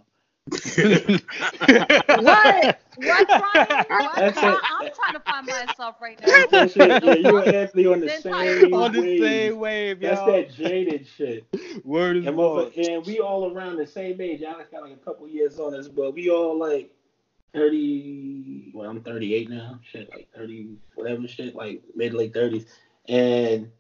What? 0.50 2.80
What, 2.96 3.28
Brian? 3.54 3.86
What? 3.88 4.16
That's 4.16 4.38
I, 4.38 4.54
it. 4.54 4.60
I'm 4.64 4.90
trying 4.96 5.14
to 5.14 5.20
find 5.20 5.46
myself 5.46 5.96
right 6.02 6.20
now. 6.26 6.46
That 6.50 6.72
shit, 6.72 7.04
yeah, 7.04 7.14
you 7.14 7.38
and 7.38 7.48
Anthony 7.54 7.86
on 7.86 8.00
the 8.00 8.10
same 8.10 8.74
On 8.74 8.92
the 8.92 9.02
wave. 9.02 9.22
same 9.22 9.60
wave, 9.60 10.00
That's 10.00 10.20
yo. 10.22 10.32
that 10.32 10.54
jaded 10.54 11.06
shit. 11.06 11.46
Word 11.84 12.18
is 12.18 12.26
And, 12.26 12.40
and 12.40 13.06
we 13.06 13.20
all 13.20 13.54
around 13.54 13.78
the 13.78 13.86
same 13.86 14.20
age. 14.20 14.42
Alex 14.42 14.70
got 14.72 14.84
like 14.84 14.94
a 14.94 15.06
couple 15.06 15.28
years 15.28 15.60
on 15.60 15.76
us, 15.76 15.88
but 15.88 16.14
we 16.14 16.30
all 16.30 16.58
like 16.58 16.92
30. 17.54 18.72
Well, 18.74 18.90
I'm 18.90 19.02
38 19.02 19.50
now. 19.50 19.80
Shit, 19.90 20.10
like 20.14 20.28
30, 20.36 20.78
whatever 20.96 21.28
shit, 21.28 21.56
like 21.56 21.82
mid 21.96 22.14
late 22.14 22.34
30s. 22.34 22.66
And 23.08 23.72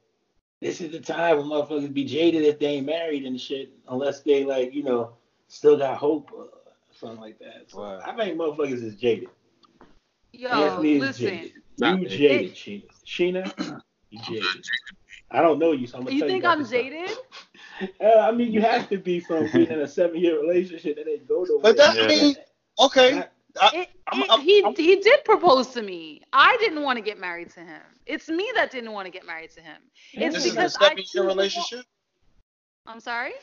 this 0.61 0.81
is 0.81 0.91
the 0.91 0.99
time 0.99 1.37
when 1.37 1.47
motherfuckers 1.47 1.93
be 1.93 2.05
jaded 2.05 2.43
if 2.43 2.59
they 2.59 2.67
ain't 2.67 2.85
married 2.85 3.25
and 3.25 3.39
shit, 3.39 3.71
unless 3.89 4.21
they 4.21 4.43
like, 4.43 4.73
you 4.73 4.83
know, 4.83 5.11
still 5.47 5.77
got 5.77 5.97
hope 5.97 6.31
or 6.33 6.47
something 6.91 7.19
like 7.19 7.39
that. 7.39 7.65
So 7.67 7.81
Wow. 7.81 7.99
I 8.05 8.15
think 8.15 8.37
motherfuckers 8.37 8.83
is 8.83 8.95
jaded. 8.95 9.29
Yo, 10.33 10.49
Anthony 10.49 10.93
is 10.95 11.01
listen. 11.01 11.25
jaded. 11.27 11.51
Nah, 11.79 11.89
You 11.91 11.97
man. 11.97 12.07
jaded, 12.07 12.55
Sheena. 12.55 12.83
Sheena, 13.05 13.81
you 14.09 14.19
jaded. 14.19 14.65
I 15.29 15.41
don't 15.41 15.59
know 15.59 15.73
you, 15.73 15.87
so 15.87 15.97
I'm 15.97 16.03
gonna 16.05 16.15
You 16.15 16.21
tell 16.21 16.29
think 16.29 16.43
you 16.43 16.49
about 16.49 16.59
I'm 16.59 16.67
jaded? 16.67 17.11
Uh, 18.01 18.19
I 18.21 18.31
mean, 18.31 18.51
you 18.51 18.61
have 18.61 18.89
to 18.89 18.97
be 18.97 19.19
from 19.19 19.51
being 19.51 19.67
in 19.69 19.81
a 19.81 19.87
seven-year 19.87 20.39
relationship 20.41 20.95
that 20.95 21.07
ain't 21.07 21.27
go 21.27 21.43
nowhere. 21.43 21.61
But 21.61 21.77
that 21.77 21.95
Yeah. 21.95 22.03
I 22.03 22.07
mean, 22.07 22.35
okay. 23.65 23.81
It, 23.81 23.89
I'm- 24.07 24.21
it- 24.23 24.29
I'm- 24.31 24.41
he 24.41 24.63
I'm- 24.63 24.75
he 24.75 24.95
did 24.97 25.23
propose 25.25 25.67
to 25.69 25.81
me. 25.81 26.21
I 26.33 26.55
didn't 26.59 26.81
want 26.83 26.97
to 26.97 27.01
get 27.03 27.19
married 27.19 27.49
to 27.51 27.59
him. 27.61 27.81
It's 28.05 28.29
me 28.29 28.49
that 28.55 28.71
didn't 28.71 28.91
want 28.93 29.05
to 29.05 29.11
get 29.11 29.25
married 29.25 29.51
to 29.51 29.61
him. 29.61 29.81
It's 30.13 30.35
This 30.35 30.45
is 30.45 30.51
a 30.51 30.55
because 30.55 30.75
I 30.77 30.79
seven 30.89 30.97
choose 30.97 31.13
year 31.15 31.23
to 31.23 31.27
wa- 31.27 31.33
relationship. 31.33 31.85
I'm 32.85 32.99
sorry. 32.99 33.33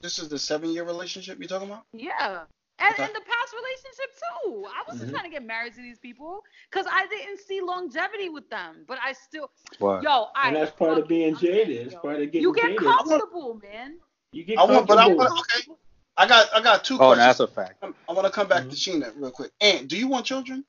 This 0.00 0.18
is 0.18 0.28
the 0.28 0.38
seven 0.38 0.70
year 0.70 0.84
relationship 0.84 1.38
you're 1.38 1.48
talking 1.48 1.68
about. 1.68 1.84
Yeah. 1.92 2.44
And 2.78 2.94
Okay. 2.94 3.04
in 3.04 3.12
the 3.12 3.20
past 3.20 3.54
relationship 3.54 4.10
too. 4.18 4.66
I 4.66 4.82
wasn't 4.88 5.10
Mhm. 5.10 5.14
trying 5.14 5.24
to 5.24 5.30
get 5.30 5.44
married 5.44 5.74
to 5.74 5.80
these 5.82 5.98
people 5.98 6.42
because 6.70 6.86
I 6.90 7.06
didn't 7.08 7.38
see 7.40 7.60
longevity 7.60 8.28
with 8.28 8.48
them. 8.50 8.84
But 8.88 8.98
I 9.02 9.12
still, 9.12 9.50
What? 9.78 10.02
yo, 10.02 10.28
I. 10.34 10.48
and 10.48 10.56
that's 10.56 10.72
part 10.72 10.98
of 10.98 11.06
being 11.06 11.36
jaded. 11.36 11.86
It's 11.86 11.94
part 11.94 12.16
of 12.16 12.26
getting 12.32 12.42
You 12.42 12.52
get 12.54 12.62
jaded. 12.62 12.78
comfortable, 12.78 13.60
man. 13.62 13.98
You 14.32 14.44
get 14.44 14.58
I 14.58 14.64
want, 14.64 14.86
but 14.88 14.98
I 14.98 15.02
comfortable. 15.08 15.34
want. 15.34 15.40
Okay, 15.52 15.72
I 16.16 16.26
got 16.26 16.48
I 16.54 16.60
got 16.62 16.84
two 16.84 16.94
Oh, 16.94 16.98
questions. 16.98 17.18
that's 17.18 17.40
a 17.40 17.46
fact. 17.46 17.82
I 17.82 18.12
want 18.12 18.26
to 18.26 18.32
come 18.32 18.48
back 18.48 18.62
to 18.64 18.76
Sheena 18.76 19.12
real 19.16 19.30
quick. 19.30 19.50
And 19.60 19.88
do 19.88 19.96
you 19.96 20.08
want 20.08 20.26
children? 20.26 20.64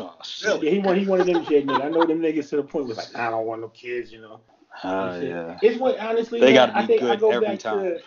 Oh, 0.00 0.12
shit. 0.22 0.48
Really? 0.48 0.66
Yeah, 0.66 0.72
he 0.72 0.78
one 0.78 0.98
he 0.98 1.06
one 1.06 1.20
of 1.20 1.26
them 1.26 1.44
jaded. 1.44 1.80
I 1.80 1.88
know 1.88 2.06
them 2.06 2.20
niggas 2.20 2.50
to 2.50 2.56
the 2.56 2.62
point 2.62 2.86
was 2.86 2.96
like, 2.96 3.16
I 3.16 3.30
don't 3.30 3.46
want 3.46 3.60
no 3.60 3.68
kids, 3.68 4.12
you 4.12 4.20
know. 4.20 4.40
Oh, 4.84 5.20
yeah. 5.20 5.58
It's 5.60 5.78
what 5.80 5.98
honestly, 5.98 6.40
They 6.40 6.52
man, 6.52 6.54
gotta 6.54 6.72
I 6.72 6.82
be 6.82 6.86
think 6.86 7.02
I 7.02 7.16
good 7.16 7.20
go 7.20 7.32
every 7.32 7.46
back 7.48 7.58
time. 7.58 7.84
to 7.84 7.98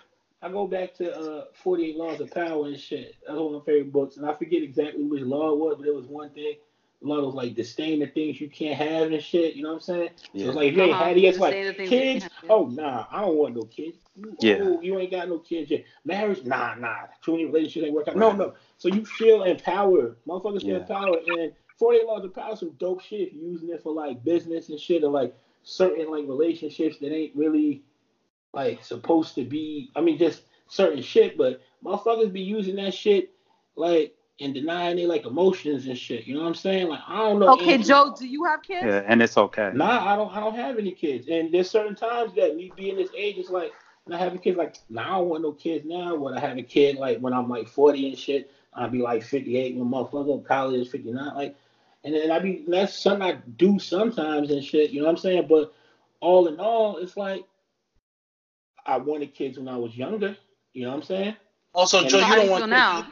I 0.42 0.50
go 0.50 0.68
back 0.68 0.94
to 0.96 1.14
uh 1.14 1.46
48 1.64 1.98
Laws 1.98 2.22
of 2.22 2.32
Power 2.32 2.68
and 2.68 2.80
shit. 2.80 3.16
That's 3.28 3.38
one 3.38 3.56
of 3.56 3.62
my 3.62 3.66
favorite 3.66 3.92
books, 3.92 4.18
and 4.18 4.26
I 4.26 4.34
forget 4.34 4.64
exactly 4.64 5.04
which 5.04 5.22
law 5.24 5.52
it 5.52 5.60
was, 5.60 5.76
but 5.78 5.88
it 5.88 5.94
was 5.94 6.06
one 6.06 6.30
thing. 6.32 6.56
The 7.02 7.08
law 7.08 7.26
was 7.26 7.34
like 7.36 7.56
disdain 7.56 8.00
the 8.00 8.08
things 8.08 8.40
you 8.40 8.50
can't 8.50 8.76
have 8.78 9.12
and 9.12 9.22
shit. 9.22 9.56
You 9.56 9.64
know 9.64 9.70
what 9.70 9.76
I'm 9.76 9.82
saying? 9.82 10.10
So 10.18 10.24
Yeah. 10.34 10.46
it's 10.48 10.56
like 10.56 10.68
if 10.70 10.76
you 10.76 10.82
ain't 10.84 10.92
Uh-huh. 10.94 11.06
had 11.06 11.18
it, 11.18 11.24
it's 11.24 11.40
like 11.40 11.54
kids. 11.54 11.90
can't 11.90 12.24
have, 12.24 12.32
yeah. 12.44 12.50
Oh 12.52 12.66
nah, 12.68 13.06
I 13.12 13.22
don't 13.22 13.38
want 13.38 13.56
no 13.56 13.64
kids. 13.64 13.98
You, 14.16 14.36
Yeah. 14.40 14.58
oh, 14.62 14.82
you 14.82 15.00
ain't 15.00 15.12
got 15.12 15.28
no 15.30 15.40
kids 15.40 15.72
yet. 15.72 15.84
Marriage, 16.06 16.44
nah, 16.44 16.76
nah. 16.76 17.08
Too 17.24 17.32
many 17.32 17.46
relationships 17.46 17.86
ain't 17.86 17.94
work 17.96 18.08
out. 18.08 18.18
No, 18.18 18.32
no. 18.32 18.54
So 18.78 18.88
you 18.88 19.04
feel 19.06 19.44
empowered. 19.44 20.16
Motherfuckers 20.28 20.62
feel 20.62 20.76
Yeah. 20.76 20.82
empowered. 20.82 21.24
And 21.28 21.54
48 21.78 22.06
Laws 22.06 22.26
of 22.26 22.36
Power, 22.36 22.56
some 22.56 22.72
dope 22.80 23.02
shit. 23.02 23.30
If 23.30 23.34
you're 23.34 23.50
using 23.52 23.70
it 23.70 23.82
for 23.82 23.94
like 23.94 24.24
business 24.24 24.70
and 24.70 24.80
shit, 24.80 25.04
or 25.04 25.10
like 25.12 25.36
certain 25.64 26.10
like 26.12 26.28
relationships 26.28 26.98
that 27.00 27.12
ain't 27.12 27.36
really 27.36 27.82
like 28.54 28.84
supposed 28.84 29.36
to 29.36 29.44
be. 29.44 29.90
I 29.96 30.02
mean, 30.02 30.18
just 30.20 30.44
certain 30.68 31.02
shit, 31.02 31.38
but 31.38 31.62
motherfuckers 31.84 32.32
be 32.32 32.42
using 32.42 32.76
that 32.76 32.94
shit 32.94 33.32
like 33.76 34.14
and 34.42 34.54
denying 34.54 34.98
they 34.98 35.06
like 35.06 35.26
emotions 35.26 35.86
and 35.88 35.98
shit. 35.98 36.26
You 36.26 36.36
know 36.36 36.42
what 36.42 36.48
I'm 36.48 36.56
saying? 36.56 36.88
Like 36.88 37.02
I 37.08 37.18
don't 37.18 37.40
know. 37.40 37.54
Okay, 37.54 37.74
Anthony- 37.76 37.84
Joe, 37.84 38.16
do 38.18 38.28
you 38.28 38.44
have 38.46 38.62
kids? 38.62 38.86
Yeah, 38.86 39.04
and 39.06 39.22
it's 39.22 39.38
okay. 39.38 39.72
Nah, 39.74 40.14
I 40.14 40.16
don't. 40.16 40.36
I 40.36 40.40
don't 40.40 40.56
have 40.56 40.78
any 40.78 40.92
kids. 40.92 41.28
And 41.30 41.54
there's 41.54 41.70
certain 41.70 41.96
times 41.96 42.34
that 42.36 42.56
me 42.56 42.72
being 42.76 42.96
this 42.98 43.10
age 43.16 43.38
is 43.38 43.50
like, 43.50 43.72
not 44.08 44.20
having 44.20 44.40
kids. 44.40 44.58
a 44.58 44.64
kid, 44.64 44.64
like, 44.64 44.76
nah, 44.90 45.16
I 45.16 45.18
don't 45.20 45.30
want 45.30 45.44
no 45.44 45.52
kids 45.52 45.86
now. 45.86 46.16
When 46.16 46.34
I 46.34 46.40
have 46.40 46.58
a 46.58 46.64
kid, 46.64 46.98
like 46.98 47.20
when 47.20 47.34
I'm 47.34 47.50
like 47.50 47.68
40 47.68 48.10
and 48.10 48.18
shit, 48.18 48.52
I'll 48.74 48.90
be 48.90 49.00
like 49.00 49.24
58 49.24 49.76
when 49.76 49.88
motherfucker 49.90 50.46
college 50.46 50.82
is 50.82 50.92
59. 50.92 51.36
Like, 51.36 51.56
and 52.04 52.16
then 52.16 52.32
I 52.32 52.40
be 52.40 52.66
that's 52.68 52.98
something 52.98 53.22
I 53.22 53.34
do 53.58 53.78
sometimes 53.80 54.50
and 54.50 54.64
shit. 54.64 54.92
You 54.92 55.02
know 55.02 55.06
what 55.06 55.12
I'm 55.12 55.18
saying? 55.18 55.48
But 55.48 55.74
all 56.20 56.48
in 56.48 56.60
all, 56.60 56.98
it's 56.98 57.16
like 57.16 57.46
I 58.86 58.98
wanted 58.98 59.34
kids 59.36 59.58
when 59.58 59.68
I 59.68 59.78
was 59.78 59.96
younger. 59.96 60.36
You 60.74 60.84
know 60.84 60.90
what 60.90 60.98
I'm 60.98 61.04
saying? 61.04 61.36
Also, 61.74 62.00
And 62.00 62.10
Joe, 62.10 62.20
you 62.20 62.26
do 62.26 62.36
don't 62.36 62.46
you 62.46 62.52
want 62.52 62.62
feel 62.64 62.68
now? 62.68 63.08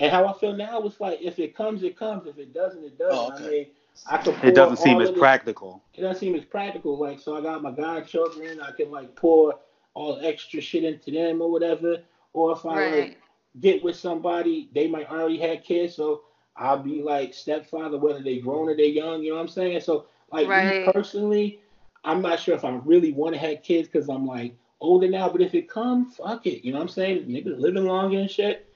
And 0.00 0.12
how 0.12 0.26
I 0.26 0.32
feel 0.38 0.56
now 0.56 0.82
is 0.82 1.00
like 1.00 1.20
if 1.20 1.38
it 1.38 1.56
comes, 1.56 1.82
it 1.82 1.98
comes. 1.98 2.26
If 2.26 2.38
it 2.38 2.54
doesn't, 2.54 2.84
it 2.84 2.98
doesn't. 2.98 3.18
Oh, 3.18 3.32
I 3.32 3.50
mean, 3.50 3.66
I 4.08 4.18
could 4.18 4.36
It 4.42 4.54
doesn't 4.54 4.76
seem 4.76 5.00
as 5.00 5.10
practical. 5.10 5.82
it 5.94 6.02
doesn't 6.02 6.20
seem 6.20 6.34
as 6.34 6.44
practical. 6.44 6.98
Like, 6.98 7.18
so 7.18 7.36
I 7.36 7.40
got 7.40 7.62
my 7.62 7.72
godchildren, 7.72 8.60
I 8.60 8.72
can 8.72 8.90
like 8.90 9.14
pour 9.16 9.58
all 9.94 10.20
extra 10.22 10.60
shit 10.60 10.84
into 10.84 11.10
them 11.10 11.42
or 11.42 11.50
whatever. 11.50 11.98
Or 12.32 12.52
if 12.52 12.64
I 12.64 12.74
like 12.96 13.18
get 13.60 13.82
with 13.82 13.96
somebody, 13.96 14.70
they 14.72 14.86
might 14.86 15.10
already 15.10 15.38
have 15.38 15.64
kids, 15.64 15.96
so 15.96 16.22
I'll 16.56 16.78
be 16.78 17.02
like 17.02 17.34
stepfather, 17.34 17.98
whether 17.98 18.22
they 18.22 18.38
grown 18.38 18.68
or 18.68 18.76
they 18.76 18.88
young. 18.88 19.22
You 19.22 19.30
know 19.30 19.36
what 19.36 19.42
I'm 19.42 19.48
saying? 19.48 19.80
So 19.80 20.06
like 20.30 20.46
me 20.86 20.92
personally, 20.92 21.60
I'm 22.04 22.22
not 22.22 22.38
sure 22.38 22.54
if 22.54 22.64
I 22.64 22.70
really 22.84 23.12
want 23.12 23.34
to 23.34 23.40
have 23.40 23.62
kids 23.62 23.88
because 23.88 24.08
I'm 24.08 24.26
like 24.26 24.54
older 24.80 25.08
now. 25.08 25.28
But 25.28 25.40
if 25.40 25.54
it 25.54 25.68
comes, 25.68 26.16
fuck 26.16 26.46
it. 26.46 26.64
You 26.64 26.72
know 26.72 26.78
what 26.78 26.84
I'm 26.84 26.88
saying? 26.90 27.24
Niggas 27.26 27.58
living 27.58 27.84
longer 27.84 28.18
and 28.18 28.30
shit. 28.30 28.67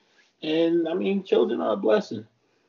And 0.42 0.88
I 0.88 0.94
mean, 0.94 1.24
children 1.24 1.60
are 1.60 1.74
a 1.74 1.76
blessing. 1.76 2.26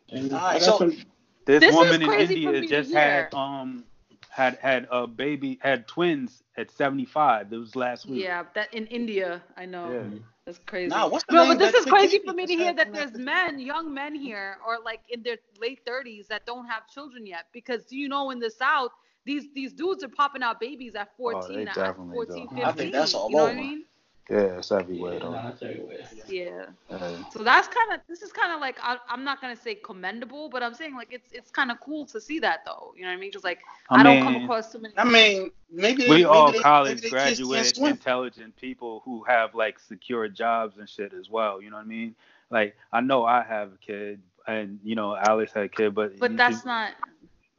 And 0.09 0.33
I 0.33 0.53
right, 0.53 0.59
got 0.59 0.65
so- 0.65 0.77
some. 0.77 0.97
This, 1.45 1.59
This 1.59 1.75
woman 1.75 2.01
in 2.01 2.09
India 2.09 2.65
just 2.65 2.93
had 2.93 3.33
um 3.33 3.83
had 4.29 4.57
had 4.61 4.87
a 4.89 5.05
baby 5.05 5.59
had 5.61 5.87
twins 5.87 6.41
at 6.57 6.71
75. 6.71 7.49
That 7.49 7.59
was 7.59 7.75
last 7.75 8.07
week. 8.07 8.23
Yeah, 8.23 8.43
that 8.55 8.73
in 8.73 8.87
India, 8.87 9.43
I 9.57 9.65
know. 9.65 9.91
Yeah. 9.91 10.19
That's 10.45 10.59
crazy. 10.65 10.89
Nah, 10.89 11.07
what's 11.07 11.23
the 11.25 11.35
no, 11.35 11.43
name 11.43 11.57
but 11.57 11.59
this 11.59 11.73
is 11.73 11.85
crazy 11.85 12.19
for 12.25 12.33
me 12.33 12.45
to 12.45 12.53
hear 12.53 12.73
that 12.73 12.91
there's 12.91 13.13
men, 13.13 13.59
young 13.59 13.93
men 13.93 14.13
here, 14.13 14.57
or 14.67 14.77
like 14.83 15.01
in 15.09 15.23
their 15.23 15.37
late 15.59 15.85
30s 15.85 16.27
that 16.27 16.45
don't 16.45 16.65
have 16.65 16.87
children 16.87 17.25
yet. 17.25 17.45
Because 17.53 17.85
do 17.85 17.95
you 17.95 18.09
know 18.09 18.29
in 18.31 18.39
the 18.39 18.49
South, 18.49 18.91
these 19.25 19.45
these 19.53 19.71
dudes 19.71 20.03
are 20.03 20.09
popping 20.09 20.43
out 20.43 20.59
babies 20.59 20.95
at 20.95 21.15
14, 21.15 21.55
they 21.55 21.65
at 21.65 21.95
14, 21.95 22.25
do. 22.25 22.55
15. 22.55 22.63
I 22.63 22.71
think 22.73 22.91
that's 22.91 23.13
all 23.13 23.29
you 23.29 23.37
know 23.37 23.43
what 23.43 23.53
I 23.53 23.55
mean? 23.55 23.85
Yeah, 24.29 24.57
it's 24.57 24.71
everywhere 24.71 25.13
Yeah, 25.13 25.19
though. 25.19 25.31
nah, 25.31 25.49
it's 25.49 25.61
everywhere. 25.61 25.97
Yeah. 26.27 26.65
Yeah. 26.89 27.23
So 27.31 27.43
that's 27.43 27.67
kind 27.67 27.93
of 27.93 27.99
this 28.07 28.21
is 28.21 28.31
kind 28.31 28.53
of 28.53 28.61
like 28.61 28.77
I, 28.81 28.97
I'm 29.09 29.25
not 29.25 29.41
gonna 29.41 29.55
say 29.55 29.75
commendable, 29.75 30.47
but 30.47 30.63
I'm 30.63 30.73
saying 30.73 30.95
like 30.95 31.09
it's 31.11 31.29
it's 31.33 31.51
kind 31.51 31.71
of 31.71 31.79
cool 31.81 32.05
to 32.05 32.21
see 32.21 32.39
that 32.39 32.61
though. 32.65 32.93
You 32.95 33.01
know 33.01 33.09
what 33.09 33.17
I 33.17 33.19
mean? 33.19 33.31
Just 33.33 33.43
like 33.43 33.59
I, 33.89 33.99
I, 33.99 34.03
don't 34.03 34.23
come 34.23 34.35
across 34.37 34.71
too 34.71 34.79
many. 34.79 34.93
I 34.97 35.03
mean, 35.03 35.51
maybe 35.69 36.03
we 36.03 36.09
maybe 36.09 36.25
all 36.25 36.53
they, 36.53 36.59
college 36.59 37.01
maybe 37.01 37.01
they 37.01 37.09
kids 37.09 37.39
can't 37.39 37.49
graduated, 37.49 37.87
intelligent 37.87 38.55
people 38.55 39.01
who 39.03 39.23
have 39.23 39.55
like 39.55 39.77
secure 39.77 40.29
jobs 40.29 40.77
and 40.77 40.87
shit 40.87 41.13
as 41.13 41.29
well. 41.29 41.61
You 41.61 41.69
know 41.69 41.75
what 41.75 41.85
I 41.85 41.89
mean? 41.89 42.15
Like 42.49 42.77
I 42.93 43.01
know 43.01 43.25
I 43.25 43.43
have 43.43 43.73
a 43.73 43.77
kid, 43.85 44.21
and 44.47 44.79
you 44.85 44.95
know 44.95 45.17
Alex 45.17 45.51
had 45.51 45.65
a 45.65 45.69
kid, 45.69 45.93
but 45.93 46.17
but 46.17 46.37
that's 46.37 46.63
you- 46.63 46.69
not. 46.69 46.91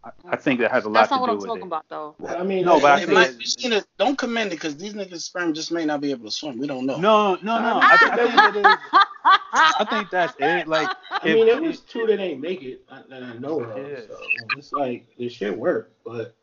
I, 0.04 0.10
I 0.32 0.36
think 0.36 0.60
that 0.60 0.70
has 0.70 0.84
a 0.84 0.88
lot 0.88 1.00
That's 1.00 1.08
to 1.10 1.14
not 1.16 1.20
what 1.22 1.26
do 1.28 1.32
I'm 1.32 1.38
with 1.38 1.46
talking 1.46 1.62
it. 1.62 1.66
about 1.66 1.88
though. 1.88 2.14
I 2.28 2.42
mean, 2.42 2.64
No, 2.64 2.80
but 2.80 2.92
I 2.92 2.94
It 2.94 2.98
like, 2.98 2.98
think 3.06 3.12
might, 3.14 3.26
that- 3.28 3.36
Christina, 3.36 3.84
don't 3.98 4.18
commend 4.18 4.48
it 4.52 4.56
because 4.56 4.76
these 4.76 4.92
niggas' 4.94 5.22
sperm 5.22 5.54
just 5.54 5.72
may 5.72 5.84
not 5.84 6.00
be 6.00 6.10
able 6.10 6.26
to 6.26 6.30
swim. 6.30 6.58
We 6.58 6.66
don't 6.66 6.84
know. 6.86 6.96
No, 6.98 7.34
no, 7.42 7.58
no. 7.60 7.80
I, 7.82 7.96
th- 7.98 8.12
I 8.12 8.16
think 8.16 8.56
it 8.56 8.60
is. 8.66 8.76
I 9.24 9.86
think 9.88 10.10
that's 10.10 10.34
it. 10.38 10.66
Like, 10.74 10.88
I 11.10 11.16
if- 11.28 11.34
mean, 11.34 11.48
it 11.48 11.60
was 11.62 11.80
two 11.80 12.06
that 12.06 12.20
ain't 12.20 12.40
make 12.40 12.62
it 12.62 12.86
that 12.88 13.22
I 13.22 13.34
know 13.38 13.60
of. 13.60 13.76
Yeah. 13.78 14.00
So 14.08 14.18
it's 14.56 14.72
like 14.72 15.06
this 15.18 15.32
shit 15.32 15.56
work, 15.56 15.92
but 16.04 16.34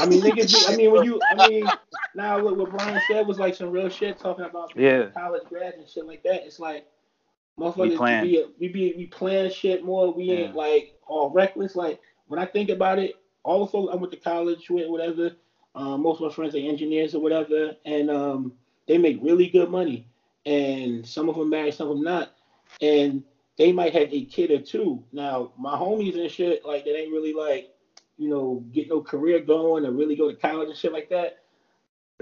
I 0.00 0.06
mean, 0.06 0.22
niggas. 0.22 0.66
Be, 0.66 0.72
I 0.72 0.76
mean, 0.76 0.90
when 0.92 1.04
you, 1.04 1.20
I 1.30 1.48
mean, 1.48 1.66
now 2.14 2.42
what, 2.42 2.56
what 2.56 2.70
Brian 2.70 3.00
said 3.08 3.26
was 3.26 3.38
like 3.38 3.54
some 3.54 3.70
real 3.70 3.88
shit 3.88 4.18
talking 4.18 4.44
about 4.44 4.72
Yeah. 4.76 5.06
college 5.16 5.42
grads 5.48 5.76
and 5.78 5.88
shit 5.88 6.06
like 6.06 6.22
that. 6.24 6.44
It's 6.46 6.58
like 6.58 6.86
motherfuckers, 7.58 7.76
We 7.76 7.90
motherfuckers 7.90 7.96
plan. 7.96 8.22
we, 8.24 8.46
we 8.60 8.68
be 8.68 8.94
we 8.96 9.06
plan 9.06 9.50
shit 9.50 9.84
more. 9.84 10.12
We 10.12 10.30
ain't 10.30 10.54
like 10.54 10.94
all 11.06 11.30
reckless. 11.30 11.74
Like 11.76 12.00
when 12.28 12.38
I 12.38 12.46
think 12.46 12.70
about 12.70 12.98
it, 12.98 13.16
all 13.42 13.64
the 13.64 13.72
folks 13.72 13.92
I 13.92 13.96
went 13.96 14.12
to 14.12 14.18
college 14.18 14.70
with, 14.70 14.88
whatever. 14.88 15.32
Um, 15.74 16.02
most 16.02 16.20
of 16.20 16.28
my 16.28 16.34
friends 16.34 16.54
are 16.54 16.58
engineers 16.58 17.14
or 17.14 17.20
whatever, 17.20 17.74
and 17.84 18.10
um, 18.10 18.52
they 18.86 18.98
make 18.98 19.18
really 19.22 19.48
good 19.48 19.70
money. 19.70 20.06
And 20.46 21.06
some 21.06 21.28
of 21.28 21.36
them 21.36 21.50
married, 21.50 21.74
some 21.74 21.88
of 21.88 21.96
them 21.96 22.04
not. 22.04 22.32
And 22.80 23.22
they 23.56 23.72
might 23.72 23.92
have 23.92 24.12
a 24.12 24.24
kid 24.24 24.50
or 24.50 24.60
two. 24.60 25.04
Now, 25.12 25.52
my 25.58 25.76
homies 25.76 26.18
and 26.18 26.30
shit, 26.30 26.64
like 26.64 26.84
that 26.84 26.96
ain't 26.96 27.12
really 27.12 27.32
like, 27.32 27.74
you 28.16 28.28
know, 28.28 28.64
get 28.72 28.88
no 28.88 29.00
career 29.00 29.40
going 29.40 29.84
or 29.84 29.92
really 29.92 30.16
go 30.16 30.30
to 30.30 30.36
college 30.36 30.68
and 30.68 30.76
shit 30.76 30.92
like 30.92 31.10
that. 31.10 31.38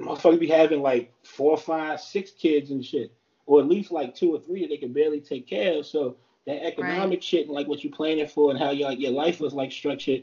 Motherfuckers 0.00 0.40
be 0.40 0.48
having 0.48 0.82
like 0.82 1.12
four, 1.22 1.56
five, 1.56 2.00
six 2.00 2.30
kids 2.32 2.70
and 2.70 2.84
shit, 2.84 3.12
or 3.46 3.60
at 3.60 3.68
least 3.68 3.90
like 3.90 4.14
two 4.14 4.34
or 4.34 4.40
three 4.40 4.62
that 4.62 4.68
they 4.68 4.76
can 4.76 4.92
barely 4.92 5.20
take 5.20 5.48
care 5.48 5.78
of. 5.78 5.86
So 5.86 6.16
that 6.46 6.64
economic 6.64 7.22
shit 7.22 7.46
and 7.46 7.54
like 7.54 7.66
what 7.66 7.82
you're 7.82 7.92
planning 7.92 8.26
for 8.26 8.50
and 8.50 8.58
how 8.58 8.70
your 8.70 8.92
your 8.92 9.10
life 9.12 9.40
was 9.40 9.52
like 9.52 9.72
structured, 9.72 10.22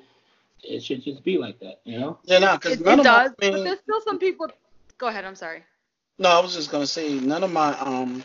it 0.63 0.83
should 0.83 1.03
just 1.03 1.23
be 1.23 1.37
like 1.37 1.59
that, 1.59 1.81
you 1.83 1.99
know? 1.99 2.17
Yeah, 2.23 2.39
nah, 2.39 2.55
because 2.57 2.79
It, 2.79 2.85
none 2.85 2.93
it 2.99 2.99
of 3.01 3.03
does, 3.05 3.31
my, 3.41 3.47
I 3.47 3.51
but 3.51 3.63
there's 3.63 3.79
still 3.79 4.01
some 4.01 4.19
people. 4.19 4.47
Go 4.97 5.07
ahead. 5.07 5.25
I'm 5.25 5.35
sorry. 5.35 5.63
no, 6.19 6.29
I 6.29 6.39
was 6.39 6.55
just 6.55 6.71
gonna 6.71 6.87
say 6.87 7.13
none 7.19 7.43
of 7.43 7.51
my 7.51 7.77
um, 7.79 8.23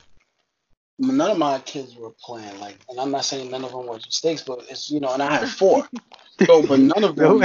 none 0.98 1.30
of 1.30 1.38
my 1.38 1.58
kids 1.60 1.96
were 1.96 2.10
playing 2.22 2.58
like, 2.60 2.76
and 2.88 3.00
I'm 3.00 3.10
not 3.10 3.24
saying 3.24 3.50
none 3.50 3.64
of 3.64 3.72
them 3.72 3.86
were 3.86 3.94
mistakes, 3.94 4.42
but 4.42 4.64
it's 4.70 4.90
you 4.90 5.00
know, 5.00 5.12
and 5.12 5.22
I 5.22 5.32
had 5.38 5.48
four, 5.62 5.88
so 6.46 6.66
but 6.66 6.78
none 6.78 7.04
of 7.04 7.16
them. 7.16 7.44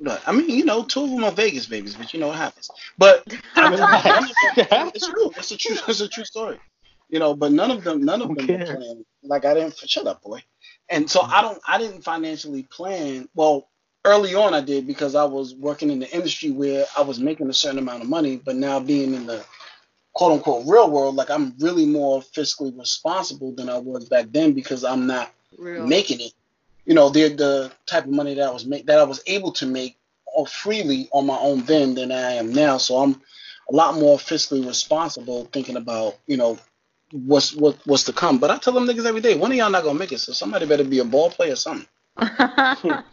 But, 0.00 0.22
I 0.28 0.32
mean, 0.32 0.48
you 0.48 0.64
know, 0.64 0.84
two 0.84 1.02
of 1.02 1.10
them 1.10 1.24
are 1.24 1.32
Vegas 1.32 1.66
babies, 1.66 1.96
but 1.96 2.14
you 2.14 2.20
know 2.20 2.28
what 2.28 2.36
happens. 2.36 2.70
But 2.98 3.24
I 3.56 3.68
mean, 3.68 3.80
none 3.80 3.92
of 3.92 4.70
them- 4.70 4.90
it's 4.94 5.08
true. 5.08 5.32
It's 5.36 5.50
a 5.50 5.56
true. 5.56 5.76
It's 5.88 6.00
a 6.00 6.08
true 6.08 6.24
story. 6.24 6.60
You 7.08 7.18
know, 7.18 7.34
but 7.34 7.52
none 7.52 7.70
of 7.70 7.84
them, 7.84 8.04
none 8.04 8.20
of 8.22 8.28
Don't 8.28 8.46
them 8.46 8.58
were 8.58 8.64
care. 8.64 8.76
playing. 8.76 9.04
Like 9.22 9.44
I 9.44 9.54
didn't. 9.54 9.76
Shut 9.78 10.06
up, 10.06 10.22
boy. 10.22 10.42
And 10.88 11.10
so 11.10 11.20
mm. 11.20 11.30
I 11.30 11.42
don't. 11.42 11.58
I 11.66 11.78
didn't 11.78 12.02
financially 12.02 12.64
plan. 12.64 13.28
Well, 13.34 13.68
early 14.04 14.34
on 14.34 14.54
I 14.54 14.60
did 14.60 14.86
because 14.86 15.14
I 15.14 15.24
was 15.24 15.54
working 15.54 15.90
in 15.90 15.98
the 16.00 16.10
industry 16.14 16.50
where 16.50 16.84
I 16.96 17.02
was 17.02 17.18
making 17.18 17.48
a 17.48 17.52
certain 17.54 17.78
amount 17.78 18.02
of 18.02 18.08
money. 18.08 18.36
But 18.36 18.56
now 18.56 18.80
being 18.80 19.14
in 19.14 19.26
the 19.26 19.44
quote 20.14 20.32
unquote 20.32 20.66
real 20.66 20.90
world, 20.90 21.16
like 21.16 21.30
I'm 21.30 21.54
really 21.58 21.86
more 21.86 22.20
fiscally 22.20 22.76
responsible 22.78 23.52
than 23.52 23.68
I 23.68 23.78
was 23.78 24.08
back 24.08 24.26
then 24.30 24.52
because 24.52 24.84
I'm 24.84 25.06
not 25.06 25.32
Real. 25.56 25.86
making 25.86 26.20
it. 26.20 26.32
You 26.84 26.94
know, 26.94 27.08
the 27.08 27.28
the 27.28 27.72
type 27.86 28.04
of 28.04 28.10
money 28.10 28.34
that 28.34 28.48
I 28.48 28.50
was 28.50 28.66
make 28.66 28.86
that 28.86 28.98
I 28.98 29.04
was 29.04 29.22
able 29.26 29.52
to 29.52 29.66
make 29.66 29.96
all 30.26 30.46
freely 30.46 31.08
on 31.12 31.26
my 31.26 31.38
own 31.38 31.64
then 31.64 31.94
than 31.94 32.12
I 32.12 32.32
am 32.34 32.52
now. 32.52 32.78
So 32.78 32.98
I'm 32.98 33.20
a 33.70 33.74
lot 33.74 33.94
more 33.94 34.16
fiscally 34.18 34.66
responsible, 34.66 35.48
thinking 35.52 35.76
about 35.76 36.16
you 36.26 36.36
know 36.36 36.58
what's 37.12 37.54
what 37.54 37.78
what's 37.86 38.04
to 38.04 38.12
come. 38.12 38.38
But 38.38 38.50
I 38.50 38.58
tell 38.58 38.72
them 38.72 38.86
niggas 38.86 39.06
every 39.06 39.20
day, 39.20 39.34
one 39.36 39.50
of 39.50 39.56
y'all 39.56 39.70
not 39.70 39.84
gonna 39.84 39.98
make 39.98 40.12
it, 40.12 40.18
so 40.18 40.32
somebody 40.32 40.66
better 40.66 40.84
be 40.84 40.98
a 40.98 41.04
ball 41.04 41.30
player 41.30 41.52
or 41.52 41.56
something. 41.56 41.86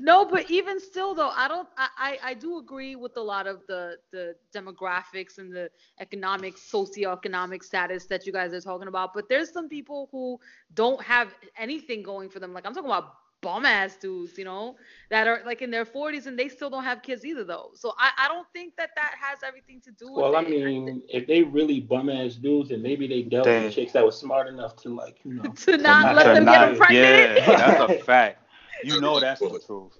no, 0.00 0.26
but 0.26 0.50
even 0.50 0.78
still 0.80 1.14
though, 1.14 1.30
I 1.34 1.48
don't 1.48 1.68
I, 1.76 2.18
I, 2.22 2.34
do 2.34 2.58
agree 2.58 2.96
with 2.96 3.16
a 3.16 3.20
lot 3.22 3.46
of 3.46 3.62
the 3.66 3.96
the 4.12 4.34
demographics 4.54 5.38
and 5.38 5.50
the 5.50 5.70
economic 6.00 6.56
socioeconomic 6.56 7.62
status 7.62 8.04
that 8.06 8.26
you 8.26 8.32
guys 8.32 8.52
are 8.52 8.60
talking 8.60 8.88
about. 8.88 9.14
But 9.14 9.28
there's 9.28 9.50
some 9.50 9.68
people 9.68 10.08
who 10.12 10.38
don't 10.74 11.02
have 11.02 11.34
anything 11.56 12.02
going 12.02 12.28
for 12.28 12.40
them. 12.40 12.52
Like 12.52 12.66
I'm 12.66 12.74
talking 12.74 12.90
about 12.90 13.14
bum 13.42 13.64
ass 13.66 13.96
dudes, 13.96 14.36
you 14.36 14.44
know, 14.44 14.76
that 15.10 15.26
are 15.26 15.40
like 15.46 15.62
in 15.62 15.70
their 15.70 15.84
40s 15.84 16.26
and 16.26 16.38
they 16.38 16.48
still 16.48 16.68
don't 16.70 16.84
have 16.84 17.02
kids 17.02 17.24
either 17.24 17.44
though. 17.44 17.70
So 17.74 17.94
I, 17.98 18.10
I 18.18 18.28
don't 18.28 18.46
think 18.52 18.76
that 18.76 18.90
that 18.96 19.14
has 19.20 19.38
everything 19.46 19.80
to 19.82 19.90
do 19.92 20.12
with 20.12 20.22
Well, 20.22 20.36
I 20.36 20.42
mean, 20.42 21.02
if 21.08 21.26
they 21.26 21.42
really 21.42 21.80
bum 21.80 22.08
ass 22.10 22.34
dudes, 22.34 22.68
then 22.70 22.82
maybe 22.82 23.06
they 23.08 23.22
dealt 23.22 23.44
They- 23.46 23.64
with 23.64 23.74
chicks 23.74 23.92
that 23.92 24.04
were 24.04 24.12
smart 24.12 24.48
enough 24.48 24.76
to 24.82 24.94
like, 24.94 25.18
you 25.24 25.34
know. 25.34 25.50
to 25.64 25.76
not 25.78 26.10
To 26.10 26.14
let 26.14 26.24
to 26.24 26.34
them 26.34 26.44
not- 26.44 26.52
get 26.52 26.66
them 26.68 26.76
pregnant. 26.76 27.36
Yeah, 27.36 27.56
that's 27.76 27.92
a 27.92 28.04
fact. 28.04 28.42
You 28.84 29.00
know 29.00 29.20
that's 29.20 29.40
the 29.40 29.48
truth. 29.66 29.98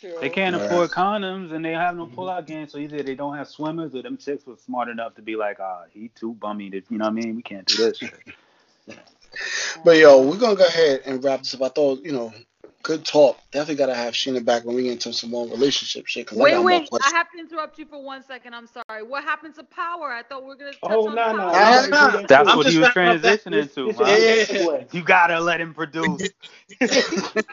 True. 0.00 0.14
They 0.20 0.28
can't 0.28 0.54
Yeah. 0.54 0.62
afford 0.64 0.90
condoms 0.90 1.52
and 1.52 1.64
they 1.64 1.72
have 1.72 1.96
no 1.96 2.06
pullout 2.06 2.46
game, 2.46 2.68
so 2.68 2.78
either 2.78 3.02
they 3.02 3.14
don't 3.14 3.36
have 3.36 3.48
swimmers 3.48 3.94
or 3.94 4.02
them 4.02 4.16
chicks 4.16 4.46
were 4.46 4.56
smart 4.56 4.88
enough 4.88 5.14
to 5.16 5.22
be 5.22 5.34
like, 5.34 5.58
ah, 5.60 5.84
he 5.90 6.08
too 6.14 6.34
bummy 6.34 6.70
to, 6.70 6.82
you 6.88 6.98
know 6.98 7.06
what 7.06 7.10
I 7.10 7.14
mean? 7.14 7.36
We 7.36 7.42
can't 7.42 7.66
do 7.66 7.76
this 7.78 7.98
shit. 7.98 8.12
But 9.84 9.96
yo, 9.98 10.20
we're 10.22 10.38
gonna 10.38 10.56
go 10.56 10.66
ahead 10.66 11.02
and 11.06 11.22
wrap 11.22 11.40
this 11.40 11.54
up. 11.54 11.62
I 11.62 11.68
thought 11.68 12.04
you 12.04 12.12
know, 12.12 12.32
good 12.82 13.04
talk. 13.04 13.38
Definitely 13.52 13.76
gotta 13.76 13.94
have 13.94 14.14
Sheena 14.14 14.44
back 14.44 14.64
when 14.64 14.74
we 14.76 14.84
get 14.84 14.92
into 14.92 15.12
some 15.12 15.30
more 15.30 15.46
relationship 15.46 16.06
shit. 16.06 16.26
Cause 16.26 16.38
I 16.38 16.42
Wait, 16.42 16.50
got 16.52 16.64
wait. 16.64 16.88
I 17.04 17.10
have 17.10 17.30
to 17.32 17.38
interrupt 17.38 17.78
you 17.78 17.86
for 17.86 18.02
one 18.02 18.22
second. 18.24 18.54
I'm 18.54 18.66
sorry. 18.66 19.02
What 19.02 19.22
happened 19.24 19.54
to 19.56 19.64
power? 19.64 20.10
I 20.12 20.22
thought 20.22 20.42
we 20.42 20.48
were 20.48 20.56
gonna 20.56 20.72
touch 20.72 20.80
Oh, 20.82 21.08
on 21.08 21.14
no, 21.14 21.32
no. 21.32 21.50
power. 21.52 21.82
We 21.82 21.88
nah. 21.88 21.96
gotta 22.10 22.12
do 22.12 22.18
that 22.18 22.28
That's. 22.28 22.48
I'm 22.48 22.56
what 22.56 22.62
just 22.64 22.74
he 22.74 22.78
was 22.80 22.96
wrapping 22.96 23.22
that- 23.22 23.40
transitioning 23.44 23.50
This- 23.52 23.74
to, 23.74 23.86
this 23.86 23.98
man. 23.98 24.08
is 24.08 24.50
Yeah. 24.50 24.58
segue. 24.58 24.94
You 24.94 25.02
gotta 25.02 25.40
let 25.40 25.60
him 25.60 25.74
produce. 25.74 26.28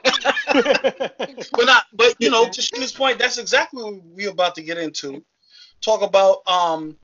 But 1.52 1.66
not, 1.66 1.86
but 1.94 2.16
you 2.20 2.30
know, 2.30 2.46
to 2.50 2.62
Sheena's 2.62 2.92
point, 2.92 3.20
that's 3.20 3.38
exactly 3.38 3.84
what 3.84 4.02
we're 4.06 4.30
about 4.30 4.56
to 4.56 4.62
get 4.62 4.78
into. 4.78 5.24
Talk 5.82 6.02
about 6.02 6.48
um 6.48 6.98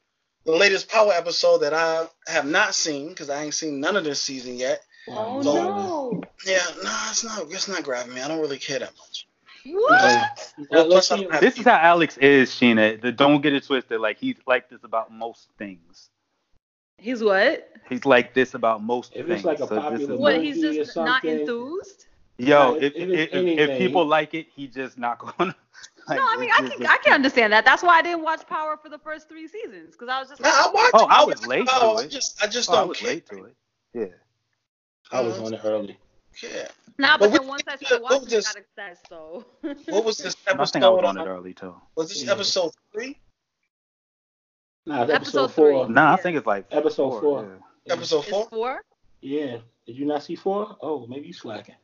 the 0.46 0.52
latest 0.52 0.90
Power 0.90 1.12
episode 1.14 1.60
that 1.60 1.74
I 1.74 2.06
have 2.28 2.46
not 2.46 2.74
seen 2.76 3.10
because 3.10 3.30
I 3.30 3.44
ain't 3.44 3.54
seen 3.54 3.80
none 3.80 3.96
of 3.96 4.04
this 4.04 4.22
season 4.22 4.56
yet. 4.56 4.82
Oh, 5.08 5.38
oh 5.38 5.42
So- 5.42 5.54
no. 5.56 6.24
Yeah, 6.46 6.58
nah, 6.84 7.10
it's 7.12 7.24
not. 7.24 7.44
It's 7.52 7.68
not 7.68 7.84
grabbing 7.84 8.14
me. 8.16 8.22
I 8.22 8.28
don't 8.28 8.40
really 8.40 8.58
care 8.58 8.80
that 8.80 8.92
much. 8.98 9.28
What? 9.64 10.54
Well, 10.72 10.86
Plus, 10.88 11.12
I 11.12 11.16
see. 11.18 11.22
don't 11.24 11.32
have 11.34 11.42
This 11.42 11.58
is 11.60 11.66
how 11.66 11.76
Alex 11.78 12.18
is, 12.18 12.50
Sheena. 12.50 13.00
The, 13.00 13.12
don't 13.12 13.42
get 13.42 13.54
it 13.54 13.64
twisted. 13.64 14.02
Like 14.02 14.18
he's 14.18 14.38
like 14.48 14.70
this 14.70 14.84
about 14.84 15.12
most 15.14 15.50
things. 15.60 16.10
He's 16.98 17.24
what? 17.24 17.70
He's 17.90 18.06
like 18.06 18.34
this 18.34 18.54
about 18.56 18.82
most 18.84 19.12
If 19.16 19.28
things. 19.28 19.38
it's 19.40 19.46
like 19.46 19.60
a 19.60 19.68
So 19.68 19.76
this 19.76 19.84
popular 19.84 20.14
is- 20.16 20.20
What? 20.20 20.42
He's 20.44 20.62
just 20.62 20.96
not 20.96 21.24
enthused. 21.26 22.06
Yo, 22.38 22.76
If- 22.76 22.84
if, 22.84 22.95
if 22.95 23.10
if, 23.10 23.34
if, 23.34 23.70
if 23.70 23.78
people 23.78 24.06
like 24.06 24.34
it, 24.34 24.48
he 24.56 24.68
just 24.68 24.98
not 24.98 25.20
gonna. 25.20 25.56
Like, 26.08 26.18
no, 26.18 26.26
I 26.28 26.36
mean 26.38 26.49
it's 26.49 26.58
I 26.58 26.62
just 26.62 26.74
can 26.78 26.86
a- 26.86 26.90
I 26.90 26.98
can 26.98 27.14
understand 27.14 27.53
that. 27.53 27.64
That's 27.64 27.84
why 27.84 27.99
I 27.99 28.02
didn't 28.02 28.24
watch 28.24 28.45
Power 28.48 28.76
for 28.76 28.90
the 28.90 28.98
first 28.98 29.30
three 29.30 29.48
seasons 29.48 29.91
because 29.91 30.10
I 30.10 30.20
was 30.20 30.30
just 30.30 30.41
Nah, 30.41 30.49
like, 30.49 30.58
I 30.58 30.72
watched 30.72 30.91
Oh, 30.95 31.06
it. 31.06 31.10
I 31.12 31.22
I 31.22 31.26
was 31.26 31.48
late 31.48 31.68
Oh, 31.72 31.95
to 31.98 32.02
I 32.02 32.06
it. 32.06 32.10
just, 32.10 32.44
I 32.44 32.48
just 32.48 32.70
Oh, 32.70 32.74
I 32.74 32.76
don't 32.78 32.88
was 32.90 32.98
care. 32.98 33.10
late 33.10 33.26
to 33.30 33.44
it. 33.45 33.56
Yeah. 33.94 34.06
I 35.12 35.22
was 35.22 35.38
on 35.40 35.53
it 35.53 35.62
early. 35.64 35.98
Yeah. 36.41 36.68
nah. 36.98 37.18
But 37.18 37.20
But 37.20 37.30
what- 37.32 37.40
then 37.41 37.48
once 37.48 37.62
I 37.68 37.76
started 37.76 38.02
what 38.02 38.12
was 38.12 38.22
watching, 38.24 38.28
it 38.28 38.30
this- 38.32 38.53
got 38.53 38.58
obsessed. 38.58 39.08
So. 39.10 39.45
What 39.94 40.03
was 40.03 40.18
this 40.18 40.36
episode? 40.48 40.62
I 40.62 40.66
think 40.66 40.86
I 40.86 40.90
was 40.90 41.03
on 41.06 41.18
it 41.20 41.26
early 41.30 41.53
too. 41.53 41.76
Was 41.95 42.10
this 42.10 42.24
Yeah. 42.24 42.32
episode 42.32 42.72
three? 42.91 43.20
Nah, 44.88 45.03
it's 45.03 45.12
Episode 45.12 45.44
episode, 45.44 45.52
four. 45.53 45.86
three. 45.86 45.94
Nah, 45.94 46.14
I 46.14 46.16
think 46.18 46.38
it's 46.38 46.48
like 46.48 46.66
Episode 46.72 47.20
four. 47.22 47.60
yeah. 47.86 47.94
Episode 47.94 48.20
It's 48.22 48.30
four? 48.30 48.48
four. 48.49 48.82
Yeah. 49.22 49.58
Did 49.86 49.98
you 49.98 50.06
not 50.06 50.24
see 50.24 50.36
four? 50.36 50.76
Oh, 50.82 51.06
maybe 51.06 51.28
you 51.28 51.34
slacking. 51.34 51.76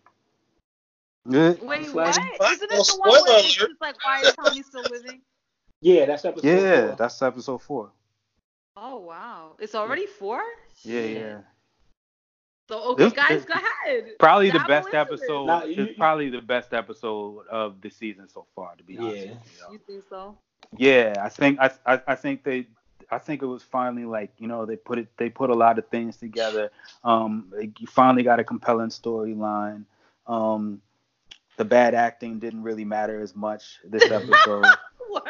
Good. 1.30 1.62
Wait, 1.62 1.82
It's 1.82 1.94
what? 1.94 2.16
like- 2.18 2.52
Isn't 2.52 2.70
Well, 2.72 2.82
it 2.82 2.88
the 2.88 2.98
one 2.98 3.10
where 3.10 3.22
spoiler 3.22 3.70
it's 3.72 3.82
like 3.82 4.06
why 4.06 4.22
is 4.22 4.34
Tommy 4.34 4.64
still 4.64 4.84
living? 4.90 5.22
Yeah, 5.82 6.06
that's 6.06 6.26
episode 6.26 6.48
Yeah, 6.48 6.88
four. 6.88 6.95
that's 6.95 7.22
episode 7.22 7.62
four. 7.62 7.91
Oh 8.76 8.98
wow, 8.98 9.56
it's 9.60 9.76
already 9.76 10.06
four. 10.06 10.41
Yeah, 10.84 11.02
yeah. 11.02 11.38
So 12.70 12.91
okay, 12.91 13.06
This- 13.06 13.14
guys, 13.14 13.30
this- 13.30 13.45
go 13.45 13.54
ahead. 13.54 14.18
Probably 14.20 14.52
the 14.52 14.64
best 14.68 14.94
episode. 14.94 15.45
Nah, 15.45 15.64
you- 15.64 15.84
it's 15.84 15.91
you- 15.91 15.98
probably 15.98 16.30
the 16.30 16.41
best 16.41 16.74
episode 16.74 17.48
of 17.48 17.82
the 17.82 17.90
season 17.90 18.28
so 18.28 18.45
far, 18.56 18.76
to 18.76 18.84
be 18.84 18.98
honest. 18.98 19.28
Yeah. 19.28 19.72
you, 19.72 19.80
think 19.80 20.04
so? 20.10 20.38
Yeah, 20.78 21.14
I 21.22 21.30
think 21.30 21.60
I, 21.60 21.72
I 21.86 22.02
I 22.08 22.16
think 22.16 22.44
they 22.44 22.68
I 23.10 23.20
think 23.20 23.41
it 23.41 23.45
was 23.45 23.64
finally 23.64 24.04
like 24.06 24.32
you 24.38 24.48
know 24.48 24.66
they 24.66 24.76
put 24.76 24.98
it 24.99 25.08
they 25.18 25.30
put 25.30 25.49
a 25.49 25.54
lot 25.56 25.78
of 25.80 25.88
things 25.88 26.18
together. 26.18 26.72
Um, 27.04 27.54
you 27.80 27.88
finally 27.88 28.24
got 28.24 28.40
a 28.40 28.44
compelling 28.44 28.90
storyline. 28.90 29.86
Um, 30.26 30.82
the 31.58 31.66
bad 31.66 31.94
acting 31.94 32.40
didn't 32.40 32.64
really 32.64 32.86
matter 32.86 33.20
as 33.22 33.36
much 33.36 33.80
this 33.84 34.10
episode. 34.10 34.66
Word. 35.12 35.24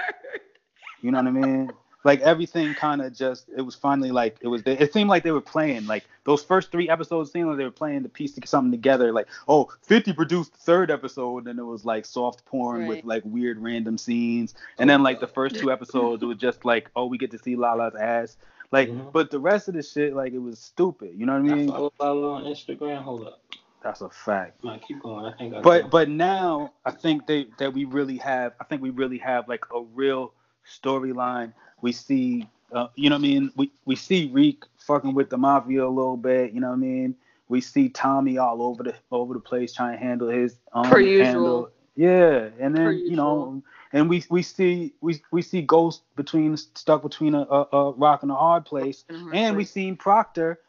you 1.02 1.12
know 1.12 1.18
what 1.20 1.28
I 1.28 1.32
mean? 1.32 1.72
like 2.04 2.22
everything 2.22 2.74
kind 2.76 3.02
of 3.02 3.14
just 3.14 3.49
it 3.58 3.62
was 3.62 3.76
finally 3.76 4.12
like 4.12 4.38
it 4.40 4.48
was 4.48 4.62
it 4.66 4.94
seemed 4.94 5.10
like 5.10 5.24
they 5.24 5.32
were 5.32 5.41
playing 5.41 5.86
like 5.88 6.06
those 6.24 6.41
first 6.41 6.72
three 6.72 6.88
episodes 6.88 7.32
seemed 7.32 7.49
like 7.49 7.58
they 7.58 7.66
were 7.66 7.72
playing 7.72 8.04
to 8.04 8.08
piece 8.08 8.38
something 8.45 8.72
together 8.72 9.12
like 9.12 9.28
oh 9.49 9.68
50 9.82 10.14
produced 10.14 10.54
the 10.54 10.60
third 10.60 10.90
episode 10.90 11.48
and 11.48 11.60
it 11.60 11.64
was 11.64 11.84
like 11.84 12.06
soft 12.06 12.45
porn 12.45 12.88
with 12.88 13.04
like 13.04 13.24
weird 13.26 13.60
random 13.60 13.98
scenes 13.98 14.54
and 14.78 14.90
then 14.90 15.04
like 15.04 15.20
the 15.20 15.28
first 15.28 15.56
two 15.56 15.70
episodes 15.70 16.24
it 16.24 16.28
was 16.28 16.38
just 16.38 16.64
like 16.64 16.90
oh 16.95 17.08
we 17.08 17.18
get 17.18 17.32
to 17.32 17.38
see 17.40 17.58
Lala's 17.58 17.95
ass 17.95 18.38
like 18.72 18.88
Mhm. 18.90 19.12
but 19.12 19.30
the 19.30 19.40
rest 19.40 19.68
of 19.68 19.74
the 19.74 19.84
shit 19.84 20.14
like 20.16 20.32
it 20.32 20.40
was 20.40 20.60
stupid 20.60 21.12
you 21.14 21.26
know 21.26 21.38
what 21.38 21.49
I 21.49 21.54
I 21.54 21.56
mean 21.58 21.68
follow 21.70 21.91
Lala 21.99 22.34
on 22.36 22.44
Instagram. 22.45 23.02
Hold 23.02 23.28
up. 23.28 23.41
That's 23.88 24.01
a 24.01 24.09
fact 24.09 24.64
Nah, 24.64 24.77
keep 24.80 25.01
going. 25.01 25.26
I 25.26 25.31
think 25.38 25.53
I 25.55 25.61
but 25.61 25.84
do. 25.84 25.88
but 25.89 26.09
now 26.09 26.73
I 26.85 26.91
think 26.91 27.26
they 27.26 27.47
that 27.57 27.73
we 27.73 27.85
really 27.85 28.18
have 28.18 28.53
I 28.59 28.65
think 28.65 28.81
we 28.81 28.89
really 28.89 29.18
have 29.19 29.47
like 29.47 29.64
a 29.73 29.81
real 29.93 30.34
storyline. 30.69 31.53
We 31.81 31.91
see 31.93 32.47
uh, 32.73 32.88
you 32.95 33.09
know 33.09 33.15
what 33.15 33.19
I 33.19 33.30
mean? 33.30 33.51
We 33.55 33.72
we 33.85 33.95
see 33.95 34.30
Reek 34.34 34.64
fucking 34.77 35.14
with 35.14 35.30
the 35.30 35.38
mafia 35.38 35.85
a 35.85 35.88
little 35.88 36.18
bit, 36.18 36.51
you 36.51 36.59
know 36.59 36.68
what 36.68 36.73
I 36.73 36.77
mean? 36.77 37.15
We 37.47 37.61
see 37.61 37.88
Tommy 37.88 38.38
all 38.38 38.61
over 38.61 38.84
the 38.84 38.93
over 39.09 39.34
the 39.34 39.39
place 39.39 39.73
trying 39.73 39.97
to 39.97 40.03
handle 40.03 40.27
his 40.27 40.57
um 40.73 40.89
Per 40.89 40.99
usual. 40.99 41.26
handle. 41.26 41.72
Yeah, 41.95 42.49
and 42.59 42.76
then 42.76 42.85
Per 42.85 42.91
you 42.91 43.15
know, 43.15 43.64
and 43.93 44.09
we 44.09 44.23
we 44.30 44.41
see 44.43 44.93
we 44.99 45.22
we 45.31 45.41
see 45.41 45.61
Ghost 45.61 46.01
between 46.18 46.57
stuck 46.57 47.01
between 47.01 47.34
a, 47.35 47.41
a, 47.43 47.61
a 47.72 47.91
rock 47.93 48.22
and 48.23 48.31
a 48.31 48.35
hard 48.35 48.65
place, 48.65 49.05
and 49.34 49.55
we 49.55 49.64
seen 49.64 49.95
Proctor, 49.95 50.59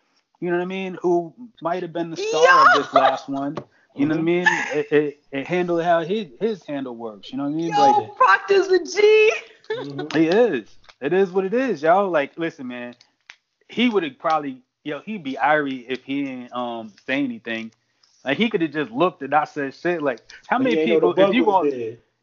you 0.40 0.50
know 0.50 0.56
what 0.56 0.62
I 0.62 0.66
mean, 0.66 0.98
who 1.02 1.34
might 1.60 1.82
have 1.82 1.92
been 1.92 2.10
the 2.10 2.16
star 2.16 2.66
of 2.68 2.82
this 2.82 2.94
last 2.94 3.28
one. 3.28 3.58
You 3.96 4.06
know 4.06 4.14
what 4.14 4.20
I 4.20 4.22
mean? 4.22 4.46
It, 4.72 4.92
it, 4.92 5.22
it 5.32 5.46
handled 5.46 5.82
how 5.82 6.04
his 6.04 6.28
his 6.40 6.64
handle 6.64 6.94
works. 6.94 7.32
You 7.32 7.38
know 7.38 7.44
what 7.44 7.50
I 7.50 7.54
mean? 7.54 7.72
Yo, 7.72 7.80
Like 7.80 8.16
Proctor's 8.16 8.68
a 8.68 8.84
G. 8.84 9.32
Mhm. 9.70 10.16
he 10.16 10.28
is. 10.28 10.76
It 11.00 11.12
is 11.12 11.30
what 11.30 11.44
it 11.44 11.54
is, 11.54 11.82
y'all. 11.82 12.08
Like, 12.08 12.38
listen, 12.38 12.68
man. 12.68 12.94
He 13.68 13.88
would 13.88 14.02
have 14.02 14.18
probably, 14.18 14.62
yo, 14.84 15.00
he'd 15.00 15.22
be 15.22 15.34
irie 15.34 15.84
if 15.88 16.04
he 16.04 16.24
didn't 16.24 16.52
um 16.54 16.92
say 17.06 17.24
anything. 17.24 17.72
Like 18.24 18.38
he 18.38 18.48
could 18.48 18.62
have 18.62 18.72
just 18.72 18.90
looked 18.90 19.22
and 19.22 19.30
not 19.30 19.48
said 19.48 19.74
shit. 19.74 20.02
Like, 20.02 20.20
how 20.46 20.58
many 20.58 20.74
you 20.74 20.80
ain't 20.94 21.02
know 21.02 21.12
people? 21.12 21.30
If 21.30 21.34
you 21.34 21.44
want, 21.44 21.74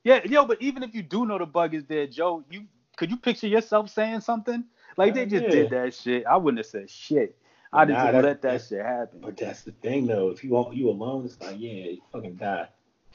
yeah, 0.04 0.22
yo, 0.26 0.46
but 0.46 0.62
even 0.62 0.84
if 0.84 0.96
you 0.96 1.02
do 1.02 1.26
know 1.26 1.38
the 1.38 1.46
bug 1.46 1.74
is 1.74 1.84
there, 1.86 2.08
Joe, 2.08 2.44
you 2.50 2.66
could 2.96 3.10
you 3.10 3.18
picture 3.18 3.48
yourself 3.48 3.90
saying 3.90 4.22
something? 4.22 4.64
Like 4.98 5.14
they 5.14 5.26
just 5.26 5.44
yeah. 5.44 5.50
did 5.50 5.70
that 5.72 5.94
shit. 5.94 6.26
I 6.26 6.38
wouldn't 6.38 6.60
have 6.60 6.68
said 6.68 6.90
shit. 6.90 7.38
I'd 7.76 7.90
have 7.90 7.98
Nah, 8.06 8.12
that- 8.12 8.24
let 8.24 8.42
that 8.42 8.52
that- 8.60 8.62
shit 8.68 8.86
happen. 8.86 9.20
But 9.22 9.38
that's 9.38 9.62
the 9.64 9.72
thing 9.72 10.08
though. 10.08 10.30
If 10.30 10.44
you 10.44 10.52
want 10.52 10.76
you 10.76 10.90
alone, 10.90 11.26
it's 11.26 11.40
like 11.42 11.56
yeah, 11.60 11.70
you 11.92 12.02
fucking 12.12 12.36
die. 12.36 12.68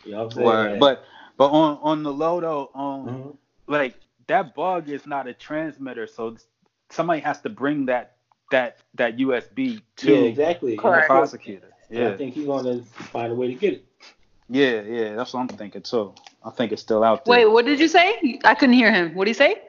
You 0.04 0.12
know 0.12 0.18
what 0.18 0.24
I'm 0.24 0.30
saying? 0.32 0.46
Word. 0.46 0.80
But 0.80 1.04
but 1.36 1.48
on 1.50 1.78
on 1.82 2.02
the 2.02 2.12
low 2.12 2.40
though, 2.40 2.70
um, 2.74 3.06
Mhm. 3.06 3.36
like 3.66 3.94
that 4.26 4.54
bug 4.54 4.88
is 4.88 5.06
not 5.06 5.26
a 5.26 5.34
transmitter, 5.34 6.06
so 6.06 6.36
somebody 6.90 7.20
has 7.20 7.40
to 7.42 7.48
bring 7.48 7.86
that 7.86 8.16
that 8.50 8.78
that 8.94 9.16
USB 9.18 9.80
to 9.96 10.12
yeah, 10.12 10.18
exactly. 10.22 10.76
The 10.76 10.80
I 10.80 10.82
Correct. 10.82 11.06
feel- 11.08 11.16
prosecutor. 11.16 11.66
and 11.90 12.04
I 12.08 12.16
think 12.16 12.34
he's 12.34 12.46
gonna 12.46 12.82
find 12.82 13.32
a 13.32 13.34
way 13.34 13.48
to 13.48 13.54
get 13.54 13.72
it. 13.74 13.84
yeah, 14.48 14.80
yeah. 14.82 15.14
That's 15.16 15.32
what 15.34 15.40
I'm 15.40 15.48
thinking 15.48 15.82
too. 15.82 16.14
I 16.44 16.50
think 16.50 16.72
it's 16.72 16.82
still 16.82 17.02
out 17.04 17.24
there. 17.24 17.30
Wait, 17.32 17.46
what 17.46 17.64
did 17.64 17.78
you 17.80 17.88
say? 17.88 18.38
I 18.44 18.54
couldn't 18.54 18.74
hear 18.74 18.92
him. 18.92 19.14
What 19.14 19.24
did 19.24 19.30
he 19.30 19.34
say? 19.34 19.62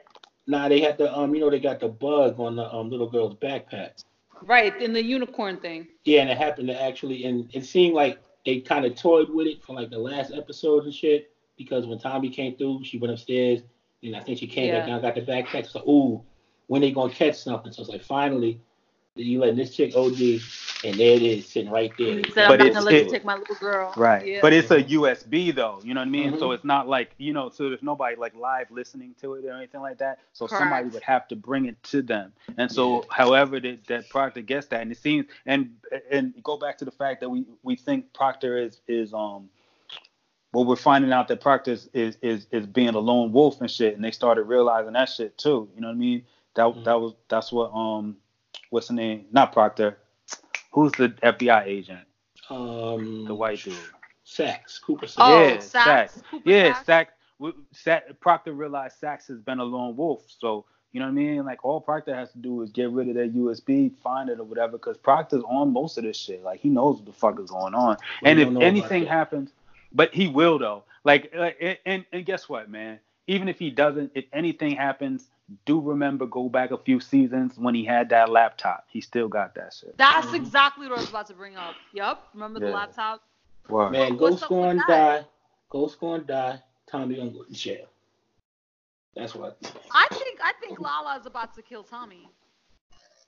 Nah, 0.46 0.68
they 0.68 0.80
had 0.80 0.98
the 0.98 1.16
um, 1.16 1.34
you 1.34 1.40
know, 1.40 1.50
they 1.50 1.60
got 1.60 1.78
the 1.80 1.88
bug 1.88 2.38
on 2.40 2.56
the 2.56 2.72
um 2.74 2.90
little 2.90 3.08
girl's 3.08 3.34
backpack. 3.34 4.02
Right, 4.46 4.80
in 4.80 4.92
the 4.92 5.02
unicorn 5.02 5.58
thing. 5.58 5.88
Yeah, 6.04 6.22
and 6.22 6.30
it 6.30 6.36
happened 6.36 6.68
to 6.68 6.82
actually, 6.82 7.24
and 7.24 7.48
it 7.54 7.64
seemed 7.64 7.94
like 7.94 8.18
they 8.44 8.60
kind 8.60 8.84
of 8.84 8.94
toyed 8.96 9.30
with 9.30 9.46
it 9.46 9.62
for 9.62 9.74
like 9.74 9.90
the 9.90 9.98
last 9.98 10.32
episode 10.32 10.84
and 10.84 10.94
shit. 10.94 11.30
Because 11.56 11.86
when 11.86 11.98
Tommy 11.98 12.28
came 12.28 12.56
through, 12.56 12.82
she 12.82 12.98
went 12.98 13.12
upstairs, 13.12 13.60
and 14.02 14.16
I 14.16 14.20
think 14.20 14.38
she 14.38 14.46
came 14.46 14.70
back 14.72 14.86
Yeah. 14.86 14.94
down, 14.94 15.02
got 15.02 15.14
the 15.14 15.20
backpack. 15.20 15.66
So, 15.66 15.80
ooh, 15.88 16.22
when 16.66 16.80
they 16.80 16.90
gonna 16.90 17.12
catch 17.12 17.36
something? 17.36 17.72
So 17.72 17.82
it's 17.82 17.90
like 17.90 18.02
finally, 18.02 18.58
you 19.14 19.40
letting 19.40 19.56
this 19.56 19.74
chick 19.74 19.94
OD, 19.94 20.40
and 20.84 20.98
there 20.98 21.14
it 21.16 21.22
is, 21.22 21.46
sitting 21.46 21.70
right 21.70 21.92
there. 21.98 22.16
He 22.18 22.24
said, 22.32 22.48
But 22.48 22.52
I'm 22.54 22.58
not 22.58 22.60
it's- 22.60 22.74
gonna 22.74 22.86
let 22.86 22.94
it- 22.94 23.04
you 23.04 23.10
take 23.10 23.24
my 23.24 23.36
little 23.36 23.54
girl. 23.56 23.92
Right. 23.96 24.26
Yeah. 24.26 24.38
But 24.40 24.52
it's 24.54 24.70
a 24.70 24.82
USB 24.82 25.50
though, 25.54 25.80
you 25.84 25.92
know 25.92 26.00
what 26.00 26.06
I 26.06 26.10
mean? 26.10 26.32
Mhm. 26.32 26.38
So 26.38 26.52
it's 26.52 26.64
not 26.64 26.88
like, 26.88 27.14
you 27.18 27.32
know, 27.34 27.50
so 27.50 27.68
there's 27.68 27.82
nobody 27.82 28.16
like 28.16 28.34
live 28.34 28.70
listening 28.70 29.14
to 29.20 29.34
it 29.34 29.44
or 29.44 29.52
anything 29.52 29.82
like 29.82 29.98
that. 29.98 30.20
So 30.32 30.46
somebody 30.46 30.88
would 30.88 31.02
have 31.02 31.28
to 31.28 31.36
bring 31.36 31.66
it 31.66 31.80
to 31.84 32.00
them. 32.02 32.32
And 32.56 32.72
so 32.72 33.04
however 33.10 33.60
that, 33.60 33.86
that 33.86 34.08
Proctor 34.08 34.40
gets 34.40 34.66
that 34.68 34.80
and 34.80 34.90
it 34.90 34.98
seems 34.98 35.26
and 35.44 35.76
and 36.10 36.32
go 36.42 36.56
back 36.56 36.78
to 36.78 36.84
the 36.86 36.90
fact 36.90 37.20
that 37.20 37.28
we 37.28 37.44
we 37.62 37.76
think 37.76 38.12
Proctor 38.14 38.56
is 38.56 38.80
is 38.88 39.12
um 39.12 39.50
well 40.54 40.64
we're 40.64 40.74
finding 40.76 41.12
out 41.12 41.28
that 41.28 41.40
Proctor 41.42 41.72
is 41.72 41.90
is 41.92 42.16
is, 42.22 42.46
is 42.50 42.66
being 42.66 42.94
a 42.94 42.98
lone 42.98 43.30
wolf 43.30 43.60
and 43.60 43.70
shit 43.70 43.94
and 43.94 44.02
they 44.02 44.10
started 44.10 44.44
realizing 44.44 44.94
that 44.94 45.10
shit 45.10 45.36
too. 45.36 45.68
You 45.74 45.82
know 45.82 45.88
what 45.88 45.94
I 45.94 45.98
mean? 45.98 46.24
That 46.54 46.64
Mhm. 46.64 46.84
that 46.84 46.98
was 46.98 47.12
that's 47.28 47.52
what 47.52 47.70
um 47.74 48.16
what's 48.72 48.88
the 48.88 48.94
name? 48.94 49.26
Not 49.30 49.52
Proctor. 49.52 49.98
Who's 50.72 50.92
the 50.92 51.10
FBI 51.22 51.66
agent? 51.66 52.00
Um, 52.48 53.26
The 53.26 53.34
white 53.34 53.62
dude. 53.62 53.74
Saxe, 54.24 54.78
Cooper 54.78 55.06
Saxe. 55.06 55.16
Oh, 55.18 55.42
Yeah, 55.42 55.58
Saxe. 55.58 55.70
Saxe. 56.14 56.22
Cooper 56.30 56.50
Yeah, 56.50 56.72
Saxe? 56.72 56.86
Sack, 56.86 57.08
Sack. 57.72 58.20
Proctor 58.20 58.52
realized 58.54 58.98
Saxe 58.98 59.26
has 59.28 59.40
been 59.40 59.58
a 59.58 59.64
lone 59.64 59.94
wolf, 59.94 60.22
so 60.38 60.64
you 60.92 61.00
know 61.00 61.06
what 61.06 61.12
I 61.12 61.14
mean. 61.14 61.44
Like 61.44 61.64
all 61.64 61.80
Proctor 61.82 62.14
has 62.14 62.32
to 62.32 62.38
do 62.38 62.62
is 62.62 62.70
get 62.70 62.90
rid 62.90 63.08
of 63.08 63.14
that 63.16 63.34
USB, 63.34 63.94
find 64.02 64.30
it 64.30 64.40
or 64.40 64.44
whatever, 64.44 64.72
because 64.72 64.96
Proctor's 64.96 65.42
on 65.44 65.72
most 65.72 65.98
of 65.98 66.04
this 66.04 66.16
shit. 66.16 66.42
Like 66.42 66.60
he 66.60 66.70
knows 66.70 66.96
what 66.96 67.06
the 67.06 67.12
fuck 67.12 67.38
is 67.40 67.50
going 67.50 67.74
on, 67.74 67.96
But 68.22 68.28
and 68.30 68.38
if 68.38 68.46
don't 68.46 68.54
know 68.54 68.60
about 68.60 68.68
anything 68.68 69.04
happens, 69.06 69.50
but 69.92 70.14
he 70.14 70.28
will 70.28 70.58
though. 70.58 70.84
Like, 71.04 71.32
uh, 71.36 71.50
and, 71.60 71.78
and 71.84 72.04
and 72.12 72.24
guess 72.24 72.48
what, 72.48 72.70
man? 72.70 73.00
Even 73.26 73.48
if 73.48 73.58
he 73.58 73.70
doesn't, 73.70 74.12
if 74.14 74.24
anything 74.32 74.76
happens, 74.76 75.28
do 75.64 75.80
remember 75.80 76.26
go 76.26 76.48
back 76.48 76.70
a 76.70 76.78
few 76.78 77.00
seasons 77.00 77.58
when 77.58 77.74
he 77.74 77.84
had 77.84 78.08
that 78.10 78.30
laptop. 78.30 78.84
He 78.88 79.00
still 79.00 79.28
got 79.28 79.54
that 79.54 79.74
shit. 79.74 79.96
That's 79.98 80.28
Mhm. 80.28 80.34
exactly 80.36 80.88
what 80.88 80.96
I 80.98 81.00
was 81.00 81.10
about 81.10 81.26
to 81.28 81.34
bring 81.34 81.56
up. 81.56 81.76
Yup. 81.92 82.28
Remember 82.34 82.60
the 82.60 82.70
laptop? 82.70 83.22
Word. 83.68 83.92
Man, 83.92 84.16
What's 84.16 84.40
Ghost 84.40 84.42
up 84.44 84.50
with 84.50 84.58
going 84.58 84.76
to 84.78 84.84
that? 84.88 85.20
die. 85.20 85.26
Ghost 85.70 86.00
going 86.00 86.20
to 86.22 86.26
die. 86.26 86.62
Tommy 86.86 87.16
gonna 87.16 87.30
go 87.30 87.44
to 87.44 87.52
jail. 87.52 87.86
That's 89.14 89.34
what. 89.34 89.58
I 89.90 90.08
think 90.10 90.40
I 90.42 90.52
think 90.60 90.80
Lala 90.80 91.18
is 91.18 91.26
about 91.26 91.54
to 91.54 91.62
kill 91.62 91.82
Tommy. 91.84 92.28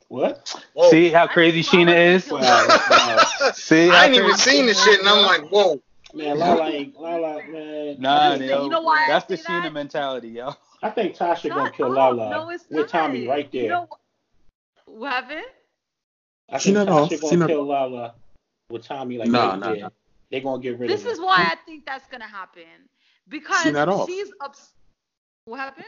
What? 0.08 0.54
Whoa. 0.74 0.90
See 0.90 1.10
how 1.10 1.26
crazy 1.26 1.62
Sheena 1.62 1.86
Lala 1.88 1.98
is. 1.98 2.24
killed 2.24 2.40
Wow, 2.40 2.66
wow. 2.90 3.52
See, 3.54 3.90
I 3.90 4.06
ain't 4.06 4.14
even 4.14 4.36
seen 4.36 4.66
this 4.66 4.82
shit, 4.82 5.00
and 5.00 5.08
I'm 5.08 5.24
like, 5.24 5.50
whoa. 5.50 5.80
Man, 6.12 6.38
Lala 6.38 6.68
ain't 6.70 6.96
Lala, 7.00 7.42
man. 7.48 7.96
Nah, 7.98 8.32
I, 8.32 8.36
yo, 8.36 8.64
You 8.64 8.70
know 8.70 8.82
why 8.82 9.04
I 9.04 9.08
that's 9.08 9.24
the 9.26 9.36
say 9.36 9.42
Sheena 9.44 9.62
that? 9.64 9.72
mentality, 9.72 10.28
yo. 10.28 10.54
I 10.84 10.90
think 10.90 11.16
Tasha 11.16 11.48
gonna 11.48 11.70
kill 11.70 11.92
up. 11.92 11.96
Lala 12.16 12.30
No, 12.30 12.50
it's 12.50 12.66
with 12.70 12.88
Tommy 12.88 13.26
right 13.26 13.50
there. 13.50 13.62
You 13.62 13.68
know 13.70 13.86
what? 13.88 14.00
What 14.84 15.12
happened? 15.12 15.44
I 16.50 16.58
She 16.58 16.74
think 16.74 16.86
not 16.86 16.88
off. 16.88 17.08
Tasha 17.10 17.14
She 17.14 17.20
gonna 17.20 17.36
not- 17.38 17.48
kill 17.48 17.64
Lala 17.64 18.14
with 18.68 18.84
Tommy 18.84 19.16
like 19.16 19.28
Nah, 19.28 19.48
right 19.50 19.58
nah, 19.58 19.66
there. 19.72 19.76
nah. 19.80 19.88
They 20.30 20.40
gonna 20.42 20.60
get 20.62 20.78
rid 20.78 20.90
This 20.90 21.00
of 21.00 21.06
him. 21.06 21.10
This 21.12 21.18
is 21.18 21.24
why 21.24 21.36
I 21.50 21.56
think 21.64 21.86
that's 21.86 22.06
gonna 22.08 22.26
happen 22.28 22.62
because 23.28 23.62
She 23.62 24.12
she's 24.12 24.32
ups. 24.42 24.74
What 25.46 25.58
happened? 25.60 25.86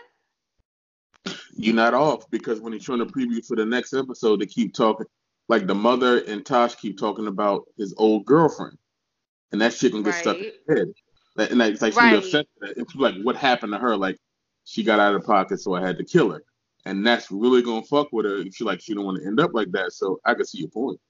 You're 1.56 1.74
not 1.74 1.92
off 1.94 2.30
because 2.30 2.60
when 2.60 2.72
he's 2.72 2.82
showing 2.82 3.00
the 3.00 3.06
preview 3.06 3.44
for 3.44 3.56
the 3.56 3.64
next 3.66 3.92
episode, 3.92 4.40
they 4.40 4.46
keep 4.46 4.72
talking 4.74 5.06
like 5.48 5.66
the 5.66 5.74
mother 5.74 6.22
and 6.24 6.44
Tosh 6.44 6.74
keep 6.76 6.98
talking 6.98 7.26
about 7.26 7.64
his 7.76 7.94
old 7.98 8.24
girlfriend, 8.24 8.78
and 9.52 9.60
that 9.60 9.74
shit 9.74 9.92
gonna 9.92 10.04
get 10.04 10.14
stuck 10.14 10.36
in 10.38 10.42
Right. 10.44 10.52
his 10.68 10.78
head. 10.78 10.92
Like- 11.36 11.50
And 11.50 11.58
like, 11.58 11.72
it's 11.74 11.82
like 11.82 11.92
she 11.92 11.98
Right. 11.98 12.16
was 12.16 12.24
upset 12.26 12.46
with 12.60 12.68
that. 12.76 12.80
It's 12.80 12.94
like 12.94 13.14
what 13.22 13.36
happened 13.36 13.72
to 13.72 13.78
her? 13.78 13.94
Like 13.96 14.18
she 14.66 14.82
got 14.82 14.98
out 14.98 15.14
of 15.14 15.24
pocket, 15.24 15.60
so 15.60 15.74
I 15.74 15.80
had 15.80 15.96
to 15.96 16.04
kill 16.04 16.32
her, 16.32 16.42
and 16.84 17.06
that's 17.06 17.30
really 17.30 17.62
gonna 17.62 17.84
fuck 17.84 18.12
with 18.12 18.26
her. 18.26 18.38
if 18.38 18.54
She 18.54 18.64
like 18.64 18.80
she 18.80 18.94
don't 18.94 19.04
want 19.04 19.18
to 19.18 19.26
end 19.26 19.38
up 19.40 19.52
like 19.54 19.70
that. 19.72 19.92
So 19.92 20.20
I 20.24 20.34
can 20.34 20.44
see 20.44 20.58
your 20.58 20.68
point. 20.68 21.00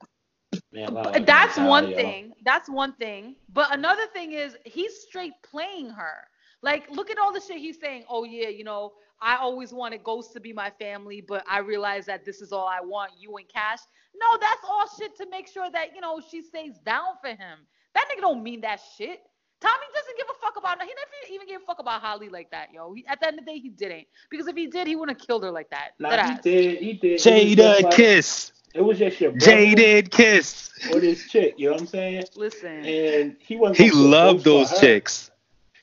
Man, 0.73 0.93
Lala 0.93 1.19
that's 1.21 1.57
gonna 1.57 1.69
one 1.69 1.95
thing. 1.95 2.33
That's 2.45 2.69
one 2.69 2.93
thing. 2.93 3.35
But 3.53 3.75
another 3.75 4.07
thing 4.13 4.33
is 4.33 4.57
he's 4.67 5.01
straight 5.09 5.33
playing 5.43 5.89
her. 5.89 6.29
Like, 6.61 6.91
look 6.91 7.11
at 7.11 7.19
all 7.19 7.33
the 7.33 7.41
shit 7.41 7.57
he's 7.57 7.81
saying. 7.81 8.05
Oh 8.11 8.25
yeah, 8.25 8.49
you 8.49 8.63
know, 8.63 8.93
I 9.23 9.37
always 9.37 9.73
wanted 9.73 10.05
Ghost 10.05 10.35
to 10.35 10.41
be 10.41 10.53
my 10.53 10.71
family, 10.79 11.23
but 11.27 11.43
I 11.49 11.61
realize 11.61 12.05
that 12.07 12.27
this 12.27 12.43
is 12.43 12.53
all 12.53 12.69
I 12.69 12.81
want, 12.83 13.13
you 13.19 13.35
and 13.39 13.49
Cash. 13.49 13.81
No, 14.15 14.39
that's 14.39 14.61
all 14.69 14.85
shit 14.99 15.17
to 15.17 15.27
make 15.31 15.49
sure 15.49 15.71
that 15.71 15.95
you 15.95 16.03
know 16.03 16.21
she 16.31 16.43
stays 16.43 16.79
down 16.85 17.15
for 17.23 17.31
him. 17.31 17.61
That 17.95 18.05
nigga 18.11 18.21
don't 18.21 18.43
mean 18.43 18.61
that 18.61 18.81
shit. 18.99 19.21
Tommy 19.61 19.87
doesn't 19.95 20.17
give 20.19 20.27
a 20.31 20.35
fuck 20.41 20.57
about 20.59 20.81
He 20.83 20.89
never 20.89 21.35
even 21.35 21.47
gave 21.49 21.63
a 21.63 21.65
fuck 21.65 21.79
about 21.79 22.01
Holly 22.03 22.29
like 22.29 22.51
that, 22.51 22.69
yo. 22.73 22.93
He, 22.93 23.05
at 23.07 23.21
the 23.21 23.29
end 23.29 23.39
of 23.39 23.45
the 23.47 23.53
day, 23.53 23.59
he 23.59 23.69
didn't. 23.71 24.07
Because 24.31 24.47
if 24.47 24.57
he 24.57 24.67
did, 24.67 24.87
he 24.87 24.97
wouldn't 24.97 25.19
have 25.19 25.27
killed 25.27 25.43
her 25.45 25.51
like 25.51 25.71
that. 25.71 25.93
Nah, 25.99 26.11
That 26.11 26.25
he 26.27 26.33
ass. 26.33 26.41
did. 26.43 26.79
He 26.79 26.93
did. 26.95 27.05
It 27.05 27.13
was 27.15 27.23
just 27.25 27.59
Jada 27.59 27.83
like- 27.83 27.95
kiss. 27.95 28.53
It 28.75 28.83
was 28.83 28.99
just 28.99 29.19
your 29.23 29.31
brother 29.31 29.47
Jaded 29.47 30.11
kiss. 30.11 30.71
or 30.93 31.01
this 31.01 31.27
chick. 31.31 31.55
You 31.57 31.69
know 31.69 31.73
what 31.73 31.81
I'm 31.83 31.87
saying? 31.87 32.25
Listen. 32.37 32.85
And 32.85 33.37
he 33.39 33.57
wasn't. 33.57 33.79
He 33.79 33.91
loved 33.91 34.45
those 34.45 34.79
chicks. 34.79 35.31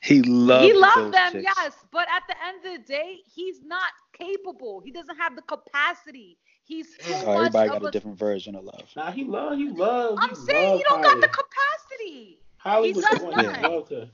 He 0.03 0.21
loved. 0.21 0.65
he 0.65 0.73
loved 0.73 0.95
those 1.05 1.11
them, 1.13 1.31
chicks. 1.31 1.53
yes, 1.57 1.73
but 1.91 2.05
at 2.13 2.21
the 2.27 2.35
end 2.45 2.57
of 2.77 2.85
the 2.85 2.93
day, 2.93 3.17
he's 3.33 3.63
not 3.63 3.89
capable. 4.15 4.79
He 4.81 4.91
doesn't 4.91 5.15
have 5.17 5.35
the 5.35 5.41
capacity. 5.41 6.37
He's 6.65 6.87
oh, 7.01 7.07
too 7.07 7.13
Oh, 7.15 7.21
Oh, 7.21 7.25
much 7.25 7.35
everybody 7.47 7.67
of 7.69 7.73
got 7.73 7.83
a 7.83 7.87
a- 7.87 7.91
different 7.91 8.19
version 8.19 8.55
of 8.55 8.63
love. 8.65 8.87
Nah, 8.95 9.11
he 9.11 9.23
loved. 9.23 9.57
He 9.57 9.69
loved. 9.69 10.19
I'm 10.21 10.29
he 10.29 10.35
saying 10.35 10.69
loved 10.69 10.77
he 10.77 10.83
don't 10.83 11.03
Holly. 11.03 11.21
got 11.21 11.21
the 11.21 11.27
capacity. 11.29 12.39
Holly 12.63 12.89
he 12.89 12.93
was 12.93 13.05
does 13.05 13.19
the 13.19 13.25
one 13.25 13.35
not. 13.45 13.61
that 13.61 13.71
loved 13.71 13.89
her. 13.91 14.09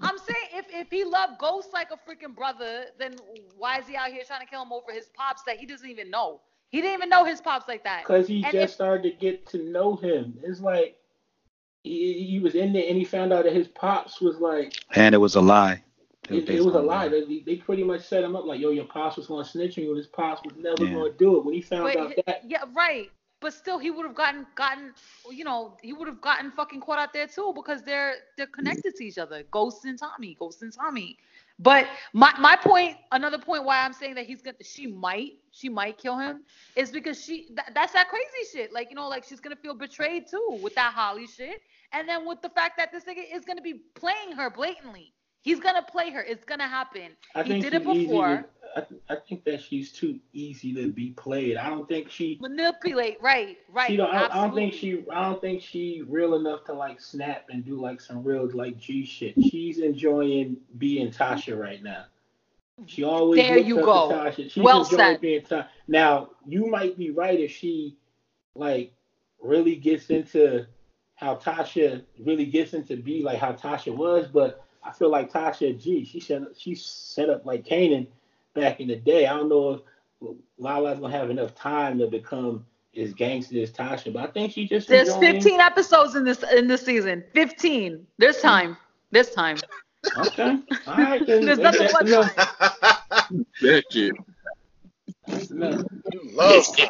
I'm 0.00 0.16
saying 0.18 0.48
if 0.54 0.66
if 0.72 0.90
he 0.90 1.04
loved 1.04 1.38
Ghost 1.38 1.68
like 1.72 1.88
a 1.92 1.96
freaking 2.10 2.34
brother, 2.34 2.86
then 2.98 3.14
why 3.56 3.78
is 3.78 3.86
he 3.86 3.96
out 3.96 4.10
here 4.10 4.22
trying 4.26 4.40
to 4.40 4.46
kill 4.46 4.62
him 4.62 4.72
over 4.72 4.92
his 4.92 5.10
pops 5.14 5.42
that 5.44 5.58
he 5.58 5.66
doesn't 5.66 5.88
even 5.88 6.10
know? 6.10 6.40
He 6.70 6.80
didn't 6.80 6.94
even 6.94 7.08
know 7.08 7.24
his 7.24 7.40
pops 7.40 7.68
like 7.68 7.84
that. 7.84 8.02
Because 8.02 8.26
he 8.28 8.42
And 8.44 8.52
just 8.52 8.56
if- 8.64 8.70
started 8.70 9.02
to 9.02 9.10
get 9.18 9.46
to 9.48 9.58
know 9.70 9.96
him. 9.96 10.38
It's 10.42 10.60
like 10.60 10.96
he, 11.82 12.24
he 12.24 12.38
was 12.40 12.54
in 12.54 12.72
there 12.72 12.84
and 12.88 12.96
he 12.96 13.04
found 13.04 13.32
out 13.32 13.44
that 13.44 13.52
his 13.52 13.68
pops 13.68 14.20
was 14.20 14.38
like 14.38 14.74
And 14.94 15.14
it 15.14 15.18
was 15.18 15.34
a 15.34 15.40
lie. 15.40 15.82
it, 16.28 16.48
it 16.48 16.64
was 16.64 16.74
a 16.74 16.80
lie. 16.80 17.08
They, 17.08 17.42
they 17.44 17.56
pretty 17.56 17.82
much 17.84 18.02
set 18.02 18.22
him 18.24 18.36
up 18.36 18.44
like, 18.46 18.60
yo, 18.60 18.70
your 18.70 18.84
pops 18.84 19.16
was 19.16 19.26
gonna 19.26 19.44
snitch 19.44 19.76
on 19.78 19.84
you, 19.84 19.90
and 19.90 19.98
his 19.98 20.06
pops 20.06 20.42
was 20.44 20.54
never 20.56 20.84
Yeah. 20.84 20.94
gonna 20.94 21.12
do 21.12 21.36
it. 21.38 21.44
When 21.44 21.54
he 21.54 21.60
found 21.60 21.84
Wait, 21.84 21.96
out 21.96 22.12
that, 22.26 22.42
yeah, 22.48 22.64
right. 22.72 23.10
But 23.40 23.54
still, 23.54 23.78
he 23.78 23.90
would 23.90 24.04
have 24.04 24.14
gotten 24.14 24.46
gotten, 24.54 24.92
you 25.30 25.44
know, 25.44 25.76
he 25.82 25.94
would 25.94 26.08
have 26.08 26.20
gotten 26.20 26.50
fucking 26.50 26.80
caught 26.80 26.98
out 26.98 27.12
there 27.14 27.26
too 27.26 27.52
because 27.54 27.82
they're 27.82 28.14
they're 28.36 28.46
connected 28.46 28.94
to 28.96 29.04
each 29.04 29.16
other. 29.16 29.42
Ghost 29.50 29.86
and 29.86 29.98
Tommy, 29.98 30.36
Ghost 30.38 30.60
and 30.62 30.72
Tommy. 30.72 31.16
But 31.58 31.86
my 32.12 32.34
my 32.38 32.56
point, 32.56 32.96
another 33.12 33.38
point 33.38 33.64
why 33.64 33.82
I'm 33.82 33.94
saying 33.94 34.14
that 34.16 34.26
he's 34.26 34.42
gonna, 34.42 34.56
she 34.62 34.86
might, 34.86 35.32
she 35.52 35.68
might 35.70 35.96
kill 35.96 36.18
him, 36.18 36.42
is 36.76 36.90
because 36.90 37.22
she 37.22 37.48
that, 37.54 37.72
that's 37.74 37.94
that 37.94 38.08
crazy 38.08 38.50
shit. 38.52 38.72
Like 38.74 38.90
you 38.90 38.96
know, 38.96 39.08
like 39.08 39.24
she's 39.24 39.40
gonna 39.40 39.56
feel 39.56 39.74
betrayed 39.74 40.26
too 40.30 40.58
with 40.62 40.74
that 40.74 40.92
Holly 40.92 41.26
shit, 41.26 41.62
and 41.92 42.06
then 42.06 42.26
with 42.26 42.42
the 42.42 42.50
fact 42.50 42.76
that 42.76 42.92
this 42.92 43.04
nigga 43.04 43.24
is 43.34 43.44
gonna 43.46 43.62
be 43.62 43.74
playing 43.94 44.32
her 44.32 44.50
blatantly. 44.50 45.14
He's 45.42 45.58
gonna 45.60 45.82
play 45.82 46.10
her. 46.10 46.20
It's 46.20 46.44
gonna 46.44 46.68
happen. 46.68 47.12
I 47.34 47.42
he 47.42 47.60
did 47.60 47.74
it 47.74 47.84
before. 47.84 48.38
to- 48.38 48.44
I, 48.76 49.14
I 49.14 49.16
think 49.16 49.44
that 49.44 49.60
she's 49.60 49.90
too 49.90 50.20
easy 50.32 50.72
to 50.74 50.92
be 50.92 51.10
played. 51.10 51.56
I 51.56 51.68
don't 51.68 51.88
think 51.88 52.08
she. 52.10 52.38
Manipulate, 52.40 53.20
right, 53.20 53.58
right. 53.72 53.88
She 53.88 53.96
don't, 53.96 54.14
I, 54.14 54.26
I 54.26 54.28
don't 54.28 54.54
think 54.54 54.74
she. 54.74 55.04
I 55.12 55.24
don't 55.24 55.40
think 55.40 55.62
she 55.62 56.02
real 56.06 56.34
enough 56.36 56.64
to 56.66 56.72
like 56.72 57.00
snap 57.00 57.46
and 57.50 57.64
do 57.64 57.80
like 57.80 58.00
some 58.00 58.22
real 58.22 58.48
like 58.52 58.78
G 58.78 59.04
shit. 59.04 59.34
She's 59.42 59.78
enjoying 59.78 60.56
being 60.78 61.10
Tasha 61.10 61.58
right 61.58 61.82
now. 61.82 62.04
She 62.86 63.02
always 63.04 63.40
There 63.40 63.58
you 63.58 63.76
go. 63.76 64.10
Tasha. 64.10 64.50
She's 64.50 64.62
Well 64.62 64.84
said. 64.84 65.20
being 65.20 65.42
Tasha. 65.42 65.66
Now 65.88 66.30
you 66.46 66.66
might 66.66 66.96
be 66.96 67.10
right 67.10 67.38
if 67.40 67.50
she 67.50 67.96
like 68.54 68.92
really 69.42 69.76
gets 69.76 70.10
into 70.10 70.66
how 71.16 71.36
Tasha 71.36 72.02
really 72.18 72.46
gets 72.46 72.72
into 72.74 72.96
be 72.96 73.22
like 73.22 73.38
how 73.38 73.52
Tasha 73.52 73.94
was, 73.94 74.26
but 74.28 74.64
I 74.82 74.92
feel 74.92 75.10
like 75.10 75.32
Tasha 75.32 75.78
G. 75.80 76.04
She 76.04 76.20
set 76.20 76.42
she 76.56 76.74
set 76.74 77.28
up 77.28 77.44
like 77.44 77.64
Kanan 77.64 78.06
back 78.54 78.80
in 78.80 78.88
the 78.88 78.96
day. 78.96 79.26
I 79.26 79.36
don't 79.36 79.48
know 79.48 79.82
if 80.22 80.36
Lala's 80.58 80.98
gonna 81.00 81.16
have 81.16 81.30
enough 81.30 81.54
time 81.54 81.98
to 81.98 82.06
become 82.06 82.64
as 82.96 83.12
gangster 83.14 83.60
as 83.60 83.70
Tasha, 83.70 84.12
but 84.12 84.22
I 84.22 84.32
think 84.32 84.52
she 84.52 84.66
just 84.66 84.88
There's 84.88 85.08
enjoying- 85.08 85.34
15 85.34 85.60
episodes 85.60 86.14
in 86.16 86.24
this 86.24 86.42
in 86.54 86.66
this 86.66 86.82
season. 86.82 87.22
15. 87.34 88.06
There's 88.18 88.40
time. 88.40 88.76
There's 89.10 89.30
time. 89.30 89.58
Okay, 90.16 90.56
all 90.86 90.96
right. 90.96 91.26
Then, 91.26 91.44
There's 91.44 91.58
that's 91.58 91.78
nothing 91.78 91.88
but 91.92 92.06
enough. 92.08 92.34
That 93.60 93.84
shit. 93.90 94.14
That's 95.26 95.50
enough. 95.50 95.82
You 96.12 96.20
love 96.32 96.64
Tommy. 96.76 96.88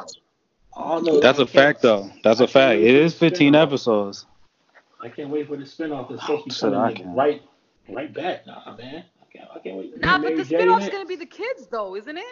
I 0.76 0.88
don't 0.94 1.04
know. 1.04 1.20
That's 1.20 1.40
I 1.40 1.42
a 1.42 1.46
fact, 1.46 1.82
though. 1.82 2.08
That's 2.22 2.38
a 2.40 2.46
fact. 2.46 2.78
wait 2.80 2.88
It 2.88 2.98
for 2.98 3.04
is 3.04 3.12
the 3.14 3.18
15 3.30 3.54
episodes. 3.56 4.26
I 5.02 5.08
can't 5.08 5.28
wait 5.30 5.48
for 5.48 5.56
the 5.56 5.64
spinoff. 5.64 6.10
It's 6.12 6.20
supposed 6.22 6.60
to 6.60 6.66
oh, 6.66 6.70
be 6.70 6.76
I 6.76 6.80
coming 6.80 6.96
can't. 6.96 7.16
right, 7.16 7.42
right 7.94 8.12
back. 8.12 8.46
Nah, 8.46 8.76
man. 8.76 9.04
I 9.22 9.36
can't, 9.38 9.48
I 9.54 9.58
can't 9.58 9.76
wait. 9.76 10.00
Nah, 10.00 10.18
but 10.18 10.36
the 10.36 10.44
J 10.44 10.62
in 10.62 10.68
spinoff's 10.68 10.88
gonna 10.88 11.06
be 11.06 11.16
the 11.16 11.26
kids 11.26 11.66
though, 11.70 11.96
isn't 11.96 12.16
it? 12.16 12.24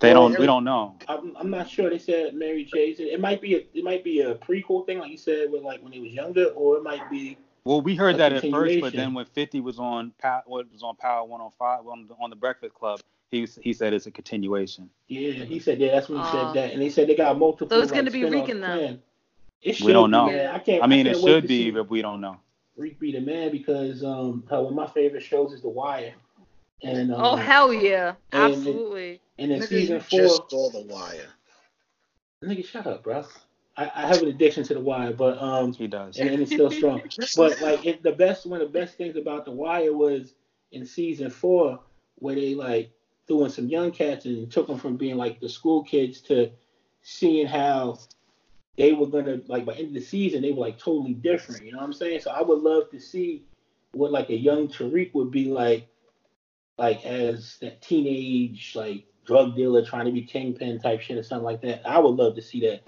They 0.00 0.12
don't. 0.12 0.36
We 0.38 0.46
don't 0.46 0.64
know. 0.64 0.96
I'm, 1.06 1.36
I'm 1.36 1.50
not 1.50 1.68
sure. 1.68 1.88
They 1.88 1.98
said 1.98 2.34
Mary 2.34 2.64
J's. 2.64 2.98
It 2.98 3.20
might 3.20 3.40
be 3.40 3.54
a 3.54 3.66
it 3.74 3.84
might 3.84 4.02
be 4.02 4.20
a 4.20 4.34
prequel 4.34 4.84
thing, 4.86 4.98
like 4.98 5.10
you 5.10 5.16
said, 5.16 5.50
with 5.50 5.62
like 5.62 5.82
when 5.82 5.92
he 5.92 6.00
was 6.00 6.12
younger, 6.12 6.46
or 6.46 6.76
it 6.76 6.82
might 6.82 7.08
be 7.10 7.38
Well, 7.64 7.80
we 7.80 7.94
heard 7.94 8.16
that 8.18 8.32
at 8.32 8.50
first, 8.50 8.80
but 8.80 8.92
then 8.92 9.14
when 9.14 9.24
50 9.26 9.60
was 9.60 9.78
on 9.78 10.12
Pow- 10.18 10.42
what 10.46 10.70
was 10.72 10.82
on 10.82 10.96
Power 10.96 11.24
105 11.24 11.86
on 11.86 12.08
the, 12.08 12.14
on 12.20 12.30
the 12.30 12.36
Breakfast 12.36 12.74
Club, 12.74 13.00
he 13.30 13.46
he 13.60 13.72
said 13.72 13.92
it's 13.92 14.06
a 14.06 14.10
continuation. 14.10 14.90
yeah. 15.08 15.44
He 15.44 15.58
said 15.60 15.78
yeah, 15.78 15.92
that's 15.92 16.08
when 16.08 16.18
he 16.18 16.24
Uh, 16.24 16.32
said 16.32 16.54
that, 16.54 16.72
and 16.72 16.82
they 16.82 16.88
said 16.90 17.08
they 17.08 17.14
got 17.14 17.38
multiple. 17.38 17.68
So 17.68 17.80
it's 17.82 17.92
like, 17.92 18.00
gonna 18.00 18.10
be 18.10 18.20
spin-offs 18.20 18.48
Reek 18.48 18.54
in 18.56 18.60
them. 18.60 19.02
It 19.62 19.80
We 19.80 19.92
don't 19.92 20.10
know. 20.10 20.26
man. 20.26 20.48
I 20.48 20.58
can't. 20.58 20.82
I 20.82 20.86
mean, 20.88 21.06
it 21.06 21.12
can't 21.12 21.22
wait 21.24 21.30
should 21.30 21.42
be, 21.46 21.66
see 21.66 21.70
but 21.70 21.88
we 21.88 22.02
don't 22.02 22.20
know. 22.20 22.38
Reek 22.82 22.98
be 22.98 23.12
the 23.12 23.20
man 23.20 23.50
because 23.52 24.02
um 24.04 24.42
one 24.48 24.66
of 24.66 24.72
my 24.74 24.86
favorite 24.88 25.22
shows 25.22 25.52
is 25.52 25.62
The 25.62 25.68
Wire, 25.68 26.14
and 26.82 27.12
um, 27.12 27.20
Oh 27.20 27.36
hell 27.36 27.72
yeah. 27.72 28.14
and- 28.32 28.54
Absolutely. 28.54 29.20
and 29.38 29.52
in 29.52 29.60
Nigga, 29.60 29.66
season 29.68 29.94
you 29.94 30.00
four, 30.00 30.18
just 30.18 30.50
saw 30.50 30.70
the 30.70 30.82
wire. 30.92 31.26
nigga, 32.44 32.64
shut 32.64 32.86
up, 32.86 33.02
bro. 33.04 33.24
I, 33.76 33.84
I 33.94 34.06
have 34.06 34.20
an 34.22 34.28
addiction 34.28 34.64
to 34.64 34.74
The 34.74 34.80
Wire, 34.80 35.12
but 35.14 35.38
um. 35.40 35.72
He 35.72 35.86
does. 35.86 36.18
and, 36.18 36.28
and 36.28 36.42
it's 36.42 36.52
still 36.52 36.70
strong. 36.70 37.00
But 37.36 37.60
like 37.62 37.86
it, 37.86 38.02
the 38.02 38.12
best 38.12 38.46
one 38.46 38.60
of 38.60 38.70
the 38.72 38.78
best 38.78 38.96
things 38.96 39.16
about 39.16 39.44
The 39.44 39.52
Wire 39.52 39.92
was 39.96 40.34
in 40.72 40.84
season 40.84 41.30
four 41.30 41.78
where 42.16 42.34
they 42.34 42.54
like 42.54 42.90
threw 43.26 43.44
in 43.44 43.50
some 43.50 43.68
young 43.68 43.90
cats 43.92 44.26
and 44.26 44.50
took 44.50 44.66
them 44.66 44.78
from 44.78 44.96
being 44.96 45.16
like 45.16 45.40
the 45.40 45.48
school 45.48 45.84
kids 45.84 46.20
to 46.22 46.50
seeing 47.02 47.46
how 47.46 47.98
they 48.76 48.92
were 48.92 49.06
gonna 49.06 49.40
like 49.48 49.64
by 49.64 49.74
the 49.74 49.80
end 49.80 49.88
of 49.88 49.94
the 49.94 50.00
season 50.00 50.42
they 50.42 50.52
were 50.52 50.60
like 50.60 50.78
totally 50.78 51.14
different. 51.14 51.64
You 51.64 51.72
know 51.72 51.78
what 51.78 51.84
I'm 51.84 51.92
saying? 51.92 52.20
So 52.20 52.30
I 52.30 52.42
would 52.42 52.60
love 52.60 52.90
to 52.90 53.00
see 53.00 53.44
what 53.92 54.12
like 54.12 54.30
a 54.30 54.36
young 54.36 54.68
Tariq 54.68 55.12
would 55.14 55.30
be 55.30 55.46
like, 55.46 55.88
like 56.78 57.04
as 57.04 57.58
that 57.60 57.82
teenage 57.82 58.72
like 58.74 59.04
drug 59.26 59.54
dealer 59.54 59.84
trying 59.84 60.06
to 60.06 60.12
be 60.12 60.22
kingpin 60.22 60.80
type 60.80 61.00
shit 61.00 61.18
or 61.18 61.22
something 61.22 61.44
like 61.44 61.62
that. 61.62 61.86
I 61.86 61.98
would 61.98 62.16
love 62.16 62.34
to 62.36 62.42
see 62.42 62.60
that 62.60 62.82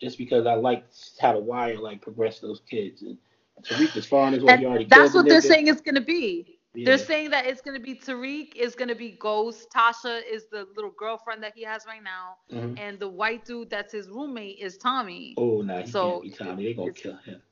just 0.00 0.18
because 0.18 0.46
I 0.46 0.54
like 0.54 0.84
how 1.20 1.32
the 1.32 1.40
wire 1.40 1.78
like 1.78 2.02
progressed 2.02 2.42
those 2.42 2.60
kids 2.68 3.02
and 3.02 3.16
Tariq 3.62 3.96
is 3.96 4.06
far 4.06 4.28
as 4.28 4.42
what 4.42 4.54
way. 4.54 4.58
He 4.58 4.66
already 4.66 4.84
And 4.84 4.90
that's 4.90 5.14
what 5.14 5.28
they're 5.28 5.40
saying 5.40 5.68
it's 5.68 5.80
gonna 5.80 6.00
be. 6.00 6.59
Yeah. 6.72 6.84
They're 6.84 6.98
saying 6.98 7.30
that 7.30 7.46
it's 7.46 7.60
gonna 7.60 7.80
be 7.80 7.96
Tariq 7.96 8.54
is 8.54 8.76
gonna 8.76 8.94
be 8.94 9.10
Ghost. 9.18 9.68
Tasha 9.74 10.20
is 10.30 10.46
the 10.52 10.68
little 10.76 10.92
girlfriend 10.96 11.42
that 11.42 11.52
he 11.56 11.64
has 11.64 11.84
right 11.86 12.02
now, 12.02 12.36
Mhm. 12.52 12.78
and 12.78 12.98
the 13.00 13.08
white 13.08 13.44
dude 13.44 13.70
that's 13.70 13.92
his 13.92 14.08
roommate 14.08 14.58
is 14.60 14.76
Tommy. 14.78 15.34
Oh 15.36 15.62
no, 15.62 15.80
he 15.82 15.86
So- 15.90 16.10
can't 16.10 16.22
be 16.22 16.30
Tommy. 16.30 16.64
They 16.64 16.74
gonna 16.74 16.92
kill 16.92 17.16
him. 17.16 17.42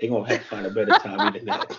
They 0.00 0.08
gonna 0.08 0.28
have 0.28 0.40
to 0.42 0.46
find 0.46 0.66
a 0.66 0.70
better 0.70 0.90
Tommy 1.00 1.38
than 1.38 1.46
that. 1.46 1.70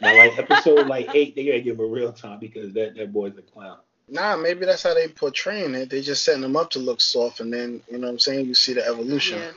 Now, 0.00 0.16
like 0.16 0.38
episode 0.38 0.86
like 0.86 1.14
eight, 1.14 1.36
they 1.36 1.44
gotta 1.44 1.60
give 1.60 1.78
him 1.78 1.84
a 1.84 1.88
real 1.88 2.12
Tommy 2.12 2.38
because 2.38 2.72
that 2.72 2.94
that 2.96 3.12
boy's 3.12 3.36
a 3.36 3.42
clown. 3.42 3.78
Nah, 4.08 4.34
maybe 4.36 4.64
that's 4.64 4.84
how 4.84 4.94
they 4.94 5.08
portraying 5.08 5.74
it. 5.74 5.90
They 5.90 6.00
just 6.00 6.24
setting 6.24 6.42
him 6.42 6.56
up 6.56 6.70
to 6.70 6.78
look 6.78 7.02
soft, 7.02 7.40
and 7.40 7.52
then 7.52 7.82
you 7.90 7.98
know 7.98 8.06
what 8.06 8.12
I'm 8.14 8.18
saying. 8.18 8.46
You 8.46 8.54
see 8.54 8.72
the 8.72 8.86
evolution. 8.86 9.38
Yeah, 9.40 9.52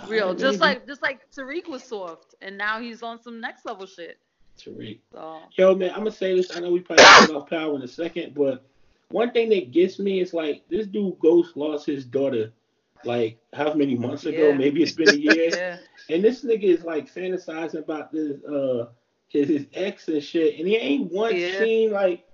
Uh, 0.00 0.06
real. 0.06 0.34
Just 0.34 0.60
maybe 0.60 0.74
like 0.74 0.86
just 0.86 1.02
like 1.02 1.28
Tariq 1.32 1.66
was 1.66 1.82
soft, 1.82 2.36
and 2.40 2.56
now 2.56 2.80
he's 2.80 3.02
on 3.02 3.20
some 3.20 3.40
next 3.40 3.64
level 3.66 3.86
shit. 3.86 4.18
Tariq. 4.64 4.98
So 5.12 5.40
Yo, 5.56 5.74
man, 5.74 5.90
I'm 5.90 5.98
gonna 5.98 6.10
say 6.12 6.36
this. 6.36 6.54
I 6.54 6.60
know 6.60 6.70
we 6.70 6.80
probably 6.80 7.04
get 7.04 7.30
off 7.30 7.48
power 7.48 7.74
in 7.76 7.82
a 7.82 7.88
second, 7.88 8.34
but 8.34 8.64
one 9.10 9.30
thing 9.30 9.48
that 9.50 9.70
gets 9.72 9.98
me 9.98 10.20
is 10.20 10.32
like 10.32 10.62
this 10.68 10.86
dude 10.86 11.18
Ghost 11.18 11.56
lost 11.56 11.86
his 11.86 12.04
daughter 12.04 12.52
like 13.04 13.38
how 13.52 13.74
many 13.74 13.94
months 13.94 14.26
ago? 14.26 14.50
Yeah. 14.50 14.56
Maybe 14.56 14.82
it's 14.82 14.92
been 14.92 15.10
a 15.10 15.14
year. 15.14 15.50
yeah, 15.56 15.76
And 16.08 16.24
this 16.24 16.44
nigga 16.44 16.64
is 16.64 16.84
like 16.84 17.12
fantasizing 17.12 17.78
about 17.80 18.12
this 18.12 18.42
uh 18.44 18.88
his 19.28 19.48
his 19.48 19.66
ex 19.74 20.08
and 20.08 20.22
shit, 20.22 20.58
and 20.58 20.68
he 20.68 20.76
ain't 20.76 21.10
once 21.12 21.38
Yeah. 21.38 21.58
seen 21.58 21.90
like. 21.92 22.24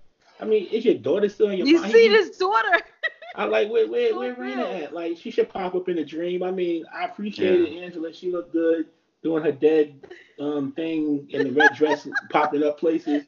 I 0.41 0.45
mean, 0.45 0.69
is 0.69 0.85
your 0.85 0.95
daughter 0.95 1.29
still 1.29 1.49
in 1.49 1.59
your 1.59 1.67
you 1.67 1.81
mind? 1.81 1.93
see 1.93 2.09
his 2.11 2.31
daughter. 2.31 2.81
I 3.35 3.45
like 3.45 3.69
where 3.71 3.89
where 3.89 4.11
So 4.11 4.19
where 4.19 4.35
Raina 4.35 4.85
at? 4.85 4.95
Like 4.95 5.17
she 5.17 5.31
should 5.31 5.49
pop 5.49 5.75
up 5.75 5.89
in 5.89 5.99
a 5.99 6.05
dream. 6.05 6.43
I 6.43 6.51
mean, 6.51 6.85
I 6.93 7.05
appreciated 7.05 7.83
Angela. 7.83 8.13
She 8.13 8.31
looked 8.31 8.53
good 8.53 8.87
doing 9.23 9.43
her 9.43 9.53
dead 9.53 10.01
um 10.41 10.73
thing 10.73 11.29
in 11.31 11.45
the 11.45 11.53
red 11.53 11.75
dress, 11.75 12.07
popping 12.31 12.63
up 12.63 12.79
places, 12.79 13.25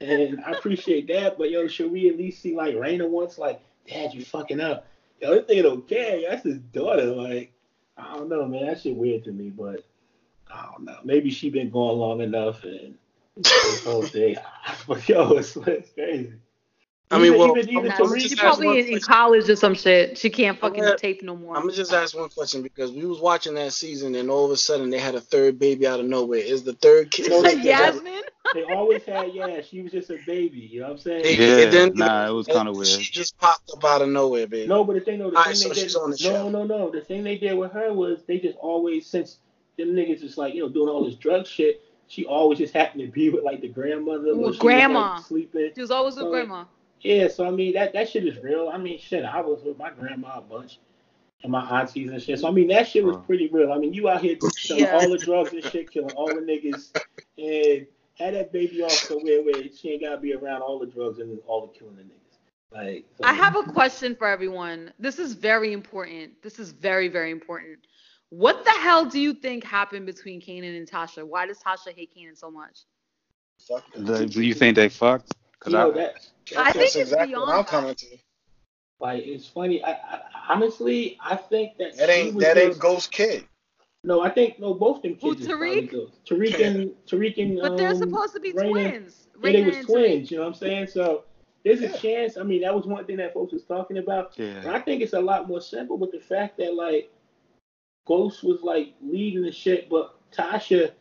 and 0.00 0.42
I 0.44 0.52
appreciate 0.52 1.08
that. 1.08 1.38
But 1.38 1.50
yo, 1.50 1.68
should 1.68 1.90
we 1.90 2.08
at 2.08 2.16
least 2.16 2.42
see 2.42 2.54
like 2.54 2.74
Raina 2.74 3.08
once? 3.08 3.38
Like, 3.38 3.60
Dad, 3.88 4.14
you 4.14 4.24
fucking 4.24 4.60
up. 4.60 4.86
Yo, 5.20 5.34
this 5.34 5.44
nigga 5.44 5.62
don't 5.62 5.88
care. 5.88 6.22
That's 6.28 6.44
his 6.44 6.58
daughter. 6.58 7.06
Like, 7.06 7.52
I 7.96 8.14
don't 8.14 8.28
know, 8.28 8.46
man. 8.46 8.66
That 8.66 8.80
shit 8.80 8.96
weird 8.96 9.24
to 9.24 9.32
me, 9.32 9.50
but 9.50 9.84
I 10.52 10.68
don't 10.72 10.84
know. 10.84 10.98
Maybe 11.04 11.30
she 11.30 11.50
been 11.50 11.70
going 11.70 11.98
long 11.98 12.20
enough 12.20 12.64
and 12.64 12.94
this 13.36 13.84
whole 13.84 14.02
thing. 14.02 14.36
But 14.86 15.08
yo, 15.08 15.32
it's, 15.32 15.56
it's 15.56 15.90
crazy. 15.90 16.34
I 17.10 17.16
mean, 17.16 17.28
Even- 17.28 17.38
well, 17.38 17.56
even, 17.56 17.70
even 17.70 17.90
I'm- 17.90 17.96
to 17.96 18.04
I'm 18.04 18.12
read- 18.12 18.20
just 18.20 18.32
She's 18.34 18.38
probably 18.40 18.80
in, 18.80 18.86
in 18.88 19.00
college 19.00 19.48
or 19.48 19.56
some 19.56 19.74
shit. 19.74 20.18
She 20.18 20.28
can't 20.28 20.58
fucking 20.58 20.82
gonna- 20.82 20.98
tape 20.98 21.22
no 21.22 21.34
more. 21.36 21.56
I'm 21.56 21.62
gonna 21.62 21.72
just 21.72 21.92
ask 21.92 22.14
one 22.14 22.28
question 22.28 22.62
because 22.62 22.92
we 22.92 23.06
was 23.06 23.18
watching 23.20 23.54
that 23.54 23.72
season, 23.72 24.14
and 24.14 24.30
all 24.30 24.44
of 24.44 24.50
a 24.50 24.56
sudden 24.58 24.90
they 24.90 24.98
had 24.98 25.14
a 25.14 25.20
third 25.20 25.58
baby 25.58 25.86
out 25.86 26.00
of 26.00 26.06
nowhere. 26.06 26.40
Is 26.40 26.64
the 26.64 26.74
third 26.74 27.10
kid? 27.10 27.30
No, 27.30 27.42
is 27.42 27.54
they- 27.54 27.62
Yasmin. 27.62 28.22
they 28.52 28.62
always 28.64 29.04
had, 29.04 29.32
yeah, 29.32 29.62
she 29.62 29.80
was 29.80 29.92
just 29.92 30.10
a 30.10 30.18
baby. 30.26 30.58
You 30.70 30.80
know 30.80 30.86
what 30.88 30.92
I'm 30.92 30.98
saying? 30.98 31.22
They- 31.22 31.36
Yeah, 31.36 31.56
it 31.66 31.70
didn't- 31.70 31.96
nah, 31.96 32.28
it 32.28 32.32
was 32.32 32.46
kind 32.46 32.68
of 32.68 32.74
weird. 32.76 32.88
She 32.88 33.10
just 33.10 33.38
popped 33.38 33.70
up 33.74 33.82
out 33.84 34.02
of 34.02 34.10
nowhere, 34.10 34.46
baby. 34.46 34.66
No, 34.66 34.84
but 34.84 34.92
the 34.94 35.00
thing, 35.00 35.18
though, 35.18 35.30
the 35.30 35.36
Alright, 35.38 35.54
thing 35.56 35.56
so 35.56 35.68
they 35.70 35.74
did, 35.76 35.80
she's 35.84 35.96
on 35.96 36.10
the 36.10 36.18
no, 36.22 36.30
show. 36.30 36.48
no, 36.50 36.64
no. 36.64 36.90
The 36.90 37.00
thing 37.00 37.24
they 37.24 37.38
did 37.38 37.54
with 37.56 37.72
her 37.72 37.90
was 37.92 38.24
they 38.26 38.38
just 38.38 38.58
always, 38.58 39.06
since 39.06 39.38
them 39.78 39.88
niggas 39.94 40.20
just 40.20 40.36
like 40.36 40.54
you 40.54 40.60
know 40.62 40.68
doing 40.68 40.88
all 40.90 41.04
this 41.06 41.14
drug 41.14 41.46
shit, 41.46 41.80
she 42.08 42.26
always 42.26 42.58
just 42.58 42.74
happened 42.74 43.00
to 43.02 43.08
be 43.10 43.30
with 43.30 43.44
like 43.44 43.62
the 43.62 43.68
grandmother. 43.68 44.34
when 44.34 44.42
With 44.50 44.58
grandma. 44.58 45.12
Was, 45.14 45.18
like, 45.20 45.26
sleeping. 45.26 45.70
She 45.74 45.80
was 45.80 45.90
always 45.90 46.14
with 46.16 46.24
So, 46.24 46.30
grandma. 46.30 46.64
Yeah, 47.00 47.28
so 47.28 47.46
I 47.46 47.50
mean 47.50 47.74
that 47.74 47.92
that 47.92 48.08
shit 48.08 48.26
is 48.26 48.38
real. 48.42 48.68
I 48.72 48.78
mean, 48.78 48.98
shit, 48.98 49.24
I 49.24 49.40
was 49.40 49.62
with 49.62 49.78
my 49.78 49.90
grandma 49.90 50.38
a 50.38 50.40
bunch. 50.40 50.78
And 51.44 51.52
my 51.52 51.80
aunties 51.80 52.10
and 52.10 52.20
shit. 52.20 52.40
So 52.40 52.48
I 52.48 52.50
mean 52.50 52.66
that 52.68 52.88
shit 52.88 53.04
was 53.04 53.16
pretty 53.24 53.46
real. 53.52 53.72
I 53.72 53.78
mean 53.78 53.92
you 53.94 54.08
out 54.08 54.20
here 54.22 54.36
selling 54.58 54.82
Yeah. 54.82 54.96
all 54.96 55.08
the 55.08 55.18
drugs 55.18 55.52
and 55.52 55.62
shit, 55.62 55.88
killing 55.88 56.10
all 56.16 56.26
the 56.26 56.40
niggas, 56.40 56.90
and 57.38 57.86
had 58.14 58.34
that 58.34 58.52
baby 58.52 58.82
off 58.82 58.90
somewhere 58.90 59.40
where 59.44 59.62
she 59.72 59.90
ain't 59.90 60.02
gotta 60.02 60.18
be 60.18 60.34
around 60.34 60.62
all 60.62 60.80
the 60.80 60.86
drugs 60.86 61.20
and 61.20 61.38
all 61.46 61.68
the 61.68 61.78
killing 61.78 61.94
the 61.94 62.02
niggas. 62.02 62.38
Like 62.72 63.04
so- 63.16 63.24
I 63.24 63.32
have 63.34 63.54
a 63.54 63.62
question 63.62 64.16
for 64.16 64.26
everyone. 64.26 64.92
This 64.98 65.20
is 65.20 65.32
very 65.34 65.72
important. 65.72 66.32
This 66.42 66.58
is 66.58 66.72
very, 66.72 67.06
very 67.06 67.30
important. 67.30 67.78
What 68.30 68.64
the 68.64 68.72
hell 68.72 69.04
do 69.04 69.20
you 69.20 69.32
think 69.32 69.62
happened 69.62 70.06
between 70.06 70.40
Kanan 70.40 70.76
and 70.76 70.90
Tasha? 70.90 71.22
Why 71.24 71.46
does 71.46 71.60
Tasha 71.60 71.94
hate 71.94 72.10
Kanan 72.16 72.36
so 72.36 72.50
much? 72.50 72.80
The- 73.94 74.26
Do 74.26 74.42
you 74.42 74.54
think 74.54 74.74
they 74.74 74.88
fucked? 74.88 75.34
Cause 75.60 75.72
you 75.72 75.78
know 75.78 75.90
I, 75.92 75.94
that 75.94 76.28
I 76.56 76.72
think 76.72 76.84
it's 76.86 76.96
exactly 76.96 77.34
what 77.34 77.46
beyond 77.46 77.58
I'm 77.58 77.64
coming 77.64 77.94
to. 77.94 78.06
like 79.00 79.24
it's 79.26 79.46
funny. 79.46 79.82
I, 79.84 79.92
I 79.92 80.20
honestly 80.50 81.18
I 81.22 81.36
think 81.36 81.76
that 81.78 81.96
That 81.96 82.08
ain't 82.10 82.34
was 82.34 82.44
that 82.44 82.56
ain't 82.56 82.78
Ghost 82.78 83.10
Kid. 83.10 83.44
No, 84.04 84.20
I 84.20 84.30
think 84.30 84.58
no 84.60 84.74
both 84.74 85.02
them 85.02 85.16
kids. 85.16 85.42
is 85.42 85.48
Tariq? 85.48 85.90
ghosts. 85.90 86.18
Tariq 86.28 86.64
and 86.64 86.90
Tariq 87.06 87.42
and 87.42 87.60
But 87.60 87.76
they're 87.76 87.90
um, 87.90 87.98
supposed 87.98 88.32
to 88.34 88.40
be 88.40 88.52
Raina- 88.52 88.70
twins. 88.70 89.26
Yeah, 89.42 89.52
they 89.52 89.64
was 89.64 89.76
and 89.76 89.86
Tariq. 89.86 89.90
twins. 89.90 90.30
You 90.30 90.36
know 90.38 90.42
what 90.44 90.48
I'm 90.50 90.54
saying? 90.54 90.86
So 90.86 91.24
there's 91.64 91.80
Yeah. 91.80 91.92
a 91.92 91.98
chance. 91.98 92.36
I 92.38 92.42
mean, 92.44 92.62
that 92.62 92.74
was 92.74 92.86
one 92.86 93.04
thing 93.04 93.16
that 93.16 93.34
folks 93.34 93.52
was 93.52 93.64
talking 93.64 93.98
about. 93.98 94.38
And 94.38 94.62
yeah. 94.64 94.72
I 94.72 94.80
think 94.80 95.02
it's 95.02 95.12
a 95.14 95.20
lot 95.20 95.48
more 95.48 95.60
simple 95.60 95.98
with 95.98 96.12
the 96.12 96.20
fact 96.20 96.56
that 96.58 96.74
like 96.74 97.10
Ghost 98.06 98.42
was 98.42 98.62
like 98.62 98.94
leading 99.02 99.42
the 99.42 99.52
shit, 99.52 99.88
but 99.90 100.14
Tasha 100.32 100.92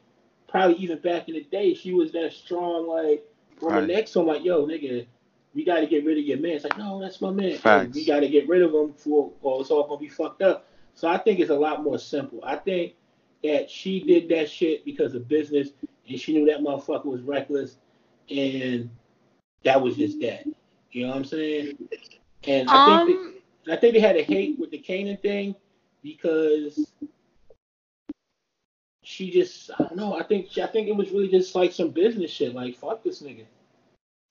probably 0.47 0.77
even 0.77 0.97
back 0.99 1.27
in 1.29 1.35
the 1.35 1.43
day 1.43 1.73
she 1.73 1.93
was 1.93 2.11
that 2.13 2.31
strong 2.33 2.87
like 2.87 3.23
on 3.61 3.69
Right. 3.69 3.81
the 3.81 3.87
next 3.87 4.15
one 4.15 4.25
like 4.27 4.43
yo 4.43 4.65
nigga 4.65 5.05
we 5.57 5.65
got 5.65 5.79
to 5.79 5.87
get 5.87 6.05
rid 6.05 6.19
of 6.19 6.23
your 6.23 6.37
man. 6.37 6.51
It's 6.51 6.63
like 6.63 6.77
no 6.77 7.01
that's 7.01 7.19
my 7.19 7.31
man. 7.31 7.57
Facts. 7.57 7.95
We 7.95 8.05
got 8.05 8.19
to 8.19 8.29
get 8.29 8.47
rid 8.47 8.61
of 8.61 8.75
him 8.75 8.93
for 8.93 9.31
or 9.41 9.59
it's 9.59 9.71
all 9.71 9.87
gonna 9.87 9.99
be 9.99 10.07
fucked 10.07 10.43
up. 10.43 10.67
So 10.93 11.07
I 11.07 11.17
think 11.17 11.39
it's 11.39 11.49
a 11.49 11.55
lot 11.55 11.83
more 11.83 11.97
simple. 11.97 12.39
I 12.43 12.57
think 12.57 12.93
that 13.43 13.67
she 13.67 13.99
did 13.99 14.29
that 14.29 14.49
shit 14.49 14.85
because 14.85 15.15
of 15.15 15.27
business 15.27 15.69
and 16.07 16.19
she 16.19 16.33
knew 16.33 16.45
that 16.45 16.59
motherfucker 16.59 17.05
was 17.05 17.21
reckless 17.21 17.77
and 18.29 18.87
that 19.63 19.81
was 19.81 19.95
just 19.95 20.19
that. 20.21 20.45
You 20.91 21.03
know 21.03 21.09
what 21.09 21.17
I'm 21.17 21.25
saying? 21.25 21.89
And 22.43 22.69
I 22.69 23.05
think 23.05 23.07
that, 23.07 23.25
Um, 23.25 23.33
and 23.65 23.73
I 23.73 23.77
think 23.77 23.95
they 23.95 23.99
had 23.99 24.15
a 24.15 24.23
hate 24.23 24.59
with 24.59 24.69
the 24.69 24.79
Kanan 24.79 25.19
thing 25.23 25.55
because 26.03 26.91
she 29.01 29.31
just 29.31 29.71
I 29.71 29.83
don't 29.83 29.95
know. 29.95 30.13
I 30.13 30.21
think 30.21 30.55
I 30.59 30.67
think 30.67 30.87
it 30.87 30.95
was 30.95 31.09
really 31.09 31.29
just 31.29 31.55
like 31.55 31.73
some 31.73 31.89
business 31.89 32.29
shit. 32.29 32.53
Like 32.53 32.77
fuck 32.77 33.03
this 33.03 33.23
nigga. 33.23 33.45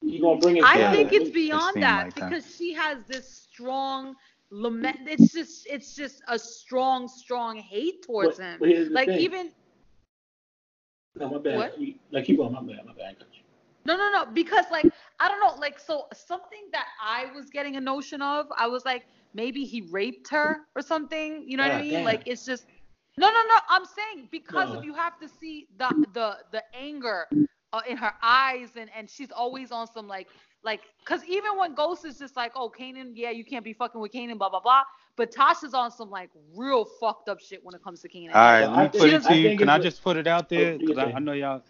You 0.02 0.20
gonna 0.20 0.38
bring 0.38 0.56
it 0.58 0.64
I 0.64 0.78
down? 0.78 0.94
think 0.94 1.12
it's 1.12 1.30
beyond 1.30 1.74
seemed 1.74 1.82
that 1.84 2.04
like 2.06 2.14
that. 2.14 2.30
because 2.30 2.56
she 2.56 2.72
has 2.74 2.98
this 3.08 3.28
strong 3.28 4.14
lament. 4.50 4.98
It's 5.06 5.32
just, 5.32 5.66
it's 5.68 5.94
just 5.94 6.22
a 6.28 6.38
strong, 6.38 7.08
strong 7.08 7.56
hate 7.58 8.02
towards 8.02 8.36
But- 8.38 8.44
him. 8.44 8.56
but 8.60 8.68
Like 8.92 9.08
thing. 9.08 9.20
even 9.20 9.52
no, 11.16 11.30
my 11.30 11.38
bad. 11.38 11.56
What? 11.56 11.80
You- 11.80 11.94
Like 12.10 12.24
keep 12.26 12.38
on, 12.40 12.52
my 12.52 12.60
bad, 12.60 12.84
my 12.86 12.92
bad. 12.92 13.06
I 13.06 13.12
got 13.14 13.28
you. 13.34 13.42
No, 13.86 13.96
no, 13.96 14.10
no. 14.10 14.26
Because 14.26 14.66
like 14.70 14.86
I 15.20 15.28
don't 15.28 15.40
know, 15.40 15.58
like 15.60 15.78
so 15.78 16.06
something 16.12 16.68
that 16.72 16.86
I 17.02 17.26
was 17.34 17.48
getting 17.50 17.76
a 17.76 17.80
notion 17.80 18.20
of, 18.22 18.46
I 18.56 18.66
was 18.66 18.84
like 18.84 19.06
maybe 19.34 19.64
he 19.64 19.82
raped 19.90 20.28
her 20.30 20.58
or 20.74 20.82
something. 20.82 21.44
You 21.46 21.56
know 21.56 21.62
what 21.64 21.72
I 21.72 21.78
ah, 21.78 21.82
mean? 21.82 21.92
damn. 21.92 22.04
Like 22.04 22.22
it's 22.26 22.44
just 22.44 22.66
no, 23.18 23.28
no, 23.30 23.42
no. 23.48 23.58
I'm 23.70 23.84
saying 23.84 24.28
because 24.30 24.70
No. 24.72 24.78
if 24.78 24.84
you 24.84 24.92
have 24.94 25.18
to 25.20 25.28
see 25.28 25.68
the 25.78 25.88
the 26.12 26.36
the 26.52 26.62
anger 26.74 27.26
uh, 27.72 27.80
in 27.88 27.96
her 27.96 28.12
eyes 28.22 28.70
and 28.76 28.90
and 28.96 29.08
she's 29.08 29.30
always 29.30 29.72
on 29.72 29.86
some 29.86 30.06
like 30.08 30.28
like 30.62 30.80
because 31.04 31.22
even 31.24 31.56
when 31.58 31.74
Ghost 31.74 32.04
is 32.04 32.18
just 32.18 32.36
like 32.36 32.52
oh 32.54 32.70
Kanan, 32.70 33.12
yeah, 33.14 33.30
you 33.30 33.44
can't 33.44 33.64
be 33.64 33.72
fucking 33.72 34.00
with 34.00 34.12
Kanan, 34.12 34.38
blah 34.38 34.48
blah 34.50 34.60
blah. 34.60 34.82
But 35.16 35.32
Tasha's 35.32 35.74
on 35.74 35.90
some 35.90 36.10
like 36.10 36.30
real 36.54 36.84
fucked 37.00 37.28
up 37.28 37.40
shit 37.40 37.64
when 37.64 37.74
it 37.74 37.82
comes 37.82 38.00
to 38.02 38.08
Kanan. 38.08 38.34
All 38.34 38.40
right, 38.40 38.62
I 38.64 38.66
let 38.66 38.92
me 38.92 38.98
put 38.98 39.10
it 39.10 39.22
to 39.22 39.34
you. 39.36 39.58
Can 39.58 39.68
it's 39.68 39.70
I 39.70 39.78
a- 39.78 39.82
just 39.82 40.02
put 40.02 40.16
it 40.16 40.26
out 40.26 40.48
there? 40.48 40.74
Oh, 40.74 40.78
do 40.78 40.84
your 40.86 40.94
Because 40.94 40.98
I, 40.98 41.06
thing. 41.06 41.16
I 41.16 41.18
know 41.20 41.32
y'all. 41.32 41.62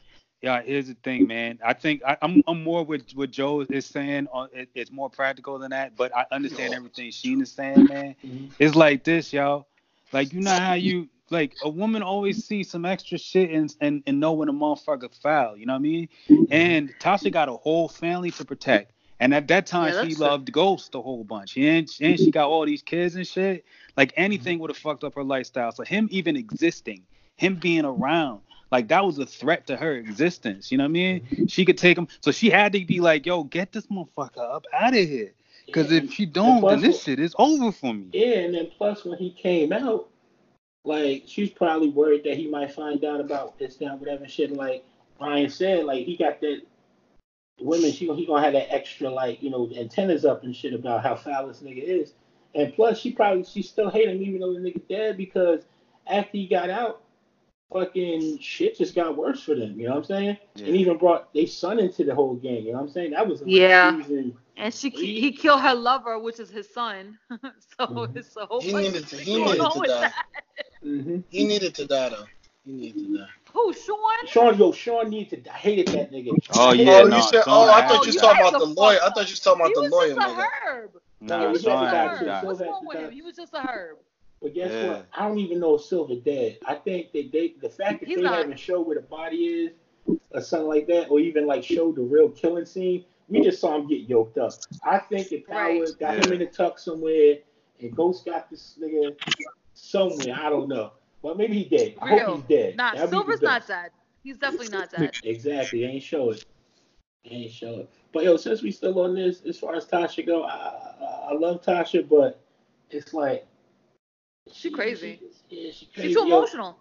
Yeah, 0.42 0.62
here's 0.62 0.86
the 0.88 0.94
thing, 0.94 1.26
man. 1.26 1.58
I 1.64 1.72
think 1.72 2.02
I, 2.06 2.16
I'm 2.22 2.42
I'm 2.46 2.62
more 2.62 2.84
with 2.84 3.10
what 3.14 3.30
Joe 3.30 3.62
is 3.68 3.86
saying. 3.86 4.28
On 4.32 4.48
it, 4.52 4.68
it's 4.74 4.92
more 4.92 5.08
practical 5.08 5.58
than 5.58 5.70
that, 5.70 5.96
but 5.96 6.14
I 6.14 6.26
understand 6.30 6.74
everything 6.74 7.10
Sheen 7.10 7.40
is 7.40 7.50
saying, 7.50 7.86
man. 7.88 8.14
Mhm. 8.24 8.50
It's 8.58 8.74
like 8.74 9.02
this, 9.02 9.32
y'all. 9.32 9.66
Like 10.12 10.32
you 10.32 10.40
know 10.40 10.50
how 10.52 10.74
you 10.88 11.08
like 11.30 11.54
a 11.62 11.68
woman 11.68 12.02
always 12.02 12.44
sees 12.44 12.70
some 12.70 12.84
extra 12.84 13.18
shit 13.18 13.50
and 13.50 13.74
and, 13.80 14.02
and 14.06 14.20
know 14.20 14.32
when 14.32 14.48
a 14.48 14.52
motherfucker 14.52 15.14
foul. 15.22 15.56
You 15.56 15.66
know 15.66 15.72
what 15.72 15.78
I 15.78 15.82
mean? 15.82 16.08
And 16.50 16.94
Tasha 16.98 17.32
got 17.32 17.48
a 17.48 17.54
whole 17.54 17.88
family 17.88 18.30
to 18.32 18.44
protect. 18.44 18.92
And 19.18 19.32
at 19.32 19.48
that 19.48 19.66
time, 19.66 19.94
Yeah, 19.94 20.04
she 20.04 20.14
loved 20.14 20.52
Ghost 20.52 20.94
a 20.94 21.00
whole 21.00 21.24
bunch. 21.24 21.56
And, 21.56 21.88
and 22.00 22.18
she 22.18 22.30
got 22.30 22.48
all 22.48 22.66
these 22.66 22.82
kids 22.82 23.16
and 23.16 23.26
shit. 23.26 23.64
Like 23.96 24.12
anything 24.16 24.58
would 24.58 24.70
have 24.70 24.76
fucked 24.76 25.04
up 25.04 25.14
her 25.14 25.24
lifestyle. 25.24 25.72
So 25.72 25.84
him 25.84 26.08
even 26.10 26.36
existing, 26.36 27.02
him 27.36 27.56
being 27.56 27.86
around, 27.86 28.42
like 28.70 28.88
that 28.88 29.04
was 29.06 29.18
a 29.18 29.26
threat 29.26 29.68
to 29.68 29.76
her 29.76 29.94
existence. 29.96 30.70
You 30.70 30.78
know 30.78 30.84
what 30.84 30.90
I 30.90 30.92
mean? 30.92 31.48
She 31.48 31.64
could 31.64 31.78
take 31.78 31.96
him. 31.96 32.08
So 32.20 32.30
she 32.30 32.50
had 32.50 32.72
to 32.74 32.84
be 32.84 33.00
like, 33.00 33.24
yo, 33.24 33.44
get 33.44 33.72
this 33.72 33.86
motherfucker 33.86 34.54
up 34.54 34.66
out 34.72 34.94
of 34.94 35.08
here. 35.08 35.32
Because 35.64 35.90
Yeah, 35.90 36.02
if 36.02 36.12
she 36.12 36.26
don't, 36.26 36.66
then 36.66 36.80
this 36.80 37.02
shit 37.02 37.18
is 37.18 37.34
over 37.38 37.72
for 37.72 37.92
me. 37.94 38.08
Yeah, 38.12 38.38
and 38.40 38.54
then 38.54 38.68
plus 38.76 39.04
when 39.04 39.18
he 39.18 39.30
came 39.30 39.72
out, 39.72 40.08
like 40.86 41.24
she's 41.26 41.50
probably 41.50 41.88
worried 41.90 42.24
that 42.24 42.36
he 42.36 42.46
might 42.48 42.72
find 42.72 43.04
out 43.04 43.20
about 43.20 43.58
this, 43.58 43.76
that, 43.76 43.98
whatever 43.98 44.26
shit. 44.28 44.52
Like 44.52 44.84
Ryan 45.20 45.50
said, 45.50 45.84
like 45.84 46.06
he 46.06 46.16
got 46.16 46.40
that 46.40 46.60
women, 47.60 47.90
she 47.92 48.06
he 48.14 48.26
gonna 48.26 48.42
have 48.42 48.52
that 48.52 48.72
extra 48.72 49.10
like 49.10 49.42
you 49.42 49.50
know 49.50 49.68
antennas 49.76 50.24
up 50.24 50.44
and 50.44 50.54
shit 50.54 50.72
about 50.74 51.02
how 51.02 51.14
foul 51.16 51.48
this 51.48 51.60
nigga 51.60 51.82
is. 51.82 52.14
And 52.54 52.72
plus, 52.74 52.98
she 52.98 53.12
probably 53.12 53.44
she 53.44 53.62
still 53.62 53.90
hate 53.90 54.08
him 54.08 54.22
even 54.22 54.40
though 54.40 54.54
the 54.54 54.60
nigga 54.60 54.80
dead 54.88 55.16
because 55.16 55.62
after 56.06 56.30
he 56.38 56.46
got 56.46 56.70
out, 56.70 57.02
fucking 57.72 58.38
shit 58.38 58.78
just 58.78 58.94
got 58.94 59.16
worse 59.16 59.42
for 59.42 59.54
them. 59.54 59.78
You 59.78 59.88
know 59.88 59.94
what 59.94 59.98
I'm 59.98 60.04
saying? 60.04 60.38
Yeah. 60.54 60.66
And 60.66 60.76
even 60.76 60.98
brought 60.98 61.32
they 61.34 61.46
son 61.46 61.78
into 61.80 62.04
the 62.04 62.14
whole 62.14 62.36
game. 62.36 62.64
You 62.64 62.72
know 62.72 62.78
what 62.78 62.84
I'm 62.84 62.90
saying? 62.90 63.10
That 63.10 63.26
was 63.26 63.42
in 63.42 63.48
Yeah. 63.48 63.98
season. 64.00 64.36
And 64.56 64.72
she 64.72 64.88
he 64.90 65.32
killed 65.32 65.60
her 65.60 65.74
lover, 65.74 66.18
which 66.18 66.38
is 66.40 66.48
his 66.48 66.72
son. 66.72 67.18
so 67.30 67.86
Mhm. 67.86 68.16
it's 68.16 68.36
a 68.36 68.46
whole 68.46 68.60
He 68.62 68.72
bunch 68.72 68.86
needed 68.86 69.08
to- 69.08 69.16
he 69.16 69.34
going 69.34 69.44
needed 69.58 69.70
to 69.70 69.80
die. 69.80 69.86
that. 69.88 70.14
Hmm 70.82 71.18
He 71.30 71.44
needed 71.44 71.74
to 71.76 71.86
die 71.86 72.08
though. 72.10 72.26
He 72.64 72.72
needed 72.72 72.98
to 73.12 73.18
die. 73.18 73.26
Who, 73.52 73.72
Sean? 73.72 74.26
Sean, 74.26 74.58
yo, 74.58 74.72
Sean 74.72 75.08
needed 75.08 75.44
to. 75.44 75.52
I 75.52 75.56
hated 75.56 75.88
that 75.88 76.12
nigga. 76.12 76.32
Oh, 76.50 76.68
I 76.68 76.76
hated 76.76 76.86
yeah, 76.86 77.00
oh, 77.00 77.06
no, 77.06 77.16
you 77.16 77.22
said. 77.22 77.44
Oh, 77.46 77.70
I 77.70 77.86
thought 77.86 78.02
you 78.04 78.08
was 78.08 78.16
talking 78.16 78.46
about 78.46 78.58
the 78.58 78.66
lawyer. 78.66 78.98
I 79.02 79.10
thought 79.10 79.26
you 79.28 79.32
was 79.32 79.40
talking 79.40 79.60
about 79.60 79.68
he 79.68 79.74
the 79.74 79.80
was 79.82 79.90
lawyer 79.92 80.08
just 80.14 80.18
a 80.18 80.22
nigga. 80.22 80.46
herb. 80.66 80.90
Nah, 81.20 81.42
Yeah, 81.42 81.52
we 81.52 81.58
Sean 81.58 81.84
got 81.84 81.94
had 81.94 82.10
that 82.10 82.18
to 82.18 82.24
die. 82.26 82.40
What's 82.44 82.60
wrong 82.60 82.86
with 82.86 82.98
him? 82.98 83.10
He 83.12 83.22
was 83.22 83.36
just 83.36 83.54
a 83.54 83.60
herb. 83.60 83.98
But 84.42 84.54
guess 84.54 84.70
Yeah. 84.70 84.88
what? 84.88 85.06
I 85.16 85.26
don't 85.28 85.38
even 85.38 85.60
know 85.60 85.76
if 85.76 85.82
Silver 85.82 86.16
dead. 86.16 86.58
I 86.66 86.74
think 86.74 87.12
that 87.12 87.32
they, 87.32 87.54
the 87.60 87.70
fact 87.70 88.00
that 88.00 88.06
He's 88.06 88.16
they 88.16 88.22
not. 88.22 88.34
haven't 88.34 88.58
showed 88.58 88.86
where 88.86 88.96
the 88.96 89.02
body 89.02 89.36
is 89.46 89.70
or 90.30 90.40
something 90.42 90.68
like 90.68 90.86
that, 90.88 91.08
or 91.08 91.20
even 91.20 91.46
like 91.46 91.64
showed 91.64 91.96
the 91.96 92.02
real 92.02 92.28
killing 92.28 92.66
scene, 92.66 93.04
we 93.28 93.40
just 93.42 93.60
saw 93.60 93.76
him 93.76 93.88
get 93.88 94.00
yoked 94.08 94.38
up. 94.38 94.52
I 94.84 94.98
think 94.98 95.30
that 95.30 95.46
Power 95.46 95.80
Right. 95.80 95.98
got 95.98 96.18
him 96.18 96.32
in 96.32 96.42
a 96.42 96.46
tuck 96.46 96.78
somewhere, 96.78 97.38
and 97.80 97.96
Ghost 97.96 98.24
got 98.26 98.50
this 98.50 98.78
nigga 98.80 99.16
somewhere. 99.76 100.34
I 100.38 100.50
don't 100.50 100.68
know. 100.68 100.92
Well, 101.22 101.34
maybe 101.34 101.62
he 101.62 101.64
dead. 101.64 101.94
I 102.00 102.14
Real. 102.14 102.26
hope 102.26 102.36
he's 102.36 102.56
dead. 102.58 102.76
Nah, 102.76 102.94
That'd 102.94 103.10
Silver's 103.10 103.42
not 103.42 103.60
best. 103.60 103.68
dead. 103.68 103.90
He's 104.22 104.38
definitely 104.38 104.68
not 104.76 104.90
dead. 104.90 105.12
Exactly. 105.22 105.80
They 105.80 105.86
ain't 105.86 106.02
show 106.02 106.30
it. 106.30 106.44
They 107.24 107.30
ain't 107.36 107.52
show 107.52 107.80
it. 107.80 107.90
But 108.12 108.24
yo, 108.24 108.36
since 108.36 108.62
we 108.62 108.70
still 108.70 108.98
on 109.00 109.14
this, 109.14 109.42
as 109.42 109.58
far 109.58 109.74
as 109.74 109.86
Tasha 109.86 110.24
go, 110.26 110.44
I, 110.44 110.54
I, 110.54 111.28
I 111.30 111.32
love 111.34 111.62
Tasha, 111.62 112.08
but 112.08 112.40
it's 112.90 113.12
like 113.12 113.46
She 114.52 114.70
crazy. 114.70 115.20
She, 115.50 115.56
yeah, 115.66 115.72
she 115.72 115.86
crazy. 115.86 116.08
She's 116.08 116.16
too 116.16 116.28
Yo, 116.28 116.38
emotional. 116.38 116.78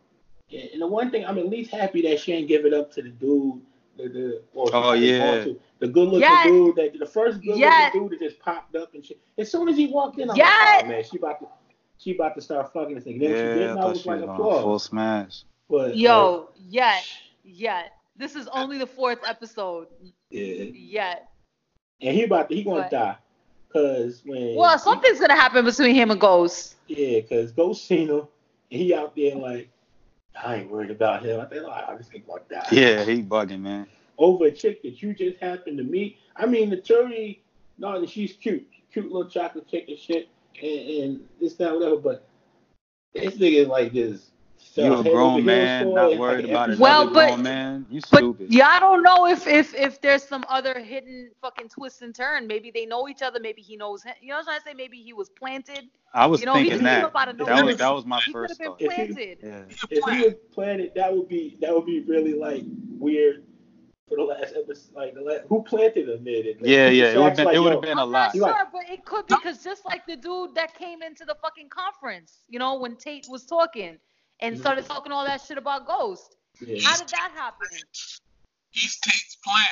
Yeah, 0.50 0.66
and 0.74 0.82
the 0.82 0.88
one 0.88 1.10
thing 1.10 1.26
I'm 1.26 1.38
at 1.40 1.50
least 1.50 1.72
happy 1.72 2.02
that 2.04 2.20
she 2.20 2.34
ain't 2.34 2.48
give 2.48 2.66
it 2.66 2.74
up 2.74 2.92
to 2.94 3.02
the 3.02 3.10
dude, 3.10 3.62
the 3.98 4.08
the 4.10 4.42
Oh, 4.56 4.94
yeah. 4.94 5.44
to, 5.44 5.60
the 5.80 5.88
good 5.88 6.10
looking 6.10 6.22
Yes. 6.22 6.46
dude 6.46 6.76
that 6.76 7.00
the 7.00 7.06
first 7.06 7.40
good 7.42 7.48
looking 7.48 7.62
Yes. 7.62 7.94
dude 7.94 8.12
that 8.12 8.20
just 8.20 8.40
popped 8.40 8.76
up 8.76 8.94
and 8.94 9.04
shit. 9.04 9.20
As 9.40 9.52
soon 9.52 9.68
as 9.70 9.76
he 9.78 9.88
walked 9.88 10.20
in, 10.20 10.30
I'm 10.30 10.38
Yes. 10.38 10.52
like, 10.78 10.86
oh 10.86 10.88
man, 10.88 11.04
she 11.04 11.18
about 11.18 11.40
to 11.40 11.48
she 11.98 12.16
about 12.16 12.36
to 12.36 12.42
start 12.42 12.72
fucking 12.74 12.96
this 12.96 13.04
thing. 13.06 13.20
Then 13.20 13.32
when 13.32 13.38
she 13.40 13.44
Yeah, 13.46 13.54
didn't, 13.54 13.70
I 13.70 13.72
I 13.72 13.76
thought 13.82 13.90
was 13.92 14.02
she 14.02 14.10
like 14.10 14.20
was 14.22 14.30
on 14.30 14.36
applause. 14.36 14.62
full 14.64 14.80
smash. 14.80 15.44
But 15.70 15.98
Yo, 15.98 16.50
yet, 16.70 17.04
yet. 17.44 17.94
This 18.18 18.36
is 18.36 18.48
only 18.50 18.78
the 18.78 18.88
fourth 18.88 19.20
episode. 19.28 19.88
yeah, 20.30 20.64
Yet. 20.74 21.30
and 22.02 22.16
he 22.16 22.24
about 22.24 22.50
to 22.50 22.56
he 22.56 22.64
gonna 22.64 22.82
But- 22.84 22.92
die. 22.92 23.18
Cause 23.74 24.22
when 24.26 24.56
Well, 24.56 24.80
something's 24.80 25.20
gonna 25.20 25.36
happen 25.36 25.66
between 25.66 25.94
him 25.96 26.10
and 26.12 26.20
Ghost. 26.22 26.76
Yeah, 26.88 27.20
because 27.20 27.52
Ghost 27.52 27.84
seen 27.86 28.08
him, 28.08 28.22
and 28.72 28.82
he 28.82 28.94
out 28.94 29.14
there 29.18 29.36
like, 29.36 29.68
I 30.42 30.56
ain't 30.58 30.72
worried 30.72 30.92
about 30.92 31.26
him. 31.26 31.42
I 31.42 31.46
think, 31.46 31.64
like, 31.64 31.86
I 31.90 31.98
just 31.98 32.10
think 32.10 32.24
about 32.26 32.48
that. 32.50 32.72
Yeah, 32.72 33.04
he 33.04 33.22
bugging, 33.22 33.62
man. 33.62 33.88
Over 34.18 34.46
a 34.46 34.52
chick 34.52 34.82
that 34.84 35.02
you 35.02 35.14
just 35.14 35.40
happened 35.40 35.78
to 35.80 35.84
meet. 35.84 36.18
I 36.38 36.46
mean, 36.46 36.70
the 36.70 36.78
Turi, 36.78 37.40
no, 37.78 38.06
she's 38.06 38.34
cute. 38.34 38.66
Cute 38.94 39.12
little 39.12 39.30
chocolate 39.30 39.68
chick 39.68 39.86
and 39.90 39.98
shit, 40.00 40.30
and, 40.62 40.90
and 40.90 41.20
this, 41.40 41.56
that, 41.56 41.74
whatever, 41.74 41.98
but 41.98 42.28
this 43.14 43.36
nigga 43.36 43.62
is 43.64 43.68
like 43.68 43.94
this. 43.94 44.32
You 44.78 44.94
a 44.94 45.04
grown 45.04 45.46
man, 45.46 45.94
not 45.94 46.18
worried 46.18 46.44
an 46.46 46.52
about 46.52 46.70
episode. 46.70 46.82
another 46.82 46.82
Well, 46.82 47.06
but- 47.14 47.28
grown 47.30 47.44
man. 47.44 47.86
You 47.90 48.02
But 48.12 48.18
stupid. 48.18 48.54
yeah, 48.54 48.68
I 48.68 48.80
don't 48.82 49.04
know 49.04 49.26
if 49.26 49.48
if 49.48 49.74
if 49.74 50.02
there's 50.02 50.22
some 50.24 50.44
other 50.50 50.80
hidden 50.80 51.32
fucking 51.42 51.70
twist 51.70 52.02
and 52.02 52.14
turn. 52.14 52.46
Maybe 52.46 52.72
they 52.72 52.86
know 52.86 53.08
each 53.08 53.22
other. 53.22 53.40
Maybe 53.40 53.62
he 53.62 53.78
knows 53.78 54.04
him. 54.04 54.16
You 54.22 54.30
know 54.30 54.36
what 54.36 54.40
I'm 54.40 54.46
trying 54.46 54.60
to 54.60 54.66
say? 54.66 54.74
Maybe 54.74 54.98
he 55.02 55.14
was 55.14 55.30
planted. 55.30 55.86
I 56.14 56.26
was 56.26 56.42
You 56.42 56.48
know, 56.48 56.54
thinking 56.56 56.72
just 56.74 56.84
that. 56.84 57.06
up 57.06 57.16
out 57.16 57.38
That 57.38 57.64
was 57.66 57.78
that 57.78 57.90
was 57.90 58.06
my 58.06 58.20
He 58.20 58.34
first 58.34 58.52
have 58.62 58.78
been 58.78 58.90
thought. 58.90 59.00
If 59.00 59.18
he- 59.18 59.36
Yeah. 59.42 59.64
If 59.90 60.04
he 60.14 60.24
was 60.26 60.34
planted, 60.54 60.92
that 60.96 61.16
would 61.16 61.30
be 61.30 61.58
that 61.62 61.74
would 61.74 61.86
be 61.86 62.02
really 62.02 62.34
like 62.34 62.64
weird. 63.00 63.44
For 64.08 64.18
the 64.18 64.24
last 64.24 64.54
episode. 64.56 64.94
Like 64.96 65.14
the 65.14 65.22
last, 65.22 65.42
who 65.50 65.64
planted 65.64 66.10
him 66.10 66.24
there? 66.24 66.44
Like, 66.44 66.58
Yeah, 66.62 66.90
yeah, 66.90 67.06
it 67.14 67.18
would 67.18 67.24
have 67.30 67.36
been 67.38 67.46
like, 67.46 67.56
it 67.56 67.60
would 67.60 67.72
have 67.74 67.82
been 67.82 67.98
a 67.98 68.04
I'm 68.04 68.12
not 68.12 68.28
lot. 68.28 68.36
You 68.36 68.42
sure, 68.44 68.68
but 68.72 68.90
it 68.90 69.06
could 69.06 69.28
be 69.28 69.36
because 69.36 69.64
just 69.64 69.86
like 69.86 70.06
the 70.06 70.16
dude 70.16 70.56
that 70.56 70.74
came 70.78 71.02
into 71.02 71.26
the 71.26 71.36
fucking 71.42 71.70
conference, 71.70 72.40
you 72.48 72.60
know, 72.60 72.80
when 72.80 72.96
Tate 72.96 73.26
was 73.30 73.46
talking 73.46 73.98
and 74.42 74.56
Mhm. 74.56 74.60
started 74.60 74.86
talking 74.86 75.12
all 75.12 75.26
that 75.26 75.42
shit 75.42 75.58
about 75.58 75.88
Ghost. 75.88 76.36
Yeah. 76.62 76.78
How 76.88 76.98
did 76.98 77.10
that 77.10 77.32
happen? 77.36 77.68
He's 78.72 78.98
Tate's 79.00 79.38
plan. 79.44 79.66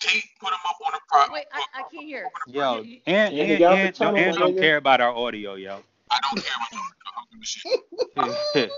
Tate 0.00 0.24
put 0.40 0.48
him 0.50 0.58
up 0.68 0.76
on 0.86 0.94
a 0.94 0.98
pro. 1.08 1.34
Wait, 1.34 1.44
I, 1.52 1.62
I 1.74 1.82
can't 1.92 2.04
hear. 2.04 2.28
Yo, 2.48 2.76
You- 2.78 2.82
you- 2.82 3.00
and 3.06 3.34
Yeah, 3.34 3.42
and, 3.42 3.50
they 3.50 3.64
and, 3.86 3.94
don't, 3.96 4.16
and 4.16 4.36
don't 4.36 4.56
care 4.58 4.76
about 4.76 5.00
our 5.00 5.14
audio, 5.14 5.54
yo. 5.54 5.80
I 6.10 6.18
don't 6.20 6.42
care 6.42 6.54
about 6.56 6.82
the 7.30 7.44
shit. 7.44 8.70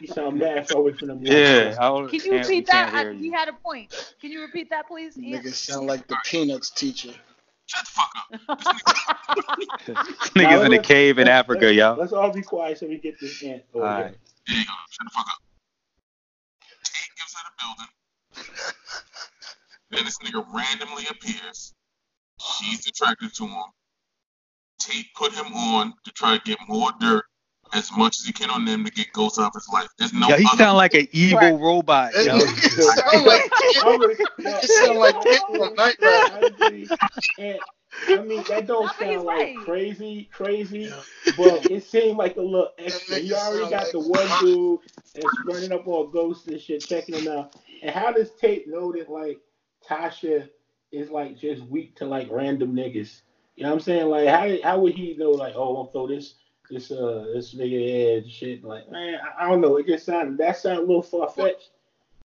You 0.00 0.06
sound 0.08 0.38
mad 0.38 0.68
far 0.68 0.80
away 0.80 0.92
from 0.92 1.08
them. 1.08 1.18
yeah, 1.22 1.76
I 1.80 1.88
Can 1.88 2.08
you 2.12 2.20
can't- 2.20 2.32
repeat 2.46 2.66
that? 2.66 2.92
can't 2.92 2.94
I, 2.94 3.02
hear 3.02 3.12
he 3.14 3.30
had 3.30 3.48
a 3.48 3.52
point. 3.52 4.14
Can 4.20 4.30
you 4.30 4.40
repeat 4.40 4.70
that, 4.70 4.86
please? 4.88 5.18
Ian? 5.18 5.42
Niggas 5.42 5.54
sound 5.54 5.86
like 5.86 6.06
the 6.06 6.16
Peanuts 6.24 6.70
teacher. 6.70 7.12
Shut 7.66 7.84
the 7.84 7.90
fuck 7.90 8.10
up. 8.48 8.60
Niggas 10.36 10.66
in 10.66 10.72
a 10.72 10.78
cave 10.82 11.18
in 11.18 11.26
Africa, 11.28 11.72
y'all. 11.72 11.96
Let's 11.96 12.12
all 12.12 12.32
be 12.32 12.42
quiet 12.42 12.78
so 12.78 12.86
we 12.86 12.98
get 12.98 13.18
this 13.20 13.42
ant 13.42 13.64
oh, 13.74 13.80
All 13.80 13.84
over 13.86 13.94
right. 14.02 14.06
here. 14.06 14.14
There 14.46 14.56
you 14.58 14.64
go. 14.64 14.72
Shut 14.90 15.04
the 15.04 15.10
fuck 15.10 15.26
up. 15.26 15.42
Tate 16.84 17.10
gives 17.16 17.34
her 17.34 17.42
the 17.50 18.44
building. 18.46 18.64
then 19.90 20.04
this 20.04 20.18
nigga 20.18 20.46
randomly 20.54 21.04
appears. 21.10 21.72
She's 22.40 22.86
attracted 22.86 23.34
to 23.34 23.46
him. 23.46 23.64
Tate 24.78 25.06
put 25.14 25.32
him 25.32 25.46
on 25.54 25.94
to 26.04 26.12
try 26.12 26.36
to 26.36 26.44
get 26.44 26.58
more 26.68 26.90
dirt 27.00 27.24
as 27.74 27.90
much 27.96 28.18
as 28.20 28.24
he 28.26 28.32
can 28.32 28.48
on 28.50 28.64
them 28.64 28.84
to 28.84 28.90
get 28.92 29.12
ghosts 29.12 29.38
out 29.38 29.46
of 29.48 29.54
his 29.54 29.68
life. 29.72 29.88
There's 29.98 30.12
no 30.12 30.28
Yo, 30.28 30.36
he 30.36 30.46
other 30.46 30.56
sound 30.56 30.76
like 30.76 30.94
an 30.94 31.08
evil 31.12 31.38
Right. 31.40 31.60
robot, 31.60 32.12
That 32.12 32.24
yo. 32.26 32.38
nigga 32.38 32.80
sound 33.02 33.26
like 33.26 33.42
I'm 33.84 34.00
really- 34.00 34.16
no, 34.38 34.56
He 34.60 34.66
sound 34.68 34.98
like 34.98 35.22
Kid 35.22 35.40
from 35.50 35.74
Knight 35.74 35.96
Rider. 36.00 36.34
I 36.34 36.38
agree. 36.46 36.88
And, 37.38 37.58
I 38.08 38.16
mean, 38.22 38.44
that 38.48 38.66
don't 38.66 38.84
No, 38.86 38.92
sound 39.06 39.24
like 39.24 39.38
right. 39.38 39.56
crazy, 39.64 40.28
crazy, 40.32 40.80
Yeah. 40.80 41.02
but 41.36 41.68
it 41.70 41.82
seemed 41.84 42.18
like 42.18 42.36
a 42.36 42.40
little 42.42 42.70
extra. 42.78 43.18
You 43.18 43.34
already 43.34 43.70
got 43.70 43.82
like- 43.84 43.92
the 43.92 44.00
one 44.00 44.28
dude 44.40 44.80
that's 45.14 45.26
running 45.46 45.72
up 45.72 45.88
on 45.88 46.12
ghosts 46.12 46.46
and 46.46 46.60
shit, 46.60 46.82
checking 46.86 47.16
them 47.24 47.36
out. 47.38 47.56
And 47.82 47.90
how 47.90 48.12
does 48.12 48.30
Tate 48.40 48.68
know 48.68 48.92
that 48.92 49.10
like 49.10 49.40
Tasha 49.88 50.48
is 50.92 51.10
like 51.10 51.36
just 51.38 51.62
weak 51.62 51.96
to 51.96 52.04
like 52.06 52.28
random 52.30 52.74
niggas? 52.74 53.22
You 53.56 53.64
know 53.64 53.70
what 53.70 53.76
I'm 53.76 53.80
saying? 53.80 54.06
Like 54.08 54.28
how 54.28 54.56
how 54.62 54.80
would 54.80 54.94
he 54.94 55.14
know 55.16 55.30
like 55.30 55.54
oh 55.56 55.76
I'll 55.76 55.86
throw 55.86 56.06
this 56.06 56.34
this 56.70 56.90
uh 56.90 57.26
this 57.34 57.54
nigga 57.54 57.90
head 58.22 58.30
shit 58.30 58.64
like 58.64 58.90
man 58.90 59.18
I, 59.38 59.44
I 59.44 59.48
don't 59.48 59.60
know 59.60 59.76
it 59.76 59.86
just 59.86 60.06
sounded 60.06 60.38
that 60.38 60.58
sounded 60.58 60.82
a 60.84 60.86
little 60.86 61.02
far 61.02 61.28
fetched 61.30 61.70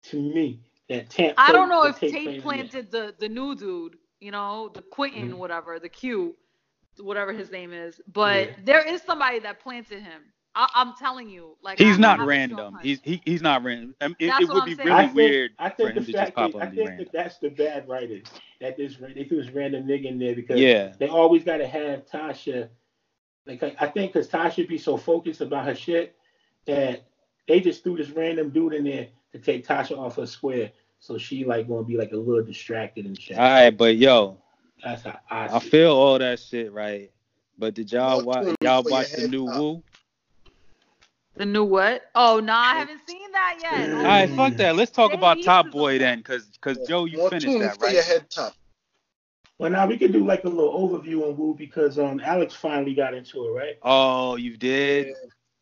to 0.03 0.22
me. 0.22 0.59
That 0.90 1.09
Tate 1.09 1.35
I 1.38 1.51
don't 1.51 1.69
know 1.69 1.83
if 1.85 2.00
Tate 2.00 2.41
planted 2.41 2.91
the 2.91 3.16
the 3.17 3.30
new 3.30 3.56
dude, 3.56 3.98
you 4.19 4.32
know, 4.32 4.69
the 4.74 4.82
Quentin, 4.82 5.32
Mhm. 5.32 5.38
whatever, 5.38 5.80
the 5.80 5.90
Q, 5.90 6.35
whatever 7.00 7.32
his 7.32 7.51
name 7.51 7.72
is. 7.72 8.01
But 8.11 8.50
Yeah. 8.50 8.56
there 8.64 8.85
is 8.88 9.01
somebody 9.03 9.40
that 9.40 9.59
planted 9.59 10.01
him. 10.01 10.33
I, 10.54 10.68
I'm 10.76 10.94
telling 11.00 11.30
you, 11.30 11.56
like 11.62 11.78
He's 11.78 11.96
I- 11.96 11.98
I 11.98 12.16
not 12.16 12.26
random. 12.26 12.78
He's 12.82 13.00
he, 13.04 13.22
he's 13.26 13.42
not 13.42 13.64
random. 13.64 13.96
I 14.02 14.08
mean, 14.10 14.16
it, 14.20 14.28
That's 14.28 14.42
it 14.42 14.46
what 14.48 14.54
would 14.56 14.64
I'm 14.64 14.70
be 14.70 14.76
saying. 14.76 14.88
really 14.90 15.00
I 15.00 15.04
think, 15.06 15.16
weird 15.16 15.52
I 15.60 15.70
for 15.70 15.76
think 15.78 15.90
him 15.90 15.96
the 15.96 16.02
to 16.02 16.12
just 16.12 16.18
fact 16.24 16.36
pop 16.36 16.52
that, 16.52 16.58
up 16.58 16.64
I 16.64 16.66
and 16.68 16.76
think 16.76 16.90
random. 16.90 17.06
that 17.12 17.24
that's 17.24 17.38
the 17.38 17.50
bad 17.50 17.88
writing. 17.88 18.24
That 18.60 18.78
this 18.78 18.98
they 18.98 19.24
threw 19.24 19.44
this 19.44 19.52
random 19.54 19.86
nigga 19.86 20.06
in 20.06 20.20
there 20.20 20.36
because 20.36 20.60
Yeah. 20.60 20.94
they 21.00 21.08
always 21.08 21.44
got 21.44 21.58
to 21.58 21.68
have 21.68 22.06
Tasha. 22.06 22.70
Like 23.46 23.64
I 23.64 23.76
I 23.80 23.88
think 23.88 24.14
because 24.14 24.28
Tasha 24.28 24.68
be 24.68 24.78
so 24.78 24.98
focused 24.98 25.42
about 25.42 25.66
her 25.66 25.76
shit 25.76 26.16
that 26.66 27.06
they 27.48 27.60
just 27.60 27.84
threw 27.84 27.98
this 27.98 28.10
random 28.10 28.50
dude 28.50 28.74
in 28.74 28.84
there 28.84 29.08
to 29.32 29.40
take 29.40 29.66
Tasha 29.66 29.98
off 29.98 30.18
her 30.18 30.26
square. 30.26 30.72
So 31.00 31.18
she 31.18 31.46
like 31.46 31.68
gonna 31.68 31.84
be 31.84 31.98
like 31.98 32.12
a 32.12 32.18
little 32.18 32.44
distracted 32.44 33.06
and 33.06 33.20
shit. 33.20 33.38
All 33.38 33.44
right, 33.44 33.76
but 33.76 33.96
yo, 33.98 34.38
That's 34.84 35.04
how 35.04 35.18
I, 35.30 35.48
I 35.56 35.60
feel 35.60 35.94
all 35.94 36.20
that 36.20 36.40
shit, 36.40 36.72
right? 36.72 37.10
But 37.58 37.74
did 37.74 37.92
y'all 37.92 38.22
watch 38.22 38.56
y'all 38.62 38.84
watch 38.84 39.12
the 39.14 39.28
new 39.28 39.48
top. 39.48 39.56
Woo? 39.58 39.84
The 41.35 41.45
new 41.45 41.64
what? 41.64 42.03
Oh 42.14 42.40
no, 42.40 42.53
I 42.53 42.76
haven't 42.76 43.01
seen 43.08 43.32
that 43.32 43.60
yet. 43.61 43.90
All 43.98 44.03
right, 44.03 44.30
fuck 44.30 44.58
that. 44.58 44.76
Let's 44.76 44.92
talk 44.92 45.11
They 45.11 45.18
about 45.18 45.42
Top 45.42 45.72
Boy 45.72 45.98
then, 45.98 46.22
cause 46.24 46.48
cause 46.60 46.77
Joe, 46.88 47.06
you 47.06 47.18
More 47.18 47.30
finished 47.30 47.45
tuning 47.45 47.61
that, 47.61 47.77
for 47.77 47.88
your 47.88 47.98
right? 47.98 48.06
head 48.06 48.30
top. 48.30 48.53
Well, 49.58 49.69
now 49.69 49.88
we 49.88 49.98
could 49.98 50.11
do 50.11 50.26
like 50.26 50.43
a 50.43 50.50
little 50.50 50.74
overview 50.74 51.24
on 51.24 51.38
Wu 51.38 51.56
because 51.56 51.98
um 52.00 52.19
Alex 52.24 52.53
finally 52.53 52.93
got 52.93 53.14
into 53.14 53.45
it, 53.45 53.51
right? 53.51 53.77
Oh, 53.84 54.35
you 54.35 54.58
did. 54.58 55.08
Yeah. 55.08 55.14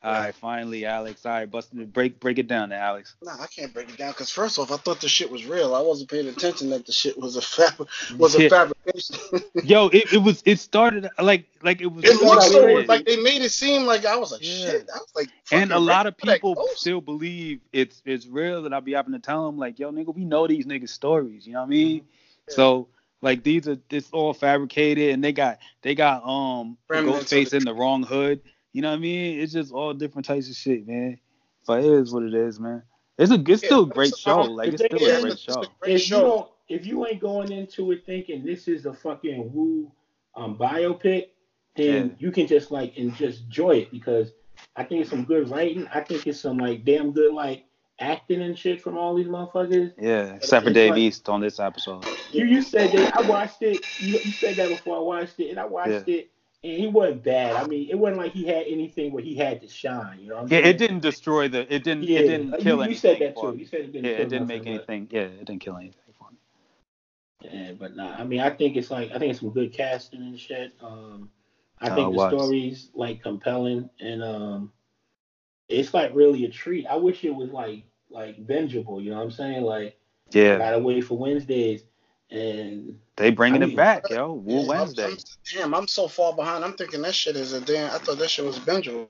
All 0.01 0.13
right, 0.13 0.33
finally, 0.33 0.85
Alex. 0.85 1.25
All 1.25 1.33
right, 1.33 1.49
bust 1.51 1.73
break 1.91 2.21
break 2.21 2.39
it 2.39 2.47
down, 2.47 2.69
there, 2.69 2.79
Alex. 2.79 3.15
Nah, 3.21 3.33
I 3.41 3.47
can't 3.47 3.73
break 3.73 3.89
it 3.89 3.97
down 3.97 4.11
because 4.11 4.31
first 4.31 4.57
off, 4.57 4.71
I 4.71 4.77
thought 4.77 5.01
the 5.01 5.09
shit 5.09 5.29
was 5.29 5.45
real. 5.45 5.75
I 5.75 5.81
wasn't 5.81 6.09
paying 6.09 6.29
attention 6.29 6.69
that 6.69 6.85
the 6.85 6.93
shit 6.93 7.17
was 7.17 7.35
a 7.35 7.41
fab- 7.41 7.85
was 8.17 8.33
a 8.35 8.43
Yeah. 8.43 8.49
fabrication. 8.49 9.17
Yo, 9.61 9.87
it, 9.89 10.13
it 10.13 10.17
was 10.23 10.41
it 10.45 10.59
started 10.59 11.09
like 11.21 11.47
like 11.63 11.81
it 11.81 11.87
was. 11.87 12.05
it 12.05 12.13
so 12.17 12.65
weird. 12.65 12.87
like 12.87 13.05
they 13.05 13.17
made 13.21 13.41
it 13.41 13.51
seem 13.51 13.81
like 13.85 14.05
I 14.05 14.15
was 14.15 14.31
like 14.31 14.41
Yeah. 14.41 14.71
shit. 14.71 14.89
I 14.93 14.99
was 14.99 15.11
like, 15.15 15.29
and 15.51 15.73
a 15.73 15.79
lot 15.79 16.07
of 16.07 16.13
ready 16.13 16.19
for 16.21 16.25
that 16.27 16.33
people 16.55 16.67
still 16.75 17.01
believe 17.01 17.59
it's 17.73 18.01
it's 18.05 18.25
real, 18.25 18.65
and 18.65 18.73
I'll 18.73 18.79
be 18.79 18.93
having 18.93 19.11
to 19.11 19.19
tell 19.19 19.45
them 19.45 19.57
like, 19.57 19.79
yo, 19.79 19.91
nigga, 19.91 20.15
we 20.15 20.23
know 20.23 20.47
these 20.47 20.65
niggas 20.65 20.89
stories. 20.89 21.45
You 21.45 21.53
know 21.53 21.59
what 21.59 21.65
I 21.65 21.69
mean? 21.71 22.05
Yeah. 22.47 22.55
So 22.55 22.87
like 23.21 23.43
these 23.43 23.67
are 23.67 23.77
it's 23.89 24.09
all 24.13 24.33
fabricated, 24.33 25.09
and 25.13 25.21
they 25.21 25.33
got 25.33 25.59
they 25.81 25.93
got 25.93 26.23
um 26.25 26.77
Remnants 26.87 27.25
Ghostface 27.33 27.49
the- 27.49 27.57
in 27.57 27.65
the 27.65 27.73
wrong 27.73 28.03
hood. 28.03 28.39
You 28.73 28.81
know 28.81 28.89
what 28.89 28.97
I 28.97 28.99
mean? 28.99 29.39
It's 29.39 29.53
just 29.53 29.71
all 29.73 29.93
different 29.93 30.25
types 30.25 30.49
of 30.49 30.55
shit, 30.55 30.87
man. 30.87 31.19
But 31.65 31.83
it 31.83 31.91
is 31.91 32.13
what 32.13 32.23
it 32.23 32.33
is, 32.33 32.59
man. 32.59 32.83
It's 33.17 33.31
a 33.31 33.35
it's 33.35 33.47
Yeah, 33.63 33.67
still 33.67 33.83
a 33.83 33.87
great 33.87 34.09
it's 34.09 34.19
show. 34.19 34.41
Like 34.41 34.73
it's 34.73 34.83
still 34.83 34.99
Yeah, 35.01 35.17
a 35.17 35.21
great 35.21 35.33
it's 35.33 35.41
show. 35.41 35.61
a 35.61 35.65
great 35.81 35.95
if 35.95 36.09
you 36.09 36.15
don't, 36.17 36.49
if 36.69 36.85
you 36.85 37.05
ain't 37.07 37.19
going 37.19 37.51
into 37.51 37.91
it 37.91 38.05
thinking 38.05 38.45
this 38.45 38.67
is 38.67 38.85
a 38.85 38.93
fucking 38.93 39.51
Wu 39.53 39.91
um, 40.35 40.55
biopic, 40.57 41.27
then 41.75 42.07
Yeah. 42.09 42.13
you 42.19 42.31
can 42.31 42.47
just 42.47 42.71
like 42.71 42.93
and 42.97 43.13
just 43.15 43.41
enjoy 43.43 43.71
it 43.77 43.91
because 43.91 44.31
I 44.75 44.83
think 44.83 45.01
it's 45.01 45.09
some 45.09 45.25
good 45.25 45.49
writing. 45.49 45.87
I 45.93 46.01
think 46.01 46.27
it's 46.27 46.39
some 46.39 46.57
like 46.57 46.85
damn 46.85 47.11
good 47.11 47.33
like 47.33 47.65
acting 47.99 48.41
and 48.41 48.57
shit 48.57 48.81
from 48.81 48.97
all 48.97 49.15
these 49.15 49.27
motherfuckers. 49.27 49.91
Yeah, 49.99 50.35
except 50.35 50.65
for 50.65 50.71
Dave 50.71 50.91
like- 50.91 50.99
East 50.99 51.27
on 51.27 51.41
this 51.41 51.59
episode. 51.59 52.05
You 52.31 52.45
you 52.45 52.61
said 52.61 52.91
that 52.93 53.17
I 53.17 53.27
watched 53.27 53.61
it. 53.63 53.83
You, 53.99 54.13
you 54.13 54.31
said 54.31 54.55
that 54.57 54.69
before 54.69 54.95
I 54.97 54.99
watched 54.99 55.39
it, 55.39 55.49
and 55.49 55.59
I 55.59 55.65
watched 55.65 56.07
it, 56.07 56.29
and 56.63 56.73
he 56.73 56.87
wasn't 56.87 57.23
bad. 57.23 57.55
I 57.55 57.67
mean, 57.67 57.89
it 57.89 57.95
wasn't 57.97 58.19
like 58.19 58.33
he 58.33 58.45
had 58.45 58.65
anything 58.67 59.11
where 59.11 59.23
he 59.23 59.35
had 59.35 59.61
to 59.61 59.67
shine. 59.67 60.19
You 60.19 60.29
know 60.29 60.47
Yeah, 60.47 60.59
saying? 60.59 60.65
it 60.69 60.77
didn't 60.77 60.99
destroy 61.01 61.47
the. 61.49 61.73
It 61.73 61.83
didn't. 61.83 62.09
Yeah, 62.09 62.19
it 62.19 62.23
didn't 62.25 62.57
kill 62.59 62.81
you, 62.81 62.83
anything. 62.83 62.91
You 62.91 62.95
said 62.95 63.19
that 63.19 63.37
too. 63.37 63.55
You 63.55 63.65
said 63.65 63.81
it 63.81 63.93
didn't. 63.93 64.09
Yeah, 64.09 64.11
kill 64.11 64.25
it 64.25 64.29
didn't 64.29 64.47
make 64.47 64.67
anything. 64.67 65.07
Yeah, 65.11 65.21
it 65.21 65.45
didn't 65.45 65.61
kill 65.61 65.77
anything. 65.77 66.01
Yeah, 67.41 67.73
but 67.73 67.95
nah, 67.95 68.15
I 68.15 68.23
mean, 68.25 68.41
I 68.41 68.49
think 68.51 68.77
it's 68.77 68.91
like 68.91 69.11
I 69.11 69.19
think 69.19 69.31
it's 69.31 69.39
some 69.41 69.51
good 69.51 69.73
casting 69.73 70.21
and 70.21 70.39
shit. 70.39 70.73
Um, 70.81 71.31
I 71.79 71.89
think 71.89 72.11
the 72.13 72.19
was. 72.19 72.19
story's 72.19 72.91
like 72.95 73.21
compelling 73.21 73.89
and 73.99 74.23
um, 74.23 74.71
it's 75.69 75.93
like 75.93 76.13
really 76.15 76.45
a 76.45 76.49
treat. 76.49 76.87
I 76.87 76.95
wish 76.97 77.23
it 77.23 77.35
was 77.35 77.51
like 77.51 77.85
like 78.09 78.45
bingeable. 78.45 79.03
You 79.03 79.11
know 79.11 79.17
what 79.17 79.23
I'm 79.23 79.31
saying? 79.31 79.63
Like 79.63 79.97
I 80.45 80.53
Yeah, 80.53 80.57
gotta 80.57 80.79
wait 80.79 81.01
for 81.05 81.17
Wednesdays 81.17 81.83
and 82.31 82.99
they 83.19 83.29
bringing 83.31 83.61
I 83.61 83.65
mean- 83.67 83.73
it 83.73 83.77
back, 83.77 84.09
yo. 84.09 84.33
Wu 84.33 84.53
Yeah, 84.53 84.59
I'm- 84.59 84.67
Wednesday. 84.67 85.03
I'm- 85.03 85.17
damn, 85.53 85.73
I'm 85.75 85.87
so 85.87 86.07
far 86.07 86.33
behind. 86.33 86.63
I'm 86.63 86.73
thinking 86.73 87.01
that 87.03 87.13
shit 87.13 87.35
is 87.35 87.53
a 87.53 87.61
damn. 87.61 87.93
I 87.93 87.97
thought 87.99 88.17
that 88.17 88.29
shit 88.29 88.45
was 88.45 88.57
bingeable. 88.59 89.07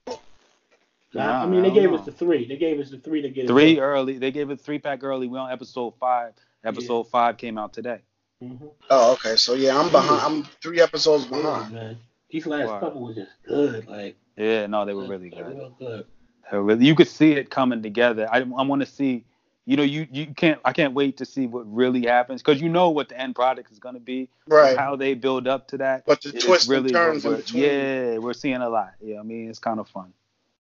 nah, 1.14 1.22
I 1.24 1.26
Nah, 1.44 1.46
mean 1.48 1.64
they 1.64 1.72
gave 1.72 1.90
don't 1.90 2.00
us 2.00 2.06
the 2.06 2.12
three. 2.12 2.46
They 2.48 2.58
gave 2.58 2.80
us 2.80 2.90
the 2.90 2.98
three 2.98 3.22
to 3.22 3.30
get 3.30 3.46
it 3.46 3.48
Three 3.48 3.76
done. 3.76 3.84
early. 3.84 4.18
They 4.18 4.32
gave 4.32 4.50
it 4.50 4.60
three 4.60 4.80
pack 4.80 5.04
early. 5.04 5.28
We 5.28 5.38
on 5.38 5.52
episode 5.52 5.94
five. 6.00 6.34
Episode 6.64 7.04
five 7.04 7.38
came 7.38 7.58
out 7.58 7.72
today. 7.74 8.00
Mhm. 8.44 8.70
Oh, 8.90 9.14
okay. 9.14 9.36
So 9.36 9.54
yeah, 9.54 9.78
I'm 9.80 9.90
behind. 9.92 10.22
I'm 10.22 10.44
three 10.62 10.82
episodes 10.82 11.26
Yeah, 11.32 11.38
behind. 11.42 11.74
man. 11.74 11.98
These 12.30 12.46
last 12.46 12.68
Wow. 12.68 12.80
couple 12.80 13.02
was 13.02 13.16
just 13.16 13.32
good. 13.48 13.88
Like 13.88 14.16
Yeah, 14.38 14.68
no, 14.68 14.86
they 14.86 14.94
were 14.94 15.06
really 15.08 15.30
like, 15.30 15.46
good. 15.46 15.58
Real 15.58 15.70
good. 15.80 16.06
They 16.52 16.58
were 16.58 16.64
really, 16.64 16.86
you 16.86 16.96
could 16.96 17.08
see 17.08 17.34
it 17.34 17.50
coming 17.50 17.82
together. 17.82 18.28
I, 18.32 18.38
I 18.40 18.44
want 18.64 18.82
to 18.82 18.86
see. 18.86 19.26
You 19.70 19.78
know, 19.78 19.84
you 19.84 20.08
you 20.12 20.34
can't. 20.34 20.60
I 20.66 20.74
can't 20.74 20.96
wait 20.96 21.18
to 21.18 21.26
see 21.26 21.46
what 21.46 21.72
really 21.72 22.08
happens 22.08 22.42
because 22.42 22.60
you 22.60 22.70
know 22.70 22.90
what 22.90 23.08
the 23.10 23.22
end 23.22 23.36
product 23.36 23.72
is 23.72 23.78
gonna 23.78 24.00
be. 24.00 24.28
Right. 24.48 24.76
How 24.76 24.96
they 24.96 25.14
build 25.14 25.48
up 25.48 25.68
to 25.68 25.78
that. 25.78 26.08
But 26.08 26.24
the 26.24 26.32
twists 26.32 26.68
really 26.68 26.86
and 26.90 26.94
turns 26.96 27.24
in 27.24 27.36
between. 27.36 27.62
Yeah, 27.62 28.18
we're 28.18 28.34
seeing 28.34 28.56
a 28.64 28.68
lot. 28.68 28.94
Yeah, 29.00 29.20
I 29.20 29.22
mean, 29.22 29.48
it's 29.48 29.60
kind 29.60 29.80
of 29.80 29.88
fun 29.88 30.12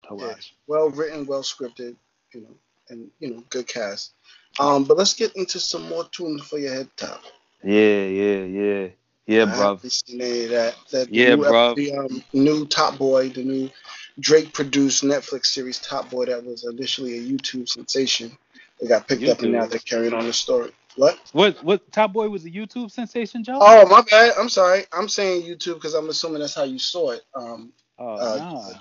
to 0.09 0.17
Yeah. 0.17 0.26
watch. 0.26 0.55
Well 0.67 0.91
written, 0.91 1.25
well 1.25 1.43
scripted, 1.43 1.94
you 2.33 2.41
know, 2.41 2.55
and 2.89 3.09
you 3.20 3.31
know, 3.31 3.44
good 3.49 3.68
cast. 3.68 4.10
Um, 4.59 4.83
but 4.83 4.97
let's 4.97 5.15
get 5.15 5.36
into 5.36 5.60
some 5.60 5.89
more 5.89 6.02
tunes 6.10 6.43
for 6.43 6.59
your 6.59 6.75
head 6.75 6.89
top. 6.97 7.23
Yeah, 7.62 8.07
yeah, 8.07 8.43
yeah, 8.43 8.89
yeah, 9.28 9.43
I 9.43 9.47
bruv. 9.47 9.57
haven't 9.76 9.91
seen 9.93 10.20
any 10.20 10.44
of 10.47 10.51
that. 10.51 10.75
That 10.91 11.15
Yeah, 11.15 11.36
new, 11.36 11.44
bruv. 11.44 11.76
The 11.76 11.93
um, 11.93 12.25
new 12.33 12.67
Top 12.67 12.99
Boy, 12.99 13.28
the 13.28 13.44
new 13.44 13.70
Drake 14.18 14.52
produced 14.52 15.05
Netflix 15.05 15.47
series 15.47 15.78
Top 15.78 16.10
Boy 16.10 16.25
that 16.25 16.44
was 16.44 16.65
initially 16.65 17.18
a 17.18 17.20
YouTube 17.23 17.68
sensation. 17.68 18.36
They 18.81 18.87
got 18.89 19.09
picked 19.09 19.27
up 19.29 19.41
and 19.41 19.53
now 19.53 19.67
they're 19.67 19.79
carrying 19.79 20.13
on 20.13 20.27
the 20.27 20.33
story. 20.33 20.73
What? 20.97 21.19
What 21.33 21.63
what 21.65 21.93
Top 21.93 22.13
Boy 22.13 22.29
was 22.29 22.45
a 22.45 22.51
YouTube 22.51 22.91
sensation, 22.91 23.45
Joe? 23.45 23.59
Oh, 23.61 23.87
my 23.89 24.03
bad. 24.03 24.33
I'm 24.39 24.49
sorry. 24.49 24.85
I'm 24.93 25.09
saying 25.09 25.43
YouTube 25.43 25.75
because 25.75 25.95
I'm 25.95 26.09
assuming 26.09 26.41
that's 26.41 26.55
how 26.55 26.65
you 26.65 26.79
saw 26.79 27.11
it. 27.11 27.23
Um, 27.35 27.73
Oh, 27.99 28.17
uh, 28.17 28.37
nah. 28.37 28.73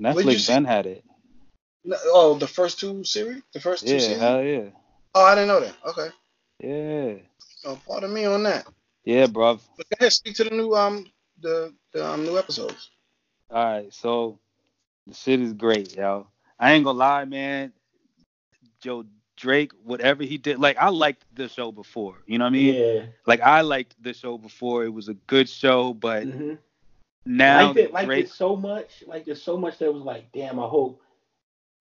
Netflix 0.00 0.46
then 0.46 0.64
had 0.64 0.86
it. 0.86 1.04
No, 1.84 1.96
Oh, 2.06 2.34
the 2.38 2.46
first 2.48 2.80
two 2.80 3.04
series, 3.04 3.42
the 3.52 3.60
first 3.60 3.86
two 3.86 3.92
Yeah, 3.94 3.98
seasons. 4.00 4.20
hell 4.20 4.42
yeah. 4.42 4.68
Oh, 5.14 5.24
I 5.24 5.34
didn't 5.36 5.48
know 5.48 5.60
that. 5.60 5.74
Okay. 5.86 6.08
Yeah. 6.60 7.14
Oh, 7.64 7.80
pardon 7.86 8.12
me 8.12 8.24
on 8.24 8.42
that. 8.44 8.66
Yeah, 9.04 9.26
bruv. 9.26 9.60
But 9.76 9.88
go 9.90 9.96
ahead, 10.00 10.12
speak 10.12 10.34
to 10.36 10.44
the 10.44 10.50
new 10.50 10.74
um 10.74 11.06
the 11.40 11.72
the 11.92 12.04
um 12.04 12.24
new 12.24 12.36
episodes. 12.36 12.90
All 13.50 13.64
right, 13.64 13.94
so 13.94 14.38
the 15.06 15.14
shit 15.14 15.40
is 15.40 15.52
great, 15.52 15.96
yo. 15.96 16.26
I 16.58 16.72
ain't 16.72 16.84
gonna 16.84 16.98
lie, 16.98 17.24
man. 17.24 17.72
Joe 18.80 19.04
Drake, 19.36 19.72
whatever 19.84 20.22
he 20.24 20.38
did, 20.38 20.58
like 20.58 20.76
I 20.78 20.88
liked 20.88 21.24
the 21.34 21.48
show 21.48 21.70
before. 21.72 22.16
You 22.26 22.38
know 22.38 22.44
what 22.44 22.50
I 22.50 22.52
mean? 22.52 22.74
Yeah. 22.74 23.02
Like 23.26 23.40
I 23.40 23.60
liked 23.60 23.94
the 24.02 24.12
show 24.12 24.38
before. 24.38 24.84
It 24.84 24.92
was 24.92 25.08
a 25.08 25.14
good 25.14 25.48
show, 25.48 25.94
but 25.94 26.24
hmm 26.24 26.54
now 27.24 27.66
liked 27.66 27.78
it, 27.78 27.92
liked 27.92 28.06
Drake 28.06 28.24
it 28.26 28.30
so 28.30 28.56
much, 28.56 29.04
Like 29.06 29.24
there's 29.24 29.42
so 29.42 29.56
much 29.56 29.78
that 29.78 29.92
was 29.92 30.02
like, 30.02 30.32
damn, 30.32 30.58
I 30.58 30.66
hope 30.66 31.00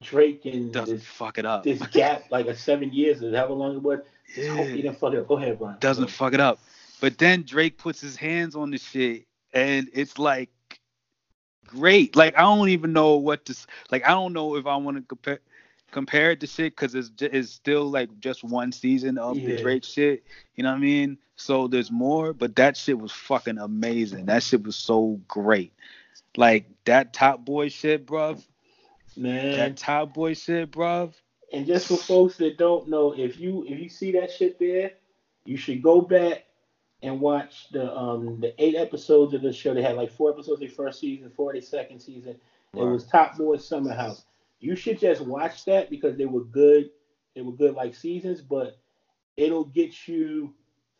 Drake 0.03 0.45
and 0.45 0.71
doesn't 0.71 0.97
this 0.97 1.05
fuck 1.05 1.37
it 1.37 1.45
up. 1.45 1.63
this 1.63 1.81
gap, 1.87 2.29
like 2.29 2.45
a 2.47 2.55
seven 2.55 2.91
years 2.93 3.23
or 3.23 3.35
however 3.35 3.53
long 3.53 3.77
it 3.77 3.81
was, 3.81 3.99
I 4.37 4.41
hope 4.55 4.67
he 4.67 4.75
Yeah, 4.77 4.81
didn't 4.83 4.99
fuck 4.99 5.13
it 5.13 5.19
up. 5.19 5.27
Go 5.27 5.37
ahead, 5.37 5.57
Brian. 5.57 5.77
doesn't 5.79 6.09
fuck 6.09 6.33
it 6.33 6.39
up. 6.39 6.59
But 7.01 7.17
then 7.17 7.43
Drake 7.43 7.77
puts 7.77 8.01
his 8.01 8.15
hands 8.15 8.55
on 8.55 8.71
the 8.71 8.77
shit, 8.77 9.25
and 9.53 9.89
it's 9.93 10.19
like 10.19 10.49
great. 11.67 12.15
Like 12.15 12.37
I 12.37 12.41
don't 12.41 12.69
even 12.69 12.93
know 12.93 13.15
what 13.17 13.45
to 13.45 13.55
like. 13.91 14.05
I 14.05 14.09
don't 14.09 14.33
know 14.33 14.55
if 14.55 14.65
I 14.65 14.75
want 14.77 14.97
to 14.97 15.03
compare 15.03 15.39
compare 15.91 16.31
it 16.31 16.39
to 16.41 16.47
shit 16.47 16.75
because 16.75 16.95
it's 16.95 17.11
it's 17.19 17.51
still 17.51 17.89
like 17.89 18.19
just 18.19 18.43
one 18.43 18.71
season 18.71 19.17
of 19.17 19.35
the 19.35 19.53
Yeah. 19.53 19.61
Drake 19.61 19.83
shit. 19.83 20.23
You 20.55 20.63
know 20.63 20.71
what 20.71 20.77
I 20.77 20.81
mean? 20.81 21.17
So 21.35 21.67
there's 21.67 21.91
more, 21.91 22.33
but 22.33 22.55
that 22.55 22.75
shit 22.75 22.97
was 22.97 23.11
fucking 23.11 23.59
amazing. 23.59 24.25
That 24.25 24.43
shit 24.43 24.63
was 24.63 24.75
so 24.75 25.19
great. 25.27 25.71
Like 26.35 26.65
that 26.85 27.13
Top 27.13 27.45
Boy 27.45 27.69
shit, 27.69 28.05
bruv. 28.05 28.43
Man. 29.15 29.57
That 29.57 29.77
Top 29.77 30.13
Boy 30.13 30.33
shit, 30.33 30.71
bruv. 30.71 31.13
And 31.53 31.65
just 31.65 31.87
for 31.87 31.97
folks 31.97 32.37
that 32.37 32.57
don't 32.57 32.89
know, 32.89 33.13
if 33.13 33.39
you 33.39 33.63
if 33.67 33.79
you 33.79 33.87
see 33.89 34.11
that 34.13 34.31
shit 34.31 34.59
there, 34.59 34.91
you 35.45 35.57
should 35.57 35.81
go 35.81 36.01
back 36.01 36.46
and 37.03 37.19
watch 37.19 37.69
the 37.71 37.95
um 37.95 38.39
the 38.41 38.53
eight 38.63 38.75
episodes 38.75 39.33
of 39.33 39.41
the 39.41 39.53
show. 39.53 39.73
They 39.73 39.81
had 39.81 39.95
like 39.95 40.11
four 40.11 40.31
episodes 40.31 40.59
the 40.59 40.67
first 40.67 40.99
season, 40.99 41.29
four 41.35 41.53
the 41.53 41.61
second 41.61 41.99
season. 41.99 42.35
It 42.73 42.83
was 42.83 43.05
Top 43.05 43.37
Boy 43.37 43.57
Summer 43.57 43.93
House. 43.93 44.25
You 44.59 44.75
should 44.75 44.99
just 44.99 45.21
watch 45.21 45.65
that 45.65 45.89
because 45.89 46.17
they 46.17 46.25
were 46.25 46.43
good. 46.43 46.89
They 47.35 47.41
were 47.41 47.51
good 47.53 47.75
like 47.75 47.95
seasons, 47.95 48.41
but 48.41 48.77
it'll 49.35 49.65
get 49.65 50.07
you 50.07 50.53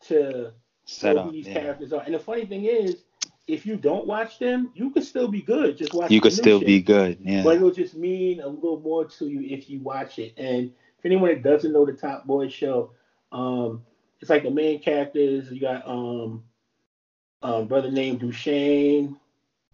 to 0.06 0.52
set 0.84 1.14
know 1.16 1.22
up. 1.22 1.26
who 1.26 1.32
these 1.32 1.46
Yeah. 1.48 1.54
characters 1.60 1.92
are. 1.92 2.02
And 2.02 2.14
the 2.14 2.18
funny 2.18 2.46
thing 2.46 2.64
is, 2.64 3.04
if 3.46 3.66
you 3.66 3.76
don't 3.76 4.06
watch 4.06 4.38
them, 4.38 4.70
you 4.74 4.90
can 4.90 5.02
still 5.02 5.28
be 5.28 5.42
good. 5.42 5.76
Just 5.76 5.94
watch. 5.94 6.10
You 6.10 6.20
could 6.20 6.32
still 6.32 6.58
shit. 6.60 6.66
be 6.66 6.80
good. 6.82 7.18
Yeah. 7.22 7.42
But 7.42 7.56
it'll 7.56 7.70
just 7.70 7.96
mean 7.96 8.40
a 8.40 8.48
little 8.48 8.80
more 8.80 9.04
to 9.04 9.26
you 9.28 9.40
if 9.42 9.68
you 9.68 9.80
watch 9.80 10.18
it. 10.18 10.34
And 10.36 10.70
if 10.98 11.04
anyone 11.04 11.30
that 11.30 11.42
doesn't 11.42 11.72
know 11.72 11.84
the 11.84 11.92
Top 11.92 12.26
Boy 12.26 12.48
show, 12.48 12.92
um, 13.32 13.84
it's 14.20 14.30
like 14.30 14.42
the 14.42 14.50
main 14.50 14.80
characters. 14.80 15.50
You 15.50 15.60
got 15.60 15.86
um, 15.88 16.44
um 17.42 17.66
brother 17.66 17.90
named 17.90 18.20
Dushane 18.20 19.16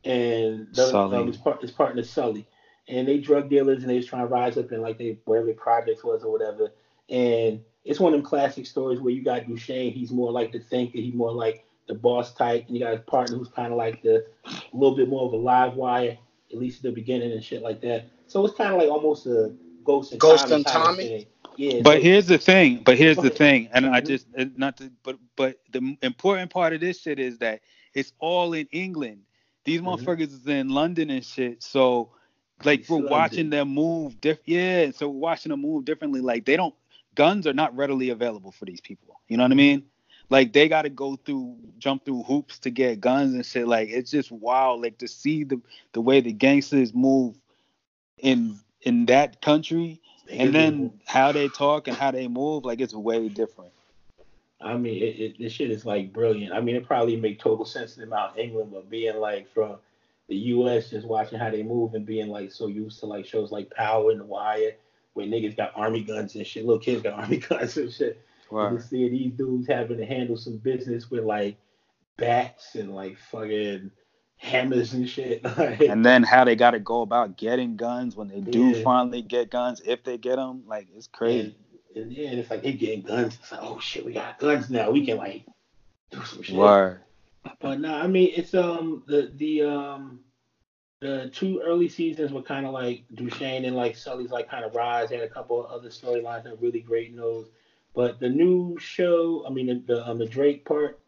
and 0.04 0.66
the 0.72 0.82
other- 0.82 0.90
Sully. 0.90 1.16
um, 1.16 1.26
his, 1.26 1.36
part, 1.36 1.62
his 1.62 1.70
partner 1.70 2.02
Sully. 2.02 2.46
And 2.86 3.08
they 3.08 3.18
drug 3.18 3.48
dealers 3.48 3.82
and 3.82 3.90
they 3.90 3.96
was 3.96 4.06
trying 4.06 4.22
to 4.22 4.28
rise 4.28 4.58
up 4.58 4.70
in 4.70 4.82
like 4.82 4.98
they 4.98 5.16
whatever 5.24 5.46
their 5.46 5.54
projects 5.54 6.04
was 6.04 6.22
or 6.22 6.30
whatever. 6.30 6.70
And 7.08 7.60
it's 7.84 7.98
one 8.00 8.12
of 8.12 8.18
them 8.18 8.26
classic 8.26 8.66
stories 8.66 9.00
where 9.00 9.12
you 9.12 9.22
got 9.22 9.44
Dushane, 9.44 9.92
he's 9.92 10.10
more 10.10 10.30
like 10.30 10.52
the 10.52 10.58
thinker, 10.58 10.98
he's 10.98 11.14
more 11.14 11.32
like 11.32 11.64
the 11.86 11.94
boss 11.94 12.32
type, 12.34 12.64
and 12.66 12.76
you 12.76 12.82
got 12.82 12.92
his 12.92 13.02
partner 13.06 13.36
who's 13.36 13.48
kind 13.48 13.72
of 13.72 13.78
like 13.78 14.02
the 14.02 14.24
a 14.46 14.76
little 14.76 14.96
bit 14.96 15.08
more 15.08 15.26
of 15.26 15.32
a 15.32 15.36
live 15.36 15.74
wire, 15.74 16.16
at 16.52 16.58
least 16.58 16.78
at 16.78 16.82
the 16.82 16.90
beginning 16.92 17.32
and 17.32 17.42
shit 17.44 17.62
like 17.62 17.80
that. 17.82 18.06
So 18.26 18.44
it's 18.44 18.54
kind 18.56 18.72
of 18.72 18.78
like 18.78 18.88
almost 18.88 19.26
a 19.26 19.54
Ghost 19.84 20.12
and 20.12 20.20
Ghost 20.20 20.44
Tommy 20.44 20.54
and 20.56 20.64
kind 20.64 20.76
of 20.76 20.82
Tommy? 20.96 21.28
Yeah. 21.56 21.82
But 21.82 22.02
here's 22.02 22.26
the 22.26 22.38
thing. 22.38 22.82
But 22.84 22.98
here's 22.98 23.16
the 23.16 23.30
thing, 23.30 23.68
and 23.72 23.86
I 23.86 24.00
just 24.00 24.26
not 24.56 24.76
to, 24.78 24.90
but 25.02 25.18
but 25.36 25.58
the 25.70 25.96
important 26.02 26.50
part 26.50 26.72
of 26.72 26.80
this 26.80 27.00
shit 27.00 27.18
is 27.18 27.38
that 27.38 27.60
it's 27.94 28.12
all 28.18 28.52
in 28.54 28.66
England. 28.72 29.22
These 29.64 29.80
Mhm. 29.80 29.98
motherfuckers 29.98 30.32
is 30.32 30.46
in 30.46 30.68
London 30.68 31.10
and 31.10 31.24
shit. 31.24 31.62
So 31.62 32.10
like 32.64 32.80
East 32.80 32.90
we're 32.90 32.96
London. 32.96 33.10
watching 33.12 33.50
them 33.50 33.68
move 33.68 34.20
diff 34.20 34.38
yeah, 34.46 34.90
so 34.90 35.08
we're 35.08 35.18
watching 35.18 35.50
them 35.50 35.62
move 35.62 35.84
differently. 35.84 36.20
Like 36.20 36.44
they 36.44 36.56
don't 36.56 36.74
guns 37.14 37.46
are 37.46 37.52
not 37.54 37.74
readily 37.76 38.10
available 38.10 38.52
for 38.52 38.64
these 38.64 38.80
people. 38.80 39.20
You 39.28 39.36
know 39.36 39.44
what 39.44 39.52
I 39.52 39.56
mean? 39.56 39.84
Like 40.30 40.52
they 40.52 40.68
gotta 40.68 40.90
go 40.90 41.16
through 41.16 41.56
jump 41.78 42.04
through 42.04 42.22
hoops 42.24 42.58
to 42.60 42.70
get 42.70 43.00
guns 43.00 43.34
and 43.34 43.44
shit. 43.44 43.66
Like 43.68 43.88
it's 43.90 44.10
just 44.10 44.32
wild. 44.32 44.82
Like 44.82 44.98
to 44.98 45.08
see 45.08 45.44
the 45.44 45.60
the 45.92 46.00
way 46.00 46.20
the 46.20 46.32
gangsters 46.32 46.92
move 46.94 47.36
in 48.18 48.58
in 48.82 49.06
that 49.06 49.40
country 49.40 50.00
and 50.30 50.54
then 50.54 50.88
do- 50.88 50.94
how 51.06 51.32
they 51.32 51.48
talk 51.48 51.88
and 51.88 51.96
how 51.96 52.10
they 52.10 52.28
move, 52.28 52.64
like 52.64 52.80
it's 52.80 52.94
way 52.94 53.28
different. 53.28 53.72
I 54.60 54.76
mean, 54.76 55.02
it, 55.02 55.20
it, 55.20 55.38
this 55.38 55.52
shit 55.52 55.70
is 55.70 55.84
like 55.84 56.12
brilliant. 56.12 56.54
I 56.54 56.60
mean, 56.60 56.76
it 56.76 56.86
probably 56.86 57.16
make 57.16 57.38
total 57.38 57.64
sense 57.64 57.94
to 57.94 58.00
them 58.00 58.12
out 58.12 58.38
in 58.38 58.44
England, 58.44 58.70
but 58.72 58.88
being 58.88 59.16
like 59.16 59.52
from 59.52 59.76
the 60.28 60.36
U.S., 60.36 60.90
just 60.90 61.06
watching 61.06 61.38
how 61.38 61.50
they 61.50 61.62
move 61.62 61.94
and 61.94 62.06
being 62.06 62.28
like 62.28 62.50
so 62.50 62.66
used 62.66 63.00
to 63.00 63.06
like 63.06 63.26
shows 63.26 63.52
like 63.52 63.70
Power 63.70 64.10
and 64.10 64.20
The 64.20 64.24
Wire, 64.24 64.72
where 65.12 65.26
niggas 65.26 65.56
got 65.56 65.72
army 65.76 66.02
guns 66.02 66.34
and 66.34 66.46
shit, 66.46 66.64
little 66.64 66.80
kids 66.80 67.02
got 67.02 67.12
army 67.20 67.38
guns 67.38 67.76
and 67.76 67.92
shit. 67.92 68.20
And 68.50 68.78
to 68.78 68.86
see 68.86 69.08
these 69.08 69.32
dudes 69.32 69.66
having 69.66 69.98
to 69.98 70.06
handle 70.06 70.36
some 70.36 70.58
business 70.58 71.10
with 71.10 71.24
like 71.24 71.56
bats 72.16 72.76
and 72.76 72.94
like 72.94 73.18
fucking 73.18 73.90
hammers 74.44 74.92
and 74.92 75.08
shit. 75.08 75.42
Like, 75.58 75.80
And 75.80 76.04
then 76.04 76.22
how 76.22 76.44
they 76.44 76.54
got 76.56 76.72
to 76.72 76.78
go 76.80 77.02
about 77.02 77.36
getting 77.36 77.76
guns 77.76 78.14
when 78.16 78.28
they 78.28 78.40
do 78.40 78.70
Yeah. 78.70 78.82
finally 78.84 79.22
get 79.22 79.50
guns, 79.50 79.80
if 79.84 80.04
they 80.04 80.18
get 80.18 80.36
them, 80.36 80.62
like 80.66 80.88
it's 80.94 81.06
crazy. 81.08 81.56
And, 81.94 82.04
and 82.04 82.12
yeah, 82.12 82.28
and 82.30 82.38
it's 82.38 82.50
like 82.50 82.62
they 82.62 82.72
getting 82.72 83.02
guns. 83.02 83.38
It's 83.40 83.52
like, 83.52 83.60
oh 83.62 83.78
shit, 83.80 84.04
we 84.04 84.12
got 84.12 84.38
guns 84.38 84.70
now. 84.70 84.90
We 84.90 85.04
can 85.06 85.16
like 85.16 85.46
do 86.10 86.22
some 86.24 86.42
shit. 86.42 86.56
Word. 86.56 87.00
But 87.60 87.80
no, 87.80 87.94
I 87.94 88.06
mean 88.06 88.32
it's 88.36 88.54
um 88.54 89.02
the 89.06 89.32
the 89.36 89.62
um 89.62 90.20
the 91.00 91.30
two 91.34 91.60
early 91.64 91.88
seasons 91.88 92.32
were 92.32 92.42
kind 92.42 92.66
of 92.66 92.72
like 92.72 93.04
Dushane 93.14 93.66
and 93.66 93.76
like 93.76 93.96
Sully's 93.96 94.30
like 94.30 94.48
kind 94.48 94.64
of 94.64 94.74
rise. 94.74 95.10
They 95.10 95.16
had 95.16 95.24
a 95.24 95.32
couple 95.32 95.64
of 95.64 95.70
other 95.70 95.88
storylines 95.90 96.44
that 96.44 96.52
were 96.52 96.66
really 96.66 96.80
great 96.80 97.10
in 97.10 97.16
those. 97.16 97.48
But 97.94 98.18
the 98.18 98.28
new 98.28 98.76
show, 98.78 99.44
I 99.46 99.50
mean 99.50 99.66
the 99.66 99.94
the, 99.94 100.08
um, 100.08 100.18
the 100.18 100.26
Drake 100.26 100.64
part, 100.64 100.98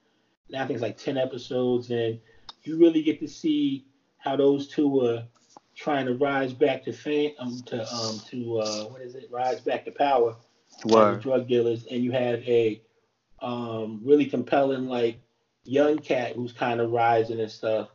now 0.51 0.63
I 0.63 0.67
think 0.67 0.77
it's 0.77 0.83
like 0.83 0.99
ten 0.99 1.17
episodes, 1.19 1.91
and 1.91 2.21
you 2.67 2.79
really 2.79 3.03
get 3.03 3.21
to 3.21 3.29
see 3.29 3.87
how 4.19 4.37
those 4.37 4.69
two 4.69 4.89
were 4.89 5.25
trying 5.75 6.07
to 6.07 6.15
rise 6.15 6.53
back 6.53 6.83
to 6.85 6.93
fame, 6.93 7.33
um, 7.39 7.63
to 7.67 7.81
um 7.93 8.21
to 8.31 8.59
uh 8.59 8.85
what 8.85 9.03
is 9.03 9.15
it, 9.15 9.29
rise 9.31 9.61
back 9.61 9.85
to 9.85 9.91
power 9.93 10.35
Word. 10.85 11.21
drug 11.23 11.49
dealers, 11.49 11.87
and 11.91 12.03
you 12.03 12.13
have 12.13 12.41
a 12.43 12.81
um, 13.41 14.01
really 14.05 14.27
compelling 14.27 14.87
like 14.89 15.19
young 15.65 15.99
cat 15.99 16.35
who's 16.35 16.53
kind 16.53 16.81
of 16.81 16.91
rising 16.91 17.41
and 17.41 17.51
stuff, 17.51 17.89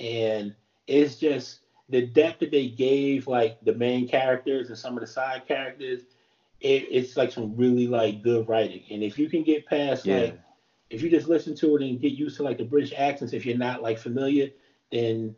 and 0.00 0.54
it's 0.86 1.16
just 1.16 1.60
the 1.88 2.06
depth 2.06 2.40
that 2.40 2.50
they 2.50 2.68
gave 2.68 3.26
like 3.26 3.58
the 3.64 3.74
main 3.74 4.08
characters 4.08 4.68
and 4.68 4.78
some 4.78 4.94
of 4.94 5.00
the 5.00 5.06
side 5.06 5.46
characters. 5.46 6.02
It, 6.60 6.86
it's 6.90 7.16
like 7.16 7.30
some 7.30 7.56
really 7.56 7.86
like 7.86 8.22
good 8.22 8.48
writing, 8.48 8.84
and 8.90 9.02
if 9.02 9.18
you 9.18 9.28
can 9.28 9.42
get 9.42 9.66
past 9.66 10.06
Yeah. 10.06 10.16
like 10.20 10.40
if 10.94 11.02
you 11.02 11.10
just 11.10 11.28
listen 11.28 11.56
to 11.56 11.76
it 11.76 11.82
and 11.82 12.00
get 12.00 12.12
used 12.12 12.36
to 12.36 12.44
like 12.44 12.58
the 12.58 12.64
British 12.64 12.92
accents, 12.96 13.32
if 13.32 13.44
you're 13.44 13.58
not 13.58 13.82
like 13.82 13.98
familiar, 13.98 14.50
then 14.92 15.34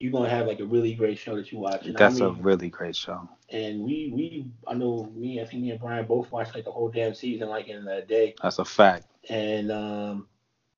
you're 0.00 0.12
gonna 0.12 0.30
have 0.30 0.46
like 0.46 0.60
a 0.60 0.64
really 0.64 0.94
great 0.94 1.18
show 1.18 1.36
that 1.36 1.52
you 1.52 1.58
watch. 1.58 1.86
And 1.86 1.96
I 1.96 2.00
That's 2.00 2.20
a 2.20 2.30
really 2.30 2.70
great 2.70 2.96
show. 2.96 3.28
and 3.50 3.82
we 3.84 4.10
we 4.14 4.46
I 4.66 4.74
know 4.74 5.12
me 5.14 5.40
I 5.42 5.44
think 5.44 5.62
me 5.62 5.70
and 5.70 5.80
Brian 5.80 6.06
both 6.06 6.32
watched 6.32 6.54
like 6.54 6.64
the 6.64 6.72
whole 6.72 6.88
damn 6.88 7.14
season 7.14 7.48
like 7.48 7.68
in 7.68 7.86
a 7.86 8.02
day 8.02 8.34
That's 8.42 8.58
a 8.58 8.64
fact. 8.64 9.04
and 9.28 9.70
um 9.70 10.26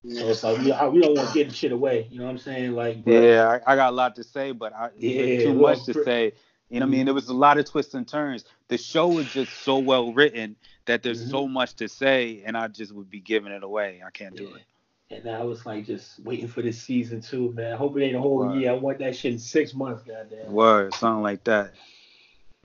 so 0.09 0.29
it's 0.29 0.43
like 0.45 0.59
we, 0.59 0.71
I, 0.73 0.87
we 0.87 1.01
don't 1.01 1.17
want 1.17 1.29
to 1.29 1.35
get 1.35 1.49
the 1.49 1.55
shit 1.55 1.73
away 1.73 2.07
you 2.11 2.19
know 2.19 2.27
what 2.27 2.31
I'm 2.31 2.39
saying 2.39 2.73
like 2.73 3.05
but, 3.05 3.13
Yeah, 3.13 3.61
I, 3.67 3.73
I 3.73 3.77
got 3.77 3.91
a 3.93 3.97
lot 3.97 4.17
to 4.17 4.25
say, 4.25 4.53
but 4.53 4.73
I 4.73 4.91
Yeah, 4.97 5.45
too 5.45 5.53
well, 5.55 5.75
much 5.77 5.85
to 5.87 6.05
say. 6.05 6.33
You 6.69 6.81
know 6.81 6.87
what 6.87 6.91
I 6.91 6.97
mean? 6.97 7.05
There 7.05 7.15
was 7.15 7.29
a 7.29 7.35
lot 7.35 7.59
of 7.59 7.65
twists 7.65 7.95
and 7.95 8.07
turns. 8.09 8.45
The 8.69 8.77
show 8.79 9.19
is 9.19 9.33
just 9.33 9.53
so 9.63 9.79
well 9.79 10.13
written 10.13 10.57
that 10.87 11.03
there's 11.03 11.25
Mhm. 11.25 11.31
so 11.31 11.47
much 11.49 11.75
to 11.75 11.89
say, 11.89 12.43
and 12.45 12.57
I 12.57 12.67
just 12.69 12.93
would 12.93 13.09
be 13.09 13.21
giving 13.21 13.53
it 13.53 13.63
away. 13.63 14.03
I 14.05 14.11
can't 14.11 14.35
do 14.35 14.55
it. 14.55 14.63
and 15.09 15.31
I 15.31 15.45
was 15.45 15.65
like 15.65 15.87
just 15.87 16.19
waiting 16.25 16.49
for 16.49 16.63
this 16.63 16.83
season 16.83 17.21
two 17.21 17.53
man 17.53 17.73
I 17.73 17.77
hope 17.77 17.97
it 17.97 18.03
ain't 18.03 18.17
a 18.17 18.21
whole 18.21 18.45
Wow. 18.45 18.55
year 18.55 18.73
I 18.73 18.75
want 18.75 18.99
that 18.99 19.15
shit 19.15 19.35
in 19.35 19.39
six 19.39 19.73
months 19.73 20.03
goddamn 20.03 20.53
Word, 20.53 20.95
something 20.95 21.23
like 21.23 21.45
that. 21.45 21.75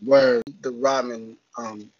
Word, 0.03 0.41
the 0.61 0.71
Rodman 0.71 1.38
um 1.55 1.91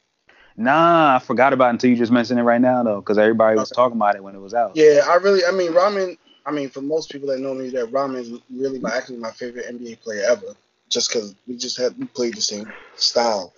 Nah, 0.58 1.16
I 1.16 1.20
forgot 1.20 1.54
about 1.54 1.68
it 1.68 1.70
until 1.74 1.92
you 1.92 1.96
just 1.96 2.12
mentioned 2.12 2.40
it 2.40 2.44
right 2.44 2.60
now 2.60 2.82
though, 2.82 3.02
because 3.02 3.20
everybody 3.20 3.60
was 3.60 3.70
talking 3.70 3.98
about 3.98 4.16
it 4.16 4.24
when 4.24 4.34
it 4.34 4.42
was 4.42 4.56
out. 4.56 4.72
yeah, 4.76 5.02
I 5.08 5.16
really 5.18 5.46
I 5.46 5.52
mean 5.52 5.74
Rodman 5.74 6.18
I 6.48 6.52
mean 6.52 6.72
for 6.72 6.82
most 6.82 7.12
people 7.12 7.28
that 7.28 7.40
know 7.40 7.54
me 7.54 7.70
that 7.70 7.94
is 8.18 8.40
really 8.50 8.80
my 8.80 8.96
actually 8.96 9.18
my 9.18 9.32
favorite 9.32 9.68
NBA 9.68 10.02
player 10.02 10.24
ever. 10.28 10.56
Just 10.92 11.10
because 11.12 11.36
we 11.48 11.58
just 11.58 11.78
had 11.78 11.98
we 11.98 12.06
played 12.06 12.36
the 12.36 12.42
same 12.42 12.74
style. 12.96 13.54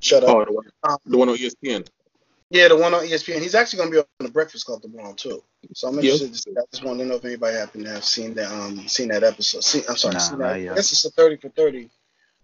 Shut 0.00 0.24
up. 0.24 0.30
Oh, 0.30 0.44
the 0.44 0.52
one, 0.52 0.64
the 1.06 1.16
one 1.16 1.28
on 1.28 1.36
ESPN. 1.36 1.86
Yeah, 2.50 2.68
the 2.68 2.76
one 2.76 2.92
on 2.92 3.04
ESPN. 3.06 3.40
He's 3.40 3.54
actually 3.54 3.78
going 3.78 3.90
to 3.92 3.94
be 3.94 3.98
on 4.00 4.26
the 4.26 4.30
Breakfast 4.30 4.66
Club 4.66 4.82
tomorrow 4.82 5.14
too. 5.14 5.42
So 5.74 5.88
I'm 5.88 5.94
Yeah. 5.94 6.00
interested. 6.00 6.32
To 6.32 6.38
see. 6.38 6.50
I 6.58 6.62
just 6.72 6.84
wanted 6.84 7.04
to 7.04 7.08
know 7.08 7.14
if 7.14 7.24
anybody 7.24 7.56
happened 7.56 7.84
to 7.86 7.92
have 7.92 8.04
seen 8.04 8.34
that 8.34 8.50
um 8.52 8.88
seen 8.88 9.08
that 9.08 9.22
episode. 9.22 9.64
See, 9.64 9.82
I'm 9.88 9.96
sorry, 9.96 10.14
Nah, 10.14 10.20
seen 10.20 10.38
not 10.40 10.48
that. 10.54 10.60
yet. 10.60 10.72
I 10.72 10.74
guess 10.76 10.92
it's 10.92 11.04
a 11.04 11.10
thirty 11.10 11.36
for 11.36 11.48
thirty. 11.50 11.88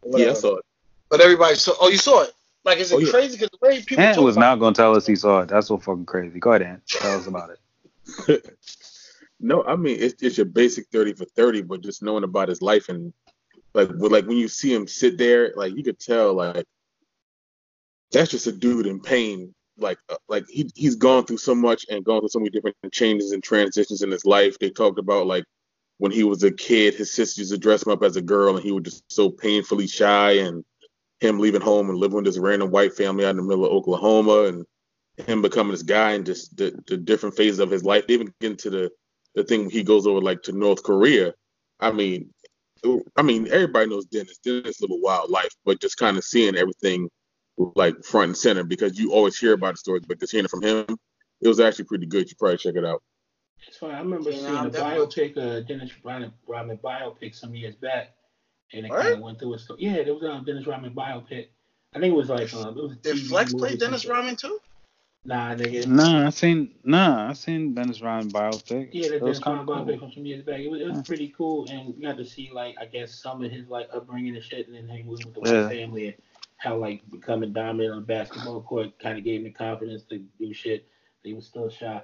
or 0.02 0.18
Yeah, 0.20 0.30
I 0.30 0.34
saw 0.34 0.56
it. 0.56 0.64
But 1.10 1.20
everybody 1.20 1.56
saw. 1.56 1.72
Oh, 1.80 1.88
you 1.88 1.98
saw 1.98 2.22
it. 2.22 2.32
Like, 2.64 2.78
is 2.78 2.92
it 2.92 2.96
Oh, 2.96 2.98
yeah. 2.98 3.10
crazy? 3.10 3.36
Because 3.36 3.50
the 3.50 3.66
way 3.66 3.82
people 3.82 4.04
Ant 4.04 4.16
talk 4.16 4.24
was 4.24 4.36
not 4.36 4.60
gonna 4.60 4.74
tell 4.74 4.94
us 4.94 5.06
he 5.06 5.16
saw 5.16 5.40
it. 5.40 5.48
That's 5.48 5.66
so 5.66 5.78
fucking 5.78 6.06
crazy. 6.06 6.38
Go 6.38 6.50
ahead, 6.52 6.62
Ant. 6.62 6.86
Tell 6.86 7.16
us 7.16 7.26
about 7.26 7.50
it. 7.50 8.44
No, 9.40 9.62
I 9.62 9.76
mean 9.76 9.96
it's 10.00 10.20
it's 10.20 10.36
your 10.36 10.46
basic 10.46 10.88
thirty 10.88 11.12
for 11.12 11.24
thirty, 11.24 11.62
but 11.62 11.80
just 11.80 12.02
knowing 12.02 12.24
about 12.24 12.48
his 12.48 12.60
life 12.60 12.88
and 12.88 13.12
like 13.78 13.90
like 14.10 14.26
when 14.26 14.36
you 14.36 14.48
see 14.48 14.74
him 14.74 14.88
sit 14.88 15.18
there, 15.18 15.52
like 15.54 15.76
you 15.76 15.84
could 15.84 16.00
tell 16.00 16.34
like 16.34 16.64
that's 18.10 18.30
just 18.30 18.46
a 18.46 18.52
dude 18.52 18.86
in 18.86 19.00
pain. 19.00 19.54
Like 19.76 19.98
uh, 20.08 20.16
like 20.28 20.44
he 20.48 20.68
he's 20.74 20.96
gone 20.96 21.24
through 21.24 21.36
so 21.36 21.54
much 21.54 21.86
and 21.88 22.04
gone 22.04 22.20
through 22.20 22.30
so 22.30 22.40
many 22.40 22.50
different 22.50 22.76
changes 22.90 23.30
and 23.30 23.42
transitions 23.42 24.02
in 24.02 24.10
his 24.10 24.24
life. 24.24 24.58
They 24.58 24.70
talked 24.70 24.98
about 24.98 25.28
like 25.28 25.44
when 25.98 26.10
he 26.10 26.24
was 26.24 26.42
a 26.42 26.50
kid, 26.50 26.94
his 26.94 27.12
sister 27.12 27.40
used 27.40 27.52
to 27.52 27.58
dress 27.58 27.86
him 27.86 27.92
up 27.92 28.02
as 28.02 28.16
a 28.16 28.22
girl, 28.22 28.56
and 28.56 28.64
he 28.64 28.72
was 28.72 28.84
just 28.84 29.04
so 29.12 29.30
painfully 29.30 29.86
shy, 29.86 30.32
and 30.32 30.64
him 31.20 31.38
leaving 31.38 31.60
home 31.60 31.88
and 31.88 31.98
living 31.98 32.16
with 32.16 32.24
this 32.24 32.38
random 32.38 32.70
white 32.70 32.94
family 32.94 33.24
out 33.24 33.30
in 33.30 33.36
the 33.36 33.42
middle 33.42 33.64
of 33.64 33.72
Oklahoma, 33.72 34.44
and 34.44 34.66
him 35.28 35.40
becoming 35.42 35.72
this 35.72 35.82
guy 35.82 36.12
and 36.12 36.26
just 36.26 36.56
the, 36.56 36.76
the 36.88 36.96
different 36.96 37.36
phases 37.36 37.60
of 37.60 37.70
his 37.70 37.84
life. 37.84 38.06
They 38.06 38.14
even 38.14 38.32
get 38.40 38.50
into 38.50 38.70
the 38.70 38.90
the 39.36 39.44
thing 39.44 39.70
he 39.70 39.84
goes 39.84 40.06
over 40.06 40.20
like 40.20 40.42
to 40.44 40.52
North 40.52 40.82
Korea. 40.82 41.34
I 41.78 41.92
mean, 41.92 42.34
I 43.16 43.22
mean 43.22 43.48
everybody 43.50 43.88
knows 43.88 44.04
Dennis. 44.06 44.38
Dennis 44.38 44.80
live 44.80 44.90
a 44.90 44.96
wild 44.96 45.30
life, 45.30 45.54
but 45.64 45.80
just 45.80 45.96
kind 45.96 46.16
of 46.16 46.24
seeing 46.24 46.56
everything 46.56 47.08
like 47.74 48.04
front 48.04 48.28
and 48.28 48.36
center 48.36 48.62
because 48.64 48.98
you 48.98 49.12
always 49.12 49.38
hear 49.38 49.52
about 49.52 49.74
the 49.74 49.78
stories, 49.78 50.04
but 50.06 50.20
just 50.20 50.30
hearing 50.32 50.44
it 50.44 50.50
from 50.50 50.62
him, 50.62 50.86
it 51.40 51.48
was 51.48 51.58
actually 51.60 51.86
pretty 51.86 52.06
good. 52.06 52.28
You 52.30 52.36
probably 52.38 52.56
check 52.58 52.76
it 52.76 52.84
out. 52.84 53.02
It's 53.66 53.76
funny. 53.76 53.94
I 53.94 53.98
remember 53.98 54.30
Yeah, 54.30 54.38
seeing 54.38 54.56
I'm 54.56 54.66
a 54.66 54.70
definitely- 54.70 55.06
biopic, 55.32 55.36
uh, 55.36 55.60
Dennis 55.66 55.90
Rodman, 56.04 56.32
Rodman 56.46 56.78
biopic 56.78 57.34
some 57.34 57.54
years 57.54 57.74
back, 57.74 58.14
and 58.72 58.86
it 58.86 58.92
Right? 58.92 59.02
kind 59.02 59.14
of 59.14 59.20
went 59.20 59.38
through 59.40 59.54
a 59.54 59.58
story. 59.58 59.80
Yeah, 59.82 60.02
there 60.04 60.14
was 60.14 60.22
a 60.22 60.40
Dennis 60.46 60.66
Rodman 60.66 60.94
biopic. 60.94 61.48
I 61.94 61.98
think 62.00 62.12
it 62.12 62.16
was 62.16 62.28
like 62.28 62.52
um, 62.54 62.78
it 62.78 62.82
was. 62.82 62.92
a 62.92 62.96
Did 62.96 63.16
TV 63.16 63.28
Flex 63.28 63.52
play 63.54 63.74
Dennis 63.76 64.02
something. 64.02 64.16
Rodman 64.16 64.36
too? 64.36 64.60
Nah, 65.24 65.54
nigga. 65.54 65.86
Nah, 65.86 66.26
I 66.26 66.30
seen 66.30 66.74
nah, 66.84 67.30
I 67.30 67.32
seen 67.34 67.74
Dennis 67.74 68.00
Rodman 68.00 68.32
biopic. 68.32 68.90
Yeah, 68.92 69.08
the 69.08 69.20
Dennis 69.20 69.40
Rodman 69.46 69.66
cool. 69.66 69.76
biopic 69.76 69.98
from 70.00 70.12
some 70.12 70.24
years 70.26 70.42
back. 70.42 70.60
It 70.60 70.70
was, 70.70 70.80
it 70.80 70.86
was 70.86 70.96
Yeah. 70.96 71.02
pretty 71.02 71.34
cool, 71.36 71.68
and 71.68 71.94
you 71.94 72.02
got 72.02 72.16
to 72.16 72.24
see 72.24 72.50
like 72.52 72.76
I 72.80 72.86
guess 72.86 73.14
some 73.14 73.44
of 73.44 73.50
his 73.50 73.68
like 73.68 73.88
upbringing 73.92 74.34
and 74.36 74.44
shit, 74.44 74.68
and 74.68 74.76
then 74.76 74.88
he 74.88 75.02
was 75.02 75.24
with 75.24 75.34
the 75.34 75.40
Yeah. 75.40 75.66
white 75.66 75.76
family 75.76 76.06
and 76.08 76.16
how 76.56 76.76
like 76.76 77.02
becoming 77.10 77.52
dominant 77.52 77.92
on 77.92 78.00
the 78.00 78.06
basketball 78.06 78.62
court 78.62 78.98
kind 78.98 79.18
of 79.18 79.24
gave 79.24 79.40
him 79.40 79.44
the 79.44 79.50
confidence 79.50 80.04
to 80.04 80.18
do 80.38 80.52
shit. 80.54 80.88
He 81.22 81.34
was 81.34 81.46
still 81.46 81.68
shy. 81.68 82.02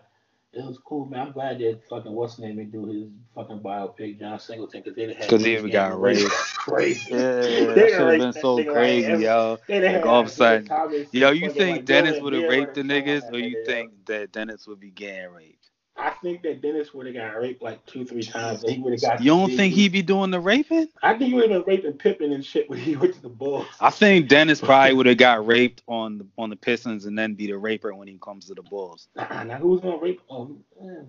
It 0.56 0.64
was 0.64 0.78
cool, 0.78 1.06
man. 1.06 1.20
I'm 1.28 1.32
glad 1.32 1.58
that 1.60 1.80
fucking 1.88 2.12
what's 2.12 2.38
name 2.38 2.56
did 2.56 2.72
do 2.72 2.86
his 2.86 3.04
fucking 3.34 3.60
biopic, 3.60 4.18
John 4.20 4.38
Singleton, 4.38 4.82
because 4.84 4.96
have 4.98 5.16
had 5.16 5.28
'Cause 5.28 5.44
he 5.44 5.54
even 5.54 5.70
got 5.70 6.00
raped. 6.00 6.30
crazy. 6.56 7.14
Yeah, 7.14 7.16
that 7.66 7.74
They 7.74 7.88
should 7.88 8.08
have 8.08 8.18
been 8.18 8.32
so 8.32 8.56
like 8.56 8.66
crazy, 8.66 9.12
yo. 9.24 9.58
Like 9.86 10.06
all 10.06 10.20
of 10.20 10.26
a 10.26 10.30
sudden, 10.30 10.70
yo, 11.12 11.30
you 11.32 11.50
think 11.50 11.84
Dennis 11.86 12.20
would 12.20 12.32
have 12.34 12.46
raped 12.46 12.74
the 12.74 12.82
and 12.82 12.90
niggas, 12.90 13.30
or 13.32 13.38
you 13.38 13.56
think 13.64 13.92
that 14.06 14.32
Dennis 14.32 14.66
would 14.66 14.80
be 14.80 14.90
gang 14.90 15.30
raped? 15.30 15.70
I 15.96 16.10
think 16.10 16.42
that 16.42 16.60
Dennis 16.60 16.92
would 16.92 17.06
have 17.06 17.14
got 17.14 17.40
raped 17.40 17.62
like 17.62 17.84
two, 17.86 18.04
three 18.04 18.24
times, 18.24 18.64
and 18.64 18.72
he 18.72 18.82
would 18.82 18.92
have 18.92 19.00
got. 19.00 19.20
You 19.20 19.30
don't 19.30 19.50
think 19.52 19.74
he'd 19.74 19.92
be 19.92 20.02
doing 20.02 20.30
the 20.30 20.40
raping? 20.40 20.88
I 21.02 21.10
think 21.14 21.28
he 21.28 21.34
would 21.34 21.50
have 21.50 21.64
been 21.64 21.74
raping 21.76 21.92
Pippen 21.92 22.32
and 22.32 22.44
shit 22.44 22.68
when 22.68 22.78
he 22.78 22.96
went 22.96 23.14
to 23.14 23.22
the 23.22 23.28
Bulls. 23.28 23.66
I 23.80 23.90
think 23.90 24.28
Dennis 24.28 24.60
probably 24.60 24.94
would 24.94 25.06
have 25.06 25.18
got 25.18 25.46
raped 25.46 25.82
on 25.86 26.18
the 26.18 26.26
on 26.36 26.50
the 26.50 26.56
Pistons 26.56 27.04
and 27.06 27.16
then 27.18 27.34
be 27.34 27.46
the 27.46 27.56
raper 27.58 27.94
when 27.94 28.08
he 28.08 28.18
comes 28.20 28.46
to 28.46 28.54
the 28.54 28.62
Bulls. 28.62 29.08
Nah, 29.14 29.44
now 29.44 29.56
who's 29.58 29.80
gonna 29.80 29.98
rape? 29.98 30.20
Oh, 30.28 30.56
man. 30.80 31.06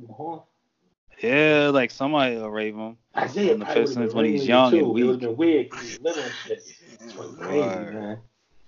Yeah, 1.20 1.72
like 1.74 1.92
somebody 1.92 2.36
will 2.36 2.52
rape 2.52 2.76
him. 2.76 2.98
Isiah 3.18 3.54
On 3.54 3.60
the 3.60 3.66
Pistons 3.66 4.14
when 4.14 4.26
he's 4.26 4.48
young 4.48 4.72
too. 4.72 4.78
and 4.78 4.88
It 4.88 4.92
would 4.92 5.12
have 5.12 5.20
been 5.20 5.38
weird 5.38 5.72
'cause 5.72 5.82
he 5.82 5.98
was 5.98 6.02
living 6.02 6.24
and 6.26 6.34
shit. 6.34 6.64
It's 7.02 7.14
crazy, 7.14 7.66
man. 7.66 8.20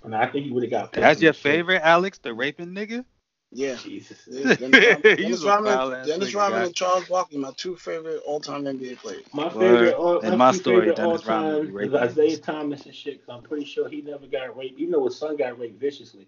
And 0.03 0.15
I 0.15 0.25
think 0.27 0.45
he 0.45 0.51
would 0.51 0.63
have 0.63 0.71
got. 0.71 0.93
That's 0.93 1.21
your 1.21 1.33
favorite, 1.33 1.81
Alex, 1.83 2.17
the 2.19 2.33
raping 2.33 2.73
nigga? 2.73 3.03
Yeah. 3.51 3.75
Jesus. 3.75 4.25
Dennis 4.25 4.59
Rodman, 4.61 5.01
Dennis 5.01 5.43
Rodman, 5.43 6.07
Dennis 6.07 6.33
Rodman 6.33 6.63
and 6.63 6.75
Charles 6.75 7.05
Barkley, 7.07 7.37
my 7.37 7.51
two 7.55 7.75
favorite 7.75 8.21
all-time 8.25 8.63
NBA 8.63 8.97
players. 8.97 9.23
My 9.33 9.49
favorite, 9.49 9.93
all, 9.93 10.19
In 10.19 10.37
my 10.37 10.51
story, 10.51 10.81
favorite 10.81 10.95
Dennis 10.97 11.27
all 11.27 11.35
Rodman 11.35 11.73
would 11.73 11.91
be 11.91 11.97
time 11.97 12.07
is 12.07 12.17
Isiah. 12.17 12.37
Thomas 12.37 12.85
and 12.85 12.95
shit. 12.95 13.25
Cause 13.25 13.35
I'm 13.37 13.43
pretty 13.43 13.65
sure 13.65 13.87
he 13.87 14.01
never 14.01 14.27
got 14.27 14.57
raped, 14.57 14.79
even 14.79 14.91
though 14.91 15.05
his 15.05 15.17
son 15.17 15.37
got 15.37 15.59
raped 15.59 15.79
viciously 15.79 16.27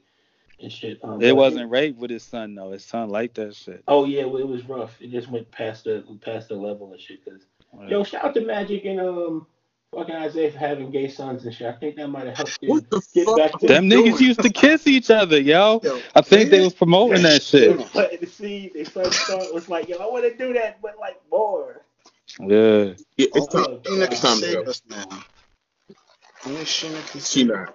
and 0.61 0.71
shit. 0.71 0.99
Um, 1.03 1.21
It 1.21 1.35
wasn't 1.35 1.69
rape 1.69 1.97
with 1.97 2.11
his 2.11 2.23
son 2.23 2.55
though. 2.55 2.71
His 2.71 2.85
son 2.85 3.09
liked 3.09 3.35
that 3.35 3.55
shit. 3.55 3.83
Oh 3.87 4.05
yeah, 4.05 4.25
well, 4.25 4.41
it 4.41 4.47
was 4.47 4.67
rough. 4.67 4.95
It 5.01 5.11
just 5.11 5.29
went 5.29 5.51
past 5.51 5.85
the 5.85 6.03
past 6.21 6.49
the 6.49 6.55
level 6.55 6.91
and 6.91 7.01
shit. 7.01 7.23
Cause 7.25 7.41
yo, 7.87 8.03
shout 8.03 8.25
out 8.25 8.33
to 8.35 8.41
Magic 8.41 8.85
and 8.85 8.99
um 8.99 9.47
fucking 9.95 10.15
Isiah 10.15 10.51
for 10.51 10.57
having 10.59 10.91
gay 10.91 11.07
sons 11.09 11.45
and 11.45 11.53
shit. 11.53 11.67
I 11.67 11.73
think 11.73 11.95
that 11.95 12.07
might 12.07 12.27
have 12.27 12.37
helped 12.37 12.57
you 12.61 12.69
What 12.69 12.89
the 12.89 13.01
get 13.13 13.25
fuck? 13.25 13.37
back 13.37 13.59
to 13.59 13.67
Them 13.67 13.89
niggas 13.89 14.19
used 14.19 14.41
to 14.41 14.49
kiss 14.49 14.87
each 14.87 15.09
other, 15.09 15.39
yo. 15.39 15.81
Yo, 15.83 15.99
I 16.15 16.21
think 16.21 16.49
they 16.49 16.61
was 16.61 16.73
promoting 16.73 17.23
that 17.23 17.41
shit. 17.41 17.75
was 17.77 17.89
planting 17.89 18.19
the 18.21 18.27
seed. 18.27 18.71
They 18.73 18.83
first 18.83 19.19
thought 19.21 19.53
was 19.53 19.69
like, 19.69 19.87
yo, 19.89 19.97
I 19.97 20.05
want 20.05 20.25
to 20.25 20.35
do 20.35 20.53
that, 20.53 20.81
but 20.81 20.95
like 20.99 21.19
more. 21.31 21.81
Yeah. 22.39 22.93
Yeah, 23.17 23.27
it's 23.33 23.37
Oh, 23.37 23.47
time. 23.47 23.79
Sheena 23.79 24.11
It's 24.11 24.19
can 24.21 24.29
time 24.29 24.39
to 24.39 24.45
save 24.45 24.65
go. 24.65 24.69
us 24.69 24.81
now. 24.89 25.23
Only 26.45 26.61
Sheena 26.63 27.69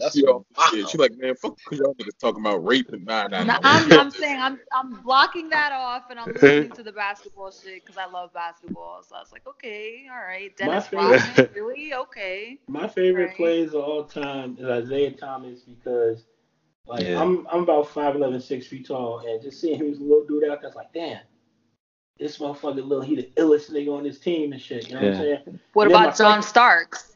can 0.00 0.10
She 0.10 0.20
save 0.20 0.24
not. 0.28 0.44
That's 0.56 0.66
Yo, 0.74 0.76
wow. 0.76 0.80
yeah, 0.80 0.86
she 0.86 0.98
like, 0.98 1.12
man, 1.18 1.34
fuck 1.36 1.58
y'all 1.70 1.94
niggas 1.94 2.18
talking 2.20 2.40
about 2.40 2.64
rape 2.64 2.88
and 2.92 3.04
nah, 3.04 3.26
nah, 3.28 3.38
No, 3.44 3.52
nah. 3.54 3.58
I'm, 3.62 3.92
I'm 3.92 4.10
saying 4.22 4.40
I'm 4.40 4.58
I'm 4.72 5.00
blocking 5.02 5.48
that 5.50 5.72
off 5.72 6.04
and 6.10 6.18
I'm 6.18 6.32
listening 6.32 6.70
to 6.72 6.82
the 6.82 6.92
basketball 6.92 7.50
shit 7.50 7.84
because 7.84 7.96
I 7.96 8.06
love 8.06 8.32
basketball. 8.32 9.02
So 9.08 9.16
I 9.16 9.20
was 9.20 9.32
like, 9.32 9.46
okay, 9.46 10.06
all 10.10 10.18
right, 10.18 10.56
Dennis 10.56 10.86
favorite- 10.88 11.20
Rodman, 11.38 11.48
really? 11.54 11.94
Okay. 11.94 12.58
My 12.68 12.88
favorite 12.88 13.26
Right. 13.28 13.36
plays 13.36 13.68
of 13.74 13.82
all 13.84 14.04
time 14.04 14.56
is 14.58 14.66
Isaiah 14.66 15.12
Thomas 15.12 15.60
because 15.60 16.24
like 16.86 17.04
Yeah. 17.04 17.20
I'm 17.22 17.46
I'm 17.50 17.62
about 17.62 17.86
5'11", 17.88 18.42
6 18.42 18.66
feet 18.66 18.86
tall, 18.88 19.20
and 19.20 19.40
just 19.42 19.60
seeing 19.60 19.78
him 19.78 19.90
as 19.92 19.98
a 19.98 20.02
little 20.02 20.24
dude 20.26 20.44
out 20.48 20.60
there, 20.60 20.68
it's 20.68 20.76
like, 20.76 20.92
damn, 20.92 21.20
this 22.18 22.38
motherfucker 22.38 22.76
little, 22.76 23.00
he 23.02 23.16
the 23.16 23.30
illest 23.36 23.70
nigga 23.70 23.96
on 23.96 24.02
this 24.04 24.18
team 24.18 24.52
and 24.52 24.60
shit. 24.60 24.88
You 24.88 24.94
know 24.96 25.00
what 25.02 25.10
I'm 25.14 25.16
saying? 25.20 25.60
What 25.74 25.86
about 25.88 26.16
John 26.16 26.42
second- 26.42 26.42
Starks? 26.42 27.11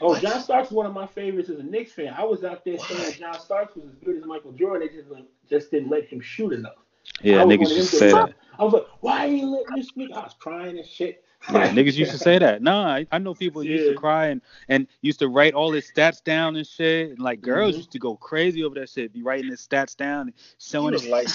Oh, 0.00 0.18
John 0.18 0.40
Starks 0.40 0.68
is 0.68 0.72
one 0.74 0.86
of 0.86 0.92
my 0.92 1.06
favorites 1.06 1.48
as 1.48 1.58
a 1.58 1.62
Knicks 1.62 1.92
fan. 1.92 2.14
I 2.16 2.24
was 2.24 2.44
out 2.44 2.64
there 2.64 2.78
saying 2.78 3.14
John 3.18 3.38
Starks 3.38 3.74
was 3.76 3.86
as 3.86 3.98
good 4.04 4.16
as 4.16 4.24
Michael 4.24 4.52
Jordan. 4.52 4.86
They 4.88 4.94
just 4.94 5.08
just 5.48 5.70
didn't 5.70 5.90
let 5.90 6.06
him 6.06 6.20
shoot 6.20 6.52
enough. 6.52 6.74
Yeah, 7.22 7.42
niggas 7.42 7.74
used 7.74 7.90
to 7.90 7.96
say 7.98 8.12
that. 8.12 8.34
I 8.58 8.64
was 8.64 8.72
like, 8.72 8.86
why 9.00 9.26
you 9.26 9.46
letting 9.50 9.74
this 9.76 9.92
nigga? 9.92 10.12
I 10.12 10.24
was 10.24 10.34
crying 10.38 10.78
and 10.78 10.86
shit. 10.86 11.24
Yeah, 11.50 11.68
niggas 11.72 11.96
used 11.96 12.12
to 12.12 12.18
say 12.18 12.38
that. 12.38 12.62
Nah, 12.62 12.86
I, 12.86 13.06
I 13.10 13.18
know 13.18 13.34
people 13.34 13.64
used 13.64 13.88
to 13.88 13.94
cry 13.94 14.26
and, 14.26 14.40
and 14.68 14.86
used 15.02 15.18
to 15.20 15.28
write 15.28 15.54
all 15.54 15.72
his 15.72 15.90
stats 15.90 16.22
down 16.22 16.56
and 16.56 16.66
shit. 16.66 17.10
And 17.10 17.18
like 17.18 17.40
girls 17.40 17.74
Mhm. 17.74 17.78
used 17.78 17.92
to 17.92 17.98
go 17.98 18.16
crazy 18.16 18.62
over 18.64 18.74
that 18.76 18.88
shit, 18.88 19.12
be 19.12 19.22
writing 19.22 19.50
his 19.50 19.66
stats 19.66 19.96
down 19.96 20.28
and 20.28 20.32
showing 20.58 20.94
it. 20.94 21.02
that's 21.10 21.34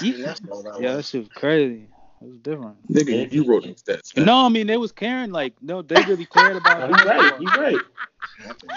Yeah, 0.80 0.92
that 0.96 1.04
shit 1.04 1.20
was 1.22 1.28
crazy. 1.34 1.88
It 2.24 2.28
was 2.30 2.38
different. 2.38 2.90
Nigga, 2.90 3.30
you 3.32 3.44
wrote 3.44 3.64
these 3.64 3.82
stats. 3.82 4.16
man. 4.16 4.26
No, 4.26 4.46
I 4.46 4.48
mean 4.48 4.66
they 4.66 4.78
was 4.78 4.92
caring. 4.92 5.30
Like 5.30 5.54
no, 5.60 5.82
they 5.82 6.00
really 6.02 6.24
cared 6.24 6.56
about. 6.56 6.88
you 6.90 6.96
he's 6.96 7.04
right. 7.04 7.32
He's 7.38 7.56
right. 7.56 7.80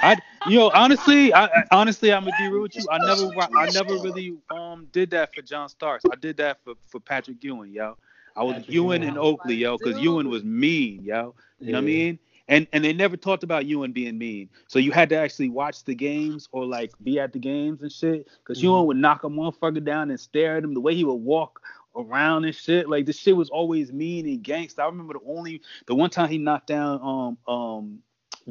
I, 0.03 0.17
you 0.48 0.59
know, 0.59 0.69
honestly, 0.74 1.34
I, 1.34 1.45
I 1.45 1.64
honestly, 1.72 2.11
I'm 2.11 2.26
gonna 2.26 2.35
be 2.40 2.50
real 2.50 2.61
with 2.64 2.76
you. 2.76 2.85
I 2.92 2.98
never, 3.00 3.32
I 3.58 3.72
never 3.72 3.93
really 4.03 4.38
um 4.51 4.88
did 4.92 5.11
that 5.11 5.34
for 5.34 5.42
John 5.42 5.69
Starks. 5.69 6.03
I 6.11 6.16
did 6.16 6.38
that 6.38 6.64
for 6.64 6.74
for 6.88 7.00
Patrick 7.00 7.43
Ewing, 7.43 7.72
yo. 7.72 7.98
I 8.35 8.43
was 8.43 8.56
Patrick 8.56 8.74
Ewing 8.74 9.01
Ewing. 9.01 9.09
and 9.09 9.17
Oakley, 9.17 9.56
yo, 9.56 9.77
because 9.77 10.00
Ewing 10.00 10.30
was 10.30 10.43
mean, 10.43 11.03
yo. 11.03 11.34
You 11.59 11.72
know 11.72 11.77
what 11.77 11.84
I 11.84 11.85
mean? 11.85 12.19
And 12.50 12.67
and 12.72 12.84
they 12.84 12.93
never 12.93 13.17
talked 13.17 13.43
about 13.43 13.66
Ewing 13.66 13.92
being 13.92 14.17
mean. 14.17 14.50
So 14.67 14.80
you 14.80 14.92
had 14.92 15.09
to 15.09 15.16
actually 15.17 15.50
watch 15.50 15.84
the 15.84 15.95
games 15.95 16.48
or 16.51 16.66
like 16.66 16.92
be 17.03 17.19
at 17.19 17.34
the 17.34 17.40
games 17.40 17.82
and 17.82 17.92
shit. 17.92 18.27
Because 18.40 18.59
Mhm. 18.59 18.64
Ewing 18.64 18.85
would 18.88 18.98
knock 18.98 19.24
a 19.24 19.30
motherfucker 19.30 19.84
down 19.84 20.11
and 20.11 20.19
stare 20.19 20.58
at 20.58 20.64
him. 20.64 20.74
The 20.74 20.80
way 20.80 20.95
he 20.95 21.03
would 21.03 21.16
walk 21.16 21.61
around 21.98 22.45
and 22.45 22.56
shit. 22.56 22.88
Like 22.90 23.06
this 23.06 23.17
shit 23.17 23.35
was 23.35 23.50
always 23.50 23.92
mean 23.92 24.26
and 24.27 24.43
gangster. 24.43 24.82
I 24.82 24.85
remember 24.85 25.14
the 25.14 25.19
only 25.27 25.61
the 25.88 25.95
one 25.95 26.09
time 26.09 26.30
he 26.30 26.38
knocked 26.38 26.67
down 26.67 27.01
um 27.48 27.53
um 27.53 28.00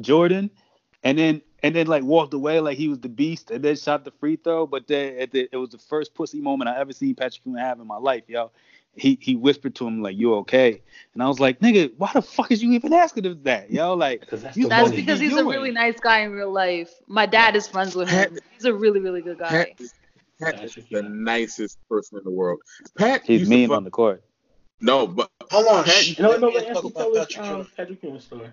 Jordan 0.01 0.49
and 1.03 1.17
then 1.17 1.41
and 1.63 1.75
then 1.75 1.87
like 1.87 2.03
walked 2.03 2.33
away 2.33 2.59
like 2.59 2.77
he 2.77 2.87
was 2.87 2.99
the 2.99 3.09
beast 3.09 3.49
and 3.51 3.63
then 3.63 3.75
shot 3.75 4.05
the 4.05 4.11
free 4.11 4.35
throw. 4.35 4.67
But 4.67 4.87
then 4.87 5.17
at 5.19 5.31
the, 5.31 5.49
it 5.51 5.57
was 5.57 5.69
the 5.69 5.77
first 5.77 6.13
pussy 6.13 6.39
moment 6.41 6.69
I 6.69 6.79
ever 6.79 6.93
seen 6.93 7.15
Patrick 7.15 7.41
Ewing 7.45 7.59
have 7.59 7.79
in 7.79 7.87
my 7.87 7.97
life, 7.97 8.23
yo. 8.27 8.51
He 8.93 9.17
he 9.21 9.35
whispered 9.35 9.75
to 9.75 9.87
him 9.87 10.01
like, 10.01 10.17
"You 10.17 10.33
okay?" 10.37 10.81
And 11.13 11.21
I 11.21 11.27
was 11.27 11.39
like, 11.39 11.59
"Nigga, 11.59 11.91
why 11.97 12.09
the 12.13 12.21
fuck 12.23 12.51
is 12.51 12.63
you 12.63 12.71
even 12.71 12.93
asking 12.93 13.25
him 13.25 13.43
that, 13.43 13.69
yo?" 13.69 13.93
Like, 13.93 14.27
that's 14.27 14.57
You- 14.57 14.69
That's 14.69 14.81
What 14.81 14.89
money. 14.89 14.95
is 14.97 15.05
because 15.05 15.19
he 15.19 15.27
he's 15.27 15.37
a 15.37 15.45
really 15.45 15.69
nice 15.69 15.99
guy 15.99 16.21
in 16.21 16.31
real 16.31 16.51
life. 16.51 16.89
My 17.05 17.27
dad 17.27 17.55
is 17.55 17.67
friends 17.67 17.95
with 17.95 18.09
him. 18.09 18.39
He's 18.53 18.65
a 18.65 18.73
really, 18.73 18.99
really 18.99 19.21
good 19.21 19.37
guy. 19.37 19.75
Pat, 20.39 20.55
Pat 20.57 20.63
is 20.77 20.85
the 20.91 21.01
nicest 21.03 21.77
person 21.89 22.17
in 22.17 22.23
the 22.23 22.31
world. 22.31 22.59
Pat 22.97 23.23
he's 23.25 23.49
mean 23.49 23.69
fuck- 23.69 23.77
on 23.77 23.83
the 23.83 23.89
court. 23.91 24.23
No, 24.81 25.07
but 25.07 25.29
Hold 25.49 25.67
on. 25.67 25.83
Pat- 25.85 25.93
shh. 25.93 26.19
No, 26.19 26.37
no, 26.37 26.49
Let's 26.49 26.65
but 26.65 26.67
Anthony 26.67 26.89
about 26.91 26.99
tell 26.99 27.17
us 27.17 27.27
Patrick 27.27 27.39
um, 27.39 27.55
Ewing. 27.55 27.67
Patrick 27.75 28.03
Ewing's 28.03 28.23
story. 28.25 28.49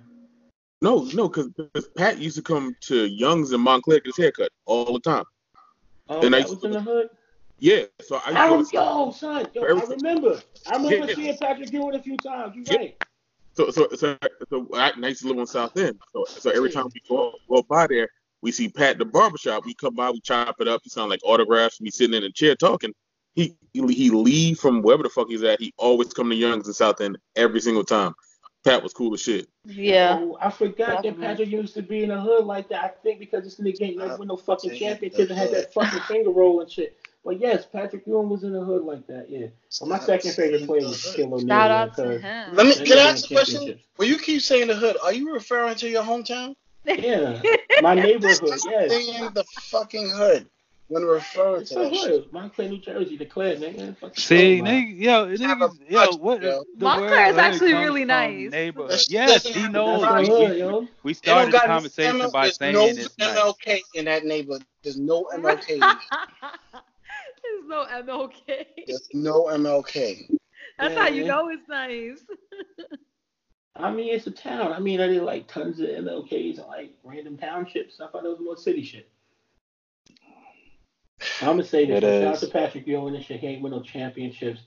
no, 0.80 1.04
no, 1.14 1.28
because 1.28 1.88
Pat 1.96 2.18
used 2.18 2.36
to 2.36 2.42
come 2.42 2.74
to 2.82 3.06
Young's 3.06 3.52
and 3.52 3.62
Montclair 3.62 3.98
get 3.98 4.06
his 4.06 4.16
haircut 4.16 4.50
all 4.64 4.94
the 4.94 5.00
time. 5.00 5.24
Um, 6.08 6.24
And 6.24 6.34
I 6.34 6.38
used 6.38 6.54
was 6.54 6.64
in 6.64 6.70
the 6.72 6.80
hood. 6.80 7.08
Yeah, 7.58 7.84
so 8.02 8.16
I 8.16 8.32
I 8.32 8.50
used 8.56 8.74
rem- 8.74 8.84
to 8.84 8.90
yo, 8.90 9.10
son, 9.12 9.46
yo, 9.54 9.62
I 9.62 9.66
remember. 9.84 10.40
I 10.66 10.76
remember 10.76 11.06
Yeah. 11.06 11.14
seeing 11.14 11.36
Patrick 11.38 11.72
Ewing 11.72 11.94
a 11.94 12.02
few 12.02 12.16
times. 12.18 12.56
You 12.56 12.64
Yeah. 12.66 12.76
right. 12.78 13.04
So 13.52 13.70
so 13.70 13.88
so, 13.94 14.16
so 14.50 14.68
I, 14.74 14.90
I 15.00 15.06
used 15.08 15.22
to 15.22 15.28
live 15.28 15.38
on 15.38 15.46
South 15.46 15.76
End. 15.76 15.98
So 16.12 16.24
so 16.26 16.50
every 16.50 16.70
time 16.70 16.86
we 16.92 17.00
go, 17.08 17.32
go 17.48 17.62
by 17.62 17.86
there, 17.86 18.08
we 18.44 18.52
see 18.52 18.68
Pat 18.68 18.98
the 18.98 19.06
barbershop. 19.06 19.64
We 19.64 19.73
come 19.73 19.94
by, 19.94 20.10
we 20.10 20.20
chop 20.20 20.60
it 20.60 20.68
up. 20.68 20.82
He 20.84 20.90
sound 20.90 21.08
like 21.08 21.20
autographs. 21.24 21.81
We 21.81 21.90
sitting 21.90 22.14
in 22.14 22.23
a 22.23 22.31
chair 22.31 22.55
talking. 22.55 22.92
He 23.34 23.56
he 23.73 24.10
leave 24.10 24.58
from 24.60 24.82
wherever 24.82 25.02
the 25.02 25.08
fuck 25.08 25.28
he's 25.28 25.42
at. 25.42 25.60
He 25.60 25.73
always 25.78 26.12
come 26.12 26.28
to 26.28 26.36
Young's 26.36 26.68
in 26.68 26.74
South 26.74 27.00
End 27.00 27.18
every 27.34 27.60
single 27.60 27.84
time. 27.84 28.14
Pat 28.62 28.82
was 28.82 28.92
cool 28.92 29.14
as 29.14 29.23
shit. 29.23 29.48
Yeah. 29.64 30.18
Oh, 30.20 30.39
I 30.40 30.50
forgot 30.50 31.02
that 31.02 31.18
Patrick 31.18 31.48
used 31.48 31.74
to 31.74 31.82
be 31.82 32.02
in 32.02 32.10
the 32.10 32.20
hood 32.20 32.44
like 32.44 32.68
that. 32.68 32.84
I 32.84 32.89
think 32.89 33.18
because 33.18 33.44
this 33.44 33.58
nigga 33.58 33.82
ain't 33.82 33.97
never 33.97 34.18
win 34.18 34.28
no 34.28 34.36
fucking 34.36 34.70
Damn, 34.70 34.78
championship 34.78 35.31
and 35.31 35.39
had 35.39 35.50
that 35.50 35.73
fucking 35.73 36.00
finger 36.00 36.31
roll 36.31 36.60
and 36.60 36.70
shit. 36.70 36.98
But 37.24 37.40
yes, 37.40 37.64
Patrick 37.64 38.06
Ewing 38.06 38.28
was 38.28 38.44
in 38.44 38.52
the 38.52 38.62
hood 38.62 38.84
like 38.84 39.06
that. 39.06 39.31
Yeah. 39.31 39.47
Well, 39.81 39.89
my 39.89 39.98
second 39.98 40.32
favorite 40.32 40.66
player 40.66 40.82
was 40.82 40.98
Shaquille 40.98 41.32
O'Neal. 41.32 41.48
Shout 41.48 41.70
out 41.70 41.97
to 41.97 42.18
him. 42.18 42.55
Let 42.55 42.66
me 42.66 42.86
can 42.86 42.98
I 42.98 43.10
ask 43.10 43.24
a 43.31 43.34
question? 43.34 43.55
championships. 43.56 43.89
When 43.97 44.08
you 44.08 44.18
keep 44.18 44.42
saying 44.42 44.68
the 44.68 44.74
hood, 44.74 44.98
are 45.02 45.14
you 45.14 45.32
referring 45.32 45.76
to 45.76 45.89
your 45.89 46.02
hometown? 46.02 46.55
Yeah, 46.86 47.42
my 47.82 47.94
neighborhood. 47.94 48.60
Yes. 48.68 48.90
Saying 48.90 49.30
the 49.34 49.44
fucking 49.70 50.10
hood 50.10 50.46
when 50.88 51.02
referring 51.04 51.64
to 51.66 51.74
the 51.74 51.80
that 51.80 51.94
shit. 51.94 52.10
hood. 52.10 52.32
Montclair, 52.32 52.68
New 52.68 52.78
Jersey, 52.78 53.16
the 53.16 53.24
Claire, 53.26 53.56
nigga. 53.56 53.96
Fuck 53.96 54.16
See, 54.16 54.60
talking 54.60 54.60
about? 54.60 54.70
nigga, 54.72 55.38
yo, 55.40 55.46
Have 55.46 55.58
niggas, 55.58 55.80
a 55.88 55.92
yo, 55.92 56.16
what? 56.16 56.42
yo. 56.42 56.64
The 56.76 56.84
Montclair 56.84 57.30
is 57.30 57.38
actually 57.38 57.72
really 57.74 58.04
nice. 58.04 58.50
Neighborhood. 58.50 59.00
Yes, 59.08 59.46
he 59.46 59.68
knows. 59.68 60.02
the 60.02 60.14
We, 60.20 60.28
hood, 60.28 60.50
we, 60.52 60.58
yo. 60.58 60.88
we 61.02 61.14
started 61.14 61.54
the 61.54 61.60
conversation 61.60 62.20
ML, 62.20 62.32
by 62.32 62.50
saying 62.50 62.74
no 62.74 62.86
it's 62.86 63.18
nice. 63.18 63.36
MLK 63.38 63.80
in 63.94 64.04
that 64.06 64.24
neighborhood. 64.24 64.64
There's 64.82 64.98
no 64.98 65.24
MLK. 65.34 65.66
There's 67.42 67.64
no 67.66 67.86
MLK. 67.86 68.66
There's 68.86 69.08
no 69.14 69.44
MLK. 69.44 70.28
That's 70.78 70.94
Yeah, 70.94 71.00
how 71.00 71.08
you 71.08 71.20
man. 71.22 71.28
know 71.28 71.48
it's 71.48 71.68
nice. 71.68 72.18
I 73.77 73.91
mean, 73.91 74.15
it's 74.15 74.27
a 74.27 74.31
town. 74.31 74.73
I 74.73 74.78
mean, 74.78 75.01
I 75.01 75.09
did 75.09 75.23
like 75.23 75.49
tons 75.49 75.81
of 75.81 75.89
MLKs 75.89 76.59
and 76.59 76.67
like 76.69 76.94
random 77.03 77.36
townships. 77.36 78.01
I 78.01 78.07
thought 78.07 78.25
it 78.25 78.28
was 78.28 78.41
more 78.41 78.57
city 78.57 78.85
shit. 78.85 79.09
I'm 81.41 81.49
gonna 81.49 81.65
say 81.65 81.86
this. 81.86 82.03
It 82.03 82.23
Shout 82.23 82.35
out 82.35 82.41
to 82.41 82.47
Patrick 82.49 82.86
Ewing 82.86 83.15
and 83.17 83.25
shit. 83.25 83.41
He 83.41 83.47
ain't 83.49 83.62
win 83.62 83.73
no 83.73 83.83
championships. 83.83 84.61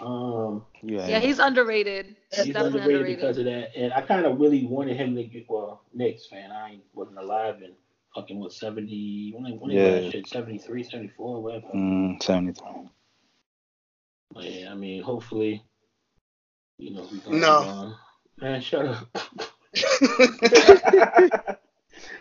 Um, 0.00 0.64
Yeah, 0.82 1.06
Yeah, 1.06 1.20
he's 1.20 1.38
underrated. 1.38 2.16
He's 2.30 2.46
he's 2.46 2.56
underrated, 2.56 2.94
underrated. 2.96 3.16
because 3.16 3.38
of 3.38 3.44
that. 3.44 3.76
And 3.76 3.92
I 3.92 4.00
kind 4.00 4.26
of 4.26 4.40
really 4.40 4.66
wanted 4.66 4.96
him 4.96 5.14
to 5.14 5.22
get 5.24 5.46
well, 5.48 5.82
Knicks 5.94 6.26
fan. 6.26 6.50
I 6.50 6.80
wasn't 6.94 7.18
alive 7.18 7.62
in 7.62 7.72
fucking 8.14 8.40
what 8.40 8.52
70 8.52 9.34
when 9.38 9.60
when 9.60 9.70
Yeah. 9.70 9.98
yeah. 10.00 10.10
shit 10.10 10.26
73, 10.28 10.82
74, 10.82 11.42
whatever. 11.42 11.66
mm, 11.68 12.20
73. 12.22 12.88
But 14.32 14.44
yeah, 14.44 14.72
I 14.72 14.74
mean, 14.74 15.02
hopefully, 15.02 15.62
you 16.78 16.94
know, 16.94 17.06
we 17.12 17.18
gonna 17.18 17.36
No. 17.38 17.94
Man, 18.40 18.60
shut 18.60 18.86
up. 18.86 19.18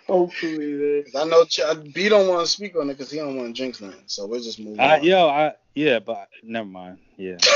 hopefully, 0.07 0.73
man. 0.73 1.03
I 1.15 1.25
know 1.25 1.43
Ch- 1.45 1.61
B 1.93 2.09
don't 2.09 2.27
want 2.27 2.45
to 2.45 2.51
speak 2.51 2.75
on 2.75 2.89
it 2.89 2.97
because 2.97 3.11
he 3.11 3.17
don't 3.17 3.35
want 3.35 3.49
to 3.49 3.53
jinx 3.53 3.81
nothing. 3.81 4.03
So 4.07 4.25
we're 4.25 4.39
just 4.39 4.59
moving. 4.59 4.79
I, 4.79 4.97
on. 4.97 5.03
yo, 5.03 5.27
I 5.27 5.53
yeah, 5.75 5.99
but 5.99 6.29
never 6.43 6.67
mind. 6.67 6.97
Yeah. 7.17 7.37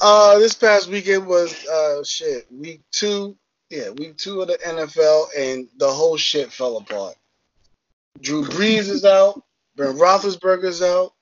Uh, 0.00 0.38
this 0.38 0.54
past 0.54 0.88
weekend 0.88 1.26
was 1.26 1.66
uh 1.66 2.00
shit 2.04 2.46
week 2.52 2.80
two. 2.92 3.36
Yeah, 3.68 3.90
week 3.90 4.16
two 4.16 4.40
of 4.40 4.46
the 4.46 4.56
NFL, 4.64 5.26
and 5.36 5.66
the 5.78 5.88
whole 5.88 6.16
shit 6.16 6.52
fell 6.52 6.76
apart. 6.76 7.16
Drew 8.20 8.44
Brees 8.44 8.88
is 8.88 9.04
out. 9.04 9.42
Ben 9.76 9.96
Roethlisberger's 9.96 10.80
out. 10.80 11.12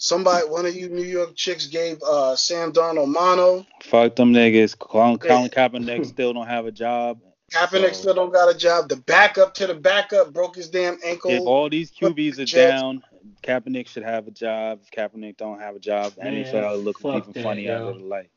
Somebody, 0.00 0.46
one 0.48 0.64
of 0.64 0.74
you 0.76 0.88
New 0.88 1.02
York 1.02 1.34
chicks 1.34 1.66
gave 1.66 2.00
uh 2.02 2.36
Sam 2.36 2.72
Darnold 2.72 3.08
mono. 3.12 3.66
Fuck 3.82 4.14
them 4.16 4.32
niggas. 4.32 4.78
Colin, 4.78 5.18
Yeah. 5.22 5.28
Colin 5.28 5.50
Kaepernick 5.50 6.06
still 6.06 6.32
don't 6.32 6.46
have 6.46 6.66
a 6.66 6.72
job. 6.72 7.20
Kaepernick 7.52 7.88
So- 7.94 8.00
still 8.02 8.14
don't 8.14 8.32
got 8.32 8.54
a 8.54 8.56
job. 8.56 8.88
The 8.88 8.96
backup 8.96 9.54
to 9.54 9.66
the 9.66 9.74
backup 9.74 10.32
broke 10.32 10.54
his 10.56 10.68
damn 10.68 10.98
ankle. 11.04 11.30
If 11.32 11.40
all 11.42 11.68
these 11.68 11.90
QBs 11.90 12.38
are 12.38 12.44
Jets. 12.44 12.80
down, 12.80 13.02
Kaepernick 13.42 13.88
should 13.88 14.04
have 14.04 14.28
a 14.28 14.30
job. 14.30 14.80
If 14.84 14.90
Kaepernick 14.90 15.36
don't 15.36 15.58
have 15.58 15.74
a 15.74 15.80
job, 15.80 16.12
the 16.12 16.24
Man, 16.24 16.44
NFL 16.44 16.84
looking 16.84 17.02
fuck 17.10 17.22
even 17.22 17.32
that, 17.32 17.42
funny 17.42 17.64
yo. 17.66 17.74
out 17.88 17.94
of 17.94 17.98
the 18.00 18.04
light. 18.04 18.30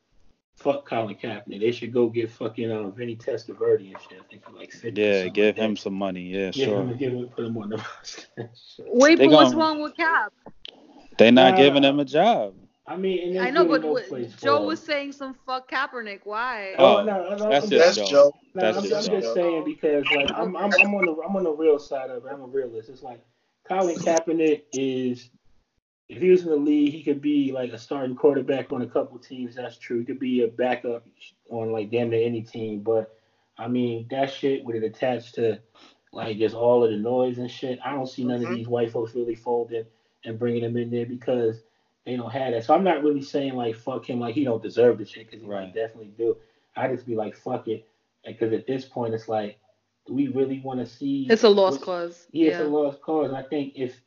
Fuck 0.56 0.86
Colin 0.88 1.14
Kaepernick. 1.14 1.60
They 1.60 1.72
should 1.72 1.92
go 1.92 2.08
get 2.08 2.30
fucking 2.30 2.70
um, 2.72 2.92
Vinny 2.92 3.14
Testaverde 3.16 3.86
and 3.92 3.96
shit. 4.08 4.18
I 4.20 4.24
think 4.30 4.44
for 4.44 4.52
like 4.52 4.70
50 4.72 5.00
Yeah, 5.00 5.12
something 5.14 5.32
give 5.32 5.56
like 5.56 5.64
him 5.64 5.74
that. 5.74 5.80
some 5.80 5.94
money. 5.94 6.22
Yeah, 6.22 6.50
Give 6.50 6.68
sure. 6.68 6.80
him, 6.82 6.96
give 6.96 7.12
him, 7.12 7.28
put 7.28 7.44
him 7.44 7.56
on 7.58 7.68
the 7.70 7.76
roster. 7.98 8.50
Wait, 8.86 9.18
They 9.18 9.26
but 9.26 9.32
what's 9.34 9.54
wrong 9.54 9.80
with 9.82 9.96
Cap? 9.96 10.32
They 11.18 11.30
not 11.30 11.52
Nah. 11.52 11.56
giving 11.56 11.84
him 11.84 12.00
a 12.00 12.04
job. 12.04 12.54
I 12.86 12.96
mean, 12.96 13.38
I 13.38 13.50
know, 13.50 13.64
but 13.64 13.82
no 13.82 13.92
what, 13.92 14.38
Joe 14.38 14.66
was 14.66 14.80
saying 14.80 15.12
some 15.12 15.34
fuck 15.46 15.70
Kaepernick. 15.70 16.20
Why? 16.24 16.74
Oh, 16.78 16.96
Oh, 16.98 17.04
no, 17.04 17.28
no, 17.30 17.48
that's 17.48 17.64
I'm 17.64 17.70
just 17.70 17.96
That's 17.96 17.96
Joe. 17.96 18.06
Joe. 18.16 18.34
No, 18.54 18.60
That's 18.62 18.78
I'm, 18.78 18.84
just 18.84 19.06
I'm 19.08 19.14
Joe. 19.14 19.20
just 19.20 19.34
saying 19.34 19.64
because 19.64 20.10
like 20.10 20.28
I'm, 20.34 20.56
I'm 20.56 20.74
I'm 20.74 20.94
on 20.94 21.06
the 21.06 21.12
I'm 21.22 21.36
on 21.36 21.44
the 21.44 21.52
real 21.52 21.78
side 21.78 22.10
of 22.10 22.26
it. 22.26 22.32
I'm 22.32 22.42
a 22.42 22.46
realist. 22.46 22.88
It's 22.90 23.02
like 23.02 23.24
Colin 23.64 23.96
Kaepernick 23.96 24.62
is 24.72 25.30
if 26.08 26.20
he 26.20 26.28
was 26.28 26.42
in 26.42 26.50
the 26.50 26.56
league, 26.56 26.92
he 26.92 27.02
could 27.02 27.22
be 27.22 27.52
like 27.52 27.72
a 27.72 27.78
starting 27.78 28.16
quarterback 28.16 28.72
on 28.72 28.82
a 28.82 28.86
couple 28.86 29.18
teams. 29.18 29.54
That's 29.54 29.78
true. 29.78 30.00
He 30.00 30.04
could 30.04 30.18
be 30.18 30.42
a 30.42 30.48
backup 30.48 31.06
on 31.50 31.72
like 31.72 31.90
damn 31.90 32.10
near 32.10 32.26
any 32.26 32.42
team. 32.42 32.80
But 32.80 33.16
I 33.56 33.68
mean 33.68 34.06
that 34.10 34.30
shit 34.30 34.64
with 34.64 34.76
it 34.76 34.82
attached 34.84 35.36
to 35.36 35.60
like 36.12 36.36
just 36.36 36.54
all 36.54 36.84
of 36.84 36.90
the 36.90 36.96
noise 36.96 37.38
and 37.38 37.50
shit. 37.50 37.78
I 37.84 37.92
don't 37.92 38.08
see 38.08 38.24
none 38.24 38.42
of 38.42 38.48
Mhm. 38.48 38.56
these 38.56 38.68
white 38.68 38.90
folks 38.90 39.14
really 39.14 39.36
folding 39.36 39.86
and 40.24 40.38
bringing 40.38 40.62
him 40.64 40.76
in 40.76 40.90
there 40.90 41.06
because 41.06 41.62
they 42.04 42.16
don't 42.16 42.30
have 42.30 42.52
that. 42.52 42.64
So 42.64 42.74
I'm 42.74 42.84
not 42.84 43.02
really 43.02 43.22
saying 43.22 43.54
like 43.54 43.76
fuck 43.76 44.08
him, 44.08 44.20
like 44.20 44.34
he 44.34 44.44
don't 44.44 44.62
deserve 44.62 44.98
the 44.98 45.04
shit 45.04 45.26
because 45.26 45.42
he 45.42 45.48
Right. 45.48 45.72
definitely 45.74 46.12
do. 46.16 46.36
I 46.76 46.88
just 46.88 47.06
be 47.06 47.14
like 47.14 47.36
fuck 47.36 47.68
it, 47.68 47.86
because 48.26 48.52
at 48.52 48.66
this 48.66 48.84
point 48.84 49.14
it's 49.14 49.28
like, 49.28 49.58
do 50.06 50.14
we 50.14 50.28
really 50.28 50.60
want 50.60 50.80
to 50.80 50.86
see? 50.86 51.26
It's 51.30 51.44
a 51.44 51.48
lost 51.48 51.80
what- 51.80 51.86
cause. 51.86 52.26
Yeah, 52.32 52.50
it's 52.52 52.60
a 52.60 52.64
lost 52.64 53.00
cause. 53.02 53.28
And 53.28 53.36
I 53.36 53.42
think 53.42 53.74
if 53.76 54.00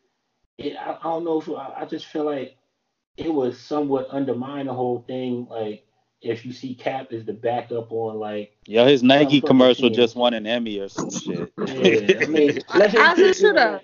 it, 0.58 0.76
I, 0.78 0.94
I 1.00 1.04
don't 1.04 1.24
know 1.26 1.40
if 1.42 1.50
I, 1.50 1.82
I 1.82 1.86
just 1.86 2.08
feel 2.08 2.24
like 2.26 2.58
it 3.18 3.34
was 3.34 3.58
somewhat 3.58 4.08
undermine 4.10 4.66
the 4.66 4.74
whole 4.74 5.04
thing. 5.08 5.48
Like 5.50 5.86
if 6.22 6.46
you 6.46 6.52
see 6.52 6.74
Cap 6.76 7.14
as 7.14 7.24
the 7.24 7.34
backup 7.34 7.92
on 7.92 8.20
like 8.20 8.56
Yo, 8.66 8.86
his 8.86 9.04
Nike 9.04 9.40
commercial 9.42 9.90
just 9.90 10.16
won 10.16 10.34
an 10.34 10.46
Emmy 10.48 10.80
or 10.80 10.90
some 10.90 11.10
shit. 11.12 11.52
Yeah, 11.58 12.20
I 12.22 12.26
mean, 12.26 12.60
let 12.74 12.92
him 12.92 13.02
As 13.02 13.20
it 13.20 13.28
it, 13.28 13.38
should 13.38 13.58
have. 13.58 13.82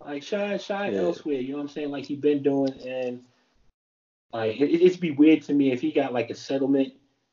Like, 0.00 0.08
like 0.08 0.22
shine, 0.22 0.58
shine 0.58 0.92
Yeah. 0.92 1.00
elsewhere. 1.00 1.40
You 1.40 1.52
know 1.52 1.56
what 1.58 1.62
I'm 1.62 1.68
saying? 1.68 1.90
Like 1.90 2.04
he 2.04 2.16
been 2.16 2.42
doing, 2.42 2.72
and 2.86 3.22
like 4.32 4.60
it, 4.60 4.70
it'd 4.82 5.00
be 5.00 5.10
weird 5.12 5.42
to 5.42 5.52
me 5.54 5.72
if 5.72 5.80
he 5.80 5.92
got 5.92 6.12
like 6.12 6.30
a 6.30 6.34
settlement 6.34 6.92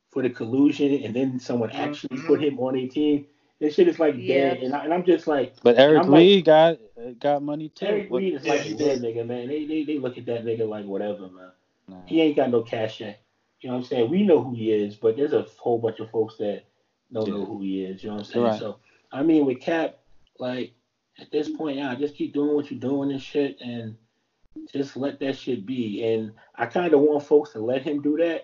for 0.10 0.22
the 0.22 0.30
collusion, 0.30 1.04
and 1.04 1.16
then 1.16 1.40
someone 1.40 1.72
actually 1.72 2.18
Mhm. 2.18 2.28
put 2.28 2.44
him 2.44 2.60
on 2.60 2.76
a 2.76 2.88
team. 2.88 3.26
This 3.60 3.76
shit 3.76 3.88
is 3.88 4.00
like 4.00 4.16
Yeah. 4.18 4.56
dead, 4.56 4.64
and, 4.64 4.74
I, 4.76 4.84
and 4.86 4.94
I'm 4.94 5.04
just 5.06 5.28
like, 5.28 5.54
But 5.62 5.78
Eric 5.80 6.04
I'm 6.04 6.10
like- 6.12 6.44
got 6.46 6.78
got 7.20 7.42
money 7.44 7.70
too. 7.70 7.86
Terry 7.86 8.08
What- 8.08 8.20
Reed 8.20 8.34
is 8.36 8.46
Yeah, 8.46 8.54
like 8.54 8.62
he 8.62 8.74
a 8.74 8.78
dead 8.78 9.02
nigga, 9.02 9.26
man. 9.26 9.48
They, 9.48 9.66
they 9.66 9.84
they 9.84 9.98
look 10.00 10.18
at 10.18 10.26
that 10.26 10.46
nigga 10.46 10.68
like 10.68 10.86
whatever, 10.86 11.28
man. 11.30 11.52
Nah. 11.88 12.02
He 12.06 12.22
ain't 12.22 12.36
got 12.36 12.50
no 12.52 12.62
cash 12.62 13.00
yet. 13.02 13.22
You 13.62 13.70
know 13.70 13.76
what 13.76 13.82
I'm 13.82 13.86
saying? 13.86 14.10
We 14.10 14.24
know 14.24 14.42
who 14.44 14.54
he 14.56 14.72
is, 14.72 14.96
but 14.96 15.16
there's 15.16 15.34
a 15.34 15.44
whole 15.58 15.78
bunch 15.78 16.00
of 16.00 16.10
folks 16.10 16.38
that 16.38 16.64
don't 17.12 17.30
know 17.30 17.46
who 17.46 17.62
he 17.62 17.84
is. 17.86 18.04
You 18.04 18.10
know 18.10 18.16
what 18.18 18.26
I'm 18.28 18.32
saying? 18.32 18.46
Right. 18.46 18.60
So 18.60 18.78
I 19.12 19.24
mean, 19.24 19.46
with 19.46 19.60
Cap, 19.60 20.00
like 20.40 20.74
at 21.20 21.30
this 21.32 21.50
point, 21.50 21.78
yeah, 21.78 21.94
just 21.96 22.16
keep 22.16 22.34
doing 22.34 22.56
what 22.56 22.72
you're 22.72 22.80
doing 22.80 23.12
and 23.12 23.22
shit, 23.22 23.56
and 23.60 23.96
just 24.72 24.96
let 24.96 25.20
that 25.20 25.36
shit 25.36 25.66
be. 25.66 26.04
And 26.04 26.32
I 26.56 26.66
kind 26.66 26.94
of 26.94 27.02
want 27.02 27.24
folks 27.24 27.52
to 27.52 27.60
let 27.60 27.82
him 27.82 28.02
do 28.02 28.18
that. 28.18 28.42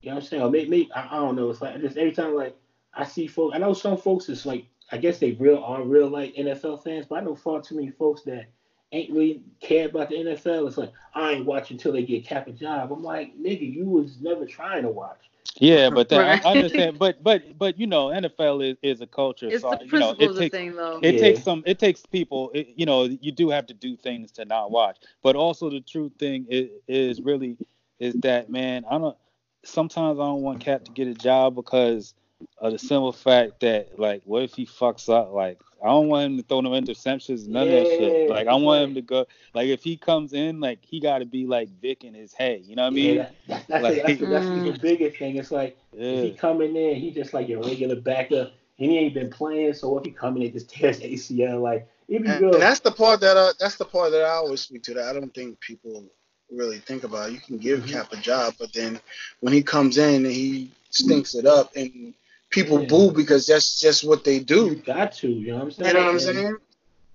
You 0.00 0.08
know 0.08 0.14
what 0.14 0.22
I'm 0.22 0.28
saying? 0.28 0.42
Or 0.42 0.48
maybe, 0.48 0.70
maybe 0.70 0.88
I, 0.94 1.08
I 1.10 1.16
don't 1.16 1.36
know. 1.36 1.50
It's 1.50 1.60
like 1.60 1.78
just 1.80 1.96
every 1.96 2.12
time 2.12 2.34
like 2.34 2.54
I 2.94 3.04
see 3.04 3.26
folks, 3.26 3.54
I 3.54 3.58
know 3.58 3.72
some 3.72 3.96
folks 3.96 4.28
is 4.28 4.46
like 4.46 4.64
I 4.92 4.96
guess 4.96 5.18
they 5.18 5.32
real 5.32 5.58
are 5.58 5.82
real 5.82 6.08
like 6.08 6.34
NFL 6.34 6.82
fans, 6.82 7.06
but 7.06 7.16
I 7.16 7.20
know 7.20 7.34
far 7.34 7.60
too 7.60 7.76
many 7.76 7.90
folks 7.90 8.22
that 8.22 8.46
ain't 8.92 9.10
really 9.10 9.40
care 9.60 9.86
about 9.86 10.08
the 10.08 10.16
NFL. 10.16 10.66
It's 10.66 10.76
like 10.76 10.90
I 11.14 11.32
ain't 11.32 11.46
watching 11.46 11.76
until 11.76 11.92
they 11.92 12.02
get 12.02 12.24
Cap 12.24 12.48
a 12.48 12.52
job. 12.52 12.90
I'm 12.92 13.02
like, 13.02 13.30
nigga, 13.38 13.70
you 13.70 13.86
was 13.86 14.20
never 14.20 14.44
trying 14.46 14.82
to 14.82 14.90
watch. 14.90 15.29
Yeah, 15.58 15.90
but 15.94 16.08
then, 16.08 16.20
I- 16.20 16.28
Right. 16.34 16.44
I 16.44 16.52
understand. 16.52 16.98
But 16.98 17.22
but 17.22 17.58
but 17.58 17.78
you 17.78 17.86
know, 17.86 18.10
NFL 18.10 18.60
is, 18.62 18.76
is 18.82 19.00
a 19.00 19.06
culture. 19.06 19.48
It's 19.48 19.62
so 19.62 19.70
the 19.70 19.86
you 19.86 19.98
know, 19.98 20.14
it 20.18 20.30
of 20.30 20.34
the 20.34 20.40
takes 20.42 20.54
thing, 20.56 20.74
though. 20.76 20.98
it 21.02 21.14
Yeah. 21.14 21.20
takes 21.20 21.42
some 21.42 21.62
it 21.66 21.78
takes 21.78 22.04
people 22.06 22.50
it, 22.54 22.68
you 22.76 22.86
know 22.86 23.04
you 23.04 23.32
do 23.32 23.50
have 23.50 23.66
to 23.66 23.74
do 23.74 23.96
things 23.96 24.30
to 24.32 24.44
not 24.44 24.70
watch 24.70 24.98
but 25.22 25.36
also 25.36 25.70
the 25.70 25.80
true 25.80 26.10
thing 26.18 26.46
is, 26.48 26.68
is 26.88 27.20
really 27.20 27.56
is 27.98 28.14
that 28.16 28.50
man 28.50 28.84
i 28.90 28.98
don't 28.98 29.16
sometimes 29.64 30.18
i 30.18 30.22
don't 30.24 30.42
want 30.42 30.60
cap 30.60 30.84
to 30.84 30.92
get 30.92 31.06
a 31.08 31.14
job 31.14 31.54
because 31.54 32.14
of 32.58 32.72
the 32.72 32.78
simple 32.78 33.12
fact 33.12 33.60
that 33.60 33.98
like 33.98 34.22
what 34.24 34.42
if 34.42 34.54
he 34.54 34.64
fucks 34.66 35.08
up 35.12 35.32
like 35.32 35.58
i 35.82 35.86
don't 35.86 36.08
want 36.08 36.24
him 36.24 36.36
to 36.36 36.42
throw 36.42 36.60
no 36.60 36.70
interceptions 36.70 37.46
none 37.46 37.62
of 37.64 37.68
that 37.70 37.86
shit 37.86 38.28
like 38.28 38.46
i 38.46 38.54
want 38.54 38.82
him 38.84 38.94
to 38.94 39.02
go 39.02 39.26
like 39.54 39.68
if 39.68 39.82
he 39.82 39.96
comes 39.96 40.32
in 40.32 40.60
like 40.60 40.78
he 40.82 41.00
got 41.00 41.18
to 41.18 41.24
be 41.26 41.46
like 41.46 41.68
vic 41.80 42.04
in 42.04 42.14
his 42.14 42.32
head 42.32 42.62
you 42.64 42.76
know 42.76 42.82
what 42.82 42.88
i 42.88 42.90
mean 42.90 43.16
Yeah, 43.16 43.28
that, 43.48 43.66
that's, 43.68 43.82
Like- 43.82 43.94
the, 43.94 44.02
that's, 44.02 44.18
the, 44.20 44.26
that's 44.26 44.46
the 44.46 44.52
Mm. 44.52 44.66
even 44.66 44.80
bigger 44.80 45.10
thing. 45.10 45.36
It's 45.36 45.50
like 45.50 45.76
if 45.92 46.22
he 46.22 46.30
yeah. 46.30 46.36
come 46.36 46.60
in 46.62 46.72
there, 46.74 46.94
he 46.94 47.10
just 47.10 47.32
like 47.34 47.48
your 47.48 47.62
regular 47.62 47.96
backup, 47.96 48.52
and 48.78 48.90
he 48.90 48.98
ain't 48.98 49.14
been 49.14 49.30
playing. 49.30 49.74
So 49.74 49.96
if 49.98 50.04
he 50.04 50.10
come 50.10 50.36
in 50.36 50.42
and 50.42 50.52
just 50.52 50.70
tears 50.70 51.00
ACL, 51.00 51.60
like 51.62 51.88
it'd 52.08 52.22
be 52.24 52.28
And, 52.28 52.40
real. 52.40 52.54
and 52.54 52.62
that's 52.62 52.80
the 52.80 52.90
part 52.90 53.20
that 53.20 53.36
I, 53.36 53.50
that's 53.58 53.76
the 53.76 53.84
part 53.84 54.12
that 54.12 54.22
I 54.22 54.30
always 54.30 54.60
speak 54.62 54.82
to. 54.84 54.94
That 54.94 55.04
I 55.08 55.12
don't 55.18 55.32
think 55.34 55.60
people 55.60 56.04
really 56.50 56.78
think 56.78 57.04
about. 57.04 57.32
You 57.32 57.38
can 57.38 57.58
give 57.58 57.80
Mhm. 57.80 57.90
Cap 57.92 58.12
a 58.12 58.16
job, 58.16 58.54
but 58.58 58.72
then 58.72 58.98
when 59.40 59.52
he 59.52 59.62
comes 59.62 59.98
in 59.98 60.24
and 60.26 60.34
he 60.34 60.70
stinks 60.90 61.34
it 61.34 61.46
up 61.46 61.74
and 61.76 62.12
people 62.50 62.80
Yeah. 62.80 62.88
boo 62.88 63.12
because 63.12 63.46
that's 63.46 63.80
just 63.80 64.04
what 64.04 64.24
they 64.24 64.38
do. 64.40 64.66
You 64.66 64.74
do. 64.76 64.82
got 64.82 65.12
to, 65.14 65.28
you 65.30 65.48
know 65.48 65.54
what 65.56 65.62
I'm 65.64 65.70
saying? 65.70 65.88
You 65.88 65.94
know 65.94 66.00
what 66.00 66.08
I'm 66.08 66.14
And- 66.14 66.20
saying? 66.22 66.56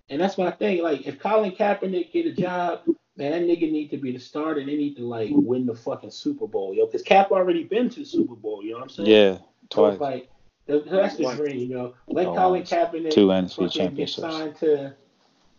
And 0.10 0.22
that's 0.22 0.38
my 0.38 0.52
thing. 0.52 0.82
Like, 0.84 1.06
if 1.08 1.18
Colin 1.20 1.52
Kaepernick 1.52 2.12
get 2.12 2.28
a 2.28 2.32
job, 2.32 2.82
man, 3.18 3.32
that 3.32 3.42
nigga 3.42 3.72
need 3.72 3.90
to 3.90 3.98
be 3.98 4.12
the 4.12 4.20
starter. 4.20 4.60
and 4.60 4.70
They 4.70 4.76
need 4.78 4.96
to 4.98 5.04
like 5.08 5.30
win 5.34 5.66
the 5.66 5.74
fucking 5.76 6.12
Super 6.12 6.48
Bowl, 6.48 6.74
yo. 6.76 6.86
Because 6.86 7.02
Cap 7.02 7.32
already 7.32 7.64
been 7.64 7.90
to 7.90 8.00
the 8.02 8.06
Super 8.06 8.36
Bowl. 8.36 8.64
You 8.64 8.72
know 8.72 8.78
what 8.78 8.84
I'm 8.84 8.90
saying? 8.90 9.10
Yeah, 9.10 9.38
So 9.74 9.90
twice. 9.90 10.00
like 10.00 10.30
that- 10.68 10.86
that's 10.90 11.16
the 11.18 11.24
Twice. 11.24 11.38
dream, 11.38 11.58
you 11.60 11.68
know. 11.76 11.94
Let 12.08 12.28
Oh, 12.28 12.36
Colin 12.36 12.60
once. 12.62 12.70
Kaepernick 12.70 13.12
Two 13.12 13.28
NFC 13.32 13.56
fucking 13.56 13.68
get 13.68 13.74
championships. 13.74 14.22
signed 14.22 14.56
to 14.58 14.94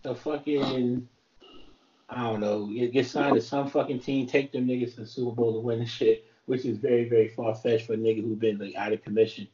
the 0.03 0.15
fucking 0.15 1.09
I 2.09 2.23
don't 2.31 2.39
know, 2.41 2.67
get, 2.67 2.93
get 2.93 3.07
signed 3.07 3.35
to 3.35 3.41
some 3.43 3.69
fucking 3.69 3.99
team, 3.99 4.29
take 4.29 4.53
them 4.53 4.69
niggas 4.69 4.95
to 4.95 5.01
the 5.01 5.07
Super 5.07 5.35
Bowl 5.35 5.53
to 5.55 5.59
win 5.59 5.81
the 5.81 5.87
shit, 5.87 6.25
which 6.47 6.65
is 6.65 6.79
very, 6.79 7.09
very 7.09 7.27
far 7.27 7.53
fetched 7.53 7.87
for 7.87 7.95
a 7.95 7.97
nigga 7.97 8.23
who 8.23 8.37
been 8.37 8.59
like 8.59 8.77
out 8.77 8.93
of 8.93 9.03
commission 9.03 9.49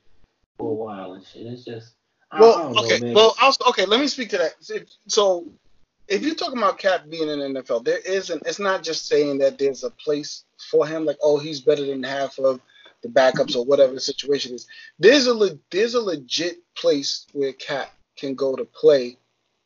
for 0.59 0.71
a 0.71 0.75
while 0.75 1.15
and 1.15 1.25
shit. 1.27 1.47
It's 1.47 1.65
just 1.65 1.95
Well, 2.39 2.59
don't 2.59 2.73
know, 2.75 2.85
okay. 2.85 3.01
man. 3.01 3.15
Well, 3.15 3.35
also, 3.41 3.65
okay. 3.69 3.85
Let 3.87 4.01
me 4.01 4.09
speak 4.09 4.31
to 4.31 4.39
that. 4.39 4.55
So- 4.61 4.79
So, 5.09 5.47
if 6.09 6.23
you're 6.23 6.35
talking 6.35 6.59
about 6.59 6.79
Cap 6.79 7.09
being 7.09 7.29
in 7.29 7.39
the 7.41 7.61
NFL, 7.61 7.85
there 7.85 7.99
isn't. 7.99 8.43
It's 8.47 8.59
not 8.59 8.83
just 8.83 9.07
saying 9.07 9.39
that 9.39 9.59
there's 9.59 9.85
a 9.85 9.91
place 9.91 10.45
for 10.71 10.87
him. 10.87 11.05
Like, 11.05 11.19
oh, 11.23 11.39
he's 11.39 11.61
better 11.61 11.85
than 11.85 12.03
half 12.03 12.39
of 12.39 12.61
the 13.03 13.09
backups 13.09 13.57
or 13.57 13.65
whatever 13.65 13.93
the 13.95 14.01
situation 14.01 14.55
is. 14.55 14.67
There's 14.99 15.27
a 15.27 15.35
le- 15.35 15.59
there's 15.71 15.95
a 15.95 16.01
legit 16.01 16.59
place 16.75 17.27
where 17.33 17.53
Cap 17.53 17.93
can 18.17 18.35
go 18.35 18.55
to 18.57 18.65
play. 18.65 19.17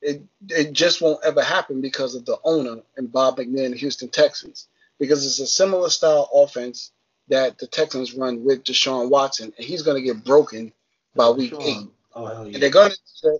It 0.02 0.22
it 0.50 0.72
just 0.72 1.00
won't 1.00 1.24
ever 1.24 1.42
happen 1.42 1.80
because 1.80 2.14
of 2.14 2.24
the 2.26 2.38
owner 2.44 2.82
and 2.96 3.10
Bob 3.12 3.38
McNair 3.38 3.66
in 3.66 3.72
Houston 3.74 4.08
Texans. 4.08 4.68
Because 4.98 5.26
it's 5.26 5.40
a 5.40 5.46
similar 5.46 5.90
style 5.90 6.30
offense 6.32 6.90
that 7.28 7.58
the 7.58 7.66
Texans 7.66 8.14
run 8.14 8.44
with 8.44 8.64
Deshaun 8.64 9.10
Watson, 9.10 9.52
and 9.56 9.66
he's 9.66 9.82
going 9.82 9.96
to 9.96 10.02
get 10.02 10.24
broken 10.24 10.72
by 11.14 11.30
week 11.30 11.50
Sean, 11.50 11.62
eight. 11.62 11.86
Oh 12.14 12.26
hell 12.26 12.46
yeah. 12.46 12.54
And 12.54 12.62
they're 12.62 12.70
gonna 12.70 12.94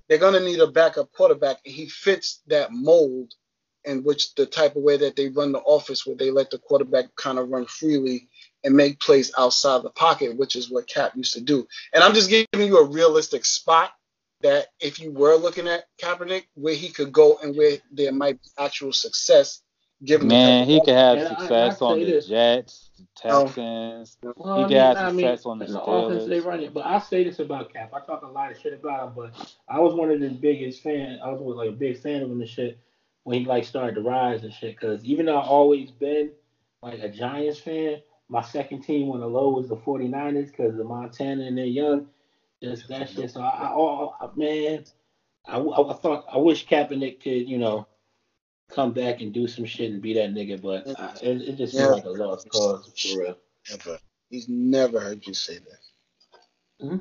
they're 0.09 0.19
gonna 0.19 0.41
need 0.41 0.61
a 0.61 0.67
backup 0.67 1.13
quarterback, 1.13 1.59
and 1.65 1.75
he 1.75 1.89
fits 1.89 2.43
that 2.49 2.73
mold 2.73 3.35
in 3.85 4.03
which 4.03 4.35
the 4.35 4.47
type 4.47 4.77
of 4.77 4.83
way 4.83 4.97
that 4.97 5.17
they 5.17 5.29
run 5.29 5.53
the 5.53 5.61
office, 5.61 6.05
where 6.05 6.17
they 6.17 6.31
let 6.31 6.51
the 6.51 6.59
quarterback 6.59 7.07
kind 7.15 7.39
of 7.39 7.49
run 7.49 7.65
freely 7.67 8.29
and 8.65 8.75
make 8.75 8.99
plays 8.99 9.33
outside 9.39 9.83
the 9.83 9.91
pocket, 9.91 10.37
which 10.37 10.57
is 10.57 10.71
what 10.71 10.89
Cap 10.89 11.13
used 11.15 11.35
to 11.35 11.41
do. 11.41 11.67
And 11.95 12.03
I'm 12.03 12.13
just 12.15 12.29
giving 12.29 12.67
you 12.67 12.79
a 12.79 12.85
realistic 12.85 13.45
spot 13.45 13.93
that 14.43 14.67
if 14.81 14.99
you 14.99 15.13
were 15.13 15.37
looking 15.37 15.69
at 15.69 15.85
Kaepernick, 16.03 16.45
where 16.55 16.75
he 16.75 16.89
could 16.89 17.13
go 17.13 17.39
and 17.43 17.57
where 17.57 17.79
there 17.93 18.13
might 18.13 18.43
be 18.43 18.49
actual 18.59 18.93
success, 18.93 19.63
given 20.05 20.29
Man, 20.29 20.67
he 20.67 20.81
could 20.81 20.95
have 20.95 21.19
And 21.19 21.29
I- 21.29 21.31
I 21.35 21.39
success 21.39 21.83
on 21.83 21.99
the 22.01 22.05
this. 22.05 22.27
Jets, 22.29 22.91
the. 22.99 23.07
Texans. 23.17 24.19
Well, 24.23 24.35
He 24.57 24.63
I 24.63 24.65
could 24.65 24.73
mean, 24.73 24.77
have 24.83 24.97
I 24.97 25.03
mean, 25.13 25.15
success 25.21 25.47
on 25.47 25.59
the 25.59 25.65
in 25.67 25.73
the 25.73 25.83
offense 25.83 26.23
Steelers. 26.25 26.29
they 26.29 26.41
run 26.41 26.61
it, 26.61 26.75
but 26.75 26.85
I 26.87 26.99
say 26.99 27.25
this 27.25 27.39
about 27.39 27.73
Cap. 27.73 27.93
I 27.95 28.01
talk 28.01 28.23
a 28.23 28.27
lot 28.27 28.51
of 28.53 28.59
shit 28.59 28.75
about 28.75 29.09
him, 29.09 29.13
but 29.17 29.55
I 29.69 29.81
was 29.81 29.95
one 29.95 30.11
of 30.11 30.21
the 30.21 30.29
biggest 30.29 30.83
fan. 30.83 31.19
I 31.25 31.31
was 31.33 31.57
like 31.57 31.69
a 31.71 31.73
big 31.73 31.99
fan 31.99 32.23
of 32.23 32.31
him 32.31 32.41
and 32.41 32.49
shit 32.49 32.79
when 33.25 33.41
he 33.41 33.45
like 33.47 33.65
started 33.65 33.95
to 33.97 34.03
rise 34.03 34.45
and 34.45 34.53
shit. 34.53 34.77
Because 34.79 35.05
even 35.05 35.27
though 35.27 35.39
I 35.39 35.45
always 35.47 35.91
been 35.91 36.31
like 36.83 37.01
a 37.01 37.09
Giants 37.09 37.59
fan, 37.61 38.01
my 38.29 38.43
second 38.43 38.83
team 38.83 39.11
on 39.11 39.21
the 39.21 39.27
low 39.27 39.51
was 39.51 39.69
the 39.69 39.77
49ers 39.77 40.51
because 40.51 40.79
of 40.79 40.87
Montana 40.87 41.45
and 41.45 41.57
they're 41.57 41.65
young. 41.65 42.09
Just 42.63 42.89
that 42.89 43.09
shit. 43.09 43.31
So 43.31 43.41
I, 43.41 43.67
I, 43.67 44.27
I 44.27 44.31
man, 44.37 44.85
I, 45.47 45.59
I, 45.59 45.91
I 45.91 45.95
thought 45.95 46.25
I 46.33 46.39
wish 46.39 46.67
Kaepernick 46.67 47.23
could, 47.23 47.49
you 47.49 47.59
know, 47.59 47.87
come 48.71 48.93
back 48.93 49.21
and 49.21 49.33
do 49.33 49.47
some 49.47 49.65
shit 49.65 49.91
and 49.93 50.03
be 50.03 50.15
that 50.15 50.31
nigga, 50.35 50.61
but 50.61 50.89
I, 51.01 51.13
it, 51.23 51.43
it 51.49 51.57
just 51.57 51.73
seemed 51.73 51.85
Yeah. 51.85 51.91
like 51.93 52.05
a 52.05 52.11
lost 52.11 52.49
cause 52.51 52.93
for 52.97 53.21
real. 53.21 53.39
Never. 53.71 53.99
He's 54.31 54.49
never 54.49 55.01
heard 55.01 55.27
you 55.27 55.35
say 55.35 55.59
that. 55.59 57.01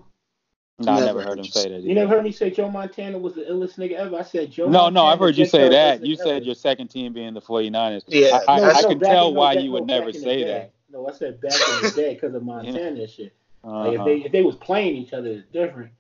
No, 0.78 0.92
I 0.92 0.96
Never 1.00 1.06
never 1.06 1.20
heard 1.20 1.28
heard 1.30 1.40
him 1.40 1.46
say 1.46 1.64
say- 1.64 1.70
that. 1.70 1.82
You 1.82 1.96
never 1.96 2.14
heard 2.16 2.24
me 2.24 2.32
say 2.34 2.50
Joe 2.52 2.70
Montana 2.70 3.18
was 3.18 3.36
the 3.36 3.44
illest 3.44 3.78
nigga 3.78 3.94
ever. 3.94 4.18
I 4.18 4.24
said 4.24 4.52
Joe. 4.52 4.68
No, 4.68 4.90
no, 4.90 5.06
I've 5.06 5.20
heard 5.20 5.38
you 5.38 5.46
say 5.46 5.70
that. 5.70 6.06
You 6.06 6.16
said 6.18 6.28
ever. 6.28 6.46
your 6.46 6.56
second 6.56 6.90
team 6.90 7.14
being 7.14 7.34
the 7.34 7.42
49ers. 7.42 8.04
Yeah, 8.08 8.40
I, 8.48 8.56
I, 8.56 8.60
that's- 8.60 8.78
I 8.80 8.82
no, 8.82 8.90
can 8.90 9.00
back 9.00 9.10
tell 9.12 9.34
why 9.34 9.56
back- 9.56 9.64
you 9.64 9.72
would 9.72 9.86
never 9.88 10.12
say 10.12 10.44
that. 10.44 10.72
No, 10.92 11.08
I 11.08 11.14
said 11.14 11.40
back 11.42 11.54
in 11.54 11.90
the 11.90 11.92
day 11.96 12.14
because 12.16 12.34
of 12.36 12.44
Montana 12.46 13.02
and 13.02 13.10
shit. 13.10 13.34
Like 13.64 13.94
if 13.94 14.00
Uh-huh. 14.00 14.06
they 14.06 14.18
if 14.22 14.32
they 14.32 14.42
was 14.44 14.56
playing 14.58 14.96
each 14.98 15.14
other, 15.14 15.30
it's 15.30 15.48
different 15.52 15.92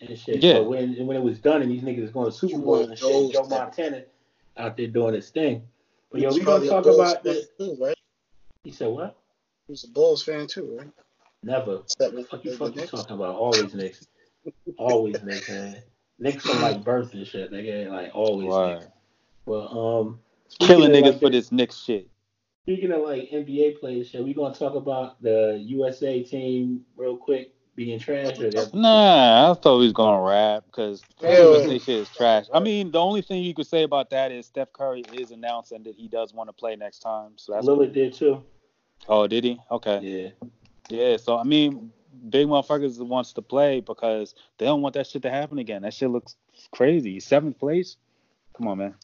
and 0.00 0.16
shit. 0.18 0.42
Yeah. 0.42 0.54
But 0.60 0.68
when 0.68 1.06
when 1.06 1.16
it 1.16 1.22
was 1.22 1.38
done 1.40 1.62
and 1.62 1.70
these 1.70 1.82
niggas 1.82 2.02
was 2.02 2.10
going 2.12 2.26
to 2.30 2.32
Super 2.36 2.58
Bowl 2.58 2.76
and 2.84 2.96
shit, 2.98 3.32
Joe 3.32 3.46
Montana 3.48 4.04
out 4.58 4.76
there 4.76 4.86
doing 4.88 5.14
his 5.14 5.30
thing. 5.30 5.62
But 6.10 6.20
yo, 6.20 6.28
He's 6.28 6.38
we 6.38 6.44
gonna 6.44 6.66
probably 6.66 6.68
a 6.68 6.70
talk 6.70 6.86
about 6.86 7.24
fan 7.24 7.34
this. 7.34 7.48
too, 7.58 7.76
right? 7.80 7.96
He 8.64 8.72
said 8.72 8.88
what? 8.88 9.16
He 9.66 9.72
was 9.72 9.84
a 9.84 9.88
Bulls 9.88 10.22
fan 10.22 10.46
too, 10.46 10.78
right? 10.78 10.90
Never. 11.42 11.80
Except 11.84 12.14
What 12.14 12.22
the 12.22 12.28
fuck 12.28 12.44
you 12.44 12.50
the 12.52 12.56
fucking 12.56 12.86
talking 12.86 13.14
about? 13.16 13.34
Always 13.36 13.74
Knicks. 13.74 14.06
Always 14.76 15.22
Knicks, 15.22 15.48
man. 15.48 15.76
Knicks 16.18 16.44
from 16.44 16.60
like 16.62 16.82
birth 16.82 17.14
and 17.14 17.26
shit. 17.26 17.52
Nigga, 17.52 17.90
like 17.90 18.14
always 18.14 18.46
Knicks. 18.46 18.84
Word. 18.84 18.92
Well, 19.46 19.78
um, 19.78 20.20
Killing 20.60 20.90
niggas 20.90 21.12
like, 21.12 21.20
for 21.20 21.30
this 21.30 21.52
Knicks 21.52 21.76
shit. 21.76 22.08
Speaking 22.64 22.92
of 22.92 23.02
like 23.02 23.30
NBA 23.30 23.78
players, 23.80 24.08
shit, 24.08 24.24
we 24.24 24.34
gonna 24.34 24.54
talk 24.54 24.74
about 24.74 25.22
the 25.22 25.62
USA 25.64 26.22
team 26.22 26.84
real 26.96 27.16
quick 27.16 27.52
being 27.78 27.98
trash 28.00 28.40
or 28.40 28.50
that? 28.50 28.74
Nah, 28.74 29.52
I 29.52 29.54
thought 29.54 29.78
he 29.78 29.84
was 29.84 29.92
gonna 29.92 30.20
rap 30.20 30.64
because 30.66 31.04
Yeah. 31.22 31.44
USA 31.44 31.78
shit 31.78 31.88
is 32.00 32.08
trash. 32.10 32.46
I 32.52 32.58
mean, 32.58 32.90
the 32.90 32.98
only 32.98 33.22
thing 33.22 33.44
you 33.44 33.54
could 33.54 33.68
say 33.68 33.84
about 33.84 34.10
that 34.10 34.32
is 34.32 34.46
Steph 34.46 34.72
Curry 34.72 35.04
is 35.12 35.30
announcing 35.30 35.84
that 35.84 35.94
he 35.94 36.08
does 36.08 36.34
want 36.34 36.48
to 36.48 36.52
play 36.52 36.74
next 36.74 36.98
time. 36.98 37.32
So 37.36 37.52
that's 37.52 37.66
Lillard 37.66 37.92
did 37.94 38.12
too. 38.12 38.42
oh, 39.08 39.28
did 39.28 39.44
he? 39.44 39.60
Okay, 39.70 40.00
Yeah. 40.02 40.48
yeah. 40.90 41.16
So 41.18 41.38
I 41.38 41.44
mean, 41.44 41.92
big 42.28 42.48
motherfuckers 42.48 42.98
wants 42.98 43.32
to 43.34 43.42
play 43.42 43.78
because 43.80 44.34
they 44.58 44.66
don't 44.66 44.82
want 44.82 44.94
that 44.94 45.06
shit 45.06 45.22
to 45.22 45.30
happen 45.30 45.58
again. 45.60 45.82
That 45.82 45.94
shit 45.94 46.10
looks 46.10 46.34
crazy. 46.72 47.20
Seventh 47.20 47.58
place. 47.60 47.96
Come 48.56 48.66
on, 48.66 48.78
man. 48.78 48.94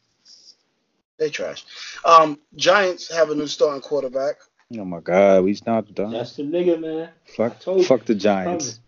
They 1.17 1.29
trash. 1.29 1.63
Um, 2.03 2.37
Giants 2.57 3.09
have 3.09 3.29
a 3.29 3.35
new 3.35 3.47
starting 3.47 3.81
quarterback. 3.81 4.35
Oh 4.73 4.85
my 4.85 4.99
God, 4.99 5.43
we 5.43 5.57
not 5.65 5.93
done. 5.93 6.11
That's 6.11 6.35
the 6.35 6.43
nigga, 6.43 6.79
man. 6.79 7.09
fuck, 7.25 7.51
I 7.51 7.55
told 7.55 7.79
you. 7.79 7.85
fuck 7.85 8.05
the 8.05 8.15
Giants. 8.15 8.79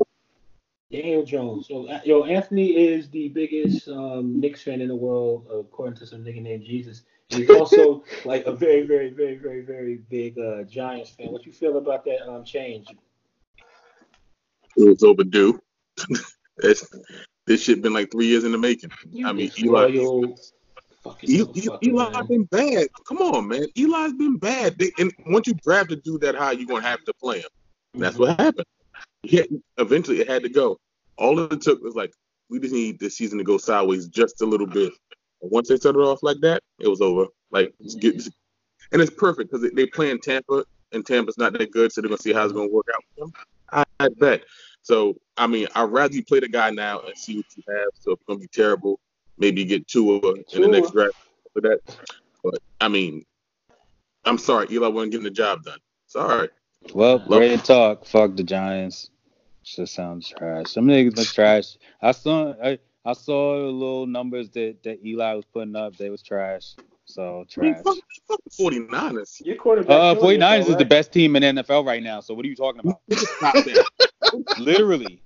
Daniel 0.92 1.24
Jones. 1.24 1.68
So, 1.68 1.88
uh, 1.88 2.00
yo, 2.04 2.24
Anthony 2.24 2.76
is 2.76 3.10
the 3.10 3.28
biggest 3.30 3.88
um, 3.88 4.40
Knicks 4.40 4.64
fan 4.64 4.82
in 4.82 4.88
the 4.88 4.96
world, 4.96 5.46
according 5.52 5.98
to 5.98 6.08
some 6.08 6.24
nigga 6.24 6.42
named 6.42 6.64
Jesus. 6.64 7.04
He's 7.30 7.50
also 7.52 8.04
like 8.26 8.46
a 8.46 8.54
very, 8.54 8.88
very, 8.88 9.10
very, 9.12 9.38
very, 9.38 9.62
very 9.62 9.98
big 10.10 10.40
uh, 10.40 10.64
Giants 10.64 11.12
fan. 11.12 11.32
What 11.32 11.46
you 11.46 11.52
feel 11.52 11.78
about 11.78 12.06
that 12.06 12.28
um, 12.28 12.44
change? 12.44 12.88
It 14.78 14.88
was 14.88 15.04
overdue. 15.04 15.60
it's, 16.58 16.88
this 17.46 17.62
shit 17.62 17.82
been 17.82 17.94
like 17.94 18.12
three 18.12 18.28
years 18.28 18.46
in 18.46 18.52
the 18.52 18.58
making. 18.58 18.92
I 19.26 19.34
mean, 19.34 19.52
Eli, 19.60 19.92
Loyal, 21.08 21.16
fucking 21.16 21.30
E- 21.30 21.62
E- 21.68 21.90
Eli 21.90 22.10
man. 22.12 22.28
been 22.28 22.44
bad. 22.46 22.88
Come 23.08 23.18
on, 23.20 23.48
man. 23.48 23.66
Eli's 23.76 24.14
been 24.14 24.38
bad. 24.38 24.78
They, 24.78 24.92
and 25.00 25.12
once 25.28 25.48
you 25.48 25.54
draft 25.56 25.92
a 25.92 25.96
dude 25.96 26.22
that 26.22 26.36
high, 26.36 26.54
you're 26.54 26.68
gonna 26.68 26.82
have 26.82 27.04
to 27.06 27.14
play 27.14 27.40
him. 27.40 27.50
And 27.94 28.04
that's 28.04 28.18
what 28.18 28.40
happened. 28.40 28.66
He 29.24 29.38
had- 29.38 29.48
eventually, 29.78 30.20
it 30.20 30.28
had 30.28 30.44
to 30.44 30.50
go. 30.50 30.78
All 31.18 31.40
it 31.40 31.62
took 31.62 31.82
was 31.82 31.96
like 31.96 32.14
we 32.50 32.60
just 32.60 32.74
need 32.74 33.00
this 33.00 33.18
season 33.18 33.38
to 33.38 33.44
go 33.44 33.58
sideways 33.58 34.08
just 34.08 34.42
a 34.42 34.46
little 34.46 34.68
bit. 34.68 34.94
And 35.42 35.52
once 35.52 35.68
they 35.68 35.76
started 35.78 36.00
off 36.00 36.24
like 36.24 36.38
that, 36.42 36.64
it 36.80 36.88
was 36.88 37.02
over. 37.02 37.26
Like, 37.52 37.74
get, 38.00 38.26
and 38.92 39.02
it's 39.02 39.12
perfect 39.12 39.52
because 39.52 39.62
they, 39.62 39.70
they 39.70 39.86
play 39.86 40.12
in 40.12 40.20
Tampa, 40.20 40.64
and 40.92 41.06
Tampa's 41.06 41.38
not 41.38 41.54
that 41.54 41.72
good, 41.72 41.92
so 41.92 42.02
they're 42.02 42.10
gonna 42.10 42.22
see 42.22 42.34
how 42.34 42.44
it's 42.44 42.54
gonna 42.54 42.70
work 42.70 42.86
out. 42.96 43.32
I, 43.72 43.84
I 44.00 44.10
bet. 44.10 44.44
So, 44.84 45.18
I 45.36 45.48
mean, 45.48 45.68
I'd 45.76 45.84
rather 45.92 46.14
you 46.14 46.24
play 46.24 46.40
the 46.40 46.48
guy 46.48 46.70
now 46.72 47.02
and 47.02 47.18
see 47.18 47.38
what 47.38 47.46
you 47.58 47.64
have. 47.68 47.90
So 47.96 48.12
it's 48.12 48.24
gonna 48.28 48.40
be 48.40 48.48
terrible, 48.48 49.00
maybe 49.38 49.64
get 49.66 49.74
you 49.74 49.78
get 49.80 49.88
Tua 49.88 50.34
in 50.54 50.62
the 50.62 50.68
next 50.68 50.92
draft 50.92 51.16
for 51.54 51.62
that. 51.62 51.80
But 52.44 52.60
I 52.80 52.88
mean, 52.88 53.26
I'm 54.26 54.38
sorry, 54.38 54.68
Eli 54.72 54.88
wasn't 54.88 55.12
getting 55.12 55.24
the 55.24 55.32
job 55.32 55.64
done. 55.64 55.80
Sorry. 56.08 56.50
Well, 56.94 57.18
Love- 57.18 57.28
great 57.28 57.64
talk. 57.64 58.06
Fuck 58.06 58.36
the 58.36 58.44
Giants. 58.44 59.10
Just 59.64 59.94
sounds 59.94 60.30
trash. 60.30 60.68
Some 60.68 60.86
niggas 60.86 61.16
been 61.16 61.26
trash. 61.26 61.78
I 62.02 62.14
saw 62.14 62.54
I, 62.64 62.80
I 63.04 63.14
saw 63.14 63.58
the 63.58 63.72
little 63.72 64.08
numbers 64.08 64.50
that, 64.52 64.78
that 64.84 65.06
Eli 65.06 65.34
was 65.34 65.46
putting 65.46 65.76
up. 65.76 65.98
They 65.98 66.10
was 66.10 66.22
trash. 66.22 66.76
So 67.04 67.46
trash. 67.50 67.78
fuck, 67.84 67.98
fuck 68.28 68.40
49ers. 68.58 69.46
Your 69.46 69.58
quarterback. 69.58 69.90
Uh, 69.90 70.16
killing 70.16 70.40
49ers 70.40 70.58
yourself, 70.58 70.70
is 70.70 70.78
the 70.78 70.86
best 70.86 71.12
team 71.12 71.36
in 71.36 71.56
the 71.56 71.64
NFL 71.64 71.86
right 71.86 72.02
now. 72.02 72.22
So 72.22 72.34
what 72.34 72.46
are 72.46 72.48
you 72.48 72.56
talking 72.56 72.82
about? 72.82 73.02
Literally. 74.60 75.22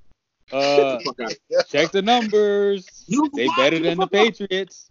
Get 0.52 0.58
Uh, 0.58 1.00
the 1.18 1.66
check 1.70 1.92
the 1.92 2.02
numbers. 2.02 3.06
You 3.08 3.30
They 3.34 3.48
lie, 3.48 3.56
better 3.58 3.80
than 3.80 3.98
the. 4.00 4.08
Patriots. 4.08 4.90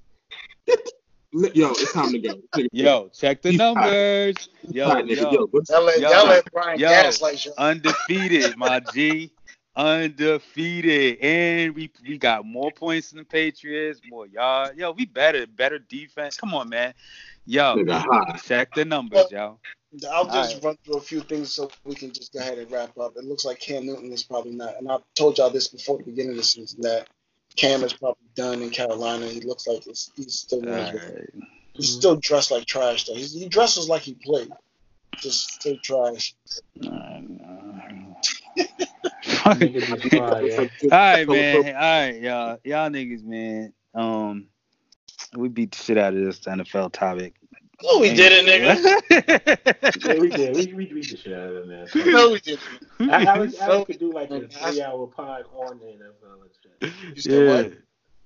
Yo, 1.33 1.71
it's 1.71 1.93
time 1.93 2.13
to 2.13 2.19
go. 2.19 2.41
Yo, 2.73 3.09
check 3.09 3.43
the 3.43 3.51
He's 3.51 3.59
tired. 3.59 3.75
numbers. 3.75 4.49
Yo, 4.73 4.85
tired, 4.87 5.09
yo, 5.09 5.33
Yo, 5.33 5.51
Y'all 5.69 5.83
let, 5.85 6.01
Yo. 6.01 6.11
y'all 6.11 6.27
let 6.27 6.53
Brian 6.53 6.79
Yo. 6.79 6.89
gaslight 6.89 7.45
you. 7.45 7.53
undefeated, 7.59 8.57
my 8.57 8.81
G. 8.81 9.31
undefeated, 9.77 11.19
and 11.21 11.75
we 11.75 11.91
we 12.07 12.19
got 12.19 12.45
more 12.45 12.73
points 12.73 13.11
than 13.11 13.19
the 13.19 13.25
Patriots, 13.25 14.01
more 14.09 14.27
yards. 14.27 14.77
Yo, 14.79 14.93
we 14.93 15.05
better, 15.05 15.47
better 15.47 15.79
defense. 15.79 16.37
Come 16.37 16.55
on, 16.55 16.69
man. 16.69 16.95
Yo, 17.47 17.77
check 18.45 18.75
the 18.75 18.85
numbers, 18.85 19.31
yo. 19.31 19.59
I'll 20.10 20.25
just 20.25 20.57
Alright. 20.57 20.65
run 20.65 20.78
through 20.85 20.97
a 20.97 21.01
few 21.01 21.20
things 21.20 21.52
so 21.52 21.70
we 21.85 21.94
can 21.94 22.12
just 22.12 22.33
go 22.33 22.39
ahead 22.39 22.59
and 22.59 22.70
wrap 22.70 22.97
up. 22.99 23.17
It 23.17 23.25
looks 23.25 23.44
like 23.44 23.59
Cam 23.59 23.86
Newton 23.86 24.12
is 24.12 24.23
probably 24.23 24.52
not, 24.52 24.78
and 24.78 24.91
I've 24.91 25.02
told 25.15 25.39
y'all 25.39 25.51
this 25.51 25.69
before 25.69 25.99
the 25.99 26.05
beginning 26.05 26.33
of 26.33 26.36
the 26.36 26.44
season 26.44 26.83
that 26.83 27.09
Cam 27.57 27.83
is 27.83 27.93
probably 27.93 28.28
done 28.36 28.62
in 28.62 28.70
Carolina. 28.70 29.27
He 29.27 29.41
looks 29.41 29.67
like 29.67 29.86
it's, 29.86 30.12
he's 30.17 30.35
still 30.35 30.67
Alright. 30.67 31.31
he's 31.75 31.93
still 31.93 32.17
dressed 32.17 32.51
like 32.51 32.67
trash 32.67 33.07
though. 33.07 33.15
He's, 33.15 33.33
he 33.33 33.49
dresses 33.49 33.89
like 33.89 34.02
he 34.02 34.15
played, 34.15 34.51
just 35.17 35.51
still 35.51 35.77
trash. 35.83 36.35
Niggas 39.44 40.10
be. 40.10 40.20
All 40.20 40.99
right, 40.99 41.28
man. 41.28 41.57
All 41.57 41.73
right, 41.73 42.20
y'all. 42.20 42.59
Y'all 42.65 42.91
niggas, 42.91 43.25
man. 43.25 43.73
Um, 43.94 44.47
we 45.35 45.49
beat 45.49 45.73
the 45.73 45.78
shit 45.78 45.99
out 45.99 46.15
of 46.15 46.20
this 46.20 46.41
NFL 46.41 46.93
topic. 46.93 47.35
No, 47.83 47.99
we 47.99 48.15
didn't, 48.15 48.47
nigga. 48.47 48.76
Yeah, 50.05 50.18
we 50.20 50.28
did. 50.28 50.57
We 50.57 50.73
we 50.75 50.86
beat 50.86 51.10
the 51.10 51.17
shit 51.17 51.33
out 51.33 51.49
of 51.49 51.55
them, 51.55 51.68
man. 51.68 51.89
No, 52.12 52.31
we 52.33 52.41
didn't. 52.41 52.60
I, 53.00 53.25
Alex, 53.25 53.57
So- 53.57 53.62
Alex 53.65 53.86
could 53.86 53.99
do 53.99 54.12
like 54.12 54.31
a 54.31 54.47
three-hour 54.49 55.07
pod 55.09 55.44
on 55.55 55.78
the 55.78 55.86
NFL 55.86 56.42
and 56.42 56.50
shit. 56.81 57.17
You 57.17 57.23
said 57.23 57.33
yeah. 57.47 57.55
what? 57.62 57.73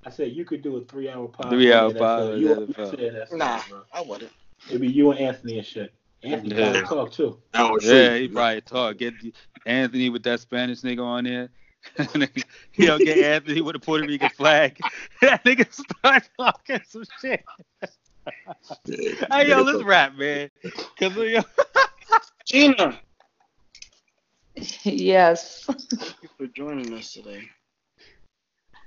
I 0.07 0.11
said 0.11 0.33
you 0.33 0.45
could 0.45 0.63
do 0.63 0.77
a 0.77 0.85
three-hour 0.85 1.29
pod. 1.29 1.51
Three-hour 1.51 1.95
pod 1.95 2.39
You, 2.39 2.49
NFL. 2.55 3.33
Nah, 3.37 3.61
bro. 3.69 3.83
I 3.93 4.01
wouldn't. 4.03 4.31
It'd 4.69 4.81
be 4.81 4.89
you 4.91 5.11
and 5.13 5.21
Anthony 5.21 5.59
and 5.59 5.67
shit. 5.67 5.93
Anthony 6.23 6.57
Yeah. 6.57 6.73
yeah. 6.75 6.83
talk 6.83 7.13
too. 7.13 7.39
That 7.53 7.71
was 7.71 7.85
Yeah, 7.85 8.09
true. 8.11 8.19
he 8.21 8.29
probably 8.29 8.61
talk. 8.63 8.97
Get 8.99 9.15
Anthony 9.67 10.11
with 10.11 10.23
that 10.25 10.41
Spanish 10.41 10.81
nigga 10.81 11.03
on 11.05 11.25
there. 11.25 11.51
He'll 12.73 12.99
get 12.99 13.19
Anthony 13.19 13.61
with 13.61 13.77
a 13.77 13.79
Puerto 13.79 14.07
Rican 14.07 14.31
flag. 14.31 14.79
that 15.21 15.45
nigga 15.45 15.71
start 15.73 16.29
talking 16.39 16.81
some 16.89 17.05
shit. 17.21 17.45
Yeah. 18.87 19.27
Hey, 19.31 19.49
yo, 19.49 19.63
let's 19.63 19.83
rap, 19.83 20.15
man. 20.17 20.51
Cause 20.99 21.17
yo, 21.17 21.41
Gina, 22.47 23.01
yes. 24.85 25.67
thank 25.99 26.17
you 26.23 26.29
for 26.37 26.47
joining 26.47 26.93
us 26.95 27.13
today. 27.13 27.49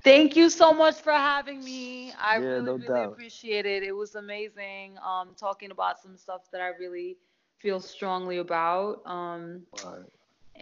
Thank 0.03 0.35
you 0.35 0.49
so 0.49 0.74
much 0.74 1.01
for 1.01 1.11
having 1.11 1.64
me. 1.64 2.11
I 2.14 2.35
Yeah, 2.35 2.59
really, 2.59 2.72
no 2.72 2.77
really 2.77 3.01
doubt. 3.01 3.19
appreciate 3.19 3.66
it. 3.66 3.83
It 3.83 3.91
was 3.93 4.16
amazing. 4.16 4.98
Um, 5.03 5.33
talking 5.35 5.72
about 5.72 5.99
some 5.99 6.17
stuff 6.17 6.49
that 6.51 6.61
I 6.61 6.69
really 6.69 7.17
feel 7.57 7.80
strongly 7.80 8.38
about. 8.38 9.01
Um, 9.06 9.64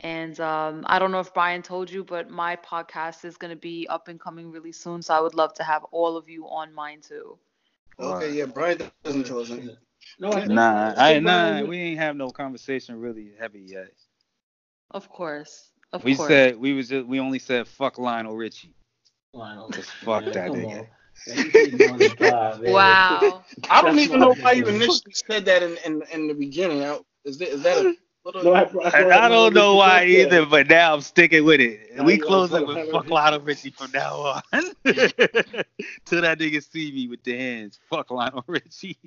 and 0.04 0.40
um, 0.40 0.84
I 0.88 1.00
don't 1.00 1.12
know 1.12 1.20
if 1.20 1.34
Brian 1.34 1.62
told 1.62 1.92
you, 1.92 2.04
but 2.04 2.30
my 2.30 2.56
podcast 2.58 3.26
is 3.26 3.38
gonna 3.38 3.56
be 3.56 3.88
up 3.88 4.08
and 4.08 4.20
coming 4.20 4.52
really 4.52 4.72
soon. 4.72 5.02
So 5.02 5.14
I 5.14 5.20
would 5.22 5.36
love 5.36 5.54
to 5.56 5.64
have 5.64 5.84
all 5.92 6.18
of 6.18 6.30
you 6.30 6.48
on 6.48 6.74
mine 6.74 7.02
too. 7.02 7.38
Okay, 8.00 8.34
yeah, 8.34 8.46
Brian 8.46 8.80
doesn't 9.04 9.26
tell 9.26 9.40
us. 9.40 9.52
No, 10.20 10.32
I 10.32 10.46
nah, 10.46 10.94
I 10.98 11.16
I 11.16 11.20
nah, 11.20 11.64
we 11.64 11.78
ain't 11.78 12.00
have 12.00 12.16
no 12.16 12.30
conversation 12.30 13.00
really 13.00 13.32
heavy 13.40 13.62
yet. 13.62 13.92
Of 14.92 15.10
course. 15.10 15.72
Of 15.94 16.04
We 16.04 16.16
course. 16.16 16.28
said 16.28 16.58
we 16.58 16.74
was 16.74 16.90
just 16.90 17.08
we 17.08 17.20
only 17.20 17.40
said 17.40 17.68
fuck 17.68 17.98
Lionel 17.98 18.36
Richie. 18.36 18.74
Lionel, 19.34 19.70
Just 19.70 19.90
fuck 19.90 20.24
man, 20.24 20.34
that 20.34 20.48
come 20.48 20.58
nigga. 20.58 20.80
on. 20.80 20.88
Man, 21.28 21.38
you 21.38 21.52
can't 21.52 21.78
be 21.78 21.88
on 21.88 22.00
the 22.00 22.10
drive. 22.10 22.60
Wow. 22.62 23.44
I 23.70 23.82
don't 23.82 23.96
That's 23.96 24.08
even 24.08 24.20
know 24.20 24.36
my 24.36 24.42
why 24.42 24.52
you 24.54 24.68
initially 24.68 25.14
said 25.14 25.46
that 25.46 25.64
in, 25.64 25.78
in, 25.86 26.04
in 26.12 26.28
the 26.28 26.34
beginning. 26.34 26.80
Now, 26.80 27.00
Is 27.24 27.38
that, 27.38 27.50
is 27.50 27.64
that 27.64 27.78
a 27.78 27.80
little? 27.80 27.94
No, 28.34 28.54
I, 28.54 28.64
I, 28.64 29.26
I 29.26 29.30
don't 29.30 29.54
know 29.54 29.76
why 29.76 30.06
either, 30.06 30.46
but 30.48 30.68
now 30.68 30.96
I'm 30.96 31.02
sticking 31.02 31.44
with 31.46 31.60
it. 31.62 31.96
Now 31.96 32.04
we 32.06 32.18
close 32.18 32.50
wanna 32.50 32.64
it 32.64 32.68
with 32.68 32.92
fuck 32.92 33.06
in- 33.06 33.12
Lionel 33.12 33.40
Richie 33.42 33.70
from 33.70 33.92
now 33.92 34.16
on. 34.16 34.42
Till 36.06 36.22
that 36.22 36.40
nigga 36.40 36.64
see 36.64 36.92
me 36.92 37.08
with 37.08 37.24
the 37.24 37.38
hands. 37.38 37.80
Fuck 37.90 38.10
Lionel 38.10 38.44
Richie. 38.48 38.98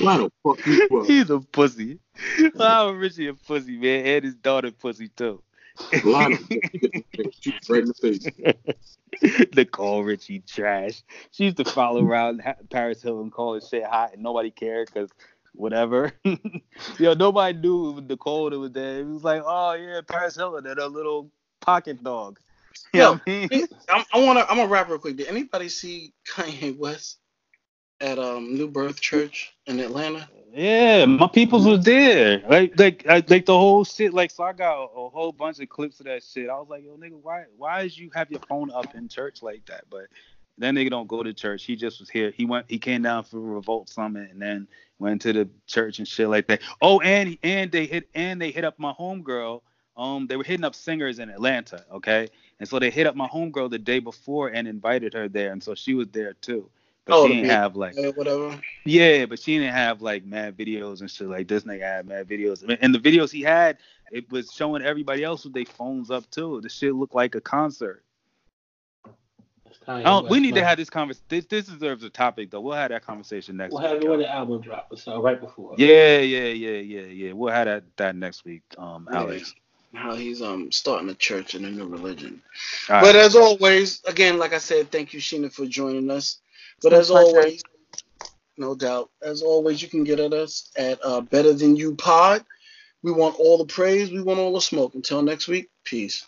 Why 0.00 0.16
the 0.18 0.32
fuck 0.42 0.66
you 0.66 1.00
up? 1.00 1.06
He's 1.06 1.28
a 1.28 1.40
pussy. 1.40 1.98
Lionel 2.54 2.94
Richie 2.94 3.28
a 3.28 3.34
pussy, 3.34 3.76
man. 3.76 4.06
And 4.06 4.24
his 4.24 4.34
daughter 4.36 4.70
pussy 4.70 5.08
too. 5.08 5.42
Lionel, 6.02 6.38
shoot 7.40 7.54
right 7.68 7.82
in 7.82 7.88
the 7.88 7.94
face. 7.94 9.48
Nicole 9.54 10.04
Richie 10.04 10.40
trash. 10.40 11.02
She 11.32 11.44
used 11.44 11.58
to 11.58 11.64
follow 11.64 12.02
around 12.04 12.40
Ha- 12.42 12.54
Paris 12.70 13.02
Hilton, 13.02 13.30
call 13.30 13.54
it 13.56 13.64
shit 13.68 13.84
hot, 13.84 14.14
and 14.14 14.22
nobody 14.22 14.50
cared 14.50 14.88
because 14.92 15.10
whatever. 15.52 16.12
Yo, 16.98 17.14
nobody 17.14 17.58
knew 17.58 17.90
it 17.90 17.92
was 17.94 18.04
Nicole 18.04 18.50
that 18.50 18.58
was 18.58 18.72
there. 18.72 19.00
It 19.00 19.06
was 19.06 19.24
like, 19.24 19.42
oh 19.44 19.72
yeah, 19.74 20.00
Paris 20.06 20.36
Hilton 20.36 20.66
and 20.66 20.78
a 20.78 20.86
little 20.86 21.30
pocket 21.60 22.02
dog. 22.02 22.38
You 22.94 23.00
know 23.00 23.12
what 23.12 23.22
I 23.26 23.48
mean? 23.50 23.68
I'm, 23.90 24.04
I 24.14 24.24
want 24.24 24.38
to. 24.38 24.50
I'm 24.50 24.56
gonna 24.56 24.68
wrap 24.68 24.88
real 24.88 24.98
quick. 24.98 25.16
Did 25.16 25.28
anybody 25.28 25.68
see 25.68 26.14
Kanye 26.26 26.76
West 26.76 27.18
at 28.00 28.18
um 28.18 28.54
New 28.54 28.68
Birth 28.68 29.00
Church 29.00 29.54
in 29.66 29.78
Atlanta? 29.80 30.28
Yeah, 30.52 31.06
my 31.06 31.28
peoples 31.28 31.66
was 31.66 31.84
there. 31.84 32.42
Like, 32.46 32.78
like, 32.78 33.04
like, 33.06 33.30
like 33.30 33.46
the 33.46 33.58
whole 33.58 33.84
shit. 33.84 34.12
Like, 34.12 34.30
so 34.30 34.44
I 34.44 34.52
got 34.52 34.76
a, 34.76 34.82
a 34.84 35.08
whole 35.08 35.32
bunch 35.32 35.60
of 35.60 35.68
clips 35.70 36.00
of 36.00 36.06
that 36.06 36.22
shit. 36.22 36.50
I 36.50 36.58
was 36.58 36.68
like, 36.68 36.84
yo, 36.84 36.96
nigga, 36.96 37.18
why, 37.22 37.44
why 37.56 37.82
is 37.82 37.96
you 37.96 38.10
have 38.14 38.30
your 38.30 38.40
phone 38.40 38.70
up 38.70 38.94
in 38.94 39.08
church 39.08 39.42
like 39.42 39.64
that? 39.66 39.84
But 39.90 40.08
that 40.58 40.74
nigga 40.74 40.90
don't 40.90 41.08
go 41.08 41.22
to 41.22 41.32
church. 41.32 41.64
He 41.64 41.74
just 41.74 42.00
was 42.00 42.10
here. 42.10 42.30
He 42.30 42.44
went, 42.44 42.66
he 42.68 42.78
came 42.78 43.00
down 43.00 43.24
for 43.24 43.38
a 43.38 43.40
Revolt 43.40 43.88
Summit 43.88 44.30
and 44.30 44.42
then 44.42 44.68
went 45.02 45.20
to 45.22 45.32
the 45.32 45.48
church 45.66 45.98
and 45.98 46.08
shit 46.08 46.28
like 46.28 46.46
that. 46.46 46.62
Oh, 46.80 47.00
and 47.00 47.36
and 47.42 47.70
they 47.70 47.86
hit 47.86 48.08
and 48.14 48.40
they 48.40 48.50
hit 48.50 48.64
up 48.64 48.78
my 48.78 48.92
homegirl. 48.92 49.60
Um, 49.96 50.26
they 50.26 50.36
were 50.36 50.44
hitting 50.44 50.64
up 50.64 50.74
singers 50.74 51.18
in 51.18 51.28
Atlanta, 51.28 51.84
okay? 51.92 52.28
And 52.60 52.66
so 52.68 52.78
they 52.78 52.90
hit 52.90 53.06
up 53.06 53.14
my 53.14 53.28
homegirl 53.28 53.68
the 53.70 53.78
day 53.78 53.98
before 53.98 54.48
and 54.48 54.66
invited 54.66 55.12
her 55.12 55.28
there, 55.28 55.52
and 55.52 55.62
so 55.62 55.74
she 55.74 55.92
was 55.92 56.08
there 56.08 56.32
too. 56.34 56.70
But 57.04 57.16
Oh, 57.16 57.26
she 57.26 57.34
didn't 57.34 57.50
have 57.50 57.76
like 57.76 57.98
Uh, 57.98 58.12
whatever. 58.12 58.58
yeah, 58.84 59.26
but 59.26 59.38
she 59.38 59.58
didn't 59.58 59.74
have 59.74 60.00
like 60.00 60.24
mad 60.24 60.56
videos 60.56 61.00
and 61.00 61.10
shit 61.10 61.26
like 61.28 61.48
this 61.48 61.64
nigga 61.64 61.82
had 61.82 62.06
mad 62.06 62.28
videos. 62.28 62.62
And 62.80 62.94
the 62.94 62.98
videos 62.98 63.30
he 63.30 63.42
had, 63.42 63.78
it 64.12 64.30
was 64.30 64.50
showing 64.52 64.82
everybody 64.82 65.24
else 65.24 65.44
with 65.44 65.52
their 65.52 65.64
phones 65.66 66.10
up 66.10 66.30
too. 66.30 66.60
The 66.62 66.68
shit 66.68 66.94
looked 66.94 67.14
like 67.14 67.34
a 67.34 67.40
concert. 67.40 68.02
I 69.86 70.02
don't, 70.02 70.28
we 70.28 70.40
need 70.40 70.54
to 70.54 70.64
have 70.64 70.78
this 70.78 70.90
conversation. 70.90 71.24
This, 71.28 71.46
this 71.46 71.66
deserves 71.66 72.04
a 72.04 72.10
topic 72.10 72.50
though. 72.50 72.60
We'll 72.60 72.76
have 72.76 72.90
that 72.90 73.04
conversation 73.04 73.56
next 73.56 73.72
We'll 73.72 73.82
week. 73.82 73.90
have 73.90 74.02
it 74.02 74.08
when 74.08 74.18
the 74.20 74.30
album 74.30 74.60
drops, 74.60 75.02
so 75.02 75.22
right 75.22 75.40
before. 75.40 75.74
yeah, 75.78 76.18
yeah, 76.18 76.48
yeah, 76.48 76.78
yeah, 76.78 77.00
yeah. 77.02 77.32
We'll 77.32 77.52
have 77.52 77.66
that, 77.66 77.84
that 77.96 78.16
next 78.16 78.44
week, 78.44 78.62
um, 78.78 79.08
Yeah. 79.10 79.18
Alex. 79.18 79.54
How 79.94 80.14
he's 80.14 80.40
um 80.40 80.72
starting 80.72 81.10
a 81.10 81.14
church 81.14 81.54
and 81.54 81.66
a 81.66 81.70
new 81.70 81.86
religion. 81.86 82.40
All 82.88 83.00
But 83.02 83.14
right. 83.14 83.24
as 83.24 83.36
always, 83.36 84.02
again, 84.06 84.38
like 84.38 84.54
I 84.54 84.58
said, 84.58 84.90
thank 84.90 85.12
you, 85.12 85.20
Sheena, 85.20 85.52
for 85.52 85.66
joining 85.66 86.10
us. 86.10 86.38
But 86.82 86.94
as 86.94 87.10
always, 87.10 87.62
no 88.56 88.74
doubt, 88.74 89.10
as 89.20 89.42
always, 89.42 89.82
you 89.82 89.88
can 89.88 90.04
get 90.04 90.18
at 90.18 90.32
us 90.32 90.70
at 90.76 90.98
uh, 91.04 91.20
Better 91.20 91.52
Than 91.52 91.76
You 91.76 91.94
Pod. 91.94 92.42
We 93.02 93.12
want 93.12 93.38
all 93.38 93.58
the 93.58 93.66
praise. 93.66 94.10
We 94.10 94.22
want 94.22 94.38
all 94.38 94.54
the 94.54 94.60
smoke. 94.60 94.94
Until 94.94 95.20
next 95.22 95.46
week, 95.48 95.68
peace. 95.84 96.26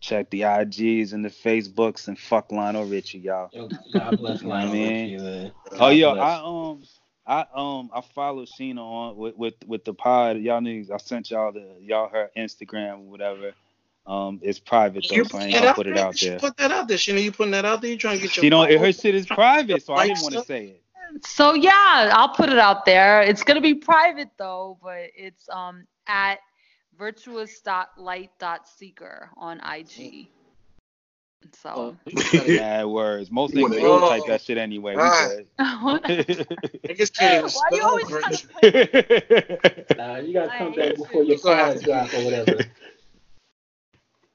Check 0.00 0.30
the 0.30 0.42
IGs 0.42 1.12
and 1.12 1.24
the 1.24 1.28
Facebooks 1.28 2.08
and 2.08 2.18
fuck 2.18 2.50
Lionel 2.50 2.86
Richie, 2.86 3.18
y'all. 3.18 3.50
Yo, 3.52 3.68
God 3.92 4.16
bless 4.18 4.42
You 4.42 4.48
know 4.48 4.54
Lionel? 4.54 4.72
Richie, 4.72 5.16
man. 5.18 5.52
Oh 5.72 5.88
yo, 5.90 6.12
bless. 6.12 6.22
I 6.22 6.42
um 6.42 6.82
I 7.26 7.46
um 7.54 7.90
I 7.92 8.00
follow 8.00 8.44
Sheena 8.44 8.78
on 8.78 9.16
with 9.16 9.36
with 9.36 9.54
with 9.66 9.84
the 9.84 9.92
pod. 9.92 10.38
Y'all 10.38 10.60
niggas, 10.60 10.90
I 10.90 10.96
sent 10.96 11.30
y'all 11.30 11.52
the 11.52 11.76
y'all 11.80 12.08
her 12.08 12.30
Instagram 12.36 13.00
or 13.00 13.10
whatever. 13.10 13.52
Um, 14.06 14.40
it's 14.42 14.58
private 14.58 15.04
though, 15.08 15.16
You 15.16 15.24
so 15.24 15.38
I 15.38 15.44
ain't 15.44 15.54
gonna 15.54 15.68
out 15.68 15.76
put 15.76 15.86
it 15.86 15.94
there? 15.94 16.02
out 16.02 16.14
You 16.20 16.28
there. 16.28 16.38
Put 16.38 16.56
that 16.56 16.72
out 16.72 16.88
there, 16.88 16.96
Sheena. 16.96 17.22
You 17.22 17.30
putting 17.30 17.52
that 17.52 17.64
out 17.64 17.82
there? 17.82 17.90
You 17.90 17.98
trying 17.98 18.16
to 18.16 18.22
get 18.22 18.36
your 18.36 18.44
You 18.44 18.50
know, 18.50 18.62
it, 18.62 18.80
her 18.80 18.92
shit 18.92 19.14
is 19.14 19.26
private, 19.26 19.82
so 19.82 19.94
I 19.94 20.06
didn't 20.06 20.22
want 20.22 20.34
to 20.34 20.42
say 20.44 20.64
it. 20.66 20.82
So 21.22 21.54
yeah, 21.54 22.10
I'll 22.14 22.34
put 22.34 22.48
it 22.48 22.58
out 22.58 22.84
there. 22.84 23.22
It's 23.22 23.42
gonna 23.42 23.60
be 23.60 23.74
private 23.74 24.30
though, 24.38 24.78
but 24.82 25.10
it's 25.14 25.48
um 25.50 25.86
at 26.06 26.38
virtuous.light.seeker 26.96 29.30
on 29.36 29.60
IG. 29.60 30.28
So 31.62 31.96
you 32.06 32.22
gotta- 32.32 32.56
Bad 32.56 32.86
words. 32.86 33.30
Most 33.30 33.54
You 33.54 33.66
niggas 33.66 33.80
don't 33.80 34.08
type 34.08 34.24
that 34.26 34.40
shit 34.42 34.58
anyway. 34.58 34.96
We 34.96 35.02
Alright. 35.02 35.46
why 35.58 35.98
good. 36.06 36.26
Niggas 36.84 37.12
can't 37.14 37.46
even 37.46 37.50
you 37.72 37.82
always 37.82 38.08
virtue. 38.08 38.36
trying 38.60 38.72
to 38.72 39.86
Nah, 39.96 40.16
you 40.18 40.32
gotta 40.34 40.58
come 40.58 40.74
back 40.74 40.96
before 40.96 41.24
your 41.24 41.38
card 41.38 41.82
drop 41.82 42.12
or 42.14 42.24
whatever. 42.24 42.58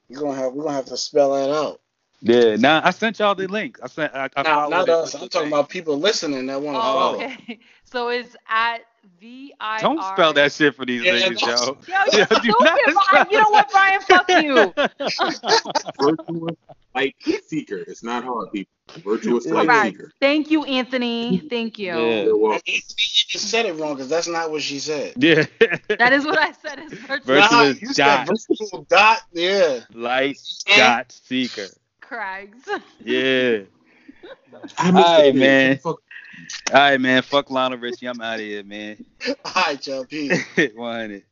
You're 0.08 0.20
gonna 0.22 0.36
have 0.36 0.52
we're 0.52 0.64
gonna 0.64 0.76
have 0.76 0.86
to 0.86 0.96
spell 0.96 1.32
that 1.34 1.50
out. 1.54 1.80
yeah, 2.22 2.56
nah, 2.56 2.80
I 2.84 2.90
sent 2.90 3.18
y'all 3.18 3.34
the 3.34 3.46
link. 3.48 3.78
I 3.82 3.88
sent. 3.88 4.14
I, 4.14 4.28
I 4.36 4.42
nah, 4.42 4.68
not 4.68 4.88
us. 4.88 5.14
I'm 5.14 5.28
talking 5.28 5.48
about 5.48 5.68
people 5.68 5.98
listening 5.98 6.46
that 6.46 6.60
want 6.62 6.76
to 6.76 6.80
Oh, 6.80 6.82
follow. 6.82 7.14
okay. 7.16 7.58
So 7.84 8.08
it's 8.08 8.36
at 8.48 8.80
V 9.20 9.54
I. 9.60 9.80
Don't 9.80 10.02
spell 10.02 10.32
that 10.34 10.52
shit 10.52 10.74
for 10.74 10.84
these 10.86 11.02
Yeah, 11.02 11.12
niggas, 11.14 11.40
that's- 11.40 11.66
yo. 11.66 11.78
Yo, 11.88 12.02
you're 12.12 12.18
Yeah, 12.20 12.26
do 12.26 12.52
not 12.60 12.78
stupid, 12.78 12.94
Brian. 13.10 13.26
You 13.30 13.38
know 13.40 13.50
what, 13.50 13.70
Brian? 13.70 14.00
Fuck 14.02 14.28
you. 14.30 14.74
Virtuous 16.00 16.56
light 16.94 17.14
seeker. 17.46 17.76
It's 17.78 18.02
not 18.02 18.24
hard, 18.24 18.52
people. 18.52 18.70
Virtuous 19.04 19.46
Yeah. 19.46 19.54
light 19.54 19.66
Correct. 19.66 19.96
seeker. 19.96 20.12
Thank 20.20 20.50
you, 20.50 20.64
Anthony. 20.64 21.38
Thank 21.50 21.78
you. 21.78 21.96
Yeah. 21.98 22.22
You're 22.24 22.36
welcome. 22.38 22.62
You 22.66 23.40
said 23.40 23.66
it 23.66 23.74
wrong 23.74 23.94
because 23.94 24.08
that's 24.08 24.28
not 24.28 24.50
what 24.50 24.62
she 24.62 24.78
said. 24.78 25.14
Yeah. 25.16 25.44
That 25.98 26.12
is 26.12 26.24
what 26.24 26.38
I 26.38 26.52
said. 26.52 26.78
Is 26.80 26.92
virtuous. 26.92 27.24
Virtuous 27.26 27.50
Nah, 27.50 27.62
you 27.62 27.86
dot. 27.94 28.28
said 28.28 28.28
virtual 28.48 28.82
dot. 28.88 29.20
Yeah. 29.32 29.80
Light 29.94 30.38
Yeah. 30.68 30.96
dot 30.96 31.12
seeker. 31.12 31.66
Craigs. 32.00 32.68
Yeah. 33.04 33.58
I 34.78 34.86
All 34.88 34.92
right, 34.92 35.34
man. 35.34 35.78
Fuck. 35.78 36.00
All 36.72 36.80
right, 36.80 37.00
man. 37.00 37.22
Fuck 37.22 37.50
Lionel 37.50 37.78
Richie. 37.78 38.06
I'm 38.06 38.20
out 38.20 38.34
of 38.34 38.40
here, 38.40 38.64
man. 38.64 38.98
All 39.44 39.52
right, 39.56 39.86
y'all. 39.86 40.04
Peace. 40.04 40.44
100. 40.74 41.22